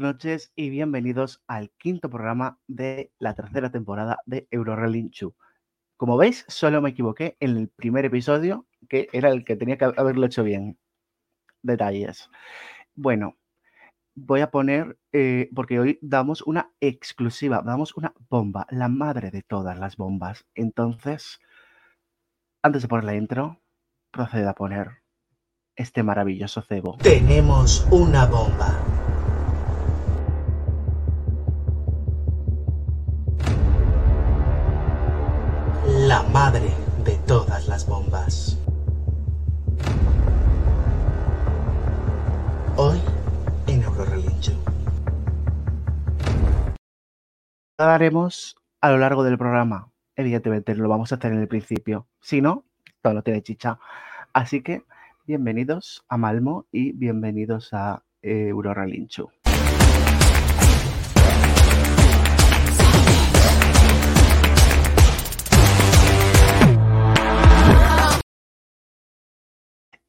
Noches 0.00 0.52
y 0.54 0.70
bienvenidos 0.70 1.42
al 1.46 1.70
quinto 1.70 2.08
programa 2.08 2.58
de 2.66 3.12
la 3.18 3.34
tercera 3.34 3.70
temporada 3.70 4.18
de 4.26 4.46
Eurorally 4.50 5.10
2. 5.20 5.32
Como 5.96 6.16
veis, 6.16 6.44
solo 6.48 6.80
me 6.80 6.90
equivoqué 6.90 7.36
en 7.40 7.56
el 7.56 7.68
primer 7.68 8.04
episodio, 8.04 8.66
que 8.88 9.08
era 9.12 9.30
el 9.30 9.44
que 9.44 9.56
tenía 9.56 9.78
que 9.78 9.86
haberlo 9.86 10.26
hecho 10.26 10.44
bien. 10.44 10.78
Detalles. 11.62 12.30
Bueno, 12.94 13.36
voy 14.14 14.40
a 14.40 14.50
poner, 14.50 14.98
eh, 15.12 15.50
porque 15.54 15.80
hoy 15.80 15.98
damos 16.02 16.42
una 16.42 16.72
exclusiva, 16.80 17.62
damos 17.64 17.96
una 17.96 18.14
bomba, 18.28 18.66
la 18.70 18.88
madre 18.88 19.30
de 19.30 19.42
todas 19.42 19.78
las 19.78 19.96
bombas. 19.96 20.46
Entonces, 20.54 21.40
antes 22.62 22.82
de 22.82 22.88
poner 22.88 23.04
la 23.04 23.16
intro, 23.16 23.60
procede 24.10 24.46
a 24.46 24.54
poner 24.54 25.02
este 25.76 26.02
maravilloso 26.02 26.62
cebo. 26.62 26.98
Tenemos 26.98 27.86
una 27.90 28.26
bomba. 28.26 28.97
La 36.08 36.22
madre 36.22 36.70
de 37.04 37.18
todas 37.26 37.68
las 37.68 37.86
bombas. 37.86 38.58
Hoy 42.78 42.98
en 43.66 43.82
Eurorelincho. 43.82 44.52
haremos 47.76 48.56
a 48.80 48.90
lo 48.90 48.96
largo 48.96 49.22
del 49.22 49.36
programa. 49.36 49.92
Evidentemente, 50.16 50.74
lo 50.74 50.88
vamos 50.88 51.12
a 51.12 51.16
hacer 51.16 51.32
en 51.32 51.40
el 51.40 51.46
principio. 51.46 52.06
Si 52.22 52.40
no, 52.40 52.64
todo 53.02 53.12
lo 53.12 53.22
tiene 53.22 53.42
chicha. 53.42 53.78
Así 54.32 54.62
que, 54.62 54.84
bienvenidos 55.26 56.06
a 56.08 56.16
Malmo 56.16 56.64
y 56.72 56.92
bienvenidos 56.92 57.74
a 57.74 58.02
eh, 58.22 58.48
Eurorelincho. 58.48 59.30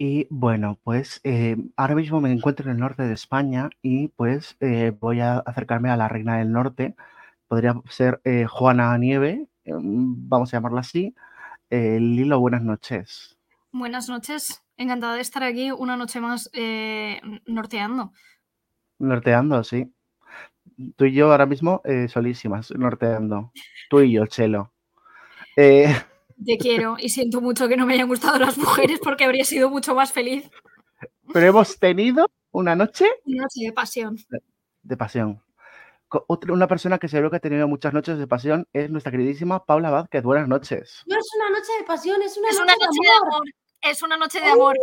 Y 0.01 0.27
bueno, 0.29 0.79
pues 0.81 1.19
eh, 1.25 1.57
ahora 1.75 1.93
mismo 1.93 2.21
me 2.21 2.31
encuentro 2.31 2.65
en 2.65 2.71
el 2.71 2.79
norte 2.79 3.03
de 3.03 3.13
España 3.13 3.69
y 3.81 4.07
pues 4.07 4.55
eh, 4.61 4.93
voy 4.97 5.19
a 5.19 5.39
acercarme 5.39 5.89
a 5.89 5.97
la 5.97 6.07
reina 6.07 6.37
del 6.37 6.53
norte. 6.53 6.95
Podría 7.49 7.75
ser 7.89 8.21
eh, 8.23 8.45
Juana 8.49 8.97
Nieve, 8.97 9.45
eh, 9.65 9.73
vamos 9.75 10.53
a 10.53 10.57
llamarla 10.57 10.79
así. 10.79 11.13
Eh, 11.69 11.99
Lilo, 11.99 12.39
buenas 12.39 12.61
noches. 12.63 13.37
Buenas 13.73 14.07
noches, 14.07 14.63
encantada 14.77 15.15
de 15.15 15.21
estar 15.21 15.43
aquí 15.43 15.69
una 15.69 15.97
noche 15.97 16.21
más 16.21 16.49
norteando. 17.45 18.13
Norteando, 18.99 19.65
sí. 19.65 19.93
Tú 20.95 21.05
y 21.05 21.11
yo 21.11 21.29
ahora 21.29 21.45
mismo 21.45 21.81
solísimas, 22.07 22.71
norteando. 22.71 23.51
Tú 23.89 23.99
y 23.99 24.13
yo, 24.13 24.25
Chelo. 24.27 24.71
Te 26.45 26.57
quiero 26.57 26.95
y 26.97 27.09
siento 27.09 27.41
mucho 27.41 27.67
que 27.67 27.75
no 27.77 27.85
me 27.85 27.93
hayan 27.95 28.07
gustado 28.07 28.39
las 28.39 28.57
mujeres 28.57 28.99
porque 29.03 29.25
habría 29.25 29.43
sido 29.45 29.69
mucho 29.69 29.93
más 29.95 30.11
feliz. 30.13 30.49
pero 31.33 31.47
hemos 31.47 31.77
tenido 31.79 32.27
una 32.51 32.75
noche 32.75 33.05
Una 33.25 33.43
noche 33.43 33.65
de 33.65 33.73
pasión. 33.73 34.17
de 34.81 34.97
pasión. 34.97 35.43
Otra, 36.27 36.53
una 36.53 36.67
persona 36.67 36.97
que 36.97 37.07
seguro 37.07 37.29
que 37.29 37.35
ha 37.37 37.39
tenido 37.39 37.67
muchas 37.67 37.93
noches 37.93 38.17
de 38.17 38.25
pasión 38.25 38.67
es 38.73 38.89
nuestra 38.89 39.11
queridísima 39.11 39.63
Paula 39.65 39.91
Vázquez. 39.91 40.23
Buenas 40.23 40.47
noches. 40.47 41.03
No 41.05 41.15
es 41.17 41.27
una 41.35 41.49
noche 41.51 41.71
de 41.79 41.83
pasión, 41.85 42.21
es 42.23 42.35
una 42.37 42.49
Es 42.49 42.55
noche, 42.59 42.63
una 42.63 42.85
noche 42.87 42.99
de 43.03 43.11
amor. 43.27 43.43
Es 43.81 44.01
una 44.01 44.17
noche 44.17 44.39
de 44.41 44.47
amor. 44.47 44.75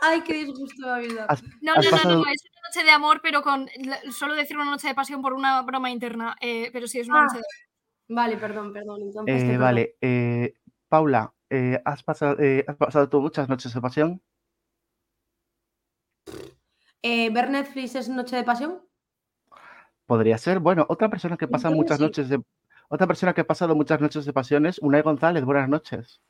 Ay, 0.00 0.22
qué 0.22 0.34
disgusto 0.34 0.86
la 0.86 0.98
vida. 0.98 1.26
Has- 1.28 1.42
No, 1.60 1.72
has 1.74 1.84
no, 1.84 1.90
no, 1.90 1.90
pasado- 1.90 2.14
no, 2.16 2.20
es 2.30 2.42
una 2.50 2.60
noche 2.68 2.84
de 2.84 2.90
amor, 2.90 3.20
pero 3.22 3.42
con 3.42 3.68
solo 4.10 4.34
decir 4.34 4.56
una 4.56 4.70
noche 4.70 4.88
de 4.88 4.94
pasión 4.94 5.20
por 5.22 5.32
una 5.34 5.60
broma 5.62 5.90
interna. 5.90 6.34
eh, 6.40 6.70
pero 6.72 6.86
sí 6.86 7.00
es 7.00 7.08
una 7.08 7.20
Ah, 7.20 7.24
noche 7.24 7.36
de 7.38 7.42
Vale, 8.08 8.36
perdón, 8.36 8.72
perdón. 8.72 9.02
entonces 9.02 9.42
Eh, 9.42 9.56
vale, 9.56 9.96
eh, 10.00 10.54
Paula, 10.88 11.32
eh, 11.50 11.80
¿has, 11.84 12.02
pasado, 12.02 12.36
eh, 12.40 12.64
¿has 12.66 12.76
pasado 12.76 13.08
tú 13.08 13.20
muchas 13.20 13.48
noches 13.48 13.72
de 13.72 13.80
pasión? 13.80 14.22
Eh, 17.02 17.30
¿Ver 17.30 17.50
Netflix 17.50 17.94
es 17.94 18.08
noche 18.08 18.36
de 18.36 18.44
pasión? 18.44 18.82
Podría 20.06 20.38
ser. 20.38 20.58
Bueno, 20.58 20.86
otra 20.88 21.08
persona 21.08 21.36
que 21.36 21.48
pasa 21.48 21.70
muchas 21.70 21.98
sí. 21.98 22.02
noches 22.02 22.28
de. 22.28 22.42
Otra 22.88 23.06
persona 23.06 23.34
que 23.34 23.42
ha 23.42 23.46
pasado 23.46 23.74
muchas 23.74 24.00
noches 24.00 24.24
de 24.24 24.32
pasión 24.32 24.66
es 24.66 24.78
Unai 24.78 25.02
González. 25.02 25.44
Buenas 25.44 25.68
noches. 25.68 26.20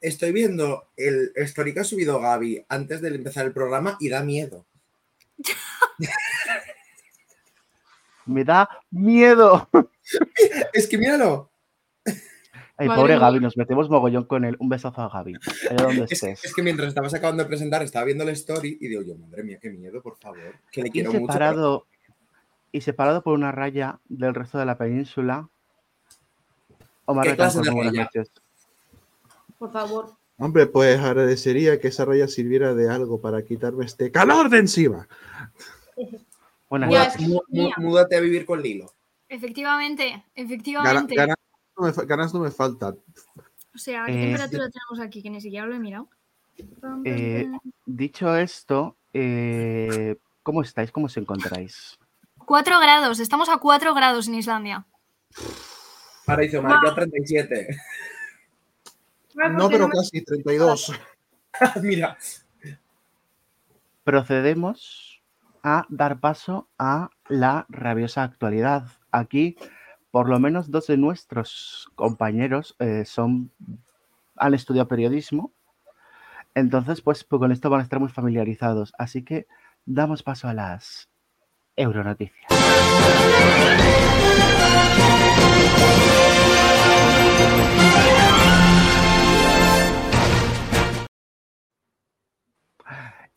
Estoy 0.00 0.32
viendo 0.32 0.90
el 0.96 1.32
story 1.36 1.72
que 1.72 1.80
ha 1.80 1.84
subido 1.84 2.20
Gaby 2.20 2.66
antes 2.68 3.00
de 3.00 3.08
empezar 3.08 3.46
el 3.46 3.52
programa 3.52 3.96
y 4.00 4.08
da 4.08 4.22
miedo. 4.22 4.66
Me 8.26 8.44
da 8.44 8.68
miedo. 8.90 9.68
Es 10.72 10.88
que 10.88 10.98
míralo. 10.98 11.50
Ay, 12.76 12.88
Madre 12.88 13.00
pobre 13.00 13.14
mía. 13.14 13.20
Gaby, 13.20 13.40
nos 13.40 13.56
metemos 13.56 13.88
mogollón 13.88 14.24
con 14.24 14.44
él. 14.44 14.56
Un 14.58 14.68
besazo 14.68 15.00
a 15.02 15.08
Gaby. 15.08 15.34
Allá 15.70 15.84
donde 15.86 16.02
Es, 16.04 16.08
que- 16.08 16.14
estés. 16.14 16.44
es 16.44 16.54
que 16.54 16.62
mientras 16.62 16.88
estabas 16.88 17.14
acabando 17.14 17.42
de 17.44 17.48
presentar, 17.48 17.82
estaba 17.82 18.04
viendo 18.04 18.24
el 18.24 18.30
story 18.30 18.78
y 18.80 18.88
digo 18.88 19.02
yo, 19.02 19.14
madre 19.16 19.44
mía, 19.44 19.58
qué 19.60 19.70
miedo, 19.70 20.02
por 20.02 20.16
favor. 20.18 20.56
Que 20.72 20.82
le 20.82 20.88
Y 20.88 20.90
quiero 20.90 21.12
mucho. 21.12 21.20
pero- 21.26 21.32
separado, 21.32 21.86
y 22.72 22.80
separado 22.80 23.22
por 23.22 23.34
una 23.34 23.52
raya 23.52 24.00
del 24.08 24.34
resto 24.34 24.58
de 24.58 24.66
la 24.66 24.76
península. 24.76 25.48
Omar 27.04 27.26
¿Qué 27.26 27.36
clase 27.36 27.60
de 27.60 27.70
buenas 27.70 27.92
raya? 27.92 28.04
noches. 28.04 28.32
Por 29.58 29.70
favor. 29.72 30.16
Hombre, 30.38 30.66
pues 30.66 30.98
agradecería 30.98 31.78
que 31.78 31.88
esa 31.88 32.04
raya 32.04 32.26
sirviera 32.26 32.74
de 32.74 32.88
algo 32.90 33.20
para 33.20 33.42
quitarme 33.42 33.84
este 33.84 34.10
calor 34.10 34.48
de 34.48 34.58
encima. 34.58 35.06
Buenas 36.72 36.88
noches. 37.18 37.28
múdate 37.76 38.16
a 38.16 38.20
vivir 38.20 38.46
con 38.46 38.62
Lilo. 38.62 38.94
Efectivamente, 39.28 40.08
Gana- 40.08 40.22
efectivamente. 40.34 41.14
ganas, 41.14 41.36
no 41.76 41.84
me, 41.86 41.92
ganas 42.06 42.32
no 42.32 42.40
me 42.40 42.50
faltan. 42.50 42.96
O 43.74 43.78
sea, 43.78 44.06
¿qué 44.06 44.12
Eh, 44.12 44.24
temperatura 44.28 44.70
tenemos 44.70 45.06
aquí? 45.06 45.22
Que 45.22 45.28
ni 45.28 45.42
siquiera 45.42 45.66
lo 45.66 45.74
he 45.74 45.78
mirado. 45.78 46.08
Eh. 47.04 47.46
Dicho 47.84 48.34
esto, 48.34 48.96
eh, 49.12 50.16
¿cómo 50.42 50.62
estáis? 50.62 50.90
¿Cómo 50.90 51.06
os 51.06 51.16
encontráis? 51.18 51.98
4 52.46 52.80
grados, 52.80 53.20
estamos 53.20 53.50
a 53.50 53.58
4 53.58 53.92
grados 53.92 54.28
en 54.28 54.36
Islandia. 54.36 54.86
Ahora 56.26 56.40
dice 56.42 56.56
Omar, 56.56 56.78
yo 56.82 56.90
a 56.90 56.94
37. 56.94 57.68
No, 59.58 59.68
pero 59.68 59.90
casi 59.90 60.24
32. 60.24 60.90
Mira, 61.82 62.16
procedemos 64.04 65.11
a 65.62 65.86
dar 65.88 66.20
paso 66.20 66.68
a 66.78 67.10
la 67.28 67.66
rabiosa 67.68 68.22
actualidad. 68.22 68.86
Aquí, 69.10 69.56
por 70.10 70.28
lo 70.28 70.38
menos 70.38 70.70
dos 70.70 70.86
de 70.86 70.96
nuestros 70.96 71.90
compañeros 71.94 72.76
eh, 72.78 73.04
son, 73.04 73.52
han 74.36 74.54
estudiado 74.54 74.88
periodismo, 74.88 75.52
entonces 76.54 77.00
pues, 77.00 77.24
pues 77.24 77.40
con 77.40 77.52
esto 77.52 77.70
van 77.70 77.80
a 77.80 77.84
estar 77.84 78.00
muy 78.00 78.08
familiarizados. 78.08 78.92
Así 78.98 79.22
que 79.22 79.46
damos 79.84 80.22
paso 80.22 80.48
a 80.48 80.54
las 80.54 81.08
Euronoticias. 81.74 82.46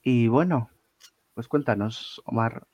Y 0.08 0.28
bueno, 0.28 0.70
pues 1.36 1.48
cuéntanos, 1.48 2.22
Omar. 2.26 2.66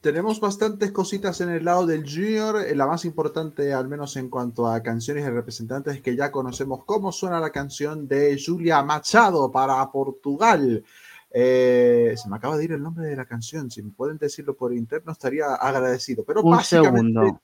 Tenemos 0.00 0.38
bastantes 0.40 0.90
cositas 0.92 1.40
en 1.40 1.48
el 1.50 1.64
lado 1.64 1.86
del 1.86 2.02
Junior. 2.04 2.60
Eh, 2.66 2.74
La 2.74 2.86
más 2.86 3.04
importante, 3.06 3.72
al 3.72 3.88
menos 3.88 4.16
en 4.16 4.28
cuanto 4.28 4.66
a 4.66 4.82
canciones 4.82 5.24
y 5.24 5.30
representantes, 5.30 5.94
es 5.96 6.02
que 6.02 6.14
ya 6.16 6.30
conocemos 6.32 6.84
cómo 6.84 7.10
suena 7.12 7.40
la 7.40 7.50
canción 7.50 8.06
de 8.08 8.38
Julia 8.44 8.82
Machado 8.82 9.50
para 9.50 9.90
Portugal. 9.90 10.84
Eh, 11.30 12.14
se 12.16 12.28
me 12.28 12.36
acaba 12.36 12.56
de 12.58 12.64
ir 12.64 12.72
el 12.72 12.82
nombre 12.82 13.06
de 13.06 13.16
la 13.16 13.24
canción. 13.24 13.70
Si 13.70 13.82
me 13.82 13.92
pueden 13.92 14.18
decirlo 14.18 14.54
por 14.54 14.74
interno, 14.74 15.10
estaría 15.12 15.54
agradecido. 15.54 16.22
Pero 16.24 16.42
Un 16.42 16.50
básicamente, 16.52 17.12
segundo. 17.20 17.40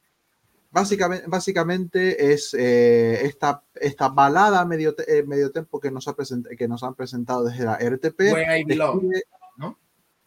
básicamente, 0.71 1.25
básicamente 1.29 2.33
es 2.33 2.53
eh, 2.55 3.25
esta, 3.25 3.63
esta 3.75 4.09
balada 4.11 4.65
medio, 4.67 4.95
te- 4.95 5.19
eh, 5.19 5.23
medio 5.25 5.51
tempo 5.51 5.81
que 5.81 5.91
nos, 5.91 6.07
ha 6.09 6.15
present- 6.15 6.55
que 6.57 6.69
nos 6.69 6.83
han 6.85 6.95
presentado 6.95 7.45
desde 7.45 7.65
la 7.65 7.77
RTP. 7.81 8.21
Where 8.33 8.61
I 8.61 8.65
Belong. 8.65 9.01
Describe-. 9.01 9.23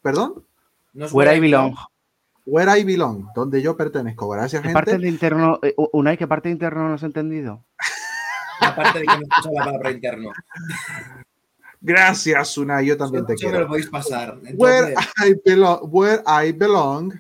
¿Perdón? 0.04 0.46
No 0.94 1.06
es 1.08 1.12
Where 1.14 1.36
I 1.36 1.40
belong. 1.40 1.76
Where 2.46 2.80
I 2.80 2.84
belong, 2.84 3.30
donde 3.34 3.62
yo 3.62 3.76
pertenezco. 3.76 4.28
Gracias, 4.30 4.62
¿Qué 4.62 4.68
gente. 4.68 4.74
parte 4.74 4.98
de 5.00 5.08
interno, 5.08 5.60
eh, 5.64 5.74
Unai, 5.94 6.18
qué 6.18 6.28
parte 6.28 6.50
de 6.50 6.54
interno 6.54 6.88
no 6.88 6.94
has 6.96 7.04
entendido? 7.04 7.64
Aparte 8.60 9.00
de 9.00 9.06
que 9.06 9.18
no 9.18 9.24
escucha 9.24 9.50
la 9.54 9.66
palabra 9.66 9.92
interno. 9.92 10.30
Gracias, 11.82 12.58
Una. 12.58 12.82
Yo 12.82 12.98
también 12.98 13.26
te 13.26 13.34
Eso 13.34 13.46
me 13.46 13.52
lo 13.52 13.56
quiero. 13.58 13.68
podéis 13.68 13.88
pasar. 13.90 14.38
Where 14.56 14.94
I 15.26 15.36
belong, 15.44 15.80
where 15.92 16.22
I 16.26 16.52
belong 16.52 17.14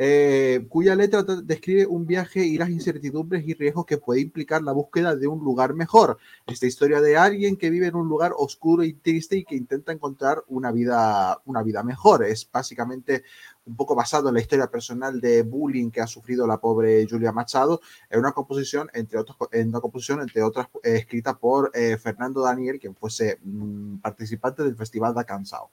eh, 0.00 0.64
cuya 0.68 0.94
letra 0.94 1.26
tra- 1.26 1.42
describe 1.42 1.84
un 1.86 2.06
viaje 2.06 2.46
y 2.46 2.56
las 2.56 2.70
incertidumbres 2.70 3.46
y 3.46 3.54
riesgos 3.54 3.84
que 3.84 3.98
puede 3.98 4.20
implicar 4.20 4.62
la 4.62 4.72
búsqueda 4.72 5.16
de 5.16 5.26
un 5.26 5.40
lugar 5.44 5.74
mejor. 5.74 6.18
Esta 6.46 6.66
historia 6.66 7.00
de 7.00 7.16
alguien 7.16 7.56
que 7.56 7.68
vive 7.68 7.88
en 7.88 7.96
un 7.96 8.08
lugar 8.08 8.32
oscuro 8.38 8.84
y 8.84 8.92
triste 8.94 9.36
y 9.36 9.44
que 9.44 9.56
intenta 9.56 9.92
encontrar 9.92 10.44
una 10.46 10.70
vida, 10.70 11.42
una 11.46 11.62
vida 11.64 11.82
mejor. 11.82 12.24
Es 12.24 12.48
básicamente 12.50 13.24
un 13.66 13.76
poco 13.76 13.94
basado 13.94 14.28
en 14.28 14.34
la 14.36 14.40
historia 14.40 14.70
personal 14.70 15.20
de 15.20 15.42
bullying 15.42 15.90
que 15.90 16.00
ha 16.00 16.06
sufrido 16.06 16.46
la 16.46 16.58
pobre 16.58 17.06
Julia 17.10 17.32
Machado, 17.32 17.80
en 18.08 18.20
una 18.20 18.32
composición, 18.32 18.88
entre 18.94 19.18
otras, 19.18 19.36
en 19.52 19.68
una 19.68 19.80
composición, 19.80 20.22
entre 20.22 20.42
otras, 20.42 20.68
eh, 20.82 20.94
escrita 20.96 21.36
por 21.36 21.70
eh, 21.74 21.98
Fernando 21.98 22.40
Daniel, 22.40 22.78
quien 22.78 22.94
fuese 22.94 23.38
mm, 23.42 23.96
participante 23.96 24.62
del 24.62 24.76
Festival 24.76 25.12
da 25.12 25.24
Cansao. 25.24 25.70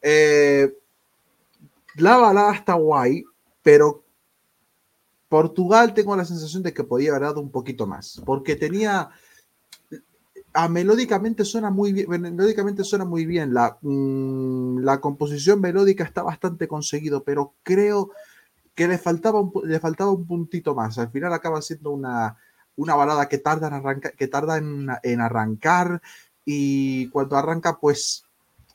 Eh, 0.00 0.72
la 1.96 2.16
balada 2.16 2.54
está 2.54 2.74
guay, 2.74 3.24
pero 3.62 4.04
Portugal 5.28 5.94
tengo 5.94 6.14
la 6.16 6.24
sensación 6.24 6.62
de 6.62 6.74
que 6.74 6.84
podía 6.84 7.10
haber 7.10 7.22
dado 7.22 7.40
un 7.40 7.50
poquito 7.50 7.86
más, 7.86 8.20
porque 8.24 8.56
tenía 8.56 9.10
a 10.54 10.68
melódicamente 10.68 11.44
suena 11.44 11.70
muy 11.70 11.92
bien, 11.92 12.08
melódicamente 12.08 12.84
suena 12.84 13.04
muy 13.04 13.24
bien. 13.24 13.54
La, 13.54 13.78
mm, 13.80 14.80
la 14.80 15.00
composición 15.00 15.60
melódica 15.60 16.04
está 16.04 16.22
bastante 16.22 16.68
conseguido, 16.68 17.24
pero 17.24 17.54
creo 17.62 18.10
que 18.74 18.88
le 18.88 18.98
faltaba 18.98 19.40
un, 19.40 19.52
le 19.64 19.80
faltaba 19.80 20.12
un 20.12 20.26
puntito 20.26 20.74
más. 20.74 20.98
Al 20.98 21.10
final 21.10 21.32
acaba 21.32 21.62
siendo 21.62 21.90
una, 21.90 22.36
una 22.76 22.94
balada 22.94 23.28
que 23.28 23.38
tarda 23.38 23.68
en 23.68 23.74
arrancar, 23.74 24.12
que 24.14 24.28
tarda 24.28 24.58
en, 24.58 24.88
en 25.02 25.20
arrancar 25.20 26.02
y 26.44 27.08
cuando 27.08 27.36
arranca, 27.36 27.78
pues 27.78 28.24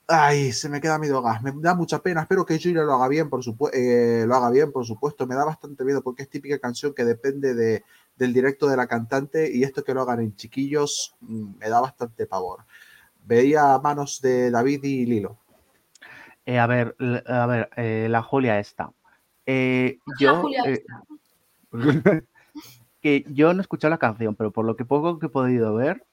Ay, 0.07 0.53
se 0.53 0.69
me 0.69 0.79
queda 0.79 0.97
medio 0.97 1.21
gas. 1.21 1.41
Me 1.43 1.51
da 1.55 1.75
mucha 1.75 1.99
pena. 1.99 2.21
Espero 2.21 2.45
que 2.45 2.59
Julia 2.59 2.83
lo 2.83 2.93
haga 2.93 3.09
bien, 3.09 3.29
por 3.29 3.43
supuesto. 3.43 3.77
lo 4.25 4.35
haga 4.35 4.49
bien, 4.49 4.71
por 4.71 4.85
supuesto. 4.85 5.27
Me 5.27 5.35
da 5.35 5.43
bastante 5.43 5.83
miedo 5.83 6.01
porque 6.01 6.23
es 6.23 6.29
típica 6.29 6.57
canción 6.59 6.93
que 6.93 7.03
depende 7.03 7.53
de, 7.53 7.83
del 8.15 8.33
directo 8.33 8.67
de 8.67 8.77
la 8.77 8.87
cantante 8.87 9.51
y 9.53 9.63
esto 9.63 9.83
que 9.83 9.93
lo 9.93 10.01
hagan 10.01 10.21
en 10.21 10.35
chiquillos 10.35 11.15
mm, 11.21 11.57
me 11.59 11.69
da 11.69 11.81
bastante 11.81 12.25
pavor. 12.25 12.65
Veía 13.23 13.73
a 13.73 13.79
manos 13.79 14.21
de 14.21 14.49
David 14.49 14.83
y 14.83 15.05
Lilo. 15.05 15.37
Eh, 16.45 16.59
a 16.59 16.67
ver, 16.67 16.95
a 17.27 17.45
ver, 17.45 17.69
eh, 17.75 18.07
la 18.09 18.23
Julia 18.23 18.59
esta. 18.59 18.91
Eh, 19.45 19.99
La 20.05 20.15
yo, 20.17 20.41
Julia 20.41 20.63
eh, 20.65 20.85
que 23.01 23.25
yo 23.29 23.53
no 23.53 23.59
he 23.59 23.63
escuchado 23.63 23.91
la 23.91 23.97
canción, 23.97 24.35
pero 24.35 24.51
por 24.51 24.65
lo 24.65 24.77
que 24.77 24.85
poco 24.85 25.19
que 25.19 25.25
he 25.25 25.29
podido 25.29 25.75
ver, 25.75 26.05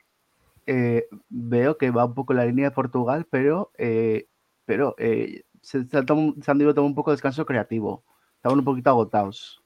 eh, 0.67 1.09
veo 1.29 1.79
que 1.79 1.91
va 1.91 2.05
un 2.05 2.15
poco 2.15 2.33
en 2.33 2.39
la 2.39 2.47
línea 2.47 2.71
de 2.71 2.75
Portugal, 2.75 3.27
pero, 3.31 3.71
eh, 3.79 4.29
pero 4.65 4.95
eh, 4.99 5.45
se, 5.61 5.87
se 5.87 5.97
han 5.97 6.07
se 6.07 6.51
han 6.51 6.59
tomar 6.59 6.79
un 6.79 6.95
poco 6.95 7.11
de 7.11 7.17
descanso 7.17 7.47
creativo. 7.47 8.05
Estaban 8.37 8.59
un 8.59 8.65
poquito 8.65 8.91
agotados. 8.91 9.63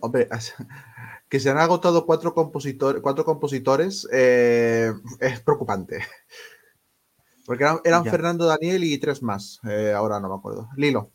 Hombre, 0.00 0.28
que 1.28 1.40
se 1.40 1.50
han 1.50 1.58
agotado 1.58 2.06
cuatro, 2.06 2.34
compositor, 2.34 3.00
cuatro 3.00 3.24
compositores 3.24 4.08
eh, 4.12 4.92
es 5.20 5.40
preocupante. 5.40 6.00
Porque 7.46 7.64
eran. 7.84 8.04
Fernando 8.04 8.46
Daniel 8.46 8.82
y 8.82 8.98
tres 8.98 9.22
más. 9.22 9.60
eh, 9.68 9.92
ahora 9.92 10.18
no 10.18 10.28
me 10.28 10.34
acuerdo. 10.34 10.68
Lilo. 10.76 11.12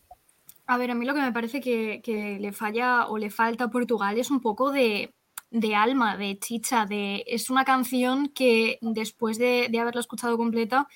A 0.65 0.77
ver, 0.77 0.91
a 0.91 0.95
mí 0.95 1.05
lo 1.05 1.13
que 1.13 1.19
me 1.19 1.33
parece 1.33 1.59
que, 1.59 2.01
que 2.01 2.39
le 2.39 2.53
falla 2.53 3.07
o 3.07 3.17
le 3.17 3.29
falta 3.29 3.65
a 3.65 3.69
Portugal 3.69 4.17
es 4.17 4.31
un 4.31 4.39
poco 4.39 4.71
de, 4.71 5.13
de 5.51 5.75
alma, 5.75 6.17
de 6.17 6.39
chicha, 6.39 6.85
de 6.85 7.23
es 7.27 7.49
una 7.49 7.65
canción 7.65 8.29
que 8.29 8.79
después 8.81 9.37
de, 9.37 9.67
de 9.69 9.79
haberla 9.79 10.01
escuchado 10.01 10.37
completa, 10.37 10.87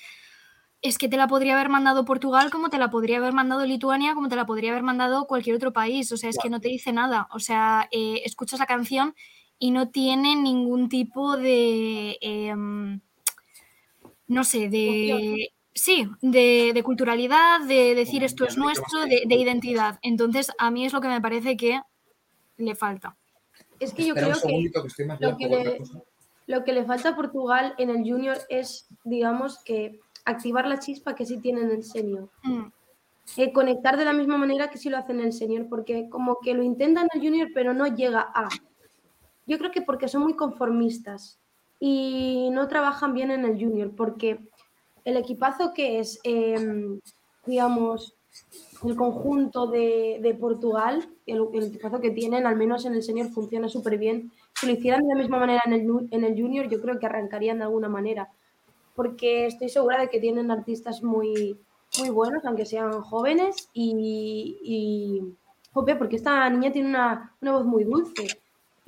es 0.82 0.98
que 0.98 1.08
te 1.08 1.16
la 1.16 1.28
podría 1.28 1.54
haber 1.54 1.68
mandado 1.68 2.04
Portugal 2.04 2.50
como 2.50 2.70
te 2.70 2.78
la 2.78 2.90
podría 2.90 3.18
haber 3.18 3.32
mandado 3.32 3.64
Lituania, 3.66 4.14
como 4.14 4.28
te 4.28 4.36
la 4.36 4.46
podría 4.46 4.70
haber 4.70 4.82
mandado 4.82 5.26
cualquier 5.26 5.56
otro 5.56 5.72
país. 5.72 6.10
O 6.12 6.16
sea, 6.16 6.30
es 6.30 6.38
que 6.38 6.50
no 6.50 6.60
te 6.60 6.68
dice 6.68 6.92
nada. 6.92 7.28
O 7.32 7.38
sea, 7.38 7.88
eh, 7.90 8.22
escuchas 8.24 8.60
la 8.60 8.66
canción 8.66 9.14
y 9.58 9.70
no 9.70 9.88
tiene 9.90 10.36
ningún 10.36 10.88
tipo 10.88 11.36
de... 11.36 12.18
em, 12.20 13.00
no 14.28 14.44
sé, 14.44 14.68
de... 14.68 15.52
Sí, 15.74 16.08
de, 16.22 16.72
de 16.72 16.82
culturalidad, 16.82 17.60
de 17.60 17.94
decir 17.94 18.24
esto 18.24 18.46
es 18.46 18.56
nuestro, 18.56 19.02
de, 19.02 19.24
de 19.26 19.34
identidad. 19.34 19.98
Entonces, 20.00 20.50
a 20.56 20.70
mí 20.70 20.86
es 20.86 20.94
lo 20.94 21.02
que 21.02 21.08
me 21.08 21.20
parece 21.20 21.58
que 21.58 21.82
le 22.56 22.74
falta. 22.74 23.18
Es 23.80 23.92
que 23.92 24.02
yo 24.02 24.08
Espera 24.14 24.26
creo 24.28 24.34
que 24.40 24.46
segundito 24.48 24.82
que 24.82 24.88
estoy 24.88 25.04
más 25.06 25.20
lo 25.20 25.36
que 25.36 25.48
le- 25.48 25.78
cosa. 25.78 26.00
lo 26.46 26.64
que 26.64 26.72
le 26.72 26.84
falta 26.84 27.10
a 27.10 27.16
Portugal 27.16 27.74
en 27.78 27.90
el 27.90 27.98
junior 28.10 28.38
es, 28.48 28.88
digamos, 29.04 29.58
que 29.64 30.00
activar 30.24 30.66
la 30.66 30.78
chispa 30.78 31.14
que 31.14 31.26
sí 31.26 31.38
tiene 31.38 31.60
en 31.62 31.70
el 31.70 31.84
senior. 31.84 32.28
Mm. 32.42 32.64
Eh, 33.38 33.52
conectar 33.52 33.96
de 33.96 34.04
la 34.04 34.12
misma 34.12 34.38
manera 34.38 34.70
que 34.70 34.78
sí 34.78 34.88
lo 34.88 34.96
hace 34.98 35.12
en 35.12 35.20
el 35.20 35.32
senior, 35.32 35.66
porque 35.68 36.08
como 36.08 36.38
que 36.40 36.54
lo 36.54 36.62
intentan 36.62 37.08
en 37.12 37.20
el 37.20 37.26
junior, 37.28 37.48
pero 37.52 37.74
no 37.74 37.86
llega 37.88 38.20
a. 38.34 38.48
Yo 39.46 39.58
creo 39.58 39.70
que 39.72 39.82
porque 39.82 40.08
son 40.08 40.22
muy 40.22 40.34
conformistas 40.36 41.38
y 41.80 42.48
no 42.52 42.68
trabajan 42.68 43.14
bien 43.14 43.30
en 43.32 43.44
el 43.44 43.54
junior, 43.60 43.92
porque 43.96 44.38
el 45.04 45.16
equipazo 45.16 45.72
que 45.74 45.98
es, 45.98 46.18
em, 46.24 47.00
digamos, 47.46 48.14
el 48.84 48.96
conjunto 48.96 49.66
de, 49.68 50.18
de 50.22 50.34
Portugal, 50.34 51.08
el, 51.26 51.46
el 51.54 51.64
equipazo 51.64 52.00
que 52.00 52.10
tienen, 52.10 52.46
al 52.46 52.56
menos 52.56 52.84
en 52.84 52.94
el 52.94 53.02
senior, 53.02 53.28
funciona 53.30 53.68
súper 53.68 53.98
bien. 53.98 54.32
Si 54.54 54.66
lo 54.66 54.72
hicieran 54.72 55.02
de 55.02 55.14
la 55.14 55.20
misma 55.20 55.38
manera 55.38 55.62
en 55.66 55.72
el, 55.72 55.86
en 56.10 56.24
el 56.24 56.40
junior, 56.40 56.68
yo 56.68 56.80
creo 56.80 56.98
que 56.98 57.06
arrancarían 57.06 57.58
de 57.58 57.64
alguna 57.64 57.88
manera, 57.88 58.30
porque 58.94 59.46
estoy 59.46 59.68
segura 59.68 60.00
de 60.00 60.08
que 60.08 60.20
tienen 60.20 60.50
artistas 60.50 61.02
muy, 61.02 61.58
muy 61.98 62.10
buenos, 62.10 62.44
aunque 62.44 62.66
sean 62.66 63.00
jóvenes, 63.02 63.68
y, 63.72 64.58
y 64.62 65.34
jope, 65.72 65.96
porque 65.96 66.16
esta 66.16 66.48
niña 66.50 66.72
tiene 66.72 66.88
una, 66.88 67.36
una 67.40 67.52
voz 67.52 67.64
muy 67.64 67.84
dulce. 67.84 68.26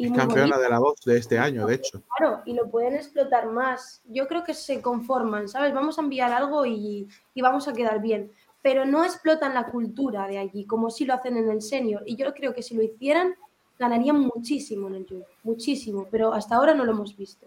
Y 0.00 0.04
Es 0.04 0.10
muy 0.10 0.18
campeona 0.18 0.56
bonita. 0.56 0.58
de 0.60 0.68
la 0.68 0.78
voz 0.78 1.00
de 1.04 1.18
este 1.18 1.38
año, 1.38 1.66
de 1.66 1.74
hecho. 1.74 2.02
Claro, 2.16 2.40
y 2.46 2.52
lo 2.54 2.70
pueden 2.70 2.94
explotar 2.94 3.48
más. 3.50 4.00
Yo 4.06 4.28
creo 4.28 4.44
que 4.44 4.54
se 4.54 4.80
conforman, 4.80 5.48
¿sabes? 5.48 5.74
Vamos 5.74 5.98
a 5.98 6.02
enviar 6.02 6.32
algo 6.32 6.64
y, 6.64 7.08
y 7.34 7.42
vamos 7.42 7.66
a 7.66 7.72
quedar 7.72 8.00
bien. 8.00 8.30
Pero 8.62 8.84
no 8.84 9.04
explotan 9.04 9.54
la 9.54 9.66
cultura 9.66 10.26
de 10.26 10.38
allí, 10.38 10.64
como 10.66 10.90
si 10.90 11.04
lo 11.04 11.14
hacen 11.14 11.36
en 11.36 11.48
el 11.50 11.62
senior. 11.62 12.02
Y 12.06 12.16
yo 12.16 12.32
creo 12.34 12.54
que 12.54 12.62
si 12.62 12.74
lo 12.74 12.82
hicieran, 12.82 13.34
ganarían 13.78 14.20
muchísimo 14.20 14.88
en 14.88 14.96
el 14.96 15.06
junior. 15.06 15.28
Muchísimo. 15.44 16.06
Pero 16.10 16.32
hasta 16.32 16.56
ahora 16.56 16.74
no 16.74 16.84
lo 16.84 16.92
hemos 16.92 17.16
visto. 17.16 17.46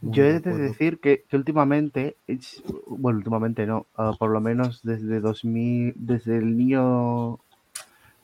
Yo 0.00 0.24
he 0.24 0.38
de 0.38 0.56
decir 0.56 1.00
que, 1.00 1.24
que 1.28 1.36
últimamente, 1.36 2.16
es- 2.28 2.62
bueno, 2.86 3.18
últimamente 3.18 3.66
no, 3.66 3.86
ah, 3.96 4.12
por 4.16 4.30
lo 4.30 4.40
menos 4.40 4.80
desde 4.84 5.18
2000, 5.20 5.92
desde 5.96 6.36
el 6.36 6.56
niño, 6.56 7.40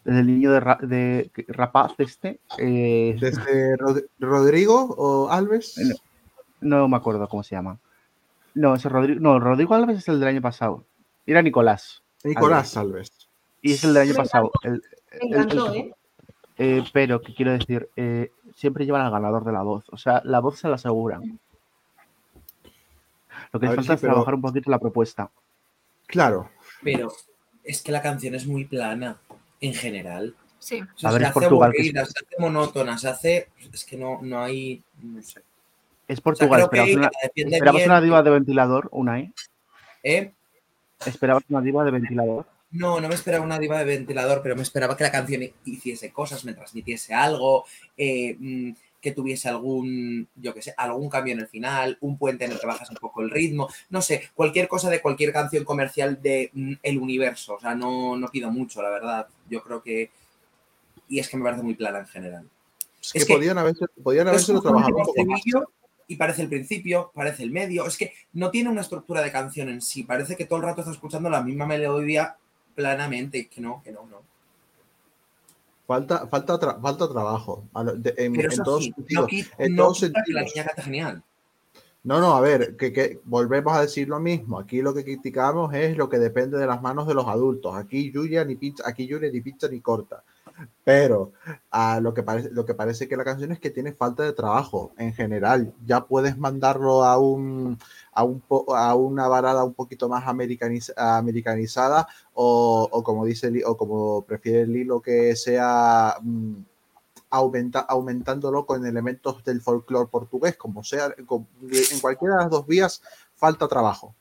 desde 0.05 0.21
el 0.21 0.27
niño 0.29 0.53
de, 0.53 0.61
Ra- 0.61 0.79
de 0.81 1.31
rapaz 1.49 1.95
este, 1.99 2.39
eh, 2.59 3.17
Desde 3.21 3.77
Rod- 3.77 4.05
Rodrigo 4.21 4.95
o 4.97 5.29
Alves. 5.31 5.77
No. 6.61 6.79
no 6.79 6.89
me 6.89 6.97
acuerdo 6.97 7.29
cómo 7.29 7.43
se 7.43 7.57
llama. 7.57 7.81
No, 8.55 8.77
ese 8.77 8.89
Rodrigo, 8.89 9.19
no, 9.21 9.41
Rodrigo 9.41 9.75
Alves 9.75 9.99
es 9.99 10.09
el 10.09 10.21
del 10.21 10.29
año 10.29 10.41
pasado. 10.43 10.85
Era 11.27 11.43
Nicolás. 11.43 12.04
Nicolás 12.25 12.77
Alves. 12.77 13.29
Y 13.63 13.73
es 13.73 13.85
el 13.85 13.95
del 13.95 14.03
año 14.03 14.13
Me 14.13 14.17
pasado. 14.17 14.51
el- 14.63 14.73
Me 14.73 14.79
el- 14.79 14.83
el- 15.21 15.35
encantó, 15.35 15.75
¿eh? 15.75 15.95
eh, 16.59 16.85
pero, 16.93 17.21
¿qué 17.21 17.35
quiero 17.35 17.53
decir? 17.53 17.89
Eh, 17.97 18.31
siempre 18.57 18.85
llevan 18.85 19.03
al 19.03 19.11
ganador 19.13 19.45
de 19.45 19.53
la 19.53 19.63
voz. 19.63 19.85
O 19.91 19.97
sea, 19.97 20.21
la 20.25 20.41
voz 20.41 20.59
se 20.59 20.69
la 20.69 20.75
aseguran. 20.77 21.39
Lo 23.53 23.61
que 23.61 23.67
les 23.67 23.75
falta 23.77 23.93
sí, 23.93 23.95
es 23.95 24.01
pero- 24.01 24.13
trabajar 24.15 24.35
un 24.35 24.43
poquito 24.43 24.71
la 24.71 24.79
propuesta. 24.79 25.31
Claro. 26.07 26.51
Pero 26.83 27.13
es 27.63 27.83
que 27.83 27.93
la 27.93 28.03
canción 28.03 28.35
es 28.35 28.47
muy 28.47 28.65
plana 28.65 29.17
en 29.61 29.75
general. 29.75 30.35
Sí. 30.59 30.81
O 30.83 30.99
sea, 30.99 31.11
A 31.11 31.13
ver, 31.13 31.23
se 31.23 31.25
es 31.27 31.31
hace 31.31 31.41
Portugal, 31.41 31.73
que 31.77 31.85
se 31.85 31.99
hace 31.99 32.15
monótona, 32.39 32.99
se 32.99 33.09
hace. 33.09 33.49
Es 33.73 33.85
que 33.85 33.97
no, 33.97 34.19
no 34.23 34.41
hay. 34.41 34.83
No 35.03 35.23
sé. 35.23 35.41
Es 36.09 36.19
O 36.19 36.23
sea, 36.35 36.49
Portugal. 36.49 36.61
que 36.61 36.65
esperabas 36.65 36.89
ella 36.91 36.99
una, 36.99 37.73
bien, 37.73 37.87
una 37.91 38.01
diva 38.01 38.23
de 38.23 38.31
ventilador, 38.31 38.89
Unai. 38.93 39.33
¿eh? 40.03 40.33
Esperabas 41.07 41.45
una 41.49 41.61
diva 41.61 41.85
de 41.85 41.91
ventilador. 41.91 42.47
No, 42.71 43.01
no 43.01 43.09
me 43.09 43.15
esperaba 43.15 43.45
una 43.45 43.59
diva 43.59 43.79
de 43.79 43.85
ventilador, 43.85 44.43
pero 44.43 44.57
me 44.57 44.63
esperaba 44.63 44.97
que 44.97 45.05
la 45.05 45.13
canción 45.13 45.43
hiciese 45.65 46.13
cosas, 46.13 46.45
me 46.45 46.55
transmitiese 46.55 47.15
algo, 47.15 47.65
eh, 47.97 48.37
mm, 48.39 48.73
que 49.01 49.13
tuviese 49.13 49.49
algún, 49.49 50.27
yo 50.35 50.55
qué 50.55 50.63
sé, 50.63 50.75
algún 50.77 51.09
cambio 51.09 51.35
en 51.35 51.41
el 51.41 51.47
final, 51.47 51.99
un 52.01 52.17
puente 52.17 52.47
en 52.47 52.53
el 52.53 52.59
que 52.59 52.67
bajas 52.67 52.91
un 52.91 52.97
poco 52.97 53.21
el 53.21 53.31
ritmo, 53.31 53.69
no 53.91 54.01
sé, 54.03 54.31
cualquier 54.35 54.67
cosa 54.67 54.91
de 54.91 55.03
cualquier 55.03 55.33
canción 55.33 55.63
comercial 55.63 56.21
de 56.23 56.51
mm, 56.53 56.73
el 56.83 56.99
universo. 56.99 57.55
O 57.55 57.61
sea, 57.61 57.75
no, 57.75 58.17
no 58.17 58.29
pido 58.29 58.51
mucho, 58.51 58.83
la 58.83 58.91
verdad. 58.91 59.29
Yo 59.49 59.63
creo 59.63 59.83
que. 59.83 60.11
Y 61.09 61.19
es 61.21 61.29
que 61.29 61.37
me 61.37 61.45
parece 61.45 61.63
muy 61.63 61.75
plana 61.75 61.99
en 62.01 62.07
general. 62.07 62.49
Es 63.01 63.13
que, 63.13 63.19
Es 63.19 63.27
que- 63.27 63.35
podían 63.35 63.59
haberse, 63.59 63.85
podían 64.03 64.27
un 64.27 64.63
trabajado 64.63 64.97
un 64.97 65.05
poco 65.05 65.25
más. 65.27 65.43
Y 66.09 66.17
parece 66.17 66.43
el 66.43 66.49
principio, 66.49 67.11
parece 67.15 67.43
el 67.43 67.51
medio. 67.51 67.87
Es 67.87 67.97
que 67.97 68.13
no 68.35 68.51
tiene 68.51 68.71
una 68.71 68.81
estructura 68.83 69.23
de 69.23 69.33
canción 69.33 69.69
en 69.69 69.81
sí. 69.81 70.03
Parece 70.05 70.37
que 70.37 70.45
todo 70.45 70.59
el 70.59 70.65
rato 70.65 70.81
está 70.81 70.93
escuchando 70.93 71.31
la 71.31 71.43
misma 71.43 71.67
melodía 71.67 72.37
planamente. 72.75 73.49
Que 73.49 73.61
no, 73.61 73.83
que 73.83 73.93
no, 73.93 74.07
no. 74.07 74.23
Falta, 75.87 76.27
falta, 76.29 76.59
tra- 76.59 76.81
falta 76.81 77.09
trabajo. 77.09 77.65
en, 78.17 78.41
en 78.41 78.63
todos 78.65 78.85
sí, 78.85 78.91
no, 78.91 78.97
sentidos. 78.97 79.29
qui- 79.31 79.51
en 79.59 79.75
no 79.75 79.83
todos 79.85 80.01
que 80.01 80.33
la 80.33 80.43
niña 80.43 80.65
canta 80.65 80.83
genial. 80.83 81.23
No, 82.05 82.21
no, 82.21 82.35
a 82.35 82.41
ver, 82.41 82.77
que, 82.77 82.93
que 82.93 83.21
volvemos 83.25 83.75
a 83.75 83.81
decir 83.83 84.09
lo 84.09 84.21
mismo. 84.21 84.59
Aquí 84.59 84.83
lo 84.83 84.93
que 84.95 85.05
criticamos 85.05 85.73
es 85.75 85.97
lo 85.97 86.09
que 86.09 86.19
depende 86.19 86.59
de 86.59 86.67
las 86.67 86.83
manos 86.83 87.07
de 87.07 87.15
los 87.15 87.27
adultos. 87.27 87.75
Aquí 87.77 88.11
Julia 88.13 88.45
ni 88.45 88.57
pincha, 88.57 88.83
aquí 88.87 89.09
Julia 89.11 89.31
ni 89.33 89.41
pincha 89.41 89.69
ni 89.69 89.81
corta. 89.81 90.23
Pero 90.85 91.33
a 91.71 91.99
lo, 92.01 92.15
que 92.15 92.23
parece, 92.23 92.51
lo 92.53 92.65
que 92.65 92.75
parece 92.75 93.09
que 93.09 93.17
la 93.17 93.25
canción 93.25 93.51
es 93.53 93.59
que 93.59 93.71
tiene 93.71 93.93
falta 93.93 94.23
de 94.23 94.33
trabajo 94.33 94.93
en 94.99 95.13
general. 95.15 95.73
Ya 95.85 96.05
puedes 96.05 96.37
mandarlo 96.39 97.05
a, 97.05 97.19
un, 97.19 97.79
a, 98.13 98.23
un 98.23 98.41
po- 98.41 98.75
a 98.77 98.95
una 98.95 99.27
balada 99.27 99.65
un 99.65 99.75
poquito 99.75 100.09
más 100.09 100.25
americaniz- 100.27 100.93
americanizada 100.97 102.07
o, 102.35 102.89
o 102.91 103.03
como 103.03 103.25
dice 103.25 103.51
Li- 103.51 103.63
o 103.65 103.77
como 103.77 104.23
prefiere 104.23 104.67
Lilo 104.67 105.01
que 105.01 105.35
sea 105.37 106.17
mm, 106.23 106.55
aumenta, 107.31 107.81
aumentándolo 107.81 108.65
con 108.67 108.87
elementos 108.87 109.43
del 109.43 109.61
folclore 109.61 110.09
portugués, 110.09 110.57
como 110.57 110.85
sea, 110.85 111.15
con- 111.27 111.49
en 111.63 112.01
cualquiera 112.01 112.37
de 112.37 112.41
las 112.43 112.51
dos 112.51 112.67
vías 112.67 113.03
falta 113.35 113.67
trabajo. 113.67 114.15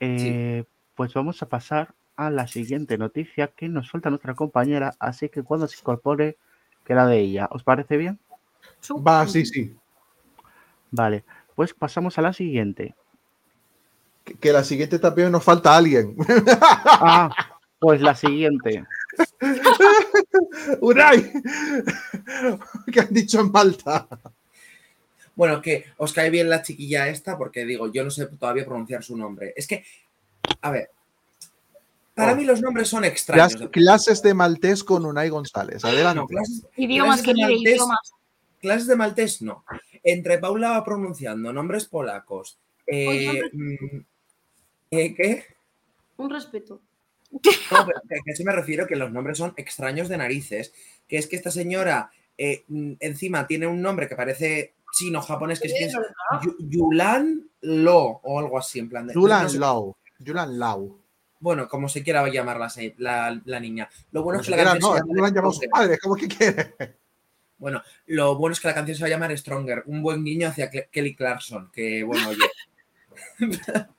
Eh, 0.00 0.64
Pues 0.94 1.12
vamos 1.14 1.42
a 1.42 1.46
pasar 1.46 1.94
a 2.16 2.30
la 2.30 2.46
siguiente 2.46 2.98
noticia 2.98 3.48
que 3.48 3.68
nos 3.68 3.88
suelta 3.88 4.10
nuestra 4.10 4.34
compañera, 4.34 4.94
así 4.98 5.28
que 5.28 5.42
cuando 5.42 5.68
se 5.68 5.78
incorpore, 5.78 6.36
que 6.84 6.94
la 6.94 7.06
de 7.06 7.18
ella. 7.20 7.48
¿Os 7.50 7.62
parece 7.62 7.96
bien? 7.96 8.18
Va, 9.06 9.26
sí, 9.26 9.44
sí. 9.44 9.76
Vale, 10.90 11.24
pues 11.54 11.74
pasamos 11.74 12.18
a 12.18 12.22
la 12.22 12.32
siguiente. 12.32 12.94
Que, 14.24 14.34
que 14.34 14.52
la 14.52 14.64
siguiente 14.64 14.98
también 14.98 15.30
nos 15.32 15.44
falta 15.44 15.76
alguien. 15.76 16.16
Ah, 16.98 17.30
pues 17.78 18.00
la 18.00 18.14
siguiente. 18.14 18.84
Unai, 20.80 21.30
¿qué 22.92 23.00
han 23.00 23.12
dicho 23.12 23.40
en 23.40 23.52
Malta? 23.52 24.08
Bueno, 25.34 25.60
que 25.60 25.84
os 25.98 26.14
cae 26.14 26.30
bien 26.30 26.48
la 26.48 26.62
chiquilla 26.62 27.08
esta, 27.08 27.36
porque 27.36 27.66
digo, 27.66 27.92
yo 27.92 28.02
no 28.02 28.10
sé 28.10 28.26
todavía 28.26 28.64
pronunciar 28.64 29.02
su 29.04 29.16
nombre. 29.16 29.52
Es 29.54 29.66
que, 29.66 29.84
a 30.62 30.70
ver, 30.70 30.90
para 32.16 32.32
Oh. 32.32 32.36
mí 32.36 32.44
los 32.44 32.60
nombres 32.62 32.88
son 32.88 33.04
extraños. 33.04 33.54
Clas- 33.56 33.70
clases 33.70 34.22
de 34.22 34.34
maltés 34.34 34.82
con 34.82 35.04
Unai 35.06 35.28
González. 35.28 35.84
Adelante. 35.84 36.20
No, 36.20 36.26
clases, 36.26 36.66
Idiomas, 36.76 37.22
clases 37.22 37.26
querida, 37.26 37.46
maltés- 37.48 37.60
idiomas. 37.74 38.12
clases 38.60 38.86
de 38.88 38.96
maltés 38.96 39.42
no. 39.42 39.64
Entre 40.02 40.38
Paula 40.38 40.70
va 40.70 40.84
pronunciando 40.84 41.52
nombres 41.52 41.84
polacos. 41.86 42.58
eh, 42.86 43.06
Oye, 43.08 43.42
mm, 43.52 44.00
eh, 44.92 45.14
¿Qué? 45.14 45.44
Un 46.16 46.30
respeto. 46.30 46.80
No, 47.30 47.40
pero 47.86 48.00
que, 48.08 48.16
que 48.24 48.34
sí 48.36 48.44
me 48.44 48.52
refiero 48.52 48.86
que 48.86 48.96
los 48.96 49.10
nombres 49.12 49.36
son 49.38 49.52
extraños 49.56 50.08
de 50.08 50.16
narices. 50.16 50.72
Que 51.08 51.18
es 51.18 51.26
que 51.26 51.36
esta 51.36 51.50
señora 51.50 52.10
eh, 52.38 52.64
mm, 52.68 52.92
encima 53.00 53.46
tiene 53.46 53.66
un 53.66 53.82
nombre 53.82 54.08
que 54.08 54.14
parece 54.16 54.74
chino, 54.92 55.20
japonés, 55.20 55.58
que 55.60 55.66
es, 55.68 55.74
que 55.74 55.84
es 55.86 55.94
Yu- 56.42 56.56
Yulan 56.60 57.48
Lo 57.62 58.20
o 58.22 58.38
algo 58.38 58.58
así, 58.58 58.78
en 58.78 58.88
plan 58.88 59.06
de. 59.06 59.14
Julan 59.14 59.42
no 59.42 59.48
sé- 59.50 59.58
Lau. 59.58 59.96
Bueno, 61.40 61.68
como 61.68 61.88
se 61.88 62.02
quiera 62.02 62.26
llamar 62.28 62.58
la, 62.58 62.72
la, 62.98 63.40
la 63.44 63.60
niña. 63.60 63.88
Lo 64.12 64.22
bueno 64.22 64.40
es 64.40 64.46
que 64.46 64.56
la 64.56 64.64
canción 64.64 64.80
no, 64.80 64.96
se 64.96 65.00
han 65.26 65.34
llamado 65.34 65.52
sus 65.52 65.66
padres, 65.68 65.98
¿cómo 66.02 66.14
que 66.16 66.28
quiere? 66.28 66.74
Bueno, 67.58 67.82
lo 68.06 68.36
bueno 68.36 68.52
es 68.52 68.60
que 68.60 68.68
la 68.68 68.74
canción 68.74 68.96
se 68.96 69.02
va 69.02 69.06
a 69.06 69.10
llamar 69.10 69.36
Stronger, 69.36 69.82
un 69.86 70.02
buen 70.02 70.24
guiño 70.24 70.48
hacia 70.48 70.70
Kelly 70.70 71.14
Clarkson, 71.14 71.70
que 71.72 72.04
bueno, 72.04 72.28
oye, 72.28 72.44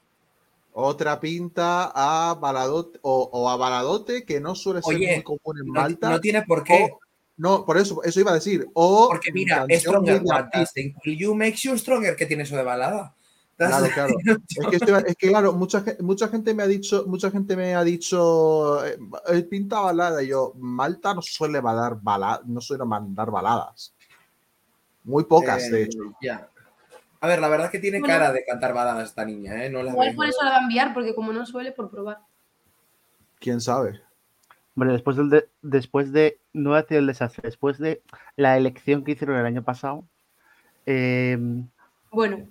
Otra 0.79 1.20
pinta 1.20 1.91
a 1.96 2.36
Baladote 2.36 3.00
o, 3.01 3.29
o 3.34 3.50
a 3.50 3.56
Baladote, 3.58 4.25
que 4.25 4.39
no 4.39 4.53
suele 4.53 4.84
ser 4.84 4.96
Oye, 4.96 5.15
muy 5.15 5.24
común 5.24 5.60
en 5.60 5.65
no, 5.65 5.74
Malta. 5.74 6.10
no 6.12 6.20
tiene 6.22 6.44
por 6.44 6.63
qué. 6.63 6.89
o- 6.91 7.00
no, 7.38 7.65
por 7.65 7.77
eso, 7.77 8.03
eso 8.03 8.20
iba 8.20 8.29
a 8.32 8.36
decir. 8.36 8.67
O 8.74 9.08
Porque 9.10 9.32
mira, 9.32 9.65
Stronger, 9.72 10.22
what 10.24 10.46
think 10.74 10.96
will 11.03 11.17
you 11.17 11.77
stronger? 11.77 12.15
¿Qué 12.15 12.27
tiene 12.27 12.44
eso 12.44 12.56
de 12.56 12.63
balada? 12.63 13.15
Claro, 13.58 13.88
claro. 13.94 14.14
Es 14.72 14.80
que, 14.82 14.94
es 15.08 15.16
claro, 15.18 15.54
mucha, 15.54 15.84
mucha 16.00 16.28
gente 16.28 16.54
me 16.54 16.62
ha 16.64 16.68
dicho, 16.68 17.06
mucha 17.08 17.32
gente 17.32 17.56
me 17.56 17.74
ha 17.74 17.84
dicho, 17.84 18.86
eh, 18.86 18.98
eh, 19.30 19.42
pinta 19.44 19.80
balada. 19.80 20.22
Y 20.22 20.28
yo, 20.28 20.54
Malta 20.58 21.14
no 21.16 21.22
suele 21.24 21.62
mandar 21.62 21.98
baladas, 22.02 22.46
no 22.46 22.62
suele 22.62 22.86
mandar 22.86 23.32
baladas. 23.32 23.94
Muy 25.04 25.24
pocas, 25.24 25.64
Eh, 25.64 25.72
de 25.72 25.84
hecho. 25.84 26.00
Ya. 26.22 26.48
A 27.20 27.28
ver, 27.28 27.40
la 27.40 27.48
verdad 27.50 27.66
es 27.66 27.72
que 27.72 27.80
tiene 27.80 28.00
Bueno. 28.00 28.14
cara 28.14 28.32
de 28.32 28.46
cantar 28.46 28.76
baladas 28.76 29.10
esta 29.10 29.26
niña, 29.26 29.66
¿eh? 29.66 29.70
No 29.72 29.82
la 29.82 29.90
Igual 29.92 30.14
por 30.16 30.28
eso 30.28 30.44
la 30.44 30.52
va 30.52 30.58
a 30.58 30.62
enviar, 30.62 30.94
porque 30.94 31.16
como 31.16 31.34
no 31.34 31.44
suele, 31.48 31.72
por 31.72 31.90
probar. 31.90 32.20
¿Quién 33.40 33.60
sabe? 33.60 34.02
Hombre, 34.76 34.94
después, 34.94 35.18
del 35.18 35.30
de- 35.32 35.50
después 35.64 36.12
de, 36.12 36.40
no 36.54 36.70
voy 36.70 36.78
a 36.80 36.82
decir 36.84 36.98
el 36.98 37.08
desastre, 37.08 37.42
después 37.46 37.80
de 37.80 38.04
la 38.36 38.56
elección 38.58 39.04
que 39.04 39.14
hicieron 39.14 39.38
el 39.38 39.46
año 39.48 39.64
pasado, 39.64 40.04
eh, 40.86 41.38
Bueno, 42.12 42.46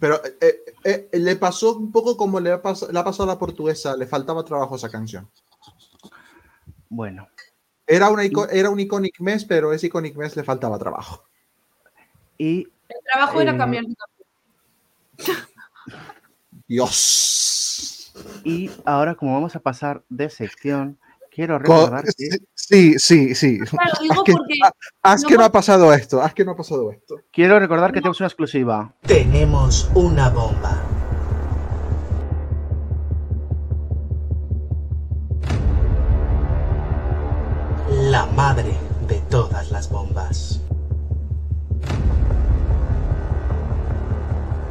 Pero 0.00 0.20
eh, 0.24 0.64
eh, 0.84 1.08
eh, 1.12 1.18
le 1.18 1.36
pasó 1.36 1.76
un 1.76 1.92
poco 1.92 2.16
como 2.16 2.40
le 2.40 2.50
ha, 2.52 2.62
pas- 2.62 2.88
le 2.90 2.98
ha 2.98 3.04
pasado 3.04 3.24
a 3.30 3.34
la 3.34 3.38
portuguesa, 3.38 3.96
le 3.96 4.06
faltaba 4.06 4.44
trabajo 4.44 4.74
a 4.74 4.76
esa 4.78 4.90
canción. 4.90 5.28
bueno, 6.88 7.28
Era, 7.86 8.10
una 8.10 8.22
era 8.24 8.70
un 8.70 8.80
Iconic 8.80 9.20
Mes, 9.20 9.44
pero 9.44 9.72
ese 9.72 9.86
Iconic 9.88 10.16
Mes 10.16 10.34
le 10.36 10.44
faltaba 10.44 10.78
trabajo. 10.78 11.24
y 12.38 12.68
el 12.88 12.96
trabajo 13.12 13.40
era 13.40 13.56
cambiar. 13.56 13.84
Dios. 16.68 18.12
Y 18.44 18.70
ahora, 18.84 19.14
como 19.14 19.34
vamos 19.34 19.56
a 19.56 19.60
pasar 19.60 20.02
de 20.08 20.28
sección, 20.30 20.98
quiero 21.34 21.54
Co- 21.62 21.62
recordar 21.86 22.04
que, 22.16 22.28
Sí, 22.54 22.94
sí, 22.98 23.34
sí. 23.34 23.58
Claro, 23.58 23.92
digo 24.02 24.24
que- 24.24 24.32
porque 24.32 24.54
Haz 25.02 25.22
no 25.22 25.28
que 25.28 25.36
no 25.36 25.44
ha 25.44 25.52
pasado 25.52 25.92
esto, 25.92 26.22
haz 26.22 26.34
que 26.34 26.44
no 26.44 26.52
ha 26.52 26.56
pasado 26.56 26.90
esto. 26.92 27.16
quiero 27.32 27.58
recordar 27.58 27.90
que 27.92 28.00
tenemos 28.00 28.20
una 28.20 28.28
exclusiva. 28.28 28.94
Tenemos 29.02 29.90
una 29.94 30.28
bomba. 30.30 30.80
La 38.10 38.26
madre 38.26 38.74
de 39.08 39.20
todas 39.30 39.70
las 39.70 39.90
bombas. 39.90 40.60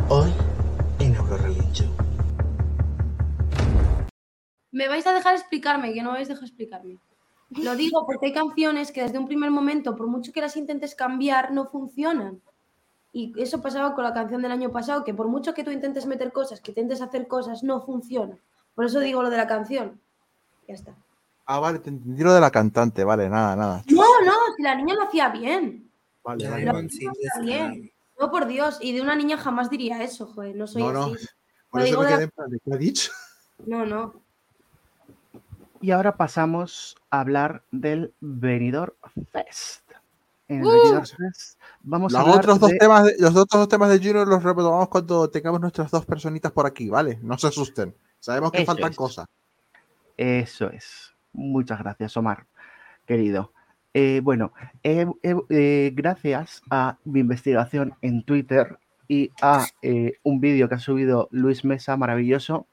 Hoy 0.10 0.34
me 4.72 4.88
vais 4.88 5.06
a 5.08 5.14
dejar 5.14 5.36
explicarme, 5.36 5.94
que 5.94 6.02
no 6.02 6.12
me 6.12 6.18
vais 6.18 6.30
a 6.30 6.34
dejar 6.34 6.48
explicarme. 6.48 6.98
Lo 7.50 7.76
digo 7.76 8.06
porque 8.06 8.28
hay 8.28 8.34
canciones 8.34 8.92
que 8.92 9.02
desde 9.02 9.18
un 9.18 9.28
primer 9.28 9.52
momento, 9.52 9.96
por 9.96 10.08
mucho 10.08 10.32
que 10.32 10.40
las 10.42 10.56
intentes 10.56 10.96
cambiar, 10.96 11.52
no 11.52 11.66
funcionan. 11.68 12.42
Y 13.14 13.34
eso 13.42 13.62
pasaba 13.62 13.94
con 13.94 14.06
la 14.06 14.14
canción 14.14 14.42
del 14.42 14.54
año 14.54 14.72
pasado, 14.72 15.04
que 15.04 15.14
por 15.14 15.28
mucho 15.28 15.54
que 15.54 15.66
tú 15.66 15.72
intentes 15.72 16.06
meter 16.06 16.32
cosas, 16.32 16.62
que 16.62 16.72
intentes 16.72 17.02
hacer 17.02 17.28
cosas, 17.28 17.62
no 17.62 17.82
funciona. 17.82 18.38
Por 18.74 18.86
eso 18.86 19.02
digo 19.02 19.22
lo 19.22 19.30
de 19.30 19.36
la 19.36 19.48
canción. 19.48 20.00
Ya 20.68 20.76
está. 20.76 20.96
Ah, 21.46 21.60
vale, 21.60 21.80
te 21.80 21.90
entendí 21.90 22.24
lo 22.24 22.34
de 22.34 22.40
la 22.40 22.52
cantante, 22.52 23.04
vale, 23.04 23.28
nada, 23.28 23.56
nada. 23.58 23.84
No, 23.90 24.22
no, 24.26 24.32
si 24.56 24.64
la 24.64 24.76
niña 24.76 24.94
lo 24.96 25.04
hacía 25.04 25.28
bien. 25.28 25.92
Vale, 26.24 26.46
sí, 26.90 27.00
sí, 27.00 27.06
Está 27.22 27.40
sí. 27.40 27.46
bien. 27.46 27.92
No, 28.18 28.32
por 28.32 28.46
Dios. 28.46 28.78
Y 28.80 28.94
de 28.94 29.02
una 29.02 29.16
niña 29.16 29.36
jamás 29.36 29.70
diría 29.70 30.02
eso, 30.04 30.28
joder. 30.28 30.56
No 30.56 30.68
soy 30.68 30.84
No, 30.84 30.94
no. 30.94 31.04
así. 31.08 31.26
Por 31.70 31.82
Lo 31.82 31.86
eso 31.86 31.92
digo 31.92 32.02
me 32.04 32.06
de 32.06 32.12
la- 32.12 32.18
quedé 32.18 32.24
en 32.24 32.32
plan 32.32 32.50
de, 32.50 32.60
¿qué 32.64 32.74
ha 32.74 32.78
dicho? 32.78 33.12
No, 33.66 33.86
no. 33.86 34.14
Y 35.82 35.92
ahora 35.92 36.16
pasamos 36.16 36.96
a 37.10 37.22
hablar 37.22 37.64
del 37.72 38.14
Benidorm 38.20 38.94
Fest. 39.32 39.82
En 40.48 40.60
el 40.62 40.66
¡Uh! 40.68 40.70
Benidorm 40.72 41.06
Fest 41.06 41.60
vamos 41.82 42.14
a 42.16 42.20
Los 42.24 42.38
otros, 42.38 42.60
dos 42.60 42.70
de- 42.70 42.78
temas 42.78 43.04
de, 43.06 43.16
los 43.20 43.30
otros 43.36 43.62
dos 43.62 43.68
temas 43.70 43.90
de 43.90 43.98
Junior 43.98 44.28
los 44.28 44.44
retomamos 44.44 44.90
cuando 44.90 45.30
tengamos 45.30 45.60
nuestras 45.62 45.90
dos 45.90 46.06
personitas 46.06 46.52
por 46.52 46.66
aquí, 46.68 46.90
¿vale? 46.90 47.20
No 47.24 47.38
se 47.38 47.48
asusten. 47.48 47.96
Sabemos 48.20 48.52
que 48.52 48.60
Eso 48.60 48.66
faltan 48.68 48.92
es. 48.92 48.98
cosas. 48.98 49.28
Eso 50.18 50.70
es. 50.70 51.14
Muchas 51.34 51.80
gracias, 51.80 52.16
Omar, 52.18 52.46
querido. 53.08 53.52
Eh, 53.94 54.22
bueno, 54.24 54.54
eh, 54.84 55.06
eh, 55.24 55.36
eh, 55.50 55.92
gracias 55.96 56.62
a 56.70 56.98
mi 57.04 57.22
investigación 57.22 57.96
en 58.02 58.24
Twitter 58.24 58.78
y 59.08 59.32
a 59.42 59.66
eh, 59.82 60.14
un 60.24 60.40
vídeo 60.40 60.70
que 60.70 60.76
ha 60.76 60.80
subido 60.80 61.28
Luis 61.32 61.66
Mesa, 61.66 61.98
maravilloso, 61.98 62.68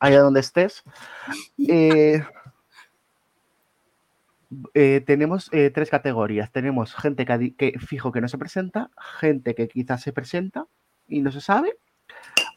allá 0.00 0.20
donde 0.20 0.40
estés, 0.40 0.82
eh, 4.74 5.02
tenemos 5.06 5.48
eh, 5.52 5.70
tres 5.70 5.90
categorías. 5.90 6.50
Tenemos 6.52 6.94
gente 6.94 7.24
que, 7.26 7.74
fijo 7.78 8.12
que 8.12 8.20
no 8.20 8.28
se 8.28 8.38
presenta, 8.38 8.90
gente 9.20 9.54
que 9.54 9.68
quizás 9.68 10.02
se 10.02 10.12
presenta 10.12 10.66
y 11.08 11.20
no 11.20 11.30
se 11.32 11.40
sabe, 11.40 11.76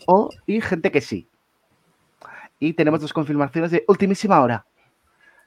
o, 0.05 0.29
y 0.45 0.61
gente 0.61 0.91
que 0.91 1.01
sí. 1.01 1.27
Y 2.59 2.73
tenemos 2.73 3.01
dos 3.01 3.13
confirmaciones 3.13 3.71
de 3.71 3.83
ultimísima 3.87 4.41
hora. 4.41 4.65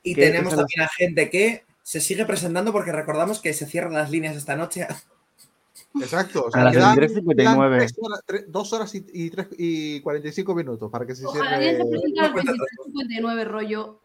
Y 0.02 0.14
¿Qué 0.14 0.26
tenemos 0.26 0.54
también 0.54 0.82
a 0.82 0.88
gente 0.88 1.28
que 1.30 1.64
se 1.82 2.00
sigue 2.00 2.24
presentando 2.24 2.72
porque 2.72 2.92
recordamos 2.92 3.40
que 3.40 3.52
se 3.52 3.66
cierran 3.66 3.94
las 3.94 4.10
líneas 4.10 4.36
esta 4.36 4.56
noche. 4.56 4.86
Exacto. 6.00 6.46
O 6.46 6.56
A 6.56 6.64
las 6.64 6.74
quedan- 6.76 6.96
23:59. 6.96 7.34
quedan 7.36 7.78
tres 7.78 7.94
horas- 7.98 8.22
tres- 8.26 8.44
dos 8.48 8.72
horas 8.72 8.94
y, 8.94 9.04
y, 9.12 9.30
tres- 9.30 9.48
y 9.58 10.00
45 10.00 10.54
minutos 10.54 10.90
para 10.90 11.04
que 11.06 11.14
se 11.16 11.26
Ojalá 11.26 11.58
cierre. 11.58 11.78
se 11.78 11.84
no 11.84 11.90
cuenta 11.90 12.22
2359 12.32 13.44
rollo. 13.44 14.00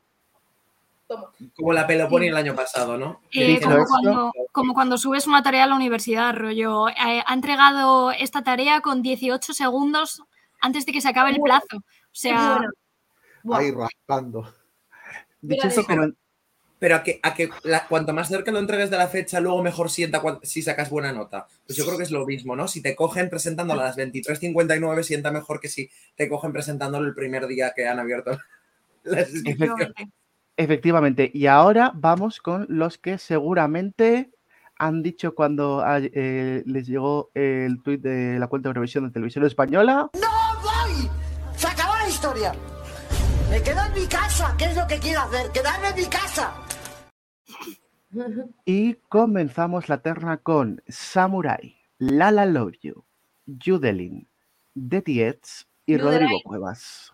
Como 1.56 1.74
la 1.74 1.86
Peloponi 1.86 2.28
el 2.28 2.38
año 2.38 2.56
pasado, 2.56 2.98
¿no? 2.98 3.22
Eh, 3.32 3.60
como, 3.62 3.86
cuando, 3.86 4.32
como 4.52 4.74
cuando 4.74 4.98
subes 4.98 5.28
una 5.28 5.44
tarea 5.44 5.66
a 5.66 5.68
la 5.68 5.76
universidad, 5.76 6.36
rollo. 6.36 6.90
eh, 6.90 7.24
ha 7.26 7.34
entregado 7.34 8.12
esta 8.12 8.44
tarea 8.44 8.82
con 8.82 9.02
18 9.02 9.54
segundos 9.54 10.24
antes 10.62 10.86
de 10.86 10.92
que 10.92 11.02
se 11.02 11.10
acabe 11.10 11.32
el 11.32 11.40
plazo. 11.40 11.78
O 11.78 11.82
sea. 12.12 12.60
Buah. 13.44 13.60
Ahí 13.60 13.72
raspando. 13.72 14.52
Dicho 15.42 15.68
pero- 16.80 16.96
a 16.98 17.04
que, 17.04 17.20
a 17.24 17.34
que 17.34 17.50
la- 17.64 17.88
cuanto 17.88 18.14
más 18.14 18.28
cerca 18.28 18.52
lo 18.52 18.60
entregues 18.60 18.90
de 18.90 18.98
la 18.98 19.08
fecha, 19.08 19.40
luego 19.40 19.62
mejor 19.64 19.90
sienta 19.90 20.22
cuan- 20.22 20.40
si 20.44 20.62
sacas 20.62 20.90
buena 20.90 21.12
nota. 21.14 21.48
Pues 21.66 21.78
yo 21.78 21.86
creo 21.86 21.98
que 21.98 22.04
es 22.04 22.12
lo 22.12 22.26
mismo, 22.26 22.56
¿no? 22.56 22.68
Si 22.68 22.82
te 22.82 22.96
cogen 22.96 23.30
presentándolo 23.30 23.82
a 23.82 23.86
las 23.86 23.96
23.59, 23.98 25.04
sienta 25.04 25.32
mejor 25.32 25.60
que 25.60 25.68
si 25.70 25.90
te 26.16 26.28
cogen 26.28 26.52
presentándolo 26.52 27.08
el 27.08 27.16
primer 27.16 27.48
día 27.48 27.74
que 27.76 27.88
han 27.88 28.00
abierto 28.00 28.38
las 29.04 29.30
inscripciones. 29.34 29.94
Efectivamente. 30.58 31.30
Y 31.34 31.48
ahora 31.48 31.92
vamos 31.94 32.40
con 32.40 32.66
los 32.70 32.98
que 32.98 33.18
seguramente 33.18 34.32
han 34.78 35.02
dicho 35.02 35.36
cuando 35.36 35.82
ah, 35.82 36.00
eh, 36.02 36.64
les 36.66 36.88
llegó 36.88 37.32
el 37.34 37.82
tuit 37.82 38.02
de 38.02 38.40
la 38.40 38.48
cuenta 38.48 38.70
de 38.70 38.72
Eurovisión 38.72 39.06
de 39.06 39.12
Televisión 39.12 39.46
Española. 39.46 40.10
¡No 40.14 40.62
voy! 40.62 41.10
¡Se 41.56 41.68
acabó 41.68 41.94
la 41.96 42.10
historia! 42.10 42.54
Me 43.50 43.62
quedo 43.62 43.82
en 43.86 43.94
mi 43.94 44.08
casa. 44.08 44.56
¿Qué 44.58 44.66
es 44.66 44.76
lo 44.76 44.88
que 44.88 45.00
quiero 45.00 45.22
hacer? 45.22 45.52
¡Quedarme 45.52 45.90
en 45.90 45.96
mi 45.96 46.06
casa! 46.06 46.54
Y 48.66 48.94
comenzamos 49.10 49.90
la 49.90 49.98
terna 49.98 50.38
con 50.38 50.82
Samurai, 50.88 51.76
Lala 51.98 52.46
Love 52.46 52.78
You, 52.82 53.04
Judelin, 53.46 54.26
The 54.74 55.02
Tietz 55.02 55.68
y. 55.86 55.98
Rodrigo 55.98 56.40
Cuevas. 56.46 57.12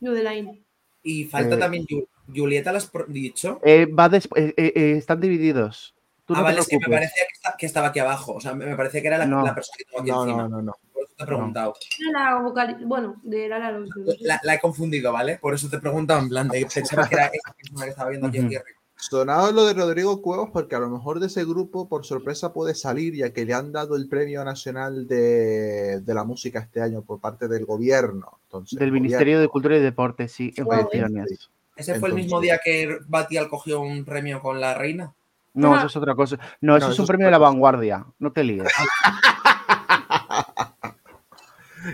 Judeline. 0.00 0.63
Y 1.04 1.24
falta 1.26 1.54
Eh, 1.54 1.58
también 1.58 1.86
Ju- 1.86 2.08
Julieta, 2.34 2.72
¿lo 2.72 2.78
has 2.78 2.90
dicho? 3.08 3.60
Eh, 3.62 3.86
va 3.86 4.06
eh, 4.12 4.20
eh, 4.34 4.72
eh, 4.74 4.94
están 4.96 5.20
divididos. 5.20 5.94
Tú 6.24 6.32
ah, 6.32 6.38
no 6.38 6.42
te 6.42 6.44
vale, 6.44 6.60
es 6.60 6.66
que 6.68 6.78
me 6.78 6.88
parecía 6.88 7.22
que, 7.28 7.50
que 7.58 7.66
estaba 7.66 7.88
aquí 7.88 7.98
abajo. 8.00 8.32
O 8.32 8.40
sea, 8.40 8.54
me 8.54 8.64
me 8.64 8.74
parecía 8.76 9.02
que 9.02 9.06
era 9.08 9.18
la, 9.18 9.26
No. 9.26 9.44
la 9.44 9.54
persona 9.54 9.76
que 9.76 9.84
tengo 9.84 10.00
aquí 10.00 10.10
No, 10.10 10.22
encima. 10.24 10.42
no, 10.44 10.48
no, 10.48 10.62
no. 10.62 10.72
Por 10.92 11.02
eso 11.04 11.12
te 11.18 11.22
he 11.22 11.26
preguntado. 11.26 11.74
La 12.12 12.38
vocal... 12.40 12.78
Bueno, 12.86 13.20
de 13.22 13.46
la 13.48 13.58
la 13.58 13.84
La, 14.20 14.40
la 14.42 14.54
he 14.54 14.60
confundido, 14.60 15.12
¿vale? 15.12 15.36
Por 15.36 15.52
eso 15.54 15.68
te 15.68 15.76
he 15.76 15.80
preguntado 15.80 16.20
en 16.20 16.30
plan 16.30 16.48
de 16.48 16.66
pensaba 16.74 17.06
que 17.06 17.14
era 17.14 17.26
esa 17.26 17.52
persona 17.52 17.84
que 17.84 17.90
estaba 17.90 18.08
viendo 18.08 18.26
aquí, 18.28 18.38
Ujú. 18.38 18.46
aquí 18.46 18.56
arriba. 18.56 18.80
Sonado 19.10 19.52
lo 19.52 19.64
de 19.66 19.74
Rodrigo 19.74 20.22
Cuevas 20.22 20.50
porque 20.52 20.74
a 20.76 20.78
lo 20.78 20.88
mejor 20.88 21.20
de 21.20 21.26
ese 21.26 21.44
grupo 21.44 21.88
por 21.88 22.04
sorpresa 22.06 22.52
puede 22.52 22.74
salir 22.74 23.14
ya 23.14 23.32
que 23.32 23.44
le 23.44 23.52
han 23.54 23.70
dado 23.72 23.96
el 23.96 24.08
Premio 24.08 24.42
Nacional 24.44 25.06
de, 25.06 26.00
de 26.00 26.14
la 26.14 26.24
Música 26.24 26.60
este 26.60 26.80
año 26.80 27.02
por 27.02 27.20
parte 27.20 27.46
del 27.48 27.66
gobierno. 27.66 28.38
Entonces, 28.44 28.78
Del 28.78 28.88
el 28.88 28.92
Ministerio 28.92 29.40
de 29.40 29.48
Cultura 29.48 29.76
y 29.76 29.80
Deporte, 29.80 30.28
sí, 30.28 30.52
en 30.56 30.64
Wow, 30.64 30.88
pensiones. 30.88 31.50
¿Ese 31.76 31.98
fue 32.00 32.08
el 32.08 32.14
mismo 32.14 32.40
día 32.40 32.60
que 32.64 32.98
Batial 33.06 33.48
cogió 33.48 33.80
un 33.80 34.04
premio 34.04 34.40
con 34.40 34.60
la 34.60 34.74
reina? 34.74 35.12
No, 35.52 35.68
Ajá. 35.74 35.78
eso 35.80 35.86
es 35.88 35.96
otra 35.96 36.14
cosa. 36.14 36.36
No, 36.60 36.76
eso 36.76 36.86
No, 36.86 36.92
es 36.92 36.94
eso 36.94 37.02
un 37.02 37.04
es 37.04 37.08
premio 37.08 37.26
de 37.26 37.32
la 37.32 37.38
vanguardia. 37.38 38.06
No 38.18 38.32
te 38.32 38.42
líes. 38.44 38.68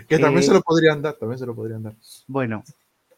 Que 0.07 0.17
también 0.19 0.39
Eh, 0.43 0.47
se 0.47 0.53
lo 0.53 0.61
podrían 0.61 1.01
dar, 1.01 1.15
también 1.15 1.37
se 1.37 1.45
lo 1.45 1.53
podrían 1.53 1.83
dar. 1.83 1.93
Bueno, 2.27 2.63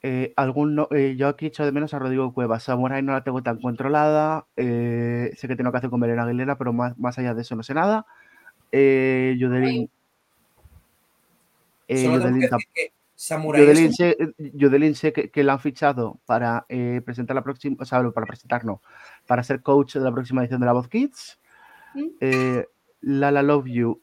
eh, 0.06 0.34
algún 0.36 0.76
no- 0.76 0.90
eh, 0.92 1.16
yo 1.18 1.30
aquí 1.30 1.46
echo 1.46 1.64
de 1.64 1.72
menos 1.72 1.94
a 1.94 2.00
Rodrigo 2.00 2.34
Cuevas. 2.34 2.64
Samurai 2.64 3.02
no 3.02 3.14
la 3.14 3.24
tengo 3.24 3.42
tan 3.42 3.60
controlada. 3.62 4.46
eh, 4.58 5.32
sé 5.38 5.48
que 5.48 5.56
tengo 5.56 5.72
que 5.72 5.78
hacer 5.78 5.90
con 5.90 6.02
Belén 6.02 6.20
Aguilera, 6.20 6.58
pero 6.58 6.74
más, 6.74 6.98
más 7.00 7.18
allá 7.18 7.34
de 7.34 7.42
eso 7.42 7.56
no 7.56 7.64
sé 7.64 7.74
nada. 7.74 8.06
Eh, 8.72 9.36
Yodelin. 9.40 9.90
Yodelin 13.62 13.94
sé, 13.94 14.18
Yodelin 14.38 14.96
sé 14.96 15.14
que, 15.14 15.30
que 15.30 15.44
la 15.44 15.54
han 15.54 15.60
fichado 15.60 16.20
para 16.26 16.66
presentar 17.06 17.36
la 17.36 17.44
próxima, 17.44 17.78
o 17.80 17.86
sea, 17.86 18.04
para 18.12 18.26
presentar, 18.28 18.66
no, 18.66 18.82
para 19.26 19.44
ser 19.44 19.62
coach 19.62 19.96
de 19.96 20.02
la 20.02 20.12
próxima 20.12 20.42
edición 20.42 20.60
de 20.60 20.66
La 20.66 20.74
Voz 20.74 20.90
Kids. 20.90 21.40
¿Mm? 21.94 22.60
Lala 23.02 23.42
Love 23.44 23.68
You, 23.68 24.02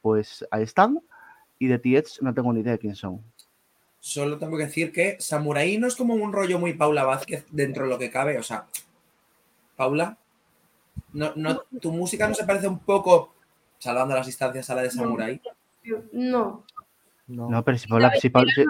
pues 0.00 0.46
ahí 0.50 0.62
están. 0.62 1.00
Y 1.58 1.66
de 1.66 1.78
Tietz 1.78 2.22
no 2.22 2.32
tengo 2.32 2.52
ni 2.52 2.60
idea 2.60 2.72
de 2.72 2.78
quién 2.78 2.94
son. 2.94 3.20
Solo 4.04 4.36
tengo 4.36 4.56
que 4.56 4.64
decir 4.66 4.90
que 4.90 5.16
Samurai 5.20 5.78
no 5.78 5.86
es 5.86 5.94
como 5.94 6.14
un 6.14 6.32
rollo 6.32 6.58
muy 6.58 6.72
Paula 6.74 7.04
Vázquez 7.04 7.46
dentro 7.52 7.84
de 7.84 7.90
lo 7.90 8.00
que 8.00 8.10
cabe. 8.10 8.36
O 8.36 8.42
sea, 8.42 8.66
Paula, 9.76 10.18
no, 11.12 11.32
no, 11.36 11.62
tu 11.80 11.92
música 11.92 12.26
no 12.26 12.34
se 12.34 12.44
parece 12.44 12.66
un 12.66 12.80
poco, 12.80 13.32
salvando 13.78 14.16
las 14.16 14.26
distancias, 14.26 14.68
a 14.70 14.74
la 14.74 14.82
de 14.82 14.90
Samurai. 14.90 15.40
No, 15.84 16.64
No. 17.28 17.48
No, 17.48 17.64
pero 17.64 17.78
si 17.78 17.86
Paula, 17.86 18.12
si 18.16 18.28
Paula, 18.28 18.52
si- 18.52 18.64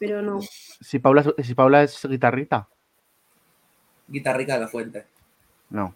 pero 0.00 0.22
no. 0.22 0.40
si 0.80 0.98
Paula, 0.98 1.22
si 1.42 1.54
Paula 1.54 1.82
es 1.82 2.00
guitarrita. 2.08 2.66
Guitarrica 4.08 4.54
de 4.54 4.60
la 4.60 4.68
Fuente. 4.68 5.06
No. 5.68 5.94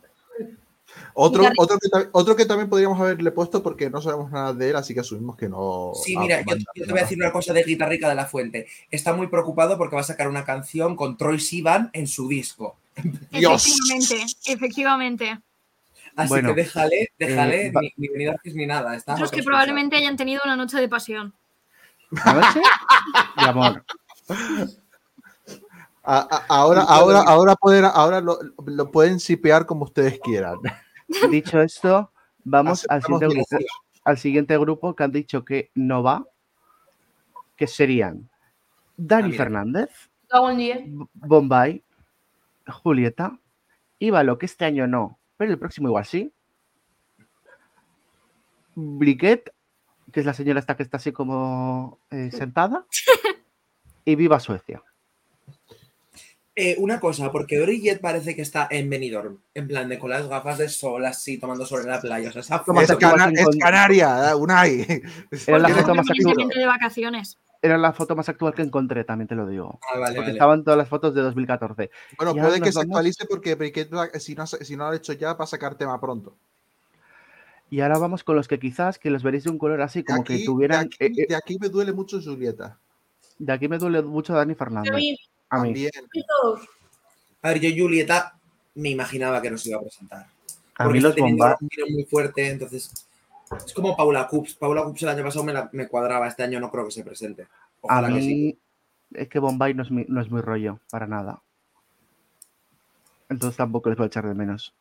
Otro, 1.14 1.44
otro, 1.56 1.78
que, 1.78 2.08
otro 2.12 2.36
que 2.36 2.44
también 2.44 2.68
podríamos 2.68 3.00
haberle 3.00 3.30
puesto 3.30 3.62
porque 3.62 3.88
no 3.88 4.02
sabemos 4.02 4.30
nada 4.30 4.52
de 4.52 4.70
él, 4.70 4.76
así 4.76 4.92
que 4.94 5.00
asumimos 5.00 5.36
que 5.36 5.48
no. 5.48 5.92
Sí, 6.04 6.16
mira, 6.16 6.40
yo, 6.42 6.56
te 6.74 6.90
voy 6.90 6.98
a 6.98 7.02
decir 7.02 7.18
una 7.18 7.32
cosa 7.32 7.52
de 7.52 7.62
Guitarrica 7.62 8.08
de 8.08 8.14
la 8.14 8.26
Fuente. 8.26 8.66
Está 8.90 9.12
muy 9.14 9.28
preocupado 9.28 9.78
porque 9.78 9.96
va 9.96 10.02
a 10.02 10.04
sacar 10.04 10.28
una 10.28 10.44
canción 10.44 10.94
con 10.96 11.16
Troy 11.16 11.40
Sivan 11.40 11.90
en 11.92 12.06
su 12.06 12.28
disco. 12.28 12.76
Dios. 13.30 13.66
Efectivamente, 13.66 14.26
efectivamente. 14.46 15.40
Así 16.16 16.28
Bueno, 16.28 16.54
que 16.54 16.62
déjale, 16.62 17.12
déjale, 17.18 17.66
eh, 17.66 17.72
ni, 17.96 18.08
ni 18.16 18.54
ni 18.54 18.66
nada. 18.66 18.96
Está 18.96 19.14
Otros 19.14 19.30
que 19.30 19.42
probablemente 19.42 19.96
hayan 19.96 20.16
tenido 20.16 20.40
una 20.44 20.56
noche 20.56 20.78
de 20.78 20.88
pasión. 20.88 21.34
¿La 22.10 22.32
noche? 22.32 22.60
De 23.36 23.44
amor. 23.48 23.84
A- 26.02 26.18
a- 26.30 26.44
ahora, 26.48 26.82
ahora, 26.82 27.20
ahora, 27.20 27.56
pueden, 27.56 27.84
ahora 27.84 28.20
lo, 28.20 28.38
lo 28.64 28.90
pueden 28.90 29.18
sipear 29.18 29.66
como 29.66 29.84
ustedes 29.84 30.20
quieran. 30.20 30.56
Dicho 31.30 31.60
esto, 31.60 32.12
vamos 32.44 32.86
al 32.88 33.02
siguiente, 33.02 33.26
grupo, 33.26 33.34
dirección. 33.34 33.62
al 34.04 34.18
siguiente 34.18 34.58
grupo 34.58 34.96
que 34.96 35.04
han 35.04 35.12
dicho 35.12 35.44
que 35.44 35.70
no 35.74 36.02
va, 36.02 36.26
que 37.56 37.66
serían 37.66 38.28
Dani 38.96 39.32
Ah. 39.32 39.36
Fernández, 39.36 39.90
Bombay, 41.14 41.82
Julieta, 42.66 43.38
Ívalo, 43.98 44.38
que 44.38 44.46
este 44.46 44.64
año 44.64 44.86
no, 44.86 45.18
pero 45.36 45.52
el 45.52 45.58
próximo 45.58 45.88
igual 45.88 46.04
sí. 46.04 46.32
Briquet, 48.74 49.52
que 50.12 50.20
es 50.20 50.26
la 50.26 50.34
señora 50.34 50.60
esta 50.60 50.76
que 50.76 50.82
está 50.82 50.98
así 50.98 51.12
como 51.12 51.98
eh, 52.10 52.30
sentada. 52.32 52.86
Y 54.08 54.14
Viva 54.14 54.38
Suecia. 54.38 54.84
Eh, 56.58 56.74
una 56.78 56.98
cosa, 57.00 57.30
porque 57.30 57.60
Bridget 57.60 58.00
parece 58.00 58.34
que 58.34 58.40
está 58.40 58.66
en 58.70 58.88
Benidorm, 58.88 59.38
en 59.52 59.68
plan 59.68 59.90
de 59.90 59.98
con 59.98 60.08
las 60.08 60.26
gafas 60.26 60.56
de 60.56 60.70
sol, 60.70 61.04
así, 61.04 61.36
tomando 61.36 61.66
sol 61.66 61.82
en 61.82 61.88
la 61.90 62.00
playa. 62.00 62.30
O 62.34 62.42
sea, 62.42 62.62
Es, 62.80 62.96
cana- 62.96 63.30
es 63.30 63.46
Canaria, 63.60 64.34
Unai. 64.34 64.86
Era 65.46 65.58
la 65.58 65.68
foto 65.68 65.94
más 65.94 66.06
actual. 66.10 66.48
de 66.48 66.66
vacaciones. 66.66 67.36
Era 67.60 67.76
la 67.76 67.92
foto 67.92 68.16
más 68.16 68.28
actual 68.30 68.54
que 68.54 68.62
encontré, 68.62 69.04
también 69.04 69.28
te 69.28 69.34
lo 69.34 69.46
digo. 69.46 69.78
Ah, 69.82 69.98
vale, 69.98 70.14
Porque 70.14 70.20
vale. 70.20 70.32
estaban 70.32 70.64
todas 70.64 70.78
las 70.78 70.88
fotos 70.88 71.14
de 71.14 71.20
2014. 71.20 71.90
Bueno, 72.16 72.32
Y 72.36 72.40
puede 72.40 72.60
que 72.62 72.72
se 72.72 72.78
vamos- 72.78 72.90
actualice 72.92 73.26
porque 73.28 73.54
Briquet, 73.54 73.90
si 74.18 74.34
no, 74.34 74.46
si 74.46 74.76
no 74.76 74.84
lo 74.84 74.90
ha 74.92 74.96
hecho 74.96 75.12
ya, 75.12 75.34
va 75.34 75.44
a 75.44 75.48
sacar 75.48 75.74
tema 75.74 76.00
pronto. 76.00 76.34
Y 77.68 77.80
ahora 77.80 77.98
vamos 77.98 78.24
con 78.24 78.36
los 78.36 78.48
que 78.48 78.58
quizás 78.58 78.98
que 78.98 79.10
los 79.10 79.22
veréis 79.22 79.44
de 79.44 79.50
un 79.50 79.58
color 79.58 79.82
así, 79.82 80.04
como 80.04 80.22
aquí, 80.22 80.38
que 80.38 80.44
tuvieran. 80.46 80.88
de, 80.88 81.06
aquí, 81.06 81.20
eh, 81.20 81.24
eh, 81.24 81.26
de 81.28 81.34
aquí 81.34 81.58
me 81.60 81.68
duele 81.68 81.92
mucho 81.92 82.20
Julieta. 82.22 82.78
de 83.38 83.52
aquí 83.52 83.68
me 83.68 83.76
duele 83.78 84.00
mucho 84.02 84.32
Dani 84.34 84.54
Fernández. 84.54 84.92
A 85.50 85.62
mí, 85.62 85.72
A. 85.72 85.90
También. 85.90 86.68
ver, 87.42 87.60
yo 87.60 87.84
Julieta 87.84 88.38
me 88.74 88.90
imaginaba 88.90 89.40
que 89.40 89.50
no 89.50 89.58
se 89.58 89.70
iba 89.70 89.78
a 89.78 89.82
presentar. 89.82 90.26
A 90.78 90.84
porque 90.84 90.98
mí 90.98 91.00
los 91.00 91.16
un 91.60 91.68
tiro 91.68 91.86
muy 91.88 92.04
fuerte, 92.04 92.50
entonces... 92.50 93.06
Es 93.64 93.72
como 93.72 93.96
Paula 93.96 94.26
Cups. 94.26 94.54
Paula 94.54 94.82
Cups 94.82 95.02
el 95.04 95.08
año 95.10 95.22
pasado 95.22 95.44
me, 95.44 95.52
la- 95.52 95.70
me 95.72 95.86
cuadraba, 95.86 96.26
este 96.26 96.42
año 96.42 96.58
no 96.58 96.70
creo 96.70 96.84
que 96.86 96.90
se 96.90 97.04
presente. 97.04 97.42
A 97.42 97.46
Ojalá 97.82 98.08
que 98.08 98.20
sí. 98.20 98.34
mí 98.34 98.58
es 99.12 99.28
que 99.28 99.38
Bombay 99.38 99.72
no 99.74 99.84
es, 99.84 99.90
mi, 99.90 100.04
no 100.08 100.20
es 100.20 100.28
muy 100.30 100.40
rollo, 100.40 100.80
para 100.90 101.06
nada. 101.06 101.40
Entonces 103.28 103.56
tampoco 103.56 103.88
les 103.88 103.96
voy 103.96 104.04
a 104.04 104.08
echar 104.08 104.26
de 104.26 104.34
menos. 104.34 104.74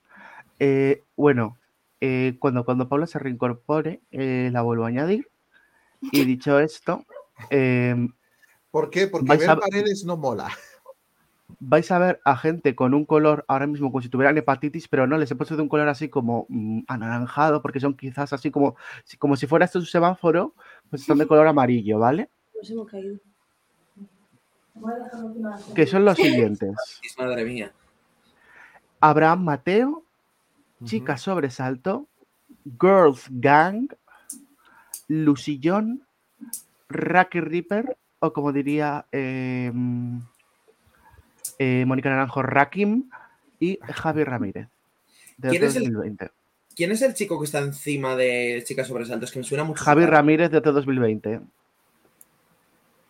Eh, 0.59 1.03
bueno, 1.15 1.57
eh, 2.01 2.35
cuando, 2.39 2.65
cuando 2.65 2.89
Paula 2.89 3.05
se 3.05 3.19
reincorpore, 3.19 4.01
eh, 4.11 4.49
la 4.51 4.61
vuelvo 4.63 4.85
a 4.85 4.89
añadir. 4.89 5.27
Y 6.01 6.25
dicho 6.25 6.59
esto, 6.59 7.05
eh, 7.49 7.95
¿Por 8.75 8.89
qué? 8.89 9.07
Porque 9.07 9.29
Vais 9.29 9.39
ver 9.39 9.49
a- 9.51 9.55
paredes 9.55 10.03
no 10.03 10.17
mola. 10.17 10.49
vais 11.61 11.89
a 11.91 11.97
ver 11.97 12.19
a 12.25 12.35
gente 12.35 12.75
con 12.75 12.93
un 12.93 13.05
color 13.05 13.45
ahora 13.47 13.67
mismo 13.67 13.89
como 13.89 14.01
si 14.01 14.09
tuvieran 14.09 14.37
hepatitis, 14.37 14.89
pero 14.89 15.07
no, 15.07 15.17
les 15.17 15.31
he 15.31 15.35
puesto 15.35 15.55
de 15.55 15.61
un 15.61 15.69
color 15.69 15.87
así 15.87 16.09
como 16.09 16.45
mm, 16.49 16.81
anaranjado, 16.89 17.61
porque 17.61 17.79
son 17.79 17.95
quizás 17.95 18.33
así 18.33 18.51
como, 18.51 18.75
si- 19.05 19.15
como 19.15 19.37
si 19.37 19.47
fuera 19.47 19.63
esto 19.63 19.79
un 19.79 19.85
semáforo, 19.85 20.55
pues 20.89 21.03
están 21.03 21.19
de 21.19 21.25
color 21.25 21.47
amarillo, 21.47 21.99
¿vale? 21.99 22.29
Nos 22.53 22.69
hemos 22.69 22.91
caído. 22.91 23.17
Que 25.73 25.87
son 25.87 26.03
los 26.03 26.17
siguientes. 26.17 26.75
Madre 27.17 27.45
mía. 27.45 27.71
Abraham 28.99 29.41
Mateo, 29.45 30.03
Chica 30.83 31.15
Sobresalto, 31.15 32.09
Girls 32.77 33.27
Gang, 33.29 33.87
Lucillón, 35.07 36.05
Rocky 36.89 37.39
Ripper, 37.39 37.97
o 38.25 38.33
como 38.33 38.51
diría 38.51 39.05
eh, 39.11 39.71
eh, 41.59 41.83
Mónica 41.85 42.09
Naranjo, 42.09 42.41
Rakim, 42.41 43.09
y 43.59 43.79
Javi 43.81 44.23
Ramírez. 44.23 44.67
De 45.37 45.49
¿Quién 45.49 45.63
es 45.63 45.75
el- 45.75 45.83
2020. 45.85 46.31
¿Quién 46.75 46.91
es 46.91 47.01
el 47.01 47.13
chico 47.13 47.39
que 47.39 47.45
está 47.45 47.59
encima 47.59 48.15
de 48.17 48.61
Chicas 48.67 48.87
Sobresaltos? 48.87 49.31
Que 49.31 49.39
me 49.39 49.45
suena 49.45 49.63
mucho. 49.63 49.81
Javi. 49.81 50.05
Ramírez 50.05 50.51
de 50.51 50.57
OT 50.57 50.65
2020. 50.73 51.39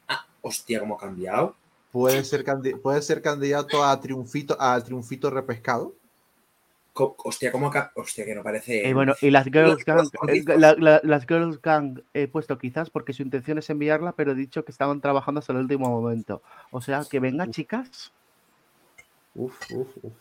Ah, 0.07 0.25
hostia, 0.41 0.79
cómo 0.79 0.95
ha 0.95 0.99
cambiado. 0.99 1.55
puede 1.91 2.23
ser, 2.25 2.43
puede 2.83 3.01
ser 3.01 3.21
candidato 3.23 3.83
a 3.83 3.99
triunfito, 3.99 4.55
a 4.61 4.79
triunfito 4.83 5.29
repescado. 5.31 5.93
Hostia, 6.97 7.51
¿cómo 7.51 7.67
acá? 7.67 7.91
Hostia, 7.95 8.23
que 8.25 8.33
no 8.33 8.41
parece. 8.41 8.87
Eh, 8.87 8.93
bueno, 8.93 9.13
y 9.21 9.29
las 9.29 9.45
Girls 9.45 9.83
Gang, 9.83 10.05
eh, 10.07 10.17
gordicos. 10.17 10.57
la- 10.57 10.75
la- 10.77 11.01
las 11.03 11.25
Girls 11.27 11.61
Gang 11.61 11.99
he 12.13 12.27
puesto 12.27 12.57
quizás 12.57 12.89
porque 12.89 13.11
su 13.13 13.21
intención 13.21 13.57
es 13.57 13.69
enviarla, 13.69 14.13
pero 14.13 14.31
he 14.31 14.35
dicho 14.35 14.63
que 14.63 14.71
estaban 14.71 15.01
trabajando 15.01 15.39
hasta 15.39 15.51
el 15.53 15.59
último 15.59 15.89
momento. 15.89 16.41
O 16.71 16.79
sea, 16.81 17.03
que 17.09 17.19
venga, 17.19 17.49
chicas. 17.49 18.13
Uf, 19.33 19.59
uf, 19.71 19.89
uf. 20.01 20.13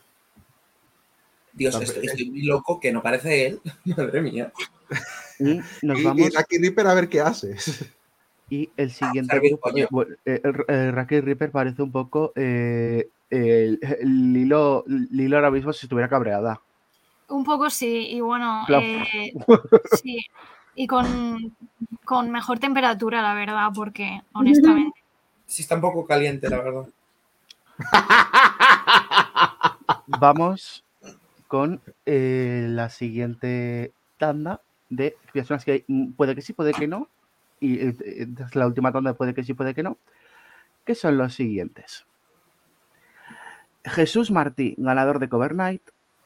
Dios, 1.53 1.73
Tampe- 1.75 1.83
estoy, 1.83 2.05
estoy 2.07 2.29
muy 2.29 2.43
loco 2.43 2.79
que 2.79 2.91
no 2.91 3.01
parece 3.01 3.45
él. 3.47 3.61
Madre 3.97 4.21
mía. 4.21 4.51
Y 5.39 5.61
nos 5.81 6.03
vamos. 6.03 6.27
y 6.29 6.35
Lucky 6.35 6.57
Ripper 6.57 6.87
a 6.87 6.93
ver 6.93 7.07
qué 7.09 7.21
haces. 7.21 7.85
Y 8.47 8.69
el 8.77 8.91
siguiente 8.91 9.33
Servir, 9.33 9.53
grupo, 9.53 10.03
eh, 10.03 10.07
eh, 10.23 10.41
eh, 10.67 10.91
Raquel 10.91 11.23
Ripper 11.23 11.49
parece 11.49 11.81
un 11.81 11.91
poco 11.91 12.31
eh, 12.35 13.09
el, 13.31 13.79
el 13.81 14.33
Lilo, 14.33 14.83
Lilo 14.87 15.37
ahora 15.37 15.49
mismo 15.49 15.73
si 15.73 15.87
estuviera 15.87 16.07
cabreada. 16.07 16.61
Un 17.27 17.43
poco 17.43 17.69
sí, 17.69 18.07
y 18.11 18.21
bueno, 18.21 18.65
eh, 18.69 19.33
sí, 20.03 20.25
y 20.75 20.87
con, 20.87 21.55
con 22.03 22.31
mejor 22.31 22.59
temperatura, 22.59 23.21
la 23.21 23.33
verdad, 23.33 23.69
porque 23.73 24.21
honestamente. 24.33 24.99
Sí, 25.45 25.63
está 25.63 25.75
un 25.75 25.81
poco 25.81 26.05
caliente, 26.05 26.49
la 26.49 26.61
verdad. 26.61 26.87
Vamos 30.07 30.83
con 31.47 31.81
eh, 32.05 32.67
la 32.69 32.89
siguiente 32.89 33.91
tanda 34.17 34.61
de 34.89 35.15
personas 35.33 35.65
que 35.65 35.83
mm, 35.87 36.13
puede 36.13 36.35
que 36.35 36.41
sí, 36.41 36.53
puede 36.53 36.73
que 36.73 36.87
no. 36.87 37.09
Y 37.59 37.79
eh, 37.79 38.27
es 38.39 38.55
la 38.55 38.67
última 38.67 38.91
tanda 38.91 39.11
de 39.11 39.15
puede 39.15 39.33
que 39.33 39.43
sí, 39.43 39.53
puede 39.53 39.73
que 39.73 39.83
no. 39.83 39.97
Que 40.85 40.95
son 40.95 41.17
los 41.17 41.33
siguientes. 41.33 42.05
Jesús 43.83 44.31
Martí, 44.31 44.75
ganador 44.77 45.19
de 45.19 45.29
Cover 45.29 45.55
Night. 45.55 45.81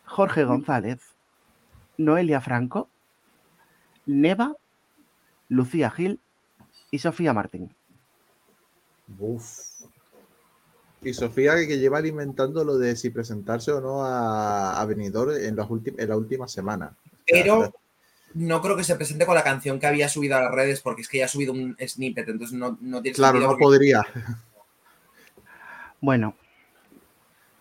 Jorge 0.09 0.43
González. 0.43 0.99
Noelia 1.97 2.41
Franco. 2.41 2.89
Neva. 4.05 4.55
Lucía 5.49 5.89
Gil. 5.91 6.19
Y 6.91 6.99
Sofía 6.99 7.33
Martín. 7.33 7.73
Uf. 9.19 9.49
Y 11.01 11.13
Sofía 11.13 11.55
que 11.55 11.77
lleva 11.79 11.99
alimentando 11.99 12.63
lo 12.65 12.77
de 12.77 12.95
si 12.95 13.09
presentarse 13.09 13.71
o 13.71 13.79
no 13.79 14.03
a, 14.03 14.79
a 14.81 14.85
Benidorm 14.85 15.31
en, 15.31 15.55
las 15.55 15.67
en 15.97 16.09
la 16.09 16.17
última 16.17 16.47
semana. 16.47 16.95
Pero 17.25 17.71
no 18.33 18.61
creo 18.61 18.75
que 18.75 18.83
se 18.83 18.95
presente 18.95 19.25
con 19.25 19.35
la 19.35 19.43
canción 19.43 19.79
que 19.79 19.87
había 19.87 20.09
subido 20.09 20.35
a 20.35 20.41
las 20.41 20.51
redes, 20.51 20.81
porque 20.81 21.01
es 21.03 21.07
que 21.07 21.19
ya 21.19 21.25
ha 21.25 21.29
subido 21.29 21.53
un 21.53 21.77
snippet, 21.79 22.27
entonces 22.27 22.57
no, 22.57 22.77
no 22.81 23.01
tiene 23.01 23.15
Claro, 23.15 23.33
sentido. 23.39 23.51
no 23.51 23.57
porque- 23.57 23.63
podría. 23.63 24.01
Bueno, 26.01 26.35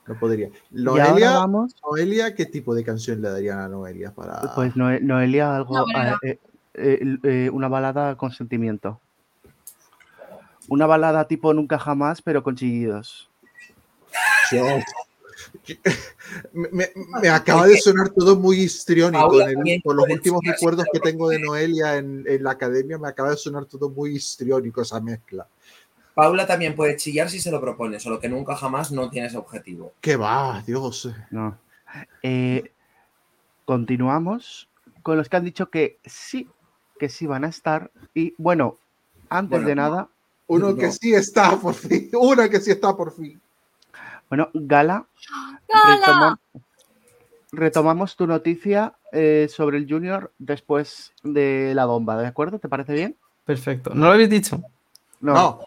No 0.08 0.18
podría. 0.18 0.48
Noelia, 0.70 1.32
vamos. 1.32 1.76
Noelia, 1.84 2.34
¿qué 2.34 2.46
tipo 2.46 2.74
de 2.74 2.82
canción 2.84 3.20
le 3.20 3.28
darían 3.28 3.58
a 3.60 3.68
Noelia 3.68 4.12
para. 4.12 4.54
Pues 4.54 4.74
Noe- 4.74 5.00
Noelia, 5.00 5.54
algo, 5.56 5.74
Una 5.74 5.84
balada. 5.92 6.18
eh, 6.22 6.38
eh, 6.74 7.18
eh, 7.22 7.50
una 7.52 7.68
balada 7.68 8.16
con 8.16 8.30
sentimiento. 8.32 9.00
Una 10.68 10.86
balada 10.86 11.26
tipo 11.28 11.52
Nunca 11.54 11.78
Jamás, 11.78 12.22
pero 12.22 12.42
con 12.42 12.56
chillidos. 12.56 13.30
Dios. 14.50 14.82
Me, 16.52 16.68
me- 16.72 16.90
me 17.22 17.28
acaba 17.28 17.66
de 17.66 17.76
sonar 17.78 18.10
todo 18.10 18.36
muy 18.36 18.60
histriónico. 18.60 19.40
El- 19.42 19.80
por 19.82 19.94
los 19.94 20.08
últimos 20.08 20.40
recuerdos 20.44 20.86
que 20.92 21.00
tengo 21.00 21.28
de 21.28 21.38
Noelia 21.38 21.96
en, 21.96 22.24
en 22.26 22.42
la 22.42 22.52
academia, 22.52 22.98
me 22.98 23.08
acaba 23.08 23.30
de 23.30 23.36
sonar 23.36 23.64
todo 23.66 23.88
muy 23.90 24.16
histriónico 24.16 24.82
esa 24.82 25.00
mezcla. 25.00 25.46
Paula 26.18 26.48
también 26.48 26.74
puede 26.74 26.96
chillar 26.96 27.30
si 27.30 27.38
se 27.38 27.48
lo 27.52 27.60
propone, 27.60 28.00
solo 28.00 28.18
que 28.18 28.28
nunca 28.28 28.56
jamás 28.56 28.90
no 28.90 29.08
tiene 29.08 29.28
ese 29.28 29.36
objetivo. 29.36 29.92
¿Qué 30.00 30.16
va, 30.16 30.60
Dios? 30.66 31.08
No. 31.30 31.56
Eh, 32.24 32.72
continuamos 33.64 34.68
con 35.04 35.16
los 35.16 35.28
que 35.28 35.36
han 35.36 35.44
dicho 35.44 35.70
que 35.70 36.00
sí, 36.04 36.48
que 36.98 37.08
sí 37.08 37.28
van 37.28 37.44
a 37.44 37.48
estar. 37.48 37.92
Y 38.14 38.34
bueno, 38.36 38.78
antes 39.30 39.50
Bueno, 39.60 39.68
de 39.68 39.74
nada, 39.76 40.08
Uno 40.48 40.70
No. 40.70 40.76
que 40.76 40.90
sí 40.90 41.14
está 41.14 41.56
por 41.56 41.74
fin. 41.74 42.10
Una 42.20 42.48
que 42.48 42.58
sí 42.58 42.72
está 42.72 42.96
por 42.96 43.12
fin. 43.14 43.40
bueno, 44.28 44.48
Gala, 44.54 45.06
¡Gala! 45.68 45.96
retoma- 46.00 46.38
retomamos 47.52 48.16
tu 48.16 48.26
noticia 48.26 48.94
eh, 49.12 49.46
sobre 49.48 49.78
el 49.78 49.86
Junior 49.88 50.32
después 50.36 51.12
de 51.22 51.74
la 51.76 51.84
bomba, 51.84 52.20
¿de 52.20 52.26
acuerdo? 52.26 52.58
¿Te 52.58 52.68
parece 52.68 52.92
bien? 52.94 53.16
Perfecto. 53.44 53.90
¿No 53.94 54.06
lo 54.06 54.12
habéis 54.14 54.30
dicho? 54.30 54.60
No. 55.20 55.60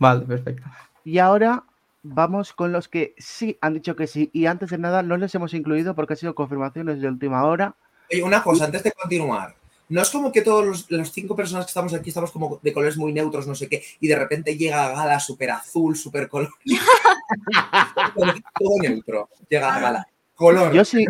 Vale, 0.00 0.24
perfecto. 0.24 0.68
Y 1.04 1.18
ahora 1.18 1.62
vamos 2.02 2.52
con 2.52 2.72
los 2.72 2.88
que 2.88 3.14
sí 3.18 3.56
han 3.60 3.74
dicho 3.74 3.94
que 3.94 4.06
sí. 4.06 4.30
Y 4.32 4.46
antes 4.46 4.70
de 4.70 4.78
nada, 4.78 5.02
no 5.02 5.16
les 5.16 5.34
hemos 5.34 5.54
incluido 5.54 5.94
porque 5.94 6.14
ha 6.14 6.16
sido 6.16 6.34
confirmaciones 6.34 7.00
de 7.00 7.08
última 7.08 7.44
hora. 7.44 7.76
Oye, 8.10 8.22
una 8.22 8.42
cosa, 8.42 8.64
antes 8.64 8.82
de 8.82 8.92
continuar. 8.92 9.54
No 9.90 10.00
es 10.00 10.10
como 10.10 10.32
que 10.32 10.42
todos 10.42 10.64
los, 10.64 10.90
las 10.90 11.12
cinco 11.12 11.36
personas 11.36 11.66
que 11.66 11.70
estamos 11.70 11.92
aquí 11.94 12.08
estamos 12.10 12.30
como 12.30 12.60
de 12.62 12.72
colores 12.72 12.96
muy 12.96 13.12
neutros, 13.12 13.46
no 13.46 13.56
sé 13.56 13.68
qué, 13.68 13.82
y 13.98 14.06
de 14.06 14.16
repente 14.16 14.56
llega 14.56 14.92
Gala 14.92 15.18
súper 15.18 15.50
azul, 15.50 15.96
súper 15.96 16.28
color. 16.28 16.50
Todo 18.58 18.76
neutro. 18.80 19.28
Llega 19.48 19.80
Gala. 19.80 20.06
Color. 20.36 20.72
Yo 20.72 20.84
sí, 20.86 21.04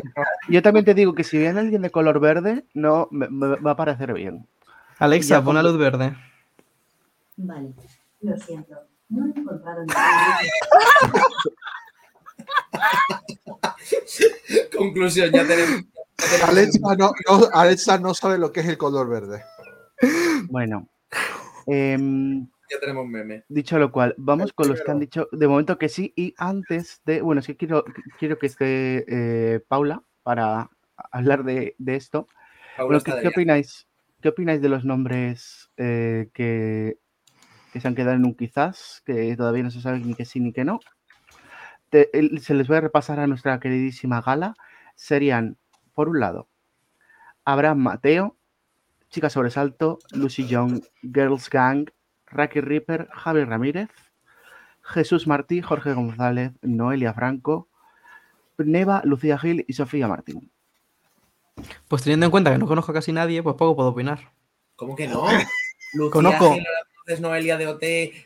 yo 0.49 0.63
también 0.63 0.85
te 0.85 0.95
digo 0.95 1.15
que 1.15 1.23
si 1.23 1.39
viene 1.39 1.61
alguien 1.61 1.83
de 1.83 1.91
color 1.91 2.19
verde, 2.19 2.65
no 2.75 3.07
me, 3.13 3.29
me 3.29 3.57
va 3.57 3.73
a 3.73 3.77
parecer 3.77 4.13
bien. 4.15 4.49
Alexa, 4.99 5.45
pon 5.45 5.55
la 5.55 5.63
luz 5.63 5.79
verde. 5.79 6.17
Vale, 7.37 7.73
lo 8.21 8.37
siento. 8.39 8.77
No 9.09 9.27
he 9.27 9.31
encontrado 9.39 9.85
Conclusión, 14.77 15.31
ya 15.33 15.47
tenemos. 15.47 15.83
Alexa 16.47 16.79
no, 16.97 17.13
no- 17.29 17.49
Alexa 17.53 17.99
no 17.99 18.15
sabe 18.15 18.39
lo 18.39 18.53
que 18.53 18.61
es 18.61 18.69
el 18.69 18.79
color 18.79 19.09
verde. 19.09 19.43
Bueno, 20.49 20.89
em, 21.67 22.47
Ya 22.71 22.79
tenemos 22.81 23.07
meme. 23.07 23.45
dicho 23.49 23.79
lo 23.79 23.91
cual, 23.91 24.15
vamos 24.19 24.51
El 24.51 24.55
con 24.55 24.69
los 24.69 24.83
que 24.83 24.91
han 24.91 25.01
dicho 25.01 25.29
de 25.33 25.49
momento 25.49 25.79
que 25.79 25.89
sí. 25.89 26.13
Y 26.17 26.35
antes 26.39 27.01
de, 27.05 27.23
bueno, 27.23 27.41
es 27.41 27.47
que 27.47 27.57
quiero, 27.57 27.85
quiero 28.19 28.39
que 28.39 28.47
esté 28.47 29.05
eh, 29.09 29.61
Paula 29.67 30.03
para 30.23 30.71
hablar 31.11 31.45
de, 31.45 31.75
de 31.79 31.97
esto. 31.97 32.29
Paula 32.77 33.01
Bueno, 33.05 33.21
¿qué, 33.23 33.29
opináis? 33.29 33.87
¿Qué 34.21 34.29
opináis 34.29 34.61
de 34.61 34.69
los 34.69 34.85
nombres 34.85 35.71
eh, 35.77 36.29
que, 36.35 36.99
que 37.73 37.81
se 37.81 37.89
han 37.89 37.95
quedado 37.95 38.17
en 38.17 38.25
un 38.25 38.35
quizás, 38.35 39.03
que 39.05 39.37
todavía 39.37 39.63
no 39.63 39.71
se 39.71 39.81
sabe 39.81 40.01
ni 40.01 40.15
que 40.15 40.25
sí 40.25 40.41
ni 40.41 40.53
que 40.53 40.65
no? 40.65 40.81
Te- 41.89 42.11
se 42.41 42.55
les 42.55 42.69
voy 42.69 42.77
a 42.77 42.81
repasar 42.83 43.21
a 43.21 43.27
nuestra 43.27 43.59
queridísima 43.61 44.21
gala. 44.21 44.55
Serían, 44.95 45.57
por 45.95 46.09
un 46.09 46.21
lado, 46.21 46.49
Abraham 47.45 47.79
Mateo, 47.79 48.37
Chica 49.09 49.31
Sobresalto, 49.31 49.99
Lucy 50.13 50.47
Young, 50.47 50.83
Girls 51.03 51.51
Gang, 51.51 51.91
Racky 52.27 52.61
Ripper, 52.61 53.09
Javi 53.13 53.45
Ramírez, 53.45 53.89
Jesús 54.83 55.27
Martí, 55.27 55.63
Jorge 55.63 55.93
González, 55.95 56.53
Noelia 56.63 57.13
Franco, 57.13 57.69
Neva, 58.59 59.03
Lucía 59.05 59.39
Gil 59.39 59.65
y 59.67 59.73
Sofía 59.73 60.07
Martín. 60.07 60.51
Pues 61.89 62.03
teniendo 62.03 62.27
en 62.27 62.31
cuenta 62.31 62.53
que 62.53 62.59
no 62.59 62.67
conozco 62.67 62.93
a 62.93 62.95
casi 62.95 63.13
nadie, 63.13 63.43
pues 63.43 63.57
poco 63.57 63.75
puedo 63.75 63.89
opinar. 63.89 64.33
¿Cómo 64.77 64.95
que 64.95 65.09
no? 65.09 65.25
Lucía 65.95 66.11
Conozco. 66.13 66.55
Gil, 66.55 66.65
conoces 67.05 67.21
Noelia 67.21 67.57
de 67.57 67.67
OT, 67.67 67.83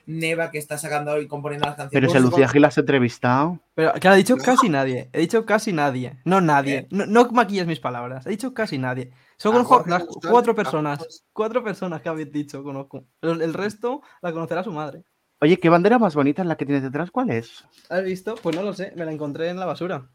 Neva 0.06 0.50
que 0.50 0.58
está 0.58 0.78
sacando 0.78 1.20
y 1.20 1.26
componiendo 1.26 1.66
las 1.66 1.76
canciones. 1.76 2.08
Pero 2.08 2.12
si 2.12 2.18
a 2.18 2.20
Lucía. 2.30 2.48
Gil 2.48 2.62
la 2.62 2.68
has 2.68 2.78
entrevistado. 2.78 3.60
Pero 3.74 3.92
claro, 3.94 4.14
he 4.14 4.18
dicho 4.18 4.36
casi 4.36 4.68
nadie. 4.68 5.08
He 5.12 5.20
dicho 5.20 5.44
casi 5.46 5.72
nadie. 5.72 6.18
No 6.24 6.40
nadie. 6.40 6.86
No, 6.90 7.06
no 7.06 7.28
maquilles 7.30 7.66
mis 7.66 7.80
palabras. 7.80 8.26
He 8.26 8.30
dicho 8.30 8.52
casi 8.54 8.78
nadie. 8.78 9.10
Solo 9.36 9.60
A 9.60 9.64
conozco 9.64 9.74
Jorge 9.76 9.90
las 9.90 10.04
cuatro 10.30 10.54
personas. 10.54 10.98
Jorge- 10.98 11.14
Cuatro 11.32 11.64
personas 11.64 12.00
que 12.02 12.08
habéis 12.08 12.30
dicho 12.32 12.62
conozco. 12.62 13.04
El, 13.22 13.42
el 13.42 13.54
resto 13.54 14.02
la 14.22 14.32
conocerá 14.32 14.62
su 14.64 14.72
madre. 14.72 15.04
Oye, 15.40 15.58
¿qué 15.58 15.68
bandera 15.68 15.98
más 15.98 16.14
bonita 16.14 16.42
es 16.42 16.48
la 16.48 16.56
que 16.56 16.64
tienes 16.64 16.82
detrás? 16.84 17.10
¿Cuál 17.10 17.30
es? 17.30 17.64
¿Has 17.90 18.02
visto? 18.04 18.36
Pues 18.42 18.54
no 18.56 18.62
lo 18.62 18.72
sé. 18.72 18.92
Me 18.96 19.04
la 19.04 19.12
encontré 19.12 19.48
en 19.48 19.58
la 19.58 19.66
basura. 19.66 20.08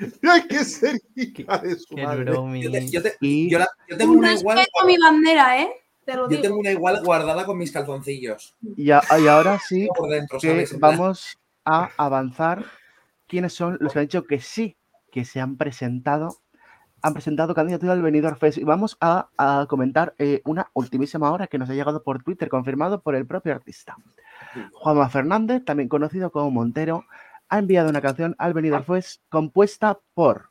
Hay 0.30 0.42
que 0.46 0.64
ser 0.64 1.00
hija 1.14 1.58
de 1.58 1.76
su 1.76 1.94
Qué 1.94 2.04
madre. 2.04 2.32
Yo, 2.60 2.70
te- 2.70 2.88
yo 2.88 3.02
te- 3.02 3.16
Y 3.20 3.50
yo 3.50 3.58
la- 3.58 3.68
yo 3.88 3.96
tengo 3.96 4.12
Un 4.12 4.18
una 4.18 4.34
igual. 4.34 4.58
respeto 4.58 4.82
a 4.82 4.86
mi 4.86 4.96
bandera, 4.98 5.62
¿eh? 5.62 5.70
Te 6.04 6.14
lo 6.16 6.22
Yo 6.24 6.28
digo. 6.28 6.42
tengo 6.42 6.56
una 6.58 6.70
igual 6.72 7.02
guardada 7.04 7.44
con 7.44 7.58
mis 7.58 7.70
calzoncillos. 7.72 8.56
Y, 8.76 8.90
a- 8.90 9.02
y 9.22 9.26
ahora 9.28 9.58
sí 9.58 9.88
Por 9.94 10.08
dentro, 10.10 10.38
que 10.40 10.66
vamos 10.78 11.38
a 11.64 11.90
avanzar. 11.96 12.64
¿Quiénes 13.26 13.52
son 13.52 13.76
los 13.80 13.92
que 13.92 13.98
han 14.00 14.04
dicho 14.06 14.24
que 14.24 14.40
sí, 14.40 14.76
que 15.12 15.24
se 15.24 15.40
han 15.40 15.56
presentado? 15.56 16.38
Han 17.02 17.12
presentado 17.14 17.54
candidatura 17.54 17.92
al 17.92 18.02
Benidorm 18.02 18.36
Fest. 18.38 18.58
Y 18.58 18.64
vamos 18.64 18.96
a, 19.00 19.28
a 19.38 19.66
comentar 19.68 20.14
eh, 20.18 20.42
una 20.44 20.70
ultimísima 20.74 21.30
hora 21.30 21.46
que 21.46 21.56
nos 21.58 21.70
ha 21.70 21.74
llegado 21.74 22.02
por 22.02 22.22
Twitter, 22.24 22.48
confirmado 22.48 23.02
por 23.02 23.14
el 23.14 23.26
propio 23.26 23.52
artista. 23.54 23.96
Juanma 24.72 25.08
Fernández, 25.08 25.64
también 25.64 25.88
conocido 25.88 26.30
como 26.32 26.50
Montero, 26.50 27.04
ha 27.50 27.58
enviado 27.58 27.90
una 27.90 28.00
canción 28.00 28.34
al 28.38 28.54
Benidorm 28.54 28.84
Fest 28.84 29.20
compuesta 29.28 29.98
por 30.14 30.50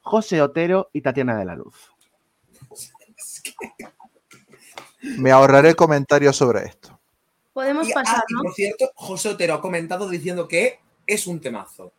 José 0.00 0.40
Otero 0.42 0.88
y 0.92 1.02
Tatiana 1.02 1.36
de 1.36 1.44
la 1.44 1.54
Luz. 1.54 1.74
Me 5.18 5.30
ahorraré 5.30 5.74
comentarios 5.74 6.36
sobre 6.36 6.64
esto. 6.64 6.98
Podemos 7.52 7.86
Y, 7.88 7.92
ah, 7.92 7.94
pasar, 7.94 8.24
¿no? 8.30 8.42
por 8.42 8.52
cierto, 8.54 8.90
José 8.94 9.28
Otero 9.30 9.54
ha 9.54 9.60
comentado 9.60 10.08
diciendo 10.08 10.48
que 10.48 10.80
es 11.06 11.26
un 11.26 11.40
temazo. 11.40 11.92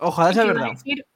Ojalá 0.00 0.32
sea 0.32 0.42
¿Qué 0.44 0.50
iba 0.50 0.60
a 0.60 0.62
verdad. 0.64 0.76
decir? 0.76 1.06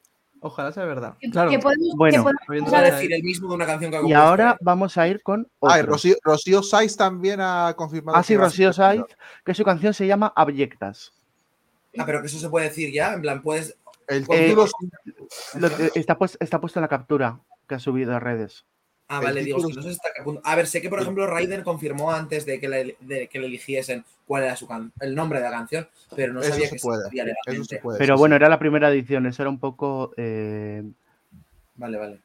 Ojalá 0.41 0.73
sea 0.73 0.85
verdad. 0.85 1.15
Que- 1.21 1.31
Claro. 1.31 1.51
que 1.51 1.59
podemos, 1.61 1.95
Bueno. 1.97 2.25
que 2.25 2.47
podemos 2.47 2.73
a 2.73 2.81
decir 2.83 3.13
el 3.13 3.23
mismo 3.23 3.49
de 3.49 3.55
una 3.55 3.67
canción 3.67 3.91
que 3.93 3.97
ha 3.99 4.03
Y 4.03 4.13
ahora 4.13 4.57
vamos 4.61 4.97
a 4.99 5.07
ir 5.07 5.23
con 5.23 5.47
Ah, 5.61 5.77
y 5.79 5.81
otro. 5.83 5.93
Rocío, 5.93 6.17
Rocío 6.23 6.63
Saiz 6.65 6.97
también 6.97 7.41
ha 7.41 7.75
confirmado. 7.77 8.19
Ah, 8.19 8.23
sí, 8.25 8.37
Rocío 8.37 8.73
Saiz, 8.73 9.03
que 9.45 9.55
su 9.55 9.65
canción 9.65 9.95
se 9.95 10.07
llama 10.07 10.33
Abyectas. 10.35 11.13
Ah, 11.99 12.05
pero 12.07 12.21
que 12.21 12.27
eso 12.27 12.39
se 12.39 12.49
puede 12.49 12.69
decir 12.69 12.93
ya, 12.93 13.13
en 13.15 13.21
plan, 13.23 13.43
puedes. 13.43 13.77
El 14.09 14.27
título, 14.27 14.67
eh, 14.67 15.91
está, 15.95 16.17
pues- 16.19 16.37
está 16.41 16.61
puesto 16.61 16.79
en 16.79 16.83
la 16.83 16.89
captura 16.89 17.41
que 17.69 17.75
ha 17.75 17.79
subido 17.79 18.15
a 18.15 18.21
redes. 18.21 18.65
Ah, 19.09 19.19
El 19.19 19.25
vale, 19.25 19.45
digo, 19.45 19.59
título- 19.59 19.77
no 19.77 19.83
sé 19.83 19.91
hasta 19.91 20.09
qué 20.17 20.23
punto. 20.23 20.41
A 20.45 20.57
ver, 20.57 20.67
sé 20.67 20.81
que, 20.81 20.89
por 20.89 21.01
ejemplo, 21.01 21.27
Ryder 21.27 21.63
confirmó 21.63 22.11
antes 22.13 22.47
de 22.47 22.59
que 22.59 22.69
le, 22.69 22.97
de 23.01 23.29
que 23.29 23.39
le 23.39 23.47
eligiesen 23.47 24.05
cuál 24.27 24.45
era 24.45 24.57
su 24.57 24.67
can- 24.67 24.91
el 25.01 25.15
nombre 25.15 25.39
de 25.41 25.45
la 25.45 25.51
canción, 25.51 25.89
pero 26.17 26.33
no 26.33 26.41
Eso 26.41 26.51
sabía 26.51 26.69
se 26.69 26.77
que 26.77 26.81
puede, 26.81 27.03
se 27.03 27.09
podía 27.09 27.25
eso 27.47 27.65
se 27.65 27.79
puede. 27.79 27.99
Pero 27.99 28.17
sí, 28.17 28.19
bueno, 28.19 28.35
sí. 28.35 28.37
era 28.37 28.49
la 28.49 28.59
primera 28.59 28.91
edición, 28.91 29.27
eso 29.27 29.43
era 29.43 29.51
un 29.51 29.59
poco... 29.59 30.13
eh, 30.17 30.83
Vale, 31.75 31.99
vale. 31.99 32.21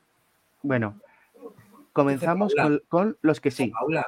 bueno, 0.61 0.99
comenzamos 1.93 2.53
con, 2.55 2.81
con 2.87 3.17
los 3.21 3.41
que 3.41 3.51
sí. 3.51 3.67
Paula, 3.67 4.07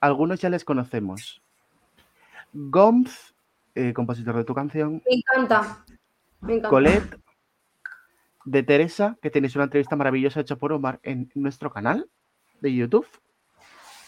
Algunos 0.00 0.40
ya 0.40 0.48
les 0.48 0.64
conocemos. 0.64 1.42
Gomz, 2.52 3.31
eh, 3.74 3.92
compositor 3.92 4.36
de 4.36 4.44
tu 4.44 4.54
canción. 4.54 5.02
Me 5.08 5.16
encanta. 5.16 5.84
Me 6.40 6.54
encanta. 6.54 6.68
Colette, 6.68 7.20
de 8.44 8.62
Teresa, 8.62 9.16
que 9.22 9.30
tenéis 9.30 9.54
una 9.54 9.64
entrevista 9.64 9.96
maravillosa 9.96 10.40
hecha 10.40 10.56
por 10.56 10.72
Omar 10.72 11.00
en 11.02 11.30
nuestro 11.34 11.70
canal 11.70 12.08
de 12.60 12.74
YouTube. 12.74 13.06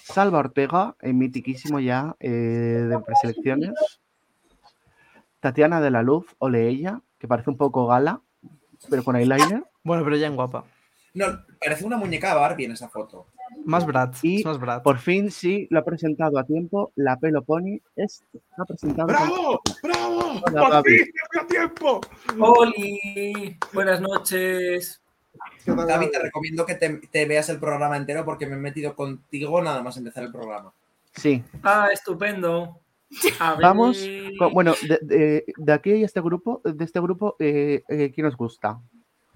Salva 0.03 0.39
Ortega, 0.39 0.97
en 1.01 1.19
mitiquísimo 1.19 1.81
ya 1.81 2.15
eh, 2.21 2.31
de 2.31 2.99
preselecciones. 3.01 3.73
Tatiana 5.41 5.81
de 5.81 5.91
la 5.91 6.03
Luz, 6.03 6.27
ole 6.39 6.69
ella, 6.69 7.01
que 7.19 7.29
parece 7.29 7.51
un 7.51 7.57
poco 7.57 7.87
gala, 7.87 8.21
pero 8.91 9.03
con 9.03 9.17
eyeliner. 9.17 9.65
Bueno, 9.83 10.05
pero 10.05 10.17
ya 10.17 10.27
en 10.27 10.37
guapa. 10.37 10.65
no, 11.15 11.27
parece 11.61 11.85
una 11.85 11.97
muñeca 11.97 12.35
Barbie 12.35 12.67
en 12.67 12.73
esa 12.73 12.89
foto. 12.89 13.27
Más 13.65 13.87
Brad. 13.87 14.15
Y 14.23 14.41
es 14.41 14.45
más 14.45 14.59
Brad. 14.59 14.83
Por 14.83 14.99
fin 14.99 15.31
sí 15.31 15.67
lo 15.71 15.79
ha 15.81 15.85
presentado 15.85 16.39
a 16.39 16.45
tiempo. 16.45 16.93
La 16.97 17.17
Pelo 17.19 17.43
Pony 17.43 17.79
es 17.97 18.23
ha 18.59 18.65
presentado. 18.65 19.09
con- 19.09 19.17
¡Bravo! 19.17 19.61
¡Bravo! 19.83 20.19
Hola, 20.47 20.61
¡Por 20.63 20.71
Gaby. 20.71 20.91
fin! 20.99 21.07
¡Tengo 21.33 21.47
tiempo! 21.47 22.01
¡Holi! 22.39 23.57
Buenas 23.73 24.01
noches. 24.01 25.01
¿Qué 25.65 25.73
tal, 25.73 25.87
Gaby, 25.87 26.11
te 26.11 26.19
recomiendo 26.21 26.65
que 26.67 26.75
te, 26.75 26.89
te 27.11 27.27
veas 27.27 27.49
el 27.49 27.59
programa 27.59 27.97
entero 27.97 28.25
porque 28.25 28.47
me 28.47 28.55
he 28.55 28.59
metido 28.59 28.95
contigo 28.95 29.61
nada 29.63 29.83
más 29.83 29.97
empezar 29.97 30.25
el 30.25 30.33
programa. 30.33 30.73
Sí, 31.15 31.43
Ah, 31.63 31.89
estupendo. 31.93 32.79
A 33.39 33.55
Vamos 33.61 34.05
con- 34.39 34.53
bueno, 34.53 34.75
de, 34.89 34.99
de- 35.03 35.45
de 35.57 35.73
aquí 35.73 35.93
y 35.93 36.05
este 36.05 36.21
grupo, 36.21 36.61
de 36.65 36.85
este 36.85 37.01
grupo, 37.01 37.37
eh, 37.39 37.83
eh, 37.89 38.11
¿quién 38.15 38.27
os 38.27 38.37
gusta? 38.37 38.81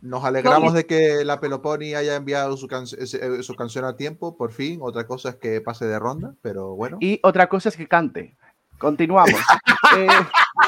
Nos 0.00 0.24
alegramos 0.24 0.74
de 0.74 0.86
que 0.86 1.24
la 1.24 1.40
Peloponi 1.40 1.94
haya 1.94 2.14
enviado 2.16 2.56
su, 2.56 2.68
can- 2.68 2.84
ese- 2.84 3.42
su 3.42 3.54
canción 3.56 3.84
a 3.84 3.96
tiempo, 3.96 4.36
por 4.36 4.52
fin. 4.52 4.78
Otra 4.82 5.06
cosa 5.06 5.30
es 5.30 5.36
que 5.36 5.60
pase 5.60 5.86
de 5.86 5.98
ronda, 5.98 6.34
pero 6.40 6.74
bueno. 6.76 6.98
Y 7.00 7.18
otra 7.22 7.48
cosa 7.48 7.68
es 7.68 7.76
que 7.76 7.86
cante. 7.88 8.36
Continuamos. 8.78 9.40
Eh, 9.96 10.06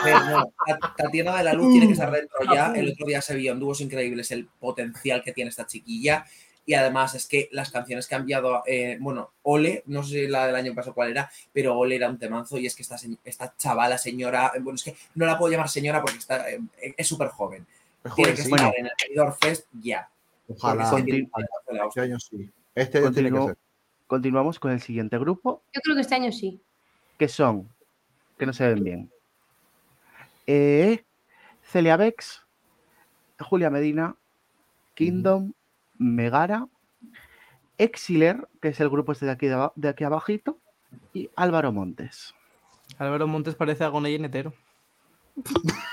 Pero 0.02 0.18
no, 0.24 0.52
Ta- 0.66 0.94
Tatiana 0.96 1.36
de 1.36 1.44
la 1.44 1.52
Luz 1.52 1.72
tiene 1.72 1.86
que 1.86 1.92
estar 1.92 2.10
dentro 2.10 2.38
ya. 2.54 2.72
El 2.74 2.90
otro 2.92 3.06
día 3.06 3.20
se 3.20 3.34
vio 3.36 3.52
en 3.52 3.60
dúos 3.60 3.82
increíbles 3.82 4.30
el 4.30 4.46
potencial 4.58 5.22
que 5.22 5.32
tiene 5.32 5.50
esta 5.50 5.66
chiquilla. 5.66 6.24
Y 6.64 6.72
además 6.72 7.14
es 7.14 7.26
que 7.26 7.50
las 7.52 7.70
canciones 7.70 8.06
que 8.06 8.14
ha 8.14 8.18
enviado, 8.18 8.62
eh, 8.66 8.96
bueno, 8.98 9.32
Ole, 9.42 9.82
no 9.86 10.02
sé 10.02 10.26
la 10.28 10.46
del 10.46 10.54
año 10.56 10.74
pasado 10.74 10.94
cuál 10.94 11.10
era, 11.10 11.30
pero 11.52 11.76
Ole 11.76 11.96
era 11.96 12.08
un 12.08 12.18
temazo 12.18 12.56
y 12.56 12.64
es 12.66 12.74
que 12.74 12.82
esta, 12.82 12.96
esta 13.24 13.54
chavala, 13.58 13.98
señora, 13.98 14.52
eh, 14.54 14.60
bueno, 14.60 14.76
es 14.76 14.84
que 14.84 14.96
no 15.16 15.26
la 15.26 15.36
puedo 15.36 15.52
llamar 15.52 15.68
señora 15.68 16.00
porque 16.00 16.18
está, 16.18 16.48
eh, 16.50 16.60
es 16.96 17.06
súper 17.06 17.28
joven. 17.28 17.66
Mejor 18.04 18.16
Tiene 18.16 18.30
que 18.32 18.36
sí. 18.36 18.42
estar 18.42 18.58
Bueno. 18.60 18.72
en 18.78 18.86
el 18.86 18.92
Benidorm 19.02 19.34
Fest 19.40 19.66
ya. 19.80 20.10
Ojalá. 20.48 20.84
Es 20.84 20.92
Este 20.92 22.00
año 22.00 22.18
sí. 22.18 22.50
Este 22.74 22.98
año 22.98 23.12
tiene 23.12 23.28
que 23.30 23.34
Continuo- 23.36 23.46
ser. 23.48 23.58
continuamos 24.06 24.58
con 24.58 24.70
el 24.72 24.80
siguiente 24.80 25.18
grupo, 25.18 25.62
Yo 25.74 25.80
creo 25.82 25.94
que 25.96 26.02
este 26.02 26.14
año 26.14 26.32
sí. 26.32 26.60
que 27.18 27.28
son, 27.28 27.68
que 28.38 28.46
no 28.46 28.52
se 28.52 28.66
ven 28.68 28.82
bien. 28.84 29.10
Eh, 30.46 31.04
Celia 31.62 31.96
Bex, 31.96 32.44
Julia 33.38 33.70
Medina, 33.70 34.16
Kingdom, 34.94 35.52
Megara, 35.98 36.66
Exiler, 37.78 38.48
que 38.60 38.68
es 38.68 38.80
el 38.80 38.88
grupo 38.90 39.12
este 39.12 39.26
de 39.26 39.32
aquí, 39.32 39.46
de, 39.76 39.88
aquí 39.88 40.04
abajito, 40.04 40.58
y 41.14 41.30
Álvaro 41.36 41.70
Montes. 41.72 42.34
Álvaro 42.98 43.26
Montes 43.28 43.54
parece 43.54 43.84
Agoney 43.84 44.18
Netero. 44.18 44.52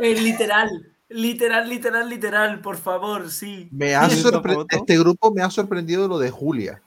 Eh, 0.00 0.14
literal. 0.14 0.68
Literal, 1.08 1.68
literal, 1.68 2.08
literal. 2.08 2.60
Por 2.60 2.76
favor, 2.76 3.30
sí. 3.30 3.68
Me 3.72 3.94
ha 3.94 4.06
este 4.06 4.98
grupo 4.98 5.32
me 5.32 5.42
ha 5.42 5.50
sorprendido 5.50 6.06
lo 6.08 6.18
de 6.18 6.30
Julia. 6.30 6.82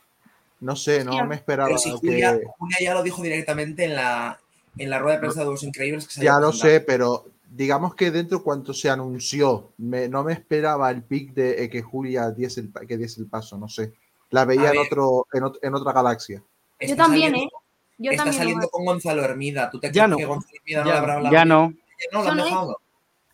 No 0.60 0.76
sé, 0.76 1.04
no 1.04 1.26
me 1.26 1.36
esperaba 1.36 1.76
si 1.78 1.90
que... 1.92 1.98
Julia, 1.98 2.40
Julia 2.60 2.78
ya 2.82 2.94
lo 2.94 3.02
dijo 3.02 3.22
directamente 3.24 3.86
en 3.86 3.96
la, 3.96 4.40
en 4.78 4.90
la 4.92 5.00
rueda 5.00 5.16
de 5.16 5.22
prensa 5.22 5.40
de 5.40 5.46
Dúos 5.48 5.64
Increíbles 5.64 6.08
que 6.08 6.14
se 6.14 6.24
Ya 6.24 6.40
lo 6.40 6.54
sé, 6.54 6.82
pero 6.82 7.26
digamos 7.50 7.96
que 7.96 8.12
dentro 8.12 8.44
cuanto 8.44 8.72
se 8.74 8.90
anunció, 8.90 9.72
me- 9.78 10.08
no 10.08 10.24
me 10.24 10.34
esperaba 10.34 10.92
el 10.92 11.02
pick 11.02 11.34
de 11.34 11.64
eh, 11.64 11.70
que 11.70 11.82
Julia 11.82 12.30
diese 12.30 12.62
el, 12.62 12.72
que 12.88 12.96
diese 12.98 13.22
el 13.22 13.28
paso, 13.28 13.58
no 13.58 13.68
sé. 13.68 13.94
La 14.30 14.46
veía 14.46 14.72
en, 14.72 14.78
otro, 14.78 15.26
en, 15.34 15.44
ot- 15.44 15.60
en 15.64 15.74
otra 15.74 15.94
galaxia. 15.94 16.44
Yo 16.80 16.96
también, 16.96 17.36
¿eh? 17.36 17.50
Yo 17.98 18.12
está 18.12 18.24
también. 18.24 18.40
saliendo 18.42 18.70
con 18.70 18.86
Gonzalo 18.86 19.24
Hermida. 19.24 19.70
¿Tú 19.72 19.80
te 19.80 19.88
Ya 19.92 20.04
crees 20.06 20.10
no. 20.10 20.18
que 20.18 20.26
Gonzalo 20.26 20.54
Hermida 20.58 20.84
no 20.84 20.90
Ya 20.90 20.98
habrá 21.00 21.12
no. 21.14 21.18
hablado? 21.18 21.34
Ya 21.34 21.46
no. 21.46 21.74
No, 22.14 22.24
lo 22.24 22.30
han 22.30 22.38
dejado. 22.38 22.78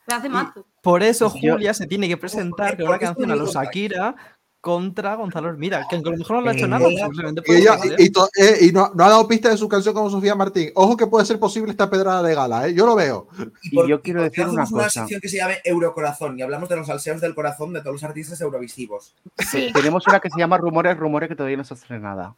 Me 0.08 0.14
hace 0.14 0.30
mazo. 0.30 0.66
Por 0.82 1.04
eso 1.04 1.34
Yo- 1.42 1.54
Julia 1.54 1.74
se 1.74 1.86
tiene 1.86 2.08
que 2.08 2.18
presentar 2.18 2.78
con 2.78 2.88
una 2.88 2.98
canción 3.00 3.30
a 3.32 3.36
los. 3.36 3.54
Shakira 3.54 4.16
contra 4.60 5.16
Gonzalo 5.16 5.48
Hermida, 5.50 5.86
que 5.90 5.96
aunque 5.96 6.10
a 6.10 6.12
lo 6.14 6.18
mejor 6.18 6.38
no 6.38 6.42
le 6.42 6.50
ha 6.50 6.54
hecho 6.54 6.66
Eh, 6.66 6.70
nada, 6.70 6.88
simplemente 6.90 7.42
Y, 7.42 7.46
puede 7.46 7.60
ella, 7.60 7.78
ser. 7.78 7.96
y, 8.00 8.04
y 8.06 8.10
to- 8.10 8.28
eh, 8.38 8.58
y 8.62 8.72
no, 8.72 8.92
no 8.96 9.04
ha 9.06 9.10
dado 9.10 9.28
pista 9.28 9.50
de 9.50 9.56
su 9.58 9.70
canción 9.70 9.94
como 9.94 10.10
Sofía 10.10 10.36
Martín. 10.36 10.72
Ojo 10.76 10.98
que 10.98 11.08
puede 11.08 11.26
ser 11.26 11.40
posible 11.40 11.72
esta 11.72 11.90
pedrada 11.90 12.22
de 12.24 12.36
gala, 12.36 12.68
¿eh? 12.68 12.74
yo 12.74 12.86
lo 12.86 12.96
veo. 12.96 13.28
Y 13.64 13.76
por- 13.76 13.88
yo 13.88 14.02
quiero 14.02 14.24
decir 14.24 14.44
una 14.46 14.64
hacemos 14.64 14.72
una 14.72 14.84
cosa. 14.86 15.00
sección 15.02 15.22
que 15.22 15.30
se 15.30 15.38
llame 15.38 15.60
Eurocorazón 15.64 16.38
y 16.40 16.42
hablamos 16.42 16.68
de 16.68 16.76
los 16.76 16.88
salseos 16.88 17.22
del 17.22 17.36
corazón 17.36 17.72
de 17.72 17.80
todos 17.82 17.94
los 17.94 18.04
artistas 18.04 18.42
eurovisivos. 18.42 19.16
Sí. 19.38 19.72
Tenemos 19.74 20.06
una 20.08 20.20
que 20.20 20.30
se 20.30 20.40
llama 20.40 20.58
Rumores, 20.58 20.98
Rumores, 20.98 21.30
que 21.30 21.36
todavía 21.36 21.58
no 21.58 21.64
se 21.64 21.74
ha 21.74 21.78
estrenada. 21.78 22.36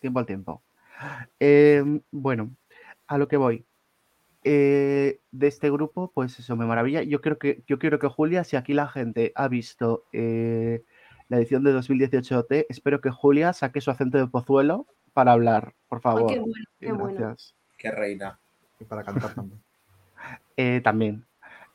Tiempo 0.00 0.18
al 0.18 0.26
tiempo. 0.26 0.62
Eh, 1.38 1.82
bueno, 2.10 2.50
a 3.06 3.16
lo 3.16 3.28
que 3.28 3.36
voy. 3.38 3.64
Eh, 4.42 5.20
de 5.32 5.46
este 5.46 5.70
grupo, 5.70 6.10
pues 6.14 6.38
eso 6.38 6.56
me 6.56 6.66
maravilla. 6.66 7.02
Yo 7.02 7.20
creo 7.20 7.38
que, 7.38 7.62
yo 7.66 7.78
quiero 7.78 7.98
que 7.98 8.08
Julia, 8.08 8.44
si 8.44 8.56
aquí 8.56 8.72
la 8.72 8.88
gente 8.88 9.32
ha 9.34 9.48
visto 9.48 10.04
eh, 10.12 10.82
la 11.28 11.36
edición 11.36 11.62
de 11.62 11.72
2018 11.72 12.38
OT, 12.38 12.52
espero 12.68 13.00
que 13.00 13.10
Julia 13.10 13.52
saque 13.52 13.80
su 13.80 13.90
acento 13.90 14.18
de 14.18 14.26
pozuelo 14.26 14.86
para 15.12 15.32
hablar, 15.32 15.74
por 15.88 16.00
favor. 16.00 16.32
qué 16.32 16.38
bueno, 16.38 16.54
qué 16.78 16.92
bueno. 16.92 17.18
Gracias. 17.18 17.54
Qué 17.76 17.90
reina. 17.90 18.38
Y 18.78 18.84
para 18.84 19.02
cantar 19.02 19.34
también. 19.34 19.60
Eh, 20.56 20.82
también. 20.84 21.24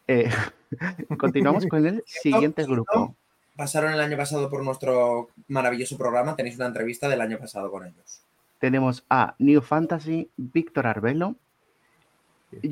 Eh, 0.08 0.30
continuamos 1.18 1.66
con 1.66 1.84
el 1.86 2.04
siguiente 2.06 2.64
grupo. 2.64 3.16
Pasaron 3.56 3.92
el 3.92 4.00
año 4.00 4.18
pasado 4.18 4.50
por 4.50 4.64
nuestro 4.64 5.30
maravilloso 5.48 5.98
programa. 5.98 6.36
Tenéis 6.36 6.58
una 6.58 6.68
entrevista 6.68 7.10
del 7.10 7.22
año 7.22 7.40
pasado 7.40 7.72
con 7.72 7.86
ellos. 7.88 8.22
Tenemos 8.60 9.04
a 9.10 9.36
New 9.40 9.62
Fantasy, 9.62 10.30
Víctor 10.38 10.86
Arbelo, 10.86 11.36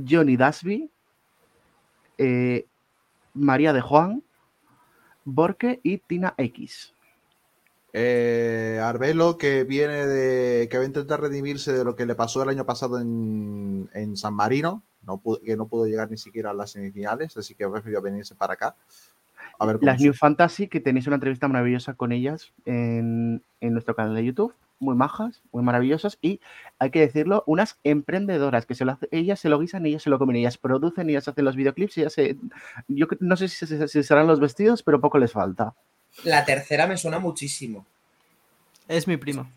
Johnny 0.08 0.38
Dasby, 0.38 0.90
eh, 2.18 2.66
María 3.34 3.74
de 3.74 3.82
Juan, 3.82 4.24
Borque 5.26 5.80
y 5.84 5.98
Tina 6.00 6.34
X. 6.38 6.94
Eh, 7.96 8.80
Arbelo, 8.82 9.38
que 9.38 9.64
viene 9.64 10.08
de. 10.08 10.68
que 10.70 10.78
va 10.78 10.84
a 10.84 10.88
intentar 10.88 11.22
redimirse 11.22 11.72
de 11.74 11.84
lo 11.84 11.96
que 11.96 12.06
le 12.08 12.16
pasó 12.16 12.42
el 12.42 12.50
año 12.50 12.66
pasado 12.66 13.00
en, 13.00 13.88
en 13.94 14.18
San 14.18 14.34
Marino, 14.34 14.82
no 15.06 15.18
pudo- 15.20 15.40
que 15.44 15.56
no 15.56 15.68
pudo 15.68 15.86
llegar 15.86 16.10
ni 16.10 16.18
siquiera 16.18 16.50
a 16.50 16.54
las 16.56 16.72
semifinales, 16.72 17.38
así 17.38 17.54
que 17.54 17.68
prefirió 17.68 18.02
venirse 18.02 18.34
para 18.34 18.54
acá. 18.54 18.76
A 19.60 19.66
ver 19.68 19.78
Las 19.82 19.98
se- 20.00 20.06
New 20.06 20.14
Fantasy, 20.14 20.68
que 20.68 20.80
tenéis 20.80 21.06
una 21.06 21.18
entrevista 21.18 21.48
maravillosa 21.48 21.94
con 21.94 22.12
ellas 22.12 22.52
en, 22.66 23.44
en 23.62 23.74
nuestro 23.74 23.96
canal 23.96 24.16
de 24.16 24.26
YouTube. 24.26 24.54
Muy 24.84 24.96
majas, 24.96 25.42
muy 25.52 25.64
maravillosas 25.64 26.18
y 26.22 26.42
hay 26.78 26.92
que 26.92 27.00
decirlo, 27.00 27.44
unas 27.48 27.80
emprendedoras 27.84 28.66
que 28.66 28.76
se 28.76 28.84
lo 28.84 28.92
hace- 28.92 29.08
ellas 29.12 29.40
se 29.40 29.48
lo 29.50 29.58
guisan, 29.60 29.86
ellas 29.86 30.04
se 30.04 30.10
lo 30.10 30.20
comen, 30.20 30.36
ellas 30.36 30.58
producen, 30.58 31.10
ellas 31.10 31.28
hacen 31.28 31.46
los 31.46 31.56
videoclips, 31.56 31.98
ellas 31.98 32.14
se, 32.14 32.38
yo 32.90 33.08
no 33.22 33.38
sé 33.38 33.48
si, 33.48 33.66
se- 33.66 33.88
si 33.88 34.04
serán 34.04 34.28
los 34.28 34.40
vestidos, 34.42 34.84
pero 34.84 35.00
poco 35.00 35.18
les 35.18 35.32
falta. 35.32 35.74
La 36.26 36.44
tercera 36.46 36.86
me 36.86 36.98
suena 36.98 37.20
muchísimo. 37.20 37.86
Es 38.88 39.08
mi 39.08 39.16
prima. 39.18 39.50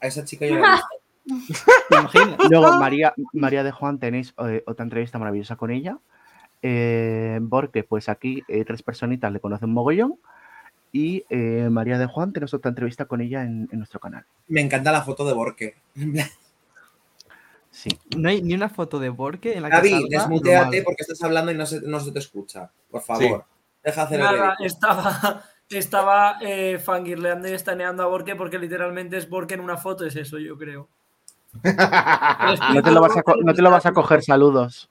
A 0.00 0.06
esa 0.06 0.24
chica 0.24 0.46
yo 0.46 0.54
la 0.58 0.66
he 0.66 0.70
visto. 0.72 1.64
¿Te 1.90 1.96
imaginas? 1.98 2.38
Luego, 2.50 2.78
María, 2.78 3.12
María 3.34 3.62
de 3.62 3.70
Juan, 3.70 3.98
tenéis 3.98 4.32
eh, 4.46 4.64
otra 4.66 4.82
entrevista 4.84 5.18
maravillosa 5.18 5.56
con 5.56 5.70
ella. 5.70 5.98
Eh, 6.62 7.38
porque, 7.50 7.84
pues 7.84 8.08
aquí, 8.08 8.42
eh, 8.48 8.64
tres 8.64 8.82
personitas 8.82 9.30
le 9.32 9.40
conocen 9.40 9.70
mogollón. 9.70 10.18
Y 10.92 11.24
eh, 11.28 11.68
María 11.70 11.98
de 11.98 12.06
Juan, 12.06 12.32
tenemos 12.32 12.54
otra 12.54 12.70
entrevista 12.70 13.04
con 13.04 13.20
ella 13.20 13.42
en, 13.42 13.68
en 13.70 13.78
nuestro 13.78 14.00
canal. 14.00 14.24
Me 14.48 14.60
encanta 14.60 14.92
la 14.92 15.02
foto 15.02 15.26
de 15.26 15.34
Borque. 15.34 15.76
Sí. 17.70 17.90
No 18.16 18.28
hay 18.28 18.42
ni 18.42 18.54
una 18.54 18.68
foto 18.68 18.98
de 18.98 19.08
Borque 19.08 19.54
en 19.54 19.62
la 19.62 19.70
que 19.70 19.76
David, 19.76 19.90
salga 19.92 20.08
desmuteate 20.10 20.82
porque 20.82 21.02
estás 21.02 21.22
hablando 21.22 21.52
y 21.52 21.54
no 21.54 21.66
se, 21.66 21.80
no 21.82 22.00
se 22.00 22.10
te 22.10 22.18
escucha. 22.18 22.72
Por 22.90 23.02
favor. 23.02 23.44
Deja 23.84 24.02
hacer 24.02 24.18
el 24.18 24.26
Nada, 24.26 24.56
estaba, 24.58 25.44
estaba 25.70 26.38
eh, 26.40 26.78
fangirleando 26.78 27.46
y 27.48 27.52
estaneando 27.52 28.02
a 28.02 28.06
Borque 28.06 28.34
porque 28.34 28.58
literalmente 28.58 29.16
es 29.16 29.28
Borque 29.28 29.54
en 29.54 29.60
una 29.60 29.76
foto, 29.76 30.04
es 30.04 30.16
eso, 30.16 30.38
yo 30.38 30.56
creo. 30.58 30.88
No 32.74 32.82
te 32.82 32.90
lo 32.90 33.00
vas 33.00 33.16
a, 33.16 33.22
no 33.44 33.54
te 33.54 33.62
lo 33.62 33.70
vas 33.70 33.86
a 33.86 33.92
coger, 33.92 34.22
saludos. 34.22 34.90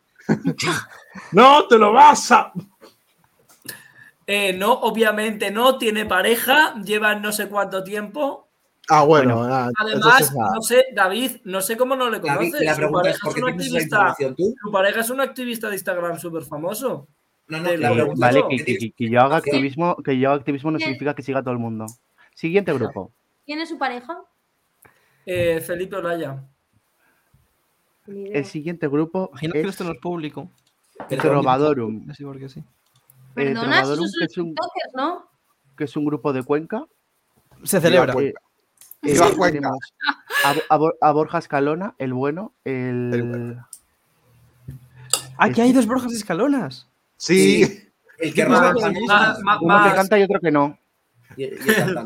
¡No 1.31 1.67
te 1.67 1.77
lo 1.77 1.93
vas 1.93 2.31
a! 2.31 2.51
Eh, 4.29 4.51
no, 4.53 4.73
obviamente 4.73 5.51
no, 5.51 5.77
tiene 5.77 6.05
pareja, 6.05 6.75
llevan 6.83 7.21
no 7.21 7.31
sé 7.31 7.47
cuánto 7.47 7.83
tiempo. 7.83 8.49
Ah, 8.89 9.03
bueno, 9.03 9.37
Bueno, 9.37 9.49
nada, 9.49 9.71
Además, 9.77 10.33
nada. 10.35 10.51
no 10.55 10.61
sé, 10.61 10.85
David, 10.93 11.31
no 11.45 11.61
sé 11.61 11.75
cómo 11.77 11.95
no 11.95 12.09
le 12.09 12.19
David, 12.19 12.51
conoces. 12.51 12.61
la 12.65 12.73
Su 12.73 12.77
pregunta 12.77 13.09
es 13.09 13.19
pareja 13.19 13.23
¿por 13.23 13.29
es 13.29 13.35
qué 13.35 13.43
un 13.51 13.57
tienes 13.57 13.85
esa 13.85 14.15
tú? 14.37 14.55
Su 14.61 14.71
pareja 14.71 14.99
es 15.01 15.09
un 15.09 15.21
activista 15.21 15.67
de 15.69 15.75
Instagram 15.75 16.19
súper 16.19 16.43
famoso. 16.43 17.07
No, 17.47 17.59
no, 17.59 17.73
la 17.77 17.93
pregunta 17.93 18.25
vale, 18.25 18.37
que, 18.39 18.41
¿por 18.41 18.49
qué 18.49 18.63
que- 18.65 18.77
que- 18.77 18.91
que 18.91 19.09
yo 19.09 19.21
haga 19.21 19.37
activismo, 19.37 19.95
que 20.03 20.17
yo 20.19 20.29
haga 20.29 20.39
activismo 20.39 20.71
no 20.71 20.79
significa 20.79 21.13
que 21.15 21.21
siga 21.23 21.41
todo 21.41 21.53
el 21.53 21.59
mundo. 21.59 21.85
Siguiente 22.35 22.73
grupo. 22.73 23.11
¿Quién 23.45 23.59
es 23.61 23.69
su 23.69 23.77
pareja? 23.77 24.19
Eh, 25.25 25.61
Felipe 25.61 25.95
Olaya. 25.95 26.43
El 28.07 28.45
siguiente 28.45 28.87
grupo 28.87 29.29
Imagina 29.31 29.53
que 29.53 29.61
es 29.61 29.67
esto 29.67 29.83
no 29.83 29.91
es 29.91 29.97
público. 29.99 30.49
Trovadorum. 31.09 32.13
Sí, 32.13 32.23
porque 32.23 32.47
sí. 32.49 32.63
Eh, 33.37 33.53
que 33.53 34.23
es, 34.25 34.37
un, 34.37 34.55
¿no? 34.95 35.29
que 35.77 35.83
es 35.83 35.95
un 35.95 36.05
grupo 36.05 36.33
de 36.33 36.43
Cuenca. 36.43 36.85
Se 37.63 37.79
celebra. 37.79 38.13
Eh, 38.21 38.33
eh, 39.03 39.17
Cuenca. 39.35 39.69
a, 40.43 40.55
a 40.69 40.77
Bor- 40.77 40.97
a 41.01 41.11
Borja 41.11 41.37
Escalona, 41.37 41.95
el 41.97 42.13
bueno, 42.13 42.53
el, 42.65 43.11
El 43.13 43.23
bueno. 43.23 43.67
Ah, 45.37 45.49
que 45.51 45.61
hay 45.61 45.71
dos 45.71 45.85
Borjas 45.85 46.13
Escalonas. 46.13 46.87
Sí, 47.15 47.63
El 48.17 48.33
que 48.33 48.45
más- 48.45 48.73
más- 49.43 49.59
uno 49.61 49.93
canta 49.95 50.17
y 50.19 50.23
otro 50.23 50.39
que 50.39 50.51
no. 50.51 50.77
y, 51.35 51.43
y 51.43 51.47
el. 51.47 51.97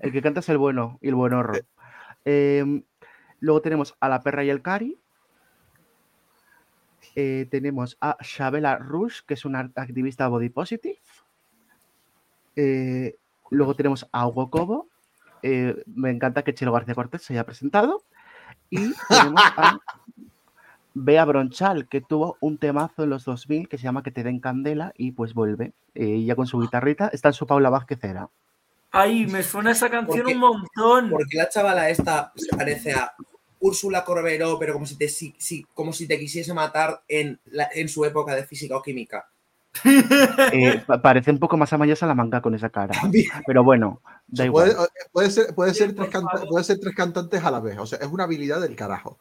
El 0.00 0.10
que 0.12 0.20
canta 0.20 0.40
es 0.40 0.48
el 0.48 0.58
bueno 0.58 0.98
y 1.00 1.08
el 1.08 1.14
buenorro. 1.14 1.54
Eh, 2.24 2.82
luego 3.38 3.62
tenemos 3.62 3.94
a 4.00 4.08
la 4.08 4.20
perra 4.22 4.42
y 4.44 4.50
el 4.50 4.60
cari. 4.62 4.98
Eh, 7.14 7.46
tenemos 7.50 7.96
a 8.00 8.16
Shabela 8.20 8.76
Rush, 8.76 9.20
que 9.26 9.34
es 9.34 9.44
una 9.44 9.70
activista 9.74 10.28
body 10.28 10.48
positive. 10.48 10.98
Eh, 12.56 13.16
luego 13.50 13.74
tenemos 13.74 14.08
a 14.12 14.26
Hugo 14.26 14.50
Cobo. 14.50 14.88
Eh, 15.42 15.82
me 15.86 16.10
encanta 16.10 16.42
que 16.42 16.54
Chelo 16.54 16.72
García 16.72 16.94
Cortés 16.94 17.22
se 17.22 17.32
haya 17.34 17.44
presentado. 17.44 18.02
Y 18.70 18.76
tenemos 19.08 19.42
a 19.56 19.78
Bea 20.94 21.24
Bronchal, 21.24 21.88
que 21.88 22.00
tuvo 22.00 22.36
un 22.40 22.58
temazo 22.58 23.04
en 23.04 23.10
los 23.10 23.24
2000 23.24 23.68
que 23.68 23.78
se 23.78 23.84
llama 23.84 24.02
Que 24.02 24.10
te 24.10 24.22
den 24.22 24.40
candela 24.40 24.92
y 24.96 25.12
pues 25.12 25.34
vuelve. 25.34 25.72
Eh, 25.94 26.22
ya 26.24 26.36
con 26.36 26.46
su 26.46 26.60
guitarrita. 26.60 27.08
Está 27.08 27.28
en 27.28 27.34
su 27.34 27.46
Paula 27.46 27.70
Vázquez 27.70 28.02
era. 28.04 28.28
Ay, 28.90 29.26
me 29.26 29.42
suena 29.42 29.70
esa 29.70 29.88
canción 29.90 30.18
Porque- 30.18 30.34
un 30.34 30.40
montón. 30.40 31.10
Porque 31.10 31.36
la 31.36 31.48
chavala 31.48 31.88
esta 31.88 32.32
se 32.36 32.54
parece 32.54 32.92
a 32.92 33.12
Úrsula 33.62 34.04
Corberó, 34.04 34.58
pero 34.58 34.72
como 34.74 34.86
si 34.86 34.96
te, 34.96 35.08
si- 35.08 35.34
si- 35.38 35.64
como 35.74 35.92
si 35.92 36.06
te 36.08 36.18
quisiese 36.18 36.52
matar 36.52 37.02
en, 37.08 37.38
la- 37.46 37.68
en 37.72 37.88
su 37.88 38.04
época 38.04 38.34
de 38.34 38.44
física 38.44 38.76
o 38.76 38.82
química. 38.82 39.28
Eh, 40.52 40.82
pa- 40.86 41.00
parece 41.00 41.30
un 41.30 41.38
poco 41.38 41.56
más 41.56 41.72
amañosa 41.72 42.06
la 42.06 42.14
manga 42.14 42.42
con 42.42 42.54
esa 42.54 42.68
cara. 42.70 42.92
También. 43.00 43.30
Pero 43.46 43.64
bueno, 43.64 44.02
da 44.26 44.44
igual. 44.44 44.72
puede, 44.74 44.88
puede 45.12 45.30
ser, 45.30 45.54
puede, 45.54 45.74
ser 45.74 45.90
Sí, 45.90 45.94
tres 45.94 46.06
por 46.08 46.12
canta- 46.12 46.32
favor. 46.32 46.48
puede 46.48 46.64
ser 46.64 46.78
tres 46.80 46.94
cantantes 46.94 47.42
a 47.44 47.50
la 47.50 47.60
vez. 47.60 47.78
O 47.78 47.86
sea, 47.86 47.98
es 47.98 48.06
una 48.08 48.24
habilidad 48.24 48.60
del 48.60 48.76
carajo. 48.76 49.18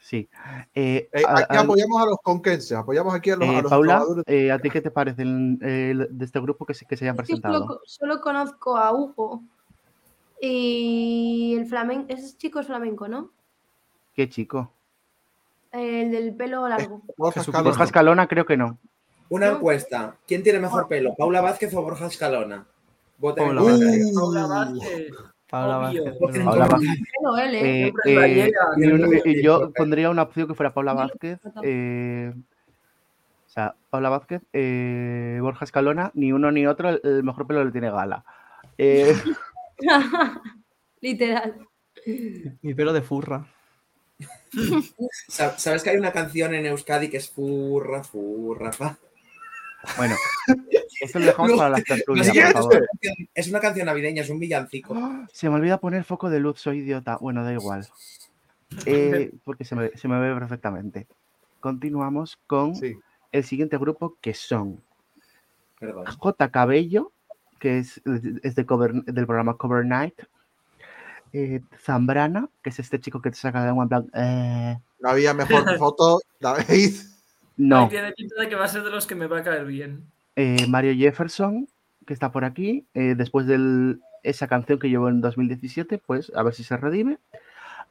Sí. 0.00 0.28
Eh, 0.74 1.08
Eh, 1.12 1.22
a- 1.26 1.38
aquí 1.40 1.56
a- 1.56 1.60
apoyamos 1.60 2.02
a 2.02 2.06
los 2.06 2.16
conquenses, 2.22 2.72
apoyamos 2.72 3.14
aquí 3.14 3.30
a 3.30 3.36
los, 3.36 3.48
eh, 3.48 3.56
a 3.56 3.62
los 3.62 3.70
Paula, 3.70 4.04
eh, 4.26 4.50
¿a 4.52 4.58
ti 4.58 4.70
qué 4.70 4.80
te 4.80 4.90
parece 4.90 5.22
el- 5.22 5.58
el- 5.62 6.08
de 6.10 6.24
este 6.24 6.40
grupo 6.40 6.64
que 6.64 6.74
se, 6.74 6.86
que 6.86 6.96
se 6.96 7.04
hayan 7.04 7.16
Es 7.20 7.26
que 7.26 7.36
solo, 7.36 7.42
presentado? 7.42 7.80
solo 7.84 8.20
conozco 8.20 8.76
a 8.76 8.92
Hugo. 8.94 9.42
Y 10.40 11.54
el 11.58 11.66
flamenco, 11.66 12.06
ese 12.12 12.36
chico 12.36 12.60
es 12.60 12.66
flamenco, 12.66 13.08
¿no? 13.08 13.30
¿Qué 14.14 14.28
chico? 14.28 14.72
El 15.72 16.10
del 16.10 16.34
pelo 16.34 16.66
largo. 16.68 17.02
Borja 17.16 17.40
Escalona. 17.40 17.62
Borja 17.70 17.84
Escalona 17.84 18.26
creo 18.28 18.46
que 18.46 18.56
no. 18.56 18.78
Una 19.28 19.50
No. 19.50 19.56
encuesta. 19.56 20.16
¿Quién 20.26 20.42
tiene 20.42 20.58
mejor 20.60 20.88
pelo? 20.88 21.14
¿Paula 21.16 21.40
Vázquez 21.40 21.74
o 21.74 21.82
Borja 21.82 22.06
Escalona? 22.06 22.66
Voten 23.18 23.44
en 23.48 23.56
Paula 23.56 23.72
comentarios. 23.72 24.10
Paula 24.14 24.44
Uh, 24.44 24.48
Vázquez. 24.48 25.12
Paula. 25.50 25.76
Vázquez. 25.78 26.44
Paula 26.44 26.66
Vázquez. 26.66 26.90
¿eh? 27.52 27.92
Eh, 28.06 28.50
eh, 29.24 29.42
yo 29.42 29.64
eh, 29.64 29.72
pondría 29.76 30.10
una 30.10 30.22
opción 30.22 30.46
que 30.48 30.54
fuera 30.54 30.72
Paula 30.72 30.92
lo 30.94 30.98
Vázquez. 31.00 31.38
eh, 31.62 32.32
o 32.34 33.50
sea, 33.50 33.74
Paula 33.90 34.08
Vázquez, 34.10 34.42
eh, 34.52 35.38
Borja 35.42 35.64
Escalona, 35.64 36.10
ni 36.14 36.32
uno 36.32 36.50
ni 36.52 36.66
otro, 36.66 36.90
el, 36.90 37.00
el 37.02 37.24
mejor 37.24 37.46
pelo 37.46 37.64
le 37.64 37.72
tiene 37.72 37.90
gala. 37.90 38.24
Literal. 41.00 41.66
Mi 42.62 42.74
pelo 42.74 42.92
de 42.92 43.02
furra. 43.02 43.46
Sa- 45.28 45.58
¿Sabes 45.58 45.82
que 45.82 45.90
hay 45.90 45.96
una 45.96 46.12
canción 46.12 46.54
en 46.54 46.66
Euskadi 46.66 47.08
que 47.08 47.18
es 47.18 47.30
furra, 47.30 48.02
furra, 48.02 48.72
fa? 48.72 48.98
bueno, 49.96 50.16
esto 51.00 51.20
lo 51.20 51.26
dejamos 51.26 51.52
para 51.56 51.70
las 51.70 51.84
tertulias, 51.84 52.26
por 52.28 52.36
es, 52.36 52.52
favor. 52.52 52.72
una 52.74 52.86
canción- 52.86 53.28
es 53.34 53.48
una 53.48 53.60
canción 53.60 53.86
navideña, 53.86 54.22
es 54.22 54.30
un 54.30 54.40
villancico. 54.40 54.96
Se 55.32 55.48
me 55.48 55.54
olvida 55.56 55.78
poner 55.78 56.02
foco 56.04 56.30
de 56.30 56.40
luz, 56.40 56.60
soy 56.60 56.78
idiota. 56.78 57.16
Bueno, 57.20 57.44
da 57.44 57.52
igual. 57.52 57.86
Eh, 58.86 59.30
porque 59.44 59.64
se 59.64 59.76
me, 59.76 59.90
se 59.96 60.08
me 60.08 60.18
ve 60.18 60.34
perfectamente. 60.34 61.06
Continuamos 61.60 62.38
con 62.46 62.74
Sí. 62.74 62.96
el 63.32 63.44
siguiente 63.44 63.78
grupo 63.78 64.16
que 64.20 64.34
son 64.34 64.82
Perdón. 65.78 66.06
J. 66.06 66.50
Cabello, 66.50 67.12
que 67.58 67.78
es, 67.78 68.00
es 68.42 68.54
de 68.54 68.66
cover- 68.66 69.04
del 69.04 69.26
programa 69.26 69.54
Cover 69.56 69.84
Night. 69.84 70.14
eh, 71.32 71.60
Zambrana, 71.82 72.48
que 72.62 72.70
es 72.70 72.78
este 72.78 72.98
chico 73.00 73.20
que 73.20 73.30
te 73.30 73.36
saca 73.36 73.60
la 73.60 73.66
lengua 73.66 73.84
en 73.84 73.88
plan. 73.88 74.10
eh, 74.14 74.78
No 75.00 75.10
había 75.10 75.34
mejor 75.34 75.64
foto, 75.78 76.20
David. 76.40 76.94
no. 77.56 77.82
Ay, 77.84 77.88
tiene 77.90 78.12
pinta 78.12 78.40
de 78.40 78.48
que 78.48 78.54
va 78.54 78.64
a 78.64 78.68
ser 78.68 78.82
de 78.82 78.90
los 78.90 79.06
que 79.06 79.14
me 79.14 79.26
va 79.26 79.38
a 79.38 79.42
caer 79.42 79.66
bien. 79.66 80.04
Eh, 80.36 80.66
Mario 80.68 80.94
Jefferson, 80.96 81.68
que 82.06 82.14
está 82.14 82.32
por 82.32 82.44
aquí, 82.44 82.86
eh, 82.94 83.14
después 83.16 83.46
de 83.46 83.98
esa 84.22 84.46
canción 84.46 84.78
que 84.78 84.88
llevó 84.88 85.08
en 85.08 85.20
2017, 85.20 85.98
pues 85.98 86.32
a 86.34 86.42
ver 86.42 86.54
si 86.54 86.64
se 86.64 86.76
redime. 86.76 87.18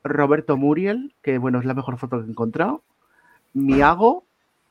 Roberto 0.04 0.58
Muriel, 0.58 1.14
que 1.22 1.38
bueno, 1.38 1.60
es 1.60 1.66
la 1.66 1.74
mejor 1.74 1.98
foto 1.98 2.20
que 2.20 2.26
he 2.28 2.30
encontrado. 2.32 2.82
Miago, 3.54 4.24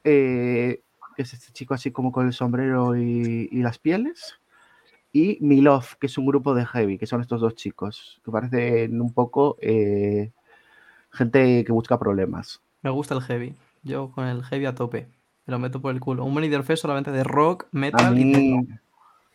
eh, 0.04 0.80
que 1.16 1.22
es 1.22 1.32
este 1.34 1.52
chico 1.52 1.74
así 1.74 1.90
como 1.90 2.12
con 2.12 2.26
el 2.26 2.32
sombrero 2.32 2.96
y, 2.96 3.48
y 3.50 3.62
las 3.62 3.78
pieles. 3.78 4.34
Y 5.16 5.38
Milov, 5.40 5.96
que 5.98 6.08
es 6.08 6.18
un 6.18 6.26
grupo 6.26 6.54
de 6.54 6.66
heavy, 6.66 6.98
que 6.98 7.06
son 7.06 7.22
estos 7.22 7.40
dos 7.40 7.54
chicos, 7.54 8.20
que 8.22 8.30
parecen 8.30 9.00
un 9.00 9.14
poco 9.14 9.56
eh, 9.62 10.30
gente 11.10 11.64
que 11.64 11.72
busca 11.72 11.98
problemas. 11.98 12.60
Me 12.82 12.90
gusta 12.90 13.14
el 13.14 13.22
heavy. 13.22 13.54
Yo 13.82 14.10
con 14.12 14.26
el 14.26 14.42
heavy 14.44 14.66
a 14.66 14.74
tope. 14.74 15.08
Me 15.46 15.52
lo 15.52 15.58
meto 15.58 15.80
por 15.80 15.94
el 15.94 16.00
culo. 16.00 16.22
Un 16.22 16.34
Monitor 16.34 16.64
Fest 16.64 16.82
solamente 16.82 17.12
de 17.12 17.24
rock, 17.24 17.64
metal 17.72 18.18
y 18.18 18.24
mí, 18.26 18.32
techno. 18.34 18.66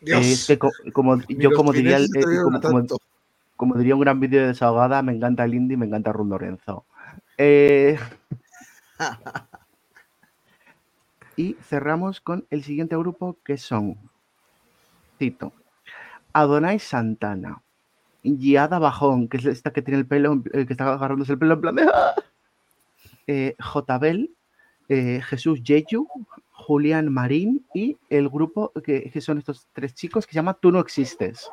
Dios. 0.01 0.23
eh, 0.23 0.31
es 0.33 0.45
que 0.45 0.59
co- 0.59 0.71
como, 0.93 1.17
yo 1.29 1.51
como 1.55 1.73
diría, 1.73 1.97
el- 1.97 2.15
eh, 2.15 2.27
como- 3.57 3.75
diría 3.75 3.95
un 3.95 4.01
gran 4.01 4.19
vídeo 4.19 4.41
de 4.41 4.49
desahogada, 4.49 5.01
me 5.01 5.13
encanta 5.13 5.45
el 5.45 5.55
indie, 5.55 5.77
me 5.77 5.87
encanta 5.87 6.13
Rum 6.13 6.29
Lorenzo. 6.29 6.85
Eh, 7.39 7.97
y 11.35 11.53
cerramos 11.63 12.21
con 12.21 12.45
el 12.51 12.63
siguiente 12.63 12.95
grupo 12.97 13.37
que 13.43 13.57
son, 13.57 13.97
cito, 15.17 15.53
Adonai 16.33 16.79
Santana, 16.79 17.61
Giada 18.23 18.79
Bajón, 18.79 19.27
que 19.27 19.37
es 19.37 19.45
esta 19.45 19.71
que 19.73 19.81
tiene 19.81 19.99
el 19.99 20.05
pelo, 20.05 20.41
eh, 20.53 20.65
que 20.65 20.73
está 20.73 20.93
agarrándose 20.93 21.33
el 21.33 21.39
pelo 21.39 21.55
en 21.55 21.61
plan 21.61 21.75
de... 21.75 21.83
¡ah! 21.93 22.15
Eh, 23.27 23.55
eh, 24.89 25.21
Jesús 25.23 25.63
Yeyu, 25.63 26.07
Julián 26.51 27.11
Marín 27.11 27.65
y 27.73 27.97
el 28.09 28.29
grupo 28.29 28.71
que, 28.83 29.09
que 29.09 29.21
son 29.21 29.37
estos 29.37 29.67
tres 29.73 29.93
chicos 29.95 30.25
que 30.25 30.33
se 30.33 30.35
llama 30.35 30.53
Tú 30.53 30.71
no 30.71 30.79
existes. 30.79 31.49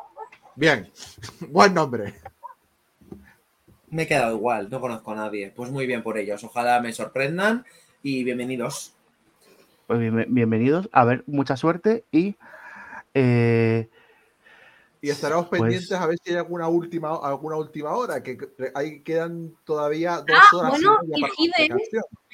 Bien, 0.57 0.89
buen 1.51 1.73
nombre. 1.75 2.15
Me 3.91 4.03
he 4.03 4.07
quedado 4.07 4.37
igual, 4.37 4.69
no 4.71 4.81
conozco 4.81 5.13
a 5.13 5.17
nadie. 5.17 5.53
Pues 5.55 5.71
muy 5.71 5.87
bien 5.87 6.03
por 6.03 6.19
ellos. 6.19 6.43
Ojalá 6.45 6.81
me 6.81 6.93
sorprendan 6.93 7.65
y 8.03 8.25
bienvenidos. 8.25 8.95
Pues 9.87 10.01
bien- 10.01 10.27
bienvenidos, 10.29 10.89
a 10.93 11.05
ver, 11.05 11.25
mucha 11.27 11.57
suerte 11.57 12.05
y 12.13 12.37
eh, 13.15 13.89
Y 15.01 15.11
estaremos 15.11 15.47
Pues- 15.49 15.61
pendientes 15.61 15.93
a 15.93 16.07
ver 16.07 16.19
si 16.23 16.31
hay 16.33 16.37
alguna 16.39 16.69
última, 16.69 17.17
alguna 17.23 17.57
última 17.57 17.91
hora, 17.95 18.23
que 18.23 18.37
ahí 18.75 19.01
quedan 19.03 19.55
todavía 19.65 20.17
dos 20.19 20.37
Ah, 20.53 20.57
horas. 20.57 20.71
bueno, 20.73 20.99
y 21.15 21.45
Hiden. 21.47 21.79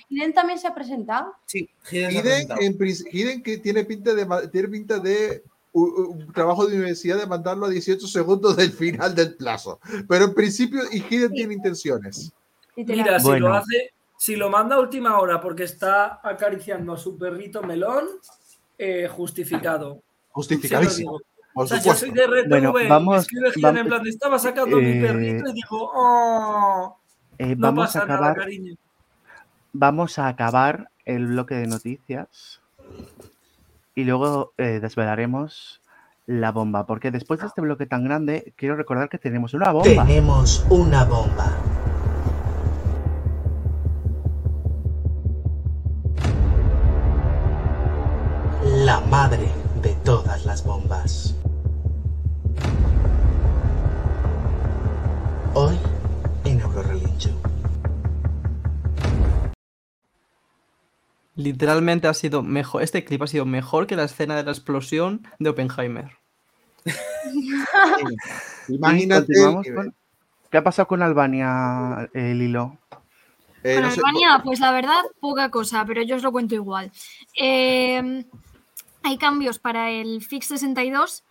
Hiden 0.09 0.33
también 0.35 0.59
se 0.59 0.67
ha 0.67 0.75
presentado. 0.75 1.33
Sí, 1.47 1.69
Hiden 1.91 2.11
Hiden, 2.11 2.23
presentado. 2.23 2.61
en 2.63 2.79
prin- 2.79 3.07
Hiden 3.13 3.43
que 3.43 3.59
tiene 3.59 3.85
pinta 3.85 4.15
de 4.15 4.49
tiene 4.49 4.69
pinta 4.69 4.99
de 4.99 5.43
un, 5.73 5.93
un 6.27 6.33
trabajo 6.33 6.67
de 6.67 6.75
universidad 6.77 7.19
de 7.19 7.27
mandarlo 7.27 7.67
a 7.67 7.69
18 7.71 8.07
segundos 8.07 8.57
del 8.57 8.71
final 8.73 9.15
del 9.15 9.35
plazo. 9.35 9.81
Pero 10.09 10.25
en 10.27 10.35
principio, 10.35 10.81
Hidden 10.91 11.33
tiene 11.33 11.55
intenciones. 11.55 12.33
Mira, 12.77 13.19
si 13.19 13.27
Bueno. 13.27 13.49
lo 13.49 13.55
hace, 13.55 13.93
si 14.17 14.37
lo 14.37 14.49
manda 14.51 14.77
a 14.77 14.81
última 14.81 15.19
hora 15.21 15.41
porque 15.41 15.65
está 15.65 16.21
acariciando 16.23 16.93
a 16.93 16.97
su 16.97 17.19
perrito 17.19 17.63
melón, 17.63 18.07
eh, 18.79 19.07
justificado. 19.09 20.01
Justificadísimo. 20.31 21.21
Por 21.55 21.65
O 21.65 21.69
sea, 21.69 21.79
yo 21.81 21.95
soy 21.95 22.11
de 22.11 22.27
RTV, 22.27 22.49
Bueno, 22.49 22.73
vamos- 22.89 23.29
vamos- 23.57 23.79
en 23.79 23.87
plan, 23.87 24.07
estaba 24.09 24.39
sacando 24.41 24.77
mi 24.79 24.91
eh, 24.91 25.01
perrito 25.01 25.49
y 25.51 25.53
dijo, 25.53 25.91
oh, 25.95 26.99
Eh, 27.39 27.55
no 27.55 27.69
vamos, 27.69 27.85
a 27.97 28.01
pasa 28.01 28.07
nada, 28.07 28.15
acabar, 28.31 28.37
cariño. 28.39 28.75
vamos 29.73 30.19
a 30.19 30.27
acabar 30.29 30.91
el 31.05 31.27
bloque 31.29 31.55
de 31.55 31.67
noticias 31.69 32.61
y 33.95 34.03
luego 34.05 34.53
eh, 34.59 34.81
desvelaremos 34.81 35.81
la 36.27 36.51
bomba, 36.51 36.87
porque 36.87 37.11
después 37.13 37.39
de 37.41 37.47
este 37.47 37.61
bloque 37.61 37.87
tan 37.87 38.03
grande, 38.03 38.53
quiero 38.57 38.75
recordar 38.77 39.09
que 39.09 39.19
tenemos 39.19 39.55
una 39.55 39.71
bomba. 39.71 40.05
Tenemos 40.07 40.67
una 40.71 41.05
bomba. 41.05 41.53
La 48.85 49.01
madre 49.01 49.49
de 49.83 49.95
todas 50.05 50.45
las 50.47 50.65
bombas. 50.65 51.35
Hoy 55.55 55.77
en 56.45 56.61
Eurorelincho. 56.61 57.31
Literalmente 61.37 62.07
ha 62.09 62.15
sido 62.15 62.43
mejor. 62.43 62.83
Este 62.83 63.05
clip 63.05 63.23
ha 63.23 63.27
sido 63.27 63.45
mejor 63.45 63.87
que 63.87 63.97
la 63.97 64.05
escena 64.05 64.37
de 64.37 64.45
la 64.45 64.51
explosión 64.53 65.27
de 65.39 65.51
Oppenheimer. 65.51 66.11
Imagínate. 68.69 69.33
con- 69.75 69.95
¿Qué 70.51 70.59
ha 70.59 70.63
pasado 70.65 70.87
con 70.87 71.03
Albania, 71.03 72.09
eh, 72.15 72.33
Lilo? 72.35 72.79
eh, 73.65 73.75
Con 73.75 73.83
no 73.85 73.91
sé- 73.91 74.01
Albania, 74.01 74.41
pues 74.45 74.61
la 74.61 74.71
verdad, 74.71 75.03
poca 75.21 75.51
cosa, 75.51 75.85
pero 75.85 76.03
yo 76.03 76.15
os 76.17 76.23
lo 76.23 76.31
cuento 76.31 76.55
igual. 76.55 76.93
Eh, 77.37 78.25
hay 79.03 79.19
cambios 79.19 79.59
para 79.59 79.91
el 79.91 80.23
Fix 80.23 80.47
62 80.47 81.25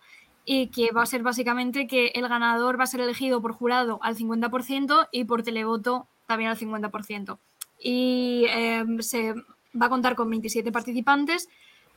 y 0.44 0.68
que 0.68 0.90
va 0.92 1.02
a 1.02 1.06
ser 1.06 1.22
básicamente 1.22 1.86
que 1.86 2.08
el 2.08 2.28
ganador 2.28 2.78
va 2.78 2.84
a 2.84 2.88
ser 2.88 3.00
elegido 3.00 3.40
por 3.40 3.52
jurado 3.52 3.98
al 4.02 4.16
50% 4.16 5.08
y 5.10 5.24
por 5.24 5.42
televoto 5.42 6.06
también 6.26 6.50
al 6.50 6.58
50%. 6.58 7.38
Y 7.80 8.46
eh, 8.48 8.84
se 9.00 9.34
va 9.80 9.86
a 9.86 9.88
contar 9.88 10.14
con 10.14 10.30
27 10.30 10.70
participantes, 10.72 11.48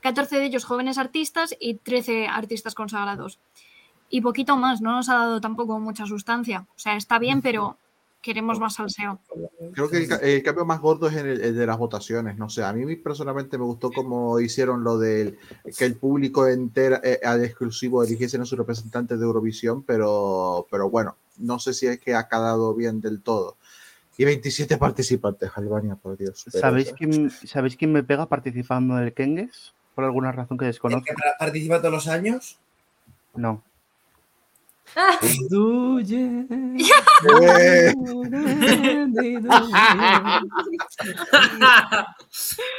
14 0.01 0.37
de 0.37 0.45
ellos 0.45 0.65
jóvenes 0.65 0.97
artistas 0.97 1.55
y 1.59 1.75
13 1.75 2.27
artistas 2.27 2.75
consagrados. 2.75 3.39
Y 4.09 4.21
poquito 4.21 4.55
más, 4.55 4.81
no 4.81 4.93
nos 4.93 5.09
ha 5.09 5.15
dado 5.15 5.41
tampoco 5.41 5.79
mucha 5.79 6.05
sustancia. 6.05 6.65
O 6.75 6.79
sea, 6.79 6.95
está 6.95 7.19
bien, 7.19 7.41
pero 7.41 7.77
queremos 8.27 8.59
más 8.59 8.75
salseo. 8.75 9.19
Creo 9.73 9.89
que 9.89 9.97
el, 9.97 10.07
ca- 10.09 10.17
el 10.17 10.43
cambio 10.43 10.65
más 10.65 10.81
gordo 10.81 11.07
es 11.07 11.15
en 11.15 11.27
el, 11.27 11.41
el 11.41 11.55
de 11.55 11.65
las 11.65 11.77
votaciones. 11.77 12.37
No 12.37 12.49
sé, 12.49 12.61
a 12.63 12.73
mí 12.73 12.95
personalmente 12.97 13.57
me 13.57 13.63
gustó 13.63 13.89
cómo 13.89 14.39
hicieron 14.41 14.83
lo 14.83 14.97
del 14.97 15.39
que 15.77 15.85
el 15.85 15.95
público 15.95 16.45
entero 16.47 16.99
eh, 17.03 17.19
al 17.23 17.43
exclusivo 17.45 18.03
eligiesen 18.03 18.41
a 18.41 18.45
su 18.45 18.57
representante 18.57 19.15
de 19.15 19.23
Eurovisión, 19.23 19.83
pero, 19.83 20.67
pero 20.69 20.89
bueno, 20.89 21.15
no 21.37 21.57
sé 21.57 21.73
si 21.73 21.87
es 21.87 21.99
que 22.01 22.13
ha 22.15 22.27
quedado 22.27 22.73
bien 22.75 22.99
del 22.99 23.21
todo. 23.21 23.55
Y 24.17 24.25
27 24.25 24.77
participantes, 24.77 25.49
Albania, 25.55 25.95
por 25.95 26.17
Dios. 26.17 26.43
¿Sabéis 26.49 26.91
quién, 26.97 27.29
¿Sabéis 27.29 27.77
quién 27.77 27.93
me 27.93 28.03
pega 28.03 28.25
participando 28.25 28.95
del 28.97 29.13
Kenges? 29.13 29.73
Por 29.95 30.03
alguna 30.03 30.31
razón 30.33 30.57
que 30.57 30.65
¿El 30.65 30.71
desconozco. 30.71 31.05
que 31.05 31.13
participa 31.39 31.79
todos 31.79 31.93
los 31.93 32.07
años? 32.07 32.59
No. 33.35 33.63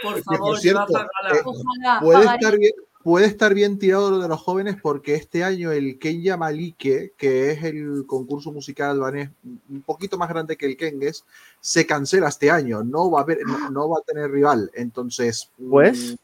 Por 0.03 0.23
favor, 0.23 0.39
por 0.41 0.59
cierto, 0.59 0.87
llevad 0.87 0.97
a 0.97 1.09
gala. 1.23 1.37
eh, 1.37 1.43
Ojalá. 1.45 2.01
puede 2.01 2.25
estar 2.35 2.59
bien. 2.59 2.73
Puede 3.05 3.27
estar 3.27 3.55
bien 3.55 3.79
tirado 3.79 4.11
lo 4.11 4.19
de 4.19 4.29
los 4.29 4.41
jóvenes 4.41 4.77
porque 4.83 5.15
este 5.15 5.43
año 5.45 5.71
el 5.73 5.99
Kenya 5.99 6.37
Malike, 6.37 7.15
que 7.17 7.53
es 7.53 7.63
el 7.63 8.05
concurso 8.07 8.53
musical 8.53 8.91
albanés 8.91 9.31
un 9.71 9.81
poquito 9.83 10.19
más 10.19 10.29
grande 10.29 10.57
que 10.57 10.67
el 10.67 10.77
Kenges, 10.77 11.25
se 11.61 11.87
cancela 11.87 12.29
este 12.29 12.51
año. 12.51 12.83
No 12.83 13.11
va 13.11 13.21
a 13.21 13.23
haber, 13.23 13.39
no, 13.47 13.71
no 13.71 13.89
va 13.89 13.99
a 14.01 14.03
tener 14.03 14.31
rival. 14.31 14.71
Entonces, 14.75 15.51
Pues- 15.71 16.13
mm, 16.13 16.17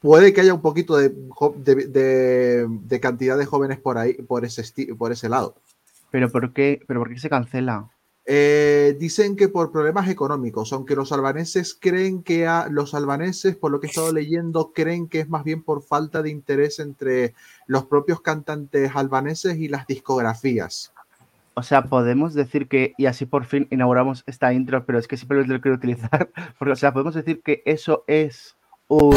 puede 0.00 0.32
que 0.32 0.40
haya 0.40 0.54
un 0.54 0.62
poquito 0.62 0.96
de, 0.96 1.10
de, 1.56 1.74
de- 1.86 2.66
de 2.68 3.00
cantidad 3.00 3.38
de 3.38 3.46
jóvenes 3.46 3.78
por 3.78 3.98
ahí, 3.98 4.14
por 4.14 4.44
ese 4.44 4.64
por 4.94 5.12
ese 5.12 5.28
lado. 5.28 5.54
¿Pero 6.10 6.30
por 6.30 6.52
qué, 6.52 6.82
pero 6.86 7.00
por 7.00 7.10
qué 7.10 7.18
se 7.18 7.30
cancela? 7.30 7.88
Eh, 8.26 8.96
dicen 9.00 9.34
que 9.34 9.48
por 9.48 9.72
problemas 9.72 10.08
económicos, 10.08 10.72
aunque 10.72 10.94
los 10.94 11.10
albaneses 11.10 11.76
creen 11.78 12.22
que 12.22 12.46
a, 12.46 12.68
los 12.70 12.94
albaneses, 12.94 13.56
por 13.56 13.72
lo 13.72 13.80
que 13.80 13.86
he 13.86 13.90
estado 13.90 14.12
leyendo, 14.12 14.72
creen 14.72 15.08
que 15.08 15.20
es 15.20 15.28
más 15.28 15.42
bien 15.42 15.62
por 15.62 15.82
falta 15.82 16.22
de 16.22 16.30
interés 16.30 16.78
entre 16.78 17.34
los 17.66 17.86
propios 17.86 18.20
cantantes 18.20 18.92
albaneses 18.94 19.56
y 19.56 19.68
las 19.68 19.86
discografías. 19.86 20.92
O 21.54 21.62
sea, 21.62 21.84
podemos 21.84 22.34
decir 22.34 22.68
que, 22.68 22.94
y 22.96 23.06
así 23.06 23.26
por 23.26 23.46
fin 23.46 23.66
inauguramos 23.70 24.22
esta 24.26 24.52
intro, 24.52 24.84
pero 24.84 24.98
es 24.98 25.08
que 25.08 25.16
siempre 25.16 25.44
lo 25.44 25.60
quiero 25.60 25.76
utilizar, 25.76 26.30
porque, 26.58 26.72
o 26.72 26.76
sea, 26.76 26.92
podemos 26.92 27.14
decir 27.14 27.42
que 27.42 27.62
eso 27.64 28.04
es 28.06 28.54
un... 28.86 29.16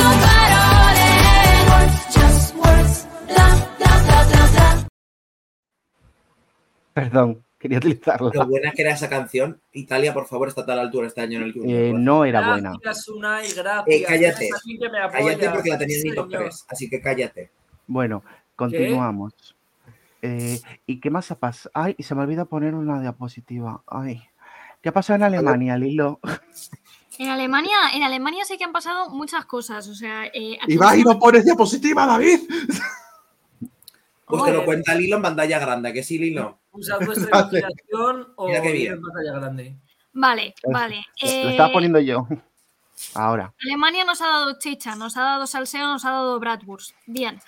Perdón, 6.94 7.44
quería 7.58 7.80
Lo 7.80 7.88
utilizarla. 7.88 8.46
buena 8.46 8.72
que 8.72 8.84
era 8.84 8.92
esa 8.92 9.10
canción. 9.10 9.60
Italia, 9.72 10.14
por 10.14 10.28
favor, 10.28 10.48
está 10.48 10.62
a 10.62 10.66
tal 10.66 10.80
altura 10.80 11.08
este 11.08 11.22
año 11.22 11.40
en 11.40 11.44
el 11.46 11.54
Eh, 11.66 11.92
no 11.94 12.24
era 12.24 12.48
buena. 12.52 12.74
Gracias, 12.82 13.08
Unai, 13.08 13.52
gracias. 13.54 13.84
Eh, 13.88 14.04
cállate. 14.08 14.50
Que 14.80 14.90
Cállate 15.12 15.50
porque 15.50 15.70
la 15.72 15.78
tenía 15.80 15.98
en 15.98 16.04
mi 16.04 16.14
top 16.14 16.28
Señor. 16.28 16.44
3, 16.44 16.66
así 16.70 16.90
que 16.90 17.02
cállate. 17.02 17.52
Bueno, 17.88 18.24
continuamos. 18.56 19.56
Eh, 20.22 20.60
¿Y 20.86 21.00
qué 21.00 21.10
más 21.10 21.32
ha 21.32 21.40
pasado? 21.40 21.72
Ay, 21.74 21.96
se 22.00 22.16
me 22.16 22.22
olvida 22.22 22.46
poner 22.46 22.76
una 22.76 23.02
diapositiva. 23.02 23.82
Ay. 23.88 24.22
¿Qué 24.82 24.90
ha 24.90 24.94
pasado 24.94 25.18
en 25.18 25.24
Alemania, 25.24 25.78
Lilo? 25.78 26.20
En 27.20 27.30
Alemania, 27.30 27.76
en 27.94 28.04
Alemania 28.04 28.44
sí 28.46 28.58
que 28.58 28.64
han 28.64 28.72
pasado 28.72 29.10
muchas 29.10 29.46
cosas. 29.46 29.88
O 29.88 29.96
sea, 29.96 30.26
eh, 30.26 30.58
Y 30.68 30.78
vas 30.78 30.98
y 30.98 31.04
no 31.04 31.20
pones 31.20 31.46
diapositiva, 31.46 32.06
David. 32.06 32.40
Pues 34.26 34.46
te 34.46 34.54
lo 34.54 34.66
cuenta 34.66 34.96
Lilo 34.96 35.18
en 35.18 35.22
pantalla 35.22 35.60
grande, 35.60 35.94
que 35.94 36.02
sí, 36.02 36.18
Lilo. 36.18 36.60
Usad 36.72 37.06
vuestra 37.06 37.28
imaginación 37.28 38.34
o 38.36 38.50
en 38.50 39.02
pantalla 39.02 39.32
grande. 39.34 39.78
Vale, 40.14 40.56
vale. 40.72 41.06
Lo 41.22 41.28
Eh, 41.28 41.52
estaba 41.52 41.72
poniendo 41.72 42.00
yo. 42.00 42.28
Ahora. 43.14 43.54
Alemania 43.64 44.06
nos 44.06 44.22
ha 44.22 44.28
dado 44.28 44.58
chicha, 44.58 44.96
nos 44.96 45.18
ha 45.18 45.24
dado 45.24 45.46
salseo, 45.46 45.86
nos 45.86 46.06
ha 46.06 46.12
dado 46.12 46.40
bratwurst. 46.40 46.96
Bien. 47.06 47.40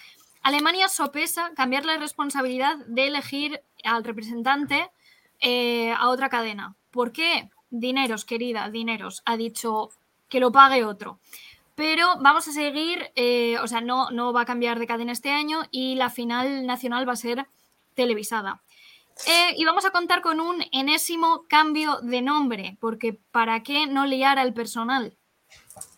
Alemania 0.44 0.88
sopesa 0.88 1.52
cambiar 1.56 1.86
la 1.86 1.98
responsabilidad 1.98 2.78
de 2.88 3.08
elegir 3.08 3.62
al 3.84 4.04
representante 4.04 4.92
eh, 5.40 5.92
a 5.92 6.10
otra 6.10 6.30
cadena. 6.30 6.76
¿Por 6.92 7.12
qué? 7.12 7.50
Dineros, 7.70 8.26
querida, 8.26 8.70
dineros. 8.70 9.22
Ha 9.26 9.38
dicho 9.38 9.90
que 10.30 10.40
lo 10.40 10.52
pague 10.52 10.86
otro. 10.86 11.20
Pero 11.76 12.16
vamos 12.22 12.48
a 12.48 12.54
seguir, 12.54 13.12
eh, 13.16 13.58
o 13.60 13.68
sea, 13.68 13.82
no, 13.82 14.10
no 14.12 14.32
va 14.32 14.42
a 14.42 14.46
cambiar 14.46 14.80
de 14.80 14.88
cadena 14.88 15.12
este 15.12 15.32
año 15.32 15.64
y 15.72 15.96
la 15.96 16.10
final 16.10 16.66
nacional 16.66 17.08
va 17.08 17.14
a 17.14 17.18
ser 17.18 17.48
televisada. 17.94 18.62
Eh, 19.28 19.54
y 19.58 19.66
vamos 19.66 19.86
a 19.86 19.92
contar 19.92 20.22
con 20.22 20.40
un 20.40 20.64
enésimo 20.72 21.46
cambio 21.48 22.00
de 22.02 22.22
nombre, 22.22 22.78
porque 22.80 23.20
¿para 23.32 23.62
qué 23.64 23.88
no 23.88 24.06
liar 24.06 24.40
al 24.40 24.54
personal? 24.54 25.18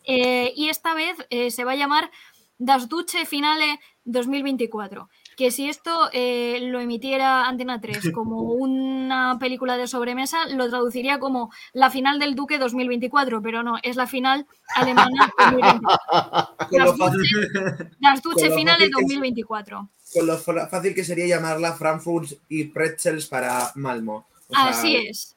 Eh, 0.05 0.53
y 0.55 0.70
esta 0.70 0.93
vez 0.93 1.18
se 1.53 1.63
va 1.63 1.74
a 1.74 1.76
llamar 1.76 2.09
Das 2.57 2.89
Duce 2.89 3.26
Finale 3.26 3.80
2024. 4.05 5.09
Que 5.38 5.51
si 5.51 5.69
esto 5.69 6.09
eh, 6.11 6.57
lo 6.63 6.79
emitiera 6.81 7.47
Antena 7.47 7.79
3 7.79 8.11
como 8.13 8.41
una 8.41 9.38
película 9.39 9.77
de 9.77 9.88
sobremesa, 9.88 10.47
lo 10.49 10.67
traduciría 10.69 11.19
como 11.19 11.51
la 11.73 11.89
final 11.91 12.19
del 12.19 12.35
Duque 12.35 12.57
2024, 12.57 13.41
pero 13.41 13.61
no, 13.63 13.75
es 13.83 13.95
la 13.95 14.07
final 14.07 14.45
alemana 14.75 15.31
2024. 15.39 16.67
Con 16.69 16.79
lo 16.79 16.85
Das 16.88 16.97
fácil, 16.97 17.19
Duce, 17.21 17.89
Das 17.99 18.21
Duce 18.23 18.35
Con 18.41 18.49
lo 18.49 18.55
Finale 18.55 18.77
fácil 18.79 18.93
que 18.95 19.01
es- 19.01 19.07
2024. 19.07 19.89
con 20.13 20.25
lo 20.27 20.38
fácil 20.39 20.95
que 20.95 21.03
sería 21.05 21.27
llamarla 21.27 21.73
Frankfurt 21.73 22.31
y 22.49 22.65
Pretzels 22.65 23.27
para 23.27 23.71
Malmo. 23.75 24.25
O 24.47 24.53
sea, 24.53 24.69
Así 24.69 24.95
es. 24.95 25.35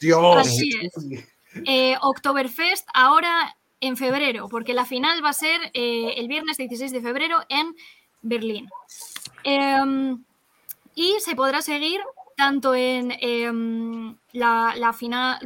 Dios. 0.00 0.36
Así 0.36 0.70
es. 0.82 0.92
Eh, 1.64 1.96
Oktoberfest 2.02 2.86
ahora 2.92 3.56
en 3.80 3.96
febrero, 3.96 4.48
porque 4.48 4.74
la 4.74 4.84
final 4.84 5.24
va 5.24 5.30
a 5.30 5.34
ser 5.34 5.60
eh, 5.74 6.14
el 6.16 6.28
viernes 6.28 6.56
16 6.56 6.92
de 6.92 7.00
febrero 7.00 7.38
en 7.48 7.74
Berlín. 8.22 8.68
Em, 9.44 10.22
y 10.94 11.14
se 11.20 11.36
podrá 11.36 11.62
seguir 11.62 12.00
tanto 12.36 12.74
en 12.74 13.12
em, 13.20 14.16
la, 14.32 14.92
final, 14.92 15.38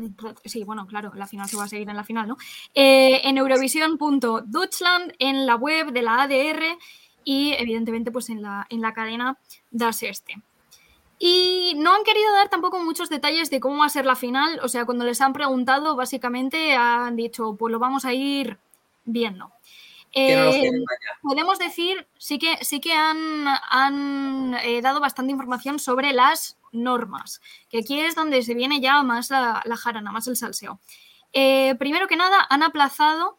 sí, 0.45 0.65
bueno, 0.65 0.87
claro, 0.87 1.13
la 1.15 1.27
final 1.27 1.49
se 1.49 1.57
va 1.57 1.65
a 1.65 1.69
seguir 1.69 1.89
en 1.89 1.97
la 1.97 2.05
final, 2.05 2.27
¿no? 2.27 2.37
Eh, 2.75 3.21
en 3.25 3.39
Eurovision.Deutschland, 3.39 5.15
en 5.19 5.47
la 5.47 5.55
web 5.55 5.93
de 5.93 6.03
la 6.03 6.23
ADR 6.23 6.79
y 7.25 7.53
evidentemente 7.53 8.11
pues 8.11 8.29
en 8.29 8.43
la, 8.43 8.67
en 8.71 8.81
la 8.81 8.93
cadena 8.93 9.39
Das 9.71 10.03
Este. 10.03 10.43
Y 11.19 11.75
no 11.77 11.95
han 11.95 12.03
querido 12.03 12.33
dar 12.33 12.49
tampoco 12.49 12.83
muchos 12.83 13.11
detalles 13.11 13.51
de 13.51 13.61
cómo 13.61 13.79
va 13.79 13.87
a 13.87 13.91
ser 13.91 14.07
la 14.07 14.17
final, 14.17 14.59
o 14.63 14.69
sea, 14.69 14.87
cuando 14.87 15.05
les 15.05 15.21
han 15.21 15.35
preguntado, 15.35 15.95
básicamente 15.95 16.75
han 16.75 17.15
dicho, 17.15 17.57
pues 17.57 17.71
lo 17.71 17.79
vamos 17.79 18.05
a 18.07 18.15
ir 18.15 18.59
viendo. 19.05 19.53
Que 20.13 20.37
no 20.37 20.45
nos 20.47 20.55
Eh, 20.57 20.71
podemos 21.23 21.59
decir, 21.59 22.09
sí 22.19 22.39
que, 22.39 22.57
sí 22.63 22.81
que 22.81 22.93
han, 22.93 23.47
han, 23.71 24.55
eh, 24.65 24.81
dado 24.83 25.01
bastante 25.01 25.33
información 25.33 25.79
sobre 25.79 26.13
las 26.13 26.59
normas, 26.73 27.41
que 27.69 27.79
aquí 27.79 28.01
es 28.01 28.15
donde 28.15 28.43
se 28.43 28.55
viene 28.55 28.81
ya 28.81 29.03
más 29.03 29.31
la, 29.31 29.63
la 29.65 29.77
jarana, 29.77 30.13
más 30.13 30.27
el 30.27 30.37
salseo. 30.37 30.81
Eh, 31.33 31.75
primero 31.77 32.09
que 32.09 32.17
nada, 32.17 32.47
han 32.49 32.63
aplazado, 32.63 33.39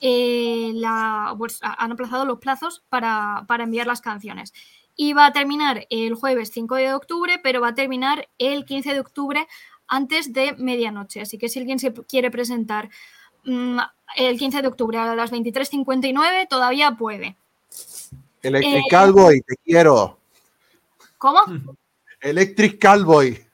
eh, 0.00 0.72
la, 0.74 1.34
pues, 1.38 1.58
han 1.62 1.92
aplazado 1.92 2.24
los 2.24 2.38
plazos 2.38 2.84
para, 2.88 3.44
para 3.46 3.64
enviar 3.64 3.86
las 3.86 4.00
canciones. 4.00 4.52
Y 4.96 5.12
va 5.12 5.26
a 5.26 5.32
terminar 5.32 5.86
el 5.90 6.14
jueves 6.14 6.50
5 6.52 6.74
de 6.74 6.92
octubre, 6.92 7.38
pero 7.42 7.60
va 7.60 7.68
a 7.68 7.74
terminar 7.74 8.28
el 8.38 8.64
15 8.64 8.94
de 8.94 9.00
octubre 9.00 9.46
antes 9.86 10.32
de 10.32 10.54
medianoche. 10.54 11.20
Así 11.20 11.38
que 11.38 11.48
si 11.48 11.60
alguien 11.60 11.78
se 11.78 11.92
quiere 11.92 12.30
presentar 12.32 12.90
el 14.16 14.38
15 14.38 14.62
de 14.62 14.68
octubre 14.68 14.98
a 14.98 15.14
las 15.14 15.32
23.59, 15.32 16.48
todavía 16.48 16.92
puede. 16.92 17.36
Electric 18.42 18.76
Eh, 18.76 18.82
Cowboy, 18.90 19.40
te 19.42 19.54
quiero. 19.64 20.18
¿Cómo? 21.18 21.40
Electric 22.20 22.80
Cowboy. 22.80 23.44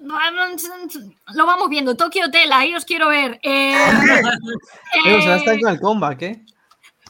Lo 0.00 1.46
vamos 1.46 1.68
viendo. 1.68 1.96
Tokyo 1.96 2.26
Hotel, 2.26 2.50
ahí 2.52 2.74
os 2.74 2.84
quiero 2.84 3.08
ver. 3.08 3.38
Eh, 3.42 3.76
Eh, 5.06 5.14
o 5.16 5.22
sea, 5.22 5.34
eh, 5.34 5.38
están 5.38 5.60
con 5.60 5.72
el 5.72 5.80
comeback, 5.80 6.22
¿eh? 6.22 6.44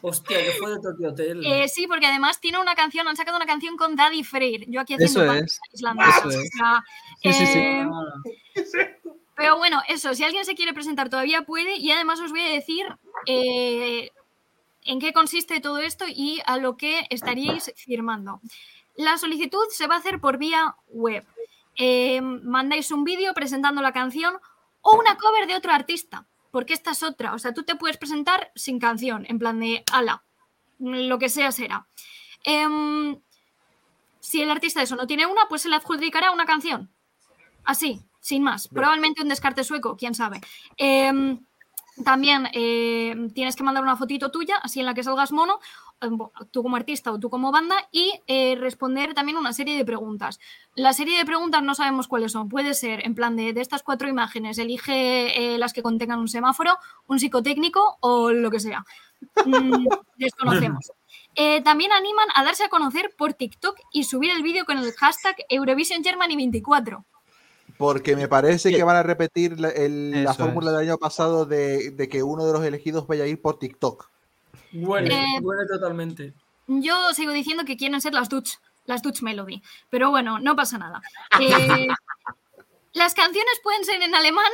Hostia, 0.04 0.36
que 0.44 0.50
fue 0.52 0.70
de 0.72 0.80
Tokyo 0.80 1.08
Hotel. 1.10 1.42
eh, 1.46 1.68
sí, 1.68 1.86
porque 1.86 2.06
además 2.06 2.40
tiene 2.40 2.58
una 2.58 2.74
canción, 2.74 3.06
han 3.06 3.16
sacado 3.16 3.36
una 3.36 3.46
canción 3.46 3.76
con 3.76 3.94
Daddy 3.96 4.24
Freire. 4.24 4.66
Yo 4.68 4.80
aquí 4.80 4.94
haciendo 4.94 5.22
Eso 5.24 5.32
es. 5.44 5.60
islandesa, 5.72 6.18
Eso 6.18 6.28
o 6.28 6.30
es. 6.30 6.50
sea, 6.56 6.84
Sí, 7.22 7.32
sí, 7.32 7.46
sí. 7.46 7.58
eh, 7.58 7.86
Ah, 9.04 9.21
Pero 9.34 9.56
bueno, 9.56 9.82
eso, 9.88 10.14
si 10.14 10.24
alguien 10.24 10.44
se 10.44 10.54
quiere 10.54 10.74
presentar 10.74 11.08
todavía 11.08 11.42
puede 11.42 11.76
y 11.76 11.90
además 11.90 12.20
os 12.20 12.30
voy 12.30 12.40
a 12.40 12.52
decir 12.52 12.86
eh, 13.26 14.10
en 14.84 15.00
qué 15.00 15.12
consiste 15.12 15.60
todo 15.60 15.78
esto 15.78 16.04
y 16.08 16.40
a 16.46 16.58
lo 16.58 16.76
que 16.76 17.06
estaríais 17.10 17.72
firmando. 17.76 18.40
La 18.96 19.16
solicitud 19.16 19.64
se 19.70 19.86
va 19.86 19.94
a 19.96 19.98
hacer 19.98 20.20
por 20.20 20.38
vía 20.38 20.76
web. 20.88 21.24
Eh, 21.76 22.20
mandáis 22.20 22.90
un 22.90 23.04
vídeo 23.04 23.32
presentando 23.32 23.80
la 23.80 23.92
canción 23.92 24.34
o 24.82 24.96
una 24.98 25.16
cover 25.16 25.46
de 25.46 25.56
otro 25.56 25.72
artista, 25.72 26.26
porque 26.50 26.74
esta 26.74 26.90
es 26.90 27.02
otra. 27.02 27.32
O 27.34 27.38
sea, 27.38 27.54
tú 27.54 27.62
te 27.62 27.76
puedes 27.76 27.96
presentar 27.96 28.52
sin 28.54 28.78
canción, 28.78 29.24
en 29.28 29.38
plan 29.38 29.58
de 29.60 29.84
ala, 29.92 30.22
lo 30.78 31.18
que 31.18 31.30
sea 31.30 31.52
será. 31.52 31.86
Em, 32.44 33.18
si 34.20 34.42
el 34.42 34.50
artista 34.50 34.82
eso 34.82 34.96
no 34.96 35.06
tiene 35.06 35.26
una, 35.26 35.48
pues 35.48 35.62
se 35.62 35.68
le 35.68 35.76
adjudicará 35.76 36.32
una 36.32 36.44
canción. 36.44 36.90
Así, 37.64 38.02
sin 38.22 38.42
más. 38.42 38.68
Probablemente 38.68 39.20
un 39.20 39.28
descarte 39.28 39.64
sueco, 39.64 39.96
quién 39.96 40.14
sabe. 40.14 40.40
Em, 40.76 41.40
también 42.04 42.48
em, 42.54 43.28
tienes 43.30 43.56
que 43.56 43.64
mandar 43.64 43.82
una 43.82 43.96
fotito 43.96 44.30
tuya, 44.30 44.56
así 44.62 44.80
en 44.80 44.86
la 44.86 44.94
que 44.94 45.02
salgas 45.02 45.32
mono, 45.32 45.58
em, 46.00 46.16
tú 46.50 46.62
como 46.62 46.76
artista 46.76 47.12
o 47.12 47.18
tú 47.18 47.28
como 47.28 47.52
banda, 47.52 47.76
y 47.90 48.12
eh, 48.28 48.56
responder 48.58 49.12
también 49.12 49.36
una 49.36 49.52
serie 49.52 49.76
de 49.76 49.84
preguntas. 49.84 50.38
La 50.74 50.92
serie 50.92 51.18
de 51.18 51.26
preguntas 51.26 51.62
no 51.62 51.74
sabemos 51.74 52.08
cuáles 52.08 52.32
son. 52.32 52.48
Puede 52.48 52.74
ser, 52.74 53.04
en 53.04 53.14
plan 53.14 53.36
de, 53.36 53.52
de 53.52 53.60
estas 53.60 53.82
cuatro 53.82 54.08
imágenes, 54.08 54.56
elige 54.58 55.54
eh, 55.54 55.58
las 55.58 55.72
que 55.72 55.82
contengan 55.82 56.20
un 56.20 56.28
semáforo, 56.28 56.78
un 57.08 57.18
psicotécnico 57.18 57.98
o 58.00 58.32
lo 58.32 58.50
que 58.50 58.60
sea. 58.60 58.84
Mm, 59.44 59.86
desconocemos. 60.16 60.92
Eh, 61.34 61.60
también 61.62 61.92
animan 61.92 62.28
a 62.34 62.44
darse 62.44 62.64
a 62.64 62.68
conocer 62.68 63.14
por 63.18 63.34
TikTok 63.34 63.76
y 63.92 64.04
subir 64.04 64.30
el 64.30 64.42
vídeo 64.42 64.64
con 64.64 64.78
el 64.78 64.92
hashtag 64.92 65.36
Eurovision 65.48 66.04
Germany 66.04 66.36
24. 66.36 67.04
Porque 67.78 68.14
me 68.16 68.28
parece 68.28 68.70
que 68.70 68.82
van 68.84 68.96
a 68.96 69.02
repetir 69.02 69.58
la, 69.58 69.68
el- 69.70 70.24
la 70.24 70.30
Eso 70.32 70.44
fórmula 70.44 70.70
es. 70.70 70.76
del 70.78 70.88
año 70.88 70.98
pasado 70.98 71.46
de, 71.46 71.90
de 71.90 72.08
que 72.08 72.22
uno 72.22 72.46
de 72.46 72.52
los 72.52 72.64
elegidos 72.64 73.06
vaya 73.06 73.24
a 73.24 73.26
ir 73.26 73.40
por 73.40 73.58
TikTok. 73.58 74.08
Huele, 74.72 75.14
Eh, 75.14 75.40
huele 75.42 75.66
totalmente. 75.66 76.32
Yo 76.68 76.94
sigo 77.14 77.32
diciendo 77.32 77.64
que 77.64 77.76
quieren 77.76 78.00
ser 78.00 78.14
las 78.14 78.28
Dutch, 78.28 78.54
las 78.86 79.02
Dutch 79.02 79.22
Melody, 79.22 79.62
pero 79.90 80.10
bueno, 80.10 80.38
no 80.38 80.54
pasa 80.56 80.78
nada. 80.78 81.02
Eh, 81.40 81.88
las 82.92 83.14
canciones 83.14 83.54
pueden 83.62 83.84
ser 83.84 84.00
en 84.02 84.14
alemán 84.14 84.50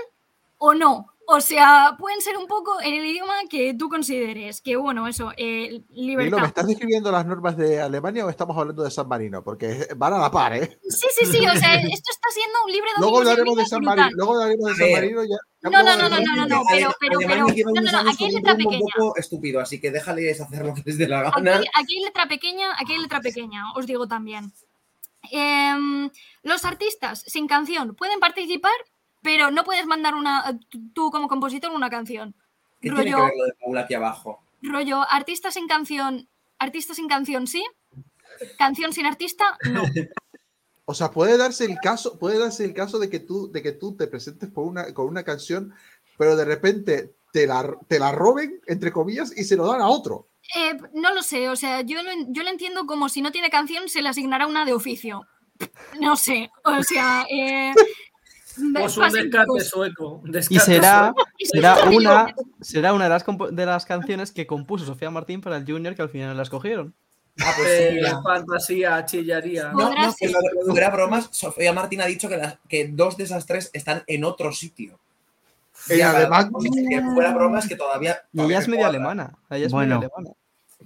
o 0.59 0.75
no. 0.75 1.13
O 1.31 1.43
sea, 1.43 1.95
pueden 1.99 2.23
ser 2.23 2.39
un 2.39 2.47
poco 2.47 2.81
en 2.81 2.95
el 2.95 3.05
idioma 3.05 3.35
que 3.51 3.75
tú 3.75 3.91
consideres. 3.91 4.63
Que 4.63 4.77
bueno, 4.77 5.07
eso, 5.07 5.31
eh, 5.37 5.83
Lilo, 5.91 6.23
¿me 6.25 6.25
libertad. 6.25 6.47
estás 6.47 6.67
describiendo 6.67 7.13
las 7.13 7.27
normas 7.27 7.55
de 7.59 7.83
Alemania 7.83 8.25
o 8.25 8.31
estamos 8.31 8.57
hablando 8.57 8.83
de 8.83 8.91
San 8.91 9.09
Marino? 9.09 9.45
Porque 9.45 9.89
van 9.97 10.15
a 10.15 10.19
la 10.21 10.31
par, 10.31 10.55
¿eh? 10.55 10.79
Sí, 10.89 11.07
sí, 11.15 11.27
sí, 11.27 11.47
o 11.47 11.55
sea, 11.55 11.75
esto 11.75 12.11
está 12.13 12.29
siendo 12.33 12.59
un 12.65 12.73
libre 12.73 12.89
Luego 12.97 13.13
dominio 13.23 13.31
hablaremos 13.33 13.57
de 13.59 13.67
San. 13.67 13.85
Marino. 13.85 14.09
Luego 14.13 14.33
hablaremos 14.41 14.69
de 14.71 14.75
San. 14.77 14.93
Marino. 14.93 15.23
Ya, 15.25 15.37
No, 15.61 15.71
no, 15.71 15.83
luego 15.83 15.99
no, 15.99 16.09
no, 16.09 16.19
no, 16.21 16.37
no, 16.37 16.47
no, 16.47 16.63
pero, 16.71 16.95
pero, 16.99 17.19
pero, 17.19 17.37
no, 17.47 17.81
no, 17.83 18.03
no, 18.03 18.11
aquí 18.11 18.25
hay 18.25 18.31
letra 18.33 18.53
rumbo 18.55 18.71
un 18.71 18.77
pequeña. 18.79 18.95
poco 18.97 19.17
estúpido, 19.19 19.61
así 19.61 19.81
que 19.83 19.91
déjales 19.91 20.41
hacer 20.41 20.65
lo 20.65 20.73
que 20.73 20.83
les 20.87 20.97
dé 20.97 21.09
la 21.09 21.29
Aquí, 21.29 21.43
gana. 21.43 21.61
aquí 21.75 21.97
hay 21.99 22.05
letra 22.05 22.27
pequeña, 22.27 22.73
aquí 22.81 22.93
hay 22.95 22.99
letra 23.01 23.21
pequeña, 23.21 23.65
os 23.77 23.87
digo 23.87 24.09
también. 24.09 24.51
Em, 25.31 26.11
los 26.43 26.65
artistas 26.65 27.23
sin 27.27 27.47
canción 27.49 27.95
pueden 27.95 28.19
participar, 28.19 28.73
pero 29.29 29.51
no 29.51 29.63
puedes 29.63 29.85
mandar 29.85 30.15
una 30.15 30.59
tú 30.95 31.11
como 31.11 31.29
compositor 31.29 31.71
una 31.71 31.91
canción. 31.91 32.35
¿Qué 32.81 32.89
tiene 32.89 33.05
que 33.05 33.11
Rollo, 33.13 33.25
ver 33.27 33.35
lo 33.37 33.45
de 33.45 33.53
Paula 33.61 33.81
aquí 33.83 33.93
abajo? 33.93 34.43
rollo, 34.63 35.03
artista 35.07 35.51
sin 35.51 35.69
canción, 35.69 36.31
artista 36.59 36.95
sin 36.95 37.09
canción 37.09 37.47
sí, 37.47 37.63
canción 38.57 38.95
sin 38.95 39.05
artista 39.05 39.59
no. 39.71 39.83
O 40.87 40.95
sea, 40.95 41.11
puede 41.11 41.37
darse 41.37 41.67
el 41.67 41.77
caso, 41.79 42.19
puede 42.19 42.39
darse 42.39 42.65
el 42.65 42.73
caso 42.73 42.99
de 42.99 43.11
que 43.11 43.21
tú, 43.21 43.53
de 43.53 43.61
que 43.61 43.73
tú 43.73 43.95
te 43.95 44.07
presentes 44.07 44.49
por 44.49 44.65
una, 44.65 44.95
con 44.95 45.07
una 45.07 45.23
canción, 45.23 45.75
pero 46.17 46.35
de 46.35 46.47
repente 46.47 47.15
te 47.31 47.47
la, 47.47 47.77
te 47.87 47.99
la 47.99 48.11
roben, 48.13 48.63
entre 48.67 48.91
comillas, 48.91 49.37
y 49.37 49.45
se 49.45 49.57
lo 49.57 49.67
dan 49.67 49.83
a 49.83 49.89
otro. 49.89 50.29
Eh, 50.57 50.79
no 50.95 51.13
lo 51.13 51.21
sé, 51.21 51.51
o 51.51 51.57
sea, 51.57 51.83
yo 51.83 52.03
lo, 52.03 52.11
yo 52.29 52.43
lo 52.43 52.49
entiendo 52.49 52.87
como 52.87 53.11
si 53.11 53.21
no 53.21 53.31
tiene 53.31 53.51
canción 53.51 53.91
se 53.91 54.01
le 54.01 54.09
asignará 54.09 54.47
una 54.47 54.65
de 54.65 54.73
oficio. 54.73 55.27
No 56.01 56.17
sé, 56.17 56.51
o 56.65 56.83
sea, 56.83 57.27
eh, 57.31 57.75
Pues 58.75 58.97
un 58.97 59.13
descarte 59.13 59.61
sueco. 59.61 60.21
un 60.25 60.37
Y 60.51 60.59
será, 60.59 61.13
sueco. 61.15 61.31
será 61.53 61.77
una, 61.91 62.35
será 62.61 62.93
una 62.93 63.05
de 63.05 63.11
las, 63.11 63.25
de 63.53 63.67
las 63.67 63.87
canciones 63.87 64.33
que 64.33 64.47
compuso 64.47 64.85
Sofía 64.85 65.11
Martín 65.11 65.41
para 65.41 65.57
el 65.57 65.65
Junior 65.67 65.95
que 65.95 66.03
al 66.03 66.09
final 66.11 66.37
la 66.37 66.43
escogieron. 66.43 66.95
Ah, 67.41 67.53
pues 67.57 67.69
sí, 67.95 68.01
fantasía, 68.25 69.05
chillaría. 69.05 69.71
No, 69.73 69.91
no, 69.95 70.15
que 70.19 70.27
ser. 70.27 70.33
lo, 70.33 70.41
lo 70.41 70.65
de 70.67 70.71
fuera 70.73 70.91
bromas, 70.91 71.29
Sofía 71.31 71.73
Martín 71.73 72.01
ha 72.01 72.07
dicho 72.07 72.29
que, 72.29 72.41
que 72.69 72.89
dos 72.89 73.17
de 73.17 73.25
esas 73.25 73.47
tres 73.47 73.71
están 73.73 74.03
en 74.09 74.25
otro 74.25 74.53
sitio. 74.53 74.99
En 75.89 75.99
Ya, 75.99 76.11
alemán. 76.11 76.51
que 76.91 77.01
fuera 77.15 77.33
bromas 77.33 77.69
que 77.69 77.77
todavía. 77.77 78.23
Y 78.33 78.41
ella 78.43 78.59
es 78.59 78.67
me 78.67 78.73
media 78.73 78.87
cuadra. 78.89 78.99
alemana. 78.99 79.39
Ella 79.51 79.67
es 79.67 79.73
Bueno. 79.73 80.01
media 80.01 80.11
alemana. 80.17 80.37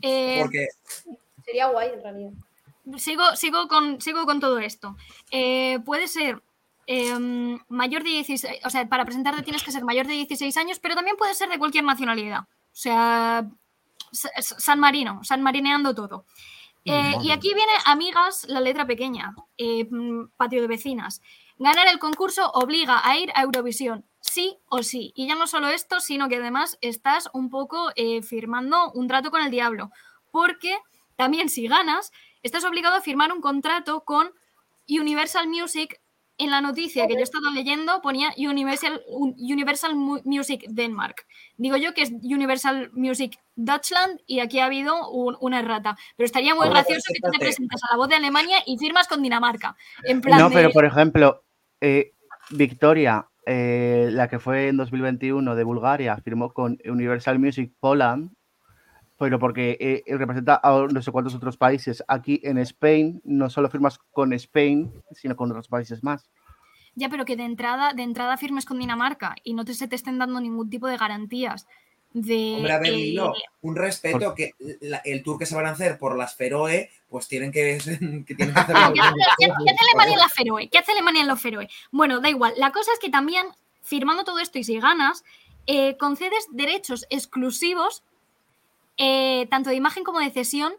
eh, 0.02 0.38
Porque 0.42 0.68
Sería 1.44 1.66
guay 1.68 1.90
en 1.94 2.02
realidad. 2.02 2.30
sigo, 2.98 3.34
sigo, 3.36 3.66
con, 3.68 4.00
sigo 4.02 4.26
con 4.26 4.38
todo 4.38 4.58
esto. 4.58 4.94
Eh, 5.30 5.78
puede 5.86 6.06
ser 6.06 6.42
em, 6.96 7.58
mayor 7.68 8.02
de 8.02 8.10
16, 8.10 8.60
o 8.64 8.70
sea, 8.70 8.86
para 8.88 9.04
presentarte 9.04 9.42
tienes 9.42 9.62
que 9.62 9.72
ser 9.72 9.84
mayor 9.84 10.06
de 10.06 10.14
16 10.14 10.56
años, 10.56 10.78
pero 10.78 10.94
también 10.94 11.16
puede 11.16 11.34
ser 11.34 11.48
de 11.48 11.58
cualquier 11.58 11.84
nacionalidad. 11.84 12.40
O 12.40 12.46
sea, 12.84 13.44
Sa- 14.10 14.30
Sa- 14.42 14.58
San 14.60 14.78
Marino, 14.78 15.20
San 15.24 15.40
Marineando 15.42 15.94
todo. 15.94 16.24
Eh, 16.84 17.14
y 17.22 17.30
aquí 17.30 17.54
viene, 17.54 17.72
amigas, 17.86 18.44
la 18.48 18.60
letra 18.60 18.84
pequeña, 18.86 19.34
eh, 19.56 19.86
mm, 19.90 20.30
patio 20.36 20.60
de 20.60 20.66
vecinas. 20.66 21.22
Ganar 21.58 21.86
el 21.88 21.98
concurso 22.00 22.50
obliga 22.52 23.00
a 23.08 23.16
ir 23.16 23.30
a 23.36 23.42
Eurovisión, 23.42 24.04
sí 24.20 24.58
o 24.68 24.82
sí. 24.82 25.12
Y 25.14 25.28
ya 25.28 25.34
no 25.36 25.46
solo 25.46 25.68
esto, 25.68 26.00
sino 26.00 26.28
que 26.28 26.36
además 26.36 26.76
estás 26.80 27.30
un 27.32 27.48
poco 27.50 27.92
eh, 27.94 28.20
firmando 28.22 28.90
un 28.92 29.06
trato 29.06 29.30
con 29.30 29.42
el 29.42 29.50
diablo. 29.52 29.90
Porque 30.32 30.76
también 31.16 31.48
si 31.48 31.68
ganas, 31.68 32.10
estás 32.42 32.64
obligado 32.64 32.96
a 32.96 33.00
firmar 33.00 33.32
un 33.32 33.40
contrato 33.40 34.02
con 34.04 34.32
Universal 34.88 35.46
Music. 35.48 36.00
En 36.42 36.50
la 36.50 36.60
noticia 36.60 37.06
que 37.06 37.14
yo 37.14 37.20
he 37.20 37.22
estado 37.22 37.50
leyendo 37.50 38.00
ponía 38.02 38.30
Universal, 38.36 39.00
un- 39.08 39.34
Universal 39.38 39.94
Mu- 39.94 40.20
Music 40.24 40.64
Denmark. 40.68 41.24
Digo 41.56 41.76
yo 41.76 41.94
que 41.94 42.02
es 42.02 42.10
Universal 42.10 42.90
Music 42.94 43.38
Deutschland 43.54 44.20
y 44.26 44.40
aquí 44.40 44.58
ha 44.58 44.64
habido 44.64 45.08
un- 45.10 45.36
una 45.40 45.60
errata. 45.60 45.96
Pero 46.16 46.24
estaría 46.24 46.54
muy 46.54 46.66
Ahora, 46.66 46.80
gracioso 46.80 47.12
que 47.14 47.20
tú 47.20 47.30
te 47.30 47.38
presentas 47.38 47.80
a 47.84 47.92
la 47.92 47.96
voz 47.96 48.08
de 48.08 48.16
Alemania 48.16 48.56
y 48.66 48.76
firmas 48.78 49.06
con 49.06 49.22
Dinamarca. 49.22 49.76
En 50.04 50.20
plan 50.20 50.38
No, 50.38 50.48
de- 50.48 50.54
pero 50.56 50.70
por 50.70 50.84
ejemplo, 50.84 51.44
eh, 51.80 52.12
Victoria, 52.50 53.28
eh, 53.46 54.08
la 54.10 54.28
que 54.28 54.38
fue 54.38 54.68
en 54.68 54.76
2021 54.76 55.54
de 55.54 55.64
Bulgaria, 55.64 56.16
firmó 56.24 56.52
con 56.52 56.78
Universal 56.84 57.38
Music 57.38 57.72
Poland 57.80 58.30
pero 59.22 59.38
porque 59.38 59.76
eh, 59.78 60.02
eh, 60.04 60.16
representa 60.16 60.60
a 60.60 60.88
no 60.90 61.00
sé 61.00 61.12
cuántos 61.12 61.36
otros 61.36 61.56
países. 61.56 62.02
Aquí 62.08 62.40
en 62.42 62.58
Spain 62.58 63.20
no 63.22 63.48
solo 63.50 63.70
firmas 63.70 64.00
con 64.10 64.32
Spain, 64.32 64.92
sino 65.12 65.36
con 65.36 65.48
otros 65.48 65.68
países 65.68 66.02
más. 66.02 66.28
Ya, 66.96 67.08
pero 67.08 67.24
que 67.24 67.36
de 67.36 67.44
entrada, 67.44 67.92
de 67.92 68.02
entrada 68.02 68.36
firmes 68.36 68.64
con 68.66 68.80
Dinamarca 68.80 69.36
y 69.44 69.54
no 69.54 69.64
te, 69.64 69.74
se 69.74 69.86
te 69.86 69.94
estén 69.94 70.18
dando 70.18 70.40
ningún 70.40 70.68
tipo 70.68 70.88
de 70.88 70.96
garantías. 70.96 71.68
De, 72.12 72.54
Hombre, 72.56 72.72
a 72.72 72.78
ver, 72.80 72.88
eh, 72.88 72.96
Lilo, 72.96 73.32
un 73.60 73.76
respeto 73.76 74.34
que 74.34 74.54
la- 74.80 75.02
el 75.04 75.22
tour 75.22 75.38
que 75.38 75.46
se 75.46 75.54
van 75.54 75.66
a 75.66 75.70
hacer 75.70 75.98
por 75.98 76.18
las 76.18 76.34
Feroe, 76.34 76.90
pues 77.08 77.28
tienen 77.28 77.52
que, 77.52 77.78
que, 78.26 78.34
tienen 78.34 78.54
que 78.54 78.60
hacerlo. 78.60 78.82
Ah, 78.82 78.92
¿Qué 79.38 79.46
hace, 79.46 79.84
Alemania 79.88 80.14
en 80.14 80.18
la 80.18 80.28
Feroe? 80.30 80.68
¿Qué 80.68 80.78
hace 80.78 80.90
Alemania 80.90 81.20
en 81.20 81.28
la 81.28 81.36
Feroe? 81.36 81.68
Bueno, 81.92 82.18
da 82.18 82.28
igual. 82.28 82.54
La 82.56 82.72
cosa 82.72 82.90
es 82.92 82.98
que 82.98 83.08
también, 83.08 83.46
firmando 83.82 84.24
todo 84.24 84.40
esto 84.40 84.58
y 84.58 84.64
si 84.64 84.80
ganas, 84.80 85.22
eh, 85.68 85.96
concedes 85.96 86.48
derechos 86.50 87.06
exclusivos, 87.08 88.02
eh, 88.96 89.46
tanto 89.50 89.70
de 89.70 89.76
imagen 89.76 90.04
como 90.04 90.20
de 90.20 90.30
cesión, 90.30 90.72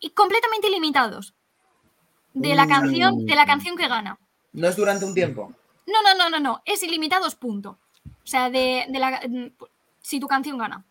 y 0.00 0.10
completamente 0.10 0.68
ilimitados. 0.68 1.34
De 2.34 2.54
la 2.54 2.66
canción, 2.66 3.26
de 3.26 3.34
la 3.36 3.46
canción 3.46 3.76
que 3.76 3.88
gana. 3.88 4.18
No 4.52 4.66
es 4.68 4.74
durante 4.76 5.04
un 5.04 5.14
tiempo. 5.14 5.52
No, 5.86 6.02
no, 6.02 6.14
no, 6.14 6.30
no, 6.30 6.40
no. 6.40 6.62
Es 6.64 6.82
ilimitados, 6.82 7.34
punto. 7.34 7.78
O 8.06 8.26
sea, 8.26 8.50
de, 8.50 8.86
de 8.88 8.98
la. 8.98 9.20
Si 10.00 10.18
tu 10.18 10.26
canción 10.26 10.58
gana. 10.58 10.84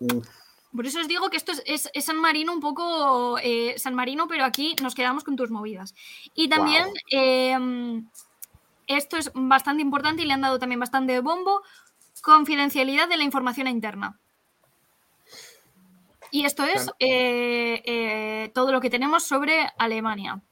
Uf, 0.00 0.26
Por 0.74 0.86
eso 0.86 1.00
os 1.00 1.06
digo 1.08 1.30
que 1.30 1.36
esto 1.36 1.52
es, 1.52 1.62
es- 1.66 1.90
es 1.92 2.04
San 2.06 2.16
Marino 2.18 2.52
un 2.52 2.60
poco 2.60 3.38
eh, 3.38 3.74
San 3.78 3.94
Marino, 3.94 4.26
pero 4.26 4.44
aquí 4.44 4.74
nos 4.82 4.94
quedamos 4.94 5.22
con 5.22 5.36
tus 5.36 5.50
movidas. 5.50 5.94
Y 6.34 6.48
también 6.48 6.86
eh, 7.12 8.02
esto 8.88 9.16
es 9.16 9.30
bastante 9.34 9.82
importante 9.82 10.22
y 10.22 10.26
le 10.26 10.32
han 10.32 10.40
dado 10.40 10.58
también 10.58 10.80
bastante 10.80 11.20
bombo, 11.20 11.62
confidencialidad 12.22 13.08
de 13.08 13.16
la 13.18 13.24
información 13.24 13.68
interna. 13.68 14.18
Y 16.34 16.44
esto 16.44 16.64
es 16.64 16.90
eh, 16.98 17.80
eh, 17.84 18.50
todo 18.52 18.72
lo 18.72 18.80
que 18.80 18.90
tenemos 18.90 19.22
sobre 19.22 19.68
Alemania. 19.78 20.42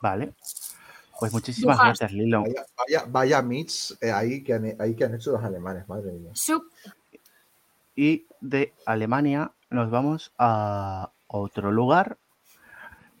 Vale. 0.00 0.34
Pues 1.18 1.32
muchísimas 1.32 1.80
gracias, 1.80 2.12
Lilo. 2.12 2.44
vaya, 2.76 3.04
vaya, 3.08 3.42
eh, 4.00 4.12
ahí, 4.12 4.44
que 4.44 4.52
han, 4.54 4.76
ahí 4.78 4.94
que 4.94 5.02
han 5.04 5.16
hecho 5.16 5.32
los 5.32 5.42
alemanes, 5.42 5.88
madre 5.88 6.12
mía. 6.12 6.30
Sup- 6.34 6.70
Y 7.96 8.26
de 8.40 8.72
Alemania 8.86 9.50
nos 9.68 9.90
vamos 9.90 10.32
a 10.38 11.10
otro 11.26 11.72
lugar, 11.72 12.16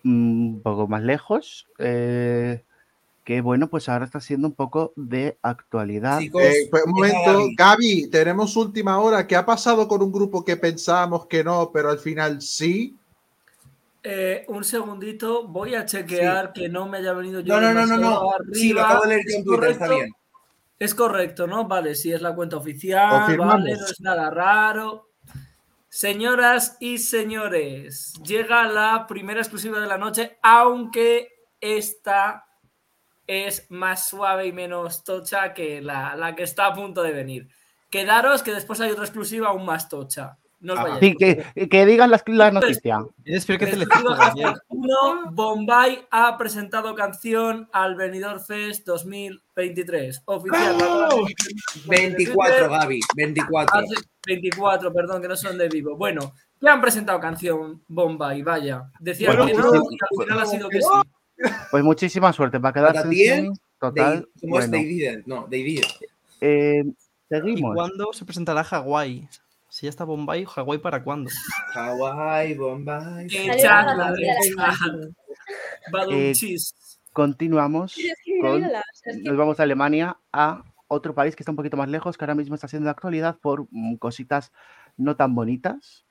mm, 0.04 0.54
un 0.54 0.62
poco 0.62 0.86
más 0.86 1.02
lejos, 1.02 1.66
eh, 1.78 2.62
que 3.24 3.40
bueno, 3.40 3.68
pues 3.68 3.88
ahora 3.88 4.04
está 4.04 4.20
siendo 4.20 4.46
un 4.48 4.54
poco 4.54 4.92
de 4.96 5.38
actualidad. 5.42 6.18
Chicos, 6.20 6.42
Eh, 6.42 6.68
pues, 6.70 6.84
un 6.84 6.92
momento, 6.92 7.32
Gaby. 7.32 7.54
Gaby, 7.56 8.10
tenemos 8.10 8.54
última 8.56 8.98
hora. 8.98 9.26
¿Qué 9.26 9.34
ha 9.34 9.46
pasado 9.46 9.88
con 9.88 10.02
un 10.02 10.12
grupo 10.12 10.44
que 10.44 10.56
pensábamos 10.58 11.26
que 11.26 11.42
no, 11.42 11.70
pero 11.72 11.90
al 11.90 11.98
final 11.98 12.42
sí? 12.42 12.94
Eh, 14.02 14.44
un 14.48 14.62
segundito, 14.62 15.48
voy 15.48 15.74
a 15.74 15.86
chequear 15.86 16.52
que 16.52 16.68
no 16.68 16.86
me 16.86 16.98
haya 16.98 17.14
venido 17.14 17.40
yo. 17.40 17.58
No, 17.58 17.72
no, 17.72 17.86
no, 17.86 17.86
no, 17.86 17.96
no. 17.96 18.30
Sí, 18.52 18.74
lo 18.74 18.82
acabo 18.82 19.04
de 19.04 19.08
leer 19.08 19.22
yo 19.24 19.30
¿Es 19.30 19.36
en 19.38 19.44
Twitter, 19.44 19.70
está 19.70 19.86
correcto? 19.86 20.04
bien. 20.04 20.14
Es 20.78 20.94
correcto, 20.94 21.46
¿no? 21.46 21.66
Vale, 21.66 21.94
sí, 21.94 22.12
es 22.12 22.20
la 22.20 22.34
cuenta 22.34 22.58
oficial, 22.58 23.38
vale, 23.38 23.74
no 23.74 23.86
es 23.86 24.00
nada 24.00 24.28
raro. 24.28 25.08
Señoras 25.88 26.76
y 26.80 26.98
señores, 26.98 28.12
llega 28.22 28.64
la 28.64 29.06
primera 29.06 29.40
exclusiva 29.40 29.80
de 29.80 29.86
la 29.86 29.96
noche, 29.96 30.36
aunque 30.42 31.28
esta 31.60 32.44
es 33.26 33.70
más 33.70 34.08
suave 34.08 34.46
y 34.46 34.52
menos 34.52 35.04
tocha 35.04 35.52
que 35.54 35.80
la, 35.80 36.14
la 36.16 36.34
que 36.34 36.42
está 36.42 36.66
a 36.66 36.74
punto 36.74 37.02
de 37.02 37.12
venir. 37.12 37.48
Quedaros 37.90 38.42
que 38.42 38.52
después 38.52 38.80
hay 38.80 38.90
otra 38.90 39.04
exclusiva 39.04 39.48
aún 39.48 39.64
más 39.64 39.88
tocha. 39.88 40.36
No 40.60 40.72
os 40.72 40.78
Ah. 40.78 40.82
vayáis. 40.84 41.00
Sí, 41.00 41.14
que, 41.16 41.68
que 41.68 41.84
digan 41.86 42.10
las, 42.10 42.22
las 42.26 42.52
noticias. 42.52 43.02
Y 43.24 43.36
espero 43.36 43.58
que 43.58 43.66
te 43.66 43.76
uno, 44.68 45.30
Bombay 45.30 46.06
ha 46.10 46.36
presentado 46.38 46.94
canción 46.94 47.68
al 47.72 47.94
Benidorm 47.96 48.40
Fest 48.40 48.86
2023. 48.86 50.22
Oficial. 50.24 50.78
la- 50.78 51.08
24, 51.86 52.70
Gaby, 52.70 53.00
24. 53.16 53.78
Hace 53.80 53.94
24, 54.26 54.92
perdón, 54.92 55.22
que 55.22 55.28
no 55.28 55.36
son 55.36 55.58
de 55.58 55.68
vivo. 55.68 55.96
Bueno, 55.96 56.32
ya 56.60 56.72
han 56.72 56.80
presentado 56.80 57.20
canción 57.20 57.82
Bombay, 57.88 58.42
vaya. 58.42 58.90
Decían 59.00 59.36
Bueno, 59.36 59.46
que 59.46 59.54
no, 59.54 59.70
sí. 59.72 59.78
y 59.90 59.98
al 60.00 60.24
final 60.24 60.40
ha 60.40 60.46
sido 60.46 60.68
que 60.68 60.80
sí. 60.80 60.88
Pues 61.70 61.82
muchísima 61.84 62.32
suerte 62.32 62.58
en 62.58 63.10
bien, 63.10 63.44
semis, 63.44 63.60
Total. 63.78 64.28
¿Cómo 64.40 64.58
es? 64.60 64.70
bueno. 64.70 64.84
Didn't. 64.84 65.26
No, 65.26 65.46
did. 65.48 65.82
Eh, 66.40 66.84
¿Y 66.86 66.94
seguimos. 67.28 67.74
cuándo 67.74 68.12
se 68.12 68.24
presentará 68.24 68.62
Hawái? 68.64 69.28
Si 69.68 69.86
ya 69.86 69.90
está 69.90 70.04
Bombay, 70.04 70.44
¿Hawái 70.44 70.78
para 70.78 71.02
cuándo? 71.02 71.30
Hawaii, 71.74 72.54
Bombay. 72.54 73.28
Salió 73.28 73.56
charla, 73.62 74.14
Eh. 76.10 76.32
Continuamos. 77.12 77.96
Es 77.98 78.14
con- 78.40 78.64
es 78.64 79.22
nos 79.22 79.36
vamos 79.36 79.60
a 79.60 79.62
Alemania, 79.64 80.16
a 80.32 80.62
otro 80.88 81.14
país 81.14 81.34
que 81.36 81.42
está 81.42 81.52
un 81.52 81.56
poquito 81.56 81.76
más 81.76 81.88
lejos, 81.88 82.16
que 82.16 82.24
ahora 82.24 82.34
mismo 82.34 82.54
está 82.54 82.68
siendo 82.68 82.86
de 82.86 82.90
actualidad 82.92 83.38
por 83.40 83.66
mm, 83.70 83.96
cositas 83.96 84.52
no 84.96 85.16
tan 85.16 85.34
bonitas. 85.34 86.03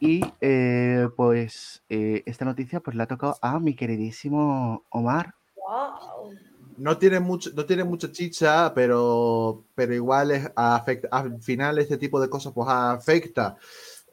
Y 0.00 0.22
eh, 0.40 1.08
pues 1.16 1.82
eh, 1.88 2.22
esta 2.26 2.44
noticia 2.44 2.80
pues 2.80 2.96
la 2.96 3.04
ha 3.04 3.08
tocado 3.08 3.36
a 3.40 3.58
mi 3.58 3.74
queridísimo 3.74 4.84
Omar. 4.90 5.34
Guau. 5.54 6.32
No 6.76 6.98
tiene, 6.98 7.20
mucho, 7.20 7.50
no 7.54 7.64
tiene 7.66 7.84
mucha 7.84 8.10
chicha, 8.10 8.74
pero, 8.74 9.64
pero 9.76 9.94
igual 9.94 10.32
es, 10.32 10.50
afecta, 10.56 11.08
al 11.12 11.40
final 11.40 11.78
este 11.78 11.98
tipo 11.98 12.20
de 12.20 12.28
cosas 12.28 12.52
pues 12.52 12.68
afecta. 12.68 13.56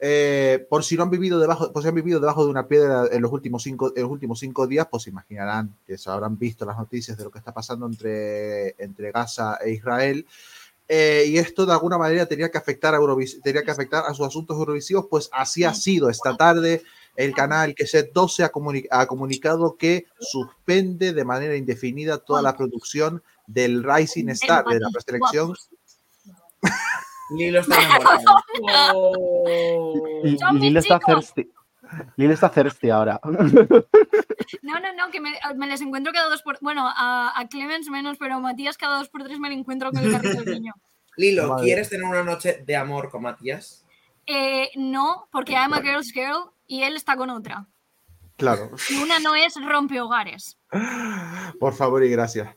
Eh, 0.04 0.66
por 0.68 0.82
si 0.82 0.96
no 0.96 1.04
han 1.04 1.10
vivido 1.10 1.38
debajo, 1.38 1.72
por 1.72 1.80
si 1.80 1.88
han 1.88 1.94
vivido 1.94 2.18
debajo 2.18 2.44
de 2.44 2.50
una 2.50 2.66
piedra 2.66 3.06
en 3.10 3.22
los 3.22 3.30
últimos 3.32 3.62
cinco, 3.62 3.92
en 3.94 4.02
los 4.02 4.10
últimos 4.10 4.40
cinco 4.40 4.66
días, 4.66 4.88
pues 4.90 5.06
imaginarán 5.06 5.76
que 5.86 5.96
se 5.96 6.10
habrán 6.10 6.38
visto 6.38 6.64
las 6.64 6.76
noticias 6.76 7.16
de 7.16 7.24
lo 7.24 7.30
que 7.30 7.38
está 7.38 7.54
pasando 7.54 7.86
entre, 7.86 8.74
entre 8.82 9.12
Gaza 9.12 9.58
e 9.64 9.70
Israel. 9.70 10.26
Eh, 10.88 11.24
y 11.28 11.38
esto 11.38 11.64
de 11.64 11.72
alguna 11.72 11.96
manera 11.96 12.26
tenía 12.26 12.50
que 12.50 12.58
afectar 12.58 12.94
a 12.94 12.98
Eurovis- 12.98 13.40
tenía 13.42 13.62
que 13.62 13.70
afectar 13.70 14.04
a 14.06 14.12
sus 14.14 14.26
asuntos 14.26 14.56
eurovisivos, 14.58 15.06
pues 15.08 15.30
así 15.32 15.64
ha 15.64 15.72
sido. 15.72 16.10
Esta 16.10 16.36
tarde 16.36 16.82
el 17.16 17.34
canal 17.34 17.74
que 17.74 17.86
set 17.86 18.12
12 18.12 18.42
ha, 18.44 18.50
comuni- 18.52 18.86
ha 18.90 19.06
comunicado 19.06 19.76
que 19.76 20.06
suspende 20.18 21.12
de 21.12 21.24
manera 21.24 21.56
indefinida 21.56 22.18
toda 22.18 22.42
la 22.42 22.56
producción 22.56 23.22
del 23.46 23.82
Rising 23.84 24.28
Star, 24.30 24.64
de 24.66 24.80
la 24.80 24.88
preselección. 24.92 25.54
Lilo 27.36 27.60
está. 27.60 27.76
Oh. 28.94 29.94
Lilo 30.54 30.80
está 30.80 30.98
thirsty. 30.98 31.50
Lilo 32.16 32.32
está 32.32 32.50
thirsty 32.50 32.90
ahora. 32.90 33.20
No, 34.62 34.80
no, 34.80 34.92
no, 34.94 35.10
que 35.10 35.20
me, 35.20 35.32
me 35.56 35.66
les 35.66 35.80
encuentro 35.80 36.12
cada 36.12 36.28
dos 36.28 36.42
por. 36.42 36.58
Bueno, 36.60 36.86
a, 36.86 37.32
a 37.38 37.48
Clemens 37.48 37.88
menos, 37.88 38.16
pero 38.18 38.34
a 38.34 38.40
Matías 38.40 38.76
cada 38.76 38.98
dos 38.98 39.08
por 39.08 39.22
tres 39.24 39.38
me 39.38 39.48
lo 39.48 39.54
encuentro 39.54 39.90
con 39.90 40.02
el 40.02 40.12
carrito 40.12 40.42
del 40.42 40.54
niño. 40.54 40.74
Lilo, 41.16 41.48
Madre. 41.48 41.64
¿quieres 41.64 41.90
tener 41.90 42.06
una 42.06 42.22
noche 42.22 42.62
de 42.64 42.76
amor 42.76 43.10
con 43.10 43.22
Matías? 43.22 43.84
Eh, 44.26 44.70
no, 44.76 45.28
porque 45.30 45.52
I'm 45.52 45.74
a 45.74 45.80
girl's 45.80 46.12
girl 46.12 46.52
y 46.66 46.82
él 46.82 46.96
está 46.96 47.16
con 47.16 47.30
otra. 47.30 47.66
Claro, 48.36 48.70
Y 48.88 48.96
una 49.02 49.18
no 49.20 49.34
es 49.34 49.54
rompehogares. 49.54 50.58
por 51.60 51.74
favor 51.74 52.02
y 52.04 52.10
gracias. 52.10 52.48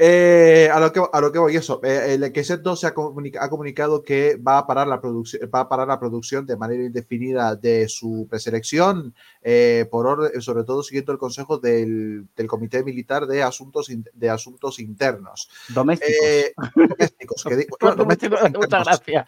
Eh, 0.00 0.70
a, 0.72 0.78
lo 0.78 0.92
que, 0.92 1.02
a 1.12 1.20
lo 1.20 1.32
que 1.32 1.40
voy, 1.40 1.56
eso. 1.56 1.80
eh, 1.82 2.14
el 2.14 2.32
que 2.32 2.44
set 2.44 2.60
12 2.62 2.86
ha, 2.86 2.94
comunica- 2.94 3.42
ha 3.42 3.50
comunicado 3.50 4.04
que 4.04 4.36
va 4.36 4.58
a, 4.58 4.66
parar 4.66 4.86
la 4.86 5.00
producción, 5.00 5.50
va 5.52 5.60
a 5.60 5.68
parar 5.68 5.88
la 5.88 5.98
producción 5.98 6.46
de 6.46 6.56
manera 6.56 6.84
indefinida 6.84 7.56
de 7.56 7.88
su 7.88 8.28
preselección, 8.30 9.12
eh, 9.42 9.88
por 9.90 10.06
orden, 10.06 10.40
sobre 10.40 10.62
todo 10.62 10.84
siguiendo 10.84 11.10
el 11.10 11.18
consejo 11.18 11.58
del, 11.58 12.28
del 12.36 12.46
Comité 12.46 12.84
Militar 12.84 13.26
de 13.26 13.42
Asuntos, 13.42 13.90
in- 13.90 14.08
de 14.12 14.30
Asuntos 14.30 14.78
Internos. 14.78 15.50
Domésticos. 15.70 16.14
Eh, 16.22 16.52
domésticos, 16.76 17.44
que 17.44 17.56
digo- 17.56 17.76
bueno, 17.80 17.96
domésticos 17.96 18.40
Muchas 18.52 18.84
gracias. 18.84 19.24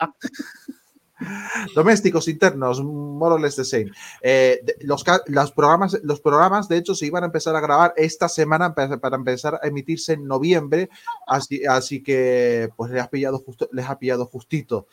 domésticos 1.74 2.28
internos, 2.28 2.82
more 2.82 3.34
or 3.34 3.40
less 3.40 3.56
the 3.56 3.64
same. 3.64 3.90
Eh, 4.22 4.60
los, 4.80 5.04
programas, 5.54 5.98
los 6.02 6.20
programas, 6.20 6.68
de 6.68 6.78
hecho, 6.78 6.94
se 6.94 7.06
iban 7.06 7.22
a 7.22 7.26
empezar 7.26 7.54
a 7.56 7.60
grabar 7.60 7.94
esta 7.96 8.28
semana 8.28 8.74
para 8.74 9.16
empezar 9.16 9.60
a 9.62 9.66
emitirse 9.66 10.14
en 10.14 10.26
noviembre, 10.26 10.90
así, 11.26 12.02
que 12.02 12.70
pues 12.76 12.90
les 12.90 13.02
ha 13.02 13.10
pillado, 13.10 13.38
justo, 13.38 13.68
les 13.72 13.88
ha 13.88 13.98
pillado 13.98 14.26
justito. 14.26 14.86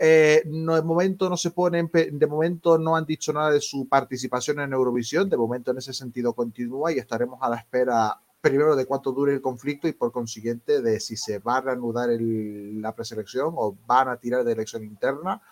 Eh, 0.00 0.42
de 0.44 0.82
momento 0.82 1.28
no 1.28 1.36
se 1.36 1.50
ponen, 1.50 1.90
de 1.92 2.26
momento 2.28 2.78
no 2.78 2.94
han 2.94 3.04
dicho 3.04 3.32
nada 3.32 3.50
de 3.50 3.60
su 3.60 3.88
participación 3.88 4.60
en 4.60 4.72
Eurovisión, 4.72 5.28
de 5.28 5.36
momento 5.36 5.72
en 5.72 5.78
ese 5.78 5.92
sentido 5.92 6.34
continúa 6.34 6.92
y 6.92 6.98
estaremos 6.98 7.40
a 7.42 7.48
la 7.48 7.56
espera 7.56 8.20
primero 8.40 8.76
de 8.76 8.86
cuánto 8.86 9.12
dure 9.12 9.34
el 9.34 9.42
conflicto 9.42 9.88
y 9.88 9.92
por 9.92 10.12
consiguiente 10.12 10.80
de 10.80 11.00
si 11.00 11.16
se 11.16 11.38
va 11.40 11.56
a 11.56 11.60
reanudar 11.62 12.08
la 12.10 12.94
preselección 12.94 13.54
o 13.56 13.76
van 13.86 14.08
a 14.08 14.16
tirar 14.16 14.44
de 14.44 14.52
elección 14.52 14.84
interna 14.84 15.42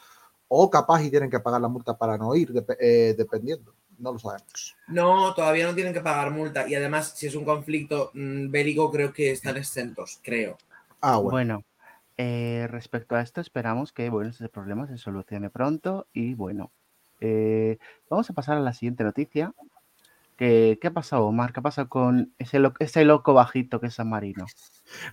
o 0.49 0.71
capaz 0.71 1.03
y 1.03 1.11
tienen 1.11 1.31
que 1.31 1.41
pagar 1.41 1.61
la 1.61 1.69
multa 1.69 1.97
para 1.97 2.17
no 2.19 2.35
ir, 2.35 2.53
dep- 2.53 2.77
eh, 2.81 3.15
dependiendo. 3.17 3.75
No 3.99 4.13
lo 4.13 4.19
sabemos. 4.19 4.77
No, 4.89 5.35
todavía 5.35 5.67
no 5.67 5.75
tienen 5.75 5.93
que 5.95 6.01
pagar 6.01 6.31
multa. 6.31 6.69
Y 6.69 6.75
además, 6.75 7.13
si 7.17 7.27
es 7.27 7.35
un 7.35 7.45
conflicto 7.45 8.11
mm, 8.15 8.51
bélico, 8.51 8.91
creo 8.93 9.13
que 9.13 9.31
están 9.33 9.57
exentos, 9.57 10.21
creo. 10.23 10.59
Ah, 11.01 11.17
bueno. 11.17 11.31
Bueno, 11.31 11.65
Eh, 12.19 12.67
respecto 12.71 13.15
a 13.15 13.21
esto, 13.21 13.43
esperamos 13.43 13.93
que 13.93 14.09
bueno, 14.09 14.31
ese 14.31 14.49
problema 14.49 14.87
se 14.87 14.97
solucione 14.97 15.51
pronto 15.51 16.07
y 16.15 16.33
bueno, 16.35 16.71
eh, 17.21 17.77
vamos 18.09 18.31
a 18.31 18.33
pasar 18.33 18.57
a 18.57 18.61
la 18.61 18.73
siguiente 18.73 19.05
noticia. 19.05 19.53
¿Qué, 20.39 20.79
qué 20.81 20.89
ha 20.89 20.93
pasado, 20.93 21.27
Omar? 21.27 21.53
¿Qué 21.53 21.61
ha 21.61 21.63
pasado 21.63 21.89
con 21.91 22.33
ese, 22.39 22.59
lo- 22.59 22.73
ese 22.79 23.05
loco 23.05 23.35
bajito 23.35 23.81
que 23.81 23.89
es 23.89 23.95
San 23.95 24.09
Marino? 24.09 24.47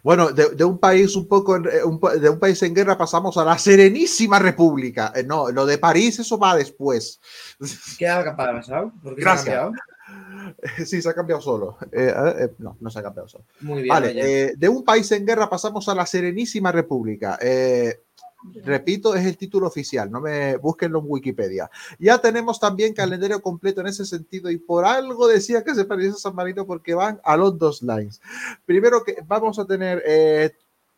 Bueno, 0.04 0.32
de, 0.32 0.50
de 0.50 0.64
un 0.64 0.78
país 0.78 1.16
un 1.16 1.28
poco 1.28 1.56
en- 1.56 1.66
eh, 1.66 1.84
un 1.84 2.00
de 2.22 2.30
un 2.30 2.40
país 2.40 2.62
en 2.64 2.74
guerra 2.74 2.98
pasamos 2.98 3.38
a 3.38 3.46
la 3.46 3.58
Serenísima 3.58 4.40
República. 4.40 5.12
Eh, 5.16 5.24
no, 5.24 5.50
lo 5.52 5.66
de 5.66 5.78
París 5.78 6.20
eso 6.20 6.38
va 6.38 6.56
después. 6.56 7.20
¿Qué 7.98 8.08
ha 8.08 8.36
pasado? 8.36 8.92
¿Por 9.02 9.16
qué 9.16 9.22
Gracias. 9.22 9.46
se 9.46 9.52
ha 9.52 9.62
cambiado? 9.64 9.72
Sí, 10.86 11.02
se 11.02 11.10
ha 11.10 11.14
cambiado 11.14 11.42
solo. 11.42 11.78
Eh, 11.92 12.14
eh, 12.16 12.34
eh, 12.40 12.54
no, 12.60 12.76
no 12.80 12.90
se 12.90 13.00
ha 13.00 13.04
cambiado 13.04 13.28
solo. 13.28 13.46
Muy 13.62 13.82
bien. 13.82 13.94
Vale, 13.94 14.54
de 14.58 14.70
un 14.70 14.84
país 14.84 15.10
en 15.14 15.26
guerra 15.26 15.50
pasamos 15.50 15.88
a 15.88 15.96
la 15.96 16.06
Serenísima 16.06 16.72
República. 16.72 17.40
Eh, 17.42 18.02
repito, 18.64 19.16
es 19.16 19.26
el 19.26 19.38
título 19.38 19.68
oficial, 19.68 20.12
no 20.12 20.22
me 20.22 20.58
búsquenlo 20.58 21.00
en 21.00 21.06
Wikipedia. 21.08 21.70
Ya 22.00 22.18
tenemos 22.18 22.60
también 22.60 22.94
calendario 22.94 23.42
completo 23.42 23.82
en 23.82 23.88
ese 23.88 24.06
sentido 24.06 24.50
y 24.50 24.58
por 24.58 24.86
algo 24.86 25.28
decía 25.28 25.64
que 25.64 25.76
se 25.76 25.86
parece 25.86 26.10
a 26.10 26.14
San 26.14 26.36
Marino 26.36 26.66
porque 26.66 26.94
van 26.94 27.20
a 27.24 27.38
los 27.38 27.58
dos 27.58 27.82
lines. 27.82 28.22
Primero 28.66 29.04
que 29.04 29.18
vamos 29.26 29.60
a 29.60 29.66
tener 29.66 30.04
eh, 30.06 30.52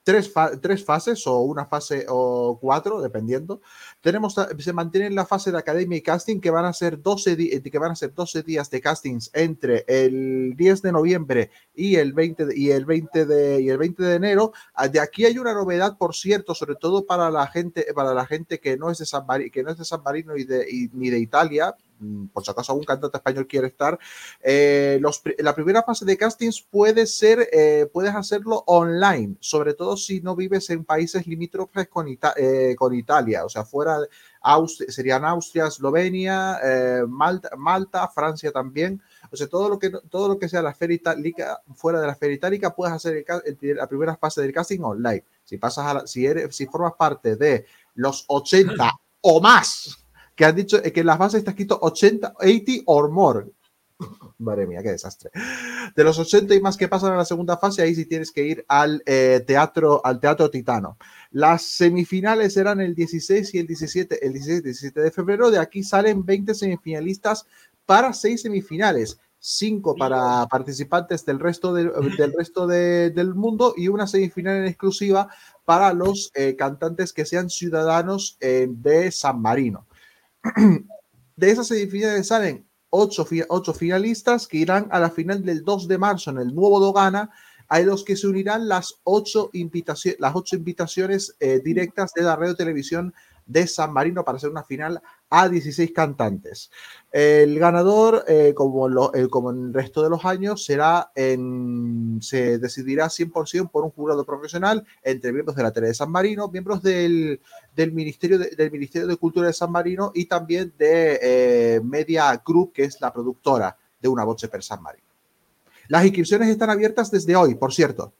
tres, 0.06 0.32
fa- 0.32 0.52
tres 0.62 0.86
fases 0.86 1.26
o 1.28 1.40
una 1.42 1.66
fase 1.66 2.06
o 2.08 2.58
cuatro, 2.62 3.02
dependiendo. 3.02 3.60
Tenemos, 4.02 4.36
se 4.60 4.72
mantiene 4.74 5.08
en 5.08 5.16
la 5.16 5.26
fase 5.26 5.52
de 5.52 5.58
academia 5.58 5.98
y 5.98 6.02
casting 6.02 6.40
que 6.40 6.52
van 6.52 6.64
a 6.66 6.74
ser 6.74 7.02
12, 7.02 7.36
di- 7.36 7.60
que 7.62 7.80
van 7.80 7.92
a 7.92 7.96
ser 7.96 8.14
12 8.14 8.44
días 8.44 8.70
de 8.70 8.80
castings 8.80 9.32
entre 9.34 9.84
el 9.88 10.54
10 10.56 10.82
de 10.84 10.92
noviembre 10.92 11.50
y 11.74 11.96
el 11.96 12.14
20 12.14 12.46
de, 12.46 12.58
y 12.58 12.70
el 12.72 12.86
20 12.86 13.26
de, 13.26 13.62
y 13.62 13.70
el 13.70 13.78
20 13.80 14.04
de 14.04 14.16
enero. 14.16 14.54
Ah, 14.76 14.88
De 14.88 15.00
aquí 15.00 15.26
hay 15.26 15.38
una 15.40 15.54
novedad, 15.54 15.98
por 15.98 16.16
cierto, 16.16 16.54
sobre 16.54 16.76
todo 16.76 17.06
para 17.06 17.32
la 17.32 17.48
gente, 17.48 17.88
para 17.96 18.14
la 18.14 18.26
gente 18.28 18.60
que 18.60 18.78
no 18.78 18.92
es 18.92 19.00
de 19.00 19.06
San 19.08 19.26
Marino, 19.26 19.50
que 19.52 19.64
no 19.64 19.72
es 19.72 19.78
de 19.80 19.86
San 19.86 20.04
Marino 20.04 20.38
y 20.38 20.44
de, 20.46 20.66
y- 20.70 20.90
ni 20.94 21.10
de 21.10 21.18
Italia. 21.20 21.76
Mm, 22.00 22.28
Por 22.28 22.44
si 22.44 22.52
acaso 22.52 22.72
algún 22.72 22.86
cantante 22.86 23.18
español 23.18 23.48
quiere 23.48 23.68
estar, 23.68 23.98
eh, 24.42 24.98
los 25.02 25.22
la 25.40 25.56
primera 25.56 25.84
fase 25.84 26.06
de 26.06 26.18
castings 26.18 26.62
puede 26.62 27.06
ser, 27.08 27.48
eh, 27.52 27.88
puedes 27.92 28.14
hacerlo 28.14 28.64
online, 28.68 29.36
sobre 29.40 29.74
todo 29.74 29.98
si 29.98 30.22
no 30.22 30.36
vives 30.36 30.70
en 30.70 30.84
países 30.84 31.28
limítrofes 31.28 31.88
con, 31.88 32.08
eh, 32.08 32.76
Italia, 32.94 33.46
o 33.46 33.50
sea, 33.50 33.66
fuera 33.66 33.98
Austria, 34.42 34.92
serían 34.92 35.26
Austria, 35.26 35.68
Eslovenia, 35.68 36.60
eh, 36.64 37.04
Malta, 37.08 38.08
Francia 38.14 38.52
también. 38.52 39.02
O 39.32 39.36
sea, 39.36 39.48
todo 39.48 39.70
lo 39.70 39.80
que, 39.80 40.50
sea 40.50 40.62
la 40.62 40.70
esfera 40.70 40.94
itálica, 40.94 41.62
fuera 41.74 42.00
de 42.00 42.06
la 42.08 42.14
esfera 42.14 42.34
itálica, 42.34 42.76
puedes 42.76 42.94
hacer 42.94 43.26
la 43.60 43.88
primera 43.88 44.16
fase 44.18 44.42
del 44.42 44.54
casting 44.54 44.82
online. 44.82 45.24
Si 45.44 45.58
pasas 45.58 45.86
a 45.88 45.94
la- 45.96 46.08
si 46.08 46.26
si 46.52 46.66
formas 46.68 46.94
parte 46.94 47.36
de 47.36 47.66
los 47.96 48.26
80 48.28 48.92
o 49.22 49.42
más, 49.42 50.05
que 50.36 50.46
han 50.46 50.56
dicho 50.56 50.78
eh, 50.84 50.92
que 50.92 51.00
en 51.02 51.08
la 51.08 51.18
fase 51.18 51.38
está 51.38 51.52
escrito 51.52 51.80
80, 51.82 52.34
80 52.40 52.72
or 52.86 53.10
more. 53.10 53.46
Madre 54.40 54.68
mía, 54.68 54.84
qué 54.84 54.92
desastre. 54.92 55.32
De 55.96 56.04
los 56.04 56.20
80 56.20 56.54
y 56.56 56.60
más 56.62 56.76
que 56.76 56.90
pasan 56.90 57.14
a 57.14 57.18
la 57.18 57.24
segunda 57.26 57.58
fase, 57.58 57.82
ahí 57.82 57.96
sí 57.96 58.06
tienes 58.06 58.32
que 58.32 58.44
ir 58.46 58.66
al 58.68 59.02
eh, 59.06 59.42
teatro, 59.48 60.02
al 60.06 60.20
teatro 60.20 60.50
Titano. 60.50 60.98
Las 61.32 61.64
semifinales 61.64 62.54
serán 62.54 62.82
el 62.82 62.94
16 62.96 63.54
y 63.54 63.60
el 63.60 63.68
17, 63.68 64.26
el 64.26 64.34
16 64.34 64.60
y 64.60 64.64
17 64.64 65.02
de 65.02 65.12
febrero. 65.12 65.52
De 65.52 65.60
aquí 65.60 65.84
salen 65.84 66.26
20 66.26 66.54
semifinalistas 66.54 67.46
para 67.86 68.12
seis 68.14 68.42
semifinales, 68.42 69.20
cinco 69.40 69.96
para 69.96 70.46
participantes 70.48 71.24
del 71.24 71.40
resto, 71.40 71.74
del- 71.74 71.92
del, 72.18 72.34
resto 72.34 72.68
de- 72.68 73.12
del 73.12 73.36
mundo 73.36 73.74
y 73.78 73.88
una 73.88 74.08
semifinal 74.08 74.58
en 74.58 74.66
exclusiva 74.66 75.30
para 75.64 75.94
los 75.94 76.32
eh, 76.36 76.56
cantantes 76.58 77.14
que 77.14 77.26
sean 77.26 77.50
ciudadanos 77.50 78.38
eh, 78.42 78.68
de 78.70 79.12
San 79.12 79.40
Marino. 79.42 79.86
De 81.36 81.52
esas 81.52 81.68
semifinales 81.68 82.28
salen 82.28 82.68
ocho, 82.90 83.28
ocho 83.50 83.74
finalistas 83.74 84.48
que 84.48 84.58
irán 84.58 84.88
a 84.92 85.00
la 85.00 85.10
final 85.10 85.44
del 85.44 85.64
2 85.64 85.88
de 85.88 85.98
marzo 85.98 86.32
en 86.32 86.38
el 86.38 86.56
nuevo 86.56 86.80
Dogana, 86.80 87.30
a 87.68 87.80
los 87.80 88.04
que 88.04 88.16
se 88.16 88.28
unirán 88.28 88.68
las 88.68 88.96
ocho, 89.04 89.50
invitaciones 89.54 90.20
las 90.20 90.36
ocho 90.36 90.56
invitaciones 90.56 91.36
eh, 91.40 91.60
directas 91.64 92.14
de 92.14 92.22
la 92.22 92.36
radio 92.36 92.56
televisión 92.56 93.14
de 93.46 93.68
San 93.68 93.92
Marino 93.92 94.24
para 94.24 94.38
hacer 94.38 94.50
una 94.50 94.64
final 94.64 95.02
a 95.30 95.50
16 95.50 95.92
cantantes. 95.92 96.70
El 97.12 97.58
ganador, 97.60 98.24
eh, 98.28 98.54
como, 98.56 98.88
lo- 98.88 99.14
eh, 99.16 99.28
como 99.28 99.52
en 99.52 99.68
el 99.68 99.74
resto 99.74 100.04
de 100.04 100.10
los 100.10 100.24
años, 100.26 100.64
será 100.66 101.12
en, 101.16 102.20
se 102.22 102.58
decidirá 102.60 103.10
100% 103.10 103.70
por 103.72 103.84
un 103.84 103.92
jurado 103.92 104.24
profesional 104.26 104.86
entre 105.04 105.32
miembros 105.34 105.56
de 105.56 105.64
la 105.64 105.72
Tele 105.72 105.88
de 105.88 105.94
San 105.94 106.12
Marino, 106.12 106.48
miembros 106.50 106.82
del, 106.84 107.40
del, 107.76 107.92
Ministerio 107.92 108.38
de, 108.38 108.50
del 108.52 108.72
Ministerio 108.72 109.08
de 109.08 109.18
Cultura 109.18 109.48
de 109.48 109.54
San 109.54 109.72
Marino 109.72 110.12
y 110.14 110.26
también 110.26 110.74
de 110.78 111.20
eh, 111.22 111.82
Media 111.84 112.42
Group, 112.46 112.74
que 112.74 112.84
es 112.84 113.00
la 113.02 113.12
productora 113.12 113.76
de 114.02 114.08
Una 114.08 114.24
Voce 114.24 114.48
per 114.48 114.62
San 114.64 114.82
Marino. 114.82 115.06
Las 115.88 116.04
inscripciones 116.06 116.50
están 116.50 116.70
abiertas 116.70 117.12
desde 117.12 117.36
hoy, 117.36 117.56
por 117.56 117.74
cierto. 117.74 118.14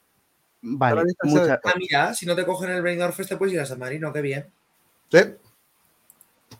Vale, 0.62 0.92
Ahora 1.00 1.04
mismo 1.06 1.42
mucha- 1.42 1.60
Ah, 1.64 1.74
mira, 1.78 2.14
si 2.14 2.26
no 2.26 2.36
te 2.36 2.46
cogen 2.46 2.72
el 2.72 2.82
Brain 2.82 3.00
Fest, 3.14 3.30
te 3.30 3.38
puedes 3.38 3.54
ir 3.54 3.60
a 3.60 3.66
San 3.66 3.80
Marino, 3.80 4.12
qué 4.12 4.22
bien. 4.22 4.48
Sí. 5.12 5.20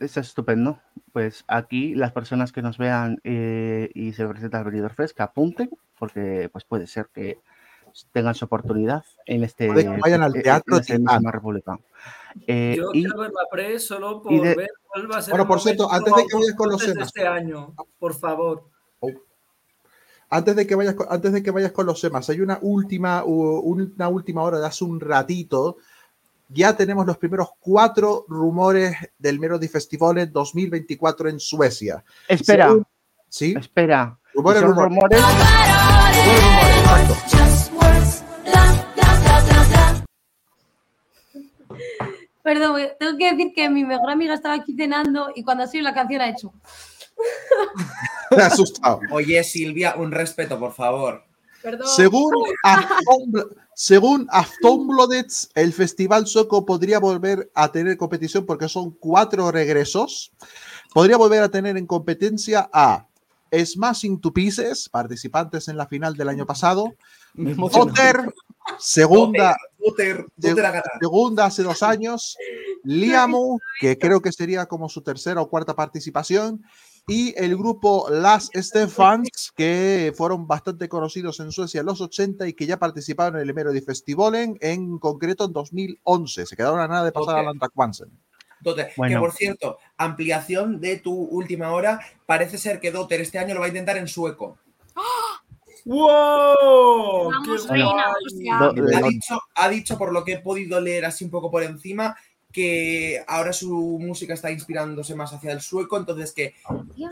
Es 0.00 0.16
estupendo. 0.16 0.78
Pues 1.12 1.44
aquí 1.48 1.94
las 1.94 2.12
personas 2.12 2.52
que 2.52 2.62
nos 2.62 2.78
vean 2.78 3.18
eh, 3.24 3.90
y 3.94 4.12
se 4.12 4.26
presentan 4.26 4.60
al 4.60 4.66
Benidorm 4.70 4.94
Fest, 4.94 5.16
que 5.16 5.22
apunten, 5.22 5.70
porque 5.98 6.48
pues 6.52 6.64
puede 6.64 6.86
ser 6.86 7.08
que 7.12 7.40
tengan 8.12 8.34
su 8.34 8.44
oportunidad 8.44 9.04
en 9.24 9.42
este 9.44 9.68
Puede 9.68 9.84
que 9.84 10.00
vayan 10.00 10.22
al 10.22 10.36
en 10.36 10.42
Teatro 10.42 10.76
la 10.76 10.82
Serenísima 10.82 11.18
Titán. 11.18 11.32
República. 11.32 11.78
Eh, 12.46 12.74
Yo 12.76 12.90
y 12.92 13.02
quiero 13.04 13.18
ver 13.20 13.30
la 13.30 13.46
pre 13.50 13.78
solo 13.78 14.20
por 14.22 14.32
de- 14.42 14.54
ver 14.54 14.68
cuál 14.86 15.10
va 15.10 15.16
a 15.16 15.22
ser 15.22 15.32
Bueno, 15.32 15.46
por 15.48 15.60
cierto, 15.60 15.90
antes 15.90 16.12
de 16.14 16.26
que 16.26 16.36
vayas 16.36 16.54
con 16.54 16.68
los 16.68 16.80
de 16.80 16.92
temas. 16.92 17.06
este 17.08 17.26
año, 17.26 17.74
por 17.98 18.14
favor. 18.14 18.64
Antes 20.28 20.56
de 20.56 20.66
que 20.66 20.74
vayas 20.74 20.94
con, 20.94 21.06
antes 21.08 21.32
de 21.32 21.42
que 21.42 21.52
vayas 21.52 21.70
con 21.72 21.86
los 21.86 22.00
temas, 22.00 22.28
hay 22.28 22.40
una 22.40 22.58
última, 22.60 23.22
una 23.24 24.08
última 24.08 24.42
hora 24.42 24.58
de 24.58 24.66
hace 24.66 24.84
un 24.84 24.98
ratito. 25.00 25.76
Ya 26.48 26.76
tenemos 26.76 27.04
los 27.06 27.18
primeros 27.18 27.48
cuatro 27.58 28.24
rumores 28.28 28.94
del 29.18 29.40
Melody 29.40 29.66
Festival 29.68 30.18
en 30.18 30.32
2024 30.32 31.28
en 31.28 31.40
Suecia. 31.40 32.04
espera, 32.28 32.68
Según- 32.68 32.86
sí, 33.28 33.54
espera. 33.58 34.18
rumores, 34.32 34.60
Son 34.62 34.70
rumores. 34.76 35.20
rumores. 35.20 36.26
Perdón, 42.42 42.80
tengo 43.00 43.18
que 43.18 43.32
decir 43.32 43.52
que 43.54 43.68
mi 43.68 43.84
mejor 43.84 44.10
amiga 44.10 44.34
estaba 44.34 44.54
aquí 44.54 44.74
cenando 44.76 45.30
y 45.34 45.42
cuando 45.42 45.64
ha 45.64 45.66
sido 45.66 45.82
la 45.82 45.94
canción 45.94 46.20
ha 46.20 46.28
hecho. 46.28 46.52
Me 48.30 48.42
ha 48.42 48.46
asustado. 48.46 49.00
Oye, 49.10 49.42
Silvia, 49.42 49.94
un 49.96 50.12
respeto, 50.12 50.58
por 50.58 50.72
favor. 50.72 51.24
Perdón. 51.62 51.88
Según, 51.88 52.32
según 53.78 54.26
Aftonbladet, 54.30 55.30
el 55.54 55.70
festival 55.74 56.26
sueco 56.26 56.64
podría 56.64 56.98
volver 56.98 57.50
a 57.54 57.70
tener 57.70 57.98
competición 57.98 58.46
porque 58.46 58.70
son 58.70 58.90
cuatro 58.92 59.52
regresos. 59.52 60.32
Podría 60.94 61.18
volver 61.18 61.42
a 61.42 61.50
tener 61.50 61.76
en 61.76 61.86
competencia 61.86 62.70
a 62.72 63.06
Smashing 63.52 64.18
to 64.22 64.32
Pieces, 64.32 64.88
participantes 64.88 65.68
en 65.68 65.76
la 65.76 65.86
final 65.86 66.16
del 66.16 66.30
año 66.30 66.46
pasado. 66.46 66.94
Me 67.34 67.50
emociona. 67.50 67.92
Otter, 67.92 68.34
segunda, 68.78 69.54
segunda 70.98 71.44
hace 71.44 71.62
dos 71.62 71.82
años. 71.82 72.38
Liamu, 72.82 73.58
que 73.78 73.98
creo 73.98 74.22
que 74.22 74.32
sería 74.32 74.64
como 74.64 74.88
su 74.88 75.02
tercera 75.02 75.42
o 75.42 75.50
cuarta 75.50 75.76
participación. 75.76 76.64
Y 77.08 77.34
el 77.40 77.56
grupo 77.56 78.08
Las 78.10 78.50
Stefans, 78.52 79.52
que 79.54 80.12
fueron 80.16 80.48
bastante 80.48 80.88
conocidos 80.88 81.38
en 81.38 81.52
Suecia 81.52 81.78
en 81.80 81.86
los 81.86 82.00
80 82.00 82.48
y 82.48 82.52
que 82.54 82.66
ya 82.66 82.78
participaron 82.80 83.36
en 83.40 83.46
el 83.48 83.54
Melody 83.54 83.80
Festivalen, 83.80 84.58
en 84.60 84.98
concreto 84.98 85.44
en 85.44 85.52
2011. 85.52 86.46
Se 86.46 86.56
quedaron 86.56 86.80
a 86.80 86.88
nada 86.88 87.04
de 87.04 87.12
pasar 87.12 87.36
a 87.36 87.42
Landtag 87.44 87.70
Quansen. 87.72 88.10
Dotter, 88.60 88.90
Bueno. 88.96 89.14
que 89.14 89.20
por 89.20 89.32
cierto, 89.32 89.78
ampliación 89.96 90.80
de 90.80 90.96
tu 90.98 91.12
última 91.14 91.70
hora. 91.72 92.00
Parece 92.26 92.58
ser 92.58 92.80
que 92.80 92.90
Dotter 92.90 93.20
este 93.20 93.38
año 93.38 93.54
lo 93.54 93.60
va 93.60 93.66
a 93.66 93.68
intentar 93.68 93.96
en 93.98 94.08
sueco. 94.08 94.58
¡Wow! 95.84 97.30
Eh, 97.30 98.50
Ha 98.50 98.58
do- 98.72 98.72
dicho, 99.08 99.40
ha 99.54 99.68
dicho, 99.68 99.96
por 99.96 100.12
lo 100.12 100.24
que 100.24 100.32
he 100.32 100.38
podido 100.40 100.80
leer 100.80 101.04
así 101.04 101.24
un 101.24 101.30
poco 101.30 101.52
por 101.52 101.62
encima, 101.62 102.16
que 102.56 103.22
ahora 103.28 103.52
su 103.52 103.98
música 104.00 104.32
está 104.32 104.50
inspirándose 104.50 105.14
más 105.14 105.30
hacia 105.30 105.52
el 105.52 105.60
sueco, 105.60 105.98
entonces 105.98 106.32
que 106.32 106.54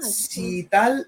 si 0.00 0.64
tal, 0.64 1.06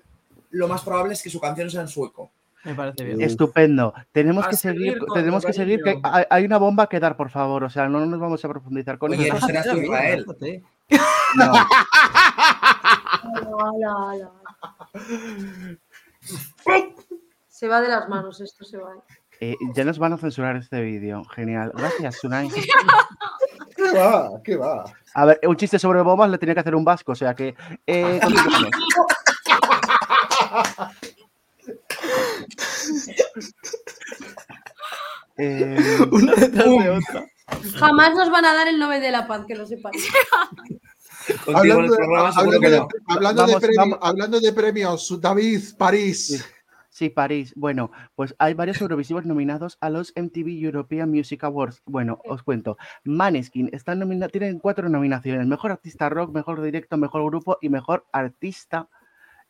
lo 0.50 0.68
más 0.68 0.82
probable 0.82 1.14
es 1.14 1.22
que 1.22 1.30
su 1.30 1.40
canción 1.40 1.70
sea 1.70 1.80
en 1.80 1.88
sueco. 1.88 2.30
Me 2.62 2.74
parece 2.74 3.02
bien. 3.02 3.22
Estupendo. 3.22 3.94
Tenemos 4.12 4.44
A 4.44 4.50
que 4.50 4.56
seguir, 4.56 4.98
tenemos 5.14 5.42
que 5.42 5.54
seguir, 5.54 5.82
que 5.82 5.98
hay, 6.02 6.24
hay 6.28 6.44
una 6.44 6.58
bomba 6.58 6.86
que 6.86 7.00
dar, 7.00 7.16
por 7.16 7.30
favor. 7.30 7.64
O 7.64 7.70
sea, 7.70 7.88
no 7.88 8.04
nos 8.04 8.20
vamos 8.20 8.44
a 8.44 8.48
profundizar 8.50 8.98
con 8.98 9.12
Oye, 9.12 9.26
eso. 9.28 9.38
no 9.38 9.62
tú, 9.72 9.80
Israel. 9.80 10.26
No. 11.38 11.52
Se 17.48 17.68
va 17.68 17.80
de 17.80 17.88
las 17.88 18.06
manos, 18.06 18.38
esto 18.42 18.66
se 18.66 18.76
va. 18.76 18.92
Eh, 19.40 19.54
ya 19.74 19.84
nos 19.84 19.98
van 19.98 20.12
a 20.14 20.18
censurar 20.18 20.56
este 20.56 20.80
vídeo. 20.80 21.22
Genial. 21.34 21.72
Gracias, 21.74 22.18
Sunai. 22.20 22.48
¿Qué 23.76 23.92
va? 23.92 24.30
¿Qué 24.42 24.56
va? 24.56 24.84
A 25.14 25.24
ver, 25.26 25.40
un 25.46 25.56
chiste 25.56 25.78
sobre 25.78 26.00
bombas 26.02 26.30
le 26.30 26.38
tenía 26.38 26.54
que 26.54 26.60
hacer 26.60 26.74
un 26.74 26.84
vasco, 26.84 27.12
o 27.12 27.16
sea 27.16 27.34
que. 27.34 27.54
eh. 27.86 28.20
Eh, 35.38 35.76
Una 36.12 36.32
detrás 36.34 36.64
de 36.64 36.90
otra. 36.90 37.26
Jamás 37.78 38.14
nos 38.14 38.30
van 38.30 38.44
a 38.46 38.54
dar 38.54 38.68
el 38.68 38.78
Nobel 38.78 39.02
de 39.02 39.10
la 39.10 39.26
Paz, 39.26 39.44
que 39.46 39.54
lo 39.54 39.64
en 39.70 39.80
Hablando, 41.56 41.94
de, 41.94 42.04
hablando 42.04 42.60
que 42.60 42.70
de- 42.70 42.78
no. 42.78 42.88
hablando 43.08 43.46
de 43.46 43.52
Vamos, 43.52 43.62
premi- 43.68 43.76
vamos. 43.76 43.98
hablando 44.00 44.40
de 44.40 44.52
premios, 44.52 45.20
David, 45.20 45.60
París. 45.76 46.26
Sí, 46.28 46.42
París. 47.14 47.52
Bueno, 47.56 47.90
pues 48.14 48.34
hay 48.38 48.54
varios 48.54 48.80
Eurovisivos 48.80 49.24
nominados 49.26 49.78
a 49.80 49.90
los 49.90 50.12
MTV 50.16 50.48
European 50.64 51.10
Music 51.10 51.44
Awards. 51.44 51.82
Bueno, 51.86 52.18
os 52.24 52.42
cuento. 52.42 52.76
Maneskin 53.04 53.70
están 53.72 53.98
nomina- 54.00 54.28
tienen 54.28 54.58
cuatro 54.58 54.88
nominaciones: 54.88 55.46
Mejor 55.46 55.72
Artista 55.72 56.08
Rock, 56.08 56.32
Mejor 56.34 56.62
Directo, 56.62 56.96
Mejor 56.96 57.24
Grupo 57.26 57.58
y 57.60 57.68
Mejor 57.68 58.06
Artista. 58.12 58.88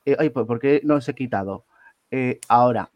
Eh, 0.07 0.17
ay, 0.19 0.31
pues, 0.31 0.47
¿por 0.47 0.61
qué 0.61 0.81
no 0.85 0.97
os 0.97 1.09
he 1.09 1.15
quitado? 1.15 1.67
Eh, 2.11 2.41
ahora. 2.49 2.91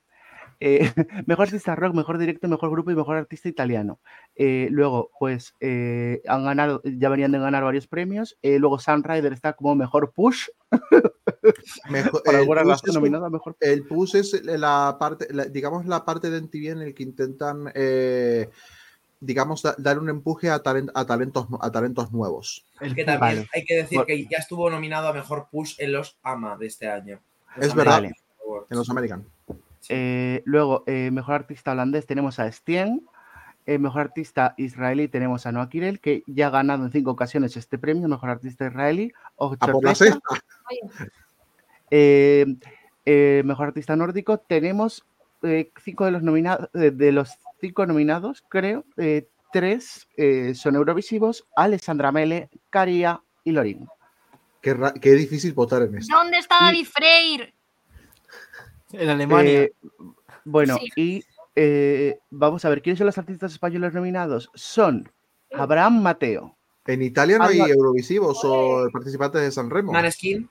eh, 0.61 0.80
mejor 1.26 1.46
artista 1.48 1.74
rock, 1.76 1.94
mejor 1.94 2.18
directo, 2.18 2.48
mejor 2.48 2.70
grupo 2.70 2.90
y 2.90 2.94
mejor 2.96 3.16
artista 3.16 3.48
italiano. 3.48 4.01
Eh, 4.36 4.68
luego, 4.70 5.11
pues 5.18 5.55
eh, 5.61 6.22
han 6.28 6.44
ganado, 6.44 6.82
ya 6.84 7.09
venían 7.11 7.32
de 7.32 7.38
ganar 7.40 7.64
varios 7.64 7.86
premios. 7.88 8.38
Luego, 8.42 8.78
Sunrider 8.78 9.32
está 9.32 9.55
como 9.55 9.74
mejor 9.76 10.12
push. 10.14 10.48
Mejor- 11.88 12.22
el 12.26 12.36
alguna 12.36 12.62
push 12.62 12.70
razón 12.70 12.88
es- 12.91 12.95
nominado 12.95 13.24
a 13.26 13.30
mejor 13.30 13.57
El 13.61 13.86
PUS 13.86 14.14
es 14.14 14.45
la 14.45 14.97
parte, 14.99 15.26
la- 15.32 15.45
digamos, 15.47 15.86
la 15.86 16.05
parte 16.05 16.30
de 16.30 16.38
MTV 16.38 16.70
en 16.72 16.82
el 16.82 16.95
que 16.95 17.03
intentan, 17.03 17.70
eh, 17.74 18.49
digamos, 19.20 19.62
da- 19.62 19.74
dar 19.78 19.99
un 19.99 20.09
empuje 20.09 20.51
a, 20.51 20.62
talen- 20.62 20.91
a 20.95 21.05
talentos, 21.07 21.47
a 21.61 21.70
talentos 21.70 22.12
nuevos. 22.12 22.64
El 22.80 22.95
Que 22.95 23.05
también 23.05 23.20
Vale. 23.20 23.49
hay 23.55 23.64
que 23.64 23.74
decir 23.76 23.99
Bueno. 23.99 24.07
que 24.07 24.24
ya 24.24 24.38
estuvo 24.38 24.70
nominado 24.70 25.09
a 25.09 25.12
mejor 25.12 25.49
push 25.51 25.74
en 25.78 25.93
los 25.93 26.18
AMA 26.22 26.57
de 26.57 26.66
este 26.66 26.88
año. 26.88 27.20
Los 27.57 27.66
Es 27.66 27.74
verdad. 27.74 28.03
Awards. 28.45 28.66
En 28.70 28.78
los 28.78 28.88
American. 28.91 29.24
Eh, 29.88 30.43
luego, 30.45 30.84
eh, 30.86 31.11
mejor 31.11 31.34
artista 31.36 31.72
holandés 31.72 32.07
tenemos 32.07 32.38
a 32.38 32.51
Stien. 32.53 33.07
Eh, 33.66 33.78
mejor 33.78 34.01
artista 34.03 34.55
israelí 34.57 35.07
tenemos 35.09 35.47
a 35.47 35.53
Noah 35.53 35.68
Kirel, 35.68 36.01
que 36.01 36.22
ya 36.26 36.47
ha 36.49 36.51
ganado 36.51 36.84
en 36.84 36.91
cinco 36.93 37.11
ocasiones 37.11 37.57
este 37.57 37.78
premio, 37.78 38.09
mejor 38.09 38.30
artista 38.30 38.66
israelí. 38.66 39.12
O 39.36 39.55
A 39.61 39.66
por 39.66 39.84
la 39.84 39.95
sexta. 39.95 40.20
Eh, 41.91 42.47
eh, 43.05 43.43
mejor 43.45 43.68
artista 43.68 43.97
nórdico 43.97 44.38
tenemos 44.38 45.05
eh, 45.43 45.70
cinco 45.82 46.05
de 46.05 46.11
los 46.12 46.22
nominados, 46.22 46.68
de 46.72 47.12
los 47.12 47.30
cinco 47.61 47.86
nominados, 47.86 48.45
creo, 48.49 48.84
eh, 48.97 49.28
tres 49.53 50.07
eh, 50.16 50.55
son 50.55 50.76
eurovisivos: 50.76 51.47
Alessandra 51.57 52.12
Mele, 52.12 52.51
Caria 52.68 53.22
y 53.45 53.53
Lorin. 53.53 53.88
Qué, 54.61 55.12
difícil 55.12 55.55
votar 55.55 55.82
en 55.82 55.97
esto. 55.97 56.14
¿Dónde 56.14 56.38
está 56.38 56.57
David 56.61 56.86
Freire? 56.86 57.55
En 58.93 59.09
Alemania. 59.09 59.62
Eh, 59.62 59.72
bueno, 60.45 60.76
Sí. 60.78 60.88
y 60.97 61.24
eh, 61.57 62.18
vamos 62.30 62.64
a 62.64 62.68
ver, 62.68 62.82
¿quiénes 62.82 62.99
son 62.99 63.07
los 63.07 63.18
artistas 63.18 63.53
españoles 63.53 63.95
nominados? 63.95 64.51
Son 64.55 65.11
Abraham 65.53 66.03
Mateo, 66.03 66.57
En 66.86 67.03
Italia 67.03 67.38
no 67.38 67.45
hay 67.45 67.61
Alba- 67.61 67.72
Eurovisivos 67.72 68.38
o 68.45 68.88
participantes 68.93 69.41
de 69.43 69.51
San 69.51 69.70
Remo. 69.70 69.93
Maneskin. 69.93 70.49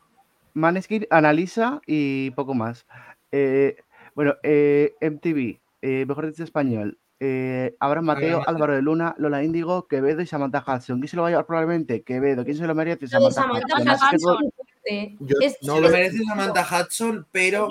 Maneskin, 0.53 1.05
Analisa 1.09 1.81
y 1.85 2.31
poco 2.31 2.53
más. 2.53 2.85
Eh, 3.31 3.77
bueno, 4.15 4.35
eh, 4.43 4.95
MTV, 5.01 5.59
eh, 5.81 6.05
Mejor 6.07 6.25
Artista 6.25 6.43
Español, 6.43 6.97
eh, 7.19 7.75
Abraham 7.79 8.05
Mateo. 8.05 8.41
Álvaro 8.47 8.75
de 8.75 8.81
Luna, 8.81 9.13
Lola 9.17 9.43
Índigo, 9.43 9.87
Quevedo 9.87 10.21
y 10.21 10.25
Samantha 10.27 10.63
Hudson. 10.65 10.99
¿Quién 10.99 11.07
se 11.07 11.15
lo 11.15 11.21
va 11.23 11.27
a 11.27 11.31
llevar 11.31 11.45
probablemente? 11.45 12.01
Quevedo. 12.01 12.43
¿Quién 12.45 12.57
se 12.57 12.65
lo 12.67 12.73
merece? 12.75 13.07
Samantha, 13.07 13.41
Samantha 13.67 14.09
Hudson. 14.13 14.49
Que. 14.85 15.15
Yo 15.19 15.35
Es- 15.41 15.57
no 15.61 15.75
Se 15.75 15.81
lo- 15.81 15.89
merece 15.89 16.23
Samantha 16.23 16.65
Hudson, 16.81 17.27
pero 17.31 17.67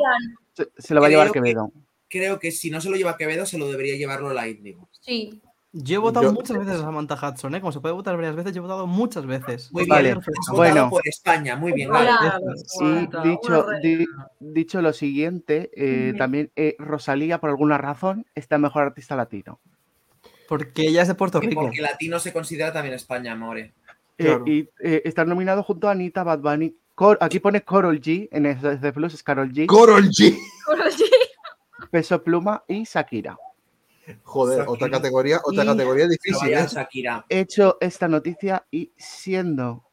se, 0.55 0.68
se 0.76 0.95
lo 0.95 1.01
va 1.01 1.07
a 1.07 1.11
llevar 1.11 1.26
que- 1.29 1.41
Quevedo. 1.41 1.72
creo 2.09 2.39
que 2.39 2.51
si 2.53 2.70
no 2.70 2.81
se 2.81 2.91
lo 2.91 2.97
lleva 2.97 3.16
Quevedo, 3.16 3.47
se 3.47 3.59
lo 3.59 3.68
debería 3.70 3.97
llevarlo 3.97 4.33
la 4.33 4.47
Índigo. 4.49 4.89
Sí. 5.01 5.41
Yo 5.81 5.95
he 5.95 5.99
votado 5.99 6.26
yo- 6.26 6.33
muchas 6.33 6.59
veces 6.59 6.74
a 6.81 6.83
Samantha 6.83 7.14
Hudson, 7.14 7.55
¿eh? 7.55 7.61
Como 7.61 7.70
se 7.72 7.79
puede 7.81 7.95
votar 7.95 8.16
varias 8.16 8.35
veces, 8.35 8.53
yo 8.53 8.59
he 8.59 8.62
votado 8.62 8.87
muchas 8.89 9.24
veces. 9.26 9.70
Muy 9.72 9.87
Vale, 9.87 10.09
bien, 10.14 10.14
votado 10.16 10.57
bueno. 10.57 10.91
por 10.91 11.03
España, 11.07 11.55
muy 11.57 11.70
bien. 11.72 11.89
Hola. 11.91 12.41
Dicho, 13.22 13.66
di- 13.83 14.07
dicho 14.41 14.83
lo 14.83 14.93
siguiente, 14.93 15.70
eh, 15.74 16.14
también 16.18 16.51
eh, 16.57 16.74
Rosalía, 16.79 17.39
por 17.39 17.51
alguna 17.51 17.79
razón, 17.79 18.26
está 18.35 18.59
mejor 18.59 18.83
artista 18.83 19.14
latino. 19.14 19.61
Porque 20.49 20.89
ella 20.89 21.03
es 21.03 21.09
de 21.09 21.14
Puerto 21.14 21.41
Rico. 21.41 21.62
Porque 21.62 21.81
latino 21.83 22.18
se 22.18 22.33
considera 22.33 22.72
también 22.72 22.95
España, 22.95 23.35
more. 23.37 23.61
Eh, 23.61 24.24
Claro. 24.24 24.45
y 24.47 24.68
eh, 24.81 25.03
está 25.05 25.24
nominado 25.24 25.62
junto 25.62 25.89
a 25.89 25.93
Anita, 25.93 26.24
Bad 26.24 26.41
Bunny. 26.41 26.74
Cor- 26.95 27.18
aquí 27.20 27.39
pone 27.39 27.62
Corol 27.62 28.01
G, 28.01 28.29
en 28.33 28.43
de 28.81 28.93
Plus 28.93 29.14
es 29.14 29.22
Carol 29.22 29.53
G, 29.53 29.66
Corol 29.66 30.09
G. 30.09 30.37
Peso 31.91 32.22
Pluma 32.22 32.64
y 32.66 32.83
Shakira. 32.85 33.39
Joder, 34.25 34.59
Shakira. 34.59 34.73
otra 34.73 34.91
categoría, 34.91 35.41
otra 35.45 35.65
Y- 35.65 35.67
categoría 35.67 36.09
difícil. 36.09 36.37
vaya 36.41 36.65
¿eh? 36.65 37.23
He 37.29 37.41
hecho 37.41 37.77
esta 37.81 38.09
noticia 38.09 38.65
y 38.71 38.93
siendo 38.97 39.85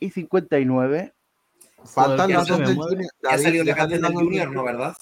y 0.00 0.10
59, 0.10 1.14
Faltan 1.84 2.30
las 2.32 2.46
dos 2.46 2.58
del. 2.58 2.76
Junior. 2.76 3.10
Ha 3.28 3.38
salido 3.38 3.64
la 3.64 3.72
déjate 3.74 3.76
canción 4.00 4.02
las 4.02 4.10
del 4.10 4.20
Junior, 4.24 4.50
¿no, 4.52 4.64
verdad? 4.64 4.94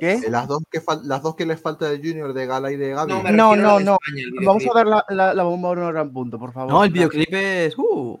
¿qué? 0.00 0.20
Las 0.28 0.46
dos, 0.46 0.62
que 0.70 0.80
fal- 0.80 1.02
las 1.02 1.22
dos 1.22 1.34
que 1.34 1.44
les 1.46 1.60
falta 1.60 1.88
del 1.90 2.00
Junior 2.00 2.32
de 2.32 2.46
Gala 2.46 2.70
y 2.70 2.76
de 2.76 2.90
Gaby. 2.90 3.12
No, 3.32 3.56
No, 3.56 3.80
no. 3.80 3.98
España, 4.06 4.22
Vamos 4.46 4.64
a 4.66 4.74
dar 4.74 4.86
la, 4.86 5.04
la, 5.08 5.34
la 5.34 5.42
bomba 5.42 5.74
gran 5.74 6.12
punto, 6.12 6.38
por 6.38 6.52
favor. 6.52 6.70
No, 6.72 6.84
el 6.84 6.90
videoclip 6.92 7.28
es. 7.32 7.76
Uh, 7.76 8.18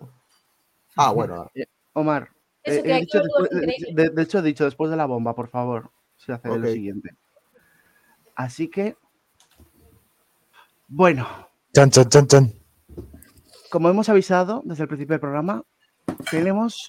Ah, 0.96 1.12
bueno. 1.12 1.48
Omar, 1.92 2.28
Eso 2.64 2.80
eh, 2.80 2.82
que 2.82 2.92
he 2.96 3.00
dicho 3.00 3.18
después- 3.22 3.50
increíble. 3.52 3.92
de, 4.02 4.10
de 4.10 4.22
hecho, 4.22 4.38
he 4.38 4.42
dicho 4.42 4.64
después 4.64 4.90
de 4.90 4.96
la 4.96 5.06
bomba, 5.06 5.32
por 5.34 5.48
favor, 5.48 5.90
se 6.16 6.32
hace 6.32 6.48
lo 6.48 6.66
siguiente. 6.66 7.10
Así 8.38 8.68
que, 8.70 8.96
bueno, 10.86 11.26
Chan, 11.74 11.90
chan, 11.90 12.08
chan, 12.08 12.26
chan. 12.28 12.52
como 13.68 13.88
hemos 13.88 14.08
avisado 14.08 14.62
desde 14.64 14.84
el 14.84 14.88
principio 14.88 15.14
del 15.14 15.20
programa, 15.20 15.64
tenemos 16.30 16.88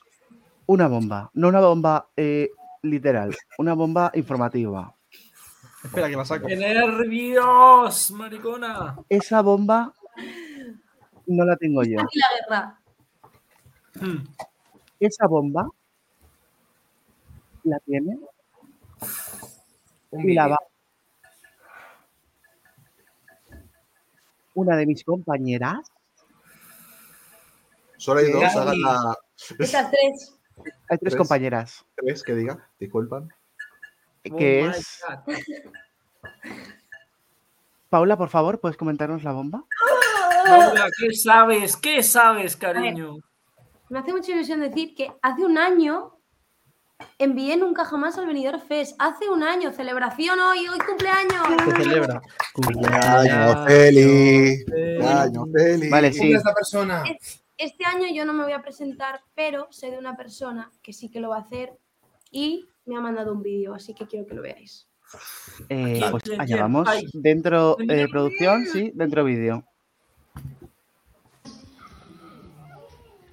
una 0.68 0.88
bomba, 0.88 1.32
no 1.34 1.48
una 1.48 1.60
bomba 1.60 2.12
eh, 2.16 2.52
literal, 2.84 3.36
una 3.58 3.74
bomba 3.74 4.12
informativa. 4.14 4.96
espera 5.84 6.08
que 6.08 6.16
la 6.18 6.24
saco. 6.24 6.46
¡Qué 6.46 6.56
nervios, 6.56 8.12
maricona! 8.12 8.98
Esa 9.10 9.42
bomba 9.42 9.92
no 11.26 11.46
la 11.46 11.58
tengo 11.58 11.82
yo. 11.82 12.00
Aquí 12.00 12.20
la 12.20 12.28
guerra. 12.38 12.80
Hmm. 14.00 14.24
Esa 15.00 15.26
bomba 15.26 15.68
la 17.64 17.80
tiene 17.80 18.20
y 20.12 20.34
la 20.36 20.48
va 20.48 20.60
una 24.60 24.76
de 24.78 24.86
mis 24.86 25.04
compañeras 25.04 25.92
Solo 27.98 28.20
hay 28.22 28.28
Que 28.28 28.32
dos. 28.34 28.42
Gaby. 28.42 28.58
Hagan 28.60 28.82
la. 28.82 29.18
Esas 29.60 29.92
tres. 29.92 30.36
Hay 30.90 30.98
tres 30.98 31.00
Tres. 31.00 31.16
compañeras, 31.16 31.86
Tres, 31.96 32.24
que 32.24 32.34
diga. 32.36 32.70
Disculpan. 32.80 33.30
que 34.24 34.64
Oh 34.64 34.68
my 34.68 34.72
es... 34.78 35.02
Paula, 37.90 38.18
por 38.18 38.30
favor, 38.30 38.60
¿puedes 38.60 38.78
comentarnos 38.78 39.24
la 39.24 39.32
bomba? 39.32 39.64
Paula, 40.46 40.90
¿qué 40.98 41.14
sabes? 41.14 41.76
¿Qué 41.76 42.04
sabes, 42.04 42.56
cariño? 42.56 43.18
Me 43.90 44.00
hace 44.00 44.14
mucha 44.14 44.32
ilusión 44.32 44.60
decir 44.62 44.94
que 44.96 45.12
hace 45.22 45.46
un 45.46 45.58
año 45.58 46.19
envié 47.18 47.58
nunca 47.58 47.86
jamás 47.86 48.18
al 48.18 48.28
venidor 48.28 48.60
Fest. 48.60 48.96
Hace 49.00 49.30
un 49.30 49.44
año, 49.44 49.72
celebración 49.72 50.40
hoy, 50.40 50.68
hoy 50.68 50.80
cumpleaños. 50.80 51.48
Se 51.66 51.84
celebra. 51.84 52.22
Año 52.92 53.66
feliz. 53.66 54.66
Año 55.04 55.46
feliz. 55.54 55.90
Vale, 55.90 56.12
¿Quién 56.12 56.24
sí. 56.24 56.32
es 56.32 56.38
esta 56.38 56.54
persona? 56.54 57.04
Este 57.58 57.86
año 57.86 58.08
yo 58.14 58.26
no 58.26 58.34
me 58.34 58.44
voy 58.44 58.54
a 58.54 58.62
presentar, 58.62 59.22
pero 59.36 59.68
sé 59.72 59.92
de 59.92 59.98
una 59.98 60.16
persona 60.16 60.72
que 60.82 60.94
sí 60.94 61.10
que 61.10 61.20
lo 61.20 61.30
va 61.30 61.38
a 61.38 61.42
hacer 61.42 61.74
y 62.32 62.66
me 62.86 62.96
ha 62.96 63.02
mandado 63.02 63.34
un 63.34 63.42
vídeo, 63.42 63.74
así 63.74 63.94
que 63.94 64.08
quiero 64.08 64.26
que 64.26 64.34
lo 64.34 64.42
veáis. 64.42 64.88
Eh, 65.68 65.98
¿Quién, 66.00 66.12
pues 66.12 66.24
allá 66.38 66.58
vamos. 66.62 66.88
Dentro 67.14 67.76
eh, 67.80 68.08
producción, 68.10 68.66
sí, 68.66 68.92
dentro 68.94 69.24
vídeo. 69.26 69.66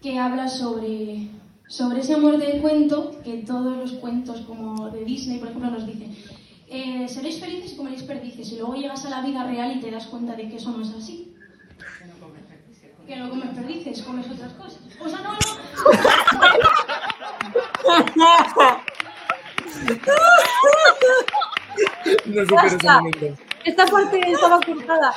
que 0.07 0.21
habla 0.21 0.49
sobre, 0.49 1.27
sobre 1.69 2.01
ese 2.01 2.15
amor 2.15 2.39
del 2.39 2.61
cuento, 2.61 3.21
que 3.23 3.39
todos 3.39 3.77
los 3.77 3.93
cuentos 3.95 4.43
como 4.43 4.91
de 4.91 5.05
Disney, 5.05 5.39
por 5.39 5.49
ejemplo, 5.49 5.71
nos 5.71 5.87
dicen, 5.87 6.17
eh, 6.69 7.07
seréis 7.09 7.41
felices 7.41 7.73
y 7.73 7.77
comeréis 7.77 8.03
perdices, 8.03 8.53
y 8.53 8.57
luego 8.57 8.75
llegas 8.75 9.05
a 9.05 9.11
la 9.11 9.23
vida 9.23 9.45
real 9.45 9.77
y 9.77 9.81
te 9.81 9.91
das 9.91 10.07
cuenta 10.07 10.35
de 10.35 10.49
que 10.49 10.57
eso 10.57 10.71
no 10.71 10.83
es 10.83 10.91
así. 10.91 11.33
Que 13.07 13.17
no 13.17 13.31
comes 13.31 13.51
perdices, 13.51 14.03
comes 14.03 14.27
otras 14.29 14.53
cosas. 14.55 14.81
O 15.01 15.09
sea, 15.09 15.21
no, 15.21 15.33
no. 18.17 18.81
No 22.27 22.45
supero 22.45 22.67
ese 22.67 22.89
momento. 22.89 23.27
Esta 23.65 23.87
parte 23.87 24.21
estaba 24.33 24.61
cortada. 24.61 25.15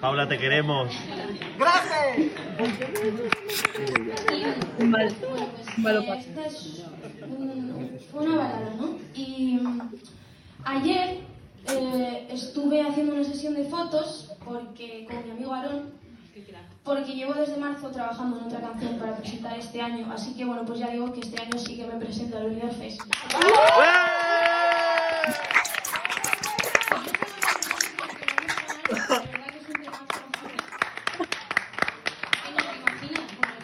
Paula, 0.00 0.28
te 0.28 0.38
queremos. 0.38 0.92
¡Gracias! 1.58 2.32
Vale. 4.78 5.14
Vale, 5.78 6.18
esta 6.20 6.46
es 6.46 6.84
un- 7.26 7.98
fue 8.10 8.24
una 8.26 8.36
balada, 8.36 8.70
¿no? 8.78 8.98
Y 9.14 9.58
mm, 9.62 9.80
ayer 10.64 11.18
eh, 11.72 12.28
estuve 12.30 12.82
haciendo 12.82 13.14
una 13.14 13.24
sesión 13.24 13.54
de 13.54 13.64
fotos 13.64 14.32
porque 14.44 15.06
con 15.10 15.24
mi 15.24 15.30
amigo 15.32 15.52
Aarón, 15.54 15.90
porque 16.84 17.14
llevo 17.14 17.34
desde 17.34 17.56
marzo 17.56 17.90
trabajando 17.90 18.38
en 18.38 18.44
otra 18.46 18.60
canción 18.60 18.98
para 18.98 19.16
presentar 19.16 19.58
este 19.58 19.80
año, 19.80 20.10
así 20.12 20.34
que 20.36 20.44
bueno, 20.44 20.64
pues 20.64 20.78
ya 20.78 20.88
digo 20.90 21.12
que 21.12 21.20
este 21.20 21.40
año 21.40 21.58
sí 21.58 21.76
que 21.76 21.86
me 21.86 21.94
presento 21.98 22.36
al 22.36 22.46
Universe 22.46 22.76
Fest. 22.78 23.00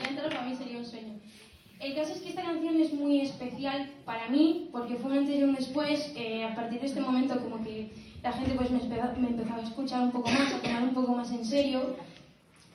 ya 0.01 0.09
entrar 0.09 0.29
para 0.31 0.43
mí 0.43 0.57
sería 0.57 0.79
un 0.79 0.87
sueño. 0.87 1.15
El 1.81 1.95
caso 1.97 2.13
es 2.13 2.21
que 2.21 2.29
esta 2.31 2.43
canción 2.43 2.81
es 2.81 2.93
muy 2.93 3.21
especial 3.23 3.91
para 4.05 4.29
mí 4.29 4.69
porque 4.73 4.97
fue 4.97 5.11
un 5.11 5.19
antes 5.19 5.32
y 5.43 5.45
un 5.45 5.55
después. 5.55 6.13
eh, 6.17 6.45
a 6.45 6.55
partir 6.55 6.81
de 6.81 6.87
este 6.87 7.01
momento 7.01 7.39
como 7.41 7.63
que 7.63 7.91
la 8.23 8.33
gente 8.33 8.55
pues 8.55 8.71
me, 8.71 8.79
me 8.79 9.29
empezaba 9.29 9.61
a 9.61 9.65
escuchar 9.65 10.03
un 10.03 10.13
poco 10.13 10.31
más, 10.31 10.55
a 10.55 10.63
tomar 10.63 10.83
un 10.85 10.95
poco 10.95 11.15
más 11.15 11.31
en 11.33 11.45
serio 11.45 11.97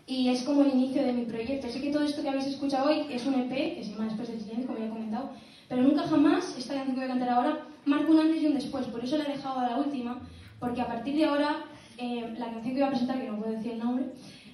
y 0.06 0.30
es 0.30 0.44
como 0.44 0.62
el 0.62 0.74
inicio 0.74 1.04
de 1.04 1.14
mi 1.14 1.26
proyecto. 1.26 1.70
Sé 1.70 1.82
que 1.82 1.92
todo 1.92 2.04
esto 2.04 2.22
que 2.22 2.30
habéis 2.30 2.48
escuchado 2.48 2.90
hoy 2.90 3.08
es 3.10 3.26
un 3.26 3.36
EP 3.36 3.76
que 3.76 3.84
se 3.84 3.92
llama 3.92 4.06
Después 4.06 4.30
del 4.30 4.40
Silencio, 4.40 4.68
como 4.68 4.80
ya 4.80 4.86
he 4.86 4.90
comentado, 4.90 5.32
pero 5.68 5.82
nunca 5.82 6.04
jamás 6.08 6.56
esta 6.58 6.76
canción 6.76 6.96
que 6.96 7.02
voy 7.02 7.10
a 7.10 7.14
cantar 7.14 7.30
ahora 7.30 7.60
marca 7.86 8.12
un 8.12 8.20
antes 8.20 8.42
y 8.42 8.48
un 8.48 8.54
después. 8.54 8.86
Por 8.88 9.04
eso 9.04 9.18
la 9.18 9.26
he 9.26 9.34
dejado 9.36 9.60
a 9.60 9.70
la 9.70 9.78
última, 9.78 10.20
porque 10.60 10.82
a 10.82 10.88
partir 10.88 11.16
de 11.16 11.26
ahora 11.26 11.66
eh, 11.98 12.34
la 12.38 12.46
canción 12.52 12.74
que 12.74 12.80
voy 12.80 12.84
a 12.84 12.90
presentar, 12.90 13.20
que 13.20 13.28
no 13.28 13.38
puedo 13.38 13.52
decir 13.52 13.74
el 13.74 13.80
nombre, 13.80 14.06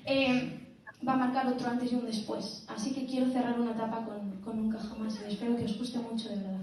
eh, 0.06 0.60
va 1.08 1.14
a 1.14 1.18
marcar 1.18 1.48
otro 1.48 1.70
antes 1.70 1.92
y 1.92 1.96
un 1.96 2.06
después. 2.06 2.66
Así 2.68 2.94
que 2.94 3.06
quiero 3.06 3.32
cerrar 3.32 3.60
una 3.60 3.72
etapa 3.72 4.06
con, 4.06 4.42
con 4.42 4.58
Nunca 4.58 4.80
Jamás 4.80 5.20
y 5.28 5.34
espero 5.34 5.56
que 5.56 5.66
os 5.66 5.78
guste 5.78 6.00
mucho, 6.00 6.30
de 6.30 6.36
verdad. 6.36 6.62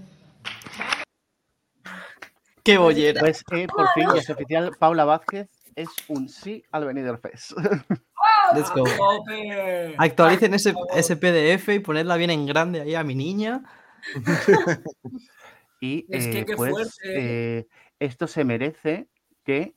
Qué 2.63 2.77
bollera. 2.77 3.19
Pues 3.19 3.43
eh, 3.51 3.67
por 3.67 3.87
fin 3.93 4.07
ya 4.13 4.19
es 4.19 4.29
oficial, 4.29 4.71
Paula 4.77 5.05
Vázquez 5.05 5.49
es 5.75 5.89
un 6.07 6.27
sí 6.29 6.63
al 6.71 6.85
Benidorm 6.85 7.19
Fest. 7.19 7.51
Let's 8.55 8.71
go. 8.73 8.83
Actualicen 9.97 10.53
ese, 10.53 10.73
ese 10.95 11.15
PDF 11.15 11.69
y 11.69 11.79
ponedla 11.79 12.17
bien 12.17 12.29
en 12.29 12.45
grande 12.45 12.81
ahí 12.81 12.95
a 12.95 13.03
mi 13.03 13.15
niña. 13.15 13.63
Y 15.83 16.05
Es 16.09 16.27
que 16.27 16.41
eh, 16.41 16.45
qué 16.45 16.55
pues 16.55 16.71
fuerte. 16.71 16.99
eh, 17.05 17.67
esto 17.99 18.27
se 18.27 18.43
merece 18.43 19.07
que 19.43 19.73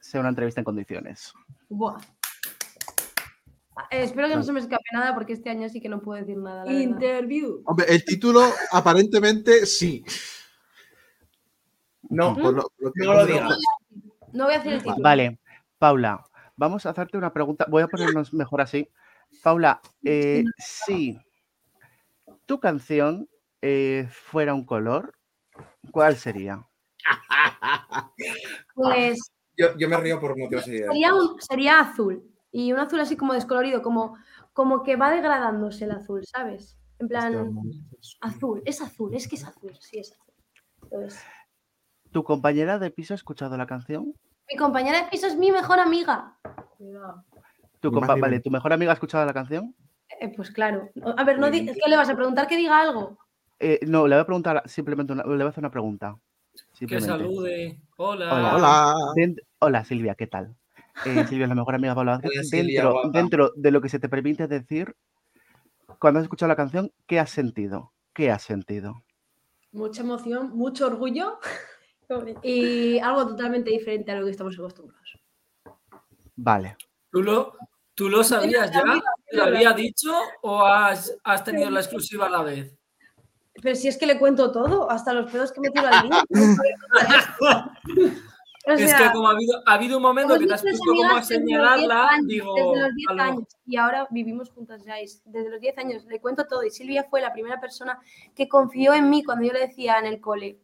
sea 0.00 0.18
una 0.18 0.30
entrevista 0.30 0.60
en 0.60 0.64
condiciones. 0.64 1.32
Buah. 1.68 1.96
Eh, 3.90 4.02
espero 4.02 4.28
que 4.28 4.34
no 4.34 4.42
se 4.42 4.52
me 4.52 4.58
escape 4.58 4.82
nada 4.92 5.14
porque 5.14 5.34
este 5.34 5.48
año 5.48 5.68
sí 5.68 5.80
que 5.80 5.88
no 5.88 6.02
puedo 6.02 6.18
decir 6.18 6.36
nada. 6.38 6.64
la. 6.64 6.72
Interview. 6.72 7.62
Hombre, 7.66 7.86
el 7.88 8.04
título 8.04 8.42
aparentemente 8.72 9.64
sí. 9.64 10.04
No, 12.10 12.34
Por 12.34 12.54
lo- 12.54 12.70
lo 12.78 12.92
que- 12.92 13.04
no 13.04 13.14
lo 13.14 13.26
digas. 13.26 13.58
No 14.32 14.44
voy 14.44 14.54
a 14.54 14.58
hacer 14.58 14.72
el 14.74 14.82
título. 14.82 15.02
Vale, 15.02 15.38
Paula, 15.78 16.24
vamos 16.56 16.86
a 16.86 16.90
hacerte 16.90 17.16
una 17.18 17.32
pregunta. 17.32 17.66
Voy 17.68 17.82
a 17.82 17.88
ponernos 17.88 18.32
mejor 18.34 18.60
así. 18.60 18.88
Paula, 19.42 19.80
eh, 20.04 20.44
si 20.58 21.18
tu 22.44 22.60
canción 22.60 23.28
eh, 23.62 24.08
fuera 24.10 24.54
un 24.54 24.64
color, 24.64 25.12
¿cuál 25.90 26.16
sería? 26.16 26.64
Pues 28.74 29.18
Yo, 29.56 29.76
yo 29.78 29.88
me 29.88 29.96
río 29.96 30.20
por 30.20 30.36
motivos 30.38 30.66
evidentes. 30.68 30.92
sería, 30.92 31.14
un- 31.14 31.40
sería 31.40 31.80
azul. 31.80 32.22
Y 32.52 32.72
un 32.72 32.78
azul 32.78 33.00
así 33.00 33.16
como 33.16 33.32
descolorido, 33.34 33.82
como, 33.82 34.16
como 34.52 34.82
que 34.82 34.96
va 34.96 35.10
degradándose 35.10 35.84
el 35.84 35.90
azul, 35.92 36.22
¿sabes? 36.24 36.78
En 36.98 37.08
plan, 37.08 37.52
azul, 38.20 38.62
es 38.64 38.80
azul, 38.80 39.14
es 39.14 39.28
que 39.28 39.36
es 39.36 39.44
azul, 39.44 39.72
sí 39.80 39.98
es 39.98 40.12
azul. 40.12 40.34
Entonces, 40.82 41.20
¿Tu 42.16 42.24
compañera 42.24 42.78
de 42.78 42.90
piso 42.90 43.12
ha 43.12 43.14
escuchado 43.16 43.58
la 43.58 43.66
canción? 43.66 44.14
mi 44.50 44.56
compañera 44.56 45.02
de 45.02 45.10
piso 45.10 45.26
es 45.26 45.36
mi 45.36 45.50
mejor 45.52 45.78
amiga. 45.80 46.34
¿Tu 47.80 47.90
Ni 47.90 48.00
más 48.00 48.08
compa- 48.08 48.18
vale. 48.22 48.40
¿tu 48.40 48.50
mejor 48.50 48.72
amiga 48.72 48.90
ha 48.92 48.94
escuchado 48.94 49.26
la 49.26 49.34
canción? 49.34 49.74
Eh, 50.18 50.32
pues 50.34 50.50
claro. 50.50 50.88
A 51.18 51.24
ver, 51.24 51.38
no 51.38 51.50
¿qué 51.50 51.74
le 51.86 51.94
vas 51.94 52.08
a 52.08 52.14
preguntar? 52.16 52.46
Que 52.46 52.56
diga 52.56 52.80
algo. 52.80 53.18
Eh, 53.60 53.80
no, 53.86 54.06
le 54.06 54.14
voy 54.14 54.22
a 54.22 54.24
preguntar 54.24 54.62
simplemente 54.64 55.12
una, 55.12 55.24
le 55.24 55.28
voy 55.34 55.42
a 55.42 55.48
hacer 55.48 55.60
una 55.60 55.70
pregunta. 55.70 56.16
Que 56.88 57.02
salude. 57.02 57.82
Hola. 57.98 58.32
Hola. 58.32 58.54
Hola. 58.56 58.94
Dent- 59.14 59.42
Hola, 59.58 59.84
Silvia, 59.84 60.14
¿qué 60.14 60.26
tal? 60.26 60.56
Eh, 61.04 61.26
Silvia 61.28 61.44
es 61.44 61.48
la 61.50 61.54
mejor 61.54 61.74
amiga 61.74 61.92
de. 61.94 62.00
Hola, 62.00 62.20
Silvia, 62.44 62.80
Dentro, 62.82 62.92
guapa. 62.94 63.10
dentro 63.12 63.52
de 63.56 63.70
lo 63.70 63.82
que 63.82 63.90
se 63.90 63.98
te 63.98 64.08
permite 64.08 64.48
decir, 64.48 64.96
cuando 65.98 66.20
has 66.20 66.24
escuchado 66.24 66.48
la 66.48 66.56
canción, 66.56 66.90
¿qué 67.06 67.20
has 67.20 67.28
sentido? 67.28 67.92
¿Qué 68.14 68.30
has 68.30 68.40
sentido? 68.40 69.02
Mucha 69.70 70.00
emoción, 70.00 70.56
mucho 70.56 70.86
orgullo. 70.86 71.38
Y 72.42 72.98
algo 72.98 73.26
totalmente 73.28 73.70
diferente 73.70 74.12
a 74.12 74.16
lo 74.18 74.24
que 74.24 74.30
estamos 74.32 74.58
acostumbrados. 74.58 75.18
Vale. 76.36 76.76
¿Tú 77.10 77.22
lo, 77.22 77.52
¿Tú 77.94 78.08
lo 78.08 78.22
sabías 78.22 78.70
ya? 78.70 78.82
¿Te 79.30 79.36
lo 79.36 79.44
había 79.44 79.72
dicho 79.72 80.12
o 80.42 80.60
has, 80.64 81.16
has 81.24 81.42
tenido 81.44 81.70
la 81.70 81.80
exclusiva 81.80 82.26
a 82.26 82.30
la 82.30 82.42
vez? 82.42 82.76
Pero 83.62 83.74
si 83.74 83.88
es 83.88 83.96
que 83.96 84.06
le 84.06 84.18
cuento 84.18 84.52
todo, 84.52 84.90
hasta 84.90 85.14
los 85.14 85.30
pedos 85.32 85.50
que 85.50 85.60
me 85.62 85.70
tiro 85.70 85.86
al 85.88 86.04
niño. 86.04 86.22
O 88.68 88.72
es 88.72 88.92
que 88.94 89.12
como 89.12 89.28
ha 89.28 89.30
habido, 89.30 89.62
ha 89.64 89.74
habido 89.74 89.96
un 89.98 90.02
momento 90.02 90.36
que 90.36 90.44
te 90.44 90.54
has 90.54 90.60
puesto 90.62 90.82
como 90.84 91.04
a 91.04 91.06
amigas 91.10 91.28
desde 91.28 91.40
los 91.40 91.46
10 91.46 91.56
señalarla, 91.60 92.08
años, 92.08 92.26
digo, 92.26 92.54
Desde 92.56 92.80
los 92.80 92.94
10 92.96 93.08
a 93.08 93.12
lo- 93.14 93.22
años. 93.22 93.44
Y 93.64 93.76
ahora 93.76 94.08
vivimos 94.10 94.50
juntas 94.50 94.84
ya. 94.84 94.96
Desde 94.96 95.50
los 95.50 95.60
10 95.60 95.78
años 95.78 96.04
le 96.06 96.20
cuento 96.20 96.46
todo. 96.48 96.64
Y 96.64 96.70
Silvia 96.70 97.04
fue 97.08 97.20
la 97.20 97.32
primera 97.32 97.60
persona 97.60 98.00
que 98.34 98.48
confió 98.48 98.92
en 98.92 99.08
mí 99.08 99.22
cuando 99.22 99.46
yo 99.46 99.52
le 99.52 99.60
decía 99.60 100.00
en 100.00 100.06
el 100.06 100.20
cole. 100.20 100.58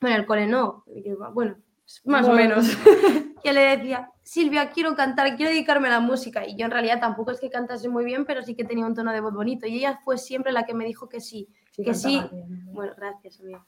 Bueno, 0.00 0.16
en 0.16 0.20
el 0.22 0.26
cole 0.26 0.46
no. 0.46 0.84
Bueno, 1.32 1.56
más 2.04 2.28
o 2.28 2.32
menos. 2.32 2.66
que 3.42 3.52
le 3.52 3.76
decía, 3.76 4.10
Silvia, 4.22 4.70
quiero 4.70 4.94
cantar, 4.94 5.36
quiero 5.36 5.50
dedicarme 5.50 5.88
a 5.88 5.92
la 5.92 6.00
música. 6.00 6.46
Y 6.46 6.56
yo 6.56 6.66
en 6.66 6.70
realidad 6.70 7.00
tampoco 7.00 7.30
es 7.30 7.40
que 7.40 7.50
cantase 7.50 7.88
muy 7.88 8.04
bien, 8.04 8.24
pero 8.24 8.42
sí 8.42 8.54
que 8.54 8.64
tenía 8.64 8.84
un 8.84 8.94
tono 8.94 9.12
de 9.12 9.20
voz 9.20 9.32
bonito. 9.32 9.66
Y 9.66 9.78
ella 9.78 10.00
fue 10.04 10.18
siempre 10.18 10.52
la 10.52 10.64
que 10.64 10.74
me 10.74 10.84
dijo 10.84 11.08
que 11.08 11.20
sí. 11.20 11.48
que 11.74 11.94
sí. 11.94 12.20
Bueno, 12.72 12.92
gracias, 12.96 13.40
amiga. 13.40 13.64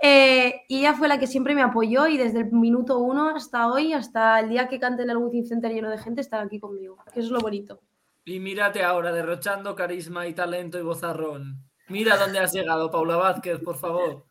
Eh, 0.00 0.62
y 0.68 0.78
ella 0.78 0.94
fue 0.94 1.08
la 1.08 1.18
que 1.18 1.26
siempre 1.26 1.54
me 1.54 1.62
apoyó 1.62 2.06
y 2.06 2.16
desde 2.16 2.40
el 2.40 2.52
minuto 2.52 2.98
uno 2.98 3.30
hasta 3.30 3.68
hoy, 3.68 3.92
hasta 3.92 4.40
el 4.40 4.48
día 4.48 4.68
que 4.68 4.78
cante 4.78 5.02
en 5.02 5.10
el 5.10 5.16
Wizzing 5.16 5.46
Center 5.46 5.72
lleno 5.72 5.90
de 5.90 5.98
gente, 5.98 6.20
estará 6.20 6.44
aquí 6.44 6.60
conmigo. 6.60 6.98
Que 7.12 7.20
eso 7.20 7.28
es 7.28 7.32
lo 7.32 7.40
bonito. 7.40 7.80
Y 8.24 8.40
mírate 8.40 8.82
ahora, 8.82 9.12
derrochando 9.12 9.74
carisma 9.74 10.26
y 10.26 10.34
talento 10.34 10.78
y 10.78 10.82
vozarrón. 10.82 11.64
Mira 11.88 12.16
dónde 12.16 12.40
has 12.40 12.52
llegado, 12.52 12.90
Paula 12.90 13.16
Vázquez, 13.16 13.60
por 13.60 13.76
favor. 13.76 14.26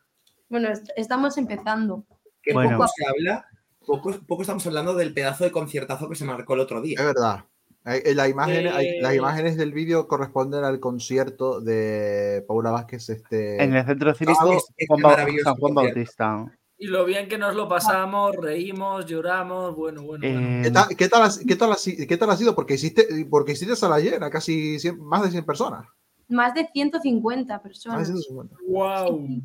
Bueno, 0.55 0.69
est- 0.69 0.89
estamos 0.95 1.37
empezando. 1.37 2.05
Que 2.41 2.53
Bueno. 2.53 2.77
poco 2.77 2.87
se 2.95 3.05
habla, 3.05 3.45
poco, 3.85 4.13
poco 4.25 4.43
estamos 4.43 4.65
hablando 4.65 4.93
del 4.95 5.13
pedazo 5.13 5.43
de 5.43 5.51
conciertazo 5.51 6.07
que 6.07 6.15
se 6.15 6.23
marcó 6.23 6.53
el 6.53 6.61
otro 6.61 6.81
día. 6.81 6.95
Es 6.97 7.05
verdad. 7.05 7.43
Eh, 7.85 8.01
eh, 8.05 8.15
la 8.15 8.29
imagen- 8.29 8.69
hay- 8.69 9.01
las 9.01 9.11
Eh. 9.11 9.17
imágenes 9.17 9.57
del 9.57 9.73
vídeo 9.73 10.07
corresponden 10.07 10.63
al 10.63 10.79
concierto 10.79 11.59
de 11.59 12.41
Paula 12.47 12.71
Vázquez. 12.71 13.09
Este... 13.09 13.61
En 13.61 13.75
el 13.75 13.85
centro 13.85 14.13
cívico 14.15 14.53
es- 14.53 14.63
es 14.77 14.87
Juan 14.87 14.97
que 15.01 15.03
Bau- 15.03 15.09
maravilloso 15.11 15.43
San 15.43 15.55
Juan 15.57 15.73
concierto. 15.73 15.97
Bautista. 15.99 16.57
Y 16.77 16.87
lo 16.87 17.03
bien 17.03 17.27
que 17.27 17.37
nos 17.37 17.53
lo 17.53 17.67
pasamos, 17.67 18.33
reímos, 18.37 19.05
lloramos, 19.07 19.75
bueno, 19.75 20.03
bueno. 20.03 20.21
bueno. 20.25 20.39
Eh, 20.39 20.61
¿Qué 20.63 20.71
tal, 20.71 20.87
qué, 20.95 21.09
tal 21.09 21.23
ha, 21.23 21.29
qué 21.45 21.55
tal 21.57 21.71
ha 21.73 21.75
si- 21.75 22.07
qué 22.07 22.15
tal 22.15 22.29
ha 22.29 22.37
sido? 22.37 22.55
Porque 22.55 22.75
hiciste, 22.75 23.27
porque 23.29 23.51
hiciste 23.51 23.75
sala 23.75 23.99
llena, 23.99 24.29
casi 24.29 24.79
100 24.79 25.03
más 25.03 25.21
de 25.21 25.31
100 25.31 25.45
personas. 25.45 25.85
Más 26.29 26.53
de 26.55 26.65
150 26.73 27.53
Más 27.55 27.61
de 27.61 27.69
personas. 27.69 28.07
150. 28.07 28.55
¡Wow! 28.67 29.41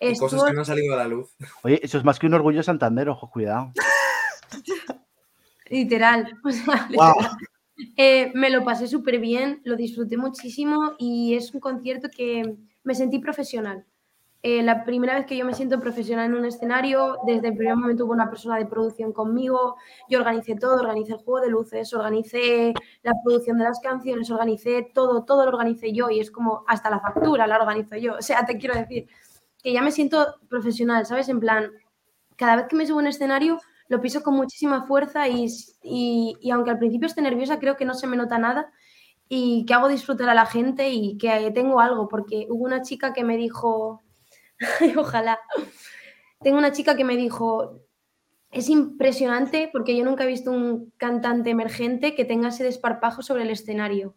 Y 0.00 0.16
cosas 0.18 0.34
Estuvo- 0.34 0.46
que 0.46 0.52
no 0.54 0.60
han 0.60 0.66
salido 0.66 0.94
a 0.94 0.98
la 0.98 1.08
luz. 1.08 1.34
Oye, 1.62 1.80
eso 1.82 1.98
es 1.98 2.04
más 2.04 2.18
que 2.18 2.26
un 2.26 2.34
orgullo 2.34 2.62
Santander, 2.62 3.08
ojo, 3.08 3.30
cuidado. 3.30 3.72
Literal. 5.70 6.28
o 6.44 6.50
sea, 6.50 6.88
Wow. 6.94 7.14
literal. 7.14 7.30
Eh, 7.96 8.30
me 8.34 8.50
lo 8.50 8.64
pasé 8.64 8.86
súper 8.86 9.18
bien, 9.18 9.60
lo 9.64 9.76
disfruté 9.76 10.16
muchísimo 10.16 10.92
y 10.98 11.34
es 11.34 11.52
un 11.54 11.60
concierto 11.60 12.08
que 12.14 12.54
me 12.84 12.94
sentí 12.94 13.18
profesional. 13.18 13.84
Eh, 14.44 14.62
la 14.62 14.84
primera 14.84 15.14
vez 15.14 15.24
que 15.26 15.36
yo 15.36 15.44
me 15.44 15.54
siento 15.54 15.78
profesional 15.80 16.26
en 16.26 16.34
un 16.34 16.44
escenario, 16.44 17.16
desde 17.26 17.48
el 17.48 17.56
primer 17.56 17.76
momento 17.76 18.04
hubo 18.04 18.12
una 18.12 18.28
persona 18.28 18.56
de 18.58 18.66
producción 18.66 19.12
conmigo, 19.12 19.76
yo 20.08 20.18
organicé 20.18 20.56
todo, 20.56 20.80
organicé 20.80 21.12
el 21.12 21.18
juego 21.18 21.40
de 21.40 21.50
luces, 21.50 21.92
organicé 21.94 22.74
la 23.02 23.12
producción 23.24 23.56
de 23.58 23.64
las 23.64 23.78
canciones, 23.80 24.30
organicé 24.30 24.90
todo, 24.94 25.24
todo 25.24 25.44
lo 25.44 25.52
organicé 25.52 25.92
yo 25.92 26.10
y 26.10 26.18
es 26.20 26.30
como 26.32 26.64
hasta 26.66 26.90
la 26.90 26.98
factura 27.00 27.46
la 27.46 27.56
organizo 27.56 27.96
yo. 27.96 28.14
O 28.16 28.22
sea, 28.22 28.44
te 28.44 28.58
quiero 28.58 28.74
decir 28.74 29.08
que 29.62 29.72
ya 29.72 29.82
me 29.82 29.92
siento 29.92 30.36
profesional, 30.48 31.06
¿sabes? 31.06 31.28
En 31.28 31.40
plan, 31.40 31.70
cada 32.36 32.56
vez 32.56 32.66
que 32.68 32.76
me 32.76 32.86
subo 32.86 32.98
a 32.98 33.02
un 33.02 33.08
escenario 33.08 33.60
lo 33.88 34.00
piso 34.00 34.22
con 34.22 34.34
muchísima 34.36 34.86
fuerza 34.86 35.28
y, 35.28 35.46
y- 35.82 36.36
y 36.40 36.50
aunque 36.50 36.70
al 36.70 36.78
principio 36.78 37.06
esté 37.06 37.22
nerviosa, 37.22 37.58
creo 37.58 37.76
que 37.76 37.84
no 37.84 37.94
se 37.94 38.06
me 38.06 38.16
nota 38.16 38.38
nada. 38.38 38.72
y 39.28 39.64
que 39.66 39.74
hago 39.74 39.88
disfrutar 39.88 40.28
a 40.30 40.34
la 40.34 40.46
gente 40.46 40.90
y 40.90 41.18
que 41.18 41.50
tengo 41.54 41.80
algo, 41.80 42.08
porque 42.08 42.46
hubo 42.50 42.64
una 42.64 42.82
chica 42.82 43.12
que 43.14 43.24
me 43.24 43.36
dijo, 43.38 44.02
ojalá, 44.98 45.38
tengo 46.40 46.58
una 46.58 46.72
chica 46.72 46.96
que 46.96 47.04
me 47.04 47.16
dijo, 47.16 47.80
es 48.50 48.68
impresionante 48.70 49.70
porque 49.72 49.96
yo 49.96 50.04
nunca 50.04 50.24
he 50.24 50.28
visto 50.28 50.50
un 50.52 50.92
cantante 50.98 51.50
emergente 51.50 52.14
que 52.14 52.24
tenga 52.26 52.48
ese 52.50 52.64
desparpajo 52.64 53.22
sobre 53.22 53.44
el 53.44 53.50
escenario 53.50 54.16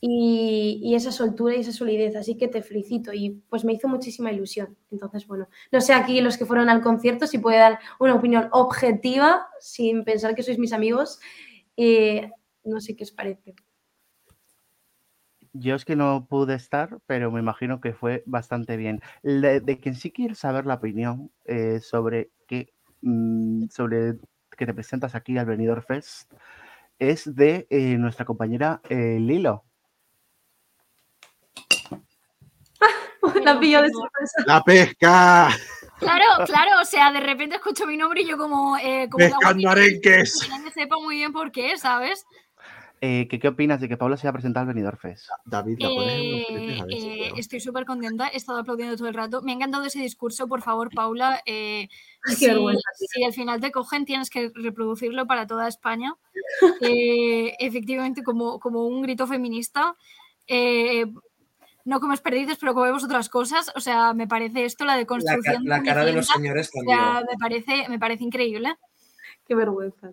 y, 0.00 0.94
esa 0.94 1.12
soltura 1.12 1.54
y 1.56 1.60
esa 1.60 1.72
solidez, 1.72 2.16
así 2.16 2.36
que 2.36 2.48
te 2.48 2.62
felicito 2.62 3.12
y 3.12 3.42
pues 3.48 3.64
me 3.64 3.72
hizo 3.72 3.88
muchísima 3.88 4.32
ilusión. 4.32 4.76
Entonces, 4.90 5.26
bueno, 5.26 5.48
no 5.72 5.80
sé 5.80 5.92
aquí 5.94 6.20
los 6.20 6.36
que 6.36 6.46
fueron 6.46 6.68
al 6.68 6.82
concierto 6.82 7.26
si 7.26 7.38
puede 7.38 7.58
dar 7.58 7.78
una 7.98 8.14
opinión 8.14 8.48
objetiva 8.52 9.46
sin 9.60 10.04
pensar 10.04 10.34
que 10.34 10.42
sois 10.42 10.58
mis 10.58 10.72
amigos, 10.72 11.20
eh, 11.76 12.30
no 12.64 12.80
sé 12.80 12.96
qué 12.96 13.04
os 13.04 13.12
parece. 13.12 13.54
Yo 15.52 15.74
es 15.74 15.84
que 15.86 15.96
no 15.96 16.26
pude 16.28 16.54
estar, 16.54 16.98
pero 17.06 17.30
me 17.30 17.40
imagino 17.40 17.80
que 17.80 17.94
fue 17.94 18.22
bastante 18.26 18.76
bien. 18.76 19.00
De, 19.22 19.78
quien 19.80 19.94
sí 19.94 20.10
quiero 20.10 20.34
saber 20.34 20.66
la 20.66 20.74
opinión 20.74 21.30
eh, 21.46 21.80
sobre 21.80 22.30
qué 22.46 22.74
mm, 23.00 23.68
sobre 23.70 24.18
que 24.56 24.66
te 24.66 24.74
presentas 24.74 25.14
aquí 25.14 25.36
al 25.38 25.46
Benidorm 25.46 25.82
Fest 25.82 26.32
es 26.98 27.34
de 27.34 27.66
eh, 27.70 27.96
nuestra 27.98 28.24
compañera 28.24 28.80
eh, 28.88 29.18
Lilo. 29.20 29.64
La 33.44 33.58
pillo 33.58 33.82
de 33.82 33.90
sorpresa. 33.90 34.44
¡La 34.46 34.62
pesca! 34.62 35.48
Claro, 35.98 36.24
claro, 36.44 36.80
o 36.82 36.84
sea, 36.84 37.10
de 37.10 37.20
repente 37.20 37.56
escucho 37.56 37.86
mi 37.86 37.96
nombre 37.96 38.20
y 38.20 38.26
yo 38.26 38.36
como... 38.36 38.76
Eh, 38.76 39.08
como 39.10 39.24
¡Pescando 39.24 39.70
arenques! 39.70 40.42
que 40.42 40.48
nadie 40.48 40.70
sepa 40.72 40.96
muy 40.96 41.16
bien 41.16 41.32
por 41.32 41.50
qué, 41.50 41.78
¿sabes? 41.78 42.26
Eh, 43.02 43.28
¿qué, 43.28 43.38
¿Qué 43.38 43.48
opinas 43.48 43.80
de 43.80 43.88
que 43.88 43.96
Paula 43.98 44.16
se 44.16 44.26
haya 44.26 44.32
presentado 44.32 44.62
al 44.62 44.68
Benidorm 44.74 44.96
Fest? 44.96 45.28
David, 45.44 45.78
la 45.80 45.88
pones 45.90 46.12
en 46.14 46.32
los 46.32 46.46
tretes 46.46 46.80
Eh, 47.04 47.26
eh, 47.28 47.32
estoy 47.36 47.60
súper 47.60 47.84
contenta, 47.84 48.28
he 48.28 48.36
estado 48.38 48.58
aplaudiendo 48.58 48.96
todo 48.96 49.08
el 49.08 49.14
rato. 49.14 49.42
Me 49.42 49.52
ha 49.52 49.54
encantado 49.54 49.84
ese 49.84 50.00
discurso, 50.00 50.48
por 50.48 50.62
favor, 50.62 50.90
Paula. 50.94 51.42
eh, 51.44 51.88
Ay, 52.24 52.36
qué 52.38 52.54
si, 52.94 53.06
si 53.06 53.24
al 53.24 53.32
final 53.34 53.60
te 53.60 53.70
cogen, 53.70 54.06
tienes 54.06 54.30
que 54.30 54.50
reproducirlo 54.54 55.26
para 55.26 55.46
toda 55.46 55.68
España. 55.68 56.14
Eh, 56.80 57.54
efectivamente, 57.58 58.22
como, 58.22 58.58
como 58.60 58.86
un 58.86 59.02
grito 59.02 59.26
feminista. 59.26 59.94
Eh, 60.46 61.04
no 61.84 62.00
comes 62.00 62.20
perdices, 62.20 62.56
pero 62.58 62.72
comemos 62.74 63.04
otras 63.04 63.28
cosas. 63.28 63.70
O 63.76 63.80
sea, 63.80 64.14
me 64.14 64.26
parece 64.26 64.64
esto 64.64 64.84
la 64.84 64.92
La, 64.92 64.96
ca- 64.96 65.00
deconstrucción. 65.00 65.64
la 65.66 65.82
cara 65.82 66.04
de 66.04 66.12
los 66.14 66.26
señores 66.26 66.68
O 66.74 66.80
sea, 66.88 66.96
cambió. 66.96 67.26
me 67.30 67.38
parece, 67.38 67.88
me 67.88 67.98
parece 67.98 68.24
increíble. 68.24 68.74
Qué 69.46 69.54
vergüenza. 69.54 70.12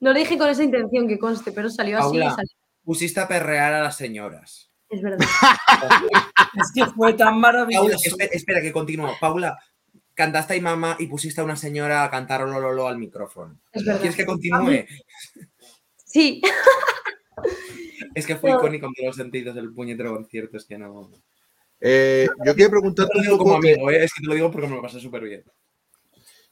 No 0.00 0.12
lo 0.12 0.18
dije 0.18 0.38
con 0.38 0.48
esa 0.48 0.62
intención 0.64 1.08
que 1.08 1.18
conste, 1.18 1.52
pero 1.52 1.68
salió 1.70 1.98
así 1.98 2.16
y 2.16 2.20
Paula, 2.20 2.30
salió. 2.34 2.50
pusiste 2.84 3.20
a 3.20 3.28
perrear 3.28 3.72
a 3.74 3.82
las 3.82 3.96
señoras. 3.96 4.70
Es 4.88 5.02
verdad. 5.02 5.18
Es 6.54 6.72
que 6.74 6.86
fue 6.86 7.12
tan 7.12 7.40
Paula, 7.40 7.66
maravilloso. 7.66 7.98
espera, 8.04 8.30
espera, 8.32 8.60
que 8.62 8.72
continúo. 8.72 9.12
Paula, 9.20 9.58
cantaste 10.14 10.56
a 10.56 10.60
mamá 10.62 10.96
y 10.98 11.06
pusiste 11.06 11.40
a 11.40 11.44
una 11.44 11.56
señora 11.56 12.02
a 12.04 12.10
cantar 12.10 12.42
Olololo 12.42 12.88
al 12.88 12.96
micrófono. 12.98 13.60
Es 13.72 13.84
verdad. 13.84 14.00
¿Quieres 14.00 14.16
que 14.16 14.26
continúe? 14.26 14.86
Sí. 16.04 16.40
Es 18.14 18.26
que 18.26 18.34
fue 18.36 18.50
No. 18.50 18.56
icónico 18.58 18.86
en 18.86 18.94
todos 18.94 19.06
los 19.08 19.16
sentidos 19.16 19.56
el 19.56 19.72
puñetero 19.72 20.12
concierto, 20.14 20.56
es 20.56 20.64
que 20.64 20.76
no... 20.78 21.10
Eh, 21.80 22.26
yo 22.44 22.54
quiero 22.56 22.70
preguntarte 22.70 23.12
Te 23.12 23.18
lo 23.18 23.20
un 23.20 23.26
digo 23.26 23.38
como 23.38 23.60
que- 23.60 23.72
amigo, 23.74 23.90
¿eh? 23.90 24.02
es 24.04 24.12
que 24.12 24.22
te 24.22 24.26
lo 24.26 24.34
digo 24.34 24.50
porque 24.50 24.66
me 24.66 24.74
lo 24.76 24.82
pasé 24.82 24.98
súper 24.98 25.22
bien. 25.22 25.44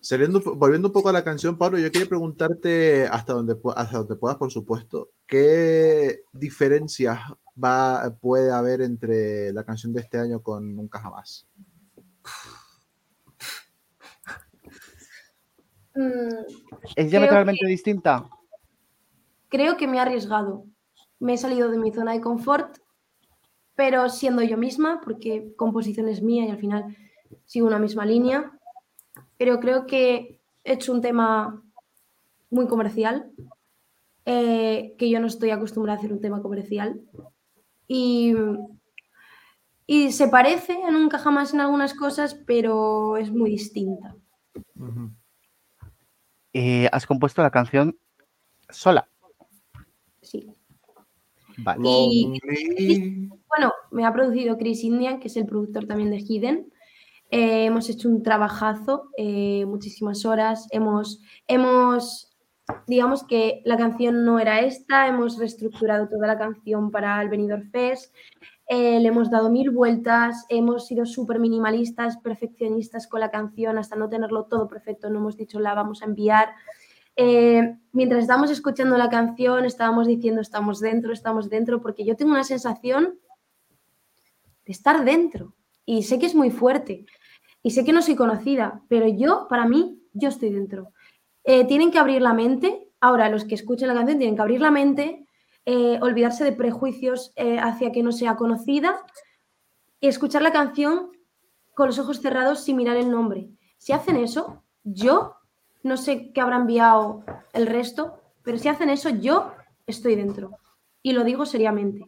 Saliendo, 0.06 0.40
volviendo 0.40 0.88
un 0.88 0.92
poco 0.92 1.08
a 1.08 1.12
la 1.12 1.24
canción, 1.24 1.58
Pablo, 1.58 1.78
yo 1.78 1.90
quería 1.90 2.08
preguntarte 2.08 3.06
hasta 3.06 3.32
donde, 3.32 3.56
hasta 3.74 3.98
donde 3.98 4.16
puedas, 4.16 4.36
por 4.36 4.52
supuesto, 4.52 5.10
¿qué 5.26 6.22
diferencias 6.32 7.18
va, 7.62 8.16
puede 8.20 8.52
haber 8.52 8.82
entre 8.82 9.52
la 9.52 9.64
canción 9.64 9.92
de 9.92 10.00
este 10.00 10.18
año 10.18 10.42
con 10.42 10.76
Nunca 10.76 11.00
Jamás? 11.00 11.48
Mm, 15.94 16.28
¿Es 16.94 17.10
diametralmente 17.10 17.66
distinta? 17.66 18.28
creo 19.48 19.76
que 19.76 19.86
me 19.86 19.96
he 19.96 20.00
arriesgado. 20.00 20.66
Me 21.18 21.34
he 21.34 21.38
salido 21.38 21.70
de 21.70 21.78
mi 21.78 21.92
zona 21.92 22.12
de 22.12 22.20
confort, 22.20 22.76
pero 23.74 24.08
siendo 24.10 24.42
yo 24.42 24.58
misma, 24.58 25.00
porque 25.02 25.54
composición 25.56 26.08
es 26.08 26.22
mía 26.22 26.44
y 26.44 26.50
al 26.50 26.58
final 26.58 26.96
sigo 27.46 27.66
una 27.66 27.78
misma 27.78 28.04
línea. 28.04 28.55
Pero 29.36 29.60
creo 29.60 29.86
que 29.86 30.40
he 30.64 30.72
hecho 30.72 30.92
un 30.92 31.00
tema 31.00 31.62
muy 32.50 32.66
comercial, 32.66 33.30
eh, 34.24 34.94
que 34.98 35.10
yo 35.10 35.20
no 35.20 35.26
estoy 35.26 35.50
acostumbrada 35.50 35.96
a 35.96 36.00
hacer 36.00 36.12
un 36.12 36.20
tema 36.20 36.42
comercial. 36.42 37.00
Y, 37.88 38.34
y 39.86 40.12
se 40.12 40.28
parece 40.28 40.82
a 40.82 40.90
Nunca 40.90 41.18
Jamás 41.18 41.54
en 41.54 41.60
algunas 41.60 41.94
cosas, 41.94 42.34
pero 42.34 43.16
es 43.16 43.30
muy 43.30 43.50
distinta. 43.50 44.16
Eh, 46.52 46.88
has 46.90 47.06
compuesto 47.06 47.42
la 47.42 47.50
canción 47.50 47.96
sola. 48.70 49.08
Sí. 50.22 50.50
Vale. 51.58 51.82
Y 51.88 53.28
bueno, 53.48 53.72
me 53.90 54.04
ha 54.04 54.12
producido 54.12 54.58
Chris 54.58 54.82
Indian, 54.84 55.20
que 55.20 55.28
es 55.28 55.36
el 55.36 55.46
productor 55.46 55.86
también 55.86 56.10
de 56.10 56.18
Hidden. 56.18 56.72
Eh, 57.36 57.66
hemos 57.66 57.90
hecho 57.90 58.08
un 58.08 58.22
trabajazo, 58.22 59.10
eh, 59.18 59.66
muchísimas 59.66 60.24
horas. 60.24 60.68
Hemos, 60.70 61.20
hemos, 61.46 62.34
digamos 62.86 63.24
que 63.24 63.60
la 63.66 63.76
canción 63.76 64.24
no 64.24 64.38
era 64.38 64.60
esta, 64.60 65.06
hemos 65.06 65.36
reestructurado 65.36 66.08
toda 66.08 66.26
la 66.26 66.38
canción 66.38 66.90
para 66.90 67.20
el 67.20 67.28
Benidorm 67.28 67.70
Fest. 67.70 68.14
eh, 68.68 69.00
le 69.00 69.08
hemos 69.08 69.30
dado 69.30 69.50
mil 69.50 69.70
vueltas, 69.70 70.46
hemos 70.48 70.86
sido 70.86 71.04
súper 71.04 71.38
minimalistas, 71.38 72.16
perfeccionistas 72.16 73.06
con 73.06 73.20
la 73.20 73.30
canción, 73.30 73.76
hasta 73.76 73.96
no 73.96 74.08
tenerlo 74.08 74.44
todo 74.44 74.66
perfecto, 74.66 75.10
no 75.10 75.18
hemos 75.18 75.36
dicho 75.36 75.60
la 75.60 75.74
vamos 75.74 76.00
a 76.00 76.06
enviar. 76.06 76.48
Mientras 77.92 78.22
estábamos 78.22 78.50
escuchando 78.50 78.96
la 78.96 79.10
canción, 79.10 79.66
estábamos 79.66 80.06
diciendo 80.06 80.40
estamos 80.40 80.80
dentro, 80.80 81.12
estamos 81.12 81.50
dentro, 81.50 81.82
porque 81.82 82.06
yo 82.06 82.16
tengo 82.16 82.32
una 82.32 82.44
sensación 82.44 83.18
de 84.64 84.72
estar 84.72 85.04
dentro. 85.04 85.54
Y 85.84 86.02
sé 86.02 86.18
que 86.18 86.26
es 86.26 86.34
muy 86.34 86.50
fuerte. 86.50 87.06
Y 87.66 87.72
sé 87.72 87.84
que 87.84 87.92
no 87.92 88.00
soy 88.00 88.14
conocida, 88.14 88.80
pero 88.86 89.08
yo, 89.08 89.48
para 89.48 89.66
mí, 89.66 90.00
yo 90.12 90.28
estoy 90.28 90.50
dentro. 90.50 90.92
Eh, 91.42 91.66
tienen 91.66 91.90
que 91.90 91.98
abrir 91.98 92.22
la 92.22 92.32
mente. 92.32 92.92
Ahora, 93.00 93.28
los 93.28 93.44
que 93.44 93.56
escuchen 93.56 93.88
la 93.88 93.94
canción 93.94 94.18
tienen 94.18 94.36
que 94.36 94.42
abrir 94.42 94.60
la 94.60 94.70
mente, 94.70 95.26
eh, 95.64 95.98
olvidarse 96.00 96.44
de 96.44 96.52
prejuicios 96.52 97.32
eh, 97.34 97.58
hacia 97.58 97.90
que 97.90 98.04
no 98.04 98.12
sea 98.12 98.36
conocida 98.36 99.04
y 99.98 100.06
escuchar 100.06 100.42
la 100.42 100.52
canción 100.52 101.10
con 101.74 101.88
los 101.88 101.98
ojos 101.98 102.20
cerrados 102.20 102.60
sin 102.60 102.76
mirar 102.76 102.98
el 102.98 103.10
nombre. 103.10 103.48
Si 103.78 103.92
hacen 103.92 104.14
eso, 104.14 104.62
yo 104.84 105.34
no 105.82 105.96
sé 105.96 106.30
qué 106.32 106.40
habrá 106.40 106.58
enviado 106.58 107.24
el 107.52 107.66
resto, 107.66 108.20
pero 108.44 108.58
si 108.58 108.68
hacen 108.68 108.90
eso, 108.90 109.08
yo 109.08 109.50
estoy 109.88 110.14
dentro. 110.14 110.52
Y 111.02 111.14
lo 111.14 111.24
digo 111.24 111.44
seriamente. 111.44 112.06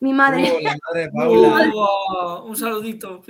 Mi 0.00 0.14
madre. 0.14 0.50
Oh, 0.50 1.12
Paula. 1.14 1.70
Oh, 1.74 2.44
un 2.46 2.56
saludito, 2.56 3.20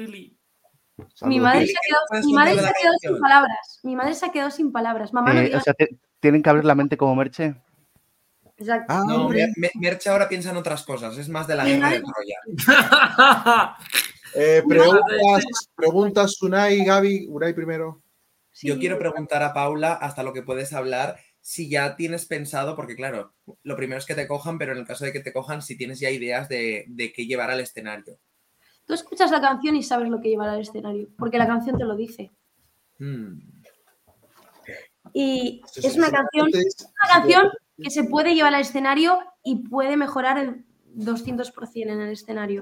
Mi 1.23 1.41
madre, 1.41 1.66
se 1.66 1.73
ha 1.73 1.81
¿qué 1.81 1.89
quedado, 1.89 2.03
puedes 2.09 2.27
mi 2.27 2.33
madre 2.35 2.55
contar 2.55 2.65
se 2.65 2.65
de 2.65 2.69
ha 2.69 2.73
la 2.73 2.81
quedado 2.81 2.99
sin 3.15 3.20
palabras. 3.20 3.81
Mi 3.83 3.97
madre 3.97 4.15
se 4.15 4.27
ha 4.27 4.33
quedado 4.33 4.51
sin 4.51 4.73
palabras. 4.73 5.12
Mamá 5.12 5.33
no 5.33 5.41
Eh, 5.41 5.43
o 5.43 5.47
digas. 5.47 5.62
sea, 5.65 5.74
te- 5.74 5.99
tienen 6.20 6.43
que 6.43 6.51
abrir 6.51 6.65
la 6.65 6.74
mente 6.74 6.97
como 6.97 7.15
Merche. 7.15 7.55
Exacto. 8.57 8.87
Ah, 8.93 9.03
No, 9.07 9.29
Merche 9.81 10.09
ahora 10.11 10.29
piensa 10.29 10.51
en 10.51 10.57
otras 10.57 10.85
cosas, 10.85 11.16
es 11.19 11.29
más 11.29 11.47
de 11.47 11.57
la 11.57 11.65
guerra 11.65 11.91
de 11.91 12.01
Troya. 12.03 13.77
Eh, 14.35 14.62
preguntas, 14.66 15.45
preguntas, 15.74 16.41
Unai, 16.41 16.83
Gaby, 16.85 17.27
Unai 17.29 17.53
primero. 17.53 18.03
Yo 18.62 18.79
quiero 18.79 18.99
preguntar 18.99 19.43
a 19.43 19.53
Paula, 19.53 19.93
hasta 19.93 20.23
lo 20.23 20.33
que 20.33 20.43
puedes 20.43 20.73
hablar, 20.73 21.19
si 21.43 21.69
ya 21.69 21.97
tienes 21.97 22.24
pensado, 22.24 22.74
porque 22.74 22.97
claro, 22.97 23.35
lo 23.62 23.77
primero 23.77 23.99
es 23.99 24.07
que 24.07 24.15
te 24.15 24.27
cojan, 24.27 24.57
pero 24.57 24.73
en 24.73 24.79
el 24.79 24.87
caso 24.87 25.05
de 25.05 25.12
que 25.12 25.20
te 25.20 25.35
cojan, 25.35 25.61
si 25.61 25.77
tienes 25.77 26.01
ya 26.01 26.09
ideas 26.09 26.49
de, 26.49 26.85
de 26.89 27.12
qué 27.12 27.27
llevar 27.27 27.51
al 27.51 27.61
escenario. 27.61 28.19
Tú 28.93 28.97
escuchas 28.97 29.31
la 29.31 29.40
canción 29.40 29.74
y 29.74 29.82
sabes 29.82 30.10
lo 30.10 30.20
que 30.20 30.28
llevará 30.28 30.52
al 30.52 30.60
escenario, 30.60 31.09
porque 31.16 31.39
la 31.39 31.47
canción 31.47 31.78
te 31.78 31.85
lo 31.86 31.97
dice. 31.97 32.31
Hmm. 32.98 33.39
Y 35.14 35.62
es 35.77 35.97
una 35.97 36.10
canción, 36.10 36.51
es 36.52 36.77
una 36.82 37.14
canción 37.14 37.48
que 37.82 37.89
se 37.89 38.05
puede 38.05 38.35
llevar 38.35 38.52
al 38.52 38.60
escenario 38.60 39.19
y 39.43 39.66
puede 39.66 39.97
mejorar 39.97 40.36
el 40.36 40.66
200% 40.94 41.90
en 41.90 42.02
el 42.02 42.12
escenario. 42.12 42.60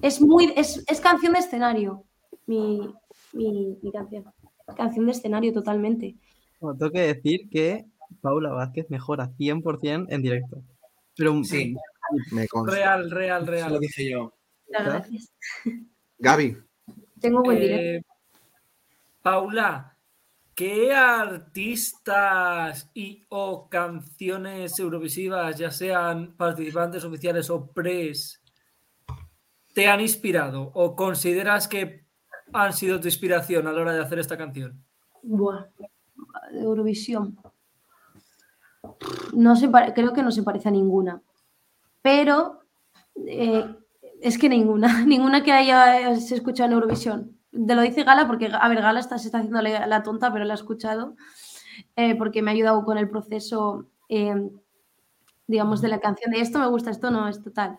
Es 0.00 0.22
muy 0.22 0.50
es, 0.56 0.82
es 0.88 0.98
canción 0.98 1.34
de 1.34 1.40
escenario, 1.40 2.04
mi, 2.46 2.94
mi, 3.34 3.76
mi 3.82 3.92
canción. 3.92 4.32
Canción 4.74 5.04
de 5.04 5.12
escenario 5.12 5.52
totalmente. 5.52 6.16
Bueno, 6.58 6.78
tengo 6.78 6.92
que 6.92 7.02
decir 7.14 7.50
que 7.50 7.84
Paula 8.22 8.48
Vázquez 8.48 8.88
mejora 8.88 9.28
100% 9.38 10.06
en 10.08 10.22
directo. 10.22 10.62
Pero 11.14 11.44
Sí, 11.44 11.76
Me 12.32 12.48
consta. 12.48 12.74
Real, 12.74 13.10
real, 13.10 13.42
eso 13.42 13.50
real. 13.52 13.72
lo 13.74 13.78
dije 13.78 14.10
yo. 14.10 14.32
Gracias. 14.70 15.32
Gaby, 16.18 16.56
Tengo 17.20 17.42
buen 17.42 17.58
Eh, 17.58 17.60
directo. 17.60 18.08
Paula, 19.22 19.96
¿qué 20.54 20.94
artistas 20.94 22.88
y 22.94 23.24
o 23.28 23.68
canciones 23.68 24.78
eurovisivas, 24.78 25.56
ya 25.58 25.70
sean 25.70 26.34
participantes 26.36 27.04
oficiales 27.04 27.50
o 27.50 27.66
pres, 27.66 28.42
te 29.74 29.88
han 29.88 30.00
inspirado 30.00 30.70
o 30.74 30.96
consideras 30.96 31.68
que 31.68 32.06
han 32.52 32.72
sido 32.72 32.98
tu 33.00 33.06
inspiración 33.08 33.66
a 33.66 33.72
la 33.72 33.80
hora 33.82 33.92
de 33.92 34.00
hacer 34.02 34.18
esta 34.18 34.36
canción? 34.38 34.82
Buah, 35.22 35.66
de 36.52 36.60
Eurovisión. 36.60 37.36
No 39.34 39.56
se 39.56 39.68
pare- 39.68 39.92
creo 39.94 40.12
que 40.12 40.22
no 40.22 40.30
se 40.32 40.42
parece 40.42 40.68
a 40.68 40.72
ninguna. 40.72 41.20
Pero 42.02 42.62
eh, 43.26 43.76
es 44.22 44.38
que 44.38 44.48
ninguna, 44.48 45.04
ninguna 45.06 45.42
que 45.42 45.52
haya 45.52 46.14
se 46.16 46.34
escuchado 46.34 46.68
en 46.68 46.74
Eurovisión. 46.74 47.36
Te 47.50 47.74
lo 47.74 47.82
dice 47.82 48.04
Gala 48.04 48.26
porque, 48.26 48.50
a 48.52 48.68
ver, 48.68 48.80
Gala 48.80 49.00
está, 49.00 49.18
se 49.18 49.28
está 49.28 49.38
haciendo 49.38 49.60
la, 49.60 49.86
la 49.86 50.02
tonta, 50.02 50.32
pero 50.32 50.44
la 50.44 50.54
ha 50.54 50.56
escuchado 50.56 51.16
eh, 51.96 52.14
porque 52.16 52.42
me 52.42 52.50
ha 52.50 52.54
ayudado 52.54 52.84
con 52.84 52.98
el 52.98 53.08
proceso, 53.08 53.90
eh, 54.08 54.50
digamos, 55.46 55.80
de 55.80 55.88
la 55.88 56.00
canción 56.00 56.30
de 56.32 56.40
esto 56.40 56.58
me 56.58 56.68
gusta, 56.68 56.90
esto 56.90 57.10
no, 57.10 57.28
es 57.28 57.42
total. 57.42 57.76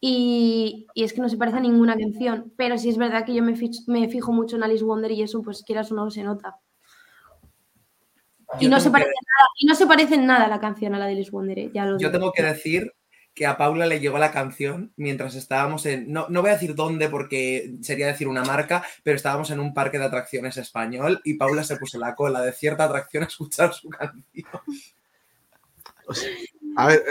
Y, 0.00 0.86
y 0.94 1.04
es 1.04 1.12
que 1.12 1.20
no 1.20 1.28
se 1.28 1.36
parece 1.36 1.58
a 1.58 1.60
ninguna 1.60 1.96
canción, 1.96 2.52
pero 2.56 2.76
sí 2.76 2.88
es 2.88 2.98
verdad 2.98 3.24
que 3.24 3.34
yo 3.34 3.42
me, 3.42 3.54
fijo 3.54 4.32
mucho 4.32 4.56
en 4.56 4.64
Alice 4.64 4.84
Wonder 4.84 5.12
y 5.12 5.22
eso, 5.22 5.42
pues 5.42 5.62
quieras 5.62 5.92
o 5.92 5.94
no, 5.94 6.10
se 6.10 6.24
nota. 6.24 6.56
Y 8.60 8.68
no, 8.68 8.80
se 8.80 8.90
parece 8.90 9.08
en 9.08 9.14
nada, 9.14 9.48
y 9.58 9.66
no 9.66 9.74
se 9.74 9.86
parece 9.86 10.18
nada 10.18 10.48
la 10.48 10.60
canción 10.60 10.94
a 10.94 10.98
la 10.98 11.06
de 11.06 11.12
Alice 11.12 11.30
Wonder, 11.30 11.58
eh, 11.58 11.70
ya 11.72 11.86
lo 11.86 11.92
Yo 11.92 12.08
digo. 12.08 12.10
tengo 12.10 12.32
que 12.32 12.42
decir 12.42 12.92
que 13.34 13.46
a 13.46 13.56
Paula 13.56 13.86
le 13.86 13.98
llegó 14.00 14.18
la 14.18 14.30
canción 14.30 14.92
mientras 14.96 15.34
estábamos 15.34 15.86
en. 15.86 16.12
No, 16.12 16.26
no 16.28 16.42
voy 16.42 16.50
a 16.50 16.54
decir 16.54 16.74
dónde 16.74 17.08
porque 17.08 17.74
sería 17.80 18.06
decir 18.06 18.28
una 18.28 18.44
marca, 18.44 18.82
pero 19.02 19.16
estábamos 19.16 19.50
en 19.50 19.60
un 19.60 19.72
parque 19.72 19.98
de 19.98 20.04
atracciones 20.04 20.56
español 20.58 21.20
y 21.24 21.34
Paula 21.34 21.64
se 21.64 21.76
puso 21.76 21.98
la 21.98 22.14
cola 22.14 22.42
de 22.42 22.52
cierta 22.52 22.84
atracción 22.84 23.22
a 23.24 23.26
escuchar 23.26 23.72
su 23.72 23.88
canción. 23.88 24.46
A 26.76 26.86
ver, 26.86 27.02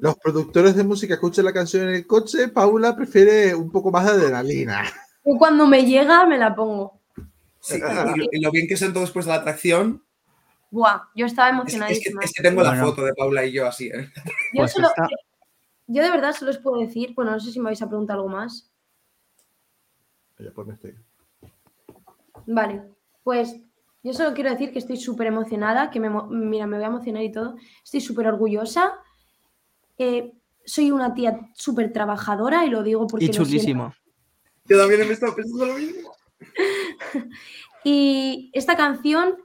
los 0.00 0.16
productores 0.18 0.74
de 0.76 0.84
música 0.84 1.14
escuchan 1.14 1.44
la 1.44 1.52
canción 1.52 1.88
en 1.88 1.94
el 1.94 2.06
coche, 2.06 2.48
Paula 2.48 2.94
prefiere 2.94 3.54
un 3.54 3.70
poco 3.70 3.90
más 3.90 4.04
de 4.04 4.12
adrenalina. 4.12 4.84
Yo 5.24 5.36
cuando 5.38 5.66
me 5.66 5.84
llega 5.84 6.26
me 6.26 6.38
la 6.38 6.54
pongo. 6.54 7.00
Sí, 7.60 7.76
y, 7.76 8.18
lo, 8.18 8.26
y 8.32 8.40
lo 8.40 8.50
bien 8.50 8.66
que 8.66 8.76
sentó 8.76 9.00
después 9.00 9.26
de 9.26 9.32
la 9.32 9.38
atracción. 9.38 10.02
Buah, 10.70 11.02
yo 11.14 11.26
estaba 11.26 11.48
Es, 11.48 11.54
es 11.54 11.58
que, 11.58 11.76
emocionadísima. 11.76 12.22
es 12.22 12.32
que 12.32 12.42
tengo 12.42 12.62
la 12.62 12.74
foto 12.76 13.04
de 13.04 13.12
Paula 13.14 13.44
y 13.44 13.52
yo 13.52 13.66
así. 13.66 13.88
¿eh? 13.88 14.08
Yo, 14.14 14.22
Pues 14.54 14.72
solo- 14.72 14.88
está- 14.88 15.08
yo 15.92 16.02
de 16.02 16.10
verdad 16.10 16.32
solo 16.32 16.50
os 16.52 16.58
puedo 16.58 16.78
decir, 16.80 17.14
bueno, 17.14 17.32
no 17.32 17.40
sé 17.40 17.50
si 17.52 17.58
me 17.58 17.66
vais 17.66 17.82
a 17.82 17.88
preguntar 17.88 18.16
algo 18.16 18.28
más. 18.28 18.70
Pues 20.36 20.66
me 20.66 20.74
estoy- 20.74 20.94
Vale, 22.46 22.82
pues 23.22 23.56
yo 24.02 24.12
solo 24.12 24.32
quiero 24.34 24.50
decir 24.50 24.72
que 24.72 24.78
estoy 24.78 24.96
súper 24.96 25.26
emocionada, 25.26 25.90
que 25.90 26.00
me, 26.00 26.08
mira, 26.30 26.66
me 26.66 26.76
voy 26.76 26.84
a 26.84 26.88
emocionar 26.88 27.22
y 27.22 27.32
todo. 27.32 27.56
Estoy 27.84 28.00
súper 28.00 28.26
orgullosa. 28.28 28.94
Eh, 29.98 30.32
soy 30.64 30.90
una 30.90 31.12
tía 31.14 31.38
súper 31.54 31.92
trabajadora 31.92 32.64
y 32.64 32.70
lo 32.70 32.82
digo 32.82 33.06
porque 33.06 33.26
Y 33.26 33.30
chulísima. 33.30 33.94
Yo 34.66 34.78
también 34.78 35.06
me 35.06 35.12
estaba 35.14 35.34
pensando 35.34 35.66
lo 35.66 35.74
mismo. 35.74 36.12
Y 37.84 38.50
esta 38.52 38.76
canción 38.76 39.36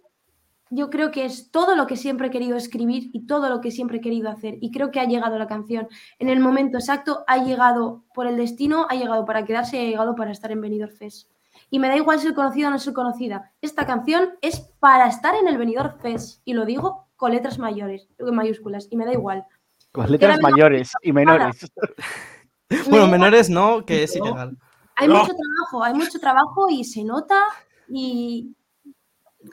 yo 0.76 0.90
creo 0.90 1.12
que 1.12 1.26
es 1.26 1.52
todo 1.52 1.76
lo 1.76 1.88
que 1.88 1.96
siempre 1.98 2.28
he 2.28 2.32
querido 2.32 2.56
escribir 2.58 3.10
y 3.14 3.26
todo 3.26 3.50
lo 3.50 3.62
que 3.62 3.72
siempre 3.72 3.98
he 3.98 4.02
querido 4.02 4.30
hacer. 4.30 4.58
Y 4.62 4.72
creo 4.72 4.92
que 4.92 5.00
ha 5.00 5.06
llegado 5.06 5.38
la 5.40 5.48
canción 5.48 5.88
en 6.20 6.30
el 6.30 6.40
momento 6.40 6.78
exacto, 6.78 7.24
ha 7.28 7.38
llegado 7.44 8.04
por 8.14 8.28
el 8.28 8.38
destino, 8.38 8.86
ha 8.90 8.96
llegado 8.96 9.26
para 9.26 9.46
quedarse 9.46 9.78
y 9.78 9.86
ha 9.86 9.90
llegado 9.90 10.16
para 10.16 10.32
estar 10.32 10.52
en 10.52 10.62
Benidorm 10.62 10.92
Fest. 10.94 11.30
Y 11.70 11.80
me 11.80 11.88
da 11.88 11.96
igual 11.98 12.20
ser 12.20 12.34
conocida 12.34 12.68
o 12.68 12.72
no 12.72 12.80
ser 12.80 12.94
conocida. 12.94 13.52
Esta 13.62 13.86
canción 13.88 14.32
es 14.42 14.60
para 14.80 15.08
estar 15.08 15.34
en 15.36 15.48
el 15.48 15.58
Benidorm 15.58 15.98
Fest. 16.00 16.42
Y 16.46 16.54
lo 16.54 16.66
digo 16.66 17.08
con 17.16 17.32
letras 17.32 17.58
mayores, 17.60 18.08
mayúsculas. 18.20 18.88
Y 18.92 18.98
me 18.98 19.06
da 19.06 19.14
igual. 19.14 19.46
Con 19.92 20.12
letras 20.12 20.40
mayores 20.42 20.92
y 21.02 21.12
menores. 21.12 21.72
Bueno, 22.90 23.06
Me- 23.06 23.12
menores 23.14 23.50
no, 23.50 23.86
que 23.86 24.04
es 24.04 24.16
ilegal. 24.16 24.58
Hay 24.96 25.08
No. 25.08 25.20
mucho 25.20 25.34
trabajo, 25.34 25.84
hay 25.84 25.94
mucho 25.94 26.20
trabajo 26.20 26.68
y 26.70 26.84
se 26.84 27.04
nota. 27.04 27.40
Y 27.88 28.56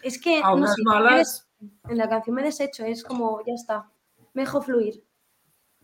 es 0.02 0.20
que 0.20 0.38
A 0.42 0.48
no 0.50 0.54
unas 0.56 0.74
sé, 0.74 0.82
malas, 0.84 1.48
en 1.88 1.96
la 1.98 2.08
canción 2.08 2.36
me 2.36 2.42
desecho, 2.42 2.84
es 2.84 3.02
como, 3.04 3.40
ya 3.46 3.54
está, 3.54 3.90
me 4.34 4.42
dejo 4.42 4.62
fluir. 4.62 5.04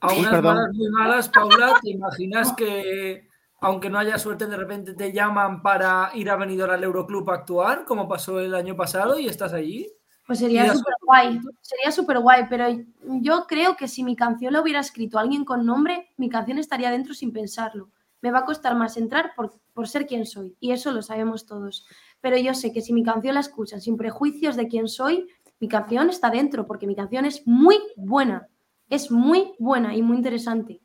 a 0.00 0.12
unas 0.12 0.30
perdón. 0.30 0.54
malas 0.56 0.74
muy 0.74 0.88
malas, 0.90 1.28
Paula, 1.28 1.78
¿te 1.82 1.90
imaginas 1.90 2.52
que 2.54 3.28
aunque 3.60 3.90
no 3.90 3.98
haya 3.98 4.18
suerte, 4.18 4.46
de 4.46 4.56
repente 4.56 4.94
te 4.94 5.12
llaman 5.12 5.62
para 5.62 6.10
ir 6.14 6.30
a 6.30 6.36
Benidorm 6.36 6.70
al 6.72 6.84
Euroclub 6.84 7.28
a 7.30 7.34
actuar, 7.34 7.84
como 7.84 8.06
pasó 8.06 8.38
el 8.38 8.54
año 8.54 8.76
pasado 8.76 9.18
y 9.18 9.26
estás 9.26 9.52
allí? 9.52 9.90
Pues 10.28 10.38
sería 10.40 10.72
súper 10.72 10.94
guay, 11.02 11.40
sería 11.62 11.90
súper 11.90 12.18
guay, 12.20 12.44
pero 12.48 12.66
yo 13.02 13.46
creo 13.48 13.76
que 13.76 13.88
si 13.88 14.04
mi 14.04 14.14
canción 14.14 14.52
la 14.52 14.60
hubiera 14.60 14.78
escrito 14.80 15.18
alguien 15.18 15.44
con 15.44 15.64
nombre, 15.64 16.10
mi 16.18 16.28
canción 16.28 16.58
estaría 16.58 16.90
dentro 16.90 17.14
sin 17.14 17.32
pensarlo. 17.32 17.90
Me 18.20 18.30
va 18.30 18.40
a 18.40 18.44
costar 18.44 18.76
más 18.76 18.96
entrar 18.96 19.32
por, 19.34 19.58
por 19.72 19.88
ser 19.88 20.06
quien 20.06 20.26
soy, 20.26 20.54
y 20.60 20.72
eso 20.72 20.92
lo 20.92 21.02
sabemos 21.02 21.46
todos. 21.46 21.86
Pero 22.20 22.36
yo 22.36 22.54
sé 22.54 22.72
que 22.72 22.80
si 22.80 22.92
mi 22.92 23.02
canción 23.02 23.34
la 23.34 23.40
escuchan 23.40 23.80
sin 23.80 23.96
prejuicios 23.96 24.56
de 24.56 24.68
quién 24.68 24.88
soy, 24.88 25.28
mi 25.60 25.68
canción 25.68 26.08
está 26.10 26.30
dentro, 26.30 26.66
porque 26.66 26.86
mi 26.86 26.94
canción 26.94 27.24
es 27.24 27.46
muy 27.46 27.78
buena, 27.96 28.48
es 28.88 29.10
muy 29.10 29.52
buena 29.58 29.96
y 29.96 30.02
muy 30.02 30.16
interesante. 30.16 30.80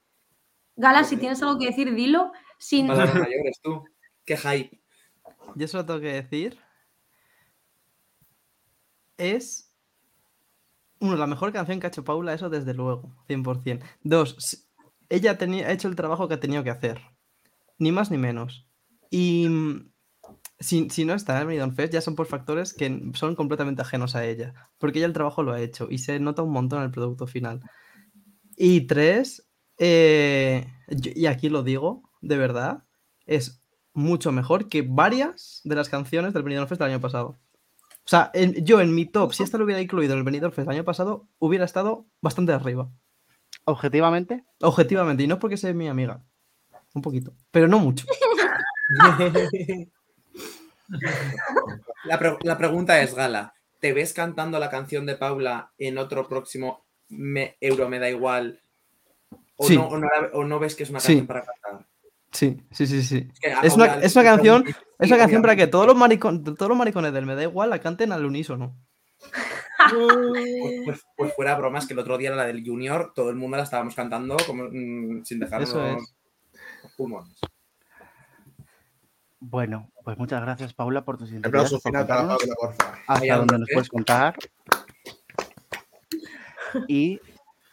Gala, 0.76 1.04
si 1.04 1.18
tienes 1.18 1.42
algo 1.42 1.60
que 1.60 1.68
decir, 1.68 1.94
dilo. 1.94 2.32
Sin... 2.58 2.88
Palabras 2.88 3.16
mayores, 3.16 3.60
tú. 3.62 3.84
Qué 4.26 4.38
hype. 4.38 4.82
Yo 5.56 5.68
solo 5.68 5.86
tengo 5.86 6.00
que 6.00 6.14
decir. 6.14 6.58
Es. 9.18 9.72
Uno, 11.00 11.16
la 11.16 11.28
mejor 11.28 11.52
canción 11.52 11.80
que 11.80 11.88
ha 11.88 11.90
hecho 11.90 12.04
Paula, 12.04 12.34
eso 12.34 12.50
desde 12.50 12.74
luego, 12.74 13.14
100%. 13.28 13.84
Dos, 14.04 14.70
ella 15.10 15.38
tenía, 15.38 15.68
ha 15.68 15.72
hecho 15.72 15.90
el 15.90 15.96
trabajo 15.96 16.28
que 16.28 16.36
ha 16.36 16.40
tenido 16.40 16.64
que 16.64 16.70
hacer. 16.70 17.02
Ni 17.78 17.92
más 17.92 18.10
ni 18.10 18.18
menos. 18.18 18.68
Y 19.10 19.48
mm, 19.50 19.93
si, 20.64 20.90
si 20.90 21.06
no 21.06 21.14
está 21.14 21.34
en 21.36 21.42
el 21.42 21.48
Benidorm 21.48 21.76
Fest, 21.76 21.94
ya 21.94 22.02
son 22.02 22.16
por 22.16 22.26
factores 22.26 22.74
que 22.74 23.12
son 23.14 23.36
completamente 23.36 23.82
ajenos 23.82 24.16
a 24.16 24.26
ella. 24.26 24.54
Porque 24.80 25.00
ella 25.00 25.06
el 25.08 25.14
trabajo 25.14 25.44
lo 25.44 25.52
ha 25.54 25.62
hecho 25.62 25.88
y 25.92 26.00
se 26.00 26.20
nota 26.20 26.42
un 26.42 26.52
montón 26.52 26.80
en 26.80 26.86
el 26.86 26.92
producto 26.92 27.28
final. 27.28 27.62
Y 28.58 28.82
tres, 28.88 29.48
eh, 29.78 30.66
yo- 30.90 31.12
y 31.16 31.26
aquí 31.28 31.50
lo 31.50 31.64
digo, 31.64 32.04
de 32.22 32.38
verdad, 32.38 32.84
es 33.26 33.62
mucho 33.94 34.32
mejor 34.32 34.70
que 34.70 34.82
varias 34.82 35.62
de 35.64 35.76
las 35.76 35.90
canciones 35.90 36.34
del 36.34 36.44
Benidorm 36.44 36.68
Fest 36.68 36.82
del 36.82 36.92
año 36.92 37.02
pasado. 37.02 37.38
O 38.06 38.08
sea, 38.10 38.32
en- 38.34 38.66
yo 38.66 38.82
en 38.82 38.94
mi 38.94 39.06
top, 39.06 39.34
si 39.34 39.44
esta 39.44 39.58
lo 39.58 39.66
hubiera 39.66 39.82
incluido 39.82 40.14
en 40.14 40.20
el 40.20 40.24
Benidorm 40.26 40.54
Fest 40.54 40.68
del 40.68 40.76
año 40.78 40.84
pasado, 40.86 41.28
hubiera 41.40 41.64
estado 41.66 42.06
bastante 42.22 42.52
arriba. 42.54 42.90
Objetivamente, 43.66 44.44
Objetivamente, 44.62 45.24
y 45.24 45.28
no 45.28 45.36
es 45.36 45.40
porque 45.40 45.58
sea 45.58 45.74
mi 45.74 45.88
amiga. 45.88 46.24
Un 46.94 47.02
poquito, 47.02 47.34
pero 47.52 47.68
no 47.68 47.80
mucho. 47.80 48.06
La, 52.06 52.20
pre- 52.20 52.38
la 52.44 52.58
pregunta 52.58 53.02
es, 53.02 53.14
Gala, 53.16 53.54
¿te 53.80 53.94
ves 53.94 54.14
cantando 54.14 54.60
la 54.60 54.70
canción 54.70 55.06
de 55.06 55.16
Paula 55.16 55.72
en 55.78 55.98
otro 55.98 56.28
próximo 56.28 56.86
me- 57.10 57.58
Euro 57.62 57.90
Me 57.90 58.00
Da 58.00 58.10
Igual? 58.10 58.60
¿O, 59.56 59.68
Sí. 59.68 59.76
no, 59.76 59.88
o, 59.88 59.98
no, 59.98 60.08
la- 60.08 60.30
o 60.34 60.44
no 60.44 60.60
ves 60.60 60.76
que 60.76 60.84
es 60.84 60.90
una 60.90 61.00
Sí. 61.00 61.08
canción 61.08 61.28
para 61.28 61.46
cantar? 61.46 61.86
Sí, 62.32 62.60
sí, 62.72 62.88
sí, 62.88 63.04
sí. 63.04 63.28
que 63.40 63.54
Es 63.64 63.76
una, 63.76 63.86
es 64.02 64.14
canción, 64.14 64.66
es 65.00 65.08
una 65.08 65.18
canción 65.18 65.42
para 65.44 65.56
que 65.56 65.68
todos 65.68 65.86
los, 65.86 65.96
maricon- 65.96 66.44
todos 66.44 66.68
los 66.70 66.78
maricones 66.78 67.14
del 67.14 67.26
Me 67.28 67.36
da 67.36 67.44
igual 67.44 67.70
la 67.70 67.80
canten 67.80 68.12
al 68.12 68.26
unísono. 68.26 68.76
Pues, 69.92 70.82
pues- 70.86 71.02
pues 71.16 71.34
fuera 71.36 71.56
bromas, 71.56 71.86
que 71.86 71.94
el 71.94 72.00
otro 72.00 72.18
día 72.18 72.32
la 72.32 72.46
del 72.46 72.64
Junior, 72.66 73.12
todo 73.14 73.30
el 73.30 73.36
mundo 73.36 73.58
la 73.58 73.64
estábamos 73.64 73.94
cantando 73.96 74.36
como, 74.48 74.64
mm, 74.72 75.24
sin 75.26 75.40
dejarnos 75.40 75.70
es. 75.76 76.16
pulmones. 76.98 77.38
Bueno, 79.46 79.92
pues 80.04 80.18
muchas 80.18 80.42
gracias, 80.42 80.74
Paula, 80.74 81.04
por 81.04 81.18
tu 81.18 81.26
sinceridad. 81.26 81.48
Aplauso 81.50 81.80
por 81.80 81.92
final 81.92 82.08
para 82.08 82.22
Paula, 82.22 82.38
por 82.38 82.74
favor. 82.76 82.96
Ahí 83.08 83.30
hasta 83.30 83.38
donde 83.38 83.60
nos 83.60 83.70
puedes 83.74 83.90
contar. 83.90 84.36
Y 86.88 87.20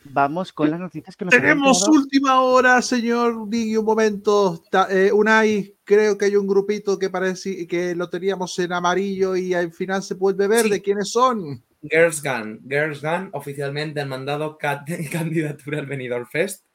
vamos 0.04 0.52
con 0.52 0.70
las 0.70 0.80
noticias 0.80 1.16
que 1.16 1.24
nos 1.24 1.32
Tenemos 1.34 1.86
última 1.88 2.40
hora, 2.42 2.82
señor 2.82 3.48
Diggy, 3.48 3.76
un 3.76 3.84
momento. 3.84 4.62
Eh, 4.90 5.10
Unai, 5.12 5.76
creo 5.84 6.18
que 6.18 6.26
hay 6.26 6.36
un 6.36 6.46
grupito 6.46 6.98
que 6.98 7.08
parece 7.10 7.66
que 7.66 7.94
lo 7.94 8.08
teníamos 8.10 8.58
en 8.58 8.72
amarillo 8.72 9.36
y 9.36 9.54
al 9.54 9.72
final 9.72 10.02
se 10.02 10.14
vuelve 10.14 10.48
verde. 10.48 10.76
Sí. 10.76 10.80
¿Quiénes 10.82 11.10
son? 11.10 11.64
Girls 11.82 12.22
Gun. 12.22 12.60
Girls 12.68 13.00
Gun 13.00 13.30
oficialmente 13.32 14.00
han 14.00 14.08
mandado 14.08 14.58
ca- 14.58 14.84
candidatura 15.12 15.78
al 15.78 15.86
Benidorm 15.86 16.26
Fest 16.26 16.66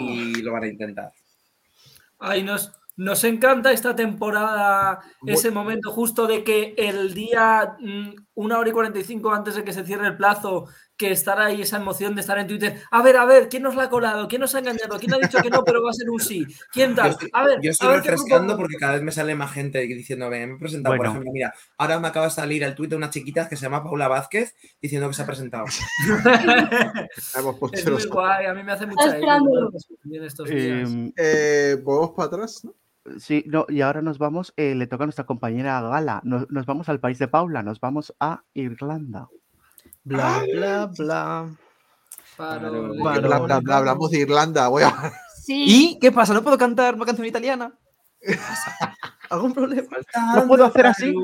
y 0.00 0.40
lo 0.42 0.52
van 0.52 0.62
a 0.64 0.68
intentar. 0.68 1.12
Ay, 2.18 2.42
nos, 2.42 2.72
nos 2.98 3.22
encanta 3.22 3.70
esta 3.70 3.94
temporada, 3.94 4.98
ese 5.24 5.52
momento 5.52 5.92
justo 5.92 6.26
de 6.26 6.42
que 6.42 6.74
el 6.76 7.14
día 7.14 7.76
mm, 7.78 8.10
una 8.34 8.58
hora 8.58 8.70
y 8.70 8.72
45 8.72 9.32
antes 9.32 9.54
de 9.54 9.62
que 9.62 9.72
se 9.72 9.84
cierre 9.84 10.08
el 10.08 10.16
plazo 10.16 10.66
que 10.96 11.12
estar 11.12 11.40
ahí, 11.40 11.62
esa 11.62 11.76
emoción 11.76 12.16
de 12.16 12.22
estar 12.22 12.36
en 12.40 12.48
Twitter. 12.48 12.80
A 12.90 13.00
ver, 13.02 13.16
a 13.18 13.24
ver, 13.24 13.48
¿quién 13.48 13.62
nos 13.62 13.76
la 13.76 13.84
ha 13.84 13.88
colado? 13.88 14.26
¿Quién 14.26 14.40
nos 14.40 14.52
ha 14.56 14.58
engañado? 14.58 14.98
¿Quién 14.98 15.14
ha 15.14 15.18
dicho 15.18 15.38
que 15.40 15.48
no, 15.48 15.62
pero 15.62 15.80
va 15.80 15.90
a 15.90 15.92
ser 15.92 16.10
un 16.10 16.18
sí? 16.18 16.44
¿Quién 16.72 16.96
tal? 16.96 17.16
A 17.32 17.44
ver, 17.44 17.60
yo 17.62 17.70
estoy 17.70 17.86
a 17.86 17.90
ver 17.92 18.00
refrescando 18.00 18.56
porque 18.56 18.76
cada 18.78 18.94
vez 18.94 19.02
me 19.02 19.12
sale 19.12 19.36
más 19.36 19.52
gente 19.52 19.78
diciéndome, 19.78 20.44
me 20.44 20.54
he 20.54 20.58
presentado, 20.58 20.96
por 20.96 21.06
ejemplo, 21.06 21.30
mira, 21.32 21.54
ahora 21.76 22.00
me 22.00 22.08
acaba 22.08 22.26
de 22.26 22.32
salir 22.32 22.64
el 22.64 22.74
tuit 22.74 22.90
de 22.90 22.96
una 22.96 23.10
chiquita 23.10 23.48
que 23.48 23.54
se 23.54 23.62
llama 23.62 23.84
Paula 23.84 24.08
Vázquez 24.08 24.56
diciendo 24.82 25.06
que 25.06 25.14
se 25.14 25.22
ha 25.22 25.26
presentado. 25.26 25.66
Es 27.72 27.88
muy 27.88 28.04
guay, 28.06 28.46
a 28.46 28.54
mí 28.54 28.64
me 28.64 28.72
hace 28.72 28.86
mucha 28.86 29.04
Está 29.04 29.14
esperándolo. 29.16 29.68
ilusión 29.70 29.98
en 30.14 30.24
estos 30.24 30.48
días. 30.48 30.90
Em, 30.90 31.12
Eh, 31.16 31.76
¿Volvemos 31.80 32.10
para 32.10 32.26
atrás? 32.26 32.64
no? 32.64 32.74
Sí, 33.18 33.44
no, 33.46 33.66
y 33.68 33.80
ahora 33.80 34.02
nos 34.02 34.18
vamos, 34.18 34.52
eh, 34.56 34.74
le 34.74 34.86
toca 34.86 35.04
a 35.04 35.06
nuestra 35.06 35.26
compañera 35.26 35.80
Gala. 35.80 36.20
Nos, 36.24 36.50
nos 36.50 36.66
vamos 36.66 36.88
al 36.88 37.00
país 37.00 37.18
de 37.18 37.28
Paula, 37.28 37.62
nos 37.62 37.80
vamos 37.80 38.14
a 38.20 38.42
Irlanda. 38.54 39.28
Bla, 40.04 40.42
bla, 40.52 40.86
bla. 40.98 41.48
Parole. 42.36 43.00
Bla, 43.02 43.18
bla, 43.20 43.38
bla, 43.40 43.60
bla, 43.60 43.76
hablamos 43.78 44.10
de 44.10 44.18
Irlanda, 44.20 44.68
voy 44.68 44.84
a... 44.84 45.12
Sí. 45.42 45.64
¿Y 45.66 45.98
qué 45.98 46.12
pasa? 46.12 46.34
¿No 46.34 46.42
puedo 46.42 46.58
cantar 46.58 46.94
una 46.94 47.06
canción 47.06 47.26
italiana? 47.26 47.72
¿Algún 49.30 49.52
problema? 49.54 49.88
¿No 50.34 50.46
puedo 50.46 50.64
hacer 50.64 50.86
así? 50.86 51.14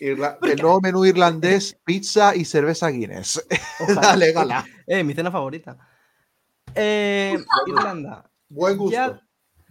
Irla- 0.00 0.38
El 0.42 0.60
nuevo 0.60 0.80
menú 0.80 1.04
irlandés, 1.04 1.78
pizza 1.84 2.34
y 2.34 2.44
cerveza 2.44 2.88
Guinness. 2.88 3.46
Dale, 4.00 4.32
gala. 4.32 4.64
Eh, 4.86 5.04
mi 5.04 5.14
cena 5.14 5.30
favorita. 5.30 5.76
Eh, 6.74 7.36
Irlanda. 7.66 8.28
Buen 8.48 8.76
gusto. 8.76 8.92
Ya, 8.92 9.20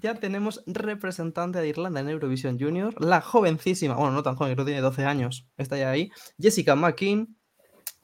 ya 0.04 0.16
tenemos 0.16 0.62
representante 0.68 1.60
de 1.60 1.70
Irlanda 1.70 2.02
en 2.02 2.10
Eurovisión 2.10 2.60
Junior, 2.60 2.94
la 3.02 3.22
jovencísima, 3.22 3.96
bueno, 3.96 4.12
no 4.12 4.22
tan 4.22 4.36
joven, 4.36 4.54
creo 4.54 4.66
que 4.66 4.72
tiene 4.72 4.82
12 4.82 5.06
años, 5.06 5.48
está 5.56 5.78
ya 5.78 5.90
ahí, 5.90 6.12
Jessica 6.38 6.76
McKean, 6.76 7.38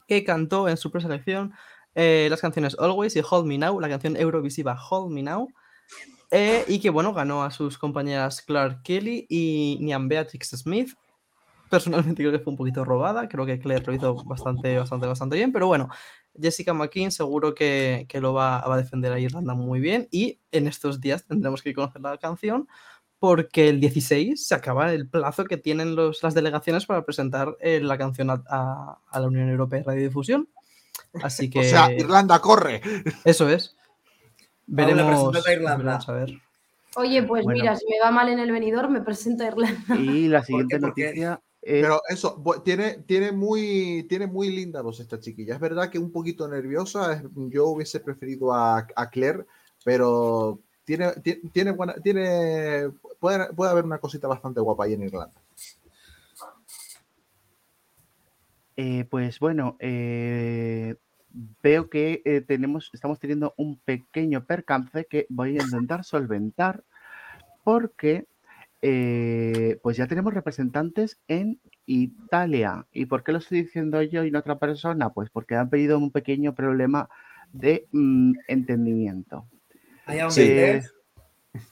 que 0.08 0.24
cantó 0.24 0.66
en 0.66 0.78
su 0.78 0.90
preselección 0.90 1.52
eh, 1.94 2.28
las 2.30 2.40
canciones 2.40 2.74
Always 2.78 3.16
y 3.16 3.22
Hold 3.28 3.46
Me 3.46 3.58
Now, 3.58 3.78
la 3.78 3.90
canción 3.90 4.16
eurovisiva 4.16 4.78
Hold 4.90 5.12
Me 5.12 5.22
Now, 5.22 5.48
eh, 6.30 6.64
y 6.68 6.80
que, 6.80 6.88
bueno, 6.88 7.12
ganó 7.12 7.44
a 7.44 7.50
sus 7.50 7.76
compañeras 7.76 8.40
Clark 8.40 8.82
Kelly 8.82 9.26
y 9.28 9.76
Nian 9.82 10.08
Beatrix 10.08 10.50
Smith. 10.50 10.94
Personalmente 11.68 12.22
creo 12.22 12.32
que 12.32 12.38
fue 12.38 12.52
un 12.52 12.56
poquito 12.56 12.82
robada, 12.82 13.28
creo 13.28 13.44
que 13.44 13.58
Claire 13.58 13.84
lo 13.86 13.92
hizo 13.92 14.14
bastante, 14.24 14.78
bastante, 14.78 15.06
bastante 15.06 15.36
bien, 15.36 15.52
pero 15.52 15.66
bueno, 15.66 15.90
Jessica 16.40 16.74
McKean 16.74 17.10
seguro 17.10 17.54
que, 17.54 18.06
que 18.08 18.20
lo 18.20 18.32
va, 18.34 18.60
va 18.60 18.74
a 18.74 18.78
defender 18.78 19.12
a 19.12 19.18
Irlanda 19.18 19.54
muy 19.54 19.80
bien 19.80 20.08
y 20.10 20.38
en 20.52 20.66
estos 20.66 21.00
días 21.00 21.24
tendremos 21.24 21.62
que 21.62 21.74
conocer 21.74 22.00
la 22.02 22.18
canción 22.18 22.68
porque 23.18 23.68
el 23.68 23.80
16 23.80 24.46
se 24.46 24.54
acaba 24.54 24.92
el 24.92 25.06
plazo 25.08 25.44
que 25.44 25.56
tienen 25.58 25.94
los, 25.94 26.22
las 26.22 26.32
delegaciones 26.34 26.86
para 26.86 27.04
presentar 27.04 27.56
eh, 27.60 27.80
la 27.80 27.98
canción 27.98 28.30
a, 28.30 28.42
a- 28.48 28.98
a 29.10 29.20
la 29.20 29.26
Unión 29.26 29.48
Europea 29.50 29.80
de 29.80 29.84
Radiodifusión. 29.84 30.48
Así 31.22 31.50
que... 31.50 31.58
O 31.60 31.64
sea, 31.64 31.92
Irlanda, 31.92 32.38
corre. 32.40 32.80
Eso 33.24 33.48
es. 33.48 33.76
Veremos, 34.66 35.36
a 35.36 35.52
Irlanda. 35.52 35.76
veremos 35.76 36.08
a 36.08 36.12
ver. 36.12 36.32
Oye, 36.96 37.22
pues 37.24 37.44
Bueno. 37.44 37.60
mira, 37.60 37.76
si 37.76 37.84
me 37.88 38.00
va 38.02 38.10
mal 38.10 38.28
en 38.30 38.38
el 38.38 38.50
venidor, 38.52 38.88
me 38.88 39.00
presento 39.02 39.44
a 39.44 39.48
Irlanda. 39.48 39.96
Y 39.96 40.28
la 40.28 40.42
siguiente 40.44 40.76
qué? 40.76 40.80
Noticia 40.80 41.40
es 41.62 41.82
Pero 41.82 42.00
eso, 42.08 42.42
tiene, 42.64 42.98
tiene, 43.06 43.32
muy, 43.32 44.06
tiene 44.08 44.26
muy 44.26 44.50
linda 44.50 44.82
voz 44.82 45.00
esta 45.00 45.20
chiquilla. 45.20 45.54
Es 45.54 45.60
verdad 45.60 45.90
que 45.90 45.98
un 45.98 46.10
poquito 46.10 46.48
nerviosa. 46.48 47.22
Yo 47.34 47.66
hubiese 47.68 48.00
preferido 48.00 48.52
a, 48.52 48.86
a 48.96 49.10
Claire, 49.10 49.44
pero 49.84 50.58
tiene, 50.84 51.12
ti- 51.22 51.40
tiene 51.52 51.72
buena, 51.72 51.94
tiene, 51.94 52.90
puede, 53.18 53.52
puede 53.52 53.70
haber 53.70 53.84
una 53.84 53.98
cosita 53.98 54.26
bastante 54.26 54.60
guapa 54.60 54.84
ahí 54.84 54.94
en 54.94 55.02
Irlanda. 55.02 55.40
Eh, 58.76 59.04
pues 59.10 59.38
bueno, 59.38 59.76
eh, 59.78 60.94
veo 61.62 61.90
que 61.90 62.22
eh, 62.24 62.40
tenemos, 62.40 62.90
estamos 62.94 63.18
teniendo 63.20 63.52
un 63.58 63.76
pequeño 63.76 64.46
percance 64.46 65.04
que 65.04 65.26
voy 65.28 65.58
a 65.58 65.62
intentar 65.62 66.04
solventar 66.04 66.82
porque 67.62 68.26
eh, 68.82 69.78
pues 69.82 69.96
ya 69.96 70.06
tenemos 70.06 70.34
representantes 70.34 71.20
en 71.28 71.60
Italia. 71.86 72.86
¿Y 72.92 73.06
por 73.06 73.22
qué 73.22 73.32
lo 73.32 73.38
estoy 73.38 73.62
diciendo 73.62 74.02
yo 74.02 74.24
y 74.24 74.30
no 74.30 74.38
otra 74.38 74.58
persona? 74.58 75.10
Pues 75.10 75.30
porque 75.30 75.56
han 75.56 75.70
pedido 75.70 75.98
un 75.98 76.10
pequeño 76.10 76.54
problema 76.54 77.08
de 77.52 77.86
mm, 77.92 78.32
entendimiento. 78.48 79.46
Sí. 80.30 80.42
estés, 80.42 80.94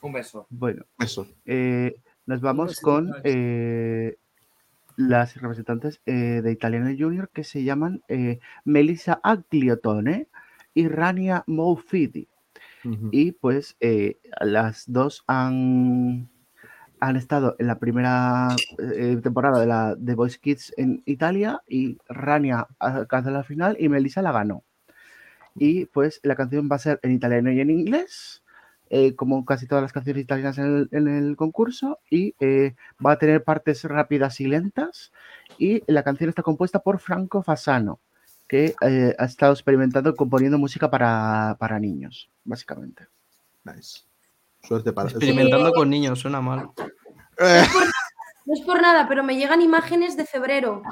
un 0.01 0.12
beso. 0.12 0.47
Bueno, 0.51 0.85
Eso. 0.98 1.26
eh, 1.44 2.01
nos 2.26 2.40
vamos 2.40 2.80
con 2.80 3.12
eh, 3.24 4.16
las 4.97 5.40
representantes 5.40 6.01
eh, 6.06 6.40
de 6.43 6.52
Italiano 6.52 6.90
Junior 6.98 7.30
que 7.30 7.44
se 7.44 7.62
llaman 7.64 8.02
eh, 8.09 8.40
Melissa 8.64 9.20
Agliotone 9.22 10.26
y 10.74 10.89
Rania 10.89 11.44
Moufidi. 11.47 12.28
Y 13.12 13.32
pues 13.32 13.76
eh, 13.80 14.18
las 14.40 14.90
dos 14.90 15.22
han, 15.26 16.30
han 17.01 17.16
estado 17.16 17.57
en 17.59 17.66
la 17.66 17.79
primera 17.79 18.49
eh, 18.79 19.19
temporada 19.23 19.61
de 19.61 19.66
la 19.66 19.97
The 20.05 20.15
Voice 20.15 20.39
Kids 20.41 20.75
en 20.77 21.03
Italia 21.07 21.62
y 21.69 21.99
Rania 22.09 22.66
alcanzó 22.79 23.31
la 23.31 23.45
final 23.45 23.77
y 23.79 23.89
Melissa 23.89 24.23
la 24.23 24.33
ganó. 24.33 24.65
Y 25.55 25.87
pues 25.87 26.20
la 26.23 26.37
canción 26.37 26.69
va 26.70 26.77
a 26.77 26.81
ser 26.81 27.01
en 27.03 27.12
italiano 27.12 27.51
y 27.53 27.61
en 27.61 27.70
inglés, 27.70 28.43
eh, 28.91 29.15
como 29.16 29.45
casi 29.45 29.66
todas 29.66 29.83
las 29.83 29.93
canciones 29.93 30.23
italianas 30.23 30.59
en 30.59 30.65
el, 30.65 30.89
en 30.93 31.09
el 31.09 31.37
concurso, 31.37 31.99
y 32.11 32.35
eh, 32.41 32.75
va 33.05 33.12
a 33.12 33.19
tener 33.19 33.45
partes 33.45 33.85
rápidas 33.85 34.41
y 34.41 34.47
lentas. 34.47 35.12
Y 35.59 35.83
la 35.93 36.03
canción 36.05 36.31
está 36.31 36.43
compuesta 36.43 36.81
por 36.81 37.01
Franco 37.01 37.43
Fasano, 37.43 38.01
que 38.49 38.75
eh, 38.83 39.15
ha 39.19 39.25
estado 39.25 39.53
experimentando 39.53 40.15
componiendo 40.15 40.59
música 40.59 40.91
para, 40.91 41.57
para 41.59 41.79
niños, 41.79 42.31
básicamente. 42.45 43.07
Nice. 43.65 44.07
Suerte 44.62 44.93
para 44.93 45.09
Experimentando 45.09 45.72
con 45.72 45.89
niños, 45.89 46.18
suena 46.18 46.40
mal. 46.40 46.70
Eh, 47.39 47.64
No 48.44 48.55
es 48.55 48.60
por 48.62 48.80
nada, 48.80 49.06
pero 49.09 49.22
me 49.22 49.36
llegan 49.36 49.60
imágenes 49.62 50.16
de 50.16 50.24
febrero. 50.26 50.82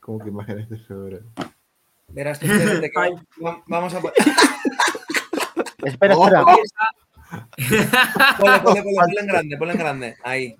¿Cómo 0.00 0.18
que 0.18 0.28
imágenes 0.28 0.68
de 0.68 0.78
febrero? 0.78 1.26
Verás 2.08 2.38
que 2.38 2.46
espérate 2.46 2.90
vamos 3.66 3.94
a... 3.94 3.98
Espera, 5.84 6.16
Oh. 6.16 6.26
espera. 6.26 6.44
Ponle, 8.38 8.60
ponle, 8.60 8.82
ponle, 8.82 8.82
ponle 8.82 9.20
en 9.20 9.26
grande, 9.26 9.56
ponle 9.58 9.72
en 9.74 9.78
grande. 9.78 10.16
Ahí. 10.24 10.56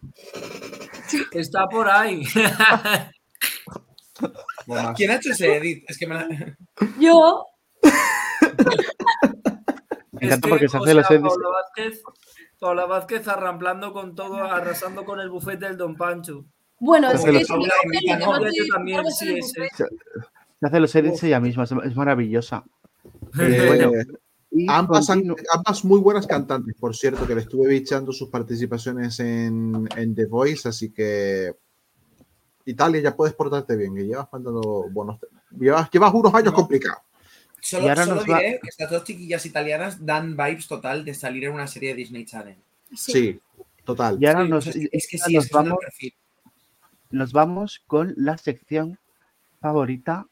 Está 1.32 1.66
por 1.66 1.88
ahí. 1.88 2.22
¿Quién 4.96 5.10
ha 5.10 5.14
hecho 5.14 5.32
ese 5.32 5.56
edit? 5.56 5.84
Es 5.88 5.96
que 5.96 6.06
me 6.06 6.14
la... 6.14 6.28
Yo, 7.00 7.46
Me 10.20 10.26
encanta 10.26 10.48
porque 10.48 10.68
se 10.68 10.76
hace 10.76 10.92
sea. 10.92 11.20
Paula 11.28 11.48
Vázquez, 11.48 12.02
Paula 12.58 12.86
Vázquez 12.86 13.28
arramplando 13.28 13.92
con 13.92 14.14
todo, 14.14 14.42
arrasando 14.42 15.04
con 15.04 15.20
el 15.20 15.30
bufete 15.30 15.66
del 15.66 15.76
Don 15.76 15.96
Pancho. 15.96 16.44
bueno, 16.80 17.10
es 17.10 17.24
que 17.24 17.32
los 17.32 17.46
también, 17.46 19.04
sí, 19.10 19.38
buffet. 19.40 19.70
Se 20.60 20.66
hace 20.66 20.80
los 20.80 20.94
edits 20.94 21.22
ella 21.22 21.40
misma, 21.40 21.64
es, 21.64 21.96
maravillosa. 21.96 22.64
Eh, 23.38 23.64
bueno, 23.66 23.92
y 24.50 24.66
ambas, 24.70 25.08
han- 25.10 25.20
continu- 25.22 25.36
ambas 25.54 25.84
muy 25.84 26.00
buenas 26.00 26.26
cantantes, 26.26 26.74
por 26.80 26.96
cierto, 26.96 27.26
que 27.26 27.34
le 27.34 27.42
estuve 27.42 27.68
bichando 27.68 28.12
sus 28.12 28.28
participaciones 28.30 29.20
en, 29.20 29.86
en 29.96 30.14
The 30.14 30.26
Voice, 30.26 30.68
así 30.68 30.90
que 30.92 31.52
Italia 32.64 33.00
ya 33.00 33.14
puedes 33.16 33.34
portarte 33.34 33.76
bien, 33.76 33.94
que 33.94 34.04
llevas 34.06 34.28
mandando 34.32 34.86
buenos 34.90 35.18
temas. 35.20 35.42
Llevas, 35.58 35.90
llevas 35.90 36.12
unos 36.14 36.34
años 36.34 36.52
No. 36.52 36.56
complicados. 36.56 37.02
Solo, 37.60 37.86
Y 37.86 37.88
ahora 37.88 38.04
solo 38.04 38.16
nos 38.16 38.30
va- 38.30 38.38
diré 38.38 38.60
que 38.62 38.68
estas 38.68 38.90
dos 38.90 39.04
chiquillas 39.04 39.44
italianas 39.46 40.04
dan 40.04 40.36
vibes 40.36 40.68
total 40.68 41.04
de 41.04 41.14
salir 41.14 41.44
en 41.44 41.52
una 41.52 41.66
serie 41.66 41.90
de 41.90 41.94
Disney 41.96 42.24
Channel. 42.24 42.56
Sí, 42.94 43.40
total. 43.84 44.16
y 44.20 44.26
ahora 44.26 44.44
Sí, 44.44 44.48
nos, 44.50 44.66
Es 44.66 44.74
que, 44.74 44.88
es 44.92 45.08
que 45.08 45.16
ahora 45.18 45.26
sí, 45.28 45.34
nos 45.34 45.44
es 45.46 45.50
vamos, 45.50 45.78
perfil. 45.80 46.14
nos 47.10 47.32
vamos 47.32 47.82
con 47.86 48.14
la 48.16 48.38
sección 48.38 48.98
favorita, 49.60 50.26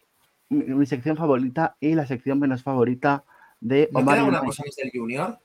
mi, 0.49 0.65
mi 0.65 0.87
sección 0.87 1.17
favorita 1.17 1.77
y 1.81 1.95
la 1.95 2.07
sección 2.07 2.39
menos 2.39 2.63
favorita 2.63 3.25
de 3.61 3.89
¿No 3.93 4.01
Omar 4.01 4.17
queda 4.17 4.25
y 4.25 4.29
una 4.29 4.41
cosa 4.41 4.63
del 4.77 4.91
Junior? 4.95 5.39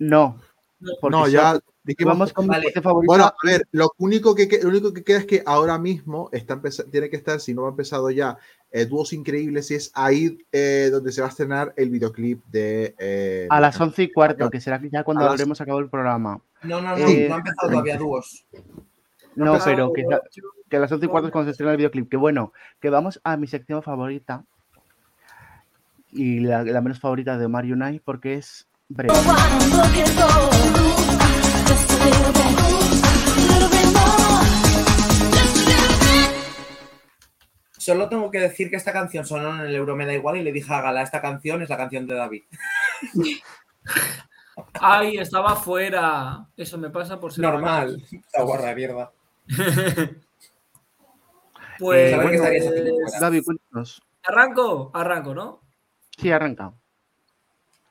No, 0.00 0.40
No, 0.80 1.28
ya 1.28 1.58
dijimos. 1.82 2.12
vamos 2.14 2.32
con 2.32 2.46
mi 2.46 2.50
Vale. 2.50 2.64
sección 2.64 2.84
favorita. 2.84 3.06
Bueno, 3.12 3.24
a 3.26 3.34
ver, 3.44 3.66
lo 3.72 3.92
único 3.98 4.34
que, 4.34 4.48
lo 4.62 4.68
único 4.68 4.92
que 4.92 5.02
queda 5.04 5.18
es 5.18 5.26
que 5.26 5.42
ahora 5.46 5.78
mismo 5.78 6.28
está 6.32 6.60
tiene 6.90 7.08
que 7.10 7.16
estar, 7.16 7.40
si 7.40 7.54
no 7.54 7.66
ha 7.66 7.70
empezado 7.70 8.10
ya, 8.10 8.36
eh, 8.70 8.84
Dúos 8.86 9.12
Increíbles 9.12 9.70
y 9.70 9.74
es 9.76 9.90
ahí 9.94 10.38
eh, 10.52 10.88
donde 10.92 11.10
se 11.12 11.20
va 11.20 11.26
a 11.28 11.30
estrenar 11.30 11.72
el 11.76 11.90
videoclip 11.90 12.44
de... 12.46 12.94
eh, 12.98 13.46
a 13.50 13.60
las 13.60 13.78
la 13.78 13.84
once 13.84 14.02
y 14.02 14.12
cuarto, 14.12 14.50
que 14.50 14.60
será 14.60 14.80
ya 14.92 15.02
cuando 15.04 15.24
las- 15.24 15.32
habremos 15.32 15.60
acabado 15.60 15.80
el 15.82 15.88
programa. 15.90 16.40
No, 16.62 16.80
no, 16.80 16.96
no, 16.96 17.06
Eh, 17.06 17.26
no 17.28 17.34
ha 17.36 17.38
empezado 17.38 17.70
todavía 17.70 17.96
dúos. 17.96 18.44
No, 19.36 19.54
empezado 19.54 19.92
pero 19.92 19.92
que, 20.68 20.76
a 20.76 20.80
las 20.80 20.90
once 20.92 21.06
y 21.06 21.08
cuarto 21.08 21.28
es 21.28 21.32
cuando 21.32 21.48
se 21.48 21.52
estrena 21.52 21.72
el 21.72 21.78
videoclip. 21.78 22.10
Que 22.10 22.16
bueno, 22.16 22.52
que 22.80 22.90
vamos 22.90 23.20
a 23.24 23.36
mi 23.36 23.46
sección 23.46 23.82
favorita 23.82 24.44
y 26.10 26.40
la, 26.40 26.64
la 26.64 26.80
menos 26.80 26.98
favorita 27.00 27.38
de 27.38 27.46
Omar 27.46 27.64
y 27.66 27.72
Unai 27.72 28.00
porque 28.00 28.34
es 28.34 28.66
breve. 28.88 29.14
Solo 37.88 38.10
tengo 38.10 38.30
que 38.30 38.38
decir 38.38 38.68
que 38.68 38.76
esta 38.76 38.92
canción 38.92 39.24
sonó 39.24 39.54
en 39.54 39.60
el 39.60 39.74
Euro 39.74 39.96
Me 39.96 40.04
da 40.04 40.12
igual 40.12 40.36
y 40.36 40.42
le 40.42 40.52
dije 40.52 40.70
a 40.74 40.82
Gala, 40.82 41.00
esta 41.00 41.22
canción 41.22 41.62
es 41.62 41.70
la 41.70 41.78
canción 41.78 42.06
de 42.06 42.16
David. 42.16 42.42
Ay, 44.74 45.16
estaba 45.16 45.56
fuera. 45.56 46.50
Eso 46.54 46.76
me 46.76 46.90
pasa 46.90 47.18
por 47.18 47.32
ser 47.32 47.44
Normal. 47.44 48.04
Esta 48.12 48.42
guarra 48.42 48.68
de 48.68 48.74
mierda. 48.74 49.10
Pues 51.78 52.16
bueno, 52.16 52.42
pues. 52.42 53.20
Gaby, 53.20 53.42
cuéntanos. 53.42 54.02
arranco, 54.24 54.90
arranco, 54.92 55.32
¿no? 55.32 55.62
Sí, 56.18 56.30
arranca. 56.30 56.74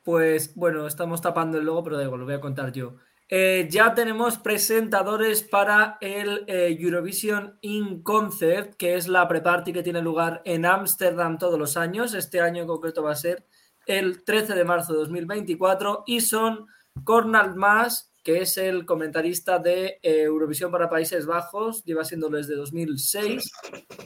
Pues 0.04 0.54
bueno, 0.56 0.86
estamos 0.86 1.22
tapando 1.22 1.58
el 1.58 1.66
logo, 1.66 1.86
pero 1.86 1.98
da 1.98 2.04
igual, 2.04 2.20
lo 2.20 2.26
voy 2.26 2.36
a 2.36 2.42
contar 2.42 2.74
yo. 2.74 2.98
Eh, 3.30 3.68
ya 3.70 3.94
tenemos 3.94 4.38
presentadores 4.38 5.44
para 5.44 5.98
el 6.00 6.46
eh, 6.48 6.78
Eurovision 6.80 7.58
in 7.62 8.02
Concert, 8.02 8.76
que 8.76 8.96
es 8.96 9.08
la 9.08 9.28
pre-party 9.28 9.74
que 9.74 9.84
tiene 9.84 10.02
lugar 10.02 10.42
en 10.46 10.66
Ámsterdam 10.66 11.38
todos 11.38 11.60
los 11.60 11.76
años. 11.76 12.14
Este 12.14 12.40
año 12.40 12.62
en 12.62 12.68
concreto 12.68 13.04
va 13.04 13.12
a 13.12 13.16
ser 13.16 13.46
el 13.86 14.24
13 14.24 14.54
de 14.54 14.64
marzo 14.64 14.94
de 14.94 15.00
2024 15.00 16.04
y 16.06 16.22
son 16.22 16.68
Cornald 17.04 17.56
Mas, 17.56 18.14
que 18.24 18.42
es 18.42 18.58
el 18.58 18.86
comentarista 18.86 19.60
de 19.60 20.00
eh, 20.02 20.24
Eurovisión 20.24 20.72
para 20.72 20.90
Países 20.90 21.26
Bajos, 21.26 21.84
lleva 21.86 22.04
siéndolo 22.04 22.38
desde 22.38 22.56
2006, 22.56 23.52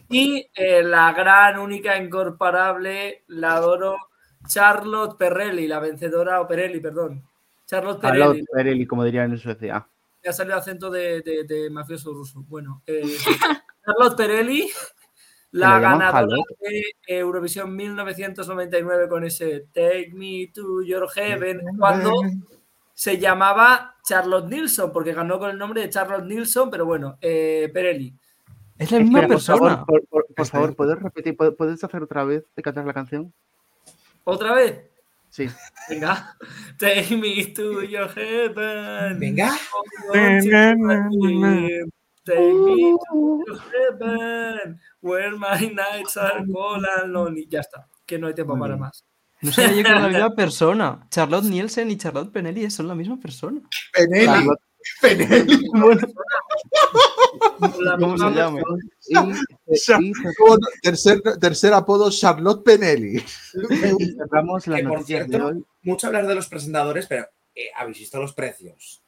y 0.10 0.48
eh, 0.53 0.84
la 0.84 1.11
gran, 1.14 1.57
única, 1.57 1.98
incomparable, 1.98 3.23
la 3.27 3.53
adoro, 3.53 3.98
Charlotte 4.48 5.18
Perrelli, 5.18 5.68
la 5.68 5.80
vencedora, 5.80 6.41
o 6.41 6.48
Perelli, 6.48 6.80
perdón. 6.80 7.23
Charlotte 7.72 8.02
Perelli. 8.02 8.19
Charlotte 8.22 8.45
Perelli, 8.53 8.85
como 8.85 9.03
dirían 9.06 9.31
en 9.31 9.38
Suecia. 9.38 9.88
Me 10.23 10.30
ha 10.30 10.34
salido 10.34 10.57
acento 10.57 10.91
de, 10.91 11.22
de- 11.22 11.45
de 11.45 11.69
mafioso 11.69 12.14
ruso. 12.14 12.43
Bueno, 12.48 12.84
eh, 12.85 13.02
Charlotte 13.85 14.18
Perelli, 14.18 14.69
la 15.52 15.80
ganadora 15.80 16.11
Charlotte. 16.11 16.57
de 16.60 16.84
Eurovisión 17.07 17.73
1999 17.76 19.07
con 19.07 19.23
ese 19.23 19.68
Take 19.73 20.11
Me 20.14 20.52
to 20.53 20.84
Your 20.84 21.10
Heaven, 21.10 21.61
cuando 21.80 22.11
se 22.93 23.18
llamaba 23.18 23.95
Charlotte 24.03 24.48
Nilsson, 24.49 24.91
porque 24.91 25.14
ganó 25.14 25.39
con 25.39 25.49
el 25.49 25.57
nombre 25.57 25.81
de 25.81 25.89
Charlotte 25.89 26.26
Nilsson, 26.26 26.69
pero 26.69 26.85
bueno, 26.85 27.18
eh, 27.22 27.72
Perelli. 27.73 28.14
Es 28.77 28.91
la 28.91 28.99
misma 28.99 29.19
Espera, 29.22 29.27
por 29.27 29.35
persona. 29.38 29.57
favor, 29.77 29.85
por, 29.85 30.06
por- 30.07 30.26
por 30.35 30.45
favor, 30.48 30.76
¿puedes 30.76 30.99
repetir? 31.02 31.38
¿Puedes- 31.38 31.56
¿Puedes 31.56 31.84
hacer 31.84 32.03
otra 32.03 32.26
vez 32.26 32.43
de 32.56 32.61
cantar 32.61 32.85
la 32.85 32.93
canción? 32.93 33.34
¿Otra 34.23 34.53
vez? 34.53 34.91
Sí. 35.32 35.48
Venga. 35.90 36.36
Take 36.78 37.16
me 37.16 37.53
to 37.53 37.82
your 37.84 38.08
heaven. 38.10 39.18
Venga. 39.18 39.49
Take 42.26 42.53
me 42.53 42.95
to 43.10 43.44
your 43.48 43.60
heaven. 43.72 44.80
Where 45.02 45.32
my 45.38 45.72
nights 45.74 46.18
are 46.18 46.45
cold 46.45 46.86
and 47.02 47.12
lonely. 47.14 47.48
Ya 47.49 47.62
está. 47.62 47.88
Que 48.06 48.20
no 48.20 48.28
hay 48.28 48.34
tiempo 48.34 48.58
para 48.60 48.78
más. 48.78 49.06
No 49.41 49.52
sabía 49.52 49.70
yo 49.78 49.84
que 49.84 49.90
era 49.90 49.99
la 50.02 50.08
misma 50.10 50.36
persona. 50.36 50.99
Charlotte 51.10 51.45
Nielsen 51.45 51.90
y 51.90 51.98
Charlotte 51.98 52.32
Penelli 52.32 52.70
son 52.70 52.88
la 52.88 52.95
misma 52.95 53.18
persona. 53.20 53.62
Penelli. 53.94 54.26
Charlotte- 54.26 54.62
Penelli. 55.02 55.70
Bueno, 55.74 56.08
La 57.80 57.98
¿Cómo 57.98 58.18
se 58.18 58.30
llama? 58.32 58.60
Tercer, 60.82 61.22
tercer 61.40 61.74
apodo, 61.74 62.10
Charlotte 62.12 62.64
Penelli. 62.64 63.18
y 63.18 64.06
cerramos 64.16 64.68
las 64.68 64.82
Que 64.82 64.88
por 64.88 64.99
de 64.99 65.06
cierto, 65.06 65.45
hoy. 65.48 65.64
mucho 65.84 66.08
hablar 66.08 66.28
de 66.28 66.36
los 66.36 66.48
presentadores, 66.48 67.08
pero 67.08 67.26
eh, 67.56 67.68
¿habéis 67.78 67.99
visto 67.99 68.20
los 68.20 68.34
precios? 68.34 69.02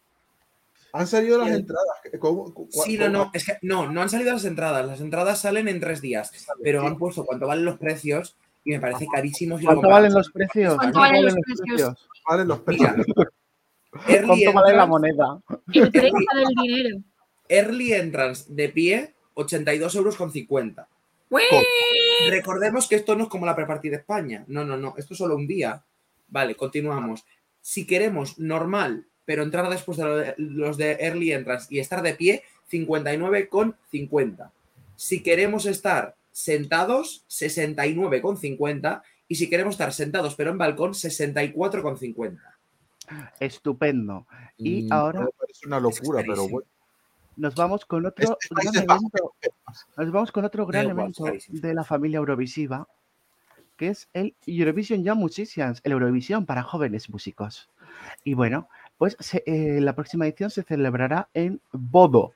Han 0.93 1.07
salido 1.07 1.39
las 1.39 1.49
Sí. 1.49 1.55
entradas. 1.55 1.87
¿Cómo- 2.19 2.53
cu- 2.53 2.67
Sí, 2.71 2.97
no, 2.97 3.05
cómo- 3.05 3.17
no, 3.25 3.31
es 3.33 3.45
que 3.45 3.57
no, 3.63 3.91
no 3.91 4.01
han 4.01 4.09
salido 4.09 4.31
las 4.33 4.45
entradas. 4.45 4.85
Las 4.85 5.01
entradas 5.01 5.41
salen 5.41 5.67
en 5.67 5.79
tres 5.79 6.01
días, 6.01 6.31
pero 6.61 6.85
han 6.85 6.97
puesto 6.97 7.25
cuánto 7.25 7.47
valen 7.47 7.65
los 7.65 7.79
precios 7.79 8.37
y 8.63 8.71
me 8.71 8.79
parece 8.79 9.07
carísimo. 9.11 9.57
si 9.57 9.65
¿Cuánto 9.65 9.87
valen 9.89 10.13
los 10.13 10.29
precios? 10.31 10.75
¿Cuánto 10.75 10.99
valen 10.99 11.25
los 11.25 11.33
precios? 11.33 12.07
Valen 12.29 12.47
los 12.47 12.61
Mira, 12.67 12.93
precios. 12.93 13.27
Early 14.07 14.43
¿Cuánto 14.45 14.53
vale 14.53 14.75
la 14.77 14.83
entrance- 14.83 14.87
moneda? 14.87 15.41
El 15.73 15.91
precio 15.91 16.17
del 16.35 16.47
dinero. 16.61 16.97
Early 17.49 17.93
entrance 17.93 18.45
de 18.47 18.69
pie, 18.69 19.13
82 19.35 19.95
euros 19.95 20.15
con 20.15 20.31
50. 20.31 20.87
Recordemos 22.29 22.87
que 22.87 22.95
esto 22.95 23.15
no 23.15 23.23
es 23.23 23.29
como 23.29 23.45
la 23.45 23.55
prepartida 23.55 23.91
de 23.91 23.97
España. 23.97 24.43
No, 24.47 24.63
no, 24.63 24.77
no. 24.77 24.93
Esto 24.97 25.13
es 25.13 25.17
solo 25.17 25.35
un 25.35 25.47
día. 25.47 25.83
Vale, 26.27 26.55
continuamos. 26.55 27.25
Si 27.61 27.85
queremos 27.85 28.39
normal, 28.39 29.05
pero 29.25 29.43
entrar 29.43 29.69
después 29.69 29.97
de- 29.97 30.33
los 30.37 30.77
de 30.77 30.97
early 30.99 31.31
entrance 31.31 31.67
y 31.69 31.79
estar 31.79 32.01
de 32.01 32.13
pie, 32.13 32.43
59,50. 32.71 34.51
Si 34.95 35.21
queremos 35.23 35.65
estar 35.65 36.15
sentados, 36.31 37.23
69,50. 37.29 39.03
Y 39.27 39.35
si 39.35 39.49
queremos 39.49 39.75
estar 39.75 39.93
sentados 39.93 40.35
pero 40.35 40.51
en 40.51 40.57
balcón, 40.57 40.93
64,50. 40.93 42.52
Estupendo. 43.39 44.25
Y 44.57 44.83
Mm, 44.83 44.93
ahora 44.93 45.27
parece 45.39 45.67
una 45.67 45.79
locura, 45.79 46.21
Es 46.21 46.27
pero 46.27 46.47
bueno. 46.47 46.67
nos 47.35 47.55
vamos 47.55 47.85
con 47.85 48.05
otro 48.05 48.37
Este 48.39 48.55
gran 48.55 48.75
evento. 48.83 49.33
Nos 49.97 50.11
vamos 50.11 50.31
con 50.31 50.45
otro 50.45 50.65
gran 50.65 50.85
evento 50.89 51.25
de 51.47 51.73
la 51.73 51.83
familia 51.83 52.17
Eurovisiva, 52.17 52.87
que 53.77 53.87
es 53.89 54.07
el 54.13 54.35
Eurovision 54.45 55.03
Young 55.03 55.17
Musicians, 55.19 55.81
el 55.83 55.93
Eurovisión 55.93 56.45
para 56.45 56.61
jóvenes 56.63 57.09
músicos. 57.09 57.69
Y 58.23 58.33
bueno, 58.35 58.69
pues 58.97 59.17
se- 59.19 59.43
eh, 59.47 59.81
la 59.81 59.95
próxima 59.95 60.25
edición 60.27 60.49
se 60.51 60.63
celebrará 60.63 61.29
en 61.33 61.59
Bodo, 61.71 62.33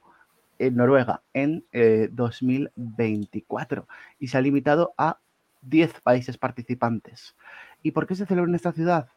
en 0.60 0.76
Noruega, 0.76 1.22
en 1.34 1.64
eh, 1.72 2.10
2024 2.12 3.88
y 4.20 4.28
se 4.28 4.38
ha 4.38 4.42
limitado 4.42 4.94
a 4.98 5.20
10 5.62 6.02
países 6.02 6.38
participantes. 6.38 7.36
¿Y 7.84 7.92
por 7.92 8.08
qué 8.08 8.16
se 8.16 8.26
celebra 8.26 8.50
en 8.50 8.56
esta 8.56 8.72
ciudad? 8.72 9.08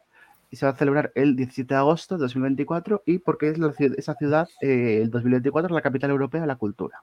Y 0.51 0.57
se 0.57 0.65
va 0.65 0.73
a 0.73 0.75
celebrar 0.75 1.11
el 1.15 1.35
17 1.35 1.73
de 1.73 1.79
agosto 1.79 2.15
de 2.17 2.21
2024 2.23 3.01
y 3.05 3.19
porque 3.19 3.47
es 3.49 3.57
la 3.57 3.73
esa 3.97 4.13
ciudad, 4.15 4.47
eh, 4.61 4.99
el 5.01 5.09
2024, 5.09 5.67
es 5.69 5.73
la 5.73 5.81
capital 5.81 6.11
europea 6.11 6.41
de 6.41 6.47
la 6.47 6.57
cultura. 6.57 7.01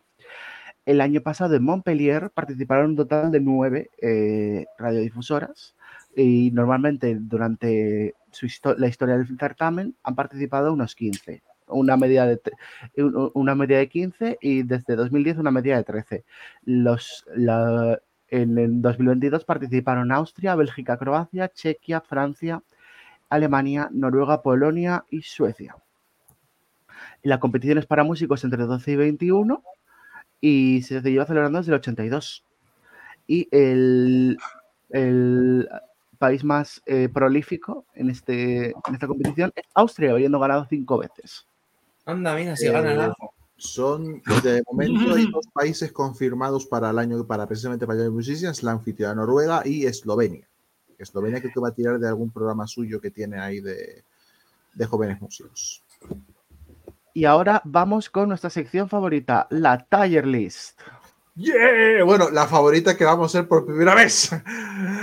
El 0.86 1.00
año 1.00 1.20
pasado 1.22 1.54
en 1.54 1.64
Montpellier 1.64 2.30
participaron 2.30 2.90
un 2.90 2.96
total 2.96 3.30
de 3.32 3.40
nueve 3.40 3.90
eh, 4.00 4.66
radiodifusoras 4.78 5.74
y 6.14 6.50
normalmente 6.52 7.16
durante 7.20 8.14
su 8.30 8.46
histo- 8.46 8.76
la 8.76 8.88
historia 8.88 9.16
del 9.16 9.26
certamen 9.38 9.94
han 10.02 10.14
participado 10.14 10.72
unos 10.72 10.94
15. 10.94 11.42
Una 11.68 11.96
media, 11.98 12.24
de, 12.26 12.40
una 13.34 13.54
media 13.54 13.78
de 13.78 13.88
15 13.88 14.38
y 14.40 14.62
desde 14.62 14.96
2010 14.96 15.36
una 15.38 15.50
media 15.50 15.76
de 15.76 15.84
13. 15.84 16.24
Los, 16.64 17.24
la- 17.34 17.98
en 18.30 18.58
el 18.58 18.82
2022 18.82 19.44
participaron 19.44 20.12
Austria, 20.12 20.54
Bélgica, 20.54 20.96
Croacia, 20.98 21.48
Chequia, 21.48 22.00
Francia, 22.02 22.62
Alemania, 23.28 23.88
Noruega, 23.92 24.42
Polonia 24.42 25.04
y 25.10 25.22
Suecia. 25.22 25.76
La 27.22 27.40
competición 27.40 27.78
es 27.78 27.86
para 27.86 28.04
músicos 28.04 28.44
entre 28.44 28.64
12 28.64 28.92
y 28.92 28.96
21 28.96 29.62
y 30.40 30.82
se 30.82 31.00
lleva 31.00 31.26
celebrando 31.26 31.58
desde 31.58 31.72
el 31.72 31.78
82. 31.78 32.44
Y 33.26 33.48
el, 33.50 34.38
el 34.90 35.68
país 36.18 36.44
más 36.44 36.82
eh, 36.86 37.08
prolífico 37.12 37.84
en, 37.94 38.10
este, 38.10 38.70
en 38.70 38.94
esta 38.94 39.06
competición 39.06 39.52
es 39.54 39.64
Austria, 39.74 40.12
habiendo 40.12 40.38
ganado 40.38 40.66
cinco 40.68 40.98
veces. 40.98 41.46
Anda, 42.06 42.34
mira, 42.34 42.56
si 42.56 42.66
Eh, 42.66 42.72
ganan 42.72 42.98
algo. 42.98 43.32
Son, 43.56 44.22
de 44.44 44.62
momento, 44.70 45.14
hay 45.14 45.26
dos 45.32 45.46
países 45.52 45.90
confirmados 45.92 46.64
para 46.66 46.90
el 46.90 46.98
año, 46.98 47.26
para 47.26 47.46
precisamente 47.46 47.86
para 47.86 48.04
el 48.04 48.12
Musicians, 48.12 48.62
la 48.62 48.72
anfitriona 48.72 49.16
Noruega 49.16 49.62
y 49.64 49.84
Eslovenia. 49.84 50.48
Eslovenia 50.98 51.40
creo 51.40 51.52
que 51.52 51.60
va 51.60 51.68
a 51.68 51.74
tirar 51.74 51.98
de 51.98 52.08
algún 52.08 52.30
programa 52.30 52.66
suyo 52.66 53.00
que 53.00 53.10
tiene 53.10 53.38
ahí 53.40 53.60
de, 53.60 54.02
de 54.74 54.86
jóvenes 54.86 55.20
músicos. 55.20 55.82
Y 57.14 57.24
ahora 57.24 57.60
vamos 57.64 58.10
con 58.10 58.28
nuestra 58.28 58.50
sección 58.50 58.88
favorita, 58.88 59.46
la 59.50 59.78
Tier 59.84 60.26
List. 60.26 60.78
¡Yeah! 61.34 62.04
Bueno, 62.04 62.30
la 62.30 62.46
favorita 62.46 62.96
que 62.96 63.04
vamos 63.04 63.34
a 63.34 63.38
hacer 63.38 63.48
por 63.48 63.64
primera 63.64 63.94
vez. 63.94 64.30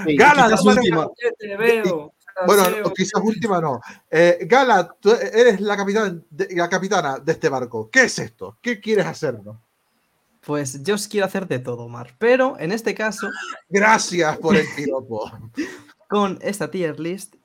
Sí, 0.06 0.16
Gala, 0.18 0.50
manera- 0.50 0.62
última. 0.64 1.08
Te 1.40 1.58
veo. 1.58 2.14
Bueno, 2.46 2.64
Salseo. 2.66 2.88
o 2.88 2.94
quizás 2.94 3.22
última 3.24 3.62
no. 3.62 3.80
Eh, 4.12 4.40
Gala, 4.42 4.94
tú 5.00 5.12
eres 5.12 5.62
la, 5.62 5.78
capitán, 5.78 6.26
de- 6.30 6.50
la 6.54 6.68
capitana 6.68 7.20
de 7.20 7.32
este 7.32 7.48
barco. 7.48 7.90
¿Qué 7.90 8.04
es 8.04 8.20
esto? 8.20 8.58
¿Qué 8.62 8.82
quieres 8.82 9.06
hacernos? 9.06 9.56
Pues 10.46 10.84
yo 10.84 10.96
os 10.96 11.08
quiero 11.08 11.26
hacer 11.26 11.48
de 11.48 11.60
todo, 11.60 11.88
Mar. 11.88 12.16
Pero 12.20 12.56
en 12.60 12.72
este 12.72 12.94
caso, 12.94 13.30
Gracias 13.68 14.38
por 14.38 14.56
el 14.56 14.66
piropo. 14.76 15.32
con 16.08 16.38
esta 16.42 16.70
tier 16.70 17.00
list, 17.00 17.36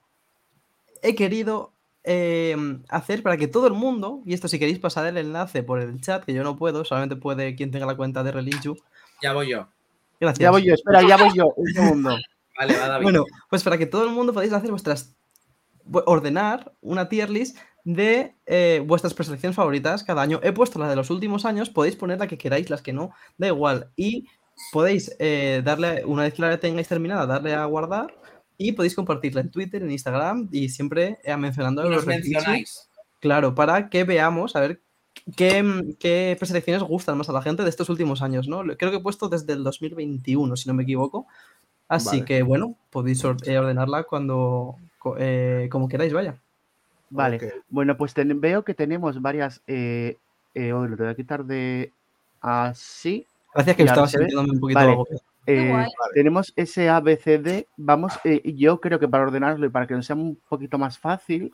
he 1.02 1.14
querido 1.14 1.72
eh, 2.04 2.56
hacer 2.88 3.22
para 3.22 3.36
que 3.36 3.48
todo 3.48 3.66
el 3.66 3.72
mundo, 3.72 4.22
y 4.26 4.34
esto 4.34 4.48
si 4.48 4.58
queréis 4.58 4.78
pasar 4.78 5.06
el 5.06 5.16
enlace 5.16 5.62
por 5.62 5.80
el 5.80 6.00
chat, 6.00 6.24
que 6.24 6.34
yo 6.34 6.42
no 6.42 6.56
puedo, 6.56 6.84
solamente 6.84 7.16
puede 7.16 7.56
quien 7.56 7.70
tenga 7.70 7.86
la 7.86 7.96
cuenta 7.96 8.22
de 8.22 8.32
Relinchu. 8.32 8.76
Ya 9.22 9.32
voy 9.32 9.50
yo. 9.50 9.66
Gracias. 10.20 10.42
Ya 10.42 10.50
voy 10.50 10.64
yo, 10.64 10.74
espera, 10.74 11.02
ya 11.02 11.16
voy 11.16 11.30
yo, 11.34 11.52
un 11.56 11.66
segundo. 11.72 12.10
Vale, 12.58 12.78
va 12.78 12.88
David. 12.88 13.04
Bueno, 13.04 13.24
pues 13.48 13.62
para 13.62 13.78
que 13.78 13.86
todo 13.86 14.04
el 14.04 14.10
mundo 14.10 14.34
podáis 14.34 14.52
hacer 14.52 14.70
vuestras. 14.70 15.14
ordenar 15.90 16.72
una 16.82 17.08
tier 17.08 17.30
list 17.30 17.56
de 17.94 18.34
eh, 18.46 18.82
vuestras 18.86 19.14
preselecciones 19.14 19.56
favoritas 19.56 20.04
cada 20.04 20.22
año. 20.22 20.40
He 20.42 20.52
puesto 20.52 20.78
la 20.78 20.88
de 20.88 20.96
los 20.96 21.10
últimos 21.10 21.44
años, 21.44 21.70
podéis 21.70 21.96
poner 21.96 22.18
la 22.18 22.26
que 22.26 22.38
queráis, 22.38 22.70
las 22.70 22.82
que 22.82 22.92
no, 22.92 23.10
da 23.38 23.48
igual. 23.48 23.90
Y 23.96 24.26
podéis 24.72 25.14
eh, 25.18 25.62
darle, 25.64 26.04
una 26.04 26.22
vez 26.22 26.34
que 26.34 26.42
la 26.42 26.58
tengáis 26.60 26.88
terminada, 26.88 27.26
darle 27.26 27.54
a 27.54 27.64
guardar 27.64 28.14
y 28.58 28.72
podéis 28.72 28.94
compartirla 28.94 29.40
en 29.40 29.50
Twitter, 29.50 29.82
en 29.82 29.90
Instagram 29.90 30.48
y 30.52 30.68
siempre 30.68 31.18
eh, 31.24 31.36
mencionando 31.36 31.82
los 31.88 32.06
mencionáis. 32.06 32.88
Claro, 33.20 33.54
para 33.54 33.88
que 33.90 34.04
veamos, 34.04 34.56
a 34.56 34.60
ver 34.60 34.82
qué, 35.36 35.94
qué 35.98 36.36
preselecciones 36.38 36.82
gustan 36.82 37.18
más 37.18 37.28
a 37.28 37.32
la 37.32 37.42
gente 37.42 37.62
de 37.62 37.70
estos 37.70 37.88
últimos 37.88 38.22
años, 38.22 38.48
¿no? 38.48 38.62
Creo 38.76 38.90
que 38.90 38.96
he 38.98 39.00
puesto 39.02 39.28
desde 39.28 39.52
el 39.54 39.64
2021, 39.64 40.56
si 40.56 40.68
no 40.68 40.74
me 40.74 40.82
equivoco. 40.84 41.26
Así 41.88 42.08
Vale. 42.18 42.24
que, 42.24 42.42
bueno, 42.42 42.76
podéis 42.90 43.24
eh, 43.24 43.58
ordenarla 43.58 44.04
cuando, 44.04 44.76
co- 44.98 45.16
eh, 45.18 45.68
como 45.72 45.88
queráis, 45.88 46.12
vaya. 46.12 46.40
Vale, 47.10 47.54
bueno, 47.68 47.96
pues 47.96 48.14
ten- 48.14 48.40
veo 48.40 48.64
que 48.64 48.74
tenemos 48.74 49.20
varias. 49.20 49.62
Eh, 49.66 50.16
eh, 50.54 50.72
oh, 50.72 50.86
lo 50.86 50.96
te 50.96 51.02
voy 51.02 51.12
a 51.12 51.16
quitar 51.16 51.44
de 51.44 51.92
así. 52.40 53.26
Gracias 53.52 53.76
que 53.76 53.82
estaba 53.82 54.06
sintiéndome 54.06 54.52
un 54.52 54.60
poquito 54.60 54.80
Vale, 54.80 54.96
eh, 55.46 55.86
tenemos 56.14 56.52
ese 56.54 56.88
A, 56.88 57.00
B, 57.00 57.16
C, 57.16 57.38
D. 57.38 57.66
Vamos, 57.76 58.12
eh, 58.24 58.40
yo 58.54 58.80
creo 58.80 58.98
que 59.00 59.08
para 59.08 59.24
ordenarlo 59.24 59.66
y 59.66 59.70
para 59.70 59.86
que 59.86 59.94
nos 59.94 60.06
sea 60.06 60.14
un 60.14 60.38
poquito 60.48 60.78
más 60.78 60.98
fácil, 60.98 61.52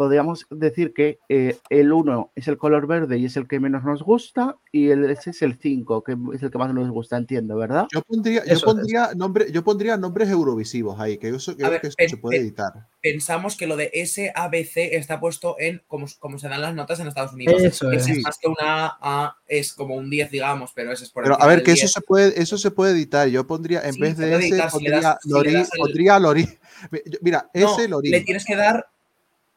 podríamos 0.00 0.46
decir 0.48 0.94
que 0.94 1.18
eh, 1.28 1.58
el 1.68 1.92
1 1.92 2.32
es 2.34 2.48
el 2.48 2.56
color 2.56 2.86
verde 2.86 3.18
y 3.18 3.26
es 3.26 3.36
el 3.36 3.46
que 3.46 3.60
menos 3.60 3.84
nos 3.84 4.02
gusta, 4.02 4.56
y 4.72 4.88
el 4.88 5.04
ese 5.10 5.28
es 5.28 5.42
el 5.42 5.58
5, 5.58 6.02
que 6.02 6.16
es 6.34 6.42
el 6.42 6.50
que 6.50 6.56
más 6.56 6.72
nos 6.72 6.88
gusta, 6.88 7.18
entiendo, 7.18 7.54
¿verdad? 7.58 7.86
Yo 7.92 8.00
pondría, 8.00 8.42
yo 8.46 8.54
Eso, 8.54 8.64
pondría, 8.64 9.10
nombre, 9.14 9.52
yo 9.52 9.62
pondría 9.62 9.98
nombres 9.98 10.30
eurovisivos 10.30 10.98
ahí, 10.98 11.18
que 11.18 11.28
eso, 11.28 11.54
creo 11.54 11.70
ver, 11.70 11.82
que 11.82 11.88
eso 11.88 11.96
pen- 11.98 12.08
se 12.08 12.16
puede 12.16 12.38
pen- 12.38 12.46
editar. 12.46 12.72
Pensamos 13.02 13.58
que 13.58 13.66
lo 13.66 13.76
de 13.76 13.90
SABC 13.92 14.94
está 14.96 15.20
puesto 15.20 15.56
en 15.58 15.82
como, 15.86 16.06
como 16.18 16.38
se 16.38 16.48
dan 16.48 16.62
las 16.62 16.74
notas 16.74 16.98
en 17.00 17.08
Estados 17.08 17.34
Unidos. 17.34 17.62
Eso 17.62 17.92
Ese 17.92 18.12
es. 18.12 18.16
es 18.18 18.24
más 18.24 18.38
que 18.38 18.48
una 18.48 18.96
A, 19.02 19.36
es 19.46 19.74
como 19.74 19.96
un 19.96 20.08
10, 20.08 20.30
digamos, 20.30 20.72
pero 20.74 20.92
ese 20.92 21.04
es 21.04 21.10
por 21.10 21.24
Pero 21.24 21.38
a 21.42 21.46
ver, 21.46 21.62
que 21.62 21.72
eso 21.72 21.82
10. 21.82 21.92
se 21.92 22.00
puede, 22.00 22.40
eso 22.40 22.56
se 22.56 22.70
puede 22.70 22.92
editar. 22.92 23.28
Yo 23.28 23.46
pondría, 23.46 23.82
en 23.82 23.92
Sí, 23.92 24.00
vez 24.00 24.16
de 24.16 24.34
ese, 24.34 24.46
editar 24.48 24.70
pondría 24.70 25.18
si 25.20 25.28
Lori, 25.30 25.52
das 25.52 25.68
el- 25.74 25.78
pondría 25.78 26.18
Lori. 26.18 26.48
Mi- 26.90 27.00
yo- 27.06 27.18
Mira, 27.20 27.50
No, 27.54 27.74
ese 27.74 27.86
Lori. 27.86 28.08
le 28.08 28.22
tienes 28.22 28.46
que 28.46 28.56
dar 28.56 28.86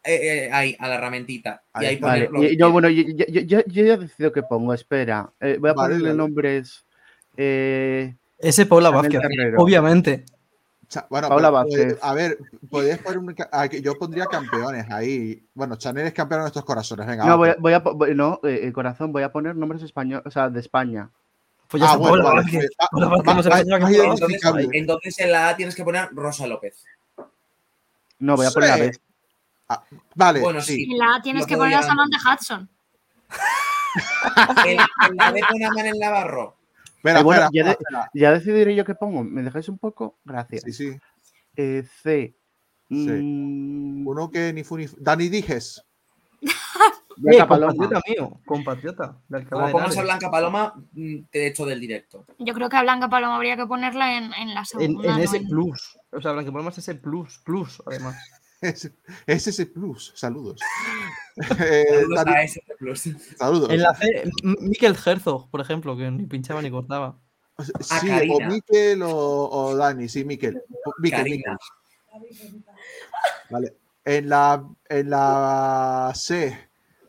eh, 0.03 0.45
eh, 0.45 0.49
ahí, 0.51 0.75
a 0.79 0.87
la 0.89 0.95
herramientita. 0.95 1.61
Y 1.75 1.79
Ahí, 1.79 1.85
ahí 1.87 1.95
Vale, 1.97 2.25
poner 2.27 2.31
lo 2.31 2.39
que 2.41 2.53
y- 2.53 2.57
yo, 2.57 2.71
bueno, 2.71 2.89
yo, 2.89 3.03
yo- 3.03 3.25
yo- 3.27 3.41
yo- 3.41 3.65
yo 3.65 3.85
ya 3.85 3.97
decido 3.97 4.31
qué 4.31 4.43
pongo, 4.43 4.73
espera. 4.73 5.29
eh, 5.39 5.57
voy 5.59 5.69
a 5.69 5.73
Vale, 5.73 5.87
ponerle 5.95 6.07
dale. 6.09 6.17
nombres. 6.17 6.83
eh, 7.37 8.13
Ese 8.39 8.65
Paula 8.65 8.89
Vázquez, 8.89 9.21
obviamente. 9.57 10.25
Cha- 10.89 11.07
Bueno, 11.09 11.27
Paula 11.29 11.49
pero, 11.49 11.61
eh, 11.61 11.85
Vázquez. 11.87 11.99
a 12.03 12.13
ver, 12.13 12.37
podrías 12.69 12.99
poner 12.99 13.17
un, 13.17 13.35
ah, 13.51 13.67
que 13.67 13.81
yo 13.81 13.95
pondría 13.97 14.25
campeones 14.27 14.85
ahí. 14.91 15.41
Bueno, 15.55 15.75
Chanel 15.77 16.05
es 16.07 16.13
campeón 16.13 16.41
de 16.41 16.43
nuestros 16.43 16.65
corazones. 16.65 17.07
Venga, 17.07 17.25
No, 17.25 17.37
voy 17.37 17.49
a, 17.49 17.53
pues. 17.53 17.61
voy 17.61 17.73
a 17.73 17.81
po- 17.83 17.93
voy- 17.95 18.13
no, 18.13 18.39
corazón, 18.73 19.11
voy 19.11 19.23
a 19.23 19.31
poner 19.31 19.55
nombres 19.55 19.81
españoles, 19.81 20.23
o 20.27 20.29
sea, 20.29 20.49
de 20.49 20.59
España. 20.59 21.09
Pues 21.69 21.81
ya 21.81 21.93
Ah, 21.93 21.95
bueno, 21.97 22.17
Paula 22.17 22.23
vale, 22.25 22.41
Vázquez. 22.41 22.59
pues, 22.59 22.69
que 24.69 24.77
Entonces, 24.77 25.19
en 25.19 25.31
la 25.31 25.49
A 25.49 25.55
tienes 25.55 25.73
que 25.73 25.83
poner 25.83 26.09
Rosa 26.11 26.45
López. 26.45 26.83
No, 28.19 28.35
voy 28.35 28.45
a 28.45 28.51
poner 28.51 28.69
a 28.71 28.75
Sí. 28.75 28.81
Ah, 29.73 29.83
vale, 30.15 30.39
Bueno, 30.41 30.61
sí. 30.61 30.87
En 30.89 30.97
la 30.97 31.15
A 31.15 31.21
tienes 31.21 31.41
Lo 31.43 31.47
que 31.47 31.57
poner 31.57 31.75
a 31.77 31.83
Samantha 31.83 32.17
Hudson. 32.33 32.69
En, 34.65 34.79
en 34.79 35.15
la 35.17 35.31
B 35.31 35.39
pone 35.49 35.65
a 35.65 35.71
Manel 35.71 35.99
Navarro. 35.99 36.57
Espera, 36.97 37.19
Eh, 37.19 37.23
bueno, 37.23 37.43
espera, 37.45 37.49
ya, 37.53 37.63
de- 37.65 37.71
espera, 37.71 38.11
ya 38.13 38.31
decidiré 38.31 38.75
yo 38.75 38.85
qué 38.85 38.95
pongo. 38.95 39.23
¿Me 39.23 39.43
dejáis 39.43 39.67
un 39.69 39.77
poco? 39.77 40.17
Gracias. 40.23 40.63
Sí, 40.63 40.73
sí. 40.73 40.97
Eh, 41.55 41.83
C. 42.01 42.35
Sí. 42.89 42.95
Mm, 43.09 44.07
Uno 44.07 44.29
que 44.31 44.53
ni 44.53 44.63
fu 44.63 44.77
ni 44.77 44.87
fu- 44.87 44.97
Dani 44.99 45.29
Dijes. 45.29 45.83
Blanca 47.15 47.43
Eh, 47.43 47.47
Paloma. 47.47 47.73
compatriota 47.73 48.01
mío, 48.09 48.39
compatriota. 48.45 49.17
Como 49.49 49.71
pongas 49.71 49.97
a. 49.97 50.01
Blanca 50.01 50.31
Paloma, 50.31 50.73
mm, 50.93 51.23
te 51.29 51.47
echo 51.47 51.65
del 51.65 51.79
directo. 51.79 52.25
Yo 52.39 52.53
creo 52.55 52.69
que 52.69 52.77
a 52.77 52.81
Blanca 52.81 53.07
Paloma 53.09 53.35
habría 53.35 53.55
que 53.55 53.67
ponerla 53.67 54.17
en, 54.17 54.33
en 54.33 54.53
la 54.53 54.61
En, 54.61 54.65
segunda. 54.65 55.09
en 55.11 55.17
no 55.17 55.23
ese 55.23 55.37
en- 55.37 55.47
plus. 55.47 55.97
O 56.11 56.19
sea, 56.21 56.31
Blanca 56.31 56.51
Paloma 56.51 56.71
es 56.71 56.77
ese 56.79 56.95
plus, 56.95 57.37
plus, 57.45 57.81
además. 57.85 58.15
Es, 58.63 58.91
es 59.27 59.47
ese 59.47 59.65
plus. 59.65 60.11
Saludos. 60.15 60.59
Eh, 61.59 61.83
Saludos 61.89 62.27
a 62.27 62.43
ese 62.43 62.63
Plus. 62.77 63.09
saludos. 63.39 63.71
En 63.71 63.81
la 63.81 63.95
C, 63.95 64.21
M- 64.43 64.55
Mikel 64.61 64.95
Herzog, 65.03 65.49
por 65.49 65.61
ejemplo, 65.61 65.97
que 65.97 66.11
ni 66.11 66.27
pinchaba 66.27 66.61
ni 66.61 66.69
cortaba. 66.69 67.17
Sí, 67.79 68.07
o. 68.29 68.39
Miquel 68.51 69.01
o, 69.01 69.49
o 69.49 69.75
Dani, 69.75 70.07
sí, 70.07 70.23
Miquel. 70.25 70.61
Miquel. 70.99 71.23
Miquel. 71.23 71.57
Vale. 73.49 73.73
En 74.05 74.29
la, 74.29 74.63
en 74.89 75.09
la 75.09 76.11
C, 76.13 76.55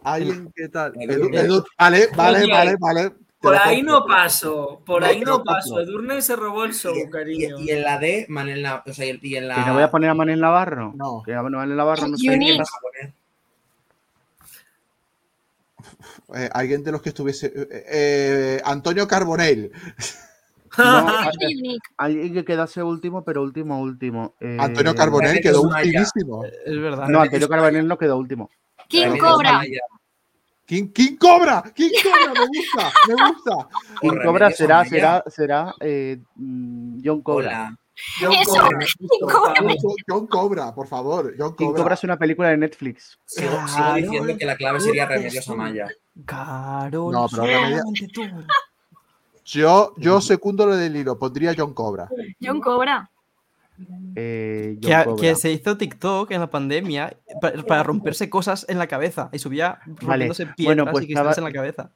alguien 0.04 0.50
que 0.56 0.68
tal. 0.70 0.94
Edu- 0.94 1.28
Edu- 1.30 1.46
Edu- 1.46 1.64
vale, 1.78 2.08
vale, 2.16 2.46
vale, 2.46 2.76
vale. 2.80 3.12
Por 3.44 3.56
ahí 3.56 3.82
no 3.82 4.04
paso, 4.06 4.80
por 4.84 5.02
No, 5.02 5.06
ahí 5.08 5.20
no 5.20 5.42
paso. 5.44 5.80
Edurne 5.80 6.20
se 6.22 6.34
robó 6.36 6.64
el 6.64 6.74
show, 6.74 6.94
Y, 6.96 7.08
cariño. 7.10 7.58
y 7.60 7.70
en 7.70 7.82
la 7.82 7.98
D, 7.98 8.26
Manel 8.28 8.62
Navarro. 8.62 8.84
O 8.90 8.92
sea, 8.94 9.06
y 9.06 9.36
en- 9.36 9.48
la. 9.48 9.54
¿Que 9.56 9.60
no 9.66 9.74
voy 9.74 9.82
a 9.82 9.90
poner 9.90 10.10
a 10.10 10.14
Manel 10.14 10.40
Navarro? 10.40 10.92
No. 10.96 11.22
Que 11.24 11.34
a 11.34 11.42
Manel 11.42 11.76
Navarro 11.76 12.08
no 12.08 12.16
sé 12.16 12.26
Juni. 12.28 12.46
¿Qué 12.46 12.52
qué- 12.52 12.58
vas 12.58 12.68
a 12.74 12.80
poner? 12.80 13.14
Eh, 16.34 16.48
alguien 16.52 16.82
de 16.82 16.92
los 16.92 17.02
que 17.02 17.10
estuviese. 17.10 17.46
eh, 17.54 17.84
eh, 17.90 18.60
Antonio 18.64 19.06
Carbonell. 19.06 19.70
No, 20.76 21.06
alguien 21.98 22.34
que 22.34 22.44
quedase 22.44 22.82
último, 22.82 23.22
pero 23.22 23.42
último, 23.42 23.78
último. 23.80 24.34
Eh, 24.40 24.56
Antonio 24.58 24.92
Carbonell 24.92 25.40
quedó 25.40 25.62
ultimísimo. 25.62 26.44
Es 26.44 26.80
verdad. 26.80 27.06
No, 27.06 27.20
Antonio 27.20 27.48
Carbonell 27.48 27.86
no 27.86 27.96
quedó 27.96 28.16
último. 28.18 28.50
King 28.88 29.04
Remedios 29.04 29.24
Cobra. 29.34 29.60
Amaya. 30.64 30.66
King, 30.66 30.88
King 30.92 31.16
Cobra, 31.16 31.62
King 31.74 31.90
Cobra, 32.02 32.32
me 32.40 32.46
gusta, 32.46 32.92
me 33.08 33.14
gusta. 33.14 33.68
King 34.00 34.08
Remedios 34.10 34.24
Cobra 34.24 34.50
será, 34.50 34.84
será, 34.84 35.24
será 35.26 35.74
eh, 35.80 36.18
mm, 36.36 37.00
John 37.04 37.20
Cobra. 37.22 37.46
Hola. 37.46 37.78
John 38.20 38.32
Eso, 38.32 38.52
Cobra, 38.60 38.78
King 38.98 39.08
Cobra. 39.20 39.54
John, 39.60 39.94
John 40.08 40.26
Cobra, 40.26 40.74
por 40.74 40.86
favor, 40.88 41.34
John 41.38 41.54
King 41.54 41.66
Cobra. 41.66 41.82
Cobra 41.82 41.94
es 41.94 42.04
una 42.04 42.16
película 42.18 42.48
de 42.48 42.56
Netflix. 42.56 43.18
Sigo, 43.26 43.50
sigo 43.50 43.66
Claro. 43.76 43.94
diciendo 43.96 44.36
que 44.38 44.46
la 44.46 44.56
clave 44.56 44.80
sería 44.80 45.06
Remedios 45.06 45.48
Amaya. 45.48 45.88
Carol. 46.24 47.12
No, 47.12 47.26
pero. 47.30 47.82
Yo, 49.44 49.92
yo 49.98 50.20
secundo 50.22 50.64
lo 50.66 50.74
del 50.76 50.96
hilo, 50.96 51.18
pondría 51.18 51.54
John 51.56 51.74
Cobra. 51.74 52.08
John 52.40 52.60
Cobra. 52.60 53.10
Eh, 54.16 54.78
Que, 54.80 54.94
a- 54.94 55.04
Cobra. 55.04 55.20
que 55.20 55.34
se 55.34 55.50
hizo 55.50 55.76
TikTok 55.76 56.30
en 56.30 56.40
la 56.40 56.48
pandemia 56.50 57.16
pa- 57.40 57.52
para, 57.66 57.82
romperse 57.82 58.30
cosas 58.30 58.64
en 58.68 58.78
la 58.78 58.86
cabeza 58.86 59.28
y 59.32 59.38
subía 59.38 59.80
rompiéndose 59.84 60.46
piedras 60.46 60.76
Bueno, 60.76 60.90
pues 60.92 61.04
y 61.04 61.06
cristales 61.08 61.38
en 61.38 61.44
la 61.44 61.52
cabeza. 61.52 61.90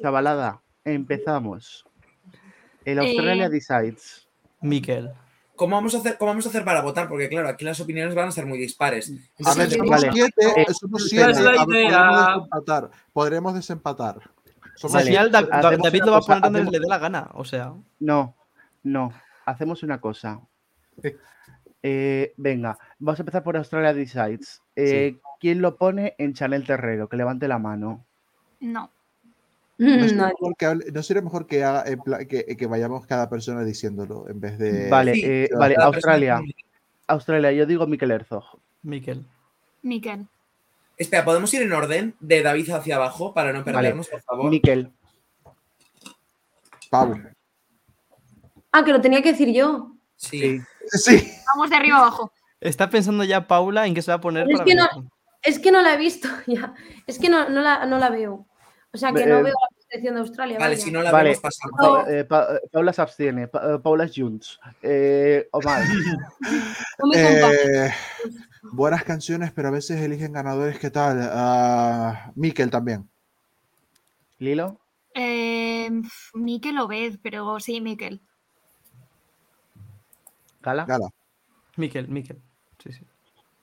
Chavalada, 0.00 0.60
empezamos. 0.84 1.86
El 2.84 2.98
Australia 2.98 3.46
Eh, 3.46 3.50
Decides. 3.50 4.26
Miquel. 4.60 5.10
¿Cómo 5.54 5.76
vamos, 5.76 5.94
a 5.94 5.98
hacer, 5.98 6.16
¿Cómo 6.16 6.30
vamos 6.30 6.46
a 6.46 6.48
hacer 6.48 6.64
para 6.64 6.80
votar? 6.80 7.06
Porque, 7.08 7.28
claro, 7.28 7.48
aquí 7.48 7.64
las 7.66 7.78
opiniones 7.80 8.14
van 8.14 8.28
a 8.28 8.32
ser 8.32 8.46
muy 8.46 8.56
dispares. 8.58 9.12
A 9.44 9.54
ver, 9.54 9.70
somos 9.70 9.90
vale. 9.90 10.10
siete, 10.12 10.46
Eh, 10.56 10.66
somos 10.72 11.02
esa 11.02 11.08
siete. 11.10 11.30
es 11.32 11.40
la 11.40 11.50
a 11.62 11.66
ver, 11.66 11.84
idea. 11.84 12.36
podremos 13.12 13.54
desempatar. 13.54 14.14
Podremos. 14.14 14.40
Somos 14.76 14.94
Vale, 14.94 15.12
David 15.82 16.02
lo 16.04 16.12
va 16.12 16.18
a 16.18 16.20
poner 16.22 16.42
donde 16.42 16.58
hacemos- 16.60 16.72
le 16.72 16.80
dé 16.80 16.86
la 16.88 16.98
gana. 16.98 17.28
O 17.34 17.44
sea, 17.44 17.74
No, 18.00 18.34
no. 18.82 19.12
Hacemos 19.44 19.82
una 19.82 20.00
cosa. 20.00 20.40
Eh, 21.82 22.34
venga, 22.36 22.78
vamos 22.98 23.18
a 23.18 23.22
empezar 23.22 23.42
por 23.42 23.56
Australia 23.56 23.94
Decides. 23.94 24.62
Eh, 24.76 25.16
¿Quién 25.40 25.62
lo 25.62 25.76
pone 25.76 26.14
en 26.18 26.34
Chanel 26.34 26.66
Terrero? 26.66 27.08
Que 27.08 27.16
levante 27.16 27.48
la 27.48 27.58
mano. 27.58 28.04
No. 28.60 28.90
¿No 29.78 29.86
Mm, 29.96 30.00
sería, 30.00 30.16
no. 30.16 30.26
mejor 30.28 30.56
que, 30.58 30.66
hable- 30.66 30.92
no 30.92 31.02
sería 31.02 31.22
mejor 31.22 31.46
que, 31.46 31.64
haga 31.64 31.84
en 31.90 32.00
plan- 32.00 32.26
que, 32.26 32.44
que 32.44 32.66
vayamos 32.66 33.06
cada 33.06 33.30
persona 33.30 33.64
diciéndolo 33.64 34.28
en 34.28 34.38
vez 34.38 34.58
de. 34.58 34.90
vale, 34.90 35.14
sí, 35.14 35.22
eh, 35.24 35.48
vale, 35.58 35.74
Australia. 35.78 36.34
persona- 36.36 36.54
Australia, 37.06 37.52
yo 37.52 37.64
digo 37.64 37.86
Mikel 37.86 38.10
Herzog. 38.10 38.44
Miquel. 38.82 39.24
Miquel. 39.82 40.26
Espera, 40.98 41.24
¿podemos 41.24 41.52
ir 41.54 41.62
en 41.62 41.72
orden 41.72 42.14
de 42.20 42.42
David 42.42 42.68
hacia 42.70 42.96
abajo 42.96 43.32
para 43.32 43.54
no 43.54 43.64
perdernos, 43.64 44.06
por 44.08 44.20
favor? 44.20 44.50
Miquel. 44.50 44.92
Pau. 46.90 47.14
Ah, 48.72 48.84
que 48.84 48.92
lo 48.92 49.00
tenía 49.00 49.22
que 49.22 49.32
decir 49.32 49.50
yo. 49.54 49.94
Sí. 50.16 50.40
Sí. 50.58 50.60
Vamos 51.54 51.70
de 51.70 51.76
arriba 51.76 51.98
abajo. 51.98 52.32
Está 52.60 52.90
pensando 52.90 53.24
ya 53.24 53.46
Paula 53.46 53.86
en 53.86 53.94
qué 53.94 54.02
se 54.02 54.10
va 54.10 54.16
a 54.16 54.20
poner 54.20 54.46
Es 54.48 54.52
para 54.52 54.64
que 54.64 54.74
no-. 54.74 54.88
Es 55.42 55.58
que 55.58 55.72
no 55.72 55.80
la 55.80 55.94
he 55.94 55.96
visto 55.96 56.28
ya. 56.46 56.74
Es 57.06 57.18
que 57.18 57.28
no, 57.28 57.48
no, 57.48 57.60
la, 57.62 57.86
no 57.86 57.98
la 57.98 58.10
veo. 58.10 58.46
O 58.92 58.98
sea, 58.98 59.12
que 59.12 59.22
Eh, 59.22 59.26
no 59.26 59.36
veo 59.42 59.54
la 59.54 59.78
selección 59.88 60.14
de 60.14 60.20
Australia. 60.20 60.58
Vale, 60.58 60.74
vaya. 60.74 60.84
si 60.84 60.90
no 60.90 61.02
la 61.02 61.12
Vale. 61.12 61.28
vemos, 61.30 61.42
pasamos. 61.42 61.78
Pa- 62.04 62.12
eh, 62.12 62.24
Pa- 62.24 62.54
eh, 62.56 62.60
Paula 62.72 62.92
se 62.92 63.02
abstiene. 63.02 63.48
Pa- 63.48 63.74
eh, 63.74 63.78
Paula 63.78 64.04
es 64.04 64.12
Junts. 64.14 64.58
Eh, 64.82 65.48
Omar. 65.52 65.82
Eh, 67.14 67.90
buenas 68.72 69.04
canciones, 69.04 69.52
pero 69.52 69.68
a 69.68 69.70
veces 69.70 70.00
eligen 70.02 70.32
ganadores. 70.32 70.78
¿Qué 70.78 70.90
tal? 70.90 71.18
Ah, 71.32 72.30
Miquel 72.34 72.70
también. 72.70 73.08
Lilo. 74.38 74.78
Eh, 75.14 75.90
Miquel 76.34 76.78
Obed, 76.78 77.18
pero 77.22 77.58
sí, 77.60 77.80
Miquel. 77.80 78.20
Gala. 80.60 80.84
Gala. 80.84 81.08
Miquel, 81.76 82.08
Miquel. 82.08 82.38
Sí, 82.82 82.92
sí. 82.92 83.04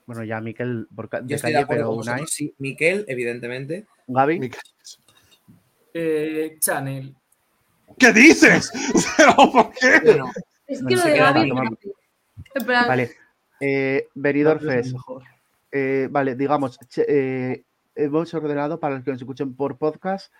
Bueno, 0.05 0.23
ya 0.23 0.39
Miquel 0.41 0.87
por 0.95 1.09
ca- 1.09 1.19
Yo 1.21 1.27
de 1.27 1.35
estoy 1.35 1.51
de 1.51 1.55
calle, 1.55 1.63
acuerdo 1.81 2.01
pero. 2.03 2.27
Sí, 2.27 2.53
Miquel, 2.59 3.05
evidentemente. 3.07 3.85
Gaby. 4.07 4.39
Miquel. 4.39 4.61
Eh, 5.93 6.57
Chanel. 6.59 7.15
¿Qué 7.97 8.13
dices? 8.13 8.71
¿Pero 9.17 9.33
por 9.51 9.71
qué? 9.73 9.99
Bueno, 10.03 10.31
Es 10.67 10.81
No 10.81 10.89
que 10.89 10.95
lo 10.95 11.01
sé 11.01 11.07
de 11.09 11.13
qué 11.15 11.19
era 11.21 11.31
Gaby. 11.33 11.51
Vale. 12.65 13.11
Eh, 13.59 14.07
Benidorm 14.13 14.59
Fest. 14.59 14.95
Eh, 15.71 16.07
vale, 16.11 16.35
digamos, 16.35 16.79
eh, 17.07 17.63
hemos 17.95 18.33
ordenado, 18.33 18.79
para 18.79 18.95
los 18.95 19.03
que 19.03 19.11
nos 19.11 19.21
escuchen 19.21 19.55
por 19.55 19.77
podcast, 19.77 20.31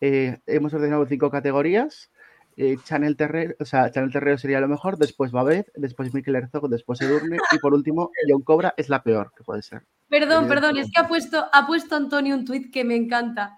eh, 0.00 0.38
hemos 0.46 0.74
ordenado 0.74 1.06
cinco 1.06 1.30
categorías. 1.30 2.10
Eh, 2.56 2.76
Chanel 2.84 3.16
Terrero, 3.16 3.54
o 3.58 3.64
sea, 3.64 3.90
Chanel 3.90 4.12
Terrero 4.12 4.38
sería 4.38 4.60
lo 4.60 4.68
mejor, 4.68 4.96
después 4.96 5.32
Babet, 5.32 5.72
después 5.74 6.14
Mikel 6.14 6.36
Herzog, 6.36 6.68
después 6.68 7.00
Edurne 7.00 7.38
y 7.50 7.58
por 7.58 7.74
último 7.74 8.10
John 8.28 8.42
Cobra 8.42 8.74
es 8.76 8.88
la 8.88 9.02
peor 9.02 9.32
que 9.36 9.42
puede 9.42 9.62
ser. 9.62 9.82
Perdón, 10.08 10.46
perdón, 10.46 10.76
es 10.76 10.90
que 10.92 11.00
ha 11.00 11.08
puesto, 11.08 11.46
ha 11.52 11.66
puesto 11.66 11.96
Antonio 11.96 12.34
un 12.34 12.44
tuit 12.44 12.72
que 12.72 12.84
me 12.84 12.94
encanta. 12.94 13.56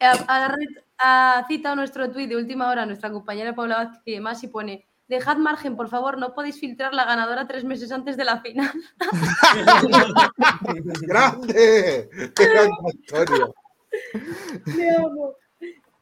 Ha, 0.00 0.54
ha 0.98 1.44
citado 1.48 1.74
nuestro 1.76 2.10
tuit 2.10 2.28
de 2.28 2.36
última 2.36 2.70
hora, 2.70 2.86
nuestra 2.86 3.10
compañera 3.10 3.54
Paula 3.54 3.76
Vázquez 3.78 4.02
y 4.04 4.12
demás, 4.12 4.44
y 4.44 4.48
pone: 4.48 4.86
Dejad 5.08 5.38
margen, 5.38 5.74
por 5.74 5.88
favor, 5.88 6.18
no 6.18 6.34
podéis 6.34 6.60
filtrar 6.60 6.94
la 6.94 7.04
ganadora 7.06 7.48
tres 7.48 7.64
meses 7.64 7.90
antes 7.90 8.16
de 8.16 8.24
la 8.24 8.40
final. 8.40 8.70
¡Grande! 11.00 12.08
¡Grande, 12.36 12.70
Antonio! 13.14 13.54
Me 14.66 14.90
amo. 14.96 15.34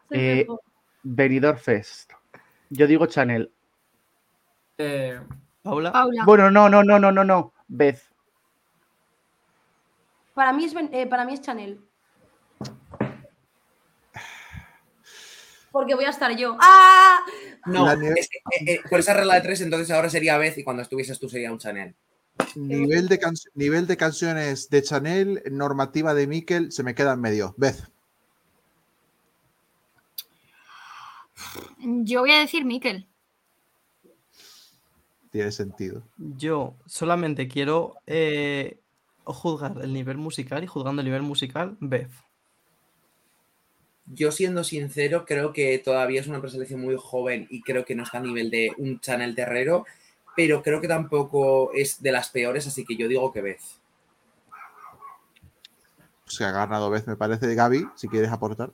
Soy 0.09 0.19
Eh. 0.19 0.47
Benidorm 1.03 1.59
Fest. 1.59 2.13
Yo 2.71 2.87
digo 2.87 3.07
Chanel. 3.07 3.53
Eh, 4.79 5.21
Paula. 5.63 5.93
Paula. 5.93 6.25
Bueno, 6.25 6.51
no, 6.51 6.69
no, 6.69 6.83
no, 6.85 6.99
no, 6.99 7.11
no, 7.13 7.25
no. 7.25 7.53
Beth. 7.69 8.01
Para 10.35 10.53
mí 10.53 10.65
es, 10.65 10.75
eh, 10.93 11.07
para 11.07 11.25
mí 11.25 11.35
es 11.35 11.41
Chanel. 11.41 11.81
Porque 15.73 15.95
voy 15.95 16.05
a 16.05 16.11
estar 16.11 16.35
yo. 16.37 16.57
¡Ah! 16.61 17.19
no, 17.67 17.91
es 17.91 18.29
que, 18.29 18.39
eh, 18.39 18.75
eh, 18.77 18.81
por 18.89 19.01
esa 19.01 19.13
regla 19.15 19.35
de 19.35 19.41
tres, 19.43 19.61
entonces 19.61 19.91
ahora 19.91 20.09
sería 20.09 20.39
Beth 20.39 20.57
y 20.59 20.65
cuando 20.65 20.83
estuvieses 20.83 21.19
tú 21.19 21.29
sería 21.29 21.53
un 21.53 21.59
Chanel. 21.59 21.95
Nivel 22.55 23.09
de, 23.09 23.19
can- 23.19 23.35
nivel 23.55 23.87
de 23.87 23.97
canciones 23.97 24.69
de 24.71 24.83
Chanel, 24.83 25.43
normativa 25.51 26.15
de 26.15 26.27
Mikel, 26.27 26.73
se 26.73 26.83
me 26.83 26.95
queda 26.95 27.13
en 27.15 27.21
medio. 27.21 27.55
Beth. 27.59 27.89
Yo 31.79 32.21
voy 32.21 32.33
a 32.33 32.41
decir 32.41 32.65
Mikel. 32.65 33.07
Tiene 35.31 35.53
sentido. 35.53 36.03
Yo 36.17 36.77
solamente 36.87 37.49
quiero 37.49 37.95
eh, 38.07 38.79
juzgar 39.25 39.79
el 39.83 39.93
nivel 39.93 40.17
musical 40.17 40.65
y 40.65 40.67
juzgando 40.67 41.03
el 41.03 41.07
nivel 41.07 41.23
musical, 41.23 41.77
Beth. 41.81 42.11
Yo 44.07 44.31
siendo 44.31 44.63
sincero, 44.63 45.25
creo 45.27 45.53
que 45.53 45.79
todavía 45.79 46.21
es 46.21 46.29
una 46.29 46.41
preselección 46.41 46.81
muy 46.81 46.97
joven 46.97 47.49
y 47.51 47.61
creo 47.63 47.85
que 47.85 47.97
no 47.97 48.05
está 48.05 48.19
a 48.19 48.23
nivel 48.23 48.51
de 48.51 48.71
un 48.79 49.01
Chanel 49.01 49.35
Terrero, 49.35 49.85
pero 50.37 50.63
creo 50.63 50.81
que 50.81 50.87
tampoco 50.87 51.73
es 51.73 52.01
de 52.01 52.13
las 52.13 52.31
peores, 52.31 52.67
así 52.67 52.85
que 52.85 52.97
yo 52.97 53.09
digo 53.09 53.33
que 53.33 53.43
Beth. 53.43 53.61
Se 56.27 56.45
ha 56.45 56.53
ganado 56.53 56.89
Beth, 56.89 57.07
me 57.07 57.17
parece. 57.17 57.55
Gaby, 57.55 57.89
si 57.97 58.09
quieres 58.09 58.31
aportar. 58.31 58.73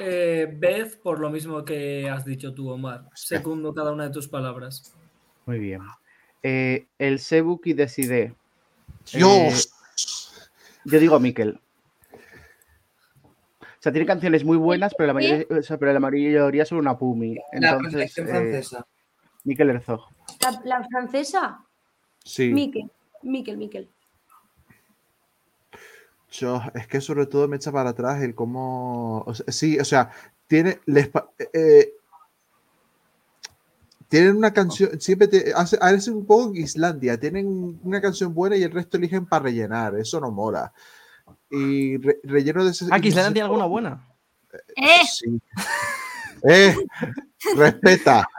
Eh, 0.00 0.48
Beth, 0.52 1.00
por 1.02 1.20
lo 1.20 1.30
mismo 1.30 1.64
que 1.64 2.08
has 2.08 2.24
dicho 2.24 2.54
tú, 2.54 2.70
Omar. 2.70 3.08
Segundo 3.14 3.74
cada 3.74 3.92
una 3.92 4.04
de 4.04 4.10
tus 4.10 4.28
palabras. 4.28 4.94
Muy 5.46 5.58
bien. 5.58 5.82
Eh, 6.42 6.86
el 6.98 7.18
Sebuki 7.18 7.74
decide. 7.74 8.34
¡Dios! 9.12 9.72
Yo 10.84 10.98
digo 10.98 11.20
Mikel. 11.20 11.60
O 13.62 13.82
sea, 13.82 13.92
tiene 13.92 14.06
canciones 14.06 14.44
muy 14.44 14.56
buenas, 14.56 14.94
pero 14.96 15.08
la 15.08 15.14
mayoría, 15.14 15.46
o 15.50 15.62
sea, 15.62 15.78
pero 15.78 15.92
la 15.92 16.00
mayoría 16.00 16.64
son 16.66 16.78
una 16.78 16.98
pumi. 16.98 17.34
La 17.34 17.42
Entonces, 17.52 17.80
preselección 17.82 18.26
eh, 18.26 18.30
francesa. 18.30 18.86
Mikel 19.44 19.70
Herzog. 19.70 20.06
La, 20.42 20.60
la 20.64 20.84
francesa. 20.84 21.64
Sí. 22.24 22.52
Mikel. 22.52 22.90
Mikel, 23.22 23.56
Mikel. 23.56 23.88
Yo, 26.30 26.62
es 26.74 26.86
que 26.86 27.00
sobre 27.00 27.26
todo 27.26 27.48
me 27.48 27.56
echa 27.56 27.72
para 27.72 27.90
atrás 27.90 28.22
el 28.22 28.34
cómo. 28.34 29.22
o 29.26 29.34
sea, 29.34 29.46
sí, 29.52 29.78
o 29.78 29.84
sea, 29.84 30.10
tiene. 30.46 30.80
les 30.86 31.08
pa- 31.08 31.30
eh, 31.52 31.92
tienen 34.08 34.36
una 34.36 34.52
canción. 34.52 35.00
Siempre 35.00 35.28
te, 35.28 35.52
hace, 35.54 35.78
hace 35.80 36.10
un 36.10 36.26
poco 36.26 36.50
en 36.50 36.56
Islandia. 36.62 37.18
Tienen 37.18 37.78
una 37.82 38.00
canción 38.00 38.34
buena 38.34 38.56
y 38.56 38.62
el 38.62 38.72
resto 38.72 38.96
eligen 38.96 39.26
para 39.26 39.44
rellenar. 39.44 39.96
Eso 39.96 40.20
no 40.20 40.30
mola. 40.30 40.72
Y 41.50 41.96
re- 41.98 42.20
relleno 42.24 42.64
de 42.64 42.70
ese. 42.72 42.86
Ah, 42.90 43.00
que 43.00 43.08
Islandia 43.08 43.32
tiene 43.32 43.44
alguna 43.46 43.66
buena. 43.66 44.06
¡Eh! 44.76 45.04
Sí. 45.08 45.40
¡Eh! 46.48 46.74
Respeta. 47.56 48.28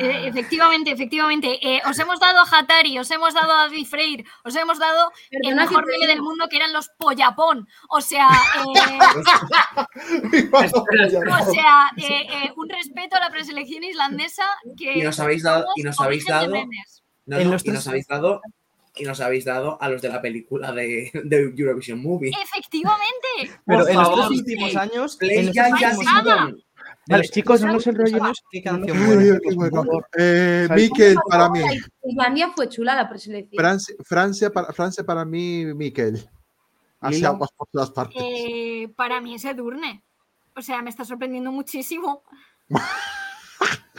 Eh, 0.00 0.28
efectivamente, 0.28 0.90
efectivamente. 0.90 1.58
Eh, 1.60 1.82
os 1.86 1.98
hemos 1.98 2.18
dado 2.18 2.38
a 2.38 2.44
Hatari, 2.50 2.98
os 2.98 3.10
hemos 3.10 3.34
dado 3.34 3.52
a 3.52 3.64
David 3.64 3.86
Freire, 3.86 4.24
os 4.42 4.56
hemos 4.56 4.78
dado 4.78 5.12
el 5.30 5.54
mejor 5.54 5.84
diga. 5.86 6.06
del 6.06 6.22
mundo 6.22 6.48
que 6.48 6.56
eran 6.56 6.72
los 6.72 6.88
Pollapón. 6.96 7.68
O 7.90 8.00
sea, 8.00 8.28
eh, 8.56 8.98
o 10.52 11.52
sea 11.52 11.90
eh, 11.98 12.26
eh, 12.30 12.52
un 12.56 12.68
respeto 12.70 13.16
a 13.16 13.20
la 13.20 13.30
preselección 13.30 13.84
islandesa 13.84 14.44
que 14.78 14.98
Y 14.98 15.02
nos 15.02 15.20
habéis 15.20 15.42
dado, 15.42 15.66
y 15.76 15.82
nos 15.82 16.00
habéis 16.00 16.24
dado, 16.24 16.48
no, 16.48 16.64
no, 17.26 17.40
y 17.40 17.44
nos 17.70 17.86
habéis 17.86 18.06
dado, 18.06 18.40
y 18.96 19.04
nos 19.04 19.20
habéis 19.20 19.44
dado 19.44 19.76
a 19.80 19.88
los 19.88 20.00
de 20.00 20.08
la 20.08 20.22
película 20.22 20.72
de, 20.72 21.10
de 21.24 21.52
Eurovision 21.56 22.02
Movie. 22.02 22.30
Efectivamente. 22.30 23.60
Pero 23.66 23.80
Por 23.80 23.90
en 23.90 23.96
los 23.96 24.08
favor, 24.08 24.28
tres 24.28 24.40
últimos 24.40 24.76
años. 24.76 25.16
Play 25.16 25.38
en 25.38 25.46
los 25.46 25.54
ya, 25.54 26.50
Vale, 27.10 27.22
los 27.24 27.30
chicos, 27.30 27.60
no 27.60 27.72
nos 27.72 27.86
enrollemos. 27.86 28.42
Eh. 30.18 30.68
Mikel, 30.74 31.16
para 31.28 31.48
mí. 31.50 31.60
Islandia 32.04 32.50
fue 32.54 32.68
chula 32.68 32.94
la 32.94 33.08
preselección. 33.08 33.58
Francia, 33.60 33.94
Francia, 34.04 34.50
para, 34.50 34.72
Francia 34.72 35.04
para 35.04 35.24
mí. 35.24 35.64
Así 37.00 37.14
Lilo. 37.16 37.28
aguas 37.28 37.50
por 37.56 37.68
todas 37.72 37.90
partes. 37.90 38.16
Eh, 38.22 38.88
para 38.96 39.20
mí 39.20 39.34
es 39.34 39.44
Edurne. 39.44 40.02
O 40.56 40.62
sea, 40.62 40.82
me 40.82 40.90
está 40.90 41.04
sorprendiendo 41.04 41.50
muchísimo. 41.50 42.22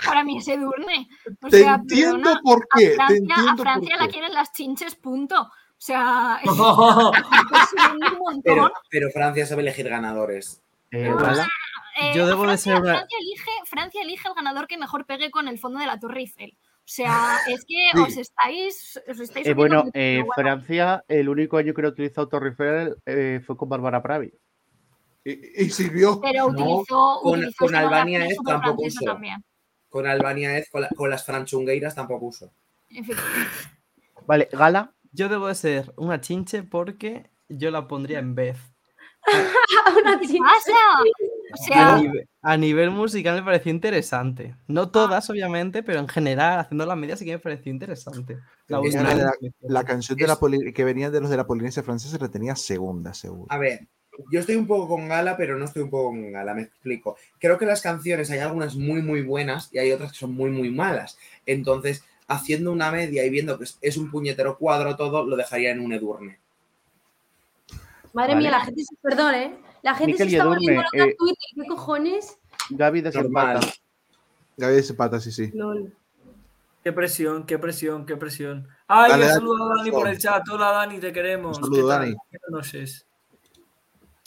Para 0.06 0.24
mí 0.24 0.38
es 0.38 0.48
Edurne. 0.48 1.08
O 1.42 1.50
Te 1.50 1.60
sea, 1.62 1.76
entiendo 1.76 2.18
perdona, 2.18 2.42
por 2.44 2.68
qué, 2.76 2.88
A 2.88 2.90
te 2.90 2.96
Francia, 2.96 3.18
entiendo 3.18 3.52
a 3.52 3.58
Francia 3.58 3.90
por 3.92 4.00
la 4.00 4.08
qué. 4.08 4.12
quieren 4.14 4.34
las 4.34 4.52
chinches, 4.52 4.96
punto. 4.96 5.42
O 5.42 5.50
sea, 5.84 6.40
es, 6.44 6.52
es 6.52 6.58
un 6.58 8.18
montón. 8.20 8.42
Pero, 8.44 8.72
pero 8.90 9.10
Francia 9.12 9.46
sabe 9.46 9.62
elegir 9.64 9.90
ganadores. 9.90 10.62
Eh. 10.92 11.10
Eh, 12.00 12.14
Yo 12.16 12.26
debo 12.28 12.42
de 12.42 12.48
Francia, 12.48 12.74
ser 12.74 12.82
una- 12.82 12.94
Francia 12.98 13.18
elige, 13.20 13.52
Francia 13.66 14.02
elige 14.02 14.28
el 14.28 14.34
ganador 14.34 14.68
que 14.68 14.78
mejor 14.78 15.06
pegue 15.06 15.32
con 15.32 15.48
el 15.48 15.60
fondo 15.60 15.80
de 15.80 15.88
la 15.88 16.00
Torre 16.00 16.22
Eiffel. 16.22 16.58
O 16.62 16.84
sea, 16.94 17.06
es 17.48 17.66
que 17.66 17.90
Sí. 17.94 18.00
os 18.00 18.18
estáis, 18.18 19.02
os 19.08 19.20
estáis 19.20 19.46
Eh, 19.48 19.52
subiendo 19.52 19.56
bueno, 19.56 19.84
mucho, 19.86 19.92
eh, 19.96 20.18
bueno. 20.26 20.32
Francia, 20.36 21.04
el 21.08 21.30
único 21.30 21.58
año 21.58 21.74
que 21.74 21.82
no 21.82 21.88
utilizó 21.90 22.28
Torre 22.28 22.50
Eiffel 22.50 22.96
eh, 23.06 23.42
fue 23.46 23.58
con 23.58 23.70
Bárbara 23.70 24.02
Pravi. 24.02 24.34
Y, 25.24 25.64
y 25.64 25.70
sirvió. 25.70 26.20
Pero 26.22 26.52
No, 26.52 26.64
utilizó, 26.80 27.20
con- 27.22 27.40
utilizó 27.40 27.66
con 27.66 27.76
Albania 27.76 28.26
es 28.26 28.38
tampoco 28.46 28.84
también. 29.06 29.44
Con 29.90 30.08
Albania 30.08 30.58
es, 30.58 30.70
con, 30.70 30.82
la- 30.82 30.90
con 30.90 31.10
las 31.10 31.26
franchungueiras 31.26 31.94
tampoco 31.96 32.26
uso. 32.28 32.52
Vale, 34.26 34.50
Gala. 34.52 34.94
Yo 35.14 35.28
debo 35.28 35.48
de 35.48 35.56
ser 35.56 35.94
una 35.98 36.22
chinche 36.22 36.64
porque 36.64 37.30
yo 37.50 37.70
la 37.70 37.88
pondría 37.88 38.20
en 38.20 38.34
Beth. 38.34 38.56
Una 40.02 40.20
¿Qué 40.20 40.38
pasa? 40.40 40.72
O 41.54 41.74
A, 42.44 42.58
nivel 42.58 42.90
musical 42.92 43.36
me 43.36 43.44
pareció 43.44 43.72
interesante. 43.72 44.56
No 44.68 44.90
todas, 44.90 45.30
obviamente, 45.30 45.84
pero 45.84 46.00
en 46.00 46.08
general, 46.08 46.60
haciendo 46.60 46.86
las 46.86 46.98
medias 46.98 47.20
sí 47.20 47.26
que 47.26 47.34
me 47.34 47.40
pareció 47.40 47.72
interesante. 47.72 48.40
La 48.68 48.80
Es 48.80 48.84
última 48.86 49.04
la, 49.04 49.10
de 49.16 49.24
la- 49.24 49.34
vez. 49.42 49.54
la 49.62 49.84
canción 49.84 50.18
de 50.18 50.28
la 50.28 50.34
Es- 50.34 50.74
que 50.74 50.84
venía 50.84 51.10
de 51.12 51.22
los 51.22 51.30
de 51.30 51.38
la 51.38 51.46
Polinesia 51.46 51.84
Francesa 51.84 52.18
la 52.20 52.30
tenía 52.30 52.56
segunda, 52.56 53.14
seguro. 53.14 53.46
A 53.50 53.58
ver, 53.58 53.88
yo 54.32 54.40
estoy 54.40 54.56
un 54.56 54.68
poco 54.68 54.88
con 54.88 55.08
Gala, 55.08 55.38
pero 55.38 55.58
no 55.58 55.66
estoy 55.66 55.84
un 55.84 55.90
poco 55.90 56.10
con 56.10 56.32
Gala, 56.32 56.54
me 56.54 56.64
explico. 56.64 57.16
Creo 57.40 57.58
que 57.58 57.66
las 57.66 57.82
canciones 57.82 58.30
hay 58.32 58.40
algunas 58.40 58.76
muy, 58.76 59.02
muy 59.02 59.22
buenas 59.22 59.70
y 59.72 59.78
hay 59.80 59.92
otras 59.92 60.12
que 60.14 60.18
son 60.18 60.34
muy, 60.34 60.50
muy 60.50 60.70
malas. 60.72 61.18
Entonces, 61.46 62.04
haciendo 62.28 62.72
una 62.72 62.92
media 62.92 63.26
y 63.26 63.30
viendo 63.30 63.58
que 63.60 63.66
es, 63.82 63.98
un 63.98 64.10
puñetero 64.10 64.58
cuadro 64.58 64.96
todo, 64.96 65.26
lo 65.26 65.36
dejaría 65.36 65.72
en 65.72 65.80
un 65.82 65.94
Edurne. 65.94 66.40
Madre 68.14 68.34
Vale. 68.34 68.38
mía, 68.48 68.52
la 68.52 68.66
gente 68.66 68.84
se 68.84 68.96
perdona, 69.02 69.44
¿eh? 69.44 69.56
La 69.84 69.96
gente 69.96 70.18
se 70.18 70.24
está 70.26 70.46
volviendo 70.46 70.82
loca 70.82 71.04
en 71.04 71.10
eh, 71.10 71.16
Twitter. 71.18 71.48
¿Qué 71.56 71.66
cojones? 71.68 72.38
Gaby 72.70 73.02
desempata. 73.02 73.54
Normal. 73.56 73.74
Gaby 74.58 74.76
de 74.76 74.84
Zapata, 74.84 75.20
sí, 75.20 75.32
sí. 75.32 75.50
Lol. 75.54 75.94
Qué 76.84 76.92
presión, 76.92 77.46
qué 77.46 77.60
presión, 77.60 78.06
qué 78.06 78.18
presión. 78.18 78.68
Ay, 78.88 79.12
Dale, 79.12 79.26
un 79.26 79.32
saludo 79.32 79.66
a 79.72 79.78
Dani 79.78 79.92
por 79.92 80.08
el 80.08 80.18
chat. 80.18 80.48
Hola 80.50 80.72
Dani, 80.72 81.00
te 81.00 81.12
queremos. 81.14 81.58
Un 81.58 81.64
saludo, 81.64 81.82
¿Qué 81.84 81.88
tal? 81.90 82.00
Dani. 82.02 82.16
¿Qué 82.32 82.38
conoces? 82.40 83.06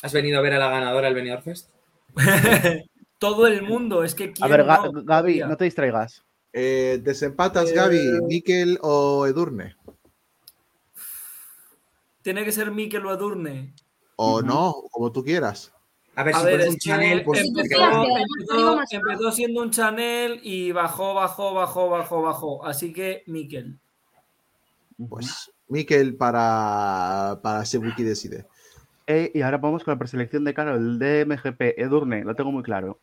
¿Has 0.03 0.13
venido 0.13 0.39
a 0.39 0.43
ver 0.43 0.55
a 0.55 0.59
la 0.59 0.69
ganadora 0.71 1.07
del 1.07 1.15
Benidorm 1.15 1.43
Fest? 1.43 1.71
Todo 3.19 3.47
el 3.47 3.63
mundo, 3.63 4.05
es 4.05 4.15
que 4.15 4.35
A 4.41 4.49
ver, 4.49 4.65
Ga- 4.65 4.93
no? 4.93 5.03
Gaby, 5.03 5.41
no 5.41 5.57
te 5.57 5.65
distraigas. 5.65 6.23
Eh, 6.53 7.01
desempatas, 7.03 7.71
Eh, 7.71 7.75
Gaby, 7.75 8.21
Mikel 8.29 8.79
o 8.83 9.27
Edurne. 9.27 9.77
Tiene 12.23 12.45
que 12.45 12.53
ser 12.53 12.71
Mikel 12.71 13.05
o 13.07 13.13
Edurne. 13.13 13.75
O 14.17 14.43
no, 14.43 14.75
como 14.91 15.11
tú 15.13 15.25
quieras. 15.25 15.73
A 16.17 16.23
ver, 16.23 16.35
A 16.37 16.39
si 16.41 16.47
ver, 16.47 16.61
es 16.61 16.69
un 16.69 16.77
Chanel, 16.79 17.25
pues 17.25 17.45
empezó, 17.45 17.77
empezó- 18.07 18.81
empezó 18.91 19.33
siendo 19.33 19.63
un 19.63 19.71
Chanel 19.71 20.39
y 20.45 20.71
bajó, 20.71 21.15
bajó, 21.15 21.53
bajó, 21.55 21.89
bajó, 21.89 22.23
bajó. 22.23 22.65
Así 22.65 22.93
que, 22.93 23.25
Miquel. 23.27 23.79
Pues, 25.09 25.51
Miquel 25.67 26.17
para, 26.17 27.41
para 27.43 27.65
Sebuki 27.65 28.05
decide. 28.05 28.47
Eh, 29.09 29.33
y 29.35 29.43
ahora 29.43 29.59
vamos 29.59 29.83
con 29.83 29.93
la 29.93 29.99
preselección 29.99 30.45
de 30.45 30.55
Carol, 30.55 30.77
el 30.77 30.99
de 31.01 31.23
MGP, 31.27 31.75
Edurne, 31.83 32.23
lo 32.25 32.35
tengo 32.37 32.53
muy 32.53 32.63
claro. 32.63 33.01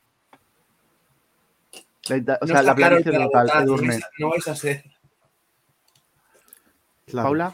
La- 2.07 2.17
la- 2.17 2.39
o 2.41 2.45
No 2.45 2.47
sea, 2.47 2.63
la 2.63 2.75
claro 2.75 2.95
planicie 2.95 3.11
a 3.15 3.25
total, 3.25 3.43
votar, 3.47 3.63
Edurne. 3.63 3.87
vais 3.89 4.03
a- 4.03 4.09
no 4.19 4.29
vais 4.29 4.47
a 4.47 4.55
ser. 4.55 4.83
Paula, 7.11 7.53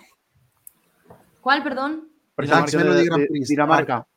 ¿Cuál, 1.42 1.64
perdón? 1.64 2.10
Melody 2.38 3.06
Grand 3.06 3.22
de 3.22 3.28
Prix, 3.28 3.48
Dinamarca. 3.48 4.08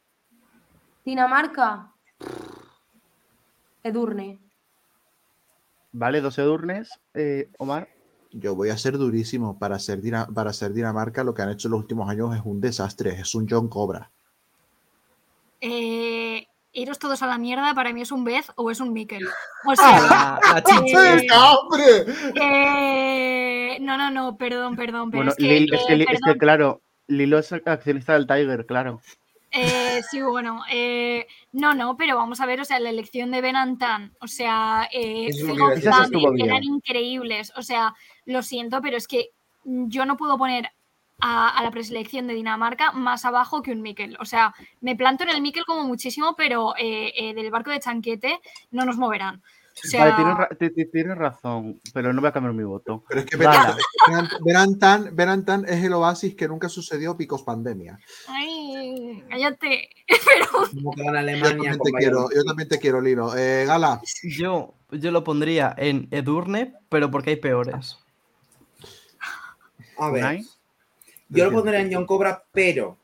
Dinamarca. 1.04 1.92
Edurne. 3.82 4.38
Vale, 5.92 6.20
dos 6.20 6.38
Edurnes. 6.38 7.00
Eh, 7.14 7.48
Omar, 7.58 7.88
Yo 8.32 8.54
voy 8.54 8.68
a 8.68 8.76
ser 8.78 8.96
durísimo. 8.96 9.58
Para 9.58 9.78
ser, 9.80 10.00
Dina- 10.00 10.28
para 10.32 10.52
ser 10.52 10.72
Dinamarca, 10.72 11.24
lo 11.24 11.34
que 11.34 11.42
han 11.42 11.50
hecho 11.50 11.66
en 11.68 11.72
los 11.72 11.80
últimos 11.80 12.08
años 12.08 12.36
es 12.36 12.42
un 12.44 12.60
desastre. 12.60 13.10
Es 13.20 13.34
un 13.34 13.48
John 13.48 13.68
Cobra. 13.68 14.10
Eh, 15.60 16.46
iros 16.72 16.98
todos 17.00 17.22
a 17.22 17.26
la 17.26 17.38
mierda, 17.38 17.74
para 17.74 17.92
mí 17.92 18.02
es 18.02 18.12
un 18.12 18.22
Beth 18.24 18.46
o 18.54 18.70
es 18.70 18.78
un 18.80 18.92
Mikel. 18.92 19.26
O 19.66 19.70
La- 19.74 19.76
sea, 19.76 20.38
la 20.54 20.62
chicha. 20.62 21.16
eh, 21.16 21.26
hombre! 21.32 22.04
eh, 23.74 23.78
no, 23.80 23.96
no, 23.96 24.10
no, 24.12 24.36
perdón, 24.36 24.76
perdón, 24.76 25.10
pero 25.10 25.18
bueno, 25.24 25.30
es 25.32 25.36
que, 25.36 25.44
Lil- 25.66 25.74
es, 25.74 25.86
que, 25.86 25.92
eh, 25.92 25.96
Li- 25.96 26.02
es 26.04 26.08
que, 26.10 26.18
perdón, 26.22 26.38
claro, 26.38 26.82
Lilo 27.10 27.38
es 27.38 27.52
accionista 27.52 28.14
del 28.14 28.26
Tiger, 28.26 28.64
claro. 28.66 29.00
Eh, 29.52 30.00
sí, 30.08 30.22
bueno, 30.22 30.62
eh, 30.70 31.26
no, 31.52 31.74
no, 31.74 31.96
pero 31.96 32.16
vamos 32.16 32.40
a 32.40 32.46
ver, 32.46 32.60
o 32.60 32.64
sea, 32.64 32.78
la 32.78 32.90
elección 32.90 33.32
de 33.32 33.40
Benantan, 33.40 34.14
o 34.20 34.28
sea, 34.28 34.88
eh, 34.92 35.28
eran 36.38 36.62
increíbles, 36.62 37.52
o 37.56 37.62
sea, 37.62 37.94
lo 38.26 38.42
siento, 38.42 38.80
pero 38.80 38.96
es 38.96 39.08
que 39.08 39.30
yo 39.64 40.04
no 40.04 40.16
puedo 40.16 40.38
poner 40.38 40.70
a, 41.20 41.48
a 41.48 41.62
la 41.64 41.70
preselección 41.72 42.28
de 42.28 42.34
Dinamarca 42.34 42.92
más 42.92 43.24
abajo 43.24 43.60
que 43.60 43.72
un 43.72 43.82
Mikel, 43.82 44.16
o 44.20 44.24
sea, 44.24 44.54
me 44.80 44.94
planto 44.94 45.24
en 45.24 45.30
el 45.30 45.42
Mikel 45.42 45.64
como 45.64 45.82
muchísimo, 45.82 46.36
pero 46.36 46.74
eh, 46.78 47.12
eh, 47.16 47.34
del 47.34 47.50
barco 47.50 47.70
de 47.70 47.80
Chanquete 47.80 48.38
no 48.70 48.84
nos 48.84 48.98
moverán. 48.98 49.42
O 49.72 49.88
sea, 49.88 50.04
Vale, 50.04 50.14
tienes, 50.16 50.36
ra- 50.36 50.48
ti- 50.58 50.70
ti- 50.74 50.90
tienes 50.90 51.16
razón, 51.16 51.80
pero 51.94 52.12
no 52.12 52.20
voy 52.20 52.28
a 52.28 52.32
cambiar 52.32 52.52
mi 52.54 52.64
voto. 52.64 53.02
Pero 53.08 53.20
es 53.20 53.26
que 53.26 53.36
Berantan, 54.44 55.14
Berantan 55.16 55.64
es 55.66 55.82
el 55.84 55.92
oasis 55.94 56.34
que 56.34 56.48
nunca 56.48 56.68
sucedió 56.68 57.16
picos 57.16 57.42
pandemia. 57.42 57.98
ay, 58.28 59.24
cállate, 59.30 59.88
pero 60.08 60.68
Como 60.74 60.92
que 60.92 61.02
gana 61.04 61.22
Yo 61.32 61.42
también 61.48 61.78
te 61.82 61.92
quiero, 61.92 62.28
yo 62.34 62.44
también 62.44 62.68
te 62.68 62.78
quiero, 62.78 63.00
Lilo. 63.00 63.34
Eh, 63.36 63.64
Gala, 63.64 64.02
Yo, 64.22 64.74
yo 64.90 65.10
lo 65.12 65.24
pondría 65.24 65.74
en 65.78 66.08
Edurne, 66.10 66.74
pero 66.90 67.10
porque 67.10 67.30
hay 67.30 67.36
peores. 67.36 67.98
A 69.98 70.10
ver, 70.10 70.40
yo 71.28 71.44
lo 71.44 71.52
pondré 71.52 71.80
en 71.80 71.92
John 71.94 72.06
Cobra, 72.06 72.44
pero 72.52 72.98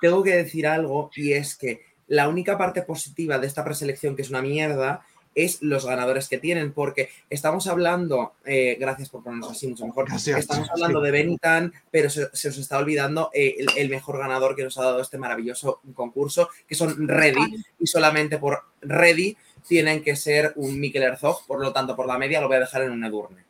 tengo 0.00 0.22
que 0.22 0.36
decir 0.36 0.66
algo 0.66 1.10
y 1.16 1.32
es 1.32 1.56
que 1.56 1.82
la 2.08 2.28
única 2.28 2.58
parte 2.58 2.82
positiva 2.82 3.38
de 3.38 3.46
esta 3.46 3.64
preselección, 3.64 4.14
que 4.16 4.22
es 4.22 4.30
una 4.30 4.42
mierda, 4.42 5.04
es 5.44 5.62
los 5.62 5.86
ganadores 5.86 6.28
que 6.28 6.38
tienen, 6.38 6.72
porque 6.72 7.10
estamos 7.28 7.66
hablando, 7.66 8.34
eh, 8.44 8.76
gracias 8.78 9.08
por 9.08 9.22
ponernos 9.22 9.50
así 9.50 9.66
mucho 9.68 9.86
mejor, 9.86 10.06
Gracias, 10.06 10.38
estamos 10.40 10.66
sí. 10.66 10.72
hablando 10.74 11.00
de 11.00 11.10
Benitan, 11.10 11.72
pero 11.90 12.10
se, 12.10 12.28
se 12.32 12.48
os 12.48 12.58
está 12.58 12.78
olvidando 12.78 13.30
eh, 13.32 13.56
el, 13.58 13.68
el 13.76 13.90
mejor 13.90 14.18
ganador 14.18 14.56
que 14.56 14.64
nos 14.64 14.78
ha 14.78 14.84
dado 14.84 15.00
este 15.00 15.18
maravilloso 15.18 15.80
concurso, 15.94 16.48
que 16.66 16.74
son 16.74 17.08
Ready, 17.08 17.64
y 17.78 17.86
solamente 17.86 18.38
por 18.38 18.64
Ready 18.80 19.36
tienen 19.66 20.02
que 20.02 20.16
ser 20.16 20.52
un 20.56 20.78
Mikel 20.80 21.02
Herzog, 21.02 21.46
por 21.46 21.60
lo 21.60 21.72
tanto, 21.72 21.96
por 21.96 22.06
la 22.06 22.18
media 22.18 22.40
lo 22.40 22.48
voy 22.48 22.56
a 22.56 22.60
dejar 22.60 22.82
en 22.82 22.92
un 22.92 23.04
Edurne. 23.04 23.44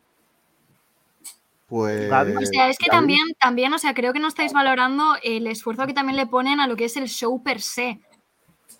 pues. 1.67 2.11
O 2.13 2.47
sea, 2.47 2.69
es 2.69 2.79
que 2.79 2.89
también, 2.91 3.23
también, 3.41 3.73
o 3.73 3.79
sea, 3.79 3.95
creo 3.95 4.13
que 4.13 4.19
no 4.19 4.29
estáis 4.29 4.53
valorando 4.53 5.17
el 5.23 5.47
esfuerzo 5.47 5.87
que 5.87 5.95
también 5.95 6.17
le 6.17 6.27
ponen 6.27 6.59
a 6.61 6.67
lo 6.67 6.77
que 6.77 6.87
es 6.87 6.97
el 6.97 7.09
show 7.09 7.43
per 7.43 7.61
se. 7.61 8.01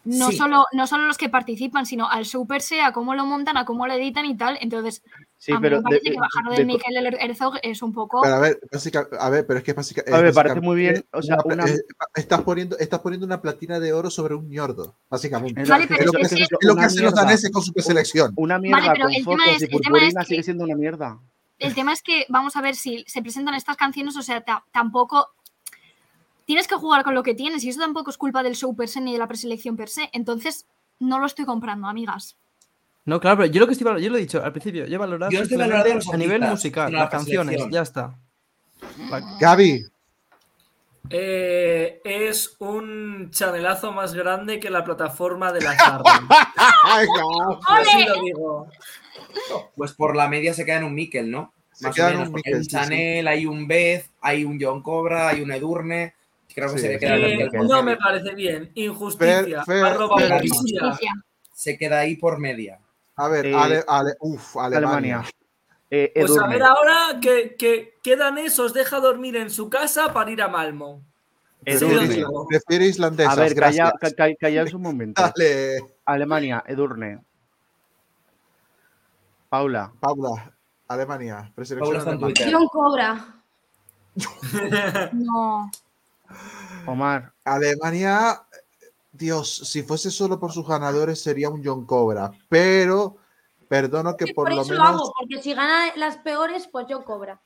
No, 0.03 0.31
Sí. 0.31 0.37
solo, 0.39 0.65
no 0.73 0.87
solo 0.87 1.07
los 1.07 1.19
que 1.19 1.29
participan, 1.29 1.85
sino 1.85 2.09
al 2.09 2.25
show 2.25 2.47
per 2.47 2.63
se, 2.63 2.81
a 2.81 2.91
cómo 2.93 3.15
lo 3.15 3.27
montan, 3.27 3.59
a 3.59 3.67
cómo 3.67 3.87
lo 3.87 3.93
editan 3.93 4.25
y 4.25 4.35
tal. 4.35 4.57
Entonces, 4.63 5.03
sí, 5.37 5.53
a 5.53 5.57
mí 5.57 5.61
pero. 5.61 5.77
me 5.79 5.83
parece 5.83 6.05
de- 6.09 6.11
que 6.15 6.19
bajarlo 6.19 6.51
de 6.53 6.57
to- 6.57 6.65
Mikel 6.67 6.97
Her- 6.97 7.19
Herzog 7.21 7.59
es 7.63 7.83
un 7.83 7.93
poco. 7.93 8.23
Pero 8.23 8.35
a 8.35 8.39
ver, 8.41 8.59
básica- 8.73 9.09
a 9.19 9.29
ver, 9.29 9.47
pero 9.47 9.59
es 9.59 9.65
que 9.65 9.75
básica- 9.75 10.03
A 10.11 10.17
ver, 10.17 10.27
es 10.31 10.35
parece 10.35 10.61
muy 10.63 10.77
bien, 10.77 11.05
básicamente 11.13 11.19
o 11.19 11.23
sea, 11.23 11.37
una- 11.45 11.65
una- 11.65 11.71
eh, 11.71 11.81
estás, 12.15 12.41
poniendo, 12.43 12.79
estás 12.79 13.01
poniendo 13.01 13.27
una 13.27 13.43
platina 13.43 13.79
de 13.79 13.93
oro 13.93 14.09
sobre 14.11 14.35
un 14.35 14.49
ñordo, 14.49 14.97
básicamente. 15.11 15.61
es 15.61 15.69
Vale, 15.69 15.85
Es 15.85 15.91
lo 15.91 15.97
es 16.19 16.29
que, 16.31 16.37
que- 16.37 16.43
es 16.45 16.49
lo 16.63 16.77
que 16.77 16.83
hacen 16.83 17.05
los 17.05 17.15
daneses 17.15 17.51
con 17.51 17.63
su 17.63 17.73
preselección. 17.75 18.33
Una 18.37 18.59
mierda 18.59 18.93
pero 18.95 19.05
con 19.05 19.13
el 19.15 19.25
tema 19.25 19.37
focos 19.45 19.47
es- 19.57 19.61
y 19.61 19.65
el 19.65 19.71
tema 19.71 19.77
es 19.77 19.83
purpurina 19.91 20.21
que- 20.23 20.27
sigue 20.27 20.43
siendo 20.43 20.65
una 20.65 20.77
mierda. 20.77 21.19
El 21.59 21.75
tema 21.75 21.93
es 21.93 22.03
que, 22.03 22.25
vamos 22.31 22.57
a 22.57 22.63
ver, 22.63 22.75
si 22.75 23.05
se 23.07 23.21
presentan 23.21 23.55
estas 23.55 23.77
canciones, 23.77 24.17
o 24.17 24.23
sea, 24.23 24.41
ta- 24.41 24.65
tampoco. 24.73 25.29
Tienes 26.51 26.67
que 26.67 26.75
jugar 26.75 27.05
con 27.05 27.15
lo 27.15 27.23
que 27.23 27.33
tienes, 27.37 27.63
y 27.63 27.69
eso 27.69 27.79
tampoco 27.79 28.11
es 28.11 28.19
culpa 28.19 28.43
del 28.43 28.57
show 28.57 28.75
per 28.75 28.89
se 28.89 29.01
ni 29.01 29.13
de 29.13 29.21
la 29.21 29.29
preselección 29.29 29.77
per 29.77 29.89
se. 29.89 30.11
Entonces, 30.13 30.67
no 30.99 31.21
lo 31.21 31.27
estoy 31.27 31.45
comprando, 31.45 31.87
amigas. 31.87 32.37
No, 33.05 33.21
claro, 33.21 33.37
pero 33.37 33.53
yo 33.53 33.61
lo 33.61 33.69
que 33.69 33.75
estoy 33.75 33.85
valorando, 33.85 34.05
yo 34.05 34.11
lo 34.11 34.19
he 34.19 34.23
dicho 34.23 34.43
al 34.43 34.51
principio, 34.51 34.85
yo 34.87 34.97
he 34.97 34.99
valorado 34.99 35.31
Yo 35.31 35.43
estoy 35.43 35.57
los 35.59 36.09
a 36.13 36.17
nivel 36.17 36.41
musical, 36.43 36.93
las 36.93 37.03
la 37.03 37.09
canciones, 37.09 37.63
ya 37.71 37.83
está. 37.83 38.17
La- 39.09 39.37
Gaby, 39.41 39.85
Eh, 41.09 42.01
es 42.03 42.57
un 42.59 43.31
chanelazo 43.31 43.93
más 43.93 44.13
grande 44.13 44.59
que 44.59 44.71
la 44.71 44.83
plataforma 44.83 45.53
de 45.53 45.61
la. 45.61 45.71
Así 47.69 48.05
lo 48.09 48.23
digo. 48.25 48.67
Pues 49.77 49.93
por 49.93 50.17
la 50.17 50.27
media 50.27 50.53
se 50.53 50.65
queda 50.65 50.79
en 50.79 50.85
un 50.85 50.95
Mikel, 50.97 51.31
¿no? 51.31 51.55
Se 51.71 51.85
Más 51.85 51.93
o 51.93 51.95
queda 51.95 52.09
en 52.09 52.15
menos, 52.15 52.27
un 52.27 52.33
porque 52.33 52.49
hay 52.49 52.55
un 52.55 52.61
Mikel, 52.61 52.65
sí, 52.65 52.77
sí. 52.77 52.77
Chanel, 52.77 53.29
hay 53.29 53.47
un 53.47 53.69
Beth, 53.69 54.07
hay 54.21 54.45
un 54.45 54.59
John 54.61 54.83
Cobra, 54.83 55.29
hay 55.29 55.43
un 55.43 55.53
Edurne. 55.53 56.15
Creo 56.55 56.73
que 56.73 56.79
Sí, 56.79 56.87
se 56.87 56.99
queda 56.99 57.15
el 57.17 57.25
Eh, 57.25 57.51
no 57.69 57.83
me 57.83 57.97
parece 57.97 58.35
bien. 58.35 58.71
Injusticia. 58.75 59.63
Fer- 59.63 59.65
Fer- 59.65 59.85
arroba 59.87 60.17
Fer-. 60.19 60.43
Se 61.53 61.77
queda 61.79 62.01
ahí 62.01 62.17
por 62.17 62.39
media. 62.39 62.81
a 63.17 63.29
ver, 63.29 63.47
Eh, 63.47 63.55
Ale, 63.55 63.85
Ale, 63.87 64.15
uf, 64.21 64.57
Alemania. 64.57 65.17
Alemania. 65.19 65.31
Eh, 65.91 66.13
Pues 66.15 66.39
a 66.39 66.47
ver 66.47 66.63
ahora 66.63 67.19
que, 67.21 67.57
que, 67.57 67.95
que 68.03 68.17
danés 68.17 68.59
os 68.59 68.73
deja 68.73 68.99
dormir 69.01 69.37
en 69.37 69.51
su 69.51 69.69
casa 69.69 70.13
para 70.13 70.31
ir 70.31 70.41
a 70.41 70.49
Malmo. 70.49 71.03
Prefiero, 71.63 72.47
prefiero 72.49 72.85
islandesas. 72.85 73.37
A 73.37 73.41
ver, 73.43 73.55
calla, 73.55 73.91
gracias. 73.93 74.15
ca- 74.15 74.29
ca- 74.29 74.35
callaos 74.41 74.73
un 74.73 74.81
momento. 74.83 75.21
Dale, 75.21 75.79
Alemania, 76.07 76.65
Edurne. 76.67 77.21
Paula, 79.49 79.93
Paula, 80.01 80.53
Alemania. 80.89 81.51
Preselección 81.55 82.05
Paula. 82.19 82.35
John 82.51 82.67
Cobra. 82.69 83.35
No. 85.13 85.71
Omar, 86.87 87.33
Alemania, 87.45 88.43
Dios, 89.13 89.55
si 89.65 89.83
fuese 89.83 90.11
solo 90.11 90.39
por 90.39 90.53
sus 90.53 90.67
ganadores 90.67 91.23
sería 91.23 91.51
un 91.51 91.65
John 91.65 91.85
Cobra, 91.87 92.31
pero 92.49 93.17
perdono 93.69 94.17
que 94.17 94.33
por, 94.33 94.49
por 94.49 94.57
lo 94.57 94.65
menos, 94.65 94.89
hago, 94.89 95.13
porque 95.19 95.43
si 95.43 95.55
gana 95.55 95.95
las 95.97 96.17
peores, 96.19 96.69
pues 96.71 96.87
John 96.89 97.03
Cobra. 97.05 97.41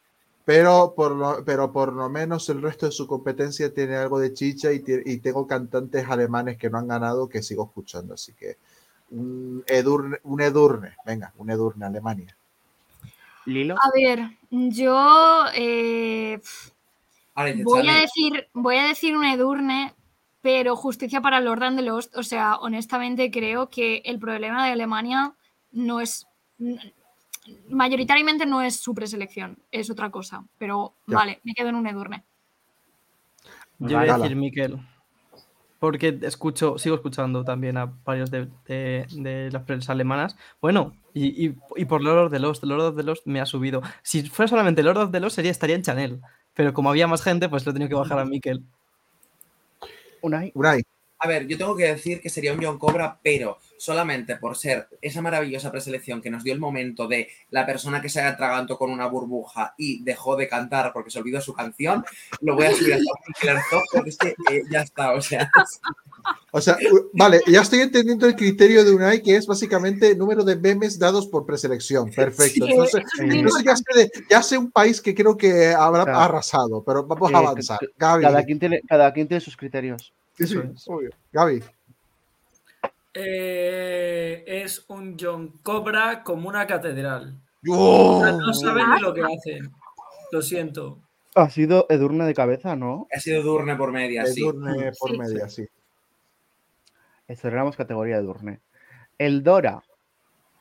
pero 0.44 0.94
por 0.97 1.12
lo, 1.12 1.44
pero 1.44 1.73
por 1.73 1.93
lo 1.93 2.09
menos 2.09 2.48
el 2.48 2.62
resto 2.62 2.86
de 2.86 2.93
su 2.93 3.06
competencia 3.06 3.73
tiene 3.73 3.97
algo 3.97 4.19
de 4.19 4.32
chicha 4.32 4.70
y 4.73 5.19
tengo 5.19 5.47
cantantes 5.47 6.09
alemanes 6.09 6.56
que 6.56 6.70
no 6.70 6.78
han 6.78 6.89
ganado 6.89 7.28
que 7.28 7.43
sigo 7.43 7.65
escuchando, 7.65 8.15
así 8.15 8.32
que 8.35 8.59
un 9.11 9.65
Edurne, 9.66 10.19
un 10.24 10.40
Edurne, 10.40 10.97
venga, 11.05 11.32
un 11.36 11.51
Edurne, 11.51 11.86
Alemania. 11.86 12.36
Lilo. 13.47 13.77
A 13.77 13.90
ver, 13.94 14.39
yo 14.51 15.44
eh, 15.55 16.40
Ahora 17.35 17.52
voy, 17.65 17.89
a 17.89 17.94
decir, 18.01 18.48
voy 18.52 18.77
a 18.77 18.85
decir 18.85 19.16
un 19.16 19.24
Edurne, 19.24 19.93
pero 20.40 20.77
justicia 20.77 21.20
para 21.20 21.40
Lord 21.40 21.62
and 21.65 21.77
the 21.78 21.85
Lost. 21.85 22.16
O 22.16 22.23
sea, 22.23 22.56
honestamente 22.56 23.31
creo 23.31 23.70
que 23.70 24.02
el 24.05 24.19
problema 24.19 24.65
de 24.66 24.73
Alemania 24.73 25.35
no 25.73 26.01
es. 26.01 26.27
Mayoritariamente 27.69 28.47
no 28.47 28.62
es 28.62 28.77
su 28.81 28.94
preselección, 28.94 29.59
es 29.70 29.90
otra 29.90 30.11
cosa. 30.11 30.44
Pero 30.59 30.94
Ya. 31.06 31.16
vale, 31.19 31.40
me 31.44 31.52
quedo 31.55 31.69
en 31.69 31.74
un 31.74 31.86
Edurne. 31.86 32.24
Yo 33.78 33.98
voy 33.98 34.09
a 34.09 34.16
decir 34.19 34.36
Miquel. 34.36 34.78
Porque 35.78 36.19
escucho, 36.23 36.78
sigo 36.78 36.94
escuchando 36.94 37.44
también 37.44 37.77
a 37.77 37.93
varios 38.05 38.31
de, 38.31 38.48
de- 38.66 39.06
de 39.11 39.51
las 39.52 39.62
prensa 39.65 39.93
alemanas. 39.93 40.35
Bueno, 40.62 40.94
y, 41.12 41.47
y- 41.48 41.56
y 41.77 41.85
por 41.85 42.02
Lord 42.02 42.27
of 42.27 42.32
the 42.32 42.39
Lost, 42.39 42.65
Lord 42.65 42.81
of 42.81 42.97
the 42.97 43.02
Lost 43.02 43.27
me 43.27 43.40
ha 43.40 43.44
subido. 43.47 43.82
Si 44.02 44.23
fuera 44.23 44.48
solamente 44.48 44.82
Lord 44.82 44.97
of 44.98 45.11
the 45.11 45.20
Lost, 45.20 45.36
sería, 45.36 45.51
estaría 45.51 45.77
en 45.77 45.82
Chanel. 45.82 46.23
Pero 46.55 46.72
como 46.72 46.90
había 46.90 47.06
más 47.06 47.22
gente, 47.22 47.48
pues 47.48 47.64
lo 47.64 47.70
he 47.70 47.74
tenido 47.74 47.89
que 47.89 47.94
bajar 47.97 48.18
a 48.18 48.24
Miquel. 48.24 48.62
Unai. 50.22 50.52
Unai, 50.55 50.82
A 51.24 51.26
ver, 51.26 51.46
yo 51.46 51.56
tengo 51.56 51.74
que 51.74 51.86
decir 51.86 52.20
que 52.20 52.28
sería 52.28 52.52
un 52.52 52.62
John 52.62 52.78
Cobra, 52.78 53.18
pero 53.22 53.56
solamente 53.78 54.36
por 54.36 54.59
ser 54.59 54.88
esa 55.01 55.22
maravillosa 55.22 55.70
preselección 55.70 56.20
que 56.20 56.28
nos 56.28 56.44
dio 56.44 56.52
el 56.52 56.60
momento 56.60 57.09
de 57.09 57.28
la 57.48 57.64
persona 57.64 58.02
que 58.02 58.10
se 58.10 58.20
atragantó 58.20 58.76
con 58.76 58.90
una 58.90 59.06
burbuja 59.06 59.74
y 59.78 60.05
dejó 60.05 60.36
de 60.36 60.48
cantar 60.48 60.92
porque 60.92 61.10
se 61.10 61.18
olvidó 61.20 61.40
su 61.40 61.55
canción, 61.55 62.05
lo 62.42 62.56
voy 62.56 62.66
a 62.66 62.74
subir 62.74 62.98
Mikel 63.26 63.56
Herzog 63.56 63.82
porque 63.90 64.10
es 64.10 64.18
que 64.18 64.28
eh, 64.28 64.62
ya 64.70 64.82
está, 64.82 65.12
o 65.12 65.22
sea. 65.22 65.51
O 66.52 66.60
sea, 66.60 66.76
u- 66.92 67.10
vale, 67.14 67.40
ya 67.46 67.62
estoy 67.62 67.80
entendiendo 67.80 68.26
el 68.26 68.36
criterio 68.36 68.84
de 68.84 68.94
Unai, 68.94 69.22
que 69.22 69.34
es 69.36 69.46
básicamente 69.46 70.14
número 70.14 70.44
de 70.44 70.56
memes 70.56 70.98
dados 70.98 71.26
por 71.26 71.46
preselección. 71.46 72.10
Perfecto. 72.10 72.66
Sí, 72.66 72.70
Entonces, 72.72 73.02
muy 73.22 73.38
entonces 73.38 73.64
ya, 73.64 73.76
sé 73.76 73.84
de- 73.98 74.10
ya 74.30 74.42
sé 74.42 74.59
un 74.59 74.70
país 74.70 75.01
que 75.01 75.14
creo 75.14 75.36
que 75.38 75.68
habrá 75.72 76.05
Claro. 76.05 76.18
arrasado, 76.20 76.84
pero 76.84 77.05
vamos 77.06 77.30
Eh, 77.30 77.34
a 77.34 77.38
avanzar. 77.38 77.78
c- 77.80 77.86
Gaby. 77.98 78.22
Cada 78.24 78.44
quien, 78.44 78.59
tiene, 78.59 78.80
cada 78.86 79.12
quien 79.12 79.26
tiene 79.26 79.40
sus 79.40 79.56
criterios. 79.56 80.12
Sí, 80.36 80.47
sí, 80.47 80.59
es. 80.59 80.89
obvio. 80.89 81.11
Gaby. 81.32 81.62
Eh, 83.15 84.44
es 84.47 84.85
un 84.89 85.16
John 85.20 85.59
Cobra 85.62 86.23
como 86.23 86.48
una 86.48 86.66
catedral. 86.66 87.40
¡Oh! 87.69 88.19
O 88.19 88.23
sea, 88.23 88.32
no 88.32 88.52
saben 88.52 88.90
ni 88.94 89.01
lo 89.01 89.15
que 89.15 89.23
hacen. 89.23 89.73
Lo 90.32 90.43
siento. 90.43 90.98
Ha 91.36 91.48
sido 91.51 91.86
Edurne 91.89 92.24
de 92.27 92.35
cabeza, 92.35 92.77
¿no? 92.77 93.06
Ha 93.15 93.20
sido 93.20 93.43
Durne 93.43 93.77
por 93.77 93.93
media, 93.93 94.27
sí. 94.27 94.40
Edurne 94.43 94.93
por 94.98 95.11
Sí, 95.11 95.19
media, 95.19 95.48
sí. 95.48 95.66
Estrenamos 97.28 97.77
categoría 97.77 98.16
de 98.16 98.23
Edurne. 98.23 98.61
El 99.19 99.43
Dora. 99.43 99.82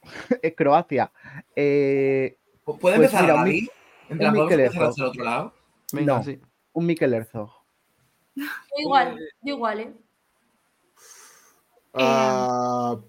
eh, 0.42 0.54
Croacia. 0.56 1.12
Eh, 1.56 2.38
¿Puede 2.66 2.80
Pues 2.80 2.96
empezar 2.96 3.22
mira, 3.24 3.34
Gaby? 3.36 3.52
Mikel- 3.52 3.72
En 4.10 4.18
plan, 4.18 4.30
un 4.30 4.36
¿podemos 4.36 4.44
Mikel 4.52 4.60
empezar 4.60 4.82
Herzog. 4.82 4.90
hacia 4.92 5.04
el 5.04 5.10
otro 5.10 5.24
lado? 5.24 5.54
Venga, 5.92 6.18
No. 6.18 6.24
sí. 6.24 6.40
un 6.74 6.86
Mikel 6.86 7.14
Herzog. 7.14 7.52
Yo 8.36 8.82
igual, 8.82 9.18
yo 9.44 9.54
igual, 9.56 9.80
¿eh? 9.80 9.94
Ah, 11.94 13.00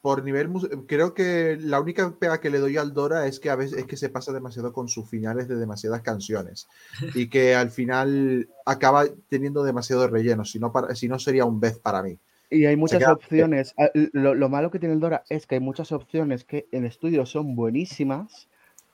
por 0.00 0.24
nivel, 0.24 0.50
creo 0.86 1.12
que 1.12 1.58
la 1.60 1.78
única 1.78 2.10
pega 2.18 2.40
que 2.40 2.48
le 2.48 2.58
doy 2.58 2.78
al 2.78 2.94
Dora 2.94 3.26
es 3.26 3.38
que 3.38 3.50
a 3.50 3.56
veces 3.56 3.78
es 3.80 3.86
que 3.86 3.98
se 3.98 4.08
pasa 4.08 4.32
demasiado 4.32 4.72
con 4.72 4.88
sus 4.88 5.08
finales 5.08 5.46
de 5.46 5.56
demasiadas 5.56 6.00
canciones 6.00 6.68
y 7.14 7.28
que 7.28 7.54
al 7.54 7.70
final 7.70 8.48
acaba 8.64 9.04
teniendo 9.28 9.62
demasiado 9.62 10.08
relleno, 10.08 10.44
si 10.46 10.58
no, 10.58 10.72
para, 10.72 10.94
si 10.94 11.06
no 11.06 11.18
sería 11.18 11.44
un 11.44 11.60
vez 11.60 11.78
para 11.78 12.02
mí. 12.02 12.18
Y 12.48 12.64
hay 12.64 12.76
muchas 12.76 13.02
opciones. 13.06 13.74
Ah, 13.78 13.90
Lo, 13.94 14.34
lo 14.34 14.48
malo 14.48 14.70
que 14.70 14.78
tiene 14.78 14.94
el 14.94 15.00
Dora 15.00 15.22
es 15.28 15.46
que 15.46 15.56
hay 15.56 15.60
muchas 15.60 15.92
opciones 15.92 16.44
que 16.44 16.66
en 16.72 16.84
estudio 16.86 17.26
son 17.26 17.54
buenísimas, 17.54 18.48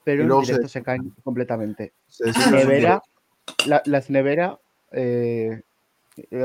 pero 0.05 0.25
en 0.25 0.29
se 0.45 0.53
directo 0.53 0.69
se 0.69 0.83
caen 0.83 1.15
completamente. 1.23 1.93
Se 2.09 2.25
Nevera, 2.51 3.01
la- 3.65 3.83
las 3.87 4.11
Nevera, 4.11 4.59
eh, 4.93 5.63
eh, 5.63 5.63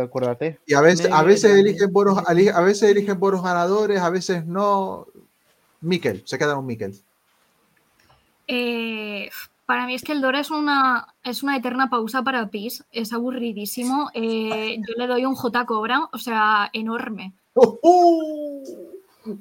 acuérdate. 0.02 0.60
Y 0.66 0.74
a 0.74 0.82
veces, 0.82 1.12
a 1.12 1.24
veces 1.24 1.52
eligen 1.58 1.92
buenos, 1.92 2.18
a 2.28 2.62
veces 2.62 2.90
eligen 2.90 3.20
buenos 3.20 3.44
ganadores, 3.44 4.02
a 4.02 4.10
veces 4.10 4.46
no. 4.46 5.08
Mikel, 5.82 6.22
se 6.26 6.38
queda 6.38 6.58
un 6.58 6.66
Mikel. 6.66 6.96
Eh, 8.48 9.30
para 9.66 9.86
mí 9.86 9.96
es 9.96 10.04
que 10.04 10.12
el 10.12 10.22
Dora 10.22 10.40
es 10.40 10.52
una, 10.52 11.16
es 11.24 11.44
una 11.44 11.56
eterna 11.56 11.90
pausa 11.90 12.22
para 12.24 12.50
Pis, 12.50 12.84
es 12.92 13.14
aburridísimo. 13.14 14.10
Eh, 14.14 14.78
yo 14.78 14.94
le 14.98 15.08
doy 15.08 15.26
un 15.26 15.36
J 15.36 15.66
Cobra, 15.66 16.10
o 16.12 16.18
sea, 16.18 16.70
enorme. 16.74 17.34
¡Oh, 17.54 17.80
oh! 17.82 18.64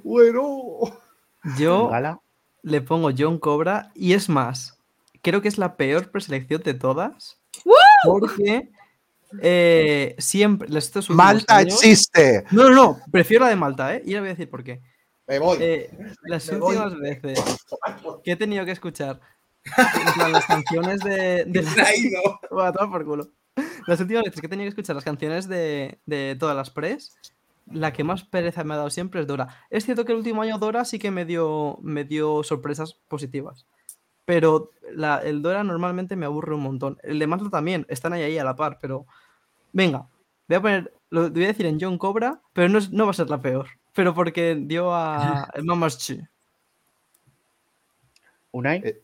Bueno. 0.04 0.78
Yo 1.58 1.88
Gala. 1.88 2.20
le 2.62 2.80
pongo 2.80 3.10
John 3.16 3.38
Cobra 3.38 3.90
y 3.94 4.12
es 4.12 4.28
más, 4.28 4.78
creo 5.22 5.42
que 5.42 5.48
es 5.48 5.58
la 5.58 5.76
peor 5.76 6.10
preselección 6.10 6.62
de 6.62 6.74
todas. 6.74 7.38
Porque 8.04 8.70
eh, 9.42 10.14
siempre, 10.18 10.68
estos 10.78 11.08
Malta 11.10 11.56
años- 11.58 11.74
existe. 11.82 12.44
No, 12.50 12.64
no, 12.64 12.70
no, 12.70 12.98
prefiero 13.10 13.44
la 13.44 13.50
de 13.50 13.56
Malta, 13.56 13.94
¿eh? 13.94 14.02
Y 14.04 14.10
ahora 14.12 14.20
voy 14.22 14.28
a 14.28 14.32
decir 14.32 14.50
por 14.50 14.64
qué. 14.64 14.80
Me 15.26 15.38
voy. 15.38 15.58
Eh, 15.60 15.90
las 16.24 16.50
Me 16.50 16.58
voy. 16.58 16.76
últimas 16.76 16.98
veces 16.98 17.66
que 18.24 18.32
he 18.32 18.36
tenido 18.36 18.64
que 18.64 18.72
escuchar 18.72 19.20
las 20.32 20.46
canciones 20.46 21.00
de. 21.00 21.44
de 21.46 21.62
tomar 22.50 22.74
por 22.90 23.04
culo. 23.04 23.28
Las 23.86 24.00
últimas 24.00 24.24
veces 24.24 24.40
que 24.40 24.46
he 24.46 24.50
tenido 24.50 24.64
que 24.66 24.70
escuchar 24.70 24.96
las 24.96 25.04
canciones 25.04 25.48
de, 25.48 26.00
de 26.06 26.36
todas 26.38 26.56
las 26.56 26.70
pres, 26.70 27.16
la 27.70 27.92
que 27.92 28.04
más 28.04 28.24
pereza 28.24 28.64
me 28.64 28.74
ha 28.74 28.78
dado 28.78 28.90
siempre 28.90 29.20
es 29.20 29.26
Dora. 29.26 29.48
Es 29.70 29.84
cierto 29.84 30.04
que 30.04 30.12
el 30.12 30.18
último 30.18 30.42
año 30.42 30.58
Dora 30.58 30.84
sí 30.84 30.98
que 30.98 31.10
me 31.10 31.24
dio, 31.24 31.78
me 31.82 32.04
dio 32.04 32.42
sorpresas 32.42 32.94
positivas. 33.08 33.66
Pero 34.24 34.70
la- 34.92 35.18
el 35.18 35.42
Dora 35.42 35.64
normalmente 35.64 36.16
me 36.16 36.26
aburre 36.26 36.54
un 36.54 36.62
montón. 36.62 36.98
El 37.02 37.18
de 37.18 37.26
Malta 37.26 37.50
también, 37.50 37.84
están 37.88 38.12
ahí, 38.12 38.22
ahí 38.22 38.38
a 38.38 38.44
la 38.44 38.56
par, 38.56 38.78
pero. 38.80 39.06
Venga, 39.72 40.06
voy 40.48 40.56
a 40.56 40.60
poner. 40.60 40.94
Lo 41.10 41.30
voy 41.30 41.44
a 41.44 41.48
decir 41.48 41.66
en 41.66 41.80
John 41.80 41.98
Cobra, 41.98 42.40
pero 42.52 42.68
no, 42.68 42.78
es- 42.78 42.90
no 42.92 43.04
va 43.04 43.10
a 43.10 43.14
ser 43.14 43.28
la 43.30 43.40
peor. 43.42 43.68
Pero 43.94 44.14
porque 44.14 44.54
dio 44.56 44.94
a 44.94 45.48
el 45.54 45.64
Mamas 45.64 45.98
Chi. 45.98 46.20
Unai. 48.52 48.82
Eh, 48.84 49.00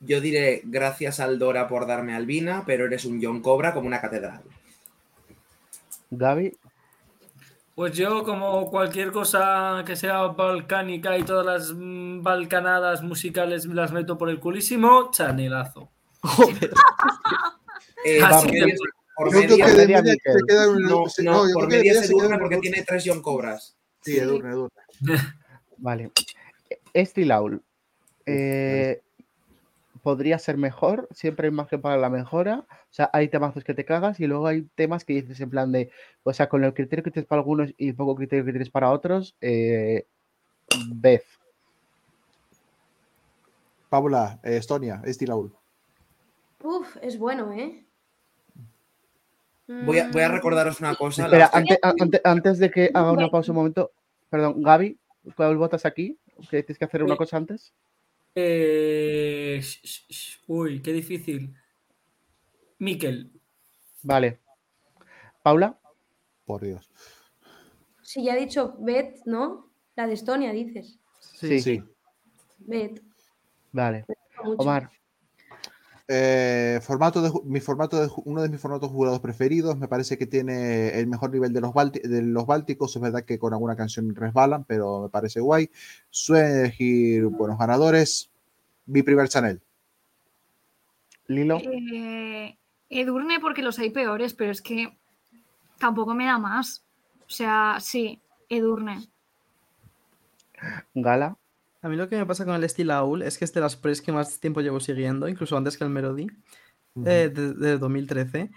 Yo 0.00 0.20
diré 0.20 0.60
gracias 0.64 1.18
al 1.20 1.38
Dora 1.40 1.66
por 1.68 1.86
darme 1.86 2.14
Albina, 2.14 2.62
pero 2.66 2.86
eres 2.86 3.04
un 3.04 3.20
John 3.22 3.40
Cobra 3.42 3.74
como 3.74 3.86
una 3.88 4.00
catedral. 4.00 4.42
Gaby. 6.10 6.56
Pues 7.78 7.92
yo, 7.96 8.24
como 8.24 8.68
cualquier 8.70 9.12
cosa 9.12 9.84
que 9.86 9.94
sea 9.94 10.22
balcánica 10.22 11.16
y 11.16 11.22
todas 11.22 11.46
las 11.46 11.72
mm, 11.72 12.22
balcanadas 12.24 13.04
musicales 13.04 13.66
las 13.66 13.92
meto 13.92 14.18
por 14.18 14.30
el 14.30 14.40
culísimo, 14.40 15.12
chanelazo. 15.12 15.88
Joder. 16.22 16.70
Eh, 18.04 18.20
Así 18.22 18.46
por 18.46 18.52
que- 18.54 18.60
media- 18.60 18.76
por 19.16 19.26
Yo 19.26 19.32
creo 19.40 19.56
que 19.56 19.72
media 19.74 20.02
media 20.02 20.14
se 20.24 20.38
queda 20.48 20.68
un- 20.70 20.82
no, 20.82 20.88
no, 20.88 21.32
no, 21.32 21.48
yo 21.48 21.54
por 21.54 21.68
media 21.68 21.94
se 21.94 22.00
se 22.00 22.06
queda 22.08 22.18
Edurne 22.22 22.34
un- 22.34 22.40
porque 22.40 22.56
tiene 22.58 22.82
tres 22.84 23.04
John 23.06 23.22
Cobras. 23.22 23.76
Sí, 24.02 24.16
Edurne, 24.18 24.50
Edurne. 24.50 24.82
Vale. 25.78 26.10
Estilaul. 26.92 27.62
Eh, 28.26 29.00
podría 30.08 30.38
ser 30.38 30.56
mejor, 30.56 31.06
siempre 31.10 31.48
hay 31.48 31.52
margen 31.52 31.82
para 31.82 31.98
la 31.98 32.08
mejora. 32.08 32.64
O 32.70 32.86
sea, 32.88 33.10
hay 33.12 33.28
temazos 33.28 33.62
que 33.62 33.74
te 33.74 33.84
cagas 33.84 34.18
y 34.20 34.26
luego 34.26 34.46
hay 34.46 34.62
temas 34.74 35.04
que 35.04 35.12
dices 35.12 35.38
en 35.40 35.50
plan 35.50 35.70
de, 35.70 35.90
o 36.22 36.32
sea, 36.32 36.48
con 36.48 36.64
el 36.64 36.72
criterio 36.72 37.02
que 37.02 37.10
tienes 37.10 37.28
para 37.28 37.42
algunos 37.42 37.74
y 37.76 37.90
el 37.90 37.94
poco 37.94 38.14
criterio 38.14 38.42
que 38.46 38.52
tienes 38.52 38.70
para 38.70 38.90
otros, 38.90 39.36
eh, 39.42 40.06
Beth. 40.94 41.26
Paula, 43.90 44.40
eh, 44.42 44.56
Estonia, 44.56 45.02
Estilaul. 45.04 45.52
Uf, 46.62 46.96
es 47.02 47.18
bueno, 47.18 47.52
¿eh? 47.52 47.84
Voy 49.66 49.98
a, 49.98 50.08
voy 50.10 50.22
a 50.22 50.30
Mm, 50.30 50.32
recordaros 50.32 50.80
una 50.80 50.94
cosa. 50.94 51.20
Espera, 51.24 51.44
las- 51.44 51.54
ante- 51.54 51.78
a- 51.82 51.94
ante- 52.00 52.20
antes 52.24 52.58
de 52.58 52.70
que 52.70 52.90
haga 52.94 53.12
una 53.12 53.28
pausa 53.28 53.52
un 53.52 53.56
momento, 53.58 53.92
perdón, 54.30 54.62
Gaby, 54.62 54.98
¿cuál 55.36 55.58
votas 55.58 55.84
aquí? 55.84 56.18
¿Que 56.48 56.62
tienes 56.62 56.78
que 56.78 56.86
hacer 56.86 57.02
una 57.02 57.18
cosa 57.18 57.36
antes? 57.36 57.74
Eh, 58.34 59.58
sh- 59.60 59.80
sh- 59.82 60.06
sh- 60.08 60.38
uy, 60.46 60.80
qué 60.82 60.92
difícil. 60.92 61.54
Miquel. 62.78 63.32
Vale. 64.02 64.40
Paula, 65.42 65.80
Por 66.44 66.62
Dios. 66.62 66.90
Si 68.02 68.24
ya 68.24 68.34
he 68.36 68.40
dicho 68.40 68.76
Bet, 68.78 69.18
¿no? 69.26 69.70
La 69.96 70.06
de 70.06 70.14
Estonia, 70.14 70.52
dices. 70.52 70.98
Sí. 71.20 71.60
Sí. 71.60 71.82
Bet. 72.58 73.02
vale. 73.72 74.06
mucho. 74.44 74.62
Omar, 74.62 74.90
Eh, 76.10 76.80
formato 76.82 77.20
de, 77.20 77.30
mi 77.44 77.60
formato 77.60 78.00
de, 78.00 78.10
uno 78.24 78.40
de 78.40 78.48
mis 78.48 78.60
formatos 78.60 78.90
jugados 78.90 79.20
preferidos. 79.20 79.76
Me 79.76 79.88
parece 79.88 80.16
que 80.16 80.26
tiene 80.26 80.98
el 80.98 81.06
mejor 81.06 81.30
nivel 81.30 81.52
de 81.52 81.60
los, 81.60 81.72
balti- 81.72 82.00
de 82.02 82.22
los 82.22 82.46
bálticos. 82.46 82.96
Es 82.96 83.02
verdad 83.02 83.24
que 83.24 83.38
con 83.38 83.52
alguna 83.52 83.76
canción 83.76 84.14
resbalan, 84.14 84.64
pero 84.64 85.02
me 85.02 85.08
parece 85.10 85.40
guay. 85.40 85.70
Suelen 86.08 86.60
elegir 86.60 87.26
buenos 87.26 87.58
ganadores. 87.58 88.30
Mi 88.86 89.02
primer 89.02 89.28
Chanel. 89.28 89.60
Lilo, 91.26 91.58
Eh, 91.62 92.56
Edurne 92.88 93.38
porque 93.38 93.60
los 93.60 93.78
hay 93.78 93.90
peores, 93.90 94.32
pero 94.32 94.50
es 94.50 94.62
que 94.62 94.96
tampoco 95.78 96.14
me 96.14 96.24
da 96.24 96.38
más. 96.38 96.82
O 97.26 97.30
sea, 97.30 97.76
sí, 97.80 98.18
Edurne. 98.48 99.06
Gala, 100.94 101.36
A 101.82 101.88
mí 101.88 101.96
lo 101.96 102.08
que 102.08 102.16
me 102.16 102.26
pasa 102.26 102.44
con 102.44 102.54
el 102.54 102.64
estilo 102.64 102.94
Aul 102.94 103.22
es 103.22 103.38
que 103.38 103.44
es 103.44 103.52
de 103.52 103.60
las 103.60 103.76
pres 103.76 104.02
que 104.02 104.12
más 104.12 104.40
tiempo 104.40 104.60
llevo 104.60 104.80
siguiendo, 104.80 105.28
incluso 105.28 105.56
antes 105.56 105.78
que 105.78 105.84
el 105.84 105.90
Melody, 105.90 106.26
eh, 107.06 107.30
de, 107.32 107.54
de 107.54 107.78
2013. 107.78 108.50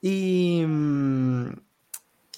Y 0.00 0.64
mm, 0.66 1.48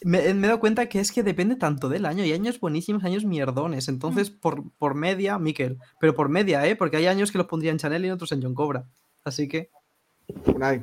me, 0.04 0.34
me 0.34 0.46
he 0.46 0.48
dado 0.48 0.60
cuenta 0.60 0.88
que 0.88 1.00
es 1.00 1.12
que 1.12 1.22
depende 1.22 1.56
tanto 1.56 1.88
del 1.88 2.06
año. 2.06 2.22
Hay 2.22 2.32
años 2.32 2.60
buenísimos, 2.60 3.04
años 3.04 3.24
mierdones. 3.24 3.88
Entonces, 3.88 4.30
por, 4.30 4.70
por 4.72 4.94
media, 4.94 5.38
Miquel. 5.38 5.78
Pero 6.00 6.14
por 6.14 6.28
media, 6.28 6.66
¿eh? 6.66 6.76
Porque 6.76 6.96
hay 6.96 7.06
años 7.06 7.32
que 7.32 7.38
los 7.38 7.46
pondría 7.46 7.72
en 7.72 7.78
Chanel 7.78 8.04
y 8.04 8.10
otros 8.10 8.32
en 8.32 8.42
John 8.42 8.54
Cobra. 8.54 8.84
Así 9.24 9.48
que. 9.48 9.70
Unai. 10.46 10.82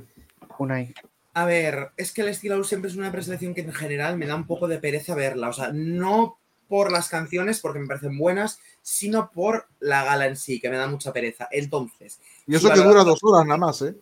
Unai. 0.59 0.93
A 1.33 1.45
ver, 1.45 1.91
es 1.97 2.11
que 2.11 2.21
el 2.21 2.29
estilo 2.29 2.63
siempre 2.63 2.89
es 2.89 2.97
una 2.97 3.11
preselección 3.11 3.53
que 3.53 3.61
en 3.61 3.73
general 3.73 4.17
me 4.17 4.25
da 4.25 4.35
un 4.35 4.45
poco 4.45 4.67
de 4.67 4.79
pereza 4.79 5.15
verla. 5.15 5.49
O 5.49 5.53
sea, 5.53 5.71
no 5.73 6.39
por 6.67 6.91
las 6.91 7.09
canciones, 7.09 7.59
porque 7.59 7.79
me 7.79 7.87
parecen 7.87 8.17
buenas, 8.17 8.59
sino 8.81 9.29
por 9.31 9.67
la 9.79 10.03
gala 10.03 10.27
en 10.27 10.35
sí, 10.35 10.59
que 10.59 10.69
me 10.69 10.77
da 10.77 10.87
mucha 10.87 11.13
pereza. 11.13 11.47
Entonces, 11.51 12.19
Y 12.45 12.55
eso 12.55 12.67
si 12.67 12.73
que 12.73 12.79
dura 12.81 13.03
dos 13.03 13.19
horas 13.23 13.45
nada 13.45 13.57
más, 13.57 13.81
¿eh? 13.81 13.95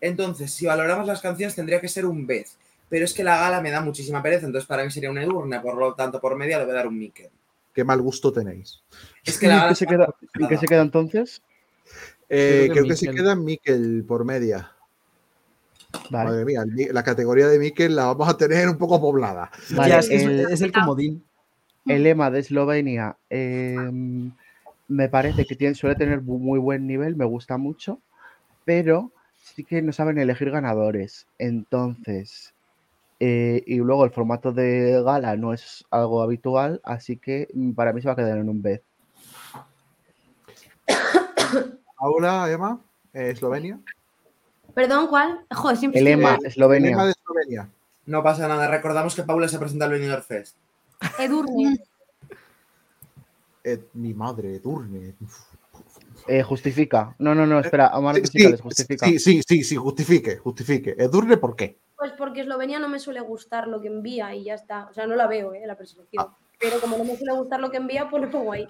Entonces, 0.00 0.52
si 0.52 0.66
valoramos 0.66 1.06
las 1.06 1.20
canciones, 1.20 1.54
tendría 1.54 1.80
que 1.80 1.88
ser 1.88 2.04
un 2.06 2.26
Beth. 2.26 2.48
Pero 2.90 3.06
es 3.06 3.14
que 3.14 3.24
la 3.24 3.38
gala 3.38 3.60
me 3.62 3.70
da 3.70 3.80
muchísima 3.80 4.22
pereza, 4.22 4.46
entonces 4.46 4.68
para 4.68 4.84
mí 4.84 4.90
sería 4.90 5.10
una 5.10 5.22
Edurne, 5.22 5.60
por 5.60 5.76
lo 5.76 5.94
tanto, 5.94 6.20
por 6.20 6.36
media 6.36 6.58
le 6.58 6.64
voy 6.64 6.72
a 6.74 6.76
dar 6.76 6.86
un 6.86 6.98
Mikel. 6.98 7.30
Qué 7.72 7.82
mal 7.82 8.00
gusto 8.02 8.32
tenéis. 8.32 8.82
Es 9.24 9.38
que 9.38 9.46
¿Y 9.46 9.68
qué 9.68 9.74
se 9.74 9.86
queda, 9.86 10.06
muy 10.06 10.14
¿y 10.14 10.20
qué 10.20 10.26
complicada. 10.26 10.60
se 10.60 10.66
queda 10.66 10.82
entonces? 10.82 11.42
Eh, 12.28 12.46
Creo 12.46 12.66
que 12.66 12.72
creo 12.72 12.86
que 12.88 12.96
se 12.96 13.10
queda 13.10 13.34
Mikel 13.34 14.04
por 14.06 14.24
media. 14.24 14.70
Vale. 16.10 16.30
Madre 16.30 16.44
mía, 16.44 16.64
la 16.92 17.02
categoría 17.02 17.48
de 17.48 17.58
Mikel 17.58 17.96
la 17.96 18.06
vamos 18.06 18.28
a 18.28 18.36
tener 18.36 18.68
un 18.68 18.76
poco 18.78 19.00
poblada. 19.00 19.50
Vale, 19.70 19.88
Ya, 19.88 19.98
es, 20.00 20.08
que 20.08 20.22
el- 20.24 20.46
es 20.50 20.60
el 20.60 20.72
comodín. 20.72 21.24
El 21.86 22.02
lema 22.02 22.30
de 22.30 22.40
Eslovenia 22.40 23.16
em, 23.28 24.32
me 24.88 25.08
parece 25.08 25.44
que 25.44 25.54
tiene, 25.54 25.74
suele 25.74 25.96
tener 25.96 26.22
muy 26.22 26.58
buen 26.58 26.86
nivel, 26.86 27.16
me 27.16 27.24
gusta 27.24 27.58
mucho, 27.58 28.00
pero 28.64 29.12
sí 29.34 29.64
que 29.64 29.82
no 29.82 29.92
saben 29.92 30.18
elegir 30.18 30.50
ganadores. 30.50 31.26
Entonces, 31.38 32.54
eh, 33.20 33.62
y 33.66 33.76
luego 33.76 34.04
el 34.04 34.10
formato 34.10 34.52
de 34.52 35.02
gala 35.02 35.36
no 35.36 35.52
es 35.52 35.84
algo 35.90 36.22
habitual, 36.22 36.80
así 36.84 37.16
que 37.16 37.48
para 37.76 37.92
mí 37.92 38.00
se 38.00 38.08
va 38.08 38.12
a 38.12 38.16
quedar 38.16 38.38
en 38.38 38.48
un 38.48 38.62
B. 38.62 38.82
Paula, 41.98 42.50
Emma, 42.50 42.80
eh, 43.12 43.30
Eslovenia. 43.30 43.78
Perdón, 44.74 45.06
¿cuál? 45.06 45.40
Joder, 45.50 45.76
siempre 45.76 46.00
El 46.00 46.06
El 46.06 46.18
lema 46.18 46.38
de 46.38 46.48
Eslovenia. 46.48 47.68
No 48.06 48.22
pasa 48.22 48.48
nada. 48.48 48.68
Recordamos 48.68 49.14
que 49.14 49.22
Paula 49.22 49.48
se 49.48 49.58
presenta 49.58 49.86
al 49.86 49.92
Benidorm 49.92 50.22
Fest. 50.22 50.56
Edurne. 51.18 51.78
Eh, 53.62 53.88
mi 53.94 54.12
madre, 54.14 54.58
Durne. 54.58 55.14
Eh, 56.28 56.42
justifica. 56.42 57.14
No, 57.18 57.34
no, 57.34 57.46
no, 57.46 57.60
espera, 57.60 57.88
Amar 57.88 58.14
Sí, 58.16 58.20
musicales, 58.22 58.60
justifica. 58.60 59.06
sí, 59.06 59.18
sí, 59.18 59.40
sí, 59.46 59.64
sí, 59.64 59.76
justifique, 59.76 60.36
justifique. 60.36 60.94
Edurne, 60.98 61.36
¿por 61.36 61.56
qué? 61.56 61.78
Pues 61.96 62.12
porque 62.12 62.40
Eslovenia 62.42 62.78
no 62.78 62.88
me 62.88 62.98
suele 62.98 63.20
gustar 63.20 63.68
lo 63.68 63.80
que 63.80 63.88
envía 63.88 64.34
y 64.34 64.44
ya 64.44 64.54
está. 64.54 64.86
O 64.90 64.92
sea, 64.94 65.06
no 65.06 65.16
la 65.16 65.26
veo, 65.26 65.54
¿eh? 65.54 65.62
La 65.66 65.76
preselección. 65.76 66.26
Ah. 66.28 66.36
Pero 66.60 66.80
como 66.80 66.96
no 66.98 67.04
me 67.04 67.16
suele 67.16 67.32
gustar 67.34 67.60
lo 67.60 67.70
que 67.70 67.78
envía, 67.78 68.08
pues 68.08 68.22
lo 68.22 68.30
pongo 68.30 68.52
ahí. 68.52 68.66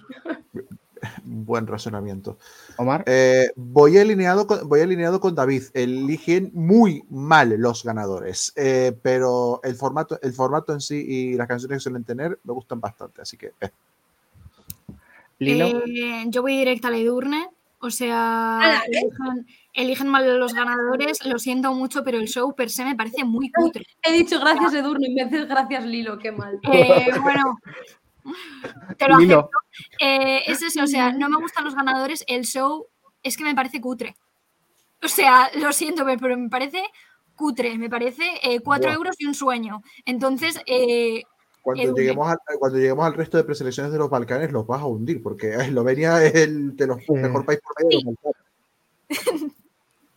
Buen 1.23 1.67
razonamiento. 1.67 2.37
Omar. 2.77 3.03
Eh, 3.07 3.51
voy, 3.55 3.97
alineado 3.97 4.47
con, 4.47 4.67
voy 4.67 4.81
alineado 4.81 5.19
con 5.19 5.35
David. 5.35 5.63
Eligen 5.73 6.51
muy 6.53 7.03
mal 7.09 7.49
los 7.49 7.83
ganadores, 7.83 8.53
eh, 8.55 8.97
pero 9.01 9.59
el 9.63 9.75
formato, 9.75 10.19
el 10.21 10.33
formato 10.33 10.73
en 10.73 10.81
sí 10.81 11.05
y 11.07 11.33
las 11.35 11.47
canciones 11.47 11.77
que 11.77 11.81
suelen 11.81 12.03
tener 12.03 12.39
me 12.43 12.53
gustan 12.53 12.79
bastante, 12.79 13.21
así 13.21 13.37
que 13.37 13.51
eh. 13.61 13.69
Lilo. 15.39 15.83
Eh, 15.85 16.25
yo 16.27 16.41
voy 16.41 16.57
directa 16.57 16.87
a 16.87 16.91
la 16.91 16.97
Edurne. 16.97 17.49
O 17.79 17.91
sea, 17.91 18.81
¿eh? 18.87 18.87
eligen, 18.87 19.47
eligen 19.73 20.07
mal 20.07 20.39
los 20.39 20.53
ganadores. 20.53 21.23
Lo 21.25 21.37
siento 21.37 21.73
mucho, 21.73 22.03
pero 22.03 22.17
el 22.17 22.27
show 22.27 22.55
per 22.55 22.69
se 22.69 22.83
me 22.83 22.95
parece 22.95 23.23
muy 23.23 23.51
cutre. 23.51 23.85
He 24.01 24.13
dicho 24.13 24.39
gracias 24.39 24.73
Edurne 24.73 25.07
en 25.07 25.15
vez 25.15 25.31
de 25.31 25.45
gracias 25.45 25.85
Lilo, 25.85 26.17
qué 26.17 26.31
mal. 26.31 26.59
Eh, 26.73 27.11
bueno, 27.21 27.59
te 28.97 29.07
lo 29.07 29.17
Lilo. 29.19 29.39
acepto. 29.39 29.57
Eh, 29.99 30.43
es 30.47 30.61
eso, 30.61 30.83
o 30.83 30.87
sea, 30.87 31.11
no 31.13 31.29
me 31.29 31.37
gustan 31.37 31.63
los 31.65 31.75
ganadores. 31.75 32.23
El 32.27 32.43
show 32.45 32.87
es 33.23 33.37
que 33.37 33.43
me 33.43 33.55
parece 33.55 33.81
cutre. 33.81 34.15
O 35.03 35.07
sea, 35.07 35.49
lo 35.55 35.71
siento, 35.73 36.03
pero- 36.05 36.37
me 36.37 36.49
parece 36.49 36.83
cutre. 37.35 37.77
Me 37.77 37.89
parece 37.89 38.23
eh, 38.43 38.59
cuatro 38.61 38.91
euros 38.91 39.15
y 39.19 39.25
un 39.25 39.35
sueño. 39.35 39.81
Entonces, 40.05 40.59
eh, 40.65 41.23
cuando, 41.61 41.95
lleguemos 41.95 42.27
al, 42.29 42.37
cuando 42.59 42.77
lleguemos 42.77 43.05
al 43.05 43.13
resto 43.15 43.37
de 43.37 43.43
preselecciones 43.43 43.91
de 43.91 43.97
los 43.97 44.09
Balcanes 44.09 44.51
los 44.51 44.65
vas 44.67 44.81
a 44.81 44.85
hundir, 44.85 45.21
porque 45.23 45.53
Eslovenia 45.55 46.23
es 46.23 46.35
el 46.35 46.75
de 46.75 46.87
los 46.87 46.99
Eh. 47.01 47.05
mejor 47.13 47.43
país 47.45 47.59
por 47.61 47.83
medio 47.85 47.99
de 47.99 48.05
los 48.05 48.15
Balcanes. 48.23 49.51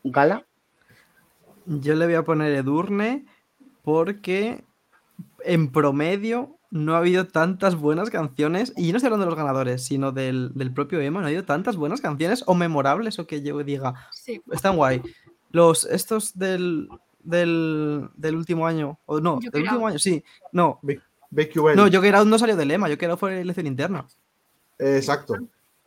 Gala. 0.04 0.44
Yo 1.66 1.94
le 1.94 2.06
voy 2.06 2.14
a 2.14 2.22
poner 2.24 2.52
Edurne 2.52 3.26
porque 3.82 4.64
en 5.44 5.70
promedio 5.70 6.57
no 6.70 6.94
ha 6.94 6.98
habido 6.98 7.26
tantas 7.26 7.76
buenas 7.76 8.10
canciones, 8.10 8.72
y 8.76 8.90
no 8.92 8.96
estoy 8.98 9.08
hablando 9.08 9.24
de 9.26 9.30
los 9.30 9.38
ganadores, 9.38 9.84
sino 9.84 10.12
del, 10.12 10.50
del 10.54 10.72
propio 10.72 11.00
Emma, 11.00 11.20
no 11.20 11.26
ha 11.26 11.28
habido 11.28 11.44
tantas 11.44 11.76
buenas 11.76 12.00
canciones 12.00 12.44
o 12.46 12.54
memorables 12.54 13.18
o 13.18 13.26
que 13.26 13.42
yo 13.42 13.58
diga, 13.64 13.94
sí. 14.12 14.42
están 14.52 14.76
guay. 14.76 15.02
Los, 15.50 15.84
estos 15.86 16.38
del, 16.38 16.88
del, 17.22 18.08
del 18.16 18.36
último 18.36 18.66
año, 18.66 18.98
o 19.06 19.20
no, 19.20 19.36
Joker 19.36 19.50
del 19.52 19.62
último 19.62 19.80
Out. 19.80 19.88
año, 19.90 19.98
sí, 19.98 20.22
no, 20.52 20.78
BQL. 21.30 21.74
no, 21.76 21.84
Joker 21.90 22.14
Out 22.16 22.26
no 22.28 22.38
salió 22.38 22.54
del 22.56 22.70
Emma, 22.70 22.88
Joker 22.88 23.10
Out 23.10 23.18
fue 23.18 23.40
elección 23.40 23.66
interna. 23.66 24.06
Eh, 24.78 24.96
Exacto. 24.96 25.36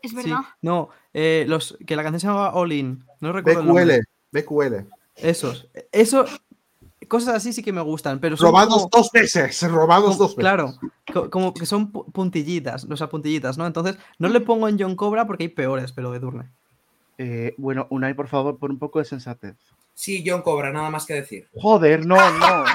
Es 0.01 0.09
Sí, 0.11 0.15
verdad. 0.17 0.39
no, 0.63 0.89
eh, 1.13 1.45
los, 1.47 1.77
que 1.85 1.95
la 1.95 2.01
canción 2.01 2.19
se 2.21 2.25
llama 2.27 2.49
All 2.53 2.71
In, 2.71 3.05
no 3.19 3.31
recuerdo 3.33 3.77
el. 3.77 4.01
BQL. 4.31 4.39
BQL. 4.75 4.87
Esos, 5.15 5.67
eso, 5.91 6.25
cosas 7.07 7.35
así 7.35 7.51
sí 7.53 7.63
que 7.63 7.73
me 7.73 7.81
gustan, 7.81 8.19
pero 8.19 8.37
son 8.37 8.47
Robados 8.47 8.75
como- 8.75 8.89
dos 8.91 9.09
veces. 9.11 9.61
Robados 9.69 10.15
como- 10.15 10.17
dos 10.17 10.35
veces. 10.35 10.39
Claro, 10.39 10.73
co- 11.13 11.29
como 11.29 11.53
que 11.53 11.65
son 11.65 11.91
pu- 11.91 12.11
puntillitas, 12.11 12.85
o 12.85 12.97
sea, 12.97 13.07
puntillitas, 13.09 13.57
¿no? 13.57 13.65
Entonces, 13.67 13.97
no 14.19 14.29
le 14.29 14.39
pongo 14.41 14.67
en 14.67 14.79
John 14.79 14.95
Cobra 14.95 15.25
porque 15.27 15.43
hay 15.45 15.49
peores, 15.49 15.91
pero 15.91 16.11
de 16.11 16.19
Durne. 16.19 16.49
Eh, 17.17 17.53
bueno, 17.57 17.87
Unai, 17.89 18.13
por 18.13 18.27
favor, 18.27 18.57
por 18.57 18.71
un 18.71 18.79
poco 18.79 18.99
de 18.99 19.05
sensatez. 19.05 19.55
Sí, 19.93 20.23
John 20.25 20.41
Cobra, 20.41 20.71
nada 20.71 20.89
más 20.89 21.05
que 21.05 21.13
decir. 21.15 21.47
Joder, 21.55 22.05
no, 22.05 22.15
no. 22.15 22.65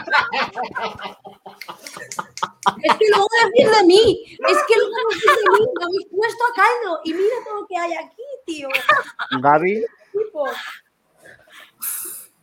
Es 2.82 2.94
que 2.98 3.07
luego 3.09 3.27
decir 3.53 3.70
de 3.70 3.86
mí. 3.86 4.24
Es 4.28 4.59
que 4.69 4.74
luego 4.77 4.94
decir 5.11 5.31
de 5.31 5.59
mí. 5.59 5.66
Lo 5.81 5.86
habéis 5.86 6.07
puesto 6.11 6.44
a 6.44 6.55
caldo. 6.55 7.01
Y 7.05 7.12
mira 7.15 7.35
todo 7.44 7.61
lo 7.62 7.66
que 7.66 7.77
hay 7.77 7.93
aquí, 7.94 8.23
tío. 8.44 8.69
Gaby. 9.40 9.85
Tipo, 10.12 10.44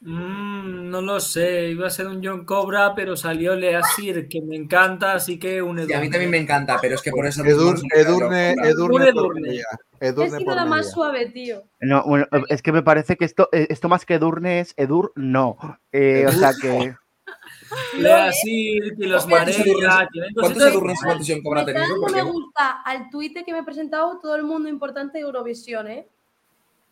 Mm, 0.05 0.89
no 0.89 1.01
lo 1.01 1.19
sé, 1.21 1.69
iba 1.69 1.87
a 1.87 1.89
ser 1.89 2.07
un 2.07 2.21
John 2.21 2.43
Cobra, 2.43 2.93
pero 2.93 3.15
salió 3.15 3.55
Leasir, 3.55 4.27
que 4.27 4.41
me 4.41 4.57
encanta, 4.57 5.13
así 5.13 5.39
que 5.39 5.61
un 5.61 5.79
Y 5.79 5.81
a 5.83 5.85
mí 5.85 5.91
Edurne. 5.93 6.09
también 6.09 6.29
me 6.31 6.37
encanta, 6.39 6.77
pero 6.81 6.95
es 6.95 7.01
que 7.01 7.11
por 7.11 7.25
eso... 7.25 7.41
Edur- 7.43 7.75
es 7.75 7.81
un 7.83 7.89
Edurne. 7.93 8.51
Edurne, 8.51 9.07
Edurne. 9.09 9.61
Edurne 10.01 10.29
sido 10.39 10.45
por 10.45 10.55
la 10.55 10.65
más 10.65 10.91
suave, 10.91 11.27
tío. 11.29 11.63
No, 11.79 12.03
bueno, 12.05 12.27
es 12.49 12.61
que 12.61 12.73
me 12.73 12.83
parece 12.83 13.15
que 13.15 13.23
esto, 13.23 13.47
eh, 13.53 13.67
esto 13.69 13.87
más 13.87 14.05
que 14.05 14.15
Edurne 14.15 14.59
es 14.59 14.73
Edur, 14.75 15.13
no. 15.15 15.57
Eh, 15.93 16.25
o 16.27 16.31
sea 16.33 16.51
que. 16.61 16.95
Leasir, 17.97 18.95
que 18.99 19.07
los 19.07 19.25
¿Cuántos 19.25 19.57
Mareya, 19.57 19.63
Edurnes- 19.63 20.09
que 20.11 20.19
ven 20.19 20.33
¿Cuántos 20.33 20.63
Edurnes 20.63 20.99
y 20.99 21.05
cuántos 21.05 21.27
John 21.29 21.41
Cobra 21.43 21.63
dando 21.63 21.95
Porque 22.01 22.15
me 22.15 22.21
gusta 22.23 22.81
al 22.83 23.09
tuite 23.09 23.45
que 23.45 23.53
me 23.53 23.59
ha 23.59 23.63
presentado 23.65 24.19
todo 24.21 24.35
el 24.35 24.43
mundo 24.43 24.67
importante 24.67 25.17
de 25.19 25.23
Eurovisión, 25.23 25.87
¿eh? 25.87 26.07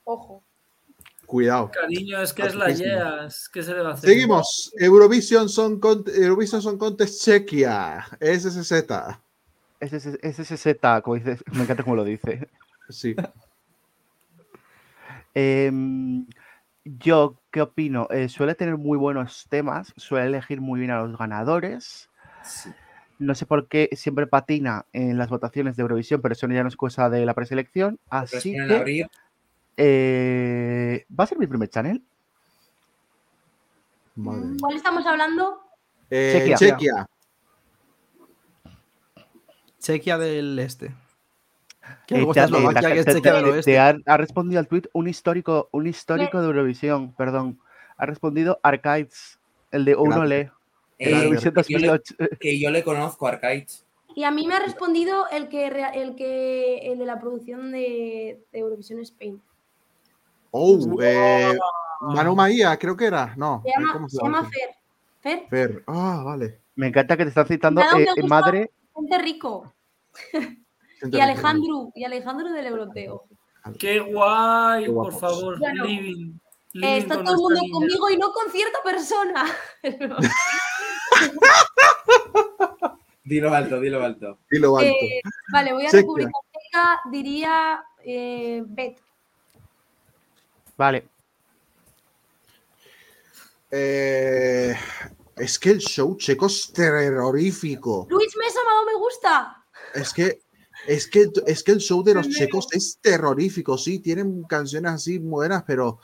Ojo. 0.06 0.42
Cuidado. 1.32 1.72
Cariño, 1.72 2.22
es 2.22 2.34
que 2.34 2.42
es 2.42 2.56
la 2.56 2.66
Altísimo. 2.66 2.90
Yeas. 2.90 3.48
¿Qué 3.48 3.64
se 3.64 3.74
le 3.74 3.82
va 3.82 3.92
a 3.92 3.94
hacer? 3.94 4.10
Seguimos. 4.10 4.74
Eurovision 4.78 5.48
Song, 5.48 5.80
Cont- 5.80 6.14
Eurovision 6.14 6.62
Song 6.62 6.78
Contest 6.78 7.24
Chequia. 7.24 8.06
SSZ. 8.20 8.84
SSZ, 9.80 11.02
como 11.02 11.16
dices, 11.16 11.42
me 11.54 11.62
encanta 11.64 11.84
cómo 11.84 11.96
lo 11.96 12.04
dice. 12.04 12.50
Sí. 12.90 13.16
Em, 15.34 16.26
yo, 16.84 17.40
¿qué 17.52 17.62
opino? 17.62 18.10
Eh, 18.12 18.28
suele 18.28 18.54
tener 18.54 18.76
muy 18.76 18.98
buenos 18.98 19.46
temas, 19.50 19.94
suele 19.96 20.28
elegir 20.28 20.60
muy 20.60 20.82
bien 20.82 20.92
a 20.92 21.02
los 21.02 21.18
ganadores. 21.18 22.10
No 23.18 23.34
sé 23.36 23.46
por 23.46 23.70
qué 23.70 23.88
siempre 23.94 24.28
patina 24.28 24.86
en 24.92 25.18
las 25.18 25.30
votaciones 25.30 25.78
de 25.78 25.84
Eurovisión, 25.84 26.22
pero 26.22 26.34
eso 26.34 26.48
ya 26.50 26.64
no 26.64 26.68
es 26.68 26.76
cosa 26.76 27.10
de 27.10 27.26
la 27.26 27.34
preselección. 27.34 27.98
Así 28.10 28.52
que. 28.52 29.08
Eh, 29.78 31.06
va 31.18 31.24
a 31.24 31.28
ser 31.28 31.38
mi 31.40 31.48
primer 31.48 31.70
channel. 31.70 32.02
Madre. 34.16 34.58
¿Cuál 34.60 34.76
estamos 34.76 35.06
hablando? 35.06 35.62
Eh, 36.10 36.34
Chequia. 36.38 36.58
Chequia. 36.58 37.08
Chequia 39.80 40.18
del 40.18 40.60
Este. 40.60 40.94
Que 42.08 42.22
Eh, 42.22 42.28
te 42.34 42.40
ha- 42.40 42.44
eh, 42.44 42.46
Eslovaquia, 42.46 42.82
te- 42.82 42.94
que 42.94 43.00
es 43.00 43.06
te- 43.06 43.14
Chequia 43.16 43.34
del 43.34 43.44
te- 43.46 43.52
Oeste. 43.52 43.72
te 43.72 43.80
ha, 43.80 43.96
ha 44.06 44.18
respondido 44.18 44.60
al 44.60 44.68
tweet 44.68 44.84
un 44.94 45.08
histórico, 45.08 45.70
un 45.72 45.88
histórico 45.88 46.40
de 46.40 46.48
Eurovisión, 46.48 47.14
perdón. 47.16 47.60
Ha 47.98 48.06
respondido 48.06 48.60
Archives, 48.64 49.40
el 49.72 49.86
de 49.86 49.96
Uno. 49.96 50.24
Le. 50.26 50.52
Eh, 51.00 51.10
Eurovisión 51.12 51.54
que, 51.56 51.64
yo 51.68 51.80
le, 51.80 51.88
2008. 51.88 52.16
que 52.40 52.60
yo 52.60 52.70
le 52.70 52.84
conozco, 52.84 53.28
Arcades. 53.28 53.86
Y 54.14 54.24
a 54.26 54.32
mí 54.32 54.46
me 54.46 54.54
ha 54.56 54.60
respondido 54.60 55.28
el 55.30 55.48
que, 55.50 55.66
el 55.96 56.16
que 56.16 56.92
el 56.92 57.00
de 57.00 57.06
la 57.06 57.20
producción 57.20 57.72
de, 57.72 58.44
de 58.52 58.60
Eurovisión 58.60 59.00
Spain. 59.00 59.42
Oh, 60.52 60.78
eh, 61.02 61.58
Manu 62.02 62.36
Maía, 62.36 62.78
creo 62.78 62.96
que 62.96 63.06
era. 63.06 63.34
No. 63.38 63.62
Se 63.64 63.70
eh, 63.70 63.74
llama, 63.78 63.94
¿cómo 63.94 64.10
se 64.10 64.18
llama? 64.22 64.44
Fer. 64.44 64.76
Fer, 65.22 65.48
Fer. 65.50 65.84
Ah, 65.88 66.22
vale. 66.26 66.60
Me 66.76 66.88
encanta 66.88 67.18
que 67.18 67.24
te 67.24 67.30
están 67.30 67.48
citando 67.48 67.82
eh, 67.82 68.24
madre. 68.28 68.72
gente 68.96 69.18
rico. 69.20 69.74
Y 71.04 71.20
Alejandro, 71.20 71.92
y 71.96 72.04
Alejandro 72.04 72.52
del 72.52 72.68
Europeo. 72.68 73.24
¡Qué 73.80 74.00
guay! 74.00 74.86
Qué 74.86 74.92
por 74.92 75.14
favor, 75.14 75.60
living. 75.60 76.34
Eh, 76.76 76.98
está 76.98 77.24
todo 77.24 77.32
el 77.32 77.38
mundo 77.38 77.62
niña. 77.62 77.74
conmigo 77.74 78.10
y 78.10 78.18
no 78.18 78.32
con 78.32 78.52
cierta 78.52 78.80
persona. 78.84 79.46
Dilo 83.24 83.54
alto, 83.54 83.80
dilo 83.80 84.04
alto. 84.04 84.40
Dilo 84.50 84.78
alto. 84.78 84.90
Eh, 84.90 85.22
vale, 85.52 85.74
voy 85.74 85.86
a. 85.86 85.92
República 85.92 86.32
Checa, 86.52 87.02
diría 87.12 87.84
eh, 88.04 88.64
Bet. 88.66 89.00
Vale. 90.82 91.08
Eh, 93.70 94.74
es 95.38 95.60
que 95.60 95.70
el 95.70 95.80
show 95.80 96.18
checo 96.18 96.48
es 96.48 96.74
terrorífico. 96.74 98.08
Luis 98.10 98.36
Mesa 98.36 98.60
me 98.66 98.72
ha 98.72 98.74
dado 98.74 98.86
me 98.88 98.96
gusta. 98.96 99.64
Es 99.94 100.12
que, 100.12 100.42
es 100.88 101.08
que, 101.08 101.30
es 101.46 101.64
que 101.64 101.72
el 101.74 101.78
show 101.80 102.02
de 102.04 102.16
los 102.16 102.28
checos 102.30 102.68
es 102.72 102.98
terrorífico. 103.00 103.78
Sí, 103.78 104.00
tienen 104.00 104.42
canciones 104.44 104.92
así 104.94 105.20
buenas, 105.20 105.64
pero 105.68 106.00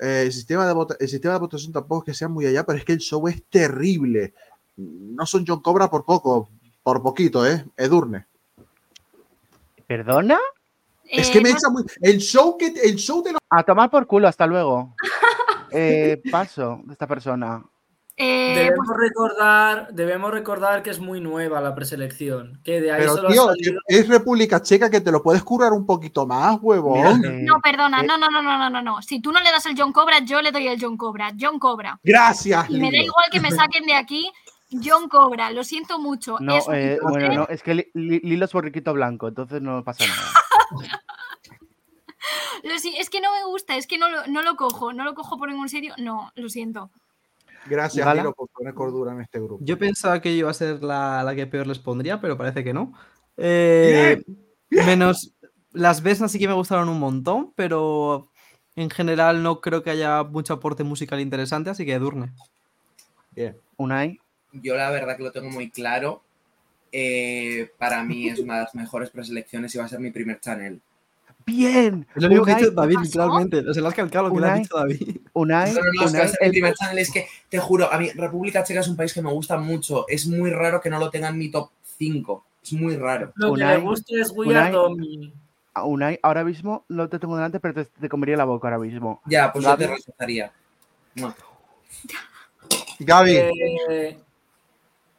Eh, 0.00 0.22
el, 0.26 0.32
sistema 0.32 0.64
de 0.64 0.74
vota- 0.74 0.96
el 1.00 1.08
sistema 1.08 1.34
de 1.34 1.40
votación 1.40 1.72
tampoco 1.72 2.02
es 2.02 2.06
que 2.06 2.14
sea 2.18 2.28
muy 2.28 2.46
allá, 2.46 2.64
pero 2.64 2.78
es 2.78 2.84
que 2.84 2.92
el 2.92 3.00
show 3.00 3.26
es 3.26 3.42
terrible. 3.50 4.32
No 4.76 5.26
son 5.26 5.44
John 5.44 5.60
Cobra 5.60 5.88
por 5.90 6.04
poco, 6.04 6.50
por 6.84 7.02
poquito, 7.02 7.44
¿eh? 7.44 7.64
Edurne. 7.76 8.26
¿Perdona? 9.88 10.38
Es 11.08 11.30
que 11.30 11.40
me 11.40 11.48
Eh, 11.50 11.52
echa 11.52 11.68
muy. 11.70 11.84
El 12.00 12.18
show, 12.18 12.56
que, 12.58 12.66
el 12.66 12.96
show 12.96 13.22
de 13.22 13.32
los. 13.32 13.40
A 13.50 13.62
tomar 13.62 13.90
por 13.90 14.06
culo, 14.06 14.28
hasta 14.28 14.46
luego. 14.46 14.94
Eh, 15.70 16.22
paso 16.30 16.80
de 16.84 16.94
esta 16.94 17.06
persona. 17.06 17.62
eh, 18.16 18.54
Debemos 18.56 18.86
pues, 18.86 18.98
recordar, 19.00 19.88
debemos 19.92 20.30
recordar 20.30 20.82
que 20.82 20.88
es 20.88 20.98
muy 20.98 21.20
nueva 21.20 21.60
la 21.60 21.74
preselección. 21.74 22.58
Que 22.64 22.80
de 22.80 22.90
ahí 22.90 23.00
Pero, 23.02 23.16
solo 23.16 23.28
tío, 23.28 23.42
ha 23.42 23.46
salido- 23.48 23.80
es 23.86 24.08
República 24.08 24.62
Checa 24.62 24.88
que 24.88 25.02
te 25.02 25.12
lo 25.12 25.22
puedes 25.22 25.42
curar 25.42 25.72
un 25.74 25.84
poquito 25.84 26.26
más, 26.26 26.58
huevón. 26.62 27.20
Mira, 27.20 27.34
eh, 27.34 27.42
no, 27.42 27.60
perdona, 27.60 28.00
eh, 28.00 28.06
no, 28.06 28.16
no, 28.16 28.30
no, 28.30 28.40
no, 28.42 28.56
no, 28.58 28.70
no, 28.70 28.80
no. 28.82 29.02
Si 29.02 29.20
tú 29.20 29.30
no 29.30 29.40
le 29.42 29.50
das 29.52 29.66
el 29.66 29.74
John 29.78 29.92
Cobra, 29.92 30.20
yo 30.20 30.40
le 30.40 30.52
doy 30.52 30.66
el 30.68 30.80
John 30.80 30.96
Cobra. 30.96 31.32
John 31.38 31.58
Cobra. 31.58 32.00
Gracias, 32.02 32.70
Y 32.70 32.80
me 32.80 32.90
da 32.90 32.96
igual 32.96 33.26
que 33.30 33.40
me 33.40 33.50
saquen 33.50 33.84
de 33.84 33.94
aquí. 33.94 34.32
John 34.70 35.08
Cobra, 35.10 35.50
lo 35.50 35.64
siento 35.64 35.98
mucho. 35.98 36.36
No, 36.40 36.56
es 36.56 36.64
eh, 36.72 36.98
bueno, 37.02 37.34
no, 37.34 37.46
es 37.48 37.62
que 37.62 37.74
Li- 37.74 37.90
Li- 37.94 38.20
Lilo 38.24 38.46
es 38.46 38.52
borriquito 38.52 38.92
blanco, 38.94 39.28
entonces 39.28 39.60
no 39.62 39.84
pasa 39.84 40.06
nada. 40.06 40.22
Lo 42.64 42.78
si- 42.78 42.96
es 42.96 43.08
que 43.10 43.20
no 43.20 43.32
me 43.32 43.44
gusta, 43.44 43.76
es 43.76 43.86
que 43.86 43.98
no 43.98 44.08
lo, 44.10 44.26
no 44.26 44.42
lo 44.42 44.56
cojo, 44.56 44.92
no 44.92 45.04
lo 45.04 45.14
cojo 45.14 45.38
por 45.38 45.48
ningún 45.48 45.68
sitio. 45.68 45.94
No, 45.98 46.32
lo 46.34 46.48
siento. 46.48 46.90
Gracias. 47.66 48.14
Lilo, 48.14 48.32
por 48.32 48.48
poner 48.48 48.74
cordura 48.74 49.12
en 49.12 49.20
este 49.20 49.38
grupo. 49.38 49.64
Yo 49.64 49.78
pensaba 49.78 50.20
que 50.20 50.32
iba 50.32 50.50
a 50.50 50.54
ser 50.54 50.82
la, 50.82 51.22
la 51.22 51.34
que 51.34 51.46
peor 51.46 51.66
les 51.66 51.78
pondría, 51.78 52.20
pero 52.20 52.36
parece 52.36 52.64
que 52.64 52.72
no. 52.72 52.92
Eh, 53.36 54.22
menos 54.70 55.32
las 55.72 56.02
Vesnas 56.02 56.32
sí 56.32 56.38
que 56.38 56.48
me 56.48 56.54
gustaron 56.54 56.88
un 56.88 56.98
montón, 56.98 57.52
pero 57.54 58.30
en 58.74 58.90
general 58.90 59.42
no 59.42 59.60
creo 59.60 59.82
que 59.82 59.90
haya 59.90 60.22
mucho 60.24 60.54
aporte 60.54 60.82
musical 60.84 61.20
interesante, 61.20 61.70
así 61.70 61.84
que 61.86 61.94
Edurne. 61.94 62.32
Bien. 63.32 63.56
Unai, 63.76 64.18
Yo 64.52 64.74
la 64.76 64.90
verdad 64.90 65.16
que 65.16 65.22
lo 65.22 65.30
tengo 65.32 65.50
muy 65.50 65.70
claro. 65.70 66.22
Eh, 66.92 67.70
para 67.78 68.02
mí 68.04 68.28
es 68.28 68.38
una 68.38 68.54
de 68.56 68.60
las 68.62 68.74
mejores 68.74 69.10
preselecciones 69.10 69.74
y 69.74 69.78
va 69.78 69.84
a 69.84 69.88
ser 69.88 70.00
mi 70.00 70.10
primer 70.10 70.40
channel. 70.40 70.80
bien. 71.46 72.06
Es 72.14 72.22
lo 72.22 72.28
mismo 72.28 72.44
que 72.44 72.52
ha 72.52 72.56
dicho 72.56 72.70
David, 72.72 72.98
literalmente. 73.02 73.72
Se 73.74 73.80
lo 73.80 73.88
has 73.88 73.94
calcado 73.94 74.28
lo 74.28 74.34
que 74.34 74.40
le 74.40 74.46
ha 74.46 74.50
Unai. 74.50 74.62
dicho 74.62 74.76
David. 74.76 75.16
Unai, 75.32 75.72
No, 75.72 75.80
no, 75.80 75.84
no, 75.84 75.90
es 75.90 75.92
que 75.92 75.98
va 75.98 76.04
a 76.04 76.08
Unai, 76.10 76.28
ser 76.28 76.38
mi 76.40 76.46
el- 76.46 76.50
primer 76.52 76.74
channel. 76.74 76.98
Es 76.98 77.10
que 77.12 77.26
te 77.48 77.58
juro, 77.58 77.90
a 77.92 77.98
mí 77.98 78.10
República 78.10 78.62
Checa 78.64 78.80
es 78.80 78.88
un 78.88 78.96
país 78.96 79.12
que 79.14 79.22
me 79.22 79.30
gusta 79.32 79.56
mucho. 79.56 80.06
Es 80.08 80.26
muy 80.26 80.50
raro 80.50 80.80
que 80.80 80.90
no 80.90 80.98
lo 80.98 81.08
tenga 81.10 81.28
en 81.28 81.38
mi 81.38 81.50
top 81.50 81.70
5. 81.98 82.44
Es 82.62 82.72
muy 82.74 82.96
raro. 82.96 83.32
Lo 83.36 83.54
que 83.54 83.62
Unai- 83.62 83.76
le 83.76 83.80
gusta 83.82 84.14
es 84.20 84.30
We 84.34 84.54
Are 84.56 84.68
Unai- 84.68 84.72
Tommy. 84.72 85.34
a 85.74 85.84
Unai, 85.84 86.18
ahora 86.22 86.44
mismo 86.44 86.84
no 86.88 87.08
te 87.08 87.18
tengo 87.18 87.36
delante, 87.36 87.60
pero 87.60 87.72
te, 87.74 87.84
te 87.86 88.08
comería 88.10 88.36
la 88.36 88.44
boca 88.44 88.68
ahora 88.68 88.78
mismo. 88.78 89.22
Ya, 89.26 89.50
pues 89.52 89.64
yo 89.64 89.76
te 89.76 89.84
Gaby. 89.86 89.96
rechazaría. 89.96 90.52
No. 91.14 91.34
Gaby, 93.00 93.36
Eh, 93.88 94.18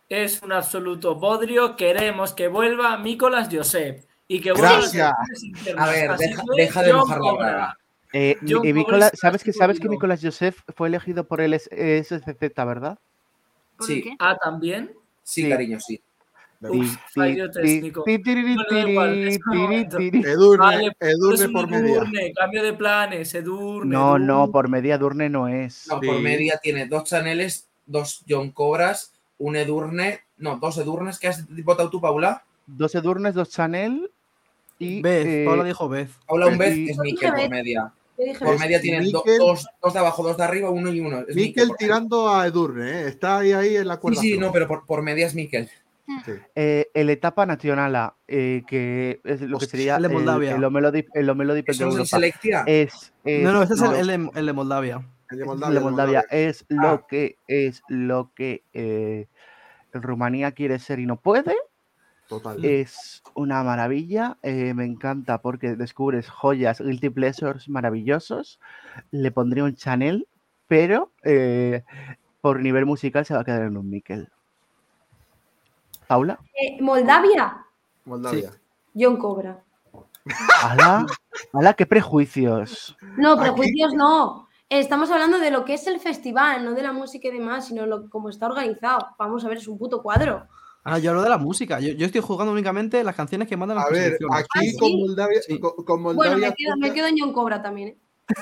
es 0.10 0.42
un 0.42 0.52
absoluto 0.52 1.16
bodrio. 1.16 1.76
Queremos 1.76 2.34
que 2.34 2.48
vuelva 2.48 2.98
Nicolás 2.98 3.50
Josep. 3.52 4.04
Y 4.28 4.42
que 4.42 4.52
vuelva 4.52 4.74
Gracias. 4.80 5.12
A 5.78 5.90
ver, 5.90 6.16
deja- 6.18 6.44
que 6.56 6.62
deja 6.62 6.84
de 6.84 6.94
mojar 6.94 7.20
la 7.20 7.34
braga. 7.34 7.78
Eh, 8.12 8.36
eh, 8.42 8.42
es 8.42 9.20
¿sabes, 9.20 9.44
que, 9.44 9.54
¿Sabes 9.54 9.80
que. 9.80 9.88
Nicolás 9.88 10.20
Joseph 10.24 10.58
fue 10.76 10.88
elegido 10.88 11.28
por 11.28 11.42
el 11.42 11.54
SCZ, 11.54 12.66
verdad? 12.66 12.98
¿Por 13.78 13.88
Sí. 13.88 14.02
qué? 14.04 14.16
Ah, 14.20 14.36
también. 14.42 14.92
Sí, 15.24 15.44
Sí. 15.44 15.50
cariño, 15.50 15.80
sí. 15.80 16.02
Uf, 16.62 16.94
fallo 17.14 17.50
técnico. 17.50 18.04
Edurne, 18.06 19.40
pues 21.00 21.14
Edurne 21.14 21.36
es 21.36 21.42
un 21.48 21.54
por 21.54 21.70
media. 21.70 21.94
Edurne, 21.96 22.34
cambio 22.34 22.64
de 22.64 22.74
planes, 22.74 23.34
Edurne. 23.34 23.94
No, 23.94 24.10
Edurne. 24.10 24.26
no, 24.26 24.52
por 24.52 24.68
media 24.70 24.98
Durne 24.98 25.30
no 25.30 25.48
es. 25.48 25.88
No, 25.88 26.02
por 26.02 26.20
media 26.20 26.60
tiene 26.62 26.86
dos 26.88 27.06
chaneles, 27.06 27.70
dos 27.86 28.26
John 28.28 28.52
Cobras, 28.52 29.14
un 29.40 29.56
Edurne, 29.56 30.20
no, 30.38 30.58
dos 30.58 30.78
Edurnes. 30.78 31.18
¿Qué 31.20 31.28
has 31.28 31.46
votado 31.64 31.90
tú, 31.90 32.00
Paula? 32.00 32.44
Dos 32.68 32.94
Edurnes, 32.96 33.34
dos 33.34 33.50
Chanel 33.50 34.12
y. 34.78 35.02
Beth, 35.02 35.26
eh, 35.28 35.44
Paula 35.46 35.64
dijo 35.64 35.90
Beth. 35.90 36.10
Paula 36.28 36.48
un 36.48 36.56
Y- 36.56 36.58
vez 36.58 36.78
es 36.92 36.98
dije 37.00 37.28
por 37.28 37.36
Beth. 37.38 37.50
media. 37.50 37.92
Por 38.38 38.60
media 38.60 38.82
tiene 38.82 39.10
do- 39.12 39.24
Miquel- 39.24 39.38
dos, 39.38 39.66
dos 39.82 39.94
de 39.94 40.00
abajo, 40.00 40.24
dos 40.24 40.36
de 40.36 40.44
arriba, 40.44 40.70
uno 40.70 40.92
y 40.92 41.00
uno. 41.00 41.24
Es 41.26 41.36
tirando 41.78 42.30
a 42.30 42.46
Edurne, 42.46 43.04
¿eh? 43.04 43.08
está 43.08 43.38
ahí, 43.40 43.54
ahí 43.54 43.78
en 43.78 43.88
la 43.88 43.96
Sí, 43.96 44.02
cuerda. 44.02 44.22
sí, 44.22 44.32
floja. 44.34 44.46
no, 44.46 44.52
pero 44.52 44.68
por, 44.68 44.86
por 44.86 45.02
media 45.02 45.26
es 45.26 45.36
Miquel. 45.36 45.70
Sí. 46.26 46.32
eh, 46.56 46.88
el 46.96 47.10
etapa 47.12 47.46
nacional, 47.46 48.14
eh, 48.28 48.64
que 48.68 49.22
es 49.24 49.42
lo 49.42 49.58
que 49.60 49.68
sería 49.68 49.96
el 49.98 50.02
de 50.02 50.10
Moldavia. 50.10 50.56
el 50.56 50.64
Omelodi, 50.64 51.06
el 51.14 51.30
Omelodi 51.30 51.64
¿Eso 51.66 51.84
de 51.86 51.92
Europa. 51.92 52.64
Es, 52.66 53.14
es- 53.24 53.44
No, 53.44 53.54
no, 53.54 53.62
este 53.62 53.76
es 53.76 53.82
el, 53.84 54.10
el 54.10 54.30
el 54.36 54.46
de 54.48 54.54
Moldavia. 54.54 55.06
El 55.30 55.38
de 55.38 55.44
es 55.44 55.48
Moldavia. 55.48 55.80
de 55.80 55.84
Moldavia. 55.86 56.26
Es 56.30 56.66
lo 56.70 56.88
Ah. 56.88 57.06
que 57.08 57.38
es 57.48 57.82
lo 57.88 58.32
que 58.34 58.64
eh, 58.74 59.28
Rumanía 59.94 60.52
quiere 60.52 60.80
ser 60.80 61.00
y 61.00 61.06
no 61.06 61.18
puede. 61.18 61.56
Total. 62.28 62.64
Es 62.64 63.24
una 63.34 63.64
maravilla, 63.64 64.38
eh, 64.44 64.74
me 64.76 64.86
encanta 64.86 65.42
porque 65.42 65.76
descubres 65.76 66.30
joyas, 66.30 66.80
guilty 66.80 67.10
pleasures 67.10 67.68
maravillosos. 67.70 68.60
Le 69.10 69.32
pondría 69.32 69.64
un 69.64 69.76
Chanel, 69.76 70.28
pero 70.68 71.12
eh, 71.24 71.84
por 72.42 72.60
nivel 72.60 72.86
musical 72.86 73.26
se 73.26 73.34
va 73.34 73.42
a 73.42 73.44
quedar 73.46 73.64
en 73.64 73.78
un 73.78 73.90
Miquel. 73.90 74.30
Paula, 76.08 76.40
eh, 76.60 76.82
Moldavia, 76.82 77.66
Moldavia. 78.06 78.52
John 78.96 79.18
Cobra. 79.18 79.64
¡Hala! 80.62 81.06
¡Hala, 81.54 81.74
qué 81.74 81.86
prejuicios! 81.86 82.96
No, 83.18 83.34
Aquí- 83.34 83.42
prejuicios 83.42 83.94
no. 83.94 84.49
Estamos 84.70 85.10
hablando 85.10 85.40
de 85.40 85.50
lo 85.50 85.66
que 85.66 85.74
es 85.74 85.88
el 85.88 86.00
festival, 86.00 86.64
no 86.64 86.74
de 86.76 86.84
la 86.84 86.94
música 86.94 87.28
y 87.28 87.32
demás, 87.32 87.68
sino 87.68 87.88
lo, 87.88 88.08
cómo 88.10 88.30
está 88.30 88.46
organizado. 88.46 89.08
Vamos 89.18 89.44
a 89.44 89.50
ver, 89.50 89.58
es 89.58 89.68
un 89.68 89.80
puto 89.80 90.04
cuadro. 90.04 90.46
Ah, 90.84 91.00
yo 91.00 91.10
hablo 91.10 91.24
de 91.24 91.30
la 91.30 91.40
música. 91.40 91.80
Yo, 91.80 91.90
yo 91.94 92.06
estoy 92.06 92.22
jugando 92.22 92.54
únicamente 92.54 93.04
las 93.04 93.16
canciones 93.16 93.48
que 93.48 93.58
mandan 93.58 93.78
las 93.78 93.88
A 93.88 93.90
ver, 93.90 94.18
aquí 94.32 94.70
Ah, 94.76 94.80
con. 94.80 94.92
Moldavia, 95.00 95.42
Sí. 95.42 95.60
con, 95.60 95.72
con 95.84 96.04
Bueno, 96.04 96.14
Moldavia 96.34 96.50
me 96.50 96.56
quedo, 96.56 96.78
me 96.78 96.94
quedo 96.94 97.08
en 97.08 97.16
John 97.20 97.34
Cobra 97.34 97.62
también. 97.62 97.90
¿eh? 97.90 97.98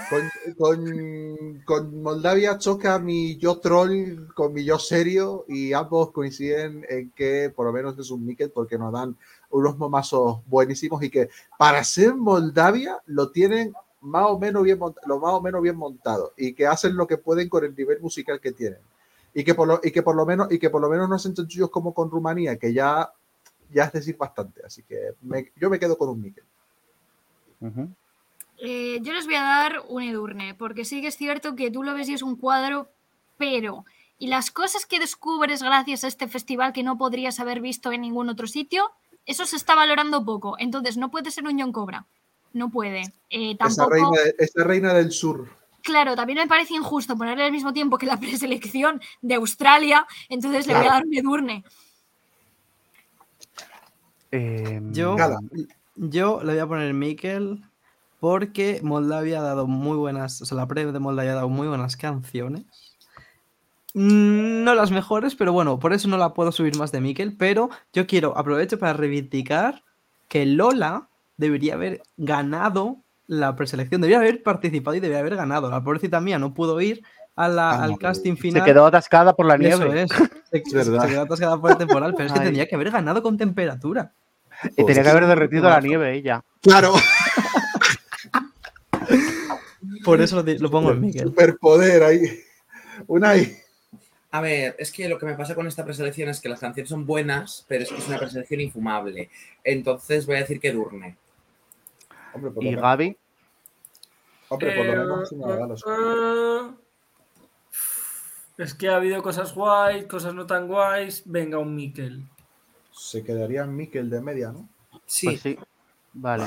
con, 0.10 0.30
con- 0.58 1.62
con 1.64 2.02
Moldavia 2.04 2.58
choca 2.58 3.00
mi 3.00 3.38
yo 3.38 3.60
troll 3.60 4.28
con 4.36 4.52
mi 4.52 4.66
yo 4.66 4.78
serio 4.80 5.46
y 5.48 5.72
ambos 5.72 6.12
coinciden 6.12 6.86
en 6.90 7.12
que 7.12 7.54
por 7.56 7.66
lo 7.68 7.72
menos 7.72 7.98
es 7.98 8.12
un 8.12 8.26
Mikel 8.26 8.52
porque 8.52 8.78
nos 8.78 8.92
dan 8.92 9.16
unos 9.50 9.78
momazos 9.78 10.40
buenísimos 10.46 11.02
y 11.04 11.10
que 11.10 11.30
para 11.58 11.86
ser 11.86 12.16
Moldavia 12.16 13.02
lo 13.06 13.32
tienen 13.32 13.72
más 14.02 14.26
o 14.28 14.38
menos 14.40 14.64
bien 14.64 14.80
mont- 14.80 14.98
lo 15.06 15.20
más 15.20 15.34
o 15.34 15.42
menos 15.42 15.62
bien 15.62 15.76
montado 15.76 16.34
y 16.38 16.54
que 16.54 16.68
hacen 16.68 16.96
lo 16.96 17.08
que 17.08 17.18
pueden 17.18 17.50
con 17.50 17.64
el 17.66 17.76
nivel 17.76 18.00
musical 18.00 18.40
que 18.40 18.52
tienen 18.52 18.80
y 19.34 19.44
que 19.44 19.54
por 19.56 19.68
lo, 19.68 19.80
y 19.84 19.92
que 19.92 20.04
por 20.04 20.16
lo 20.16 20.26
menos 20.26 20.52
y 20.52 20.60
que 20.60 20.70
por 20.70 20.82
lo 20.82 20.90
menos 20.90 21.10
no 21.10 21.16
hacen 21.16 21.34
chanchullos 21.34 21.70
como 21.70 21.94
con 21.94 22.10
Rumanía 22.12 22.58
que 22.58 22.74
ya 22.74 23.12
ya 23.74 23.86
es 23.86 23.94
decir 23.94 24.16
bastante 24.18 24.62
así 24.66 24.84
que 24.84 25.14
me- 25.22 25.52
yo 25.56 25.70
me 25.70 25.80
quedo 25.80 25.98
con 25.98 26.10
un 26.10 26.34
Ujú. 27.60 27.90
Eh, 28.60 29.00
yo 29.02 29.14
les 29.14 29.26
voy 29.26 29.36
a 29.36 29.42
dar 29.44 29.84
un 29.88 30.02
Edurne, 30.04 30.56
porque 30.56 30.86
sí 30.86 31.02
que 31.02 31.08
es 31.08 31.16
cierto 31.18 31.56
que 31.56 31.70
tú 31.72 31.84
lo 31.84 31.94
ves 31.94 32.10
y 32.10 32.14
es 32.14 32.24
un 32.24 32.36
cuadro, 32.36 32.90
pero. 33.38 33.86
Y 34.20 34.28
las 34.28 34.50
cosas 34.50 34.86
que 34.88 35.00
descubres 35.00 35.62
gracias 35.62 36.04
a 36.04 36.08
este 36.08 36.28
festival 36.28 36.74
que 36.74 36.82
no 36.84 36.98
podrías 36.98 37.40
haber 37.40 37.62
visto 37.62 37.92
en 37.92 38.02
ningún 38.02 38.30
otro 38.30 38.48
sitio, 38.48 38.90
eso 39.28 39.46
se 39.46 39.58
está 39.58 39.76
valorando 39.76 40.26
poco. 40.26 40.56
Entonces, 40.58 40.98
no 40.98 41.12
puede 41.12 41.30
ser 41.30 41.46
un 41.46 41.60
John 41.60 41.72
Cobra. 41.72 42.06
No 42.54 42.70
puede. 42.70 43.02
Eh, 43.30 43.58
esa 43.60 43.86
tampoco. 43.86 43.90
reina 43.92 44.34
esa 44.38 44.64
reina 44.64 44.94
del 44.94 45.12
sur 45.12 45.48
Claro, 45.88 46.18
también 46.18 46.40
me 46.40 46.48
parece 46.48 46.74
injusto 46.74 47.16
ponerle 47.18 47.46
al 47.46 47.52
mismo 47.54 47.72
tiempo 47.72 47.98
que 47.98 48.06
la 48.06 48.18
preselección 48.20 49.02
de 49.22 49.36
Australia, 49.36 50.06
entonces 50.28 50.68
le 50.68 50.74
voy 50.76 50.86
a 50.86 50.90
dar 50.90 51.06
un 51.06 51.14
Edurne. 51.14 51.64
Em, 54.32 54.94
Yo, 54.94 55.16
yo 55.96 56.42
le 56.44 56.52
voy 56.52 56.60
a 56.60 56.68
poner 56.68 56.94
Mikel 56.94 57.64
porque 58.20 58.82
Moldavia 58.84 59.40
ha 59.40 59.44
dado 59.44 59.66
muy 59.66 59.96
buenas, 59.96 60.42
o 60.42 60.46
sea, 60.46 60.58
la 60.58 60.68
pre 60.68 60.86
de 60.86 61.00
Moldavia 61.00 61.32
ha 61.32 61.36
dado 61.36 61.50
muy 61.50 61.70
buenas 61.70 61.96
canciones. 61.96 62.66
Mm, 63.94 64.66
No 64.66 64.76
las 64.76 64.92
mejores, 64.92 65.36
pero 65.36 65.54
bueno, 65.54 65.80
por 65.80 65.94
eso 65.94 66.10
no 66.10 66.18
la 66.18 66.34
puedo 66.34 66.52
subir 66.52 66.76
más 66.78 66.92
de 66.92 67.00
Mikel, 67.00 67.38
pero 67.38 67.70
yo 67.94 68.08
quiero, 68.08 68.38
aprovecho 68.38 68.78
para 68.78 68.92
reivindicar 68.92 69.86
que 70.28 70.46
Lola 70.46 71.07
debería 71.38 71.76
haber 71.76 72.02
ganado 72.18 72.98
la 73.28 73.56
preselección, 73.56 74.02
debería 74.02 74.20
haber 74.20 74.42
participado 74.44 74.96
y 74.96 75.00
debería 75.00 75.20
haber 75.20 75.36
ganado. 75.36 75.70
La 75.70 75.84
pobrecita 75.84 76.20
mía 76.22 76.40
no 76.40 76.54
pudo 76.54 76.80
ir 76.82 77.04
a 77.36 77.48
la- 77.48 77.70
Ah, 77.72 77.84
al 77.84 77.98
casting 78.00 78.36
Se 78.36 78.42
final. 78.42 78.64
quedó 78.66 78.86
atascada 78.86 79.36
por 79.36 79.46
la 79.46 79.56
Eso 79.56 79.86
nieve. 79.86 80.04
es. 80.04 80.10
Se, 80.52 80.64
se- 80.66 80.76
verdad. 80.76 81.04
se 81.04 81.10
quedó 81.10 81.22
atascada 81.24 81.60
por 81.60 81.72
el 81.72 81.78
temporal, 81.78 82.14
pero 82.16 82.28
es 82.28 82.34
que 82.34 82.40
Ay. 82.40 82.46
tendría 82.46 82.68
que 82.68 82.76
haber 82.76 82.90
ganado 82.92 83.22
con 83.22 83.38
temperatura. 83.38 84.12
Y 84.76 84.86
tenía 84.86 85.04
que 85.04 85.10
haber 85.10 85.28
derretido 85.28 85.70
la 85.70 85.80
nieve 85.82 86.16
ella. 86.16 86.44
claro 86.62 86.94
Por 90.04 90.22
eso 90.22 90.42
lo, 90.44 90.72
pongo 90.72 90.92
en 90.92 91.02
Mikel. 91.02 91.24
superpoder 91.28 92.04
ahí 92.04 92.22
Unai 93.08 93.58
A 94.32 94.42
ver, 94.42 94.76
es 94.80 94.92
que 94.92 95.08
lo 95.10 95.20
que 95.20 95.26
me 95.26 95.36
pasa 95.36 95.54
con 95.54 95.68
esta 95.68 95.84
preselección 95.86 96.30
es 96.30 96.40
que 96.40 96.50
las 96.50 96.60
canciones 96.60 96.90
son 96.90 97.06
buenas, 97.06 97.66
pero 97.68 97.84
es 97.84 97.90
que 97.92 97.98
es 97.98 98.08
una 98.08 98.18
preselección 98.18 98.62
infumable. 98.62 99.30
Entonces 99.64 100.26
voy 100.26 100.38
a 100.38 100.40
decir 100.40 100.60
que 100.60 100.72
Durne. 100.72 101.18
Hombre, 102.38 102.52
por 102.52 102.64
lo 102.64 102.70
Y 102.70 102.72
menos. 102.72 102.82
Gaby, 102.84 103.18
Hombre, 104.50 104.76
por 104.78 104.86
lo 104.86 105.06
menos 105.58 105.84
eh, 105.88 106.72
es 108.58 108.74
que 108.74 108.90
ha 108.90 108.96
habido 108.96 109.22
cosas 109.22 109.54
guays, 109.54 110.06
cosas 110.06 110.34
no 110.34 110.46
tan 110.46 110.68
guays. 110.68 111.24
Venga, 111.26 111.58
un 111.60 111.76
Mikel. 111.76 112.24
Se 112.92 113.24
quedaría 113.24 113.66
Mikel 113.66 114.10
de 114.10 114.22
media, 114.22 114.52
¿no? 114.52 114.68
Sí. 115.06 115.28
Pues 115.28 115.42
sí. 115.42 115.60
Vale. 116.14 116.46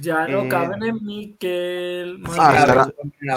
Ya 0.00 0.26
no 0.26 0.42
Eh, 0.44 0.48
caben 0.48 0.82
en 0.82 1.04
Mikel. 1.04 2.18
Madre 2.18 2.80
Ah, 2.80 2.90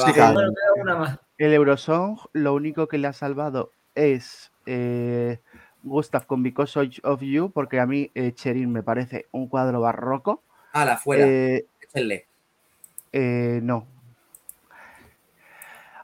sí. 0.05 1.17
El 1.37 1.53
Eurosong, 1.53 2.17
lo 2.33 2.53
único 2.53 2.87
que 2.87 2.97
le 2.97 3.07
ha 3.07 3.13
salvado 3.13 3.71
es 3.95 4.51
eh, 4.67 5.39
Gustav 5.83 6.25
con 6.27 6.43
Because 6.43 6.79
of- 7.03 7.21
You, 7.21 7.51
porque 7.51 7.79
a 7.79 7.85
mí 7.87 8.11
eh, 8.15 8.31
Cherin 8.33 8.71
me 8.71 8.83
parece 8.83 9.27
un 9.31 9.47
cuadro 9.47 9.81
barroco. 9.81 10.43
Ala, 10.73 10.97
fuera. 10.97 11.25
Eh, 11.27 11.65
Échenle. 11.93 12.25
eh, 13.11 13.59
no. 13.63 13.85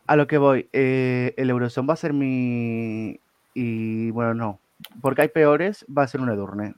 A 0.05 0.15
lo 0.15 0.27
que 0.27 0.37
voy, 0.37 0.69
eh, 0.71 1.33
el 1.37 1.49
Eurosong 1.49 1.89
va 1.89 1.93
a 1.93 1.97
ser 1.97 2.13
mi. 2.13 3.19
Y 3.53 4.11
bueno, 4.11 4.33
no. 4.33 4.59
Porque 5.01 5.23
hay 5.23 5.27
peores, 5.27 5.85
va 5.85 6.03
a 6.03 6.07
ser 6.07 6.21
un 6.21 6.29
Edurne. 6.29 6.75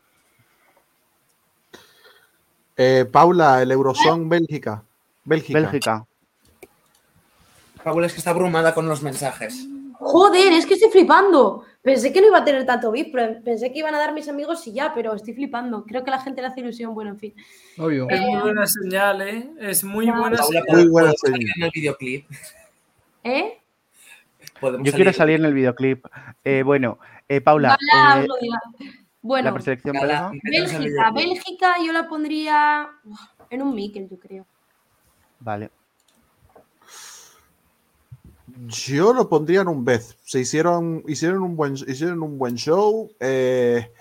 Eh, 2.77 3.05
Paula, 3.11 3.61
el 3.61 3.71
Eurosong 3.71 4.29
Bélgica. 4.29 4.83
Bélgica. 5.25 5.59
Bélgica. 5.59 6.05
Paula 7.83 8.07
es 8.07 8.13
que 8.13 8.19
está 8.19 8.31
abrumada 8.31 8.73
con 8.73 8.87
los 8.87 9.03
mensajes. 9.03 9.67
Joder, 9.99 10.53
es 10.53 10.65
que 10.65 10.75
estoy 10.75 10.89
flipando. 10.89 11.65
Pensé 11.81 12.13
que 12.13 12.21
no 12.21 12.27
iba 12.27 12.37
a 12.39 12.43
tener 12.45 12.65
tanto 12.65 12.91
pero 13.11 13.41
pensé 13.43 13.71
que 13.71 13.79
iban 13.79 13.93
a 13.95 13.99
dar 13.99 14.13
mis 14.13 14.27
amigos 14.29 14.65
y 14.67 14.73
ya, 14.73 14.93
pero 14.93 15.13
estoy 15.13 15.33
flipando. 15.33 15.85
Creo 15.85 16.03
que 16.03 16.09
a 16.09 16.15
la 16.15 16.21
gente 16.21 16.41
le 16.41 16.47
hace 16.47 16.61
ilusión, 16.61 16.93
bueno, 16.93 17.11
en 17.11 17.19
fin. 17.19 17.33
Obvio. 17.77 18.09
Es 18.09 18.21
muy 18.21 18.41
buena 18.41 18.65
señal, 18.65 19.21
¿eh? 19.21 19.49
Es 19.59 19.83
muy 19.83 20.05
Ya. 20.05 20.17
buena 20.17 20.37
señal. 20.37 20.63
Muy 20.69 20.87
buena 20.87 21.11
¿podemos 21.11 21.19
salir 21.21 21.37
señal. 21.47 21.53
en 21.57 21.63
el 21.63 21.71
videoclip. 21.73 22.25
¿Eh? 23.23 23.59
Podemos 24.59 24.85
Yo 24.87 24.93
quiero 24.93 25.13
salir 25.13 25.35
en 25.39 25.45
el 25.45 25.53
videoclip. 25.53 26.05
Eh, 26.43 26.63
bueno, 26.63 26.97
eh, 27.27 27.41
Paula, 27.41 27.73
eh, 27.75 27.85
la 28.27 28.27
Bueno, 29.21 29.53
Gala, 29.83 30.31
el 30.33 30.41
Bélgica. 30.43 31.11
Bélgica 31.11 31.75
yo 31.85 31.91
la 31.91 32.07
pondría 32.07 32.89
en 33.49 33.61
un 33.61 33.75
Mikel, 33.75 34.09
yo 34.09 34.17
creo. 34.19 34.45
Vale. 35.39 35.71
Yo 38.67 39.13
lo 39.13 39.29
pondría 39.29 39.61
en 39.61 39.67
un 39.67 39.85
Beth. 39.85 40.15
Se 40.23 40.39
hicieron, 40.39 41.03
hicieron 41.07 41.41
un 41.43 41.55
buen, 41.55 41.73
hicieron 41.75 42.21
un 42.23 42.37
buen 42.37 42.55
show. 42.55 43.09
eh, 43.19 43.91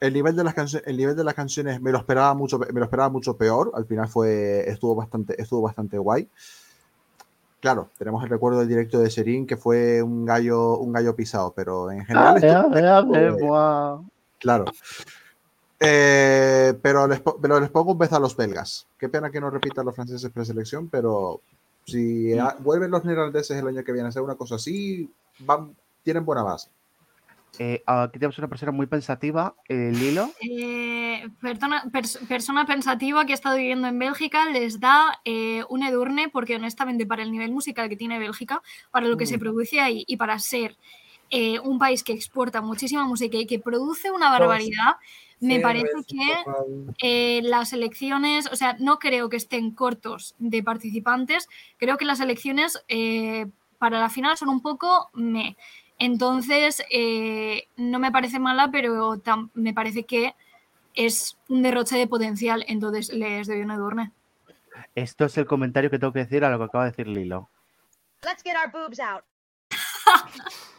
el 0.00 0.14
nivel 0.14 0.34
de 0.34 0.44
las 0.44 0.54
canciones, 0.54 0.88
el 0.88 0.96
nivel 0.96 1.14
de 1.14 1.24
las 1.24 1.34
canciones 1.34 1.78
me 1.82 1.92
lo 1.92 1.98
esperaba 1.98 2.32
mucho, 2.32 2.58
me 2.58 2.72
lo 2.80 2.84
esperaba 2.84 3.10
mucho 3.10 3.36
peor. 3.36 3.70
Al 3.74 3.84
final 3.84 4.08
fue, 4.08 4.66
estuvo 4.66 4.94
bastante, 4.94 5.40
estuvo 5.40 5.60
bastante 5.60 5.98
guay. 5.98 6.26
Claro, 7.60 7.90
tenemos 7.98 8.24
el 8.24 8.30
recuerdo 8.30 8.60
del 8.60 8.68
directo 8.68 8.98
de 8.98 9.10
Serín 9.10 9.46
que 9.46 9.58
fue 9.58 10.02
un 10.02 10.24
gallo, 10.24 10.78
un 10.78 10.92
gallo 10.92 11.14
pisado, 11.14 11.52
pero 11.54 11.90
en 11.90 12.06
general 12.06 12.40
estuvo- 13.34 14.04
Claro. 14.38 14.64
Eh, 15.78 16.74
pero, 16.82 17.06
les, 17.06 17.20
pero 17.40 17.60
les 17.60 17.68
pongo 17.70 17.92
un 17.92 17.98
vez 17.98 18.12
a 18.14 18.18
los 18.18 18.34
belgas. 18.36 18.86
Qué 18.98 19.10
pena 19.10 19.30
que 19.30 19.40
no 19.40 19.50
repitan 19.50 19.84
los 19.84 19.94
franceses 19.94 20.30
preselección, 20.30 20.88
pero 20.88 21.42
si 21.86 22.36
a- 22.38 22.56
vuelven 22.60 22.90
los 22.90 23.04
neerlandeses 23.04 23.56
el 23.56 23.66
año 23.68 23.82
que 23.84 23.92
viene 23.92 24.06
a 24.06 24.08
hacer 24.10 24.22
una 24.22 24.36
cosa 24.36 24.56
así, 24.56 25.10
van, 25.40 25.74
tienen 26.02 26.24
buena 26.24 26.42
base. 26.42 26.68
Eh, 27.58 27.82
aquí 27.84 28.18
tenemos 28.18 28.38
una 28.38 28.48
persona 28.48 28.70
muy 28.72 28.86
pensativa, 28.86 29.54
eh, 29.68 29.90
Lilo. 29.92 30.30
Eh, 30.40 31.28
persona, 31.40 31.82
pers- 31.90 32.24
persona 32.28 32.64
pensativa 32.64 33.26
que 33.26 33.32
ha 33.32 33.34
estado 33.34 33.56
viviendo 33.56 33.88
en 33.88 33.98
Bélgica 33.98 34.46
les 34.50 34.78
da 34.78 35.20
eh, 35.24 35.64
un 35.68 35.82
Edurne 35.82 36.28
porque 36.28 36.56
honestamente 36.56 37.06
para 37.06 37.22
el 37.24 37.32
nivel 37.32 37.50
musical 37.50 37.88
que 37.88 37.96
tiene 37.96 38.18
Bélgica, 38.20 38.62
para 38.92 39.08
lo 39.08 39.16
que 39.16 39.26
se 39.26 39.36
Mm. 39.36 39.40
produce 39.40 39.80
ahí 39.80 40.04
y 40.06 40.16
para 40.16 40.38
ser 40.38 40.76
eh, 41.32 41.60
un 41.60 41.78
país 41.78 42.02
que 42.02 42.12
exporta 42.12 42.60
muchísima 42.60 43.04
música 43.04 43.36
y 43.36 43.46
que 43.46 43.58
produce 43.60 44.10
una 44.10 44.30
barbaridad, 44.30 44.96
me 45.40 45.60
parece 45.60 45.88
que 46.06 46.44
eh, 47.02 47.40
las 47.42 47.72
elecciones, 47.72 48.46
o 48.52 48.56
sea, 48.56 48.76
no 48.78 48.98
creo 48.98 49.28
que 49.28 49.36
estén 49.36 49.70
cortos 49.72 50.34
de 50.38 50.62
participantes, 50.62 51.48
creo 51.78 51.96
que 51.96 52.04
las 52.04 52.20
elecciones 52.20 52.82
eh, 52.88 53.46
para 53.78 53.98
la 54.00 54.10
final 54.10 54.36
son 54.36 54.48
un 54.50 54.60
poco 54.60 55.08
me. 55.14 55.56
Entonces, 55.98 56.82
eh, 56.90 57.68
no 57.76 57.98
me 57.98 58.10
parece 58.12 58.38
mala, 58.38 58.70
pero 58.70 59.16
tam- 59.16 59.50
me 59.54 59.72
parece 59.74 60.04
que 60.04 60.34
es 60.94 61.36
un 61.48 61.62
derroche 61.62 61.96
de 61.96 62.06
potencial, 62.06 62.64
entonces 62.68 63.12
les 63.12 63.46
doy 63.46 63.60
un 63.60 63.70
Edurne. 63.70 64.12
Esto 64.94 65.24
es 65.26 65.36
el 65.38 65.46
comentario 65.46 65.90
que 65.90 65.98
tengo 65.98 66.12
que 66.12 66.20
decir 66.20 66.44
a 66.44 66.50
lo 66.50 66.58
que 66.58 66.64
acaba 66.64 66.84
de 66.84 66.90
decir 66.90 67.06
Lilo. 67.08 67.48
Let's 68.22 68.42
get 68.42 68.54
our 68.56 68.70
boobs 68.70 68.98
out. 69.00 69.24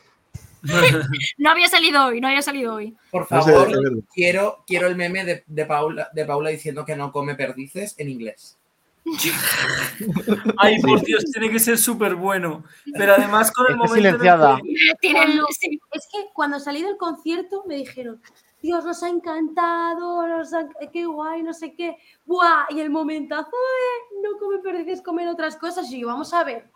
No 1.38 1.49
había 1.49 1.67
salido 1.67 2.05
hoy, 2.05 2.21
no 2.21 2.27
había 2.27 2.41
salido 2.41 2.75
hoy. 2.75 2.95
Por 3.11 3.31
No 3.31 3.41
sé, 3.41 3.51
favor, 3.51 4.03
quiero, 4.13 4.63
quiero 4.67 4.88
el 4.88 4.95
meme 4.95 5.23
de, 5.25 5.43
de 5.47 5.65
Paula, 5.65 6.09
de 6.13 6.25
Paula 6.25 6.49
diciendo 6.49 6.85
que 6.85 6.95
no 6.95 7.11
come 7.11 7.35
perdices 7.35 7.95
en 7.97 8.09
inglés. 8.09 8.57
Ay, 10.57 10.79
por 10.81 11.01
Dios, 11.03 11.25
tiene 11.31 11.49
que 11.51 11.59
ser 11.59 11.77
súper 11.77 12.15
bueno. 12.15 12.63
Pero 12.95 13.13
además 13.15 13.51
con 13.51 13.65
el 13.67 13.73
Está 13.73 13.88
momento. 13.88 13.95
silenciada. 14.09 14.59
que- 15.01 15.11
Cuando-. 15.11 15.47
Es 15.91 16.07
que 16.11 16.25
cuando 16.33 16.59
salí 16.59 16.83
del 16.83 16.97
concierto 16.97 17.63
me 17.67 17.75
dijeron, 17.77 18.21
Dios, 18.61 18.85
nos 18.85 19.01
ha 19.01 19.09
encantado, 19.09 20.27
nos 20.27 20.53
ha- 20.53 20.67
qué 20.93 21.05
guay, 21.05 21.41
no 21.41 21.53
sé 21.53 21.73
qué. 21.73 21.97
¡Buah! 22.25 22.65
Y 22.69 22.79
el 22.79 22.89
momentazo 22.91 23.49
de 23.49 24.21
no 24.21 24.38
come 24.39 24.59
perdices, 24.59 25.01
comer 25.01 25.27
otras 25.27 25.55
cosas. 25.57 25.91
Y 25.91 26.01
yo, 26.01 26.07
vamos 26.07 26.31
a 26.33 26.43
ver. 26.43 26.69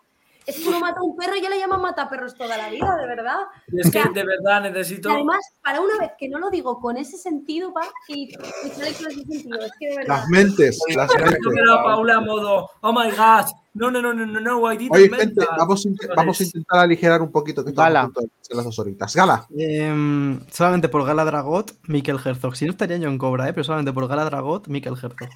Es 0.46 0.60
que 0.60 0.68
uno 0.68 0.78
mata 0.78 1.00
a 1.00 1.02
un 1.02 1.16
perro 1.16 1.34
y 1.36 1.42
ya 1.42 1.50
le 1.50 1.58
llaman 1.58 1.80
mataperros 1.80 2.34
toda 2.36 2.56
la 2.56 2.70
vida, 2.70 2.96
de 2.96 3.06
verdad. 3.06 3.38
Es 3.66 3.90
que 3.90 3.98
O 3.98 4.02
sea, 4.02 4.12
de 4.12 4.24
verdad 4.24 4.62
necesito. 4.62 5.10
además, 5.10 5.40
para 5.62 5.80
una 5.80 5.98
vez 5.98 6.12
que 6.16 6.28
no 6.28 6.38
lo 6.38 6.50
digo 6.50 6.78
con 6.80 6.96
ese 6.96 7.16
sentido, 7.18 7.72
va, 7.72 7.82
y 8.06 8.28
y 8.28 8.70
sale 8.70 8.92
con 8.94 9.06
ese 9.10 9.22
sentido. 9.22 9.58
Es 9.60 9.72
que 9.80 9.88
de 9.88 9.96
verdad. 9.96 10.18
Las 10.18 10.28
mentes, 10.28 10.78
las 10.94 11.10
mentes. 11.18 11.38
Paula 11.84 12.16
a 12.16 12.20
modo. 12.20 12.70
Oh 12.80 12.92
my 12.92 13.10
god. 13.10 13.46
No, 13.74 13.90
no, 13.90 14.00
no, 14.00 14.14
no, 14.14 14.24
no, 14.24 14.40
no, 14.40 14.60
Oye, 14.60 14.88
gente, 14.88 15.34
that". 15.34 15.58
vamos 15.58 15.86
vamos 16.16 16.40
a 16.40 16.44
intentar 16.44 16.78
aligerar 16.78 17.20
un 17.20 17.30
poquito 17.30 17.62
que 17.62 17.72
Gala. 17.72 18.00
a 18.00 18.04
punto 18.04 18.20
de 18.22 18.28
hacer 18.40 18.56
las 18.56 18.64
dos 18.64 18.78
horitas. 18.78 19.14
Gala. 19.14 19.46
Em, 19.54 20.40
solamente 20.50 20.88
por 20.88 21.04
Gala 21.04 21.24
Dragot, 21.26 21.72
Mikel 21.88 22.18
Herzog. 22.24 22.56
Si 22.56 22.64
no 22.64 22.70
estaría 22.70 22.96
yo 22.96 23.08
en 23.08 23.18
Cobra, 23.18 23.48
¿eh? 23.48 23.52
pero 23.52 23.64
solamente 23.64 23.92
por 23.92 24.06
Gala 24.08 24.24
Dragot, 24.24 24.68
Mikel 24.68 24.94
Herzog. 24.94 25.28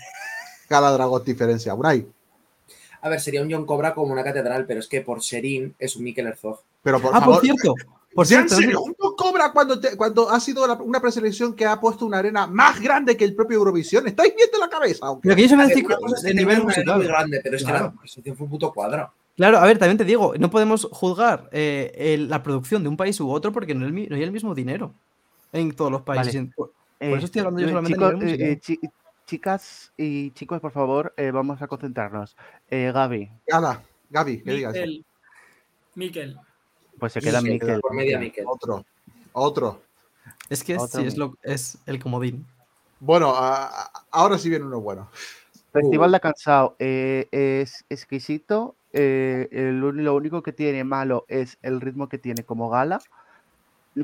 Gala 0.71 0.93
Dragot 0.93 1.25
diferencia. 1.25 1.75
Unai. 1.75 2.07
A 3.03 3.09
ver, 3.09 3.21
sería 3.21 3.43
un 3.43 3.51
John 3.51 3.65
Cobra 3.67 3.95
como 3.95 4.13
una 4.13 4.23
catedral, 4.25 4.67
pero 4.67 4.81
es 4.81 4.87
que 4.87 5.01
por 5.01 5.21
Sherin 5.21 5.75
es 5.79 5.97
un 5.97 6.05
Mikel 6.05 6.27
Herzog. 6.27 6.61
Pero 6.83 7.01
por 7.01 7.15
ah, 7.15 7.21
favor. 7.21 7.35
por 7.37 7.45
cierto. 7.45 7.75
Por 8.13 8.25
en 8.25 8.29
cierto, 8.29 8.57
serio, 8.57 8.83
un 8.83 8.95
John 8.99 9.15
Cobra 9.17 9.53
cuando, 9.53 9.79
te- 9.79 9.97
cuando 9.97 10.29
ha 10.31 10.41
sido 10.41 10.67
la- 10.67 10.75
una 10.75 11.01
preselección 11.01 11.55
que 11.55 11.65
ha 11.65 11.79
puesto 11.81 12.05
una 12.05 12.19
arena 12.19 12.47
más 12.47 12.81
grande 12.81 13.17
que 13.17 13.25
el 13.25 13.35
propio 13.35 13.59
Eurovisión. 13.59 14.07
¿Estáis 14.09 14.35
viendo 14.37 14.59
la 14.59 14.69
cabeza? 14.69 15.07
Aunque- 15.07 15.29
Pero 15.29 15.37
que 15.37 15.43
yo 15.43 15.49
se 15.49 15.57
me 15.57 15.67
decir 15.67 15.87
de 15.87 16.35
nivel 16.35 16.63
musical. 16.65 16.97
muy 16.99 17.07
grande, 17.07 17.41
pero 17.43 17.57
es 17.57 17.65
que 17.65 17.73
la 17.73 17.93
presentación 17.93 18.37
fue 18.37 18.45
un 18.47 18.51
puto 18.51 18.73
cuadro. 18.73 19.13
Claro, 19.37 19.59
a 19.59 19.65
ver, 19.65 19.79
también 19.79 19.97
te 19.97 20.05
digo, 20.05 20.35
no 20.39 20.51
podemos 20.51 20.89
juzgar 20.91 21.49
eh, 21.53 21.93
el- 21.97 22.29
la 22.29 22.43
producción 22.43 22.83
de 22.83 22.89
un 22.89 22.97
país 22.97 23.19
u 23.21 23.31
otro 23.31 23.53
porque 23.53 23.75
no, 23.75 23.87
el 23.87 24.13
hay 24.13 24.23
el 24.23 24.33
mismo 24.33 24.55
dinero 24.55 24.93
en 25.53 25.73
todos 25.73 25.91
los 25.93 26.03
países. 26.03 26.35
Vale. 26.35 26.51
Por, 26.55 26.73
por 26.99 27.09
eso 27.17 27.25
estoy 27.27 27.39
hablando 27.41 27.61
yo 27.61 27.67
eh, 27.67 27.71
solamente 27.71 27.95
chicos, 27.97 28.11
a 28.11 28.13
nivel 28.13 28.27
musical. 28.27 28.51
eh, 28.51 28.61
eh, 28.83 28.91
chicas 29.31 29.93
y 29.97 30.33
chicos, 30.33 30.61
por 30.61 30.73
favor, 30.73 31.15
eh, 31.17 31.31
vamos 31.31 31.63
a 31.63 31.69
concentrarnos. 31.69 32.37
Eh, 32.69 32.91
Gaby, 32.93 33.31
Gala, 33.47 33.81
Gaby, 34.11 34.43
que 34.43 34.51
digas. 34.53 34.75
Mikel. 35.95 36.37
pues 36.99 37.13
se 37.13 37.21
queda 37.21 37.41
Mikel. 37.41 37.81
por 37.81 37.95
media 37.95 38.19
Mikel. 38.19 38.45
Otro. 38.49 38.85
Otro. 39.33 39.83
es 40.49 40.65
que 40.65 40.75
es, 40.75 40.83
otro 40.83 41.01
sí, 41.01 41.07
es, 41.07 41.17
lo- 41.17 41.39
es 41.45 41.79
el 41.87 42.03
comodín. 42.03 42.45
Bueno, 42.99 43.33
a- 43.37 43.93
ahora 44.11 44.37
sí 44.37 44.49
viene 44.51 44.65
uno 44.65 44.81
bueno. 44.81 45.09
Festival 45.73 46.11
de 46.11 46.21
Cansado 46.21 46.75
eh, 46.81 47.29
es 47.31 47.85
exquisito. 47.89 48.75
eh, 48.93 49.47
el 49.53 49.79
lo 49.79 50.17
único 50.17 50.43
que 50.43 50.53
tiene 50.53 50.83
malo 50.83 51.25
es 51.29 51.57
el 51.63 51.81
ritmo 51.81 52.09
que 52.09 52.19
tiene 52.19 52.43
como 52.45 52.69
gala. 52.69 53.01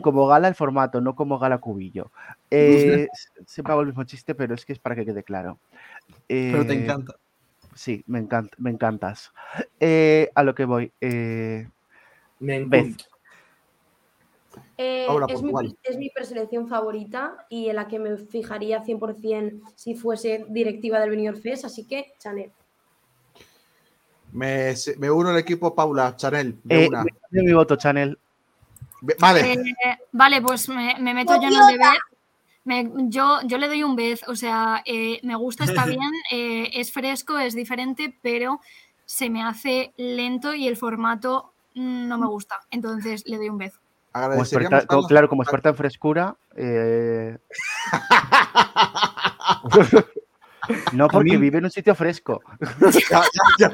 Como 0.02 0.26
gala 0.26 0.48
el 0.48 0.54
formato, 0.54 1.00
no 1.00 1.14
como 1.14 1.38
gala 1.38 1.58
cubillo. 1.58 2.10
Eh, 2.50 3.08
siempre 3.46 3.72
hago 3.72 3.82
el 3.82 3.88
mismo 3.88 4.04
chiste, 4.04 4.34
pero 4.34 4.54
es 4.54 4.64
que 4.64 4.72
es 4.72 4.78
para 4.78 4.96
que 4.96 5.04
quede 5.04 5.22
claro. 5.22 5.58
Pero 6.28 6.66
te 6.66 6.72
Eh, 6.74 6.84
encanta. 6.84 7.14
Sí, 7.74 8.02
me, 8.06 8.18
encanta, 8.18 8.56
me 8.58 8.70
encantas. 8.70 9.32
Eh, 9.78 10.30
a 10.34 10.42
lo 10.42 10.54
que 10.54 10.64
voy. 10.64 10.92
eh, 11.00 11.68
Me 12.40 12.56
encanta. 12.56 13.04
Eh, 14.78 15.06
es, 15.28 15.42
mi, 15.42 15.52
es 15.84 15.96
mi 15.96 16.10
preselección 16.10 16.68
favorita 16.68 17.46
y 17.48 17.68
en 17.70 17.76
la 17.76 17.88
que 17.88 17.98
me 17.98 18.16
fijaría 18.18 18.82
100% 18.84 19.66
si 19.74 19.94
fuese 19.94 20.44
directiva 20.48 21.00
del 21.00 21.10
Benidorm 21.10 21.40
Fest, 21.40 21.64
así 21.64 21.86
que 21.86 22.12
Chanel. 22.18 22.52
Me, 24.32 24.74
me 24.98 25.10
uno 25.10 25.30
al 25.30 25.38
equipo 25.38 25.74
Paula, 25.74 26.14
Chanel, 26.16 26.58
de 26.62 26.76
eh, 26.76 26.88
una. 26.88 27.04
mi 27.30 27.52
voto, 27.54 27.76
Chanel. 27.76 28.18
Vale, 29.18 29.52
Eh, 29.52 29.74
vale, 30.12 30.42
pues 30.42 30.68
me, 30.68 30.94
me 31.00 31.14
meto 31.14 31.34
yo 31.40 31.48
en 31.48 31.54
el 31.54 31.66
de 31.66 31.78
Beth. 31.78 32.00
Me- 32.64 32.90
yo, 33.10 33.38
yo 33.44 33.58
le 33.58 33.68
doy 33.68 33.82
un 33.84 33.94
Beth, 33.96 34.22
o 34.28 34.34
sea, 34.34 34.82
eh, 34.84 35.20
me 35.22 35.36
gusta, 35.36 35.64
está 35.64 35.84
bien, 36.00 36.12
eh, 36.32 36.70
es 36.74 36.90
fresco, 36.92 37.38
es 37.38 37.54
diferente, 37.54 38.16
pero 38.22 38.60
se 39.04 39.30
me 39.30 39.44
hace 39.44 39.92
lento 39.96 40.52
y 40.54 40.66
el 40.66 40.76
formato 40.76 41.52
no 41.74 42.18
me 42.18 42.26
gusta. 42.26 42.62
Entonces 42.70 43.22
le 43.26 43.36
doy 43.36 43.48
un 43.50 43.58
beso. 43.58 43.78
Como 44.28 44.40
experta- 44.68 44.86
claro, 45.08 45.28
como 45.28 45.42
experta 45.42 45.68
en 45.68 45.76
frescura. 45.76 46.36
no, 50.92 51.08
porque 51.08 51.30
mí- 51.32 51.36
vive 51.36 51.58
en 51.58 51.64
un 51.64 51.70
sitio 51.70 51.94
fresco. 51.94 52.40
Ya, 53.10 53.22
ya, 53.22 53.70
ya. 53.70 53.72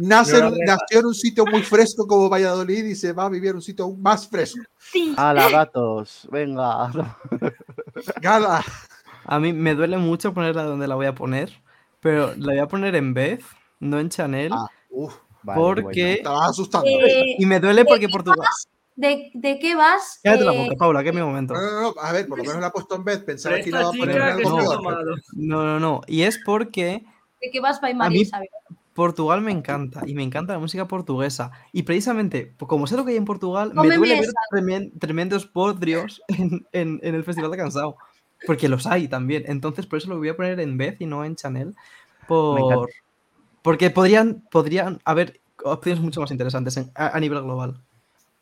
Nace 0.00 0.40
nació 0.66 1.00
en 1.00 1.06
un 1.06 1.14
sitio 1.14 1.44
muy 1.46 1.62
fresco 1.62 2.06
como 2.06 2.28
Valladolid 2.28 2.84
y 2.84 2.94
se 2.94 3.12
va 3.12 3.24
a 3.26 3.28
vivir 3.28 3.50
en 3.50 3.56
un 3.56 3.62
sitio 3.62 3.84
aún 3.84 4.00
más 4.02 4.28
fresco. 4.28 4.60
Sí. 4.78 5.14
¡Hala, 5.16 5.48
gatos! 5.50 6.26
Venga. 6.30 6.90
Gala. 8.20 8.64
A 9.24 9.38
mí 9.38 9.52
me 9.52 9.74
duele 9.74 9.98
mucho 9.98 10.32
ponerla 10.32 10.64
donde 10.64 10.88
la 10.88 10.94
voy 10.94 11.06
a 11.06 11.14
poner, 11.14 11.52
pero 12.00 12.34
la 12.36 12.52
voy 12.52 12.58
a 12.58 12.66
poner 12.68 12.94
en 12.94 13.12
Beth, 13.14 13.42
no 13.78 13.98
en 14.00 14.08
Chanel, 14.08 14.52
uf, 14.88 15.14
vale, 15.42 15.60
porque... 15.60 16.12
Estabas 16.14 16.50
asustando. 16.50 16.88
Eh, 16.88 17.36
Y 17.38 17.46
me 17.46 17.60
duele 17.60 17.82
¿de 17.82 17.84
porque 17.84 18.08
Portugal... 18.08 18.38
vas? 18.40 18.68
¿De, 19.00 19.30
de 19.32 19.58
qué 19.58 19.74
vas? 19.74 20.20
Cállate 20.22 20.44
la 20.44 20.52
Eh, 20.52 20.62
boca, 20.64 20.76
Paula, 20.76 21.02
que 21.02 21.08
es 21.08 21.14
mi 21.14 21.22
momento. 21.22 21.54
No, 21.54 21.60
no, 21.60 21.80
no, 21.80 21.94
a 22.00 22.12
ver, 22.12 22.26
por 22.28 22.36
lo 22.36 22.44
menos 22.44 22.60
la 22.60 22.66
ha 22.66 22.70
puesto 22.72 22.96
en 22.96 23.04
vez. 23.04 23.18
Pensaba 23.20 23.56
que 23.60 23.70
iba 23.70 23.80
a 23.80 23.90
poner 23.92 24.20
algo 24.20 24.58
tomado. 24.74 25.14
No, 25.32 25.64
no, 25.64 25.80
no. 25.80 26.00
Y 26.06 26.22
es 26.22 26.38
porque 26.44 27.02
¿De 27.40 27.50
qué 27.50 27.60
vas, 27.60 27.78
A 27.78 27.92
María 27.94 28.08
mí- 28.10 28.20
Isabel? 28.20 28.48
Portugal 28.92 29.40
me 29.40 29.52
encanta 29.52 30.02
y 30.06 30.12
me 30.14 30.22
encanta 30.22 30.52
la 30.52 30.58
música 30.58 30.86
portuguesa. 30.86 31.50
Y 31.72 31.84
precisamente, 31.84 32.54
como 32.58 32.86
sé 32.86 32.96
lo 32.96 33.04
que 33.06 33.12
hay 33.12 33.16
en 33.16 33.24
Portugal, 33.24 33.72
me 33.74 33.96
duele 33.96 34.20
ver 34.20 34.28
tremen- 34.52 34.92
tremendos 34.98 35.46
podrios 35.46 36.20
en, 36.28 36.66
en- 36.72 37.00
en 37.02 37.14
el 37.14 37.24
Festival 37.24 37.50
de 37.52 37.56
Cansado. 37.56 37.96
Porque 38.46 38.68
los 38.68 38.86
hay 38.86 39.08
también. 39.08 39.44
Entonces, 39.46 39.86
por 39.86 39.96
eso 39.98 40.10
lo 40.10 40.18
voy 40.18 40.28
a 40.28 40.36
poner 40.36 40.60
en 40.60 40.76
Beth 40.76 41.00
y 41.00 41.06
no 41.06 41.24
en 41.24 41.36
Chanel. 41.36 41.74
Por... 42.28 42.90
Porque 43.62 43.88
podrían, 43.90 44.42
podrían 44.50 45.00
haber 45.04 45.40
opciones 45.64 46.02
mucho 46.02 46.20
más 46.20 46.30
interesantes 46.30 46.76
en- 46.76 46.90
a, 46.94 47.16
a 47.16 47.20
nivel 47.20 47.42
global. 47.42 47.80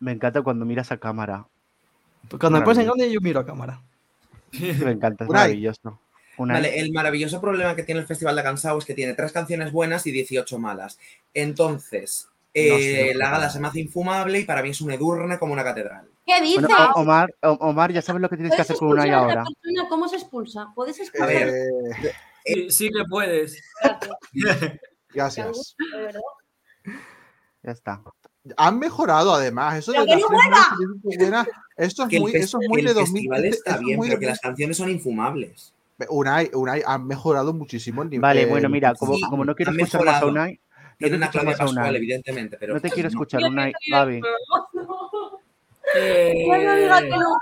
Me 0.00 0.12
encanta 0.12 0.42
cuando 0.42 0.64
miras 0.64 0.92
a 0.92 0.98
cámara. 0.98 1.46
Cuando 2.38 2.58
me 2.58 2.64
pones 2.64 2.78
en 2.78 2.86
grande, 2.86 3.10
yo 3.12 3.20
miro 3.20 3.40
a 3.40 3.46
cámara. 3.46 3.82
Me 4.52 4.90
encanta, 4.92 5.24
es 5.24 5.30
maravilloso. 5.30 6.00
Vale, 6.38 6.78
el 6.78 6.92
maravilloso 6.92 7.40
problema 7.40 7.74
que 7.74 7.82
tiene 7.82 8.00
el 8.00 8.06
Festival 8.06 8.36
de 8.36 8.42
Cansao 8.44 8.78
es 8.78 8.84
que 8.84 8.94
tiene 8.94 9.14
tres 9.14 9.32
canciones 9.32 9.72
buenas 9.72 10.06
y 10.06 10.12
18 10.12 10.58
malas. 10.58 10.98
Entonces, 11.34 12.28
eh, 12.54 12.68
No 12.70 12.78
sé. 12.78 13.14
la 13.18 13.30
gala 13.30 13.50
se 13.50 13.58
me 13.58 13.66
hace 13.66 13.80
infumable 13.80 14.38
y 14.40 14.44
para 14.44 14.62
mí 14.62 14.70
es 14.70 14.80
un 14.80 14.92
edurne 14.92 15.38
como 15.38 15.52
una 15.52 15.64
catedral. 15.64 16.08
¿Qué 16.24 16.40
dices? 16.40 16.62
Bueno, 16.68 16.92
Omar, 16.94 17.34
Omar, 17.42 17.92
ya 17.92 18.02
sabes 18.02 18.22
lo 18.22 18.28
que 18.28 18.36
tienes 18.36 18.52
que 18.52 18.56
¿Puedes 18.56 18.70
hacer 18.70 18.76
con 18.78 18.88
Unai 18.90 19.08
expulsar 19.08 19.30
a 19.30 19.34
la 19.34 19.40
ahora. 19.40 19.50
persona? 19.62 19.88
¿Cómo 19.88 20.08
se 20.08 20.16
expulsa? 20.16 20.68
¿Puedes 20.74 21.00
A 21.00 21.02
expulsar? 21.02 21.28
ver, 21.28 21.48
Eh, 21.48 22.12
Sí, 22.44 22.70
sí 22.70 22.88
que 22.90 23.04
puedes. 23.10 23.60
gracias. 25.12 25.76
Verdad. 25.92 26.20
Ya 27.64 27.72
está. 27.72 28.02
Han 28.56 28.78
mejorado 28.78 29.34
además. 29.34 29.76
Eso 29.78 29.92
de 29.92 29.98
¡Pero 29.98 30.10
las 30.12 30.20
no 30.20 30.28
buenas, 30.28 31.46
esto 31.76 32.02
es 32.04 32.08
que 32.08 32.20
muy, 32.20 32.32
fes- 32.32 32.40
eso 32.44 32.58
es 32.60 32.68
muy 32.68 32.80
el 32.80 32.86
de 32.86 32.94
festival 32.94 33.42
2000. 33.42 33.44
está 33.54 33.70
eso 33.70 33.78
es 33.80 33.84
bien, 33.86 33.96
muy 33.96 34.08
pero 34.08 34.18
de- 34.18 34.24
que 34.24 34.30
las 34.30 34.40
canciones 34.40 34.76
son 34.76 34.88
infumables. 34.90 35.72
Unai, 36.08 36.50
Unai 36.54 36.82
han 36.86 37.06
mejorado 37.06 37.52
muchísimo 37.52 38.02
el 38.02 38.10
nivel. 38.10 38.20
Vale, 38.22 38.46
bueno, 38.46 38.68
mira, 38.68 38.94
como, 38.94 39.14
sí, 39.16 39.22
como 39.28 39.44
no 39.44 39.54
quiero 39.56 39.72
escuchar 39.72 40.00
más 40.04 40.22
a 40.22 40.26
mejorado. 40.26 40.28
Unai, 40.28 40.52
no 40.52 40.58
Tiene 40.78 40.96
quiero 40.98 41.16
una 41.16 41.30
clave 41.30 41.46
más 41.46 41.54
a 41.54 41.58
Pascual, 41.64 41.84
Unai. 41.86 41.96
evidentemente, 41.96 42.56
pero 42.58 42.74
No 42.74 42.80
te 42.80 42.90
quiero 42.90 43.08
no. 43.08 43.12
escuchar, 43.14 43.42
Unai. 43.44 43.72
Gaby. 43.90 44.20
Eh, 45.94 46.44
no. 47.08 47.38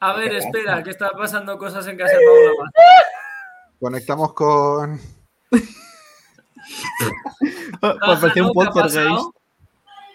A 0.00 0.12
ver, 0.14 0.32
espera, 0.36 0.82
que 0.82 0.90
está 0.90 1.10
pasando 1.10 1.58
cosas 1.58 1.86
en 1.88 1.96
casa 1.96 2.12
de 2.16 2.24
Paula. 2.24 2.70
Conectamos 3.80 4.32
con. 4.32 4.98
Parecía 7.80 8.42
un 8.42 8.48
¿no? 8.48 8.52
¿Qué 8.54 8.68
ha 8.68 8.72
poltergeist. 8.72 8.96
pasado? 8.96 9.34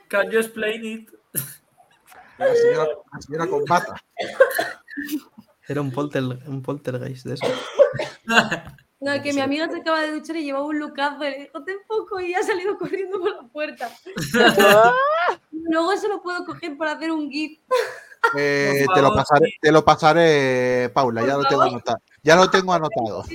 Can 0.10 0.32
you 0.32 0.40
explain 0.40 0.86
it? 0.86 1.10
La 2.38 2.56
señora, 2.56 2.90
la 3.12 3.22
señora 3.22 3.48
con 3.48 3.66
bata. 3.66 3.96
Era 5.68 5.82
un, 5.82 5.92
polter, 5.92 6.24
un 6.24 6.62
poltergeist 6.62 7.26
de 7.26 7.36
eso. 7.36 7.46
No, 9.00 9.22
que 9.22 9.34
mi 9.34 9.42
amiga 9.42 9.68
se 9.70 9.82
acaba 9.82 10.02
de 10.02 10.12
duchar 10.12 10.38
y 10.38 10.46
llevaba 10.46 10.66
un 10.66 10.80
lucazo 10.80 11.26
y 11.26 11.32
le 11.32 11.40
dijo, 11.40 11.64
ten 11.64 11.78
poco 11.88 12.22
y 12.22 12.34
ha 12.34 12.42
salido 12.42 12.78
corriendo 12.80 13.20
por 13.20 13.36
la 13.36 13.48
puerta. 13.50 13.92
Luego 15.52 15.98
se 15.98 16.08
lo 16.08 16.22
puedo 16.22 16.46
coger 16.46 16.78
para 16.78 16.94
hacer 16.94 17.12
un 17.12 17.30
gif. 17.30 17.60
Eh, 18.38 18.86
te, 18.94 19.02
lo 19.02 19.14
pasaré, 19.14 19.54
te 19.60 19.72
lo 19.72 19.84
pasaré, 19.84 20.90
Paula, 20.94 21.26
ya 21.26 21.36
lo 21.36 21.44
tengo 21.44 21.64
anotado. 21.64 21.98
Ya 22.24 22.36
lo 22.38 22.50
tengo 22.50 22.74
anotado. 22.74 23.26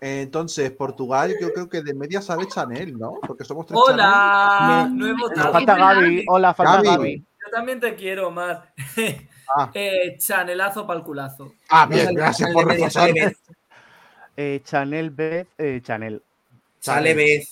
Entonces, 0.00 0.70
Portugal, 0.70 1.34
yo 1.40 1.52
creo 1.52 1.68
que 1.68 1.82
de 1.82 1.92
media 1.94 2.22
sabe 2.22 2.46
Chanel, 2.46 2.96
¿no? 2.96 3.14
Porque 3.26 3.44
somos 3.44 3.66
tres 3.66 3.80
Hola, 3.82 4.86
Me- 4.88 4.96
no 4.96 5.06
he 5.06 5.12
Me 5.14 5.20
votado. 5.20 5.52
falta 5.52 5.74
Gaby. 5.74 6.24
Hola, 6.28 6.54
falta 6.54 6.76
Gaby. 6.76 6.86
Gaby. 6.88 7.16
Yo 7.18 7.50
también 7.50 7.80
te 7.80 7.94
quiero, 7.94 8.28
Omar. 8.28 8.72
Ah. 9.56 9.70
Eh, 9.72 10.18
chanelazo 10.18 10.86
para 10.86 10.98
el 10.98 11.04
culazo. 11.06 11.44
Chanel. 11.46 11.58
Ah, 11.70 11.86
bien, 11.86 12.14
gracias 12.14 12.52
por 12.52 12.66
Beth. 12.68 13.34
Eh, 14.36 14.60
Chanel, 14.62 15.08
Beth, 15.10 15.48
eh, 15.56 15.80
Chanel. 15.82 16.22
Sale 16.78 17.14
Beth. 17.14 17.48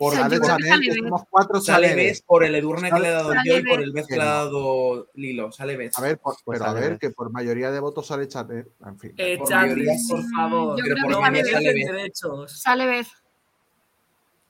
Por, 0.00 0.14
que 0.14 0.38
Beth. 0.38 0.96
somos 0.96 1.22
cuatro 1.28 1.60
sale. 1.60 1.94
Beth 1.94 2.24
por 2.24 2.42
el 2.42 2.54
edurne 2.54 2.90
que 2.90 2.98
le 3.00 3.08
he 3.08 3.10
dado 3.10 3.34
yo 3.44 3.58
y 3.58 3.62
por 3.62 3.82
el 3.82 3.92
Beth 3.92 4.06
que 4.06 4.16
le 4.16 4.22
ha 4.22 4.26
dado 4.26 5.08
Lilo. 5.12 5.52
Sale 5.52 5.76
Beth. 5.76 5.92
A 5.98 6.00
ver, 6.00 6.18
por- 6.18 6.36
Pues 6.42 6.58
pero 6.58 6.70
a 6.70 6.72
ver, 6.72 6.98
que 6.98 7.10
por 7.10 7.30
mayoría 7.30 7.70
de 7.70 7.80
votos 7.80 8.06
sale 8.06 8.26
Chanel. 8.26 8.66
En 8.86 8.98
fin. 8.98 9.12
Eh, 9.18 9.36
Por 9.36 9.50
mayoría, 9.50 9.92
por 10.08 10.22
favor. 10.34 10.78
Yo 10.78 10.82
Pero 10.84 10.94
creo 10.94 11.04
por 11.20 11.32
que 11.32 11.42
No 11.42 11.48
sale 11.50 11.72
derechos. 11.74 12.62
Sale 12.62 12.86
Beth. 12.86 13.06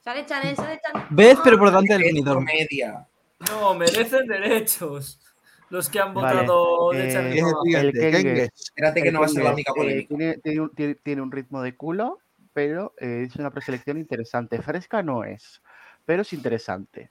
Sale 0.05 0.25
Chanel, 0.27 0.55
sale 0.57 0.81
Chanel. 0.83 1.07
Beth, 1.11 1.39
pero 1.43 1.59
por 1.59 1.69
delante 1.69 1.99
del 1.99 2.25
media. 2.45 3.09
No, 3.51 3.75
merecen 3.75 4.27
derechos. 4.29 5.21
Los 5.69 5.89
que 5.89 5.99
han 5.99 6.15
Vale, 6.15 6.41
votado 6.43 6.91
de 6.93 7.09
eh, 7.09 7.13
Chanel 7.13 7.35
Y 7.65 7.75
es 7.75 8.25
el. 8.25 8.39
Espérate 8.55 9.03
que 9.03 9.09
El 9.09 9.15
no 9.15 9.21
va 9.21 9.27
a 9.27 9.29
ser 9.29 9.43
la 9.45 9.53
única 9.53 9.73
eh, 9.73 10.07
polémica. 10.09 10.99
tiene 11.05 11.23
un 11.23 11.31
ritmo 11.33 11.61
de 11.63 11.77
culo, 11.77 12.19
pero 12.53 12.95
eh, 12.99 13.25
es 13.29 13.37
una 13.37 13.51
preselección 13.51 13.99
interesante. 13.99 14.61
Fresca 14.63 15.03
no 15.03 15.25
es, 15.25 15.63
pero 16.05 16.23
es 16.23 16.33
interesante. 16.33 17.11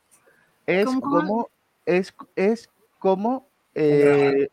Es 0.66 0.86
¿Cómo, 0.86 1.02
cómo? 1.02 1.20
como. 1.20 1.49
Es, 1.86 2.14
es 2.36 2.70
como. 2.99 3.38
Un 3.40 3.45
eh, 3.76 4.49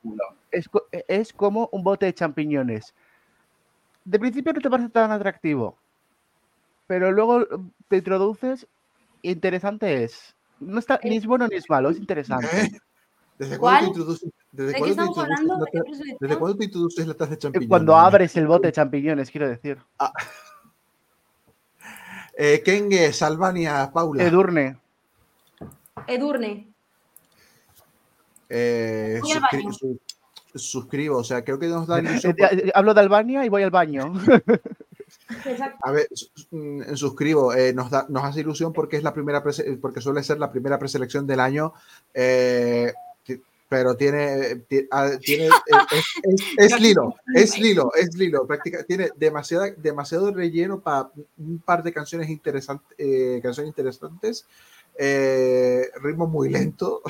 es, 0.50 0.68
co- 0.68 0.86
es 0.92 1.32
como 1.32 1.68
un 1.72 1.82
bote 1.82 2.06
de 2.06 2.14
champiñones. 2.14 2.94
De 4.04 4.18
principio 4.18 4.52
no 4.52 4.60
te 4.60 4.70
parece 4.70 4.88
tan 4.90 5.10
atractivo, 5.10 5.76
pero 6.86 7.10
luego 7.10 7.42
eh, 7.42 7.46
te 7.88 7.96
introduces. 7.96 8.66
Interesante 9.22 10.04
es. 10.04 10.36
No 10.60 10.78
está, 10.78 11.00
ni 11.02 11.16
es 11.16 11.26
bueno 11.26 11.48
ni 11.48 11.56
es 11.56 11.68
malo, 11.68 11.90
es 11.90 11.98
interesante. 11.98 12.46
¿Eh? 12.52 12.70
¿Desde 13.38 13.58
cuándo 13.58 13.80
te 13.80 13.86
introduces? 13.88 14.30
¿Desde 14.52 14.72
¿De 14.72 14.78
cuándo 14.78 15.04
introduces. 15.04 16.16
¿Desde 16.20 16.38
cuándo 16.38 16.56
te 16.56 16.64
introduces 16.64 17.06
la 17.06 17.14
taza 17.14 17.30
de 17.30 17.34
Eh, 17.34 17.38
champiñones? 17.38 17.68
Cuando 17.68 17.96
abres 17.96 18.36
el 18.36 18.46
bote 18.46 18.68
de 18.68 18.72
champiñones, 18.72 19.30
quiero 19.30 19.48
decir. 19.48 19.78
Eh, 22.38 22.62
Kengue, 22.64 23.12
Salvania, 23.12 23.90
Paula. 23.92 24.22
Edurne. 24.22 24.76
Edurne. 26.06 26.68
Eh, 28.48 29.18
Voy 29.22 29.32
al 29.32 29.38
suscri- 29.42 29.62
baño. 29.64 29.72
su- 29.72 30.00
suscribo, 30.54 31.18
o 31.18 31.24
sea, 31.24 31.42
creo 31.44 31.58
que 31.58 31.66
nos 31.66 31.86
da 31.86 31.98
Eh, 31.98 32.02
ilusión. 32.02 32.34
eh, 32.38 32.48
eh, 32.66 32.72
Hablo 32.74 32.94
de 32.94 33.00
Albania 33.00 33.44
y 33.44 33.48
voy 33.48 33.62
al 33.62 33.70
baño. 33.70 34.12
Exacto. 35.44 35.78
A 35.82 35.90
ver, 35.92 36.08
su- 36.12 36.28
mm, 36.50 36.94
suscribo, 36.94 37.52
eh, 37.54 37.72
nos, 37.72 37.90
da, 37.90 38.06
nos 38.08 38.24
hace 38.24 38.40
ilusión 38.40 38.72
porque 38.72 38.96
es 38.96 39.02
la 39.02 39.12
primera 39.14 39.42
porque 39.80 40.00
suele 40.00 40.22
ser 40.22 40.38
la 40.38 40.50
primera 40.50 40.78
preselección 40.78 41.26
del 41.26 41.40
año, 41.40 41.72
eh, 42.14 42.92
pero 43.68 43.96
tiene, 43.96 44.56
ti- 44.68 44.86
ah, 44.90 45.10
tiene 45.20 45.46
eh, 45.66 45.76
es, 45.90 46.04
es- 46.56 46.72
es 46.72 46.80
Lilo, 46.80 47.14
es 47.34 47.58
Lilo, 47.58 47.92
es 47.94 48.14
Lilo, 48.16 48.46
práctica, 48.46 48.84
tiene 48.84 49.10
demasiada, 49.16 49.70
demasiado 49.76 50.32
relleno 50.32 50.80
para 50.80 51.10
un 51.38 51.58
par 51.58 51.82
de 51.82 51.92
canciones 51.92 52.28
interesantes, 52.30 52.94
eh, 52.98 53.40
canciones 53.42 53.70
interesantes, 53.70 54.46
eh, 54.98 55.88
ritmo 56.02 56.26
muy 56.26 56.48
lento. 56.48 57.02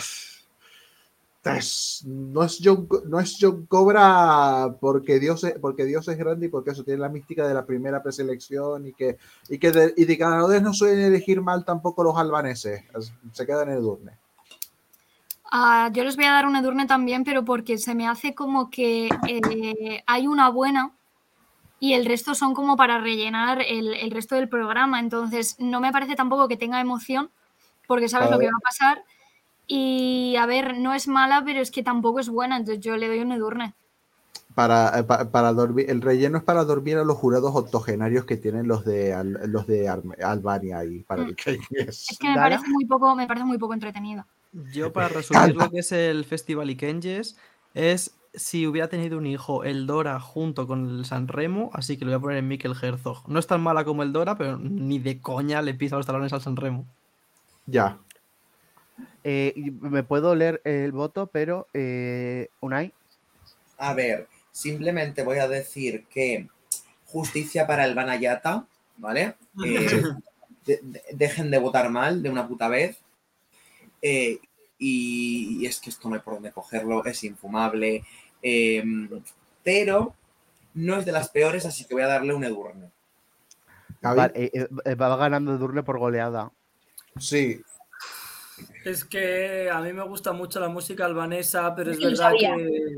Es- 1.45 2.03
no 2.05 2.43
es 2.43 2.59
John, 2.61 2.89
no 3.07 3.21
es 3.21 3.37
John 3.41 3.67
Cobra 3.67 4.75
porque 4.81 5.21
Dios 5.21 5.45
es, 5.45 5.53
porque 5.61 5.85
Dios 5.85 6.09
es 6.09 6.19
grande 6.19 6.47
y 6.47 6.49
porque 6.49 6.71
eso 6.73 6.83
tiene 6.83 6.99
la 6.99 7.09
mística 7.09 7.47
de 7.47 7.55
la 7.55 7.65
primera 7.65 8.03
preselección 8.03 8.89
y 8.89 8.93
que 8.95 9.17
y 9.49 9.59
que 9.59 9.71
de, 9.71 9.95
y 9.97 10.07
de 10.07 10.17
ganadores 10.17 10.61
no 10.61 10.73
suelen 10.75 11.03
elegir 11.05 11.41
mal 11.41 11.65
tampoco 11.65 12.03
los 12.03 12.17
albaneses 12.19 12.83
es- 12.99 13.13
se 13.33 13.47
quedan 13.47 13.69
en 13.69 13.77
el 13.77 13.83
durne 13.83 14.19
Ah, 15.51 15.91
yo 15.93 16.03
les 16.05 16.17
voy 16.17 16.25
a 16.25 16.33
dar 16.33 16.47
un 16.47 16.57
Edurne 16.57 16.87
también, 16.87 17.25
pero 17.25 17.45
porque 17.45 17.79
se 17.79 17.95
me 17.95 18.09
hace 18.09 18.35
como 18.35 18.69
que 18.71 19.09
eh, 19.29 20.03
hay 20.07 20.27
una 20.27 20.49
buena 20.51 20.93
y 21.79 21.93
el 21.93 22.05
resto 22.07 22.35
son 22.35 22.55
como 22.55 22.77
para 22.77 22.99
rellenar 23.01 23.63
el, 23.63 23.95
el 23.95 24.11
resto 24.11 24.35
del 24.35 24.49
programa. 24.49 24.99
Entonces, 24.99 25.57
no 25.59 25.81
me 25.81 25.93
parece 25.93 26.17
tampoco 26.17 26.49
que 26.49 26.57
tenga 26.57 26.81
emoción, 26.81 27.31
porque 27.87 28.09
sabes 28.09 28.31
lo 28.31 28.39
que 28.39 28.47
va 28.47 28.53
a 28.59 28.61
pasar. 28.61 29.05
Y 29.69 30.37
a 30.37 30.47
ver, 30.47 30.79
no 30.79 30.95
es 30.95 31.07
mala, 31.09 31.43
pero 31.45 31.61
es 31.61 31.71
que 31.71 31.83
tampoco 31.83 32.21
es 32.21 32.29
buena, 32.29 32.57
entonces 32.57 32.83
yo 32.85 32.97
le 32.97 33.09
doy 33.09 33.21
un 33.21 33.33
Edurne. 33.33 33.75
Para, 34.55 34.99
eh, 34.99 35.05
pa- 35.05 35.31
para 35.31 35.53
dormir, 35.53 35.87
el 35.91 36.01
relleno 36.01 36.39
es 36.39 36.45
para 36.45 36.65
dormir 36.65 36.97
a 36.97 37.05
los 37.05 37.17
jurados 37.19 37.55
octogenarios 37.55 38.25
que 38.25 38.37
tienen 38.37 38.67
los 38.69 38.85
de, 38.85 39.15
los 39.47 39.67
de 39.67 39.89
Albania 39.89 40.85
y 40.85 41.03
para 41.03 41.23
Mm. 41.23 41.27
el 41.29 41.37
que 41.37 41.51
es. 41.71 42.11
Es 42.11 42.19
que 42.19 42.29
me 42.29 42.37
parece 42.37 42.67
muy 42.69 42.85
poco, 42.87 43.15
me 43.15 43.27
parece 43.27 43.45
muy 43.45 43.59
poco 43.59 43.75
entretenido. 43.75 44.25
Yo, 44.73 44.93
para 44.93 45.09
resumir 45.09 45.55
lo 45.55 45.71
que 45.71 45.79
es 45.81 45.93
el 45.93 46.25
Festival 46.25 46.71
Ikenges, 46.71 47.37
es 47.75 48.13
si 48.35 48.67
hubiera 48.67 48.89
tenido 48.89 49.17
un 49.19 49.27
hijo 49.27 49.65
el 49.65 49.87
Dora 49.87 50.21
junto 50.21 50.67
con 50.67 50.99
el 50.99 51.05
San 51.07 51.29
Remo, 51.29 51.71
así 51.73 51.97
que 51.97 52.05
lo 52.05 52.11
voy 52.11 52.17
a 52.19 52.21
poner 52.21 52.39
en 52.39 52.49
Mikkel 52.49 52.75
Herzog. 52.81 53.29
No 53.29 53.39
es 53.39 53.47
tan 53.47 53.61
mala 53.63 53.85
como 53.85 54.03
el 54.03 54.13
Dora, 54.13 54.37
pero 54.37 54.59
ni 54.59 54.99
de 54.99 55.21
coña 55.21 55.63
le 55.63 55.75
pisa 55.75 55.97
los 55.97 56.07
talones 56.07 56.33
al 56.33 56.43
San 56.43 56.57
Remo. 56.57 56.87
Ya. 57.67 57.99
Eh, 59.25 59.73
me 59.81 60.03
puedo 60.03 60.35
leer 60.35 60.61
el 60.65 60.93
voto, 60.93 61.27
pero 61.27 61.67
eh, 61.75 62.49
Unai. 62.61 62.93
A 63.79 63.93
ver, 63.95 64.29
simplemente 64.53 65.23
voy 65.23 65.39
a 65.39 65.49
decir 65.49 66.05
que 66.09 66.49
justicia 67.07 67.67
para 67.67 67.85
el 67.85 67.95
Banayata, 67.95 68.67
¿vale? 68.97 69.35
Eh, 69.65 70.03
de- 70.67 70.81
de- 70.83 71.03
dejen 71.13 71.51
de 71.51 71.59
votar 71.59 71.91
mal 71.91 72.23
de 72.23 72.29
una 72.31 72.47
puta 72.49 72.69
vez. 72.69 72.99
Eh, 74.03 74.39
y, 74.79 75.59
y 75.61 75.67
es 75.67 75.81
que 75.81 75.91
esto 75.91 76.09
no 76.09 76.15
hay 76.15 76.21
por 76.21 76.35
dónde 76.35 76.53
cogerlo, 76.53 77.05
es 77.05 77.25
infumable. 77.25 78.05
eh, 78.43 78.85
pero 79.63 80.15
no 80.75 80.97
es 80.97 81.05
de 81.05 81.11
las 81.11 81.31
peores, 81.31 81.67
así 81.67 81.85
que 81.85 81.95
voy 81.95 82.05
a 82.05 82.07
darle 82.07 82.33
un 82.33 82.45
Edurne. 82.45 82.91
Vale, 84.01 84.33
eh, 84.37 84.69
eh, 84.85 84.95
va 84.95 85.17
ganando 85.17 85.59
Durne 85.59 85.83
por 85.83 85.99
goleada. 85.99 86.53
Sí. 87.19 87.61
Es 88.85 89.05
que 89.05 89.69
a 89.69 89.81
mí 89.81 89.93
me 89.93 90.05
gusta 90.05 90.33
mucho 90.33 90.61
la 90.61 90.69
música 90.69 91.05
albanesa, 91.05 91.75
pero 91.75 91.91
es 91.91 91.99
verdad 91.99 92.31
sabía, 92.31 92.55
que 92.57 92.97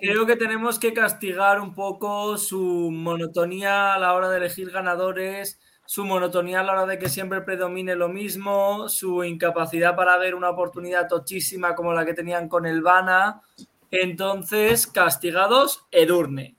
creo 0.00 0.26
que 0.26 0.34
tenemos 0.34 0.78
que 0.78 0.92
castigar 0.92 1.60
un 1.60 1.74
poco 1.74 2.36
su 2.36 2.90
monotonía 2.90 3.94
a 3.94 3.98
la 3.98 4.14
hora 4.14 4.28
de 4.28 4.38
elegir 4.38 4.70
ganadores, 4.70 5.60
su 5.90 6.04
monotonía 6.04 6.60
a 6.60 6.62
la 6.62 6.72
hora 6.74 6.86
de 6.86 7.00
que 7.00 7.08
siempre 7.08 7.40
predomine 7.40 7.96
lo 7.96 8.08
mismo, 8.08 8.88
su 8.88 9.24
incapacidad 9.24 9.96
para 9.96 10.16
ver 10.18 10.36
una 10.36 10.48
oportunidad 10.50 11.08
tochísima 11.08 11.74
como 11.74 11.92
la 11.92 12.04
que 12.06 12.14
tenían 12.14 12.48
con 12.48 12.64
el 12.64 12.80
Bana. 12.80 13.40
Entonces, 13.90 14.86
castigados, 14.86 15.84
Edurne. 15.90 16.54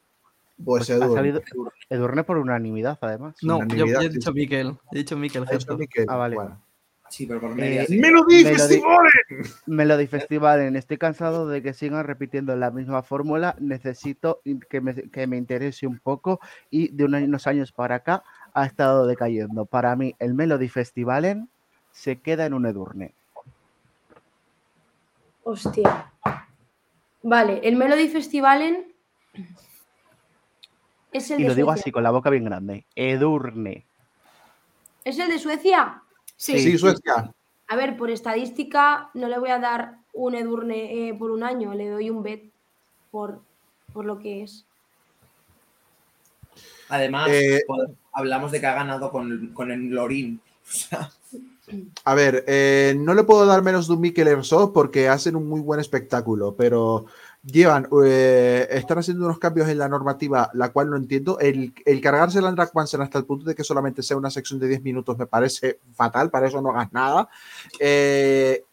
Pues 0.62 0.90
Ha 0.90 0.96
Edurne. 0.96 1.16
salido 1.16 1.42
Edurne 1.90 2.26
por 2.26 2.40
unanimidad, 2.40 2.98
además. 3.00 3.36
No, 3.42 3.60
yo, 3.60 3.68
yo 3.68 3.86
Unanimidad, 3.86 4.04
he 4.04 4.10
dicho 4.10 4.32
sí. 4.34 4.38
Mikkel. 4.38 4.78
He 4.92 4.98
dicho. 4.98 5.16
Miquel, 5.18 5.46
Ah, 6.10 6.18
vale. 6.18 6.36
bueno. 6.36 6.62
Sí, 7.10 7.26
pero 7.26 7.42
por 7.42 7.60
Eh. 7.60 7.86
¡Melody 7.90 8.44
Festivalen! 8.46 9.12
Melody 9.66 10.78
estoy 10.78 10.98
cansado 10.98 11.46
de 11.50 11.62
que 11.62 11.74
sigan 11.74 12.06
repitiendo 12.06 12.56
la 12.56 12.72
misma 12.72 13.04
fórmula. 13.04 13.54
Necesito 13.60 14.42
que 14.70 14.80
me, 14.80 14.94
que 15.10 15.28
me 15.28 15.36
interese 15.36 15.88
un 15.88 16.00
poco 16.00 16.40
y 16.70 16.88
de 16.90 17.04
un- 17.04 17.16
unos 17.16 17.48
años 17.48 17.74
para 17.74 17.96
acá 17.96 18.24
ha 18.54 18.66
estado 18.66 19.08
decayendo. 19.08 19.66
Para 19.66 19.96
mí, 19.96 20.16
el 20.20 20.34
Melody 20.34 20.70
Festivalen 20.70 21.50
se 21.92 22.20
queda 22.20 22.46
en 22.46 22.54
un 22.54 22.66
Edurne. 22.66 23.14
Hostia. 25.44 26.12
Vale, 27.24 27.60
el 27.64 27.76
Melody 27.76 28.08
Festivalen 28.08 28.94
es 31.12 31.30
el 31.32 31.40
Y 31.40 31.44
de 31.44 31.50
lo 31.50 31.56
digo 31.56 31.68
Suecia. 31.70 31.82
así, 31.82 31.92
con 31.92 32.04
la 32.04 32.12
boca 32.12 32.30
bien 32.30 32.46
grande. 32.46 32.86
Edurne. 32.96 33.86
¿Es 35.04 35.20
el 35.20 35.30
de 35.30 35.40
Suecia? 35.40 36.04
Sí. 36.36 36.60
Sí, 36.60 36.78
Suecia. 36.78 37.34
A 37.68 37.76
ver, 37.76 37.98
por 37.98 38.10
estadística 38.10 39.10
no 39.14 39.28
le 39.28 39.40
voy 39.40 39.50
a 39.50 39.60
dar 39.60 39.98
un 40.14 40.36
Edurne 40.36 41.10
eh, 41.10 41.14
por 41.14 41.32
un 41.32 41.44
año, 41.44 41.74
le 41.74 41.90
doy 41.90 42.10
un 42.10 42.24
bet 42.24 42.52
por, 43.12 43.42
por 43.94 44.06
lo 44.06 44.20
que 44.20 44.44
es. 44.44 44.66
Además, 46.92 47.30
Eh, 47.32 47.62
hablamos 48.14 48.52
de 48.52 48.60
que 48.60 48.68
ha 48.68 48.74
ganado 48.74 49.10
con, 49.12 49.52
con 49.54 49.72
el 49.72 49.90
Lorín. 49.90 50.42
Sea, 50.64 51.10
A 52.04 52.14
ver, 52.16 52.44
eh, 52.48 52.94
no 52.98 53.14
le 53.14 53.24
puedo 53.24 53.46
dar 53.46 53.64
menos 53.64 53.88
de 53.88 53.94
un 53.94 54.02
Mikel 54.02 54.28
Herzog 54.28 54.74
porque 54.74 55.08
hacen 55.08 55.38
un 55.38 55.48
muy 55.48 55.62
buen 55.62 55.80
espectáculo, 55.80 56.54
pero 56.56 57.06
llevan, 57.44 57.88
eh, 58.04 58.68
están 58.72 58.98
haciendo 59.00 59.26
unos 59.26 59.40
cambios 59.40 59.70
en 59.70 59.78
la 59.78 59.88
normativa, 59.88 60.52
la 60.54 60.74
cual 60.74 60.90
no 60.90 60.98
entiendo. 60.98 61.40
El, 61.40 61.74
el 61.86 62.02
cargarse 62.02 62.40
el 62.40 62.46
Andrak 62.46 62.76
Mansen 62.76 63.02
hasta 63.02 63.18
el 63.20 63.26
punto 63.26 63.46
de 63.46 63.56
que 63.56 63.64
solamente 63.64 64.04
sea 64.04 64.18
una 64.18 64.30
sección 64.30 64.60
de 64.60 64.68
10 64.68 64.84
minutos 64.84 65.18
me 65.18 65.28
parece 65.28 65.80
fatal, 65.94 66.30
para 66.30 66.48
eso 66.48 66.62
no 66.62 66.72
hagas 66.72 66.92
nada. 66.92 67.30
Eh, 67.80 68.66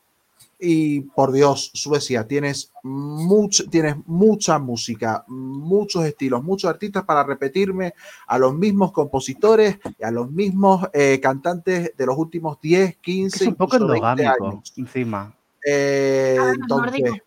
y 0.58 1.00
por 1.00 1.32
Dios, 1.32 1.70
Suecia, 1.74 2.26
tienes, 2.26 2.72
mucho, 2.82 3.68
tienes 3.70 3.96
mucha 4.06 4.58
música, 4.58 5.24
muchos 5.28 6.04
estilos, 6.04 6.42
muchos 6.42 6.68
artistas 6.68 7.04
para 7.04 7.22
repetirme 7.22 7.94
a 8.26 8.38
los 8.38 8.54
mismos 8.54 8.92
compositores 8.92 9.78
y 9.98 10.04
a 10.04 10.10
los 10.10 10.30
mismos 10.30 10.88
eh, 10.92 11.20
cantantes 11.22 11.92
de 11.96 12.06
los 12.06 12.16
últimos 12.16 12.60
10, 12.60 12.96
15, 12.96 13.36
Es 13.36 13.48
un 13.48 13.54
poco 13.54 13.76
incluso 13.76 13.92
20 13.92 14.22
endogámico, 14.22 14.48
años. 14.48 14.72
encima. 14.76 15.34
Eh, 15.64 16.36
Ah, 16.38 16.52
entonces, 16.54 17.00
nórdico. 17.00 17.24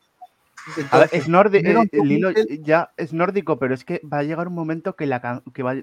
A 0.92 1.00
ver, 1.00 1.10
entonces, 1.10 1.14
es 1.14 1.28
nórdico, 1.28 1.82
un 1.94 2.08
Lilo 2.08 2.32
ya 2.62 2.92
es 2.98 3.14
nórdico, 3.14 3.58
pero 3.58 3.74
es 3.74 3.84
que 3.84 4.00
va 4.12 4.20
a 4.20 4.24
llegar 4.24 4.48
un 4.48 4.54
momento 4.54 4.96
que, 4.96 5.08
la 5.08 5.42
que 5.54 5.64
va 5.64 5.72
a, 5.72 5.76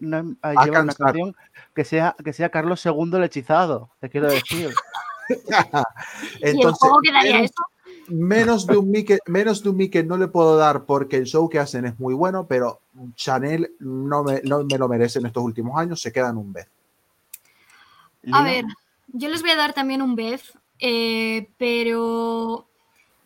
llevar 0.65 0.83
una 0.85 0.95
canción 0.95 1.35
que 1.75 1.85
sea, 1.85 2.15
que 2.25 2.33
sea 2.33 2.51
Carlos 2.51 2.85
II 2.87 3.11
el 3.15 3.25
hechizado, 3.25 3.91
te 4.01 4.09
quiero 4.09 4.29
decir. 4.29 4.73
¿Y 6.41 6.45
el 6.45 6.57
entonces, 6.57 6.79
juego 6.79 7.01
quedaría 7.03 7.35
menos- 7.37 7.51
eso? 7.51 7.65
menos 8.11 8.67
de 8.67 8.77
un 8.77 8.91
Mickey, 8.91 9.19
menos 9.27 9.63
de 9.63 9.69
un 9.71 9.77
Mickey 9.77 10.03
no 10.03 10.17
le 10.17 10.29
puedo 10.29 10.57
dar 10.57 10.85
porque 10.85 11.17
el 11.17 11.25
show 11.27 11.49
que 11.49 11.59
hacen 11.59 11.85
es 11.85 11.99
muy 11.99 12.15
bueno, 12.15 12.47
pero 12.47 12.81
Chanel 13.15 13.73
no 13.81 14.25
me, 14.25 14.41
no 14.43 14.65
me 14.65 14.79
lo 14.79 14.89
merece 14.89 15.19
en 15.19 15.27
estos 15.27 15.43
últimos 15.43 15.79
años, 15.79 16.01
se 16.01 16.11
quedan 16.13 16.39
un 16.39 16.53
vez. 16.53 16.69
A 18.33 18.43
ver, 18.43 18.65
yo 19.09 19.29
les 19.29 19.43
voy 19.43 19.51
a 19.51 19.57
dar 19.57 19.73
también 19.73 20.03
un 20.03 20.15
Beth, 20.17 20.43
eh, 20.81 21.49
pero 21.57 22.67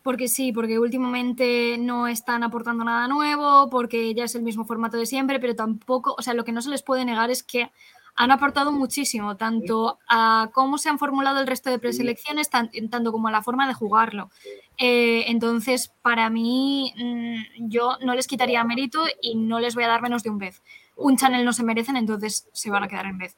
porque 0.01 0.27
sí, 0.27 0.51
porque 0.51 0.79
últimamente 0.79 1.77
no 1.79 2.07
están 2.07 2.43
aportando 2.43 2.83
nada 2.83 3.07
nuevo, 3.07 3.69
porque 3.69 4.13
ya 4.13 4.25
es 4.25 4.35
el 4.35 4.43
mismo 4.43 4.65
formato 4.65 4.97
de 4.97 5.05
siempre, 5.05 5.39
pero 5.39 5.55
tampoco, 5.55 6.13
o 6.17 6.21
sea, 6.21 6.33
lo 6.33 6.43
que 6.43 6.51
no 6.51 6.61
se 6.61 6.69
les 6.69 6.83
puede 6.83 7.05
negar 7.05 7.31
es 7.31 7.41
que 7.41 7.71
han 8.15 8.31
aportado 8.31 8.71
muchísimo, 8.71 9.37
tanto 9.37 9.97
a 10.07 10.49
cómo 10.53 10.77
se 10.77 10.89
han 10.89 10.99
formulado 10.99 11.39
el 11.39 11.47
resto 11.47 11.69
de 11.71 11.79
preselecciones, 11.79 12.49
tan- 12.49 12.69
tanto 12.89 13.11
como 13.11 13.27
a 13.27 13.31
la 13.31 13.41
forma 13.41 13.67
de 13.67 13.73
jugarlo. 13.73 14.29
Eh, 14.77 15.23
entonces, 15.27 15.91
para 16.01 16.29
mí, 16.29 16.93
mm, 16.95 17.69
yo 17.69 17.97
no 18.01 18.13
les 18.13 18.27
quitaría 18.27 18.63
mérito 18.63 19.03
y 19.21 19.35
no 19.35 19.59
les 19.59 19.73
voy 19.75 19.83
a 19.85 19.87
dar 19.87 20.01
menos 20.01 20.21
de 20.23 20.29
un 20.29 20.37
vez. 20.37 20.61
Un 20.95 21.17
channel 21.17 21.43
no 21.43 21.53
se 21.53 21.63
merecen, 21.63 21.97
entonces 21.97 22.47
se 22.53 22.69
van 22.69 22.83
a 22.83 22.87
quedar 22.87 23.07
en 23.07 23.17
vez. 23.17 23.35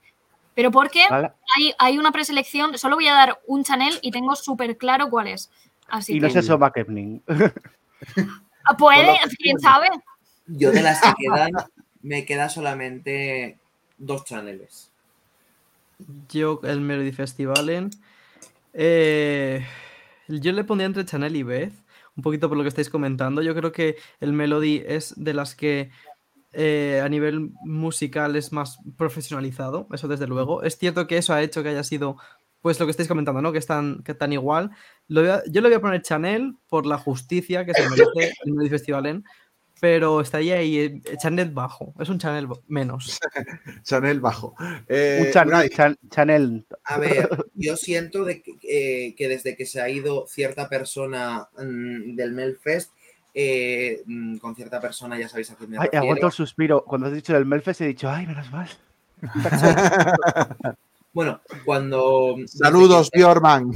Pero 0.56 0.72
porque 0.72 1.04
hay, 1.56 1.74
hay 1.78 1.98
una 1.98 2.12
preselección, 2.12 2.78
solo 2.78 2.96
voy 2.96 3.08
a 3.08 3.14
dar 3.14 3.40
un 3.48 3.64
channel 3.64 3.98
y 4.02 4.12
tengo 4.12 4.36
súper 4.36 4.78
claro 4.78 5.10
cuál 5.10 5.28
es. 5.28 5.50
Así 5.88 6.16
Y 6.18 6.20
no 6.20 6.28
que, 6.28 6.34
sé 6.34 6.42
Soba 6.44 6.72
Kepning. 6.74 7.22
Ah, 8.66 8.76
puede, 8.78 9.18
quién 9.38 9.60
sabe. 9.60 9.88
yo 10.48 10.72
de 10.72 10.82
las 10.82 11.02
que 11.02 11.14
quedan, 11.18 11.52
me 12.02 12.26
queda 12.26 12.50
solamente 12.50 13.58
dos 13.98 14.26
chaneles. 14.26 14.92
Yo, 16.30 16.60
el 16.64 16.82
Melody 16.82 17.12
Festivalen. 17.12 17.90
eh, 18.74 19.66
yo 20.28 20.52
le 20.52 20.64
pondría 20.64 20.88
entre 20.88 21.06
Chanel 21.06 21.36
y 21.36 21.44
Beth, 21.44 21.74
un 22.16 22.24
poquito 22.24 22.50
por 22.50 22.58
lo 22.58 22.64
que 22.64 22.70
estáis 22.70 22.90
comentando. 22.90 23.42
Yo 23.42 23.56
creo 23.56 23.72
que 23.72 23.98
el 24.20 24.34
Melody 24.34 24.84
es 24.86 25.14
de 25.16 25.34
las 25.34 25.56
que 25.56 25.92
eh, 26.54 27.02
a 27.04 27.10
nivel 27.10 27.52
musical 27.64 28.36
es 28.36 28.52
más 28.54 28.80
profesionalizado, 28.98 29.88
eso 29.92 30.08
desde 30.08 30.28
luego. 30.28 30.64
Es 30.64 30.78
cierto 30.78 31.06
que 31.06 31.18
eso 31.18 31.34
ha 31.34 31.42
hecho 31.42 31.62
que 31.62 31.70
haya 31.70 31.84
sido, 31.84 32.18
pues 32.62 32.80
lo 32.80 32.86
que 32.86 32.92
estáis 32.92 33.10
comentando, 33.10 33.42
¿no? 33.42 33.52
Que 33.52 33.60
es 33.60 33.66
tan, 33.66 34.04
que 34.04 34.14
tan 34.14 34.32
igual. 34.34 34.72
Lo 35.08 35.22
yo 35.46 35.62
le 35.62 35.68
voy 35.68 35.74
a 35.74 35.82
poner 35.82 36.02
Chanel 36.02 36.56
por 36.68 36.86
la 36.86 36.98
justicia 36.98 37.66
que 37.66 37.74
se 37.74 37.90
merece 37.90 38.34
el 38.44 38.54
Melody 38.54 38.70
Festivalen, 38.70 39.26
pero 39.80 40.22
estaría 40.22 40.56
ahí, 40.56 40.80
eh, 40.80 41.02
Chanel 41.22 41.52
bajo, 41.52 41.94
es 42.00 42.10
un 42.10 42.18
Chanel 42.20 42.48
menos. 42.68 43.20
Chanel 43.84 44.20
bajo. 44.20 44.56
Eh, 44.88 45.24
un 45.28 45.32
Chan- 45.34 45.48
Unai, 45.48 45.70
Chan- 45.70 45.98
Chanel. 46.10 46.66
A 46.86 46.98
ver, 46.98 47.30
yo 47.54 47.76
siento 47.78 48.24
de 48.26 48.42
que, 48.42 48.54
eh, 48.64 49.16
que 49.16 49.28
desde 49.28 49.56
que 49.56 49.66
se 49.66 49.82
ha 49.82 49.90
ido 49.90 50.26
cierta 50.28 50.70
persona 50.70 51.48
mm, 51.58 52.16
del 52.16 52.32
Melfest, 52.32 52.92
eh, 53.34 54.02
mm, 54.06 54.38
con 54.38 54.56
cierta 54.56 54.80
persona 54.80 55.20
ya 55.20 55.28
sabéis 55.28 55.52
a 55.52 55.56
quién 55.56 55.72
me 55.72 55.78
Ay, 55.78 55.86
refiero. 55.86 56.04
aguanto 56.04 56.28
el 56.28 56.34
suspiro. 56.34 56.84
Cuando 56.86 57.08
has 57.08 57.14
dicho 57.14 57.34
del 57.34 57.46
Melfest 57.46 57.82
he 57.82 57.88
dicho, 57.88 58.10
ay, 58.10 58.26
menos 58.28 58.50
mal. 58.52 58.70
Bueno, 61.14 61.40
cuando... 61.64 62.36
saludos, 62.46 63.10
que- 63.10 63.20
Bjorman. 63.22 63.72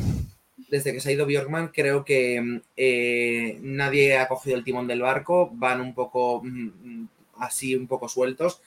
Desde 0.70 0.94
que 0.94 1.00
se 1.00 1.10
ha 1.10 1.12
ido 1.14 1.26
Bjorkman, 1.26 1.70
creo 1.70 2.06
que 2.06 2.42
mm, 2.42 2.62
eh, 2.78 3.60
nadie 3.62 4.18
ha 4.18 4.28
cogido 4.28 4.58
el 4.58 4.64
timón 4.64 4.88
del 4.88 5.02
barco, 5.02 5.50
van 5.54 5.82
un 5.82 5.94
poco 5.94 6.42
mm, 6.44 6.68
mm, 7.04 7.10
así, 7.40 7.76
un 7.76 7.88
poco 7.88 8.08
sueltos. 8.10 8.62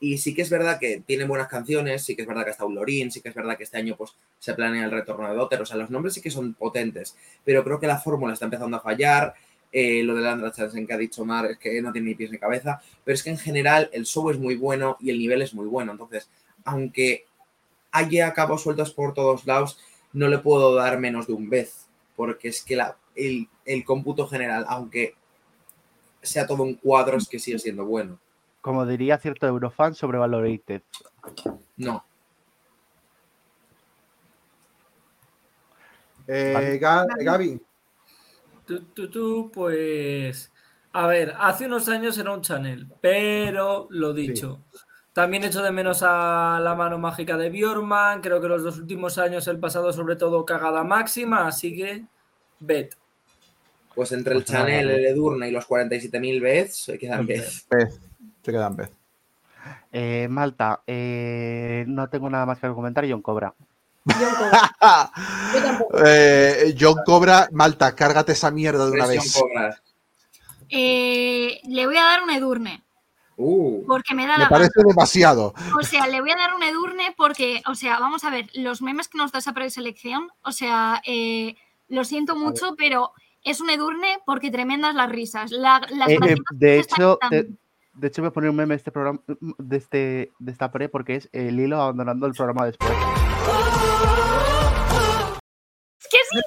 Y 0.00 0.18
sí 0.18 0.32
que 0.34 0.42
es 0.42 0.50
verdad 0.50 0.78
que 0.78 1.02
tienen 1.04 1.26
buenas 1.26 1.48
canciones, 1.48 2.04
sí 2.04 2.14
que 2.14 2.22
es 2.22 2.28
verdad 2.28 2.44
que 2.44 2.50
está 2.52 2.64
un 2.64 2.74
Lorín, 2.76 3.10
sí 3.10 3.20
que 3.20 3.30
es 3.30 3.34
verdad 3.34 3.56
que 3.56 3.64
este 3.64 3.78
año 3.78 3.96
pues, 3.96 4.14
se 4.38 4.54
planea 4.54 4.84
el 4.84 4.92
retorno 4.92 5.28
de 5.28 5.34
Dotter, 5.34 5.60
o 5.60 5.66
sea, 5.66 5.76
los 5.76 5.90
nombres 5.90 6.14
sí 6.14 6.20
que 6.20 6.30
son 6.30 6.54
potentes, 6.54 7.16
pero 7.44 7.64
creo 7.64 7.80
que 7.80 7.88
la 7.88 7.98
fórmula 7.98 8.32
está 8.34 8.44
empezando 8.44 8.76
a 8.76 8.80
fallar. 8.80 9.34
eh, 9.72 10.02
lo 10.02 10.14
de 10.14 10.22
Landra 10.22 10.52
Chansen 10.52 10.86
que 10.86 10.94
ha 10.94 10.98
dicho 10.98 11.24
Mar 11.24 11.46
es 11.46 11.58
que 11.58 11.82
no 11.82 11.92
tiene 11.92 12.08
ni 12.08 12.14
pies 12.14 12.30
ni 12.30 12.38
cabeza, 12.38 12.80
pero 13.04 13.14
es 13.14 13.22
que 13.22 13.30
en 13.30 13.38
general 13.38 13.90
el 13.92 14.06
show 14.06 14.30
es 14.30 14.38
muy 14.38 14.56
bueno 14.56 14.96
y 15.00 15.10
el 15.10 15.18
nivel 15.18 15.42
es 15.42 15.52
muy 15.54 15.66
bueno. 15.66 15.92
Entonces, 15.92 16.30
aunque 16.64 17.26
haya 17.90 18.32
cabos 18.34 18.62
sueltos 18.62 18.92
por 18.92 19.14
todos 19.14 19.46
lados, 19.46 19.78
no 20.12 20.28
le 20.28 20.38
puedo 20.38 20.74
dar 20.74 20.98
menos 20.98 21.26
de 21.26 21.32
un 21.34 21.48
vez, 21.50 21.88
porque 22.16 22.48
es 22.48 22.62
que 22.62 22.76
la- 22.76 22.96
el, 23.14 23.48
el 23.64 23.84
cómputo 23.84 24.26
general, 24.26 24.64
aunque 24.68 25.14
sea 26.22 26.46
todo 26.46 26.62
un 26.62 26.74
cuadro, 26.74 27.16
es 27.16 27.28
que 27.28 27.38
sigue 27.38 27.58
siendo 27.58 27.84
bueno. 27.84 28.18
Como 28.60 28.84
diría 28.86 29.18
cierto 29.18 29.46
Eurofan, 29.46 29.94
sobrevalorated. 29.94 30.82
No. 31.76 32.04
Eh, 36.26 36.78
Ga- 36.80 37.06
Gaby, 37.24 37.60
Tú, 38.66 38.82
tú, 38.92 39.08
tú, 39.08 39.50
pues. 39.52 40.52
A 40.92 41.06
ver, 41.06 41.34
hace 41.38 41.66
unos 41.66 41.88
años 41.88 42.18
era 42.18 42.32
un 42.34 42.42
channel, 42.42 42.86
pero 43.00 43.86
lo 43.90 44.12
dicho. 44.12 44.62
También 45.18 45.42
echo 45.42 45.64
de 45.64 45.72
menos 45.72 46.04
a 46.04 46.60
la 46.62 46.76
mano 46.76 46.96
mágica 46.96 47.36
de 47.36 47.50
Bjorman. 47.50 48.20
Creo 48.20 48.40
que 48.40 48.46
los 48.46 48.62
dos 48.62 48.78
últimos 48.78 49.18
años, 49.18 49.48
el 49.48 49.58
pasado, 49.58 49.92
sobre 49.92 50.14
todo, 50.14 50.46
cagada 50.46 50.84
máxima. 50.84 51.48
Así 51.48 51.76
que, 51.76 52.04
bet. 52.60 52.94
Pues 53.96 54.12
entre 54.12 54.34
el 54.34 54.44
Pues 54.44 54.52
Chanel, 54.52 54.88
el 54.88 55.06
Edurne 55.06 55.48
y 55.48 55.50
los 55.50 55.66
47.000 55.68 56.40
Beths, 56.40 56.76
se 56.84 56.98
quedan. 57.00 57.26
Pez. 57.26 57.66
Se 58.44 58.52
quedan 58.52 58.76
Pez. 58.76 58.92
Eh, 59.90 60.28
Malta, 60.30 60.82
eh, 60.86 61.84
no 61.88 62.08
tengo 62.08 62.30
nada 62.30 62.46
más 62.46 62.60
que 62.60 62.68
comentar. 62.68 63.04
John 63.10 63.20
Cobra. 63.20 63.52
Yo 64.04 65.62
tampoco. 65.64 65.98
Eh, 66.06 66.76
John 66.78 66.98
Cobra, 67.04 67.48
Malta, 67.50 67.92
cárgate 67.96 68.34
esa 68.34 68.52
mierda 68.52 68.86
de 68.86 68.92
una 68.92 69.06
vez. 69.08 69.36
Cobra. 69.36 69.82
Eh, 70.68 71.60
le 71.64 71.86
voy 71.86 71.96
a 71.96 72.04
dar 72.04 72.22
un 72.22 72.30
Edurne, 72.30 72.84
Uh, 73.40 73.86
porque 73.86 74.16
me 74.16 74.26
da 74.26 74.36
Me 74.36 74.42
la 74.44 74.48
parece 74.48 74.82
demasiado. 74.84 75.54
O 75.78 75.82
sea, 75.84 76.08
le 76.08 76.20
voy 76.20 76.32
a 76.32 76.36
dar 76.36 76.54
un 76.54 76.62
Edurne 76.64 77.14
porque, 77.16 77.62
o 77.68 77.76
sea, 77.76 78.00
vamos 78.00 78.24
a 78.24 78.30
ver, 78.30 78.50
los 78.54 78.82
memes 78.82 79.06
que 79.06 79.16
nos 79.16 79.30
da 79.30 79.38
esa 79.38 79.54
preselección, 79.54 80.28
o 80.42 80.50
sea, 80.50 81.00
eh, 81.06 81.54
lo 81.86 82.02
siento 82.02 82.34
mucho, 82.34 82.74
pero 82.76 83.12
es 83.44 83.60
un 83.60 83.70
Edurne 83.70 84.18
porque 84.26 84.50
tremendas 84.50 84.92
las 84.96 85.08
risas. 85.08 85.52
La, 85.52 85.80
las 85.88 86.08
Eh, 86.08 86.18
eh, 86.20 86.36
de 86.50 86.80
hecho, 86.80 87.20
de, 87.30 87.48
de 87.94 88.08
hecho, 88.08 88.22
voy 88.22 88.30
a 88.30 88.32
poner 88.32 88.50
un 88.50 88.56
meme 88.56 88.74
de 88.74 88.78
este 88.78 88.90
programa, 88.90 89.20
de 89.26 89.76
este, 89.76 90.32
de 90.40 90.52
esta 90.52 90.72
pre, 90.72 90.88
porque 90.88 91.14
es 91.14 91.28
el 91.30 91.60
hilo 91.60 91.80
abandonando 91.80 92.26
el 92.26 92.32
programa 92.32 92.66
después. 92.66 92.90
Es 96.00 96.08
que 96.10 96.18
sí. 96.28 96.40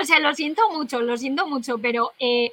O 0.00 0.04
sea, 0.04 0.20
lo 0.20 0.32
siento 0.34 0.62
mucho, 0.70 1.00
lo 1.00 1.16
siento 1.16 1.48
mucho, 1.48 1.78
pero 1.78 2.12
eh, 2.20 2.52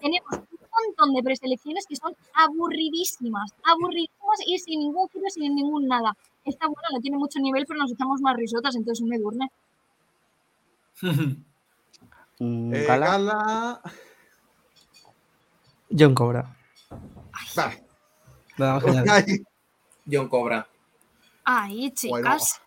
tenemos 0.00 0.48
montón 0.86 1.14
de 1.14 1.22
preselecciones 1.22 1.86
que 1.86 1.96
son 1.96 2.14
aburridísimas, 2.34 3.52
aburridísimas 3.64 4.38
y 4.46 4.58
sin 4.58 4.80
ningún 4.80 5.08
giro, 5.10 5.24
sin 5.28 5.54
ningún 5.54 5.86
nada. 5.88 6.12
Esta 6.44 6.66
buena 6.66 6.88
no 6.92 7.00
tiene 7.00 7.16
mucho 7.18 7.38
nivel, 7.40 7.64
pero 7.66 7.78
nos 7.80 7.92
echamos 7.92 8.20
más 8.20 8.36
risotas, 8.36 8.74
entonces 8.76 9.04
un 9.04 9.12
Edurne. 9.14 9.50
Mm, 12.40 12.72
Eh, 12.72 12.84
Gala. 12.86 13.80
John 15.90 16.14
Cobra. 16.14 16.56
Nada. 18.56 18.80
Ay, 19.12 19.42
John 20.08 20.28
Cobra. 20.28 20.68
Ay, 21.44 21.90
chicas. 21.90 22.60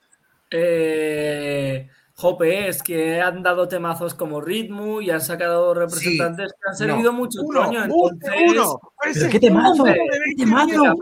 Eh, 0.49 1.89
Jope, 2.21 2.67
es 2.67 2.83
que 2.83 3.19
han 3.19 3.41
dado 3.41 3.67
temazos 3.67 4.13
como 4.13 4.39
Ritmo 4.41 5.01
y 5.01 5.09
han 5.09 5.21
sacado 5.21 5.73
representantes 5.73 6.51
que 6.53 6.69
han 6.69 6.75
servido 6.75 7.11
mucho 7.11 7.39
uno, 7.41 7.63
coño. 7.65 7.83
uno, 7.85 8.09
Entonces, 8.11 8.41
uno. 8.51 8.79
Pero 9.03 9.29
qué 9.31 9.39
temazo, 9.39 9.83
qué 9.85 10.35
temazo. 10.37 10.93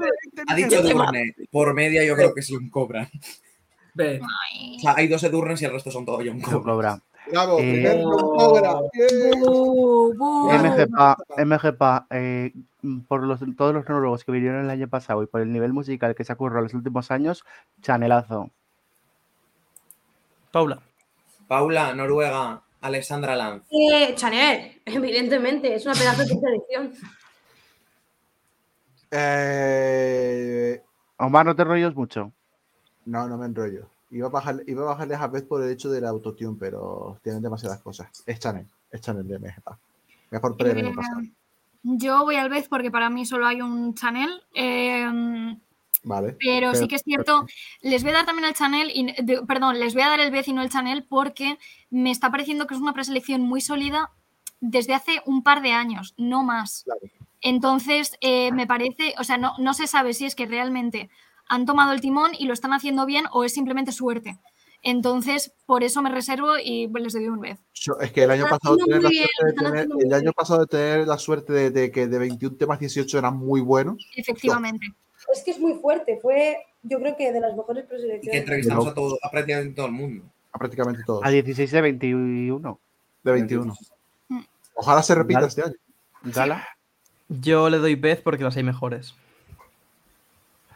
Ha 0.47 0.55
dicho 0.55 0.75
Edurne. 0.77 1.35
Por 1.51 1.73
media 1.73 2.05
yo 2.05 2.15
creo 2.15 2.33
que 2.33 2.39
es 2.39 2.47
John 2.49 2.69
Cobra. 2.69 3.09
ve. 3.93 4.21
O 4.77 4.79
sea, 4.79 4.93
hay 4.95 5.09
dos 5.09 5.21
Edurnes 5.23 5.61
y 5.61 5.65
el 5.65 5.73
resto 5.73 5.91
son 5.91 6.05
todo 6.05 6.19
John 6.19 6.39
John 6.41 6.63
Cobra. 6.63 6.63
Cobra. 6.73 7.01
Bravo, 7.31 7.57
Eh, 7.59 8.01
Cobra. 8.01 8.79
MGPA, 10.57 11.17
MGPA 11.45 12.07
eh, 12.11 12.53
por 13.09 13.23
los, 13.23 13.41
todos 13.57 13.73
los 13.73 13.83
neurólogos 13.87 14.23
que 14.23 14.31
vinieron 14.31 14.63
el 14.63 14.69
año 14.69 14.87
pasado 14.87 15.21
y 15.21 15.27
por 15.27 15.41
el 15.41 15.51
nivel 15.51 15.73
musical 15.73 16.15
que 16.15 16.23
se 16.23 16.31
ha 16.31 16.37
currado 16.37 16.59
en 16.59 16.63
los 16.63 16.73
últimos 16.73 17.11
años, 17.11 17.43
chanelazo. 17.81 18.49
Paula. 20.51 20.79
Paula, 21.49 21.95
Noruega, 21.95 22.61
Alexandra 22.81 23.35
Lanz. 23.35 23.63
Eh, 23.71 24.13
Chanel, 24.13 24.83
evidentemente, 24.85 25.73
es 25.73 25.83
una 25.83 25.95
pedazo 25.95 26.21
de 26.21 26.27
selección. 26.27 26.93
Eh, 29.09 30.79
Omar, 31.17 31.47
no 31.47 31.55
te 31.55 31.63
rollos 31.63 31.95
mucho. 31.95 32.31
no, 33.05 33.27
no 33.27 33.35
me 33.35 33.47
enrollo. 33.47 33.89
Iba 34.11 34.27
a, 34.27 34.29
bajar, 34.29 34.61
iba 34.67 34.83
a 34.83 34.85
bajarle 34.93 35.15
a 35.15 35.25
Beth 35.25 35.47
por 35.47 35.63
el 35.63 35.71
hecho 35.71 35.89
del 35.89 36.05
autotune, 36.05 36.55
pero 36.59 37.19
tienen 37.23 37.41
demasiadas 37.41 37.81
cosas. 37.81 38.09
Es 38.27 38.39
Chanel, 38.39 38.67
es 38.91 39.01
Chanel 39.01 39.27
de 39.27 39.39
MGPA. 39.39 39.79
Mejor 40.29 40.55
pre 40.55 40.75
del 40.75 40.85
año 40.85 41.01
Eh. 41.23 41.33
Yo 41.81 42.25
voy 42.25 42.35
al 42.35 42.49
vez 42.51 42.67
porque 42.67 42.91
para 42.91 43.09
mí 43.09 43.25
solo 43.25 43.47
hay 43.47 43.61
un 43.61 43.95
Chanel. 43.95 44.29
eh, 44.53 45.57
Vale. 46.01 46.37
pero 46.39 46.73
sí 46.75 46.87
que 46.87 46.95
es 46.95 47.03
cierto, 47.03 47.45
les 47.81 48.03
voy 48.03 48.11
a 48.11 48.15
dar 48.15 48.25
también 48.25 48.47
el 48.47 48.55
Chanel, 48.55 48.89
y, 48.93 49.11
de- 49.21 49.41
perdón, 49.45 49.79
les 49.79 49.93
voy 49.93 50.03
a 50.03 50.09
dar 50.09 50.19
el 50.19 50.31
vez 50.31 50.47
y 50.47 50.53
no 50.53 50.61
el 50.61 50.69
Chanel 50.69 51.03
porque 51.03 51.57
me 51.89 52.09
está 52.11 52.31
pareciendo 52.31 52.67
que 52.67 52.75
es 52.75 52.79
una 52.81 52.93
preselección 52.93 53.41
muy 53.41 53.61
sólida 53.61 54.11
desde 54.61 54.93
hace 54.93 55.21
un 55.25 55.43
par 55.43 55.61
de 55.61 55.73
años, 55.73 56.13
no 56.17 56.43
más. 56.43 56.83
Claro. 56.85 57.01
Entonces, 57.41 58.17
eh, 58.21 58.51
me 58.51 58.67
parece, 58.67 59.13
o 59.17 59.23
sea, 59.23 59.37
no, 59.37 59.53
no 59.59 59.73
se 59.73 59.87
sabe 59.87 60.13
si 60.13 60.25
es 60.25 60.35
que 60.35 60.45
realmente 60.45 61.09
han 61.47 61.65
tomado 61.65 61.93
el 61.93 62.01
timón 62.01 62.31
y 62.37 62.45
lo 62.45 62.53
están 62.53 62.73
haciendo 62.73 63.05
bien 63.05 63.25
o 63.31 63.43
es 63.43 63.53
simplemente 63.53 63.91
suerte. 63.91 64.37
Entonces, 64.81 65.53
por 65.65 65.83
eso 65.83 66.01
me 66.01 66.09
reservo 66.09 66.53
y 66.63 66.87
pues, 66.87 67.03
les 67.03 67.13
doy 67.13 67.27
un 67.27 67.39
vez. 67.39 67.59
Es 68.01 68.11
que 68.11 68.23
el 68.23 68.31
año 68.31 68.45
pasado, 68.49 68.77
tener 68.77 69.03
la 69.03 69.09
bien, 69.09 69.27
el 69.99 70.13
año 70.13 70.31
pasado 70.31 70.61
de 70.61 70.67
tener 70.67 71.07
la 71.07 71.17
suerte 71.17 71.51
de, 71.51 71.71
de 71.71 71.91
que 71.91 72.07
de 72.07 72.17
21 72.17 72.55
temas 72.55 72.79
18 72.79 73.17
eran 73.17 73.37
muy 73.37 73.59
buenos. 73.61 74.05
Efectivamente. 74.15 74.87
Es 75.33 75.43
que 75.43 75.51
es 75.51 75.59
muy 75.59 75.73
fuerte, 75.75 76.17
fue 76.21 76.57
yo 76.83 76.99
creo 76.99 77.15
que 77.17 77.31
de 77.31 77.39
las 77.41 77.55
mejores 77.55 77.83
Y 77.83 77.87
que 77.87 77.89
preselecciones. 77.95 78.39
entrevistamos 78.41 78.87
a, 78.87 78.93
todo, 78.93 79.17
a 79.21 79.29
prácticamente 79.29 79.75
todo 79.75 79.85
el 79.87 79.91
mundo. 79.91 80.23
A 80.51 80.57
prácticamente 80.57 81.03
todos. 81.05 81.23
A 81.25 81.29
16 81.29 81.69
de 81.71 81.81
21. 81.81 82.79
De 83.23 83.31
21. 83.31 83.75
Mm. 84.29 84.39
Ojalá 84.75 85.03
se 85.03 85.13
repita 85.15 85.45
este 85.45 85.63
año. 85.63 85.73
Gala, 86.23 86.65
Yo 87.27 87.69
le 87.69 87.77
doy 87.77 87.95
Beth 87.95 88.23
porque 88.23 88.43
las 88.43 88.55
hay 88.57 88.63
mejores. 88.63 89.13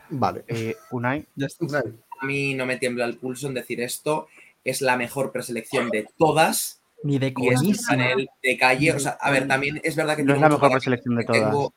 Vale. 0.09 0.43
eh, 0.47 0.75
Unai, 0.91 1.25
Ya 1.35 1.47
está. 1.47 1.83
A 2.19 2.25
mí 2.25 2.53
no 2.53 2.65
me 2.65 2.77
tiembla 2.77 3.05
el 3.05 3.17
pulso 3.17 3.47
en 3.47 3.53
decir 3.55 3.81
esto. 3.81 4.27
Es 4.63 4.81
la 4.81 4.95
mejor 4.95 5.31
preselección 5.31 5.89
de 5.89 6.07
todas. 6.17 6.79
Ni 7.03 7.19
de 7.19 7.33
Y 7.35 7.47
es 7.49 7.61
un 7.61 7.75
de 8.41 8.57
calle. 8.57 8.93
O 8.93 8.99
sea, 8.99 9.17
a 9.19 9.31
ver, 9.31 9.47
también 9.47 9.81
es 9.83 9.95
verdad 9.95 10.15
que 10.15 10.23
no 10.23 10.33
es 10.35 10.39
la 10.41 10.49
mejor 10.49 10.71
preselección 10.71 11.15
de 11.15 11.23
todas. 11.25 11.41
tengo- 11.41 11.73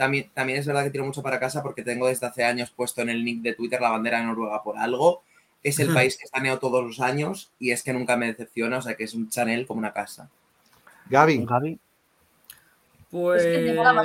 también, 0.00 0.30
también 0.32 0.58
es 0.58 0.66
verdad 0.66 0.82
que 0.82 0.90
tiro 0.90 1.04
mucho 1.04 1.22
para 1.22 1.38
casa 1.38 1.62
porque 1.62 1.82
tengo 1.82 2.06
desde 2.08 2.26
hace 2.26 2.42
años 2.42 2.70
puesto 2.74 3.02
en 3.02 3.10
el 3.10 3.22
nick 3.22 3.42
de 3.42 3.52
Twitter 3.54 3.78
la 3.82 3.90
bandera 3.90 4.18
de 4.20 4.24
Noruega 4.24 4.62
por 4.62 4.78
algo. 4.78 5.22
Es 5.62 5.78
el 5.78 5.92
país 5.92 6.16
que 6.16 6.24
escaneo 6.24 6.58
todos 6.58 6.82
los 6.82 7.00
años 7.00 7.52
y 7.58 7.70
es 7.70 7.82
que 7.82 7.92
nunca 7.92 8.16
me 8.16 8.28
decepciona. 8.28 8.78
O 8.78 8.82
sea, 8.82 8.94
que 8.94 9.04
es 9.04 9.12
un 9.12 9.28
Chanel 9.28 9.66
como 9.66 9.80
una 9.80 9.92
casa. 9.92 10.30
Gaby. 11.10 11.44
Gaby, 11.44 11.78
Pues. 13.10 13.44
Es 13.44 13.52
que 13.52 13.74
la. 13.74 14.02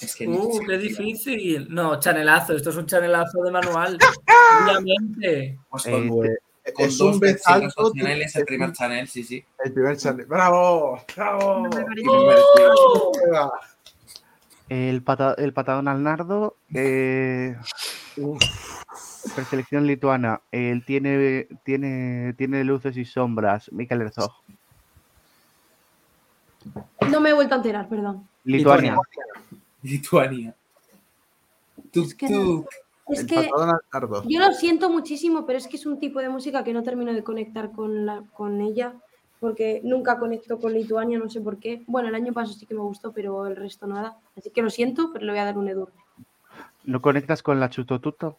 Es 0.00 0.16
que 0.16 0.26
Uh, 0.26 0.60
qué 0.66 0.78
difícil. 0.78 1.66
No, 1.68 2.00
chanelazo. 2.00 2.54
Esto 2.56 2.70
es 2.70 2.76
un 2.76 2.86
chanelazo 2.86 3.42
de 3.42 3.50
manual. 3.50 3.98
Obviamente. 4.64 5.58
Pues 5.68 5.86
Eh, 5.86 5.90
con, 5.90 6.08
Pues, 6.08 6.30
con 6.74 6.84
es 6.86 6.98
dos 6.98 7.16
un 7.92 7.98
Chanel 7.98 8.22
es 8.22 8.36
el 8.36 8.44
primer 8.46 8.72
Chanel, 8.72 9.08
sí, 9.08 9.22
sí. 9.24 9.44
El 9.64 9.72
primer 9.72 9.96
Chanel. 9.98 10.24
¡Bravo! 10.26 11.04
¡Bravo! 11.14 11.60
Me 11.64 11.68
parece- 11.70 12.00
Y 12.00 12.04
muy 12.04 12.24
merecido. 12.26 13.12
Noruega. 13.22 13.50
El, 14.68 15.02
pata- 15.02 15.34
el 15.38 15.52
patadón 15.52 15.88
al 15.88 16.02
nardo, 16.02 16.56
eh, 16.74 17.56
preselección 19.34 19.86
lituana, 19.86 20.40
él 20.50 20.84
tiene, 20.84 21.48
tiene, 21.64 22.34
tiene 22.36 22.64
luces 22.64 22.96
y 22.96 23.04
sombras, 23.04 23.70
Mikel 23.72 24.02
Herzog. 24.02 24.32
No 27.10 27.20
me 27.20 27.30
he 27.30 27.32
vuelto 27.32 27.54
a 27.54 27.58
enterar, 27.58 27.88
perdón. 27.88 28.28
Lituania. 28.44 28.96
Lituania. 29.82 30.54
Tuk, 31.90 32.12
que 32.14 32.28
tuk. 32.28 32.68
Es 33.08 33.24
que 33.26 33.50
yo 34.28 34.38
lo 34.38 34.52
siento 34.54 34.88
muchísimo, 34.88 35.44
pero 35.44 35.58
es 35.58 35.66
que 35.66 35.76
es 35.76 35.84
un 35.84 35.98
tipo 35.98 36.20
de 36.20 36.28
música 36.28 36.62
que 36.64 36.72
no 36.72 36.82
termino 36.82 37.12
de 37.12 37.24
conectar 37.24 37.72
con, 37.72 38.06
la, 38.06 38.22
con 38.32 38.60
ella, 38.60 38.94
porque 39.42 39.80
nunca 39.82 40.20
conecto 40.20 40.60
con 40.60 40.72
Lituania, 40.72 41.18
no 41.18 41.28
sé 41.28 41.40
por 41.40 41.58
qué. 41.58 41.82
Bueno, 41.88 42.08
el 42.08 42.14
año 42.14 42.32
pasado 42.32 42.56
sí 42.56 42.64
que 42.64 42.74
me 42.76 42.80
gustó, 42.80 43.10
pero 43.12 43.44
el 43.48 43.56
resto 43.56 43.88
nada. 43.88 44.16
Así 44.38 44.50
que 44.50 44.62
lo 44.62 44.70
siento, 44.70 45.10
pero 45.12 45.24
le 45.26 45.32
voy 45.32 45.40
a 45.40 45.44
dar 45.44 45.58
un 45.58 45.68
Edurne. 45.68 46.00
¿No 46.84 47.02
conectas 47.02 47.42
con 47.42 47.58
la 47.58 47.68
Chutotuto? 47.68 48.38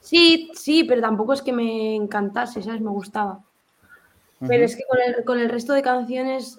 Sí, 0.00 0.50
sí, 0.54 0.84
pero 0.84 1.02
tampoco 1.02 1.34
es 1.34 1.42
que 1.42 1.52
me 1.52 1.94
encantase, 1.94 2.62
¿sabes? 2.62 2.80
Me 2.80 2.88
gustaba. 2.88 3.44
Pero 4.48 4.64
es 4.64 4.74
que 4.76 4.84
con 4.88 4.98
el, 5.06 5.24
con 5.26 5.38
el 5.38 5.50
resto 5.50 5.74
de 5.74 5.82
canciones 5.82 6.58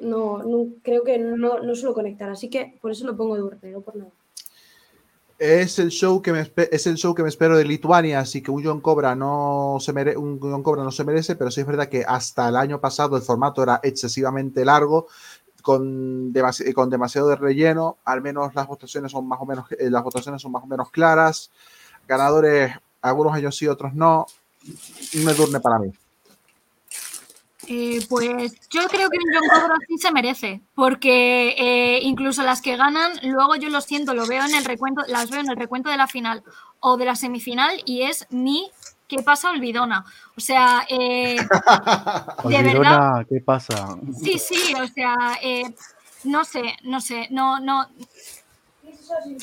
no, 0.00 0.42
no- 0.42 0.68
creo 0.82 1.04
que 1.04 1.18
no, 1.18 1.58
no 1.58 1.74
suelo 1.74 1.92
conectar, 1.94 2.30
así 2.30 2.48
que 2.48 2.78
por 2.80 2.90
eso 2.92 3.04
lo 3.06 3.14
pongo 3.14 3.36
Edurne, 3.36 3.70
no 3.72 3.82
por 3.82 3.94
nada. 3.96 4.10
Es 5.38 5.78
el 5.78 5.90
show 5.90 6.20
que 6.20 6.32
me 6.32 6.40
es 6.72 6.86
el 6.88 6.96
show 6.96 7.14
que 7.14 7.22
me 7.22 7.28
espero 7.28 7.56
de 7.56 7.64
Lituania, 7.64 8.18
así 8.18 8.42
que 8.42 8.50
un 8.50 8.64
John 8.64 8.80
Cobra 8.80 9.14
no 9.14 9.76
se 9.78 9.92
un 10.16 10.40
John 10.40 10.64
Cobra 10.64 10.82
no 10.82 10.90
se 10.90 11.04
merece, 11.04 11.36
pero 11.36 11.52
sí 11.52 11.60
es 11.60 11.66
verdad 11.66 11.88
que 11.88 12.04
hasta 12.04 12.48
el 12.48 12.56
año 12.56 12.80
pasado 12.80 13.16
el 13.16 13.22
formato 13.22 13.62
era 13.62 13.78
excesivamente 13.84 14.64
largo, 14.64 15.06
con, 15.62 16.32
demasi- 16.32 16.72
con 16.74 16.90
demasiado 16.90 17.28
de 17.28 17.36
relleno. 17.36 17.98
Al 18.04 18.20
menos 18.20 18.52
las 18.56 18.66
votaciones 18.66 19.12
son 19.12 19.28
más 19.28 19.40
o 19.40 19.46
menos 19.46 19.66
eh, 19.78 19.88
las 19.90 20.02
votaciones 20.02 20.42
son 20.42 20.50
más 20.50 20.64
o 20.64 20.66
menos 20.66 20.90
claras. 20.90 21.52
Ganadores 22.08 22.72
algunos 23.00 23.32
años 23.32 23.56
sí, 23.56 23.68
otros 23.68 23.94
no. 23.94 24.26
Edurne 25.14 25.60
para 25.60 25.78
mí. 25.78 25.92
Eh, 27.70 28.00
pues 28.08 28.54
yo 28.70 28.88
creo 28.88 29.10
que 29.10 29.18
un 29.18 29.32
John 29.32 29.60
Cobra 29.60 29.76
sí 29.86 29.98
se 29.98 30.10
merece, 30.10 30.62
porque 30.74 31.54
eh, 31.58 32.00
incluso 32.02 32.42
las 32.42 32.62
que 32.62 32.76
ganan, 32.76 33.12
luego 33.22 33.56
yo 33.56 33.68
lo 33.68 33.80
siento, 33.82 34.14
lo 34.14 34.26
veo 34.26 34.44
en 34.44 34.54
el 34.54 34.64
recuento, 34.64 35.02
las 35.06 35.30
veo 35.30 35.40
en 35.40 35.50
el 35.50 35.56
recuento 35.56 35.90
de 35.90 35.98
la 35.98 36.06
final 36.06 36.42
o 36.80 36.96
de 36.96 37.04
la 37.04 37.14
semifinal 37.14 37.82
y 37.84 38.02
es 38.02 38.26
mi 38.30 38.70
¿qué 39.08 39.22
pasa 39.22 39.50
olvidona? 39.50 40.04
O 40.36 40.40
sea, 40.40 40.86
eh, 40.88 41.36
de 41.40 41.42
verdad, 41.42 42.36
Olvidona, 42.44 43.26
¿qué 43.28 43.40
pasa? 43.40 43.96
sí, 44.22 44.38
sí, 44.38 44.74
o 44.74 44.86
sea, 44.86 45.38
eh, 45.42 45.64
no 46.24 46.44
sé, 46.44 46.76
no 46.84 47.00
sé, 47.00 47.26
no, 47.30 47.58
no. 47.58 47.88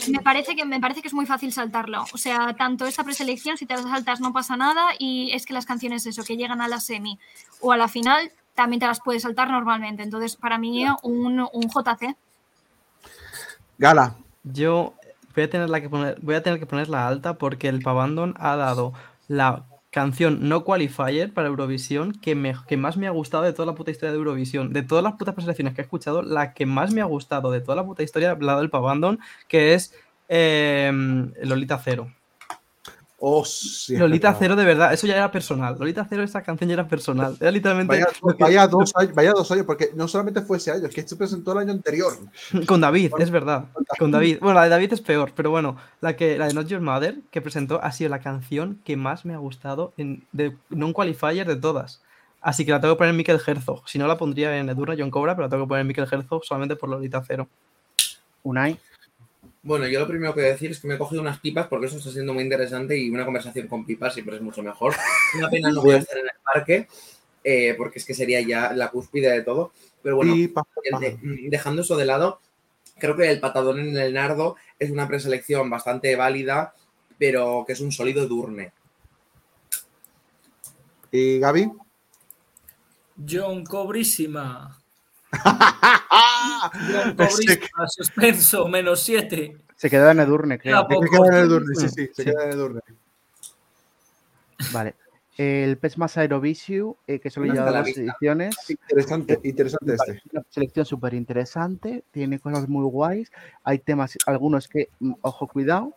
Me 0.10 0.20
parece, 0.20 0.56
que, 0.56 0.66
me 0.66 0.80
parece 0.80 1.02
que 1.02 1.08
es 1.08 1.14
muy 1.14 1.26
fácil 1.26 1.52
saltarlo. 1.52 2.06
O 2.14 2.18
sea, 2.18 2.54
tanto 2.54 2.86
esta 2.86 3.04
preselección, 3.04 3.58
si 3.58 3.66
te 3.66 3.76
la 3.76 3.84
saltas 3.84 4.20
no 4.20 4.34
pasa 4.34 4.58
nada, 4.58 4.90
y 5.00 5.32
es 5.34 5.46
que 5.46 5.54
las 5.54 5.66
canciones 5.66 6.06
eso, 6.06 6.24
que 6.24 6.38
llegan 6.38 6.62
a 6.62 6.68
la 6.68 6.80
semi 6.80 7.20
o 7.62 7.72
a 7.72 7.78
la 7.78 7.88
final, 7.88 8.32
también 8.54 8.80
te 8.80 8.88
las 8.88 9.02
puedes 9.02 9.24
saltar 9.24 9.50
normalmente. 9.50 10.04
Entonces, 10.04 10.36
para 10.36 10.58
mí, 10.58 10.86
un, 11.04 11.48
un 11.52 11.70
JC. 11.70 12.16
Gala. 13.78 14.16
Yo 14.44 14.94
voy 15.36 15.44
a 15.44 15.50
tener 15.50 15.82
que 15.82 15.90
poner, 15.90 16.20
voy 16.22 16.36
a 16.36 16.44
tener 16.44 16.60
que 16.60 16.66
ponerla 16.66 17.08
alta 17.08 17.34
porque 17.34 17.68
el 17.68 17.82
Pavandon 17.82 18.36
ha 18.38 18.56
dado 18.56 18.94
la 19.28 19.64
canción 19.96 20.50
no 20.50 20.66
qualifier 20.66 21.34
para 21.34 21.48
Eurovisión 21.48 22.12
que, 22.12 22.36
me- 22.36 22.54
que 22.68 22.76
más 22.76 22.98
me 22.98 23.08
ha 23.08 23.12
gustado 23.12 23.44
de 23.46 23.54
toda 23.54 23.66
la 23.66 23.76
puta 23.76 23.92
historia 23.92 24.12
de 24.12 24.18
Eurovisión. 24.18 24.74
De 24.74 24.84
todas 24.84 25.02
las 25.06 25.14
putas 25.14 25.34
preselecciones 25.36 25.74
que 25.74 25.80
he 25.80 25.86
escuchado, 25.86 26.22
la 26.22 26.54
que 26.54 26.66
más 26.66 26.94
me 26.94 27.00
ha 27.00 27.06
gustado 27.06 27.50
de 27.50 27.62
toda 27.62 27.78
la 27.78 27.86
puta 27.86 28.04
historia 28.04 28.32
ha 28.32 28.36
dado 28.36 28.62
el 28.62 28.70
Pavandon, 28.70 29.20
que 29.48 29.74
es 29.74 29.94
eh, 30.28 30.92
Lolita 31.44 31.80
Cero. 31.82 32.12
Oh, 33.18 33.46
sí, 33.46 33.96
Lolita 33.96 34.28
verdad. 34.28 34.40
Cero 34.40 34.56
de 34.58 34.66
verdad, 34.66 34.94
eso 34.94 35.08
ya 35.08 35.16
era 35.16 35.32
personal. 35.32 35.78
Lolita 35.80 36.06
Cero, 36.10 36.22
esa 36.22 36.44
canción 36.44 36.68
ya 36.68 36.74
era 36.74 36.88
personal. 36.88 37.38
Era 37.40 37.50
literalmente 37.50 38.06
Vaya, 38.38 38.68
dos 38.68 38.92
años, 38.96 39.16
vaya 39.16 39.32
dos 39.32 39.50
años, 39.52 39.66
porque 39.66 39.92
no 39.96 40.08
solamente 40.08 40.42
fue 40.42 40.58
ese 40.58 40.72
año, 40.72 40.88
es 40.88 40.94
que 40.94 41.08
se 41.08 41.16
presentó 41.16 41.54
el 41.54 41.60
año 41.60 41.72
anterior. 41.72 42.14
Con 42.68 42.82
David, 42.82 43.14
es 43.18 43.32
verdad. 43.32 43.66
Con 43.98 44.12
David. 44.12 44.40
Bueno, 44.42 44.56
la 44.56 44.66
de 44.66 44.70
David 44.70 44.94
es 44.94 45.02
peor, 45.02 45.32
pero 45.34 45.50
bueno, 45.50 45.78
la 46.02 46.18
que 46.18 46.38
la 46.38 46.48
de 46.48 46.54
Not 46.54 46.68
Your 46.68 46.82
Mother 46.82 47.20
que 47.32 47.42
presentó 47.42 47.82
ha 47.82 47.92
sido 47.94 48.10
la 48.10 48.20
canción 48.20 48.82
que 48.84 48.98
más 48.98 49.24
me 49.24 49.34
ha 49.34 49.38
gustado 49.38 49.94
en, 49.96 50.26
de 50.34 50.56
non 50.70 50.92
qualifier 50.92 51.48
de 51.48 51.56
todas. 51.56 52.02
Así 52.42 52.66
que 52.66 52.72
la 52.72 52.82
tengo 52.82 52.96
que 52.96 53.00
poner 53.00 53.12
en 53.12 53.18
Mikel 53.18 53.42
Herzog. 53.44 53.88
Si 53.90 53.98
no 53.98 54.08
la 54.08 54.18
pondría 54.18 54.56
en 54.58 54.70
Edurne 54.70 54.98
John 55.00 55.10
Cobra, 55.10 55.36
pero 55.36 55.48
la 55.48 55.50
tengo 55.50 55.64
que 55.64 55.70
poner 55.70 55.82
en 55.82 55.88
Mikel 55.88 56.08
Herzog 56.12 56.44
solamente 56.44 56.76
por 56.76 56.90
Lolita 56.90 57.24
Cero. 57.26 57.48
Unai. 58.44 58.78
Bueno, 59.66 59.88
yo 59.88 60.00
lo 60.00 60.08
primero 60.08 60.32
que 60.36 60.42
voy 60.42 60.50
a 60.50 60.54
decir 60.54 60.70
es 60.70 60.80
que 60.80 60.88
me 60.88 60.94
he 60.94 60.98
cogido 61.00 61.24
unas 61.24 61.40
pipas 61.40 61.66
porque 61.66 61.88
eso 61.88 61.98
está 61.98 62.12
siendo 62.12 62.36
muy 62.36 62.44
interesante 62.44 62.96
y 62.96 63.10
una 63.10 63.26
conversación 63.26 63.68
con 63.68 63.84
pipas 63.84 64.14
siempre 64.14 64.36
es 64.36 64.42
mucho 64.44 64.62
mejor. 64.62 64.94
Una 65.36 65.50
pena 65.50 65.72
no 65.72 65.82
poder 65.82 66.02
estar 66.02 66.20
en 66.20 66.26
el 66.26 66.40
parque 66.44 66.88
eh, 67.44 67.74
porque 67.76 67.98
es 67.98 68.06
que 68.06 68.14
sería 68.14 68.42
ya 68.42 68.74
la 68.74 68.92
cúspide 68.92 69.32
de 69.32 69.42
todo. 69.42 69.72
Pero 70.04 70.18
bueno, 70.18 70.36
Pipa, 70.36 70.62
mm, 70.62 71.50
dejando 71.50 71.82
eso 71.82 71.98
de 71.98 72.06
lado, 72.06 72.40
creo 73.00 73.16
que 73.16 73.28
el 73.28 73.40
patadón 73.40 73.80
en 73.80 73.98
el 73.98 74.14
nardo 74.14 74.56
es 74.78 74.92
una 74.92 75.08
preselección 75.08 75.68
bastante 75.68 76.16
válida, 76.16 76.76
pero 77.18 77.64
que 77.66 77.74
es 77.74 77.80
un 77.80 77.92
sólido 77.92 78.28
durne. 78.28 78.72
¿Y 81.12 81.40
Gaby? 81.40 81.72
John 83.28 83.64
Cobrísima. 83.64 84.80
Cobrísima, 87.18 87.88
suspenso, 87.88 88.68
menos 88.68 89.02
7. 89.02 89.58
Se 89.76 89.90
quedó 89.90 90.10
en 90.12 90.20
Edurne, 90.20 90.58
creo. 90.60 90.88
Se 90.90 91.10
queda 91.10 91.28
en 91.28 91.34
Edurne, 91.46 91.76
sí, 91.76 91.90
sí, 91.90 92.10
se 92.14 92.26
queda 92.26 92.44
en 92.44 92.50
el 92.50 92.56
Edurne. 92.56 92.82
Vale. 94.72 94.96
El 95.38 95.78
PES 95.78 95.98
más 95.98 96.18
Aerovisiu, 96.18 96.96
eh, 97.08 97.20
que 97.20 97.30
solo 97.30 97.48
lleva 97.48 97.58
está 97.60 97.70
a 97.70 97.72
la 97.74 97.78
dos 97.80 97.88
vista. 97.88 98.02
ediciones. 98.02 98.56
Interesante, 98.70 99.40
interesante 99.44 99.96
Vale, 99.98 100.14
este. 100.14 100.30
Una 100.32 100.46
selección 100.50 100.86
súper 100.86 101.14
interesante, 101.14 102.06
tiene 102.12 102.40
cosas 102.40 102.70
muy 102.70 102.86
guays. 102.86 103.30
Hay 103.66 103.80
temas, 103.80 104.18
algunos 104.28 104.70
que, 104.70 104.88
mm, 105.00 105.14
ojo, 105.22 105.48
cuidado, 105.48 105.94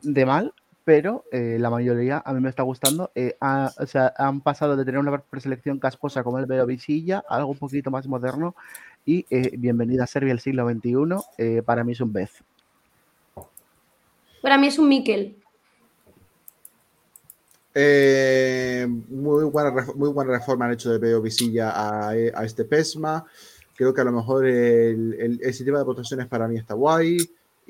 de 0.00 0.24
mal, 0.24 0.54
pero 0.84 1.24
eh, 1.30 1.56
la 1.60 1.70
mayoría 1.70 2.22
a 2.24 2.32
mí 2.32 2.40
me 2.40 2.48
está 2.48 2.62
gustando. 2.62 3.10
Eh, 3.14 3.36
ha- 3.40 3.72
o 3.78 3.86
sea, 3.86 4.12
han 4.16 4.40
pasado 4.40 4.76
de 4.76 4.84
tener 4.84 4.98
una 5.00 5.16
preselección 5.20 5.78
casposa 5.78 6.22
como 6.24 6.38
el 6.38 6.46
Veo 6.46 6.66
Visilla 6.66 7.22
a 7.28 7.36
algo 7.36 7.50
un 7.52 7.58
poquito 7.58 7.90
más 7.90 8.06
moderno. 8.06 8.54
Y 9.04 9.26
eh, 9.30 9.52
bienvenida 9.56 10.04
a 10.04 10.06
Serbia 10.06 10.32
el 10.32 10.40
siglo 10.40 10.68
XXI. 10.68 11.24
eh, 11.38 11.62
para 11.64 11.84
mí 11.84 11.92
es 11.92 12.00
un 12.00 12.12
Bez. 12.12 12.30
Para 14.42 14.58
mí 14.58 14.66
es 14.66 14.78
un 14.78 14.88
Mikel. 14.88 15.36
Eh, 17.74 18.86
muy, 19.08 19.44
buena, 19.44 19.72
muy 19.94 20.10
buena 20.10 20.32
reforma 20.32 20.66
han 20.66 20.72
hecho 20.72 20.90
de 20.90 20.98
Veo 20.98 21.22
Visilla 21.22 21.70
a, 21.70 22.10
a 22.10 22.44
este 22.44 22.64
PESMA. 22.64 23.24
Creo 23.74 23.94
que 23.94 24.00
a 24.02 24.04
lo 24.04 24.12
mejor 24.12 24.46
el, 24.46 25.14
el- 25.18 25.40
el 25.42 25.54
sistema 25.54 25.78
de 25.78 25.84
votaciones 25.84 26.26
para 26.26 26.46
mí 26.48 26.58
está 26.58 26.74
guay. 26.74 27.16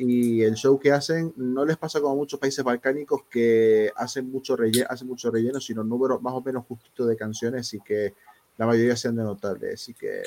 Y 0.05 0.43
el 0.43 0.55
show 0.55 0.81
que 0.81 0.91
hacen 0.91 1.33
no 1.37 1.65
les 1.65 1.77
pasa 1.77 2.01
como 2.01 2.15
a 2.15 2.17
muchos 2.17 2.41
países 2.41 2.65
balcánicos 2.65 3.23
que 3.31 3.89
hacen 3.95 4.29
mucho, 4.33 4.57
relleno, 4.57 4.89
hacen 4.91 5.07
mucho 5.07 5.31
relleno, 5.31 5.61
sino 5.61 5.85
números 5.85 6.21
más 6.21 6.35
o 6.35 6.43
menos 6.43 6.67
justitos 6.67 7.07
de 7.07 7.17
canciones 7.17 7.73
y 7.73 7.79
que 7.79 8.15
la 8.57 8.67
mayoría 8.67 8.97
sean 8.97 9.15
de 9.15 9.23
notables. 9.23 9.75
Así 9.75 9.95
que, 9.95 10.23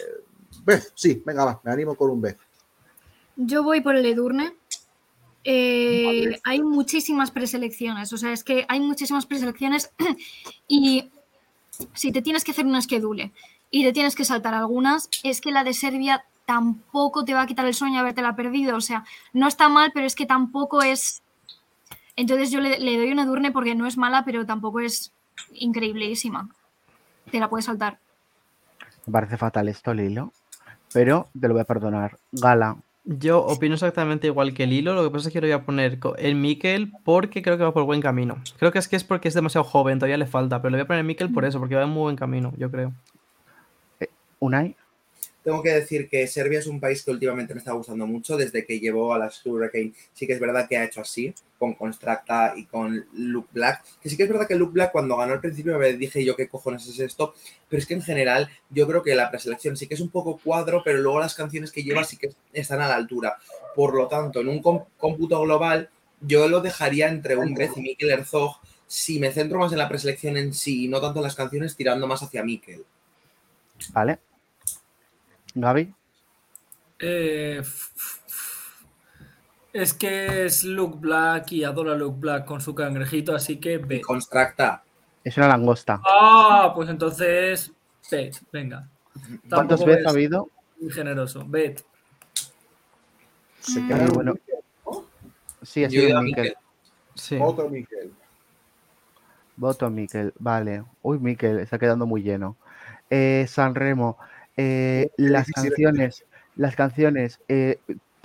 Beth, 0.64 0.94
sí, 0.96 1.22
venga, 1.26 1.44
va, 1.44 1.62
me 1.62 1.74
animo 1.74 1.94
con 1.96 2.10
un 2.10 2.22
Beth. 2.22 2.38
Yo 3.36 3.64
voy 3.64 3.82
por 3.82 3.98
el 3.98 4.06
Edurne. 4.06 4.56
Eh, 5.44 6.40
hay 6.46 6.62
muchísimas 6.62 7.32
preselecciones, 7.32 8.14
o 8.14 8.18
sea, 8.18 8.32
es 8.32 8.46
que 8.46 8.66
hay 8.70 8.80
muchísimas 8.80 9.26
preselecciones 9.26 9.92
y 10.70 11.12
si 11.94 12.14
te 12.14 12.22
tienes 12.22 12.46
que 12.46 12.52
hacer 12.52 12.66
un 12.66 12.78
esquedule 12.78 13.34
y 13.72 13.84
te 13.84 13.92
tienes 13.92 14.16
que 14.16 14.24
saltar 14.24 14.54
algunas, 14.54 15.10
es 15.24 15.42
que 15.42 15.52
la 15.52 15.66
de 15.66 15.74
Serbia 15.74 16.24
tampoco 16.46 17.26
te 17.26 17.34
va 17.34 17.42
a 17.42 17.48
quitar 17.48 17.66
el 17.66 17.74
sueño 17.74 18.00
habértela 18.00 18.36
perdido, 18.36 18.78
o 18.78 18.82
sea, 18.82 19.04
no 19.34 19.48
está 19.48 19.70
mal, 19.70 19.92
pero 19.94 20.06
es 20.06 20.16
que 20.16 20.26
tampoco 20.26 20.82
es... 20.82 21.22
Entonces 22.16 22.52
yo 22.52 22.62
le, 22.62 22.80
le 22.80 22.98
doy 22.98 23.12
un 23.12 23.20
Edurne 23.20 23.52
porque 23.52 23.76
no 23.76 23.86
es 23.88 23.98
mala, 23.98 24.24
pero 24.24 24.46
tampoco 24.46 24.80
es 24.80 25.12
increíblísima. 25.54 26.50
Te 27.32 27.40
la 27.40 27.50
puedes 27.50 27.66
saltar. 27.66 28.00
Me 29.06 29.12
parece 29.12 29.38
fatal 29.38 29.68
esto, 29.68 29.94
Lilo, 29.94 30.32
pero 30.94 31.28
te 31.40 31.48
lo 31.48 31.54
voy 31.56 31.62
a 31.62 31.66
perdonar. 31.66 32.18
Gala. 32.32 32.78
Yo 33.04 33.44
opino 33.46 33.76
exactamente 33.76 34.26
igual 34.28 34.54
que 34.56 34.64
el 34.64 34.74
hilo, 34.74 34.96
lo 34.96 35.04
que 35.04 35.12
pasa 35.12 35.28
es 35.28 35.34
que 35.34 35.40
lo 35.42 35.46
voy 35.46 35.52
a 35.52 35.64
poner 35.64 36.00
co- 36.00 36.16
en 36.18 36.42
Mikel 36.42 36.92
porque 37.04 37.44
creo 37.44 37.56
que 37.58 37.64
va 37.64 37.72
por 37.74 37.84
buen 37.84 38.02
camino. 38.02 38.38
Creo 38.58 38.72
que 38.72 38.80
es 38.80 38.88
que 38.88 38.96
es 38.96 39.04
porque 39.04 39.28
es 39.28 39.36
demasiado 39.36 39.64
joven, 39.64 40.00
todavía 40.00 40.18
le 40.18 40.26
falta, 40.26 40.60
pero 40.62 40.72
le 40.72 40.78
voy 40.78 40.84
a 40.86 40.88
poner 40.88 41.02
en 41.02 41.08
Mikel 41.08 41.32
por 41.32 41.46
eso, 41.46 41.60
porque 41.60 41.76
va 41.76 41.84
en 41.84 41.90
muy 41.90 42.02
buen 42.04 42.16
camino, 42.16 42.52
yo 42.58 42.72
creo. 42.72 42.94
Unai. 44.40 44.76
Tengo 45.46 45.62
que 45.62 45.70
decir 45.70 46.10
que 46.10 46.26
Serbia 46.26 46.58
es 46.58 46.66
un 46.66 46.80
país 46.80 47.04
que 47.04 47.12
últimamente 47.12 47.54
me 47.54 47.60
está 47.60 47.72
gustando 47.74 48.08
mucho 48.08 48.36
desde 48.36 48.66
que 48.66 48.80
llevó 48.80 49.14
a 49.14 49.20
las 49.20 49.46
Hurricane. 49.46 49.94
Sí 50.12 50.26
que 50.26 50.34
es 50.34 50.40
verdad 50.40 50.68
que 50.68 50.76
ha 50.76 50.84
hecho 50.84 51.02
así, 51.02 51.36
con 51.60 51.76
Constracta 51.76 52.56
y 52.58 52.66
con 52.66 53.06
Luke 53.14 53.50
Black. 53.54 53.84
Que 54.02 54.10
sí 54.10 54.18
que 54.18 54.24
es 54.24 54.30
verdad 54.30 54.48
que 54.48 54.56
Luke 54.56 54.74
Black 54.74 54.92
cuando 54.92 55.16
ganó 55.16 55.34
al 55.34 55.42
principio 55.42 55.78
me 55.78 55.94
dije 55.94 56.26
yo 56.26 56.36
qué 56.36 56.50
cojones 56.50 56.88
es 56.88 56.98
esto. 56.98 57.36
Pero 57.70 57.80
es 57.80 57.86
que 57.86 57.94
en 57.94 58.02
general 58.02 58.50
yo 58.72 58.88
creo 58.88 59.04
que 59.04 59.14
la 59.14 59.30
preselección 59.30 59.78
sí 59.78 59.86
que 59.86 59.94
es 59.94 60.02
un 60.02 60.10
poco 60.10 60.40
cuadro, 60.44 60.82
pero 60.84 60.98
luego 60.98 61.20
las 61.20 61.36
canciones 61.36 61.72
que 61.72 61.84
lleva 61.84 62.04
sí 62.04 62.18
que 62.18 62.32
están 62.52 62.82
a 62.82 62.88
la 62.88 62.96
altura. 62.96 63.38
Por 63.76 63.94
lo 63.94 64.08
tanto, 64.08 64.42
en 64.42 64.48
un 64.48 64.64
cómputo 64.98 65.40
global 65.42 65.92
yo 66.22 66.48
lo 66.48 66.60
dejaría 66.60 67.08
entre 67.08 67.38
un 67.38 67.54
Beth 67.54 67.78
y 67.78 67.82
Mikel 67.82 68.10
Herzog. 68.10 68.60
Si 68.88 69.20
me 69.20 69.32
centro 69.32 69.60
más 69.60 69.72
en 69.72 69.78
la 69.78 69.90
preselección 69.90 70.38
en 70.38 70.56
sí 70.56 70.86
y 70.86 70.88
no 70.88 71.00
tanto 71.00 71.20
en 71.20 71.24
las 71.26 71.36
canciones, 71.36 71.76
tirando 71.76 72.08
más 72.08 72.24
hacia 72.24 72.44
Mikel. 72.44 72.84
Vale. 73.94 74.18
Gaby. 75.56 75.94
Eh, 77.00 77.62
es 79.74 79.94
que 79.94 80.46
es 80.46 80.64
Luke 80.64 80.98
Black 81.00 81.52
y 81.52 81.64
adoro 81.64 81.92
a 81.92 81.96
Luke 81.96 82.18
Black 82.20 82.46
con 82.46 82.62
su 82.62 82.74
cangrejito, 82.74 83.36
así 83.36 83.58
que 83.58 83.78
B. 83.78 84.02
Constracta. 84.02 84.84
Es 85.24 85.36
una 85.38 85.48
langosta. 85.48 86.02
Ah, 86.08 86.72
pues 86.76 86.90
entonces 86.90 87.72
Bet, 88.02 88.32
venga. 88.52 88.88
¿Cuántos 89.50 89.80
Tampoco 89.80 89.86
veces 89.86 90.06
ha 90.06 90.10
es 90.10 90.16
habido? 90.16 90.50
Muy 90.80 90.92
generoso. 90.92 91.44
Bet. 91.48 91.84
Se 93.60 93.80
Eh, 93.80 93.84
queda 93.88 94.08
bueno, 94.14 94.36
sí, 95.64 95.84
ha 95.84 95.90
sido. 95.90 96.22
Mikel. 96.22 96.56
Sí. 97.16 97.38
Otro 97.42 97.70
Mikel. 97.70 98.14
Voto 99.58 99.90
Mikel, 99.90 100.34
vale. 100.38 100.84
Uy, 101.02 101.18
Mikel, 101.18 101.60
está 101.60 101.80
quedando 101.80 102.06
muy 102.06 102.22
lleno. 102.22 102.58
Eh, 103.10 103.46
San 103.48 103.74
Remo. 103.74 104.18
Eh, 104.58 105.10
las 105.18 105.48
difícil. 105.48 105.70
canciones, 105.72 106.26
las 106.56 106.76
canciones, 106.76 107.40
eh, 107.48 107.80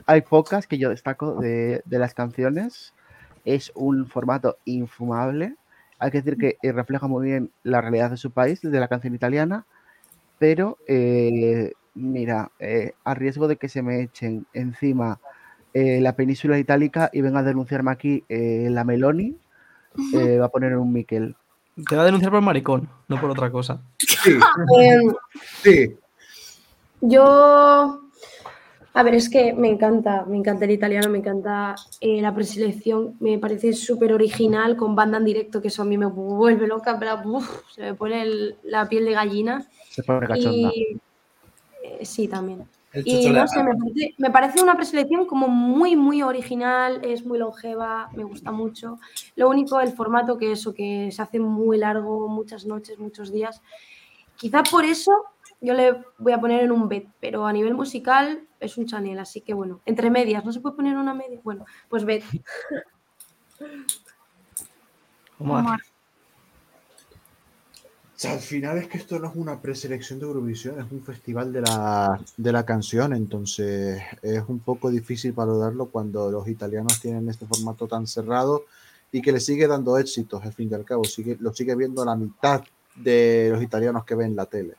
hay 0.06 0.22
pocas 0.22 0.66
que 0.66 0.78
yo 0.78 0.90
destaco 0.90 1.34
de, 1.40 1.82
de 1.84 1.98
las 1.98 2.14
canciones. 2.14 2.94
Es 3.44 3.72
un 3.74 4.06
formato 4.06 4.58
infumable. 4.64 5.56
Hay 5.98 6.10
que 6.10 6.18
decir 6.22 6.36
que 6.38 6.56
eh, 6.62 6.72
refleja 6.72 7.06
muy 7.08 7.26
bien 7.26 7.50
la 7.62 7.80
realidad 7.80 8.10
de 8.10 8.16
su 8.16 8.30
país, 8.30 8.60
de 8.62 8.80
la 8.80 8.88
canción 8.88 9.14
italiana, 9.14 9.66
pero 10.38 10.78
eh, 10.88 11.72
mira, 11.94 12.50
eh, 12.58 12.92
a 13.04 13.14
riesgo 13.14 13.48
de 13.48 13.56
que 13.56 13.68
se 13.68 13.82
me 13.82 14.00
echen 14.02 14.46
encima 14.52 15.20
eh, 15.74 16.00
la 16.00 16.16
península 16.16 16.58
itálica 16.58 17.10
y 17.12 17.20
venga 17.20 17.40
a 17.40 17.44
denunciarme 17.44 17.90
aquí 17.92 18.24
eh, 18.28 18.68
la 18.70 18.84
Meloni, 18.84 19.36
eh, 20.14 20.38
va 20.38 20.46
a 20.46 20.50
poner 20.50 20.76
un 20.76 20.92
Miquel. 20.92 21.36
Te 21.88 21.96
va 21.96 22.02
a 22.02 22.06
denunciar 22.06 22.32
por 22.32 22.40
maricón, 22.42 22.88
no 23.08 23.20
por 23.20 23.30
otra 23.30 23.50
cosa. 23.50 23.80
Sí, 23.98 24.32
Em, 24.80 25.12
sí. 25.62 25.96
Yo, 27.00 28.00
a 28.92 29.02
ver, 29.02 29.14
es 29.14 29.28
que 29.30 29.52
me 29.54 29.68
encanta, 29.68 30.24
me 30.26 30.36
encanta 30.36 30.64
el 30.64 30.72
italiano, 30.72 31.08
me 31.08 31.18
encanta 31.18 31.74
eh, 32.00 32.20
la 32.20 32.34
preselección, 32.34 33.16
me 33.20 33.38
parece 33.38 33.72
súper 33.72 34.12
original 34.12 34.76
con 34.76 34.94
banda 34.94 35.18
en 35.18 35.24
directo, 35.24 35.60
que 35.62 35.68
eso 35.68 35.82
a 35.82 35.86
mí 35.86 35.96
me 35.96 36.06
vuelve 36.06 36.66
loca, 36.66 36.98
pero 36.98 37.20
uf, 37.24 37.62
se 37.74 37.82
me 37.82 37.94
pone 37.94 38.22
el- 38.22 38.56
la 38.64 38.88
piel 38.88 39.04
de 39.04 39.12
gallina. 39.12 39.66
Se 39.90 40.02
pone 40.02 40.26
cachonda. 40.26 40.70
Y 40.74 40.98
eh, 41.82 42.04
sí, 42.04 42.28
también. 42.28 42.66
Y 43.04 43.30
no 43.30 43.46
sé, 43.46 43.62
me 43.62 43.74
parece, 43.76 44.14
me 44.18 44.30
parece 44.30 44.62
una 44.62 44.76
preselección 44.76 45.24
como 45.24 45.46
muy, 45.48 45.94
muy 45.96 46.22
original, 46.22 47.00
es 47.04 47.24
muy 47.24 47.38
longeva, 47.38 48.10
me 48.14 48.24
gusta 48.24 48.50
mucho. 48.50 48.98
Lo 49.36 49.48
único, 49.48 49.80
el 49.80 49.92
formato 49.92 50.36
que 50.36 50.52
eso, 50.52 50.74
que 50.74 51.10
se 51.12 51.22
hace 51.22 51.38
muy 51.38 51.78
largo, 51.78 52.28
muchas 52.28 52.66
noches, 52.66 52.98
muchos 52.98 53.32
días. 53.32 53.62
Quizá 54.36 54.62
por 54.64 54.84
eso 54.84 55.12
yo 55.60 55.74
le 55.74 56.02
voy 56.18 56.32
a 56.32 56.40
poner 56.40 56.62
en 56.64 56.72
un 56.72 56.88
bet, 56.88 57.06
pero 57.20 57.46
a 57.46 57.52
nivel 57.52 57.74
musical 57.74 58.46
es 58.60 58.76
un 58.78 58.86
Chanel, 58.86 59.18
así 59.18 59.40
que 59.40 59.54
bueno, 59.54 59.80
entre 59.86 60.10
medias, 60.10 60.44
¿no 60.44 60.52
se 60.52 60.60
puede 60.60 60.76
poner 60.76 60.96
una 60.96 61.14
media? 61.14 61.40
Bueno, 61.42 61.64
pues 61.88 62.04
bet. 62.04 62.24
Omar. 65.38 65.64
Omar. 65.64 65.80
O 68.20 68.22
sea, 68.22 68.34
al 68.34 68.40
final 68.40 68.76
es 68.76 68.86
que 68.86 68.98
esto 68.98 69.18
no 69.18 69.28
es 69.28 69.34
una 69.34 69.62
preselección 69.62 70.18
de 70.18 70.26
Eurovisión, 70.26 70.78
es 70.78 70.92
un 70.92 71.02
festival 71.02 71.54
de 71.54 71.62
la, 71.62 72.20
de 72.36 72.52
la 72.52 72.66
canción, 72.66 73.14
entonces 73.14 74.02
es 74.20 74.42
un 74.46 74.58
poco 74.58 74.90
difícil 74.90 75.32
valorarlo 75.32 75.86
cuando 75.86 76.30
los 76.30 76.46
italianos 76.46 77.00
tienen 77.00 77.30
este 77.30 77.46
formato 77.46 77.88
tan 77.88 78.06
cerrado 78.06 78.64
y 79.10 79.22
que 79.22 79.32
le 79.32 79.40
sigue 79.40 79.66
dando 79.66 79.96
éxitos, 79.96 80.44
al 80.44 80.52
fin 80.52 80.68
y 80.70 80.74
al 80.74 80.84
cabo, 80.84 81.04
sigue, 81.04 81.38
lo 81.40 81.54
sigue 81.54 81.74
viendo 81.74 82.04
la 82.04 82.14
mitad 82.14 82.62
de 82.94 83.48
los 83.52 83.62
italianos 83.62 84.04
que 84.04 84.14
ven 84.14 84.36
la 84.36 84.44
tele. 84.44 84.74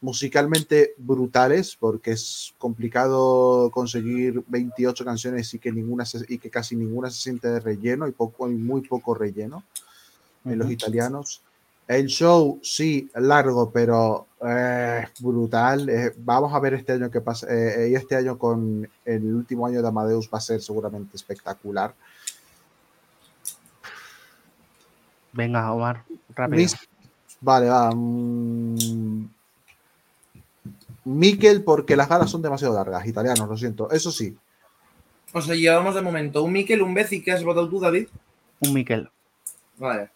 Musicalmente 0.00 0.94
brutales, 0.96 1.76
porque 1.78 2.12
es 2.12 2.54
complicado 2.58 3.68
conseguir 3.72 4.44
28 4.46 5.04
canciones 5.04 5.52
y 5.54 5.58
que, 5.58 5.72
ninguna 5.72 6.04
se- 6.04 6.24
y 6.28 6.38
que 6.38 6.50
casi 6.50 6.76
ninguna 6.76 7.10
se 7.10 7.20
siente 7.20 7.48
de 7.48 7.58
relleno 7.58 8.06
y, 8.06 8.12
poco, 8.12 8.48
y 8.48 8.54
muy 8.54 8.82
poco 8.82 9.14
relleno 9.14 9.64
en 10.44 10.58
los 10.58 10.70
italianos. 10.70 11.42
El 11.88 12.06
show, 12.06 12.60
sí, 12.62 13.10
largo, 13.14 13.70
pero 13.70 14.26
eh, 14.46 15.06
brutal. 15.20 15.88
Eh, 15.88 16.12
vamos 16.18 16.52
a 16.52 16.60
ver 16.60 16.74
este 16.74 16.92
año 16.92 17.10
qué 17.10 17.20
pasa. 17.22 17.46
eh, 17.50 17.88
y 17.90 17.94
este 17.94 18.14
año 18.14 18.38
con 18.38 18.88
el 19.04 19.34
último 19.34 19.66
año 19.66 19.80
de 19.82 19.88
Amadeus 19.88 20.28
va 20.32 20.38
a 20.38 20.42
ser 20.42 20.60
seguramente 20.60 21.16
espectacular. 21.16 21.94
Venga, 25.32 25.72
Omar, 25.72 26.04
rápido. 26.34 26.66
Vale, 27.40 27.68
va. 27.68 27.90
mm, 27.94 28.76
Miquel, 31.16 31.64
porque 31.64 31.96
las 31.96 32.08
galas 32.08 32.30
son 32.30 32.42
demasiado 32.42 32.74
largas. 32.74 33.06
Italianos, 33.06 33.48
lo 33.48 33.56
siento. 33.56 33.90
Eso 33.90 34.10
sí. 34.10 34.36
O 35.32 35.40
sea, 35.40 35.54
llevamos 35.54 35.94
de 35.94 36.02
momento 36.02 36.42
un 36.42 36.52
Miquel, 36.52 36.82
un 36.82 36.94
Bez 36.94 37.12
y 37.12 37.22
¿qué 37.22 37.32
has 37.32 37.44
votado 37.44 37.68
tú, 37.68 37.80
David? 37.80 38.08
Un 38.60 38.72
Miquel. 38.74 39.10
Vale. 39.76 40.10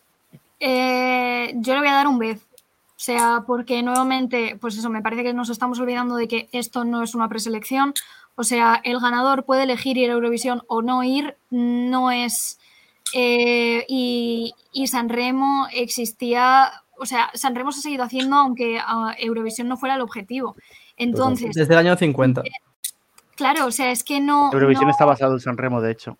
Eh, 0.58 1.52
yo 1.56 1.74
le 1.74 1.80
voy 1.80 1.88
a 1.88 1.94
dar 1.94 2.06
un 2.08 2.18
vez. 2.18 2.40
O 2.42 3.04
sea, 3.04 3.42
porque 3.46 3.82
nuevamente, 3.82 4.56
pues 4.60 4.78
eso, 4.78 4.88
me 4.88 5.02
parece 5.02 5.24
que 5.24 5.34
nos 5.34 5.50
estamos 5.50 5.78
olvidando 5.80 6.14
de 6.16 6.28
que 6.28 6.48
esto 6.52 6.84
no 6.84 7.02
es 7.02 7.14
una 7.14 7.28
preselección. 7.28 7.94
O 8.36 8.44
sea, 8.44 8.80
el 8.84 9.00
ganador 9.00 9.44
puede 9.44 9.64
elegir 9.64 9.98
ir 9.98 10.08
a 10.10 10.14
Eurovisión 10.14 10.62
o 10.68 10.82
no 10.82 11.02
ir, 11.02 11.36
no 11.50 12.10
es. 12.10 12.58
eh, 13.14 13.84
y, 13.88 14.54
y 14.72 14.86
Sanremo 14.86 15.66
existía. 15.74 16.70
O 16.98 17.06
sea, 17.06 17.30
Sanremo 17.34 17.72
se 17.72 17.80
ha 17.80 17.82
seguido 17.82 18.04
haciendo 18.04 18.36
aunque 18.36 18.78
ah, 18.80 19.14
Eurovisión 19.18 19.68
no 19.68 19.76
fuera 19.76 19.96
el 19.96 20.00
objetivo. 20.00 20.54
Entonces, 20.96 21.54
Desde 21.54 21.72
el 21.74 21.78
año 21.80 21.96
50. 21.96 22.42
claro, 23.36 23.66
o 23.66 23.70
sea, 23.70 23.90
es 23.90 24.04
que 24.04 24.20
no. 24.20 24.50
Eurovisión 24.52 24.86
no- 24.86 24.90
está 24.90 25.04
basado 25.04 25.34
en 25.34 25.40
San 25.40 25.56
Remo, 25.56 25.80
de 25.80 25.92
hecho. 25.92 26.18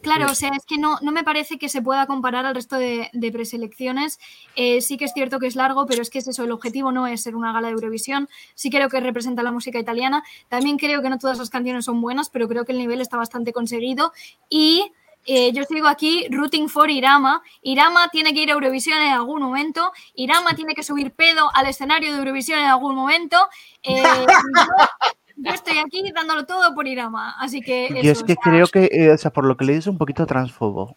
Claro, 0.00 0.30
o 0.30 0.34
sea, 0.36 0.50
es 0.50 0.64
que 0.64 0.78
no, 0.78 0.96
no 1.02 1.10
me 1.10 1.24
parece 1.24 1.58
que 1.58 1.68
se 1.68 1.82
pueda 1.82 2.06
comparar 2.06 2.46
al 2.46 2.54
resto 2.54 2.76
de, 2.76 3.10
de 3.12 3.32
preselecciones. 3.32 4.20
Eh, 4.54 4.80
sí 4.80 4.96
que 4.96 5.04
es 5.04 5.12
cierto 5.12 5.40
que 5.40 5.48
es 5.48 5.56
largo, 5.56 5.86
pero 5.86 6.02
es 6.02 6.08
que 6.08 6.18
es 6.20 6.28
eso, 6.28 6.44
el 6.44 6.52
objetivo 6.52 6.92
no 6.92 7.08
es 7.08 7.22
ser 7.22 7.34
una 7.34 7.52
gala 7.52 7.66
de 7.66 7.74
Eurovisión. 7.74 8.28
Sí 8.54 8.70
creo 8.70 8.88
que 8.88 9.00
representa 9.00 9.42
la 9.42 9.50
música 9.50 9.76
italiana. 9.80 10.22
También 10.48 10.78
creo 10.78 11.02
que 11.02 11.10
no 11.10 11.18
todas 11.18 11.38
las 11.38 11.50
canciones 11.50 11.84
son 11.84 12.00
buenas, 12.00 12.30
pero 12.30 12.46
creo 12.46 12.64
que 12.64 12.70
el 12.72 12.78
nivel 12.78 13.00
está 13.00 13.16
bastante 13.16 13.52
conseguido. 13.52 14.12
Y 14.48 14.92
eh, 15.30 15.52
yo 15.52 15.62
sigo 15.64 15.88
aquí 15.88 16.26
rooting 16.30 16.70
for 16.70 16.90
Irama. 16.90 17.42
Irama 17.60 18.08
tiene 18.08 18.32
que 18.32 18.42
ir 18.42 18.50
a 18.50 18.54
Eurovisión 18.54 18.98
en 18.98 19.12
algún 19.12 19.42
momento. 19.42 19.92
Irama 20.14 20.54
tiene 20.54 20.74
que 20.74 20.82
subir 20.82 21.12
pedo 21.12 21.50
al 21.54 21.66
escenario 21.66 22.10
de 22.10 22.18
Eurovisión 22.18 22.58
en 22.58 22.64
algún 22.64 22.94
momento. 22.94 23.36
Eh, 23.82 24.02
yo, 25.36 25.44
yo 25.44 25.52
estoy 25.52 25.78
aquí 25.78 26.10
dándolo 26.14 26.46
todo 26.46 26.74
por 26.74 26.88
Irama. 26.88 27.34
Así 27.38 27.60
que 27.60 27.90
Yo 28.02 28.12
es 28.12 28.22
que 28.22 28.32
o 28.32 28.36
sea, 28.36 28.42
creo 28.42 28.66
que, 28.68 28.88
eh, 28.90 29.10
o 29.10 29.18
sea, 29.18 29.30
por 29.30 29.44
lo 29.44 29.56
que 29.56 29.66
leí 29.66 29.76
es 29.76 29.86
un 29.86 29.98
poquito 29.98 30.24
transfobo. 30.24 30.96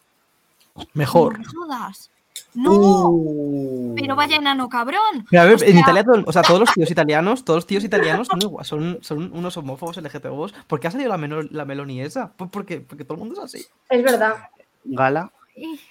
Mejor. 0.93 1.33
No 1.33 1.39
me 1.39 1.45
jodas. 1.45 2.10
No, 2.53 3.09
Uh. 3.09 3.95
pero 3.95 4.15
vaya 4.15 4.35
enano 4.37 4.67
cabrón. 4.69 5.25
Mira, 5.31 5.43
a 5.43 5.45
ver, 5.45 5.55
O 5.55 5.63
en 5.65 5.77
Italia, 5.77 6.03
todo- 6.03 6.23
o 6.25 6.31
sea, 6.33 6.41
todos 6.41 6.59
los 6.59 6.71
tíos 6.73 6.91
italianos, 6.91 7.45
todos 7.45 7.57
los 7.57 7.65
tíos 7.67 7.83
italianos 7.83 8.27
son, 8.27 8.41
igual- 8.41 8.65
son, 8.65 8.97
son 9.01 9.31
unos 9.33 9.55
homófobos 9.57 9.97
LGTBos. 9.97 10.53
¿Por 10.67 10.79
qué 10.79 10.87
ha 10.87 10.91
salido 10.91 11.09
la, 11.09 11.17
menor, 11.17 11.47
la 11.51 11.65
Meloni 11.65 12.01
esa? 12.01 12.33
Porque, 12.33 12.81
porque 12.81 13.05
todo 13.05 13.15
el 13.15 13.19
mundo 13.19 13.35
es 13.35 13.45
así. 13.55 13.65
Es 13.89 14.03
verdad. 14.03 14.35
Gala. 14.83 15.31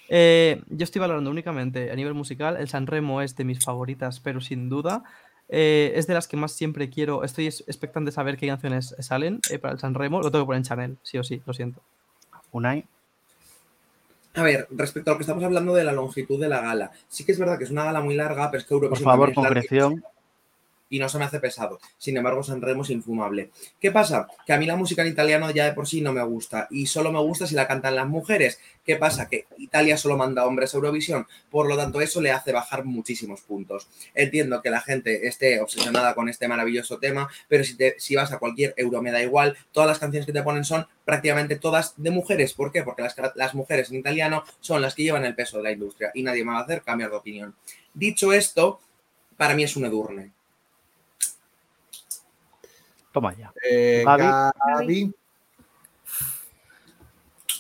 Eh, 0.09 0.63
yo 0.69 0.85
estoy 0.85 1.01
valorando 1.01 1.31
únicamente 1.31 1.91
a 1.91 1.95
nivel 1.95 2.15
musical. 2.15 2.57
El 2.57 2.69
Sanremo 2.69 3.21
es 3.23 3.37
de 3.37 3.45
mis 3.45 3.65
favoritas, 3.65 4.21
pero 4.21 4.41
sin 4.41 4.69
duda. 4.69 5.03
eh, 5.53 5.93
es 5.97 6.07
de 6.07 6.15
las 6.15 6.29
que 6.29 6.37
más 6.37 6.53
siempre 6.53 6.91
quiero. 6.91 7.25
Estoy 7.25 7.47
es- 7.49 7.65
expectante 7.67 8.11
de 8.11 8.13
saber 8.15 8.37
qué 8.37 8.47
canciones 8.47 8.95
salen 9.01 9.41
eh, 9.51 9.59
para 9.59 9.75
el 9.75 9.81
Sanremo. 9.81 10.23
Lo 10.23 10.31
tengo 10.31 10.45
que 10.45 10.47
poner 10.47 10.59
en 10.59 10.65
Chanel, 10.65 10.97
sí 11.03 11.19
o 11.19 11.25
sí, 11.25 11.43
lo 11.45 11.53
siento. 11.55 11.81
Unai. 12.53 12.85
A 14.35 14.43
ver, 14.43 14.69
respecto 14.71 15.11
a 15.11 15.15
lo 15.15 15.19
que 15.19 15.23
estamos 15.23 15.43
hablando 15.43 15.75
de 15.75 15.85
la 15.85 15.93
longitud 15.93 16.41
de 16.41 16.49
la 16.49 16.61
gala, 16.61 16.93
sí 17.09 17.25
que 17.25 17.33
es 17.33 17.39
verdad 17.39 17.59
que 17.59 17.65
es 17.65 17.71
una 17.71 17.85
gala 17.85 18.01
muy 18.01 18.15
larga, 18.15 18.51
pero 18.51 18.61
es 18.61 18.65
que 18.65 18.75
Por 18.75 18.85
Eurovisión 18.85 19.05
favor, 19.11 19.33
también 19.33 19.41
es 19.41 19.43
larga 19.43 19.61
concreción. 19.67 20.05
Y 20.91 20.99
no 20.99 21.09
se 21.09 21.19
me 21.19 21.25
hace 21.25 21.41
pesado. 21.41 21.79
Sin 21.97 22.17
embargo, 22.17 22.43
Sanremo 22.43 22.83
es 22.83 22.91
infumable. 22.91 23.51
¿Qué 23.81 23.91
pasa? 23.93 24.27
Que 24.45 24.53
a 24.53 24.59
mí 24.59 24.67
la 24.67 24.77
música 24.77 25.03
en 25.03 25.09
italiano 25.09 25.51
ya 25.53 25.65
de 25.65 25.73
por 25.73 25.87
sí 25.87 26.01
no 26.03 26.13
me 26.13 26.23
gusta 26.23 26.67
y 26.71 26.87
solo 26.87 27.13
me 27.13 27.21
gusta 27.21 27.47
si 27.47 27.55
la 27.55 27.67
cantan 27.69 27.95
las 27.95 28.09
mujeres. 28.09 28.59
¿Qué 28.85 28.97
pasa? 28.97 29.29
Que 29.29 29.47
Italia 29.59 29.97
solo 29.97 30.17
manda 30.17 30.45
hombres 30.47 30.75
a 30.75 30.79
Eurovisión, 30.79 31.27
por 31.49 31.69
lo 31.69 31.77
tanto 31.77 32.01
eso 32.01 32.21
le 32.21 32.33
hace 32.33 32.51
bajar 32.53 32.85
muchísimos 32.85 33.41
puntos. 33.43 33.87
Entiendo 34.15 34.61
que 34.63 34.71
la 34.71 34.81
gente 34.81 35.29
esté 35.29 35.61
obsesionada 35.61 36.15
con 36.15 36.29
este 36.29 36.49
maravilloso 36.49 36.99
tema, 36.99 37.29
pero 37.49 37.63
si, 37.63 37.77
te- 37.77 37.95
si 37.99 38.17
vas 38.17 38.33
a 38.33 38.39
cualquier 38.39 38.75
euro 38.77 39.01
me 39.01 39.13
da 39.13 39.23
igual, 39.23 39.57
todas 39.71 39.89
las 39.89 39.99
canciones 40.01 40.27
que 40.27 40.33
te 40.33 40.43
ponen 40.43 40.65
son 40.65 40.87
prácticamente 41.05 41.57
todas 41.57 41.95
de 41.99 42.11
mujeres. 42.11 42.53
¿Por 42.53 42.73
qué? 42.73 42.83
Porque 42.83 43.03
las, 43.03 43.15
las 43.37 43.55
mujeres 43.55 43.91
en 43.91 43.97
italiano 43.99 44.43
son 44.61 44.83
las 44.83 44.95
que 44.97 45.05
llevan 45.05 45.25
el 45.25 45.37
peso 45.37 45.59
de 45.59 45.63
la 45.63 45.71
industria 45.73 46.11
y 46.15 46.25
nadie 46.25 46.45
me 46.45 46.51
va 46.53 46.59
a 46.59 46.63
hacer 46.63 46.83
cambiar 46.83 47.11
de 47.11 47.17
opinión. 47.17 47.55
Dicho 47.95 48.33
esto, 48.33 48.81
para 49.37 49.55
mí 49.55 49.63
es 49.63 49.77
un 49.77 49.85
edurne. 49.85 50.33
Toma 53.13 53.35
ya. 53.35 53.53
Eh, 53.69 54.03
Gaby. 54.05 54.25
Gaby. 54.67 55.15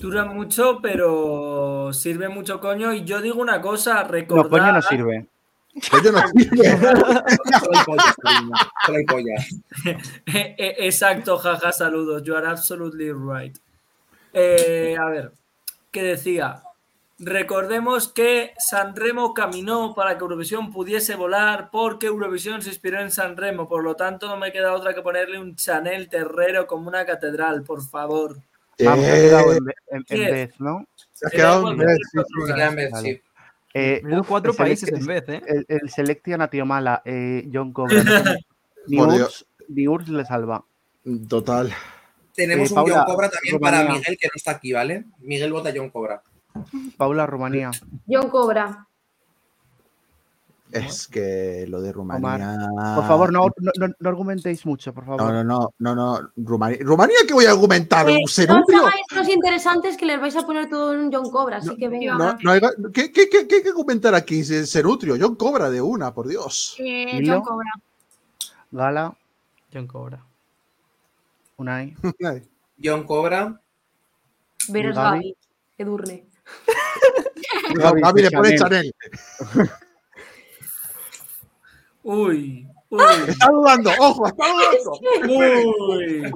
Dura 0.00 0.24
mucho, 0.24 0.78
pero 0.80 1.92
sirve 1.92 2.28
mucho 2.28 2.58
coño. 2.60 2.92
Y 2.94 3.04
yo 3.04 3.20
digo 3.20 3.40
una 3.40 3.60
cosa, 3.60 4.02
No, 4.02 4.08
recordad... 4.08 4.48
coño 4.50 4.72
no 4.72 4.82
sirve. 4.82 5.26
Coño, 5.90 6.12
no 6.12 6.22
sirve. 6.28 6.66
Solo 7.60 7.78
hay 7.78 7.84
pollas, 7.84 8.14
cariño, 8.22 8.54
solo 8.86 8.98
hay 8.98 9.04
pollas. 9.04 9.48
Eh, 10.26 10.74
Exacto, 10.78 11.36
jaja, 11.38 11.72
saludos. 11.72 12.22
You 12.22 12.34
are 12.34 12.46
absolutely 12.46 13.12
right. 13.12 13.56
Eh, 14.32 14.96
a 14.98 15.04
ver, 15.06 15.32
¿qué 15.90 16.02
decía? 16.02 16.62
Recordemos 17.22 18.08
que 18.08 18.54
Sanremo 18.58 19.34
caminó 19.34 19.94
para 19.94 20.16
que 20.16 20.22
Eurovisión 20.24 20.72
pudiese 20.72 21.16
volar 21.16 21.68
porque 21.70 22.06
Eurovisión 22.06 22.62
se 22.62 22.70
inspiró 22.70 22.98
en 22.98 23.10
Sanremo. 23.10 23.68
Por 23.68 23.84
lo 23.84 23.94
tanto, 23.94 24.26
no 24.26 24.38
me 24.38 24.50
queda 24.50 24.72
otra 24.72 24.94
que 24.94 25.02
ponerle 25.02 25.38
un 25.38 25.54
Chanel 25.54 26.08
terrero 26.08 26.66
como 26.66 26.88
una 26.88 27.04
catedral, 27.04 27.62
por 27.62 27.82
favor. 27.86 28.38
Vamos, 28.82 29.04
se 29.04 29.12
ha 29.12 29.14
quedado 29.16 29.52
en, 29.52 29.64
vez, 30.08 30.54
¿no? 30.58 30.86
Se 31.12 31.26
ha 31.26 31.30
quedado 31.30 31.70
en 31.70 31.76
vez, 31.76 32.90
sí. 33.02 33.20
Eh, 33.74 34.02
cuatro 34.26 34.54
países 34.54 34.90
en 34.90 35.04
vez, 35.04 35.22
¿eh? 35.28 35.42
El, 35.46 35.66
el 35.68 35.90
Selectia 35.90 36.38
Natiomala, 36.38 37.02
eh, 37.04 37.46
John 37.52 37.72
Cobra. 37.74 38.02
Ni 38.86 38.98
Urs, 38.98 39.14
Dios. 39.14 39.46
ni 39.68 39.86
Urs 39.86 40.08
le 40.08 40.24
salva. 40.24 40.64
Total. 41.28 41.70
Tenemos 42.34 42.70
Eh, 42.70 42.74
un 42.74 42.90
John 42.90 43.04
Cobra 43.04 43.28
también 43.28 43.58
para. 43.60 43.84
Miguel, 43.84 44.16
que 44.18 44.26
no 44.28 44.32
está 44.34 44.52
aquí, 44.52 44.72
¿vale? 44.72 45.04
Miguel 45.18 45.52
vota 45.52 45.70
John 45.76 45.90
Cobra. 45.90 46.22
Paula, 46.96 47.26
Rumanía. 47.26 47.70
John 48.08 48.28
Cobra. 48.30 48.86
Es 50.72 51.08
que 51.08 51.64
lo 51.68 51.80
de 51.82 51.92
Rumanía. 51.92 52.56
Por 52.94 53.04
favor, 53.04 53.32
no, 53.32 53.48
no, 53.58 53.88
no- 53.98 54.08
argumentéis 54.08 54.64
mucho, 54.64 54.94
por 54.94 55.04
favor. 55.04 55.20
No, 55.20 55.32
no, 55.32 55.42
no, 55.42 55.74
no, 55.80 55.94
no. 55.96 56.30
Rumanía, 56.36 56.78
¿Rumanía 56.82 57.16
qué 57.26 57.34
voy 57.34 57.46
a 57.46 57.50
argumentar? 57.50 58.08
Eh, 58.08 58.18
¿Un 58.22 58.46
no 58.48 58.86
hagáis 58.86 59.04
los 59.16 59.28
interesantes 59.28 59.96
que 59.96 60.06
les 60.06 60.20
vais 60.20 60.36
a 60.36 60.46
poner 60.46 60.68
todo 60.70 60.94
en 60.94 61.00
un 61.00 61.12
John 61.12 61.28
Cobra, 61.28 61.56
así 61.56 61.74
que 61.76 61.88
venga. 61.88 62.16
No, 62.16 62.36
no 62.40 62.50
hay- 62.52 62.60
¿qué, 62.92 63.10
qué, 63.10 63.28
qué, 63.28 63.48
qué 63.48 63.56
hay 63.56 63.62
que 63.64 63.72
comentar 63.72 64.14
aquí? 64.14 64.44
Se- 64.44 64.64
Serutrio, 64.64 65.16
John 65.20 65.34
Cobra 65.34 65.70
de 65.70 65.82
una, 65.82 66.14
por 66.14 66.28
Dios. 66.28 66.76
Eh. 66.78 67.20
John 67.26 67.40
Cobra. 67.42 67.70
Gala, 68.70 69.16
John 69.74 69.88
Cobra. 69.88 70.24
Unai. 71.56 71.96
John 72.82 73.02
Cobra. 73.04 73.60
Veros 74.68 74.94
Gaby. 74.94 75.16
Gaby, 75.18 75.36
que 75.76 75.84
durne. 75.84 76.24
Gaby, 77.74 78.00
Gaby 78.00 78.22
le 78.22 78.30
pone 78.30 78.58
Chanel. 78.58 78.94
Uy, 82.02 82.66
uy. 82.88 83.02
Está 83.28 83.48
dudando, 83.50 83.90
ojo, 83.98 84.26
está 84.26 84.44
dudando. 84.48 84.92
Uy. 85.34 86.32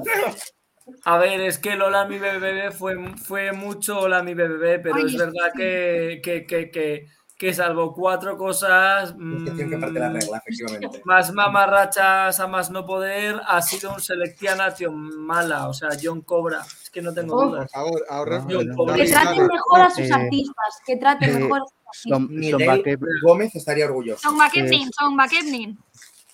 A 1.04 1.18
ver, 1.18 1.40
es 1.40 1.58
que 1.58 1.76
Lola 1.76 2.06
mi 2.06 2.18
bebé 2.18 2.70
fue, 2.70 2.94
fue 3.16 3.52
mucho 3.52 3.94
Lola 3.94 4.22
mi 4.22 4.34
bebé, 4.34 4.78
pero 4.78 4.96
Ay, 4.96 5.06
es 5.06 5.16
verdad 5.16 5.52
que, 5.56 6.20
que, 6.22 6.46
que, 6.46 6.70
que, 6.70 7.06
que 7.36 7.52
salvo 7.52 7.92
cuatro 7.92 8.36
cosas. 8.38 9.10
Excepción 9.38 9.70
que 9.70 9.78
parte 9.78 9.98
la 9.98 10.10
mm, 10.10 10.14
regla, 10.14 10.38
efectivamente. 10.46 11.02
Más 11.04 11.32
mamarrachas 11.32 12.38
a 12.40 12.46
más 12.46 12.70
no 12.70 12.86
poder, 12.86 13.40
ha 13.46 13.60
sido 13.62 13.92
un 13.92 14.00
selectiana 14.00 14.72
tío 14.72 14.92
mala, 14.92 15.68
o 15.68 15.74
sea, 15.74 15.90
John 16.00 16.20
Cobra, 16.22 16.60
es 16.82 16.90
que 16.90 17.02
no 17.02 17.12
tengo 17.12 17.36
Oh. 17.36 17.46
dudas. 17.46 17.70
John 17.74 18.68
Cobra. 18.76 18.94
Que 18.94 19.06
traten 19.06 19.46
mejor 19.46 19.80
a 19.80 19.90
sus 19.90 19.98
Eh, 20.08 20.12
artistas, 20.12 20.80
que 20.86 20.96
traten 20.96 21.30
eh, 21.30 21.38
mejor 21.40 21.60
a 21.60 21.64
sus 21.64 21.72
artistas. 21.72 22.00
Son, 22.02 22.26
son 22.26 22.34
Miguel 22.34 22.98
Gómez 23.22 23.54
estaría 23.54 23.84
orgulloso. 23.86 24.20
Son 24.20 24.36
Bakevnin, 24.38 24.90
son 24.92 25.16
Bakevnin. 25.16 25.78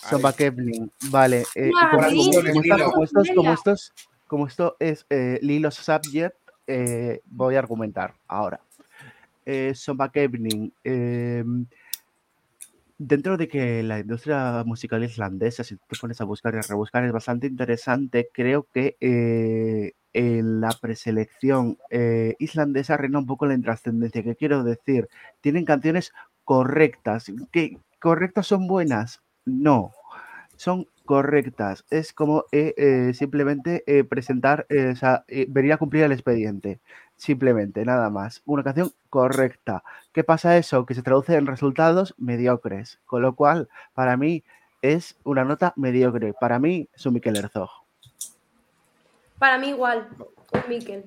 son 0.09 0.23
Baqueblin. 0.23 0.91
Vale. 1.11 1.45
eh, 1.55 1.71
como, 1.71 1.91
como- 2.91 3.05
estos, 3.05 3.29
como 3.35 3.53
estos, 3.53 3.93
como 4.27 4.47
esto 4.47 4.77
es 4.79 5.05
eh, 5.11 5.39
Lilo 5.43 5.71
Subject, 5.71 6.35
eh, 6.67 7.21
voy 7.27 7.57
a 7.57 7.59
argumentar 7.59 8.15
ahora. 8.29 8.61
Eh, 9.53 9.75
son 9.75 9.97
Baqueblin. 9.97 10.73
eh, 10.85 11.43
dentro 12.99 13.37
de 13.37 13.49
que 13.49 13.83
la 13.83 13.99
industria 13.99 14.63
musical 14.65 15.03
islandesa, 15.03 15.65
si 15.65 15.75
te 15.77 15.97
pones 16.01 16.21
a 16.21 16.25
buscar 16.25 16.55
y 16.55 16.59
a 16.59 16.63
rebuscar, 16.63 17.05
es 17.05 17.13
bastante 17.13 17.49
interesante, 17.49 18.29
creo 18.33 18.69
que 18.73 18.97
eh, 19.01 19.95
en 20.13 20.61
la 20.61 20.71
preselección 20.81 21.79
eh, 21.91 22.37
islandesa 22.39 22.97
reina 22.97 23.19
un 23.19 23.27
poco 23.27 23.47
la 23.47 23.55
intrascendencia. 23.55 24.23
¿Qué 24.23 24.37
quiero 24.37 24.63
decir? 24.63 25.09
Tienen 25.41 25.65
canciones 25.65 26.13
correctas. 26.45 27.33
¿Que 27.51 27.79
correctas 28.01 28.47
son 28.47 28.69
buenas? 28.69 29.21
No, 29.47 29.91
son 30.57 30.87
correctas. 31.07 31.85
Es 31.91 32.13
como 32.13 32.45
eh, 32.53 33.13
simplemente 33.15 33.83
presentar, 34.09 34.67
o 34.71 34.95
a 35.73 35.79
cumplir 35.79 36.05
el 36.05 36.13
expediente. 36.13 36.79
Simplemente, 37.21 37.85
nada 37.85 38.09
más. 38.09 38.41
Una 38.47 38.65
canción 38.65 38.93
correcta. 39.11 39.85
¿Qué 40.15 40.25
pasa 40.25 40.57
eso? 40.57 40.87
Que 40.87 40.95
se 40.95 41.03
traduce 41.03 41.35
en 41.35 41.47
resultados 41.47 42.15
mediocres. 42.17 42.99
Con 43.05 43.21
lo 43.21 43.35
cual, 43.35 43.69
para 43.93 44.17
mí, 44.17 44.43
es 44.81 45.17
una 45.23 45.45
nota 45.45 45.75
mediocre. 45.77 46.33
Para 46.33 46.59
mí, 46.59 46.89
es 46.95 47.05
un 47.05 47.13
Mikel 47.13 47.37
Herzog. 47.37 47.69
Para 49.39 49.59
mí 49.59 49.69
igual, 49.69 50.09
un 50.19 50.63
Mikel. 50.67 51.05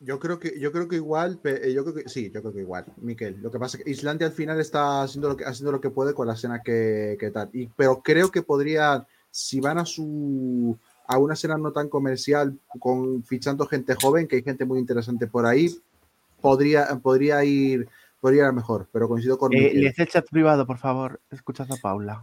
Yo 0.00 0.18
creo 0.18 0.38
que, 0.38 0.58
yo 0.58 0.72
creo 0.72 0.88
que 0.88 0.96
igual, 0.96 1.38
eh, 1.44 1.74
yo 1.74 1.84
creo 1.84 1.94
que 1.94 2.08
sí, 2.08 2.30
yo 2.30 2.40
creo 2.40 2.54
que 2.54 2.60
igual, 2.60 2.86
Miquel. 2.96 3.42
Lo 3.42 3.50
que 3.50 3.58
pasa 3.58 3.76
es 3.76 3.84
que 3.84 3.90
Islandia 3.90 4.28
al 4.28 4.32
final 4.32 4.58
está 4.58 5.02
haciendo 5.02 5.28
lo 5.28 5.36
que, 5.36 5.44
haciendo 5.44 5.70
lo 5.70 5.82
que 5.82 5.90
puede 5.90 6.14
con 6.14 6.26
la 6.26 6.32
escena 6.32 6.62
que, 6.62 7.18
que 7.20 7.30
tal. 7.30 7.50
Y, 7.52 7.66
pero 7.66 8.00
creo 8.00 8.30
que 8.30 8.40
podría, 8.40 9.06
si 9.30 9.60
van 9.60 9.76
a 9.76 9.84
su 9.84 10.78
a 11.06 11.18
una 11.18 11.34
escena 11.34 11.56
no 11.58 11.72
tan 11.72 11.88
comercial, 11.88 12.58
con 12.78 13.22
fichando 13.24 13.66
gente 13.66 13.94
joven, 13.94 14.26
que 14.26 14.36
hay 14.36 14.42
gente 14.42 14.64
muy 14.64 14.78
interesante 14.78 15.26
por 15.26 15.46
ahí, 15.46 15.68
podría, 16.40 16.86
podría 17.02 17.44
ir, 17.44 17.88
podría 18.20 18.42
ir 18.42 18.48
a 18.48 18.52
mejor. 18.52 18.88
Pero 18.92 19.08
coincido 19.08 19.36
con 19.38 19.52
Eh, 19.52 19.72
leed 19.74 19.94
el 19.96 20.08
chat 20.08 20.28
privado, 20.30 20.66
por 20.66 20.78
favor. 20.78 21.20
Escuchad 21.30 21.70
a 21.72 21.76
Paula. 21.76 22.22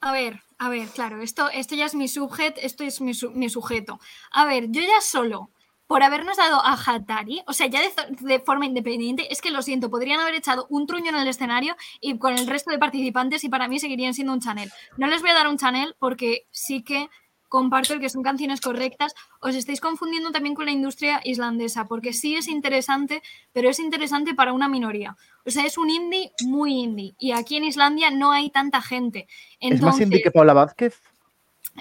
A 0.00 0.12
ver, 0.12 0.40
a 0.58 0.68
ver, 0.68 0.88
claro, 0.88 1.20
esto, 1.22 1.48
esto 1.52 1.74
ya 1.74 1.86
es 1.86 1.94
mi 1.94 2.06
subjet, 2.08 2.56
esto 2.62 2.84
es 2.84 3.00
mi, 3.00 3.14
su- 3.14 3.30
mi 3.30 3.48
sujeto. 3.48 3.98
A 4.30 4.44
ver, 4.44 4.70
yo 4.70 4.80
ya 4.82 5.00
solo, 5.00 5.50
por 5.86 6.02
habernos 6.02 6.36
dado 6.36 6.60
a 6.64 6.72
Hatari, 6.74 7.42
o 7.46 7.52
sea, 7.52 7.66
ya 7.66 7.80
de, 7.80 7.90
de 8.20 8.40
forma 8.40 8.66
independiente, 8.66 9.32
es 9.32 9.40
que 9.40 9.50
lo 9.50 9.62
siento, 9.62 9.90
podrían 9.90 10.20
haber 10.20 10.34
echado 10.34 10.66
un 10.68 10.86
truño 10.86 11.10
en 11.10 11.16
el 11.16 11.28
escenario 11.28 11.76
y 12.00 12.18
con 12.18 12.36
el 12.36 12.46
resto 12.46 12.70
de 12.70 12.78
participantes 12.78 13.44
y 13.44 13.48
para 13.48 13.68
mí 13.68 13.78
seguirían 13.78 14.14
siendo 14.14 14.32
un 14.32 14.40
Chanel. 14.40 14.70
No 14.96 15.06
les 15.06 15.20
voy 15.20 15.30
a 15.30 15.34
dar 15.34 15.48
un 15.48 15.58
Chanel 15.58 15.94
porque 15.98 16.46
sí 16.50 16.82
que 16.82 17.08
comparto 17.48 17.94
el 17.94 18.00
que 18.00 18.08
son 18.08 18.22
canciones 18.22 18.60
correctas. 18.60 19.14
Os 19.40 19.54
estáis 19.54 19.80
confundiendo 19.80 20.32
también 20.32 20.54
con 20.56 20.66
la 20.66 20.72
industria 20.72 21.20
islandesa, 21.24 21.86
porque 21.86 22.12
sí 22.12 22.34
es 22.34 22.48
interesante, 22.48 23.22
pero 23.52 23.68
es 23.70 23.78
interesante 23.78 24.34
para 24.34 24.52
una 24.52 24.68
minoría. 24.68 25.16
O 25.44 25.50
sea, 25.50 25.64
es 25.64 25.78
un 25.78 25.88
indie 25.88 26.32
muy 26.44 26.72
indie. 26.72 27.14
Y 27.18 27.30
aquí 27.30 27.56
en 27.56 27.64
Islandia 27.64 28.10
no 28.10 28.32
hay 28.32 28.50
tanta 28.50 28.82
gente. 28.82 29.28
¿Es 29.60 29.80
más 29.80 30.00
indie 30.00 30.22
que 30.22 30.32
Paula 30.32 30.52
Vázquez? 30.52 31.00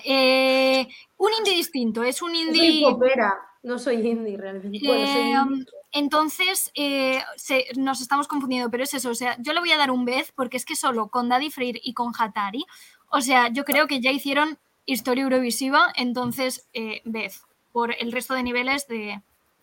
eh, 0.04 0.88
un 1.18 1.32
indie 1.40 1.56
distinto, 1.56 2.04
es 2.04 2.22
un 2.22 2.32
Soy 2.32 2.42
indie. 2.42 2.82
popera, 2.82 3.34
no 3.66 3.78
soy 3.80 3.96
indie 4.08 4.38
realmente. 4.38 4.80
Bueno, 4.86 5.06
soy 5.08 5.22
Eh, 5.22 5.32
indie. 5.32 5.66
entonces, 5.92 6.72
eh, 6.76 7.20
se- 7.36 7.66
nos 7.76 8.00
estamos 8.02 8.28
confundiendo, 8.28 8.70
pero 8.70 8.84
es 8.84 8.94
eso, 8.94 9.10
o 9.10 9.16
sea, 9.16 9.36
yo 9.40 9.54
le 9.54 9.60
voy 9.60 9.72
a 9.72 9.78
dar 9.78 9.92
un 9.92 10.06
Beth 10.06 10.32
porque 10.36 10.58
es 10.58 10.66
que 10.66 10.76
solo 10.76 11.08
con 11.10 11.28
Daddy 11.30 11.50
Freer 11.52 11.80
y 11.84 11.94
con 11.94 12.14
Hatari, 12.18 12.66
o 13.10 13.22
sea, 13.22 13.50
yo 13.50 13.66
creo 13.66 13.88
que 13.88 14.00
ya 14.02 14.12
hicieron 14.12 14.58
historia 14.86 15.24
eurovisiva, 15.24 15.92
entonces 15.96 16.68
eh, 16.74 17.02
Beth, 17.06 17.34
por 17.74 17.94
el 18.00 18.12
resto 18.12 18.34
de 18.34 18.44
niveles 18.44 18.88
de 18.88 19.22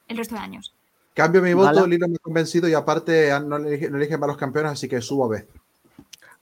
el 0.08 0.16
resto 0.16 0.34
de 0.34 0.40
años. 0.42 0.74
Cambio 1.14 1.40
mi 1.42 1.52
voto, 1.55 1.66
Gala. 1.74 1.86
Lilo 1.86 2.08
me 2.08 2.16
ha 2.16 2.18
convencido 2.18 2.68
y 2.68 2.74
aparte 2.74 3.31
ah, 3.32 3.39
no 3.40 3.56
elige, 3.56 3.89
no 3.90 3.98
eligen 3.98 4.18
malos 4.18 4.36
campeones, 4.36 4.72
así 4.72 4.89
que 4.89 5.00
subo 5.00 5.26
a 5.26 5.28
B. 5.28 5.47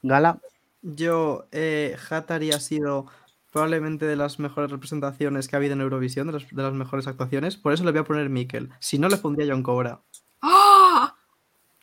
Gala, 0.03 0.39
Yo, 0.83 1.45
eh, 1.53 1.95
Hatari 2.09 2.53
ha 2.53 2.61
sido 2.61 3.07
probablemente 3.51 4.07
de 4.07 4.17
las 4.17 4.39
mejores 4.39 4.71
representaciones 4.71 5.49
que 5.49 5.57
ha 5.57 5.59
habido 5.59 5.75
en 5.75 5.81
Eurovisión, 5.81 6.27
de, 6.29 6.35
las- 6.35 6.49
de 6.49 6.63
las 6.63 6.73
mejores 6.73 7.07
actuaciones. 7.07 7.57
Por 7.57 7.73
eso 7.73 7.85
le 7.85 7.91
voy 7.91 8.01
a 8.01 8.05
poner 8.05 8.29
Mikel. 8.31 8.71
Si 8.79 8.99
no, 8.99 9.09
le 9.09 9.17
pondría 9.17 9.53
John 9.53 9.63
Cobra. 9.63 10.01
¡Ah! 10.43 11.15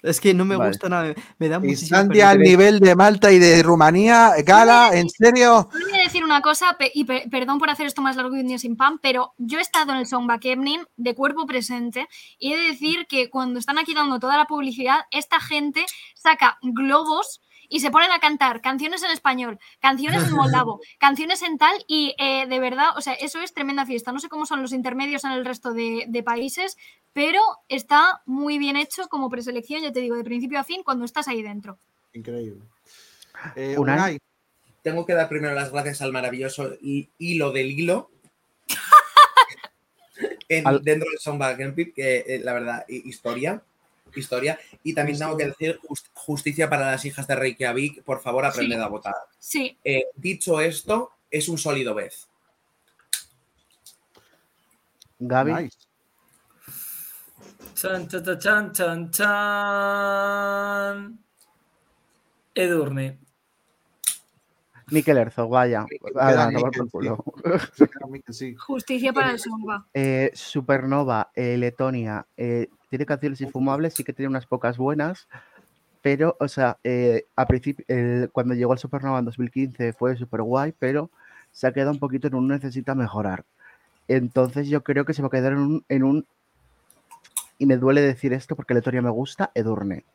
Es 0.04 0.22
que 0.22 0.32
no 0.36 0.46
me 0.46 0.56
Vale. 0.56 0.70
gusta 0.70 0.90
nada. 0.90 1.14
Me 1.40 1.50
da 1.50 1.60
Islandia 1.66 2.30
al 2.30 2.38
nivel 2.40 2.80
de 2.80 2.96
Malta 2.96 3.32
y 3.32 3.40
de 3.40 3.64
Rumanía. 3.64 4.32
Gala, 4.46 4.92
¿en 4.94 5.10
serio? 5.10 5.68
Solo 5.72 5.86
voy 5.90 6.00
a 6.00 6.04
decir 6.04 6.24
una 6.24 6.40
cosa, 6.42 6.78
y 6.94 7.04
pe- 7.04 7.26
perdón 7.32 7.58
por 7.58 7.72
hacer 7.72 7.88
esto 7.88 8.04
más 8.04 8.16
largo 8.16 8.32
que 8.32 8.42
un 8.42 8.48
día 8.48 8.60
sin 8.60 8.78
pan, 8.78 9.00
pero 9.02 9.34
yo 9.40 9.58
he 9.58 9.62
estado 9.62 9.92
en 9.94 9.98
el 9.98 10.06
Songback 10.06 10.46
Evening 10.46 10.80
de 10.98 11.16
cuerpo 11.16 11.48
presente 11.48 12.08
y 12.38 12.54
he 12.54 12.58
de 12.58 12.68
decir 12.68 13.08
que 13.10 13.32
cuando 13.32 13.58
están 13.60 13.80
aquí 13.80 13.96
dando 13.96 14.20
toda 14.20 14.38
la 14.38 14.46
publicidad, 14.46 15.00
esta 15.10 15.40
gente 15.40 15.84
saca 16.16 16.60
globos 16.62 17.42
y 17.70 17.80
se 17.82 17.92
ponen 17.92 18.12
a 18.12 18.20
cantar 18.20 18.62
canciones 18.62 19.04
en 19.04 19.12
español, 19.12 19.60
canciones 19.80 20.24
en 20.28 20.34
moldavo, 20.34 20.80
canciones 21.00 21.42
en 21.42 21.58
tal, 21.58 21.74
y 21.88 22.16
eh, 22.18 22.46
de 22.48 22.60
verdad, 22.60 22.90
o 22.98 23.02
sea, 23.02 23.14
eso 23.14 23.40
es 23.42 23.54
tremenda 23.54 23.86
fiesta. 23.86 24.12
No 24.12 24.20
sé 24.20 24.30
cómo 24.30 24.46
son 24.46 24.62
los 24.62 24.74
intermedios 24.74 25.24
en 25.24 25.32
el 25.32 25.46
resto 25.46 25.74
de, 25.74 26.06
de 26.08 26.24
países, 26.24 26.78
pero 27.14 27.42
está 27.70 28.22
muy 28.26 28.58
bien 28.58 28.78
hecho 28.78 29.08
como 29.10 29.30
preselección, 29.30 29.82
ya 29.82 29.92
te 29.92 30.00
digo, 30.02 30.16
de 30.16 30.24
principio 30.24 30.60
a 30.60 30.64
fin, 30.64 30.84
cuando 30.84 31.06
estás 31.06 31.28
ahí 31.28 31.42
dentro. 31.42 31.78
Increíble. 32.14 32.62
Eh, 33.56 33.76
Unai. 33.78 33.96
Unai, 33.98 34.20
Tengo 34.82 35.06
que 35.06 35.14
dar 35.14 35.28
primero 35.30 35.54
las 35.54 35.72
gracias 35.72 36.02
al 36.02 36.12
maravilloso 36.12 36.74
hi- 36.82 37.10
hilo 37.18 37.52
del 37.52 37.72
hilo. 37.72 38.10
En- 40.50 40.66
Al- 40.66 40.84
Dentro 40.84 41.10
del 41.10 41.44
Empire, 41.58 41.92
que 41.94 42.18
eh, 42.28 42.40
la 42.44 42.54
verdad, 42.54 42.86
hi- 42.88 43.02
historia. 43.06 43.62
Historia. 44.16 44.58
Y 44.84 44.94
también 44.94 45.18
tengo 45.20 45.36
que 45.38 45.46
decir 45.48 45.80
jus- 45.88 46.10
justicia 46.14 46.70
para 46.70 46.92
las 46.92 47.04
hijas 47.06 47.28
de 47.28 47.36
Reykjavik. 47.36 48.04
Por 48.04 48.22
favor, 48.22 48.46
aprended 48.46 48.78
Sí. 48.78 48.84
a 48.84 48.88
votar. 48.88 49.16
Sí, 49.40 49.78
Eh, 49.84 50.06
dicho 50.16 50.60
esto, 50.62 51.12
es 51.30 51.48
un 51.50 51.58
sólido 51.58 51.94
vez. 51.96 52.28
Gaby, 55.20 55.54
nice. 55.54 55.78
Chan, 57.76 58.08
chan, 58.08 58.40
chan, 58.40 58.72
chan, 58.74 59.12
chan. 59.12 59.28
Edurne. 62.56 63.20
Mikel 64.92 65.18
Herzog, 65.18 65.50
vaya. 65.50 65.86
A 66.16 66.52
tomar 66.52 66.72
por 66.72 66.90
culo. 66.90 67.24
Sí. 68.30 68.56
justicia 68.60 69.12
para 69.12 69.32
el 69.32 69.40
Songback. 69.40 69.86
Eh, 69.94 70.32
Supernova, 70.34 71.30
eh, 71.36 71.58
Letonia, 71.58 72.26
eh, 72.38 72.68
tiene 72.90 73.06
canciones 73.06 73.42
infumables, 73.42 73.96
sí 73.96 74.04
que 74.04 74.14
tiene 74.14 74.30
unas 74.30 74.46
pocas 74.46 74.78
buenas, 74.78 75.28
pero, 76.02 76.38
o 76.40 76.48
sea, 76.48 76.78
eh, 76.84 77.26
a 77.36 77.46
principio, 77.46 77.86
cuando 78.32 78.54
llegó 78.54 78.74
el 78.74 78.80
Supernova 78.80 79.20
en 79.20 79.26
2015 79.26 79.94
fue 79.94 80.16
súper 80.16 80.42
guay, 80.42 80.74
pero 80.78 81.10
se 81.52 81.68
ha 81.68 81.74
quedado 81.74 81.92
un 81.92 82.00
poquito 82.00 82.28
en 82.28 82.36
un 82.36 82.48
necesita 82.48 82.96
mejorar. 82.96 83.44
Entonces 84.08 84.70
yo 84.70 84.84
creo 84.84 85.04
que 85.04 85.14
se 85.14 85.22
va 85.22 85.28
a 85.28 85.32
quedar 85.32 85.54
en 85.54 85.60
un, 85.60 85.86
en 85.90 86.04
un 86.04 86.26
y 87.58 87.66
me 87.66 87.78
duele 87.78 88.02
decir 88.02 88.34
esto 88.34 88.56
porque 88.56 88.74
la 88.74 88.82
teoría 88.82 89.02
me 89.02 89.10
gusta, 89.10 89.52
Edurne. 89.54 90.06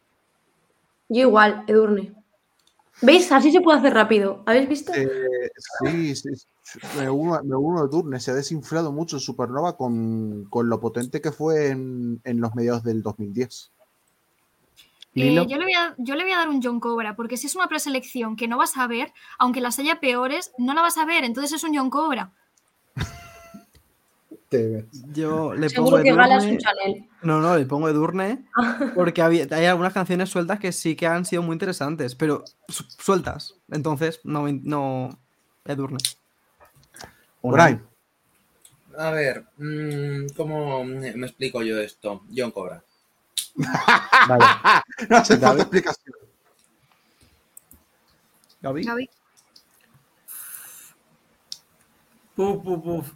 Yo 1.09 1.23
igual, 1.23 1.65
Edurne. 1.67 2.15
¿Veis? 3.01 3.33
Así 3.33 3.51
se 3.51 3.61
puede 3.61 3.79
hacer 3.79 3.95
rápido. 3.95 4.43
¿Habéis 4.47 4.69
visto? 4.69 4.93
Eh, 4.95 5.51
sí, 5.85 6.15
sí, 6.15 6.29
me 6.99 7.11
uno, 7.11 7.41
me 7.43 7.57
uno 7.57 7.81
a 7.81 7.87
Durne. 7.87 8.21
Se 8.21 8.31
ha 8.31 8.35
desinflado 8.35 8.93
mucho 8.93 9.17
el 9.17 9.23
Supernova 9.23 9.77
con, 9.77 10.45
con 10.51 10.69
lo 10.69 10.79
potente 10.79 11.21
que 11.21 11.33
fue 11.33 11.69
en, 11.69 12.21
en 12.25 12.41
los 12.41 12.55
mediados 12.55 12.85
del 12.85 13.03
2010. 13.03 13.73
Eh, 15.15 15.35
yo, 15.35 15.45
le 15.45 15.65
voy 15.65 15.75
a, 15.75 15.95
yo 15.99 16.15
le 16.15 16.23
voy 16.23 16.33
a 16.33 16.39
dar 16.39 16.49
un 16.49 16.62
John 16.62 16.81
Cobra, 16.81 17.15
porque 17.17 17.37
si 17.37 17.47
es 17.47 17.55
una 17.55 17.69
preselección 17.69 18.35
que 18.35 18.49
no 18.49 18.57
vas 18.57 18.77
a 18.79 18.87
ver, 18.87 19.12
aunque 19.39 19.61
las 19.61 19.79
haya 19.79 20.01
peores, 20.01 20.53
no 20.57 20.73
la 20.73 20.81
vas 20.81 20.97
a 20.97 21.05
ver, 21.05 21.25
entonces 21.25 21.53
es 21.53 21.65
un 21.65 21.77
John 21.77 21.91
Cobra. 21.91 22.33
Yo 25.13 25.55
le 25.55 25.69
Seguro 25.69 25.91
pongo 25.93 26.03
que 26.03 26.13
Gala 26.15 26.37
es 26.37 26.43
un 26.45 26.51
Edurne. 26.51 26.59
Chanel. 26.63 27.09
No, 27.23 27.41
no, 27.41 27.57
le 27.57 27.65
pongo 27.67 27.89
Edurne 27.89 28.45
porque 28.95 29.23
había- 29.23 29.47
hay 29.51 29.65
algunas 29.67 29.93
canciones 29.93 30.29
sueltas 30.31 30.59
que 30.59 30.73
sí 30.73 30.97
que 30.97 31.07
han 31.07 31.25
sido 31.25 31.43
muy 31.43 31.55
interesantes, 31.55 32.15
pero 32.15 32.45
su- 32.69 32.85
sueltas. 32.99 33.55
Entonces, 33.71 34.21
no, 34.25 34.47
no 34.49 35.19
Edurne. 35.65 35.99
Unai. 37.43 37.81
A 38.99 39.11
ver, 39.11 39.47
mm, 39.57 40.27
¿cómo 40.37 40.85
me 40.85 41.09
explico 41.09 41.63
yo 41.63 41.79
esto? 41.81 42.23
John 42.35 42.51
Cobra. 42.51 42.83
Vale. 44.29 44.45
no 45.09 45.17
hace 45.17 45.37
falta 45.39 45.63
explicación. 45.63 46.15
Gaby. 48.61 49.09
Puf, 52.37 52.63
puf, 52.63 52.83
puf. 52.83 53.13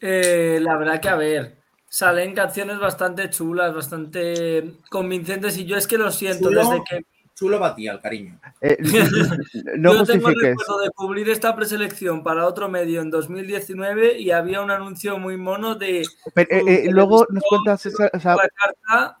Eh, 0.00 0.58
la 0.62 0.76
verdad 0.76 1.00
que, 1.00 1.08
a 1.08 1.16
ver, 1.16 1.60
salen 1.90 2.34
canciones 2.34 2.78
bastante 2.78 3.28
chulas, 3.30 3.74
bastante 3.74 4.76
convincentes 4.88 5.58
y 5.58 5.66
yo 5.66 5.76
es 5.76 5.86
que 5.86 5.98
lo 5.98 6.10
siento 6.10 6.48
Chulo, 6.48 6.60
desde 6.60 6.84
que... 6.88 7.04
chulo 7.34 7.58
batía 7.58 7.92
el 7.92 8.00
cariño. 8.00 8.40
Eh, 8.60 8.78
no 9.76 9.94
yo 9.94 10.04
tengo 10.04 10.28
el 10.28 10.40
recuerdo 10.40 10.78
de 10.78 10.90
cubrir 10.90 11.28
esta 11.28 11.54
preselección 11.56 12.22
para 12.22 12.46
otro 12.46 12.68
medio 12.68 13.00
en 13.00 13.10
2019 13.10 14.18
y 14.18 14.30
había 14.30 14.62
un 14.62 14.70
anuncio 14.70 15.18
muy 15.18 15.36
mono 15.36 15.74
de 15.74 16.06
Pero, 16.32 16.48
eh, 16.50 16.84
eh, 16.84 16.90
luego 16.90 17.26
nos 17.28 17.42
cuentas 17.42 17.84
esa, 17.84 18.08
o 18.12 18.20
sea, 18.20 18.36
la 18.36 18.48
carta 18.48 19.20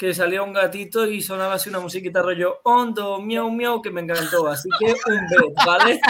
que 0.00 0.14
salía 0.14 0.42
un 0.42 0.54
gatito 0.54 1.06
y 1.06 1.20
sonaba 1.20 1.56
así 1.56 1.68
una 1.68 1.78
musiquita 1.78 2.22
rollo 2.22 2.60
hondo, 2.62 3.20
miau, 3.20 3.50
miau, 3.50 3.82
que 3.82 3.90
me 3.90 4.00
encantó. 4.00 4.46
Así 4.46 4.66
que 4.78 4.86
un 4.86 5.26
bet, 5.28 5.54
¿vale? 5.66 6.00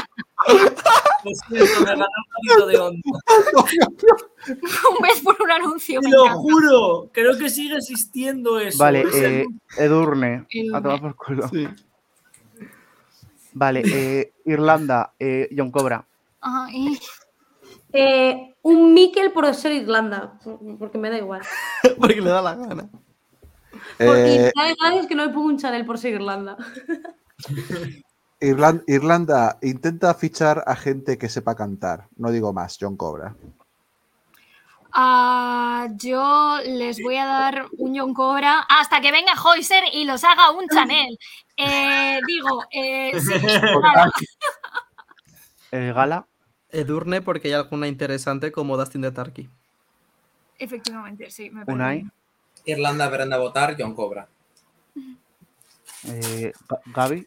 Lo 1.24 1.30
siento, 1.34 1.80
me 1.80 1.86
ganó 1.86 2.04
un 2.04 2.54
gatito 2.54 2.66
de 2.68 2.78
hondo. 2.78 3.02
un 4.46 5.02
mes 5.02 5.20
por 5.24 5.42
un 5.42 5.50
anuncio. 5.50 6.00
Te 6.00 6.06
me 6.06 6.14
lo 6.14 6.22
encanta. 6.22 6.40
juro, 6.40 7.10
creo 7.12 7.36
que 7.36 7.50
sigue 7.50 7.78
existiendo 7.78 8.60
eso. 8.60 8.78
vale, 8.78 9.04
eh, 9.12 9.44
Edurne, 9.76 10.46
a 10.72 10.80
tomar 10.80 11.00
por 11.00 11.16
culo. 11.16 11.50
Vale, 13.54 13.82
eh, 13.84 14.32
Irlanda, 14.44 15.14
eh, 15.18 15.48
John 15.54 15.72
Cobra. 15.72 16.06
Eh, 17.92 18.54
un 18.62 18.94
Mikel 18.94 19.32
por 19.32 19.52
ser 19.52 19.72
Irlanda, 19.72 20.38
porque 20.78 20.96
me 20.96 21.10
da 21.10 21.18
igual. 21.18 21.42
porque 21.98 22.20
le 22.20 22.30
da 22.30 22.40
la 22.40 22.54
gana. 22.54 22.88
Porque 23.98 24.46
Eh, 24.46 24.52
¿sabes 24.54 24.76
algo? 24.82 25.00
es 25.00 25.06
que 25.06 25.14
no 25.14 25.26
me 25.26 25.32
pongo 25.32 25.46
un 25.48 25.58
Chanel 25.58 25.84
por 25.86 25.98
ser 25.98 26.14
Irlanda. 26.14 26.56
Irlan- 28.40 28.82
Irlanda 28.86 29.58
intenta 29.62 30.14
fichar 30.14 30.64
a 30.66 30.74
gente 30.76 31.18
que 31.18 31.28
sepa 31.28 31.54
cantar. 31.54 32.08
No 32.16 32.30
digo 32.30 32.52
más, 32.54 32.78
John 32.80 32.96
Cobra. 32.96 33.34
Ah, 34.92 35.86
yo 35.96 36.58
les 36.66 37.00
voy 37.02 37.16
a 37.16 37.26
dar 37.26 37.66
un 37.78 37.96
John 37.96 38.12
Cobra 38.14 38.60
hasta 38.68 39.00
que 39.00 39.12
venga 39.12 39.32
Hoyser 39.40 39.84
y 39.92 40.04
los 40.04 40.24
haga 40.24 40.50
un 40.50 40.66
Chanel. 40.68 41.16
Eh, 41.56 42.18
digo, 42.26 42.64
eh, 42.72 43.12
sí. 43.20 43.32
Eh, 45.72 45.92
Gala. 45.94 46.26
Edurne 46.72 47.20
porque 47.22 47.48
hay 47.48 47.54
alguna 47.54 47.86
interesante 47.86 48.50
como 48.50 48.76
Dustin 48.76 49.02
the 49.02 49.10
Turkey. 49.12 49.48
efectivamente, 50.58 51.30
sí. 51.30 51.50
Me 51.50 51.64
parece 51.64 51.72
Unai. 51.72 51.96
bien. 51.98 52.12
Irlanda, 52.70 53.08
Brenda 53.08 53.38
Votar, 53.38 53.76
John 53.78 53.94
Cobra. 53.94 54.28
Eh, 56.06 56.52
Ga- 56.68 56.80
Gaby. 56.94 57.26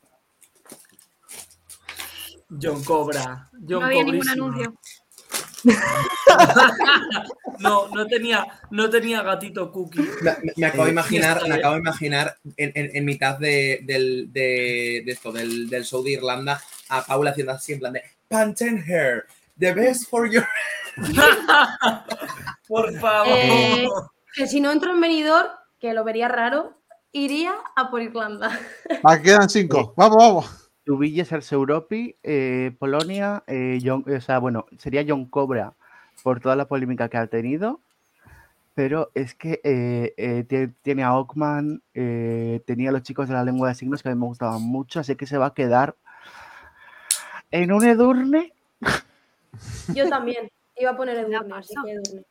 John 2.62 2.84
Cobra. 2.84 3.50
John 3.54 3.80
No 3.82 3.86
había 3.86 4.04
ningún 4.04 4.30
anuncio. 4.30 4.74
no, 7.60 7.88
no 7.90 8.06
tenía, 8.08 8.46
no 8.70 8.90
tenía 8.90 9.22
gatito 9.22 9.72
cookie. 9.72 10.06
Me, 10.58 10.66
acabo 10.66 10.84
de 10.84 10.90
Eh, 10.90 10.94
imaginar, 10.94 11.42
me 11.48 11.56
eh. 11.56 11.60
acabo 11.60 11.76
de 11.76 11.80
imaginar 11.82 12.38
en, 12.58 12.72
en- 12.76 12.96
en 12.96 13.06
mitad 13.06 13.38
de, 13.40 13.80
del, 13.84 14.32
de, 14.34 15.04
de 15.06 15.12
esto, 15.12 15.32
del, 15.32 15.70
del 15.70 15.86
show 15.86 16.04
de 16.04 16.12
Irlanda, 16.12 16.62
a 16.90 17.04
Paula 17.06 17.32
haciendo 17.32 17.54
así 17.54 17.74
en 17.74 17.80
plan 17.80 17.94
de 17.94 18.04
Pantene 18.28 18.84
Hair, 18.86 19.26
the 19.58 19.74
best 19.74 20.10
for 20.10 20.30
your. 20.30 20.46
Por 22.68 22.94
favor. 23.00 23.28
Eh, 23.38 23.88
que 24.34 24.48
si 24.48 24.60
no 24.62 24.72
entro 24.72 24.92
en 24.94 25.02
venidor, 25.02 25.52
que 25.80 25.94
lo 25.94 26.04
vería 26.04 26.28
raro, 26.28 26.78
iría 27.12 27.54
a 27.76 27.90
por 27.92 28.02
Irlanda. 28.02 28.58
Va, 29.06 29.22
quedan 29.22 29.50
cinco. 29.50 29.94
Vamos, 29.96 30.18
vamos. 30.18 30.70
Tubilles 30.86 31.32
Europi, 31.52 32.16
eh, 32.24 32.76
Polonia, 32.78 33.44
eh, 33.48 33.80
John- 33.84 34.04
o 34.06 34.20
sea, 34.22 34.40
bueno, 34.40 34.66
sería 34.78 35.06
John 35.08 35.26
Cobra 35.26 35.74
por 36.24 36.42
toda 36.42 36.56
la 36.58 36.68
polémica 36.68 37.08
que 37.08 37.18
ha 37.18 37.28
tenido, 37.28 37.80
pero 38.76 39.10
es 39.14 39.34
que 39.34 39.62
eh, 39.64 40.14
eh, 40.18 40.46
tie- 40.48 40.74
tiene 40.82 41.04
a 41.04 41.14
Ockman, 41.16 41.82
eh, 41.94 42.62
tenía 42.66 42.90
a 42.90 42.92
los 42.92 43.04
chicos 43.04 43.30
de 43.30 43.34
la 43.34 43.46
lengua 43.46 43.70
de 43.70 43.76
signos 43.76 44.04
que 44.04 44.10
a 44.10 44.14
mí 44.16 44.20
me 44.20 44.26
gustaban 44.28 44.62
mucho, 44.62 45.00
así 45.00 45.16
que 45.16 45.26
se 45.26 45.38
va 45.38 45.48
a 45.48 45.54
quedar 45.54 45.96
en 47.52 47.72
un 47.72 47.86
Edurne. 47.86 48.52
Yo 49.94 50.10
también. 50.10 50.50
Iba 50.76 50.92
a 50.92 50.98
poner 50.98 51.18
Edurne, 51.18 51.54
así 51.56 51.76
que 51.86 51.92
Edurne. 51.92 52.26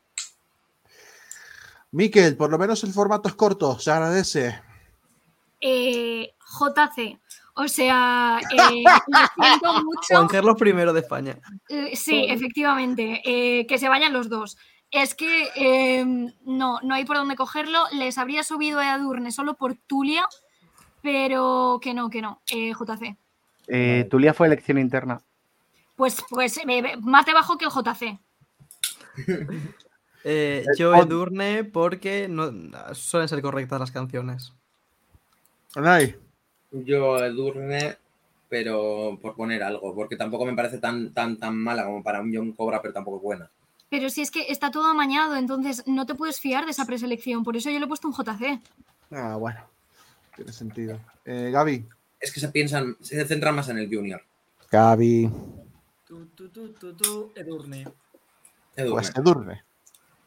Miquel, 1.93 2.37
por 2.37 2.51
lo 2.51 2.59
menos 2.59 2.83
el 2.85 2.93
formato 2.93 3.29
es 3.29 3.35
corto, 3.35 3.79
se 3.79 3.91
agradece. 3.91 4.61
Eh, 5.61 6.35
JC. 6.39 7.19
O 7.55 7.69
sea, 7.69 8.41
eh, 8.51 8.83
lo 9.07 9.45
siento 9.45 9.85
mucho. 9.85 10.01
Juan 10.09 10.29
Carlos 10.29 10.57
I 10.61 10.73
de 10.73 11.01
España. 11.01 11.39
Eh, 11.69 11.95
Sí, 11.95 12.25
efectivamente, 12.29 13.21
eh, 13.25 13.67
que 13.67 13.79
se 13.79 13.89
vayan 13.89 14.13
los 14.15 14.29
dos. 14.31 14.57
Es 14.91 15.15
que 15.15 15.49
eh, 15.55 16.05
no, 16.45 16.81
no 16.83 16.95
hay 16.95 17.05
por 17.05 17.17
dónde 17.17 17.37
cogerlo. 17.37 17.85
Les 17.93 18.19
habría 18.19 18.43
subido 18.43 18.79
a 18.79 18.95
Edurne 18.95 19.31
solo 19.33 19.55
por 19.55 19.75
Tulia, 19.75 20.27
pero 21.03 21.79
que 21.83 21.95
no, 21.95 22.09
que 22.11 22.23
no. 22.23 22.41
Eh, 22.51 22.73
JC. 22.73 23.17
Eh, 23.69 24.07
Tulia 24.11 24.35
fue 24.35 24.47
elección 24.47 24.79
interna. 24.79 25.23
Pues, 25.97 26.23
pues 26.31 26.59
eh, 26.59 26.97
más 27.01 27.27
debajo 27.27 27.59
que 27.59 27.67
el 27.67 27.71
JC. 27.71 28.19
Eh, 30.25 30.65
yo 30.77 30.95
Edurne 30.95 31.65
porque 31.65 32.29
no, 32.29 32.53
suelen 32.95 33.29
ser 33.29 33.43
correctas 33.43 33.81
las 33.81 33.91
canciones. 33.91 34.53
Unai. 35.77 36.17
Yo 36.71 37.19
Edurne, 37.19 37.97
pero 38.49 39.19
por 39.21 39.35
poner 39.35 39.63
algo, 39.63 39.95
porque 39.95 40.17
tampoco 40.17 40.45
me 40.45 40.55
parece 40.55 40.79
tan, 40.79 41.13
tan, 41.13 41.39
tan 41.39 41.57
mala 41.57 41.85
como 41.85 42.03
para 42.03 42.21
un 42.21 42.35
John 42.35 42.53
Cobra, 42.53 42.81
pero 42.81 42.95
tampoco 42.95 43.21
buena. 43.21 43.51
Pero 43.91 44.09
si 44.09 44.23
es 44.23 44.31
que 44.31 44.47
está 44.49 44.71
todo 44.71 44.87
amañado, 44.87 45.37
entonces 45.37 45.83
no 45.87 46.07
te 46.07 46.15
puedes 46.15 46.41
fiar 46.41 46.65
de 46.65 46.71
esa 46.71 46.87
preselección. 46.87 47.45
Por 47.45 47.57
eso 47.57 47.71
yo 47.71 47.79
le 47.79 47.85
he 47.85 47.89
puesto 47.89 48.09
un 48.09 48.15
JC. 48.15 48.61
Ah, 49.11 49.37
bueno. 49.37 49.61
Tiene 50.35 50.53
sentido. 50.53 50.99
Eh, 51.27 51.51
Gaby. 51.53 51.87
Es 52.19 52.33
que 52.33 52.41
se 52.41 52.49
piensan, 52.49 52.97
se 53.01 53.23
centran 53.27 53.55
más 53.55 53.69
en 53.69 53.79
el 53.79 53.95
Junior. 53.95 54.23
Gaby. 54.71 55.31
Tu, 56.07 56.27
tu, 56.29 56.49
tu, 56.49 56.73
tu, 56.73 56.95
tu, 56.95 57.33
Edurne. 57.35 57.87
Edurne. 58.77 58.93
Pues 58.93 59.13
Edurne. 59.15 59.63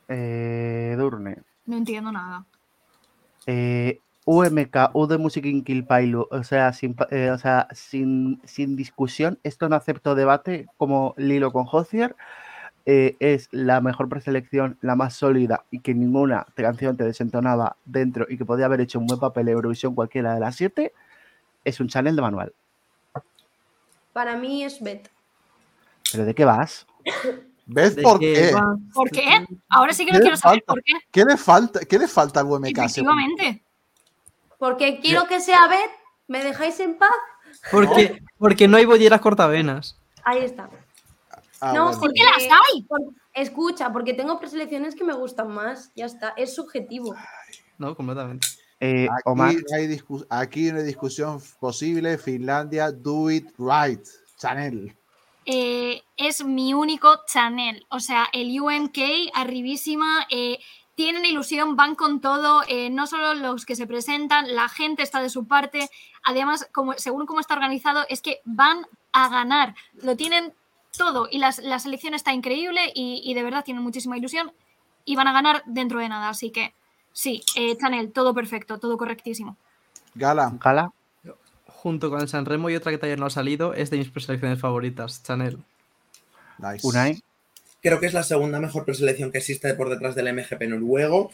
Eh, 0.08 0.92
Edurne. 0.94 1.38
No 1.66 1.78
entiendo 1.78 2.12
nada. 2.12 2.46
Eh, 3.48 4.00
UMK, 4.26 4.90
U 4.94 5.06
de 5.06 5.18
Music 5.18 5.46
in 5.46 5.64
Kill 5.64 5.86
Pailu, 5.86 6.28
o 6.32 6.44
sea, 6.44 6.74
sin, 6.74 6.96
eh, 7.12 7.30
o 7.30 7.38
sea 7.38 7.68
sin, 7.72 8.42
sin 8.44 8.76
discusión, 8.76 9.40
esto 9.44 9.70
no 9.70 9.76
acepto 9.76 10.16
debate 10.16 10.68
como 10.78 11.14
Lilo 11.18 11.52
con 11.52 11.68
Hozier, 11.72 12.16
eh, 12.88 13.16
es 13.20 13.50
la 13.52 13.82
mejor 13.82 14.10
preselección, 14.10 14.78
la 14.82 14.96
más 14.96 15.16
sólida 15.16 15.66
y 15.70 15.80
que 15.80 15.94
ninguna 15.94 16.48
canción 16.56 16.98
te 16.98 17.04
desentonaba 17.04 17.78
dentro 17.86 18.26
y 18.28 18.38
que 18.38 18.46
podía 18.46 18.66
haber 18.66 18.82
hecho 18.82 19.00
un 19.00 19.08
buen 19.08 19.20
papel 19.20 19.48
en 19.48 19.56
Eurovisión 19.56 19.94
cualquiera 19.94 20.34
de 20.34 20.40
las 20.40 20.56
siete, 20.56 20.92
es 21.64 21.80
un 21.80 21.88
channel 21.88 22.16
de 22.16 22.22
manual. 22.22 22.54
Para 24.12 24.38
mí 24.38 24.64
es 24.64 24.82
Bet. 24.82 25.10
¿Pero 26.12 26.26
de 26.26 26.34
qué 26.34 26.46
vas? 26.46 26.88
¿Ves 27.66 27.96
¿De 27.96 28.02
por 28.04 28.20
qué? 28.20 28.54
¿Por 28.94 29.10
qué? 29.10 29.46
Ahora 29.70 29.94
sí 29.94 30.06
que 30.06 30.12
¿Qué 30.12 30.18
no 30.18 30.22
quiero 30.22 30.38
saber 30.38 30.60
falta? 30.60 30.74
por 30.74 30.84
qué. 30.84 30.94
¿Qué 31.12 31.26
le 31.26 31.38
falta, 31.38 31.80
qué 31.82 32.00
le 32.00 32.08
falta 32.08 32.40
al 32.40 32.46
UMK? 32.48 32.78
Efectivamente. 32.78 33.64
Porque 34.58 35.00
quiero 35.00 35.28
que 35.28 35.40
sea 35.42 35.68
Bet 35.68 35.92
¿Me 36.28 36.44
dejáis 36.44 36.80
en 36.80 36.98
paz? 36.98 37.12
Porque, 37.72 38.20
porque 38.38 38.68
no 38.68 38.78
hay 38.78 38.86
bolleras 38.86 39.22
cortavenas. 39.22 39.98
Ahí 40.24 40.40
está. 40.44 40.70
Ah, 41.62 41.74
no, 41.74 41.86
bueno. 41.86 42.00
¿Por 42.00 42.14
qué 42.14 42.24
las 42.24 42.44
hay? 42.44 42.84
por- 42.84 43.02
escucha, 43.34 43.92
porque 43.94 44.14
tengo 44.14 44.40
preselecciones 44.40 44.96
que 44.96 45.04
me 45.04 45.14
gustan 45.14 45.52
más. 45.52 45.92
Ya 45.96 46.06
está, 46.06 46.30
es 46.36 46.56
subjetivo. 46.56 47.16
No, 47.78 47.96
completamente. 47.96 48.48
Eh, 48.80 49.06
Aquí, 49.06 49.22
Omar, 49.26 49.54
no 49.54 49.78
hay 49.78 50.00
aquí 50.30 50.72
no 50.72 50.80
hay 50.80 50.84
discusión 50.84 51.40
posible. 51.60 52.18
Finlandia, 52.18 52.92
do 52.92 53.30
it 53.30 53.48
right. 53.58 54.02
Chanel. 54.38 54.96
Eh, 55.46 56.04
es 56.18 56.44
mi 56.44 56.74
único 56.74 57.22
Chanel. 57.28 57.86
O 57.90 58.00
sea, 58.00 58.28
el 58.34 58.60
UMK, 58.60 58.98
arribísima, 59.34 60.26
eh, 60.30 60.60
tienen 60.96 61.26
ilusión, 61.26 61.76
van 61.76 61.96
con 61.96 62.22
todo, 62.22 62.64
eh, 62.68 62.90
no 62.90 63.06
solo 63.08 63.34
los 63.34 63.66
que 63.66 63.76
se 63.76 63.86
presentan, 63.88 64.56
la 64.56 64.70
gente 64.70 65.04
está 65.04 65.22
de 65.22 65.30
su 65.30 65.46
parte. 65.48 65.90
Además, 66.24 66.68
como, 66.74 66.94
según 66.94 67.26
cómo 67.26 67.40
está 67.40 67.54
organizado, 67.54 68.06
es 68.10 68.22
que 68.22 68.40
van 68.46 68.88
a 69.12 69.30
ganar. 69.30 69.76
Lo 70.02 70.16
tienen 70.16 70.54
todo 70.98 71.28
y 71.30 71.38
las- 71.40 71.60
la 71.60 71.80
selección 71.80 72.14
está 72.14 72.34
increíble 72.34 72.92
y, 72.96 73.22
y 73.26 73.34
de 73.34 73.44
verdad 73.44 73.64
tienen 73.66 73.84
muchísima 73.84 74.18
ilusión 74.18 74.54
y 75.04 75.16
van 75.18 75.28
a 75.28 75.34
ganar 75.34 75.62
dentro 75.66 76.00
de 76.00 76.08
nada. 76.10 76.30
Así 76.30 76.50
que 76.52 76.74
sí, 77.12 77.44
eh, 77.56 77.78
Chanel, 77.78 78.12
todo 78.14 78.34
perfecto, 78.34 78.80
todo 78.80 78.98
correctísimo. 78.98 79.58
Gala. 80.16 80.54
Gala, 80.62 80.92
Junto 81.86 82.10
con 82.10 82.20
el 82.20 82.28
Sanremo 82.28 82.72
y 82.72 82.76
otra 82.76 82.92
que 82.92 82.98
todavía 82.98 83.16
no 83.16 83.28
ha 83.28 83.30
salido, 83.30 83.76
es 83.76 83.92
de 83.92 84.00
mis 84.00 84.10
preselecciones 84.10 84.60
favoritas, 84.60 85.22
Chanel. 85.22 85.60
Nice. 86.58 86.80
Unai, 86.82 87.22
Creo 87.80 88.00
que 88.00 88.08
es 88.08 88.14
la 88.16 88.24
segunda 88.24 88.60
mejor 88.60 88.86
preselección 88.86 89.32
que 89.32 89.38
existe 89.38 89.72
por 89.76 89.92
detrás 89.92 90.16
del 90.16 90.30
MGP 90.30 90.68
noruego, 90.68 91.30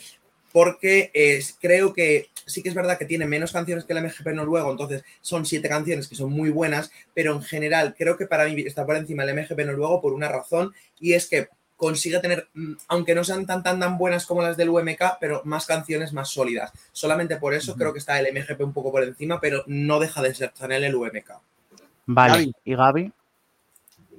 porque 0.52 1.10
es- 1.14 1.56
creo 1.62 1.94
que 1.94 2.28
sí 2.46 2.62
que 2.62 2.68
es 2.68 2.76
verdad 2.76 2.98
que 2.98 3.06
tiene 3.06 3.26
menos 3.28 3.54
canciones 3.54 3.86
que 3.86 3.94
el 3.94 4.00
MGP 4.00 4.34
noruego, 4.34 4.70
entonces 4.70 5.06
son 5.22 5.46
siete 5.46 5.70
canciones 5.70 6.10
que 6.10 6.16
son 6.16 6.34
muy 6.34 6.50
buenas, 6.50 6.92
pero 7.14 7.32
en 7.34 7.44
general 7.44 7.96
creo 7.98 8.18
que 8.18 8.26
para 8.26 8.44
mí 8.44 8.62
está 8.68 8.86
por 8.86 8.98
encima 8.98 9.24
el 9.24 9.30
MGP 9.30 9.64
noruego 9.66 10.02
por 10.02 10.12
una 10.12 10.28
razón, 10.28 10.74
y 11.00 11.14
es 11.14 11.30
que 11.30 11.48
consigue 11.82 12.20
tener, 12.20 12.48
mm, 12.54 12.74
aunque 12.90 13.16
no 13.16 13.24
sean 13.24 13.48
tan 13.48 13.64
tan 13.64 13.80
tan 13.80 13.98
buenas 13.98 14.28
como 14.28 14.44
las 14.44 14.56
del 14.56 14.70
UMK, 14.70 15.18
pero 15.20 15.42
más 15.46 15.66
canciones 15.66 16.14
más 16.14 16.30
sólidas. 16.30 16.72
Solamente 16.92 17.38
por 17.38 17.56
eso 17.56 17.76
creo 17.76 17.92
que 17.92 17.98
está 17.98 18.20
el 18.20 18.28
MGP 18.32 18.62
un 18.64 18.72
poco 18.72 18.92
por 18.92 19.04
encima, 19.04 19.42
pero 19.42 19.64
no 19.66 20.00
deja 20.00 20.22
de 20.22 20.36
ser 20.36 20.54
Chanel 20.54 20.84
el 20.84 20.94
UMK. 20.96 21.32
vale. 22.06 22.34
Gaby. 22.34 22.54
¿Y 22.66 22.76
Gaby? 22.76 23.12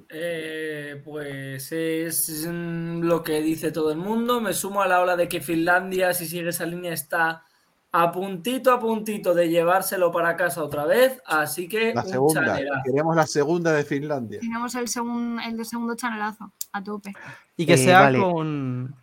Eh, 0.09 1.01
pues 1.03 1.71
es 1.71 2.45
lo 2.47 3.23
que 3.23 3.41
dice 3.41 3.71
todo 3.71 3.91
el 3.91 3.97
mundo. 3.97 4.41
Me 4.41 4.53
sumo 4.53 4.81
a 4.81 4.87
la 4.87 5.01
ola 5.01 5.15
de 5.15 5.27
que 5.29 5.39
Finlandia, 5.41 6.13
si 6.13 6.27
sigue 6.27 6.49
esa 6.49 6.65
línea, 6.65 6.93
está 6.93 7.43
a 7.95 8.11
puntito 8.11 8.71
a 8.71 8.79
puntito 8.79 9.33
de 9.33 9.49
llevárselo 9.49 10.11
para 10.11 10.35
casa 10.35 10.63
otra 10.63 10.85
vez. 10.85 11.21
Así 11.25 11.67
que 11.69 11.93
La 11.93 12.01
un 12.03 12.09
segunda. 12.09 12.41
chanelazo. 12.55 12.81
Queremos 12.85 13.15
la 13.15 13.25
segunda 13.27 13.71
de 13.71 13.83
Finlandia. 13.85 14.39
Tenemos 14.39 14.75
el, 14.75 14.87
segun- 14.87 15.39
el 15.47 15.57
de 15.57 15.65
segundo 15.65 15.95
chanelazo, 15.95 16.51
a 16.73 16.83
tope. 16.83 17.13
Y 17.57 17.65
que 17.65 17.73
Eh, 17.73 17.77
sea 17.77 18.01
vale. 18.01 18.19
con. 18.19 18.95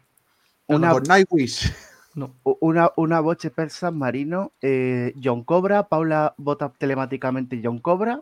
Una, 0.67 0.91
Con 0.93 1.03
Nightwish. 1.05 1.73
No. 2.15 2.35
una, 2.61 2.91
una 2.97 3.21
boche 3.21 3.51
per 3.51 3.71
San 3.71 3.97
Marino, 3.97 4.53
eh, 4.61 5.15
John 5.23 5.43
Cobra, 5.45 5.89
Paula 5.89 6.35
vota 6.37 6.73
telemáticamente 6.77 7.61
John 7.63 7.79
Cobra. 7.81 8.21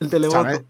El 0.00 0.10
televoto. 0.10 0.42
¿sabes? 0.42 0.64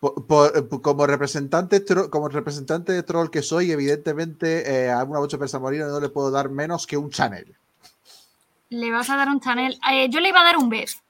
Por- 0.00 0.26
por- 0.26 0.68
por- 0.68 0.82
como, 0.82 1.06
representante 1.06 1.84
tro- 1.84 2.08
como 2.10 2.28
representante 2.28 2.92
de 2.92 3.02
troll 3.02 3.28
que 3.28 3.42
soy, 3.42 3.72
evidentemente 3.72 4.84
eh, 4.84 4.90
a 4.90 5.02
una 5.04 5.18
bocha 5.18 5.36
persa 5.36 5.58
marina 5.58 5.86
no 5.88 5.98
le 6.00 6.08
puedo 6.08 6.30
dar 6.30 6.48
menos 6.48 6.86
que 6.86 6.96
un 6.96 7.10
Chanel. 7.10 7.54
Le 8.70 8.90
vas 8.90 9.08
a 9.10 9.16
dar 9.16 9.28
un 9.28 9.40
Chanel. 9.40 9.78
Eh, 9.90 10.08
yo 10.10 10.20
le 10.20 10.28
iba 10.28 10.40
a 10.40 10.44
dar 10.44 10.56
un 10.58 10.68
Bes. 10.68 11.02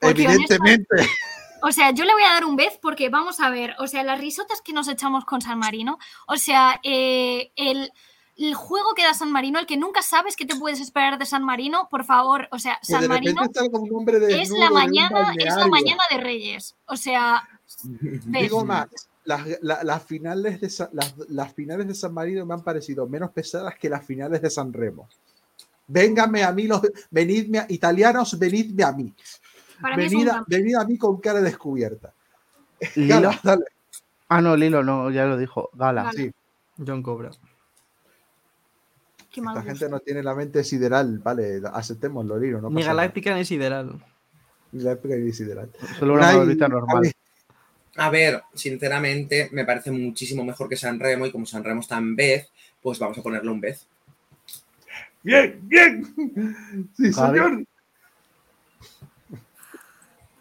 Porque 0.00 0.26
honesta- 0.26 0.54
Evidentemente. 0.56 0.96
O 1.66 1.72
sea, 1.72 1.90
yo 1.92 2.04
le 2.04 2.12
voy 2.12 2.22
a 2.22 2.32
dar 2.34 2.44
un 2.44 2.56
Bes 2.56 2.78
porque 2.80 3.08
vamos 3.08 3.40
a 3.40 3.48
ver, 3.50 3.74
o 3.78 3.86
sea, 3.86 4.02
las 4.04 4.20
risotas 4.20 4.60
que 4.60 4.72
nos 4.72 4.86
echamos 4.88 5.24
con 5.24 5.40
San 5.40 5.58
Marino, 5.58 5.98
o 6.28 6.36
sea, 6.36 6.78
eh, 6.82 7.50
el, 7.56 7.90
el 8.36 8.54
juego 8.54 8.94
que 8.94 9.02
da 9.02 9.14
San 9.14 9.32
Marino, 9.32 9.58
el 9.58 9.66
que 9.66 9.76
nunca 9.76 10.02
sabes 10.02 10.36
qué 10.36 10.44
te 10.44 10.56
puedes 10.56 10.80
esperar 10.80 11.18
de 11.18 11.24
San 11.26 11.42
Marino, 11.44 11.88
por 11.90 12.04
favor, 12.04 12.48
o 12.52 12.58
sea, 12.58 12.78
San 12.82 13.00
Marino 13.08 13.40
es 14.42 14.50
la 14.50 14.66
mañana, 14.74 15.20
es 15.46 15.56
la 15.56 15.66
mañana 15.68 16.02
de 16.10 16.16
Reyes. 16.18 16.74
O 16.86 16.96
sea. 16.96 17.48
Digo 18.42 18.64
más, 18.64 18.88
las, 19.24 19.40
la- 19.62 19.82
las 19.84 20.02
finales 20.04 20.60
de 20.60 20.68
Sa- 20.68 20.90
las, 20.92 21.14
las 21.28 21.52
finales 21.54 21.86
de 21.88 21.94
San 21.94 22.12
Marino 22.12 22.44
me 22.44 22.52
han 22.54 22.62
parecido 22.62 23.06
menos 23.08 23.30
pesadas 23.30 23.74
que 23.80 23.88
las 23.88 24.04
finales 24.04 24.42
de 24.42 24.50
San 24.50 24.70
Remo. 24.72 25.08
Véngame 25.86 26.42
a 26.44 26.52
mí, 26.52 26.66
los, 26.66 26.80
venidme, 27.10 27.58
a- 27.60 27.66
italianos, 27.68 28.38
venidme 28.38 28.84
a 28.84 28.92
mí. 28.92 29.12
Para 29.80 29.96
mí 29.96 30.04
es 30.04 30.14
un 30.14 30.28
Venid 30.46 30.76
a, 30.76 30.84
mí 30.84 30.98
con 30.98 31.20
cara 31.20 31.40
descubierta. 31.40 32.12
Lilo. 32.94 33.14
Gala, 33.14 33.40
dale. 33.42 33.64
Ah, 34.28 34.40
no, 34.40 34.56
Lilo, 34.56 34.82
no, 34.82 35.10
ya 35.10 35.26
lo 35.26 35.36
dijo. 35.36 35.70
Gala. 35.74 36.04
Gala. 36.04 36.12
Sí, 36.12 36.32
John 36.84 37.02
Cobra. 37.02 37.30
Qué 39.34 39.40
esta 39.40 39.62
gente 39.62 39.88
no 39.88 39.98
tiene 39.98 40.22
la 40.22 40.32
mente 40.32 40.62
sideral, 40.62 41.18
vale, 41.18 41.60
aceptémoslo, 41.72 42.38
Lino. 42.38 42.60
No 42.60 42.68
Ni 42.68 42.76
pasa 42.76 42.88
nada. 42.88 43.02
Galáctica 43.02 43.34
ni 43.34 43.44
Sideral. 43.44 44.00
Ni 44.70 44.82
la 44.82 44.92
época 44.92 45.16
ni 45.16 45.32
sideral. 45.32 45.70
Solo 45.98 46.14
una 46.14 46.28
Unai, 46.28 46.36
bolita 46.36 46.68
normal. 46.68 47.12
A 47.96 48.10
ver, 48.10 48.42
sinceramente, 48.54 49.48
me 49.50 49.64
parece 49.64 49.90
muchísimo 49.90 50.44
mejor 50.44 50.68
que 50.68 50.76
San 50.76 51.00
Remo 51.00 51.26
y 51.26 51.32
como 51.32 51.46
San 51.46 51.64
Remo 51.64 51.80
está 51.80 51.98
en 51.98 52.14
vez, 52.14 52.48
pues 52.80 52.98
vamos 53.00 53.18
a 53.18 53.22
ponerle 53.22 53.50
un 53.50 53.60
vez. 53.60 53.88
Bien, 55.22 55.60
bien. 55.62 56.14
Sí, 56.96 57.12
señor. 57.12 57.64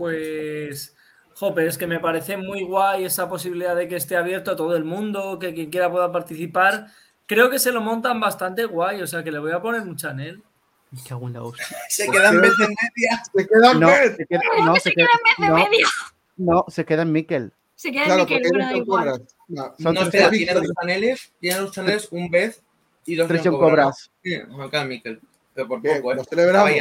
Pues, 0.03 0.93
jope, 1.35 1.65
es 1.65 1.77
que 1.77 1.87
me 1.87 2.01
parece 2.01 2.35
muy 2.35 2.61
guay 2.63 3.05
esa 3.05 3.29
posibilidad 3.29 3.73
de 3.73 3.87
que 3.87 3.95
esté 3.95 4.17
abierto 4.17 4.51
a 4.51 4.55
todo 4.57 4.75
el 4.75 4.83
mundo, 4.83 5.39
que 5.39 5.53
quien 5.53 5.69
quiera 5.69 5.89
pueda 5.89 6.11
participar. 6.11 6.87
Creo 7.25 7.49
que 7.49 7.57
se 7.57 7.71
lo 7.71 7.79
montan 7.79 8.19
bastante 8.19 8.65
guay, 8.65 9.01
o 9.01 9.07
sea 9.07 9.23
que 9.23 9.31
le 9.31 9.39
voy 9.39 9.53
a 9.53 9.61
poner 9.61 9.79
un 9.79 9.95
Chanel. 9.95 10.43
Me 10.91 10.99
cago 11.07 11.29
en 11.29 11.37
hostia. 11.37 11.65
Se 11.89 12.11
quedan 12.11 12.41
vez 12.41 12.51
en 12.59 12.67
media. 12.67 13.23
Se 13.33 13.47
queda 13.47 13.73
No, 13.75 13.89
se 13.89 14.25
queda, 14.25 14.41
¿Cómo 14.57 14.65
no, 14.65 14.75
se 14.75 14.81
se 14.81 14.91
queda, 14.91 15.07
queda 15.37 15.47
en 15.47 15.71
vez 15.71 15.87
no, 16.35 16.53
no, 16.53 16.65
se 16.67 16.85
queda 16.85 17.01
en 17.03 17.11
Miquel. 17.13 17.53
Se 17.75 17.91
queda 17.93 18.03
Claro, 18.03 18.23
en 18.23 18.27
Miquel, 18.27 18.51
bueno, 18.51 18.65
da 18.65 18.77
igual. 18.77 19.03
cobras. 19.05 19.35
No, 19.47 19.73
Son 19.79 19.93
No, 19.95 20.01
espera, 20.01 20.29
tiene 20.31 20.53
dos 20.53 20.67
chaneles, 20.81 21.31
tiene 21.39 21.59
dos 21.59 21.71
chaneles, 21.71 22.07
un 22.11 22.29
vez 22.29 22.61
y 23.05 23.15
dos 23.15 23.29
Tres 23.29 23.41
Cobras. 23.43 24.11
¿no? 24.11 24.19
Sí, 24.21 24.53
Juan 24.53 24.69
Carlos 24.69 24.89
Miquel. 24.89 25.21
Pero 25.53 25.67
por 25.69 25.81
poco, 25.81 26.11
¿eh? 26.11 26.15
lo 26.15 26.23
celebramos. 26.25 26.71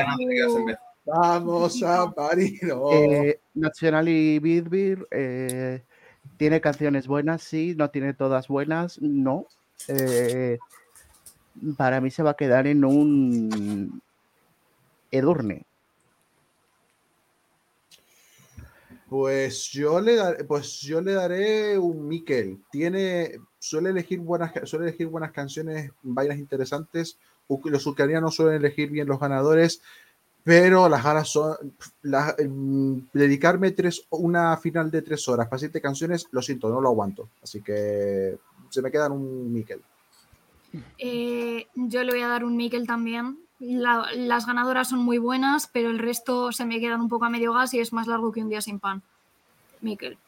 Vamos, 1.04 1.78
San 1.80 2.12
Marino. 2.16 2.92
Eh, 2.92 3.40
National 3.54 4.08
y 4.08 4.38
Bidbir 4.38 5.06
eh, 5.10 5.82
tiene 6.36 6.60
canciones 6.60 7.06
buenas, 7.06 7.42
sí, 7.42 7.74
no 7.76 7.90
tiene 7.90 8.14
todas 8.14 8.48
buenas, 8.48 9.00
no. 9.00 9.46
Eh, 9.88 10.58
para 11.76 12.00
mí 12.00 12.10
se 12.10 12.22
va 12.22 12.30
a 12.30 12.36
quedar 12.36 12.66
en 12.66 12.84
un 12.84 14.00
Edurne. 15.10 15.66
Pues 19.08 19.68
yo 19.68 20.00
le 20.00 20.16
daré, 20.16 20.44
pues 20.44 20.80
yo 20.80 21.02
le 21.02 21.12
daré 21.12 21.76
un 21.76 22.08
Miquel. 22.08 22.60
Tiene, 22.70 23.32
suele 23.58 23.90
elegir 23.90 24.20
buenas, 24.20 24.52
suele 24.64 24.88
elegir 24.88 25.08
buenas 25.08 25.32
canciones, 25.32 25.90
vainas 26.02 26.38
interesantes. 26.38 27.18
Los 27.64 27.86
ucranianos 27.86 28.36
suelen 28.36 28.56
elegir 28.56 28.88
bien 28.88 29.08
los 29.08 29.20
ganadores, 29.20 29.82
pero 30.44 30.88
las 30.88 31.04
ganas 31.04 31.28
son 31.28 31.54
mm, 32.02 32.98
dedicarme 33.12 33.70
tres, 33.72 34.06
una 34.10 34.56
final 34.56 34.90
de 34.90 35.02
tres 35.02 35.28
horas 35.28 35.48
para 35.48 35.58
siete 35.58 35.80
canciones, 35.80 36.26
lo 36.30 36.42
siento, 36.42 36.68
no 36.68 36.80
lo 36.80 36.88
aguanto. 36.88 37.28
Así 37.42 37.60
que 37.62 38.38
se 38.70 38.82
me 38.82 38.90
quedan 38.90 39.12
un 39.12 39.52
Miquel. 39.52 39.80
Eh, 40.98 41.66
yo 41.74 42.02
le 42.02 42.12
voy 42.12 42.22
a 42.22 42.28
dar 42.28 42.44
un 42.44 42.56
Miquel 42.56 42.86
también. 42.86 43.38
La- 43.60 44.06
las 44.16 44.46
ganadoras 44.46 44.88
son 44.88 45.00
muy 45.00 45.18
buenas, 45.18 45.68
pero 45.72 45.90
el 45.90 45.98
resto 45.98 46.50
se 46.50 46.64
me 46.64 46.80
quedan 46.80 47.00
un 47.00 47.08
poco 47.08 47.26
a 47.26 47.30
medio 47.30 47.52
gas 47.52 47.74
y 47.74 47.80
es 47.80 47.92
más 47.92 48.06
largo 48.06 48.32
que 48.32 48.40
un 48.42 48.48
día 48.48 48.60
sin 48.60 48.80
pan. 48.80 49.02
Miquel. 49.80 50.18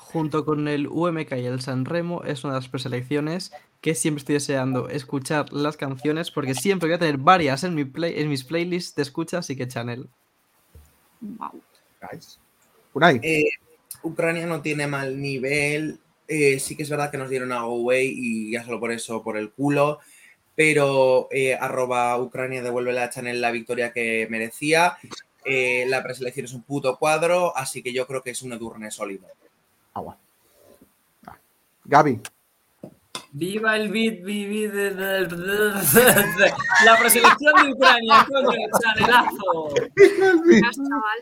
Junto 0.00 0.44
con 0.44 0.66
el 0.66 0.88
UMK 0.88 1.32
y 1.36 1.46
el 1.46 1.60
Sanremo 1.60 2.24
es 2.24 2.42
una 2.42 2.54
de 2.54 2.60
las 2.60 2.68
preselecciones 2.68 3.52
que 3.80 3.94
siempre 3.94 4.20
estoy 4.20 4.34
deseando 4.34 4.88
escuchar 4.88 5.52
las 5.52 5.76
canciones 5.76 6.30
porque 6.30 6.54
siempre 6.54 6.88
voy 6.88 6.96
a 6.96 6.98
tener 6.98 7.18
varias 7.18 7.62
en, 7.62 7.74
mi 7.74 7.84
play, 7.84 8.14
en 8.20 8.28
mis 8.28 8.42
playlists 8.42 8.96
de 8.96 9.02
escucha, 9.02 9.38
así 9.38 9.54
que 9.56 9.68
Chanel. 9.68 10.08
Wow. 11.20 11.62
Nice. 12.12 12.38
Unai, 12.92 13.20
Eh, 13.22 13.44
Ucrania 14.02 14.46
no 14.46 14.60
tiene 14.62 14.86
mal 14.86 15.20
nivel. 15.20 16.00
eh, 16.26 16.58
sí 16.58 16.76
que 16.76 16.82
es 16.84 16.90
verdad 16.90 17.10
que 17.10 17.18
nos 17.18 17.28
dieron 17.30 17.52
a 17.52 17.58
Away 17.58 18.12
y 18.14 18.52
ya 18.52 18.64
solo 18.64 18.80
por 18.80 18.90
eso, 18.92 19.22
por 19.22 19.36
el 19.36 19.50
culo. 19.50 20.00
Pero 20.56 21.28
eh, 21.30 21.54
arroba 21.54 22.18
Ucrania 22.18 22.62
devuelve 22.62 22.98
a 22.98 23.10
Chanel 23.10 23.40
la 23.40 23.50
victoria 23.50 23.92
que 23.92 24.26
merecía. 24.30 24.96
Eh, 25.44 25.84
la 25.88 26.02
preselección 26.02 26.46
es 26.46 26.52
un 26.52 26.62
puto 26.62 26.98
cuadro, 26.98 27.56
así 27.56 27.82
que 27.82 27.92
yo 27.92 28.06
creo 28.06 28.22
que 28.22 28.30
es 28.30 28.42
un 28.42 28.52
Edurne 28.52 28.90
sólido. 28.90 29.26
Agua. 29.94 30.16
Ah. 31.26 31.36
Gaby, 31.84 32.20
Viva 33.32 33.76
el 33.76 33.90
beat, 33.92 34.24
vivi 34.24 34.66
de- 34.66 34.90
de- 34.92 35.26
de- 35.26 35.26
de- 35.26 36.52
la 36.84 36.98
preselección 36.98 37.52
de 37.62 37.72
Ucrania, 37.72 38.26
coño, 38.28 38.58
chanelazo. 38.82 39.74
Verás, 40.46 40.76
chaval. 40.76 41.20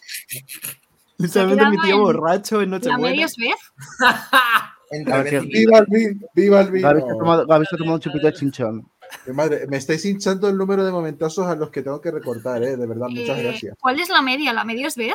Literalmente 1.18 1.66
mi 1.68 1.78
tío 1.82 1.94
en 1.96 2.00
borracho 2.00 2.62
en 2.62 2.70
¿La 2.70 2.76
Nochebuena. 2.78 3.08
media 3.10 3.26
es 3.26 3.36
vez? 3.36 3.56
¡Viva 5.50 5.78
el 5.80 5.86
vino! 5.86 6.26
¡Viva 6.34 6.60
el 6.62 6.70
vino! 6.70 6.88
Gaby 6.88 7.00
se 7.02 7.06
ha 7.10 7.18
tomado, 7.18 7.46
Gaby 7.46 7.66
se 7.66 7.74
ha 7.74 7.78
tomado 7.78 7.94
un 7.96 8.00
chupito 8.00 8.26
de 8.26 8.32
chinchón. 8.32 8.88
Mi 9.26 9.34
madre, 9.34 9.66
me 9.68 9.76
estáis 9.76 10.02
hinchando 10.06 10.48
el 10.48 10.56
número 10.56 10.84
de 10.84 10.92
momentazos 10.92 11.46
a 11.46 11.54
los 11.56 11.68
que 11.70 11.82
tengo 11.82 12.00
que 12.00 12.10
recortar, 12.10 12.62
¿eh? 12.62 12.76
De 12.76 12.86
verdad, 12.86 13.08
muchas 13.08 13.38
Eh, 13.38 13.42
gracias. 13.42 13.76
¿Cuál 13.80 14.00
es 14.00 14.08
la 14.08 14.22
media? 14.22 14.52
¿La 14.54 14.64
media 14.64 14.86
es 14.86 14.96
vez? 14.96 15.14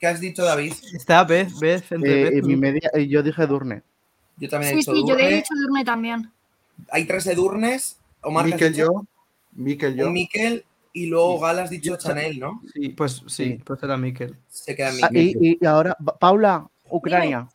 ¿Qué 0.00 0.06
has 0.06 0.18
dicho, 0.18 0.42
David? 0.42 0.72
Está 0.94 1.22
vez, 1.24 1.58
vez, 1.60 1.92
entre 1.92 2.38
Eh, 2.38 2.42
mi 2.42 2.56
media, 2.56 2.90
yo 3.06 3.22
dije 3.22 3.46
Durne. 3.46 3.82
Yo 4.38 4.48
también 4.48 4.72
he 4.72 4.74
Sí, 4.74 4.78
dicho 4.80 4.94
sí, 4.94 5.00
yo 5.02 5.06
Durne. 5.14 5.28
he 5.28 5.34
dicho 5.36 5.54
Durne 5.54 5.84
también. 5.84 6.32
Hay 6.90 7.04
tres 7.04 7.26
Edurnes. 7.26 7.98
Omar, 8.22 8.46
¿qué 8.46 8.54
has 8.54 8.60
Miquel 8.60 8.74
yo, 8.74 9.04
Miquel 9.52 9.94
yo. 9.96 10.06
Un 10.06 10.12
Miquel 10.14 10.64
y 10.94 11.06
luego 11.06 11.38
Gal 11.40 11.58
has 11.60 11.70
dicho 11.70 11.96
Chanel, 11.96 12.38
¿no? 12.38 12.62
Sí, 12.72 12.88
pues 12.90 13.22
sí, 13.28 13.60
pues 13.64 13.82
era 13.82 13.96
Miquel. 13.98 14.34
Se 14.48 14.74
queda 14.74 14.88
Ah, 14.88 15.08
Miquel. 15.10 15.36
y, 15.44 15.58
y 15.60 15.66
ahora, 15.66 15.94
Pa- 16.02 16.18
Paula, 16.18 16.66
Ucrania. 16.88 17.46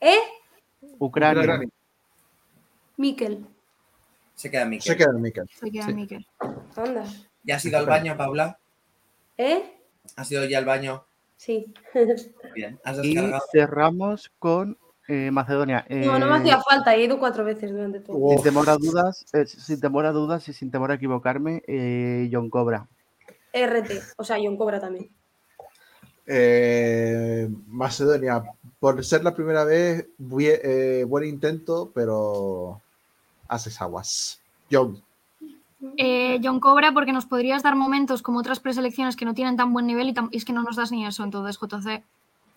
¿Eh? 0.00 0.18
Ucrania. 0.98 1.42
Ucrania. 1.42 1.68
Miquel. 2.96 3.46
Se 4.34 4.50
queda 4.50 4.64
Miquel. 4.64 4.82
Se 4.92 4.96
queda 4.96 5.12
Miquel. 5.12 5.48
Se 5.60 5.70
queda 5.70 5.86
Sí. 5.86 5.94
Miquel. 5.94 6.26
Anda. 6.76 7.04
¿Ya 7.44 7.56
has 7.56 7.64
ido 7.64 7.78
al 7.78 7.86
baño, 7.86 8.16
Paula? 8.16 8.58
¿Eh? 9.38 9.62
¿Has 10.16 10.30
ido 10.32 10.44
ya 10.46 10.58
al 10.58 10.64
baño? 10.64 11.04
Sí. 11.44 11.74
Bien. 12.54 12.78
¿Has 12.84 13.04
Y 13.04 13.16
cerramos 13.50 14.30
con 14.38 14.78
eh, 15.08 15.32
Macedonia. 15.32 15.84
No, 15.90 16.16
no 16.16 16.26
me 16.26 16.36
Eh, 16.36 16.38
hacía 16.38 16.60
falta, 16.60 16.94
he 16.94 17.02
ido 17.02 17.18
cuatro 17.18 17.44
veces 17.44 17.72
durante 17.72 17.98
todo. 17.98 18.16
Sin 18.30 18.42
temor 18.44 18.70
a 18.70 18.76
dudas, 18.76 19.26
eh, 19.32 19.44
sin 19.46 19.80
temor 19.80 20.06
a 20.06 20.12
dudas 20.12 20.48
y 20.48 20.52
sin 20.52 20.70
temor 20.70 20.92
a 20.92 20.94
equivocarme, 20.94 21.64
eh, 21.66 22.30
John 22.32 22.48
Cobra. 22.48 22.86
RT, 23.52 23.90
o 24.18 24.22
sea, 24.24 24.36
John 24.40 24.56
Cobra 24.56 24.78
también. 24.78 25.10
Eh, 26.28 27.48
Macedonia, 27.66 28.44
por 28.78 29.04
ser 29.04 29.24
la 29.24 29.34
primera 29.34 29.64
vez, 29.64 30.06
bue- 30.20 30.60
eh, 30.62 31.04
buen 31.08 31.24
intento, 31.24 31.90
pero 31.92 32.80
haces 33.48 33.82
aguas. 33.82 34.40
John, 34.70 35.02
Eh, 35.96 36.40
John 36.42 36.60
Cobra, 36.60 36.92
porque 36.92 37.12
nos 37.12 37.26
podrías 37.26 37.62
dar 37.62 37.74
momentos 37.76 38.22
como 38.22 38.38
otras 38.38 38.60
preselecciones 38.60 39.16
que 39.16 39.24
no 39.24 39.34
tienen 39.34 39.56
tan 39.56 39.72
buen 39.72 39.86
nivel 39.86 40.08
y, 40.08 40.14
tam- 40.14 40.28
y 40.30 40.36
es 40.36 40.44
que 40.44 40.52
no 40.52 40.62
nos 40.62 40.76
das 40.76 40.90
ni 40.92 41.04
eso, 41.06 41.24
entonces 41.24 41.58
JC. 41.60 42.02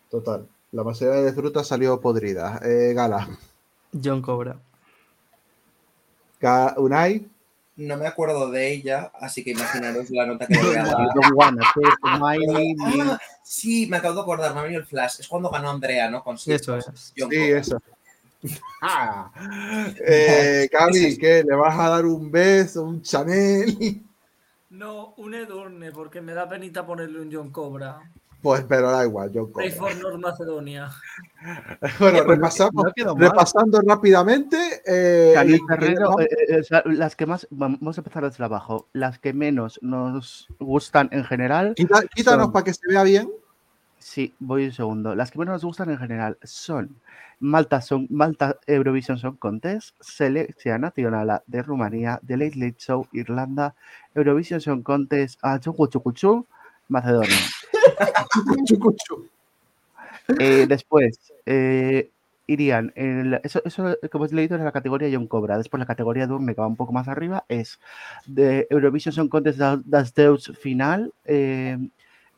total. 0.09 0.47
La 0.71 0.83
Macedonia 0.83 1.21
de 1.21 1.31
fruta 1.33 1.63
salió 1.63 2.01
podrida. 2.01 2.59
Eh, 2.63 2.93
Gala, 2.93 3.27
John 4.03 4.21
Cobra. 4.21 4.57
Ga- 6.41 6.75
Unai, 6.77 7.25
No 7.77 7.97
me 7.97 8.07
acuerdo 8.07 8.49
de 8.51 8.71
ella, 8.73 9.11
así 9.19 9.43
que 9.43 9.51
imaginaros 9.51 10.09
la 10.09 10.25
nota 10.25 10.47
que 10.47 10.53
le 10.55 10.61
voy 10.63 10.75
a 10.75 10.83
dar. 10.85 10.97
Name. 12.19 12.75
Ah, 13.11 13.19
sí, 13.43 13.85
me 13.89 13.97
acabo 13.97 14.15
de 14.15 14.21
acordar, 14.21 14.53
me 14.53 14.59
ha 14.59 14.63
venido 14.63 14.81
el 14.81 14.87
flash. 14.87 15.19
Es 15.19 15.27
cuando 15.27 15.49
ganó 15.49 15.69
Andrea, 15.69 16.09
¿no? 16.09 16.23
Con 16.23 16.35
Eso 16.35 16.73
cosas. 16.75 16.93
es. 16.93 17.13
John 17.17 17.29
sí, 17.29 17.37
Cobra. 17.37 17.59
eso. 17.59 17.81
Ah. 18.81 19.31
Eh, 20.05 20.69
Gaby, 20.71 21.17
¿qué? 21.17 21.43
¿Le 21.43 21.55
vas 21.55 21.77
a 21.79 21.89
dar 21.89 22.05
un 22.05 22.29
beso, 22.31 22.83
un 22.83 23.01
Chanel? 23.01 23.75
No, 24.67 25.13
un 25.17 25.33
Edurne, 25.33 25.91
porque 25.91 26.19
me 26.19 26.33
da 26.33 26.49
penita 26.49 26.85
ponerle 26.85 27.21
un 27.21 27.31
John 27.31 27.49
Cobra. 27.49 27.97
Pues, 28.41 28.65
pero 28.67 28.91
da 28.91 29.05
igual, 29.05 29.31
John 29.33 29.49
Cobra. 29.51 29.71
for 29.71 29.95
North 29.95 30.19
Macedonia. 30.19 30.89
Bueno, 31.99 32.17
pues, 32.25 32.27
repasamos, 32.27 32.83
no 33.05 33.15
repasando 33.15 33.79
rápidamente. 33.87 34.57
eh, 34.85 35.33
eh, 35.37 36.19
eh, 36.49 36.81
las 36.85 37.15
que 37.15 37.25
más, 37.25 37.47
vamos 37.51 37.97
a 37.97 38.01
empezar 38.01 38.23
desde 38.23 38.43
abajo, 38.43 38.89
las 38.91 39.17
que 39.17 39.31
menos 39.33 39.79
nos 39.81 40.47
gustan 40.59 41.07
en 41.13 41.23
general, 41.23 41.73
Quita- 41.75 42.03
quítanos 42.13 42.45
son- 42.45 42.51
para 42.53 42.65
que 42.65 42.73
se 42.73 42.81
vea 42.89 43.03
bien. 43.03 43.31
Sí, 44.05 44.33
voy 44.39 44.65
un 44.65 44.71
segundo, 44.71 45.15
las 45.15 45.31
que 45.31 45.39
menos 45.39 45.53
nos 45.53 45.65
gustan 45.65 45.89
en 45.89 45.97
general 45.97 46.37
son 46.43 46.95
Malta, 47.39 47.81
son, 47.81 48.07
Malta 48.09 48.57
Eurovision 48.67 49.17
Song 49.17 49.37
Contest, 49.37 49.95
Selección 49.99 50.81
Nacional 50.81 51.41
de 51.47 51.63
Rumanía, 51.63 52.19
The 52.25 52.37
Late 52.37 52.57
Late 52.57 52.77
Show, 52.77 53.07
Irlanda, 53.13 53.75
Eurovision 54.13 54.61
Song 54.61 54.83
Contest, 54.83 55.39
ah, 55.41 55.59
Chucu 55.59 55.87
Chucu 55.87 56.11
Chu, 56.13 56.45
Macedonia. 56.87 57.35
Eh, 60.39 60.65
después 60.67 61.33
eh, 61.45 62.09
irían, 62.47 62.91
eso, 63.43 63.61
eso 63.65 63.95
como 64.11 64.25
he 64.25 64.29
leído 64.33 64.55
es 64.57 64.63
la 64.63 64.71
categoría 64.71 65.09
John 65.11 65.27
Cobra. 65.27 65.57
Después 65.57 65.79
la 65.79 65.85
categoría 65.85 66.27
Durne, 66.27 66.55
que 66.55 66.61
va 66.61 66.67
un 66.67 66.75
poco 66.75 66.93
más 66.93 67.07
arriba, 67.07 67.45
es 67.47 67.79
de 68.25 68.67
Eurovision 68.69 69.13
Song 69.13 69.29
Contest 69.29 69.59
da- 69.59 69.81
das 69.85 70.13
Deus 70.13 70.51
Final, 70.59 71.13
eh, 71.25 71.77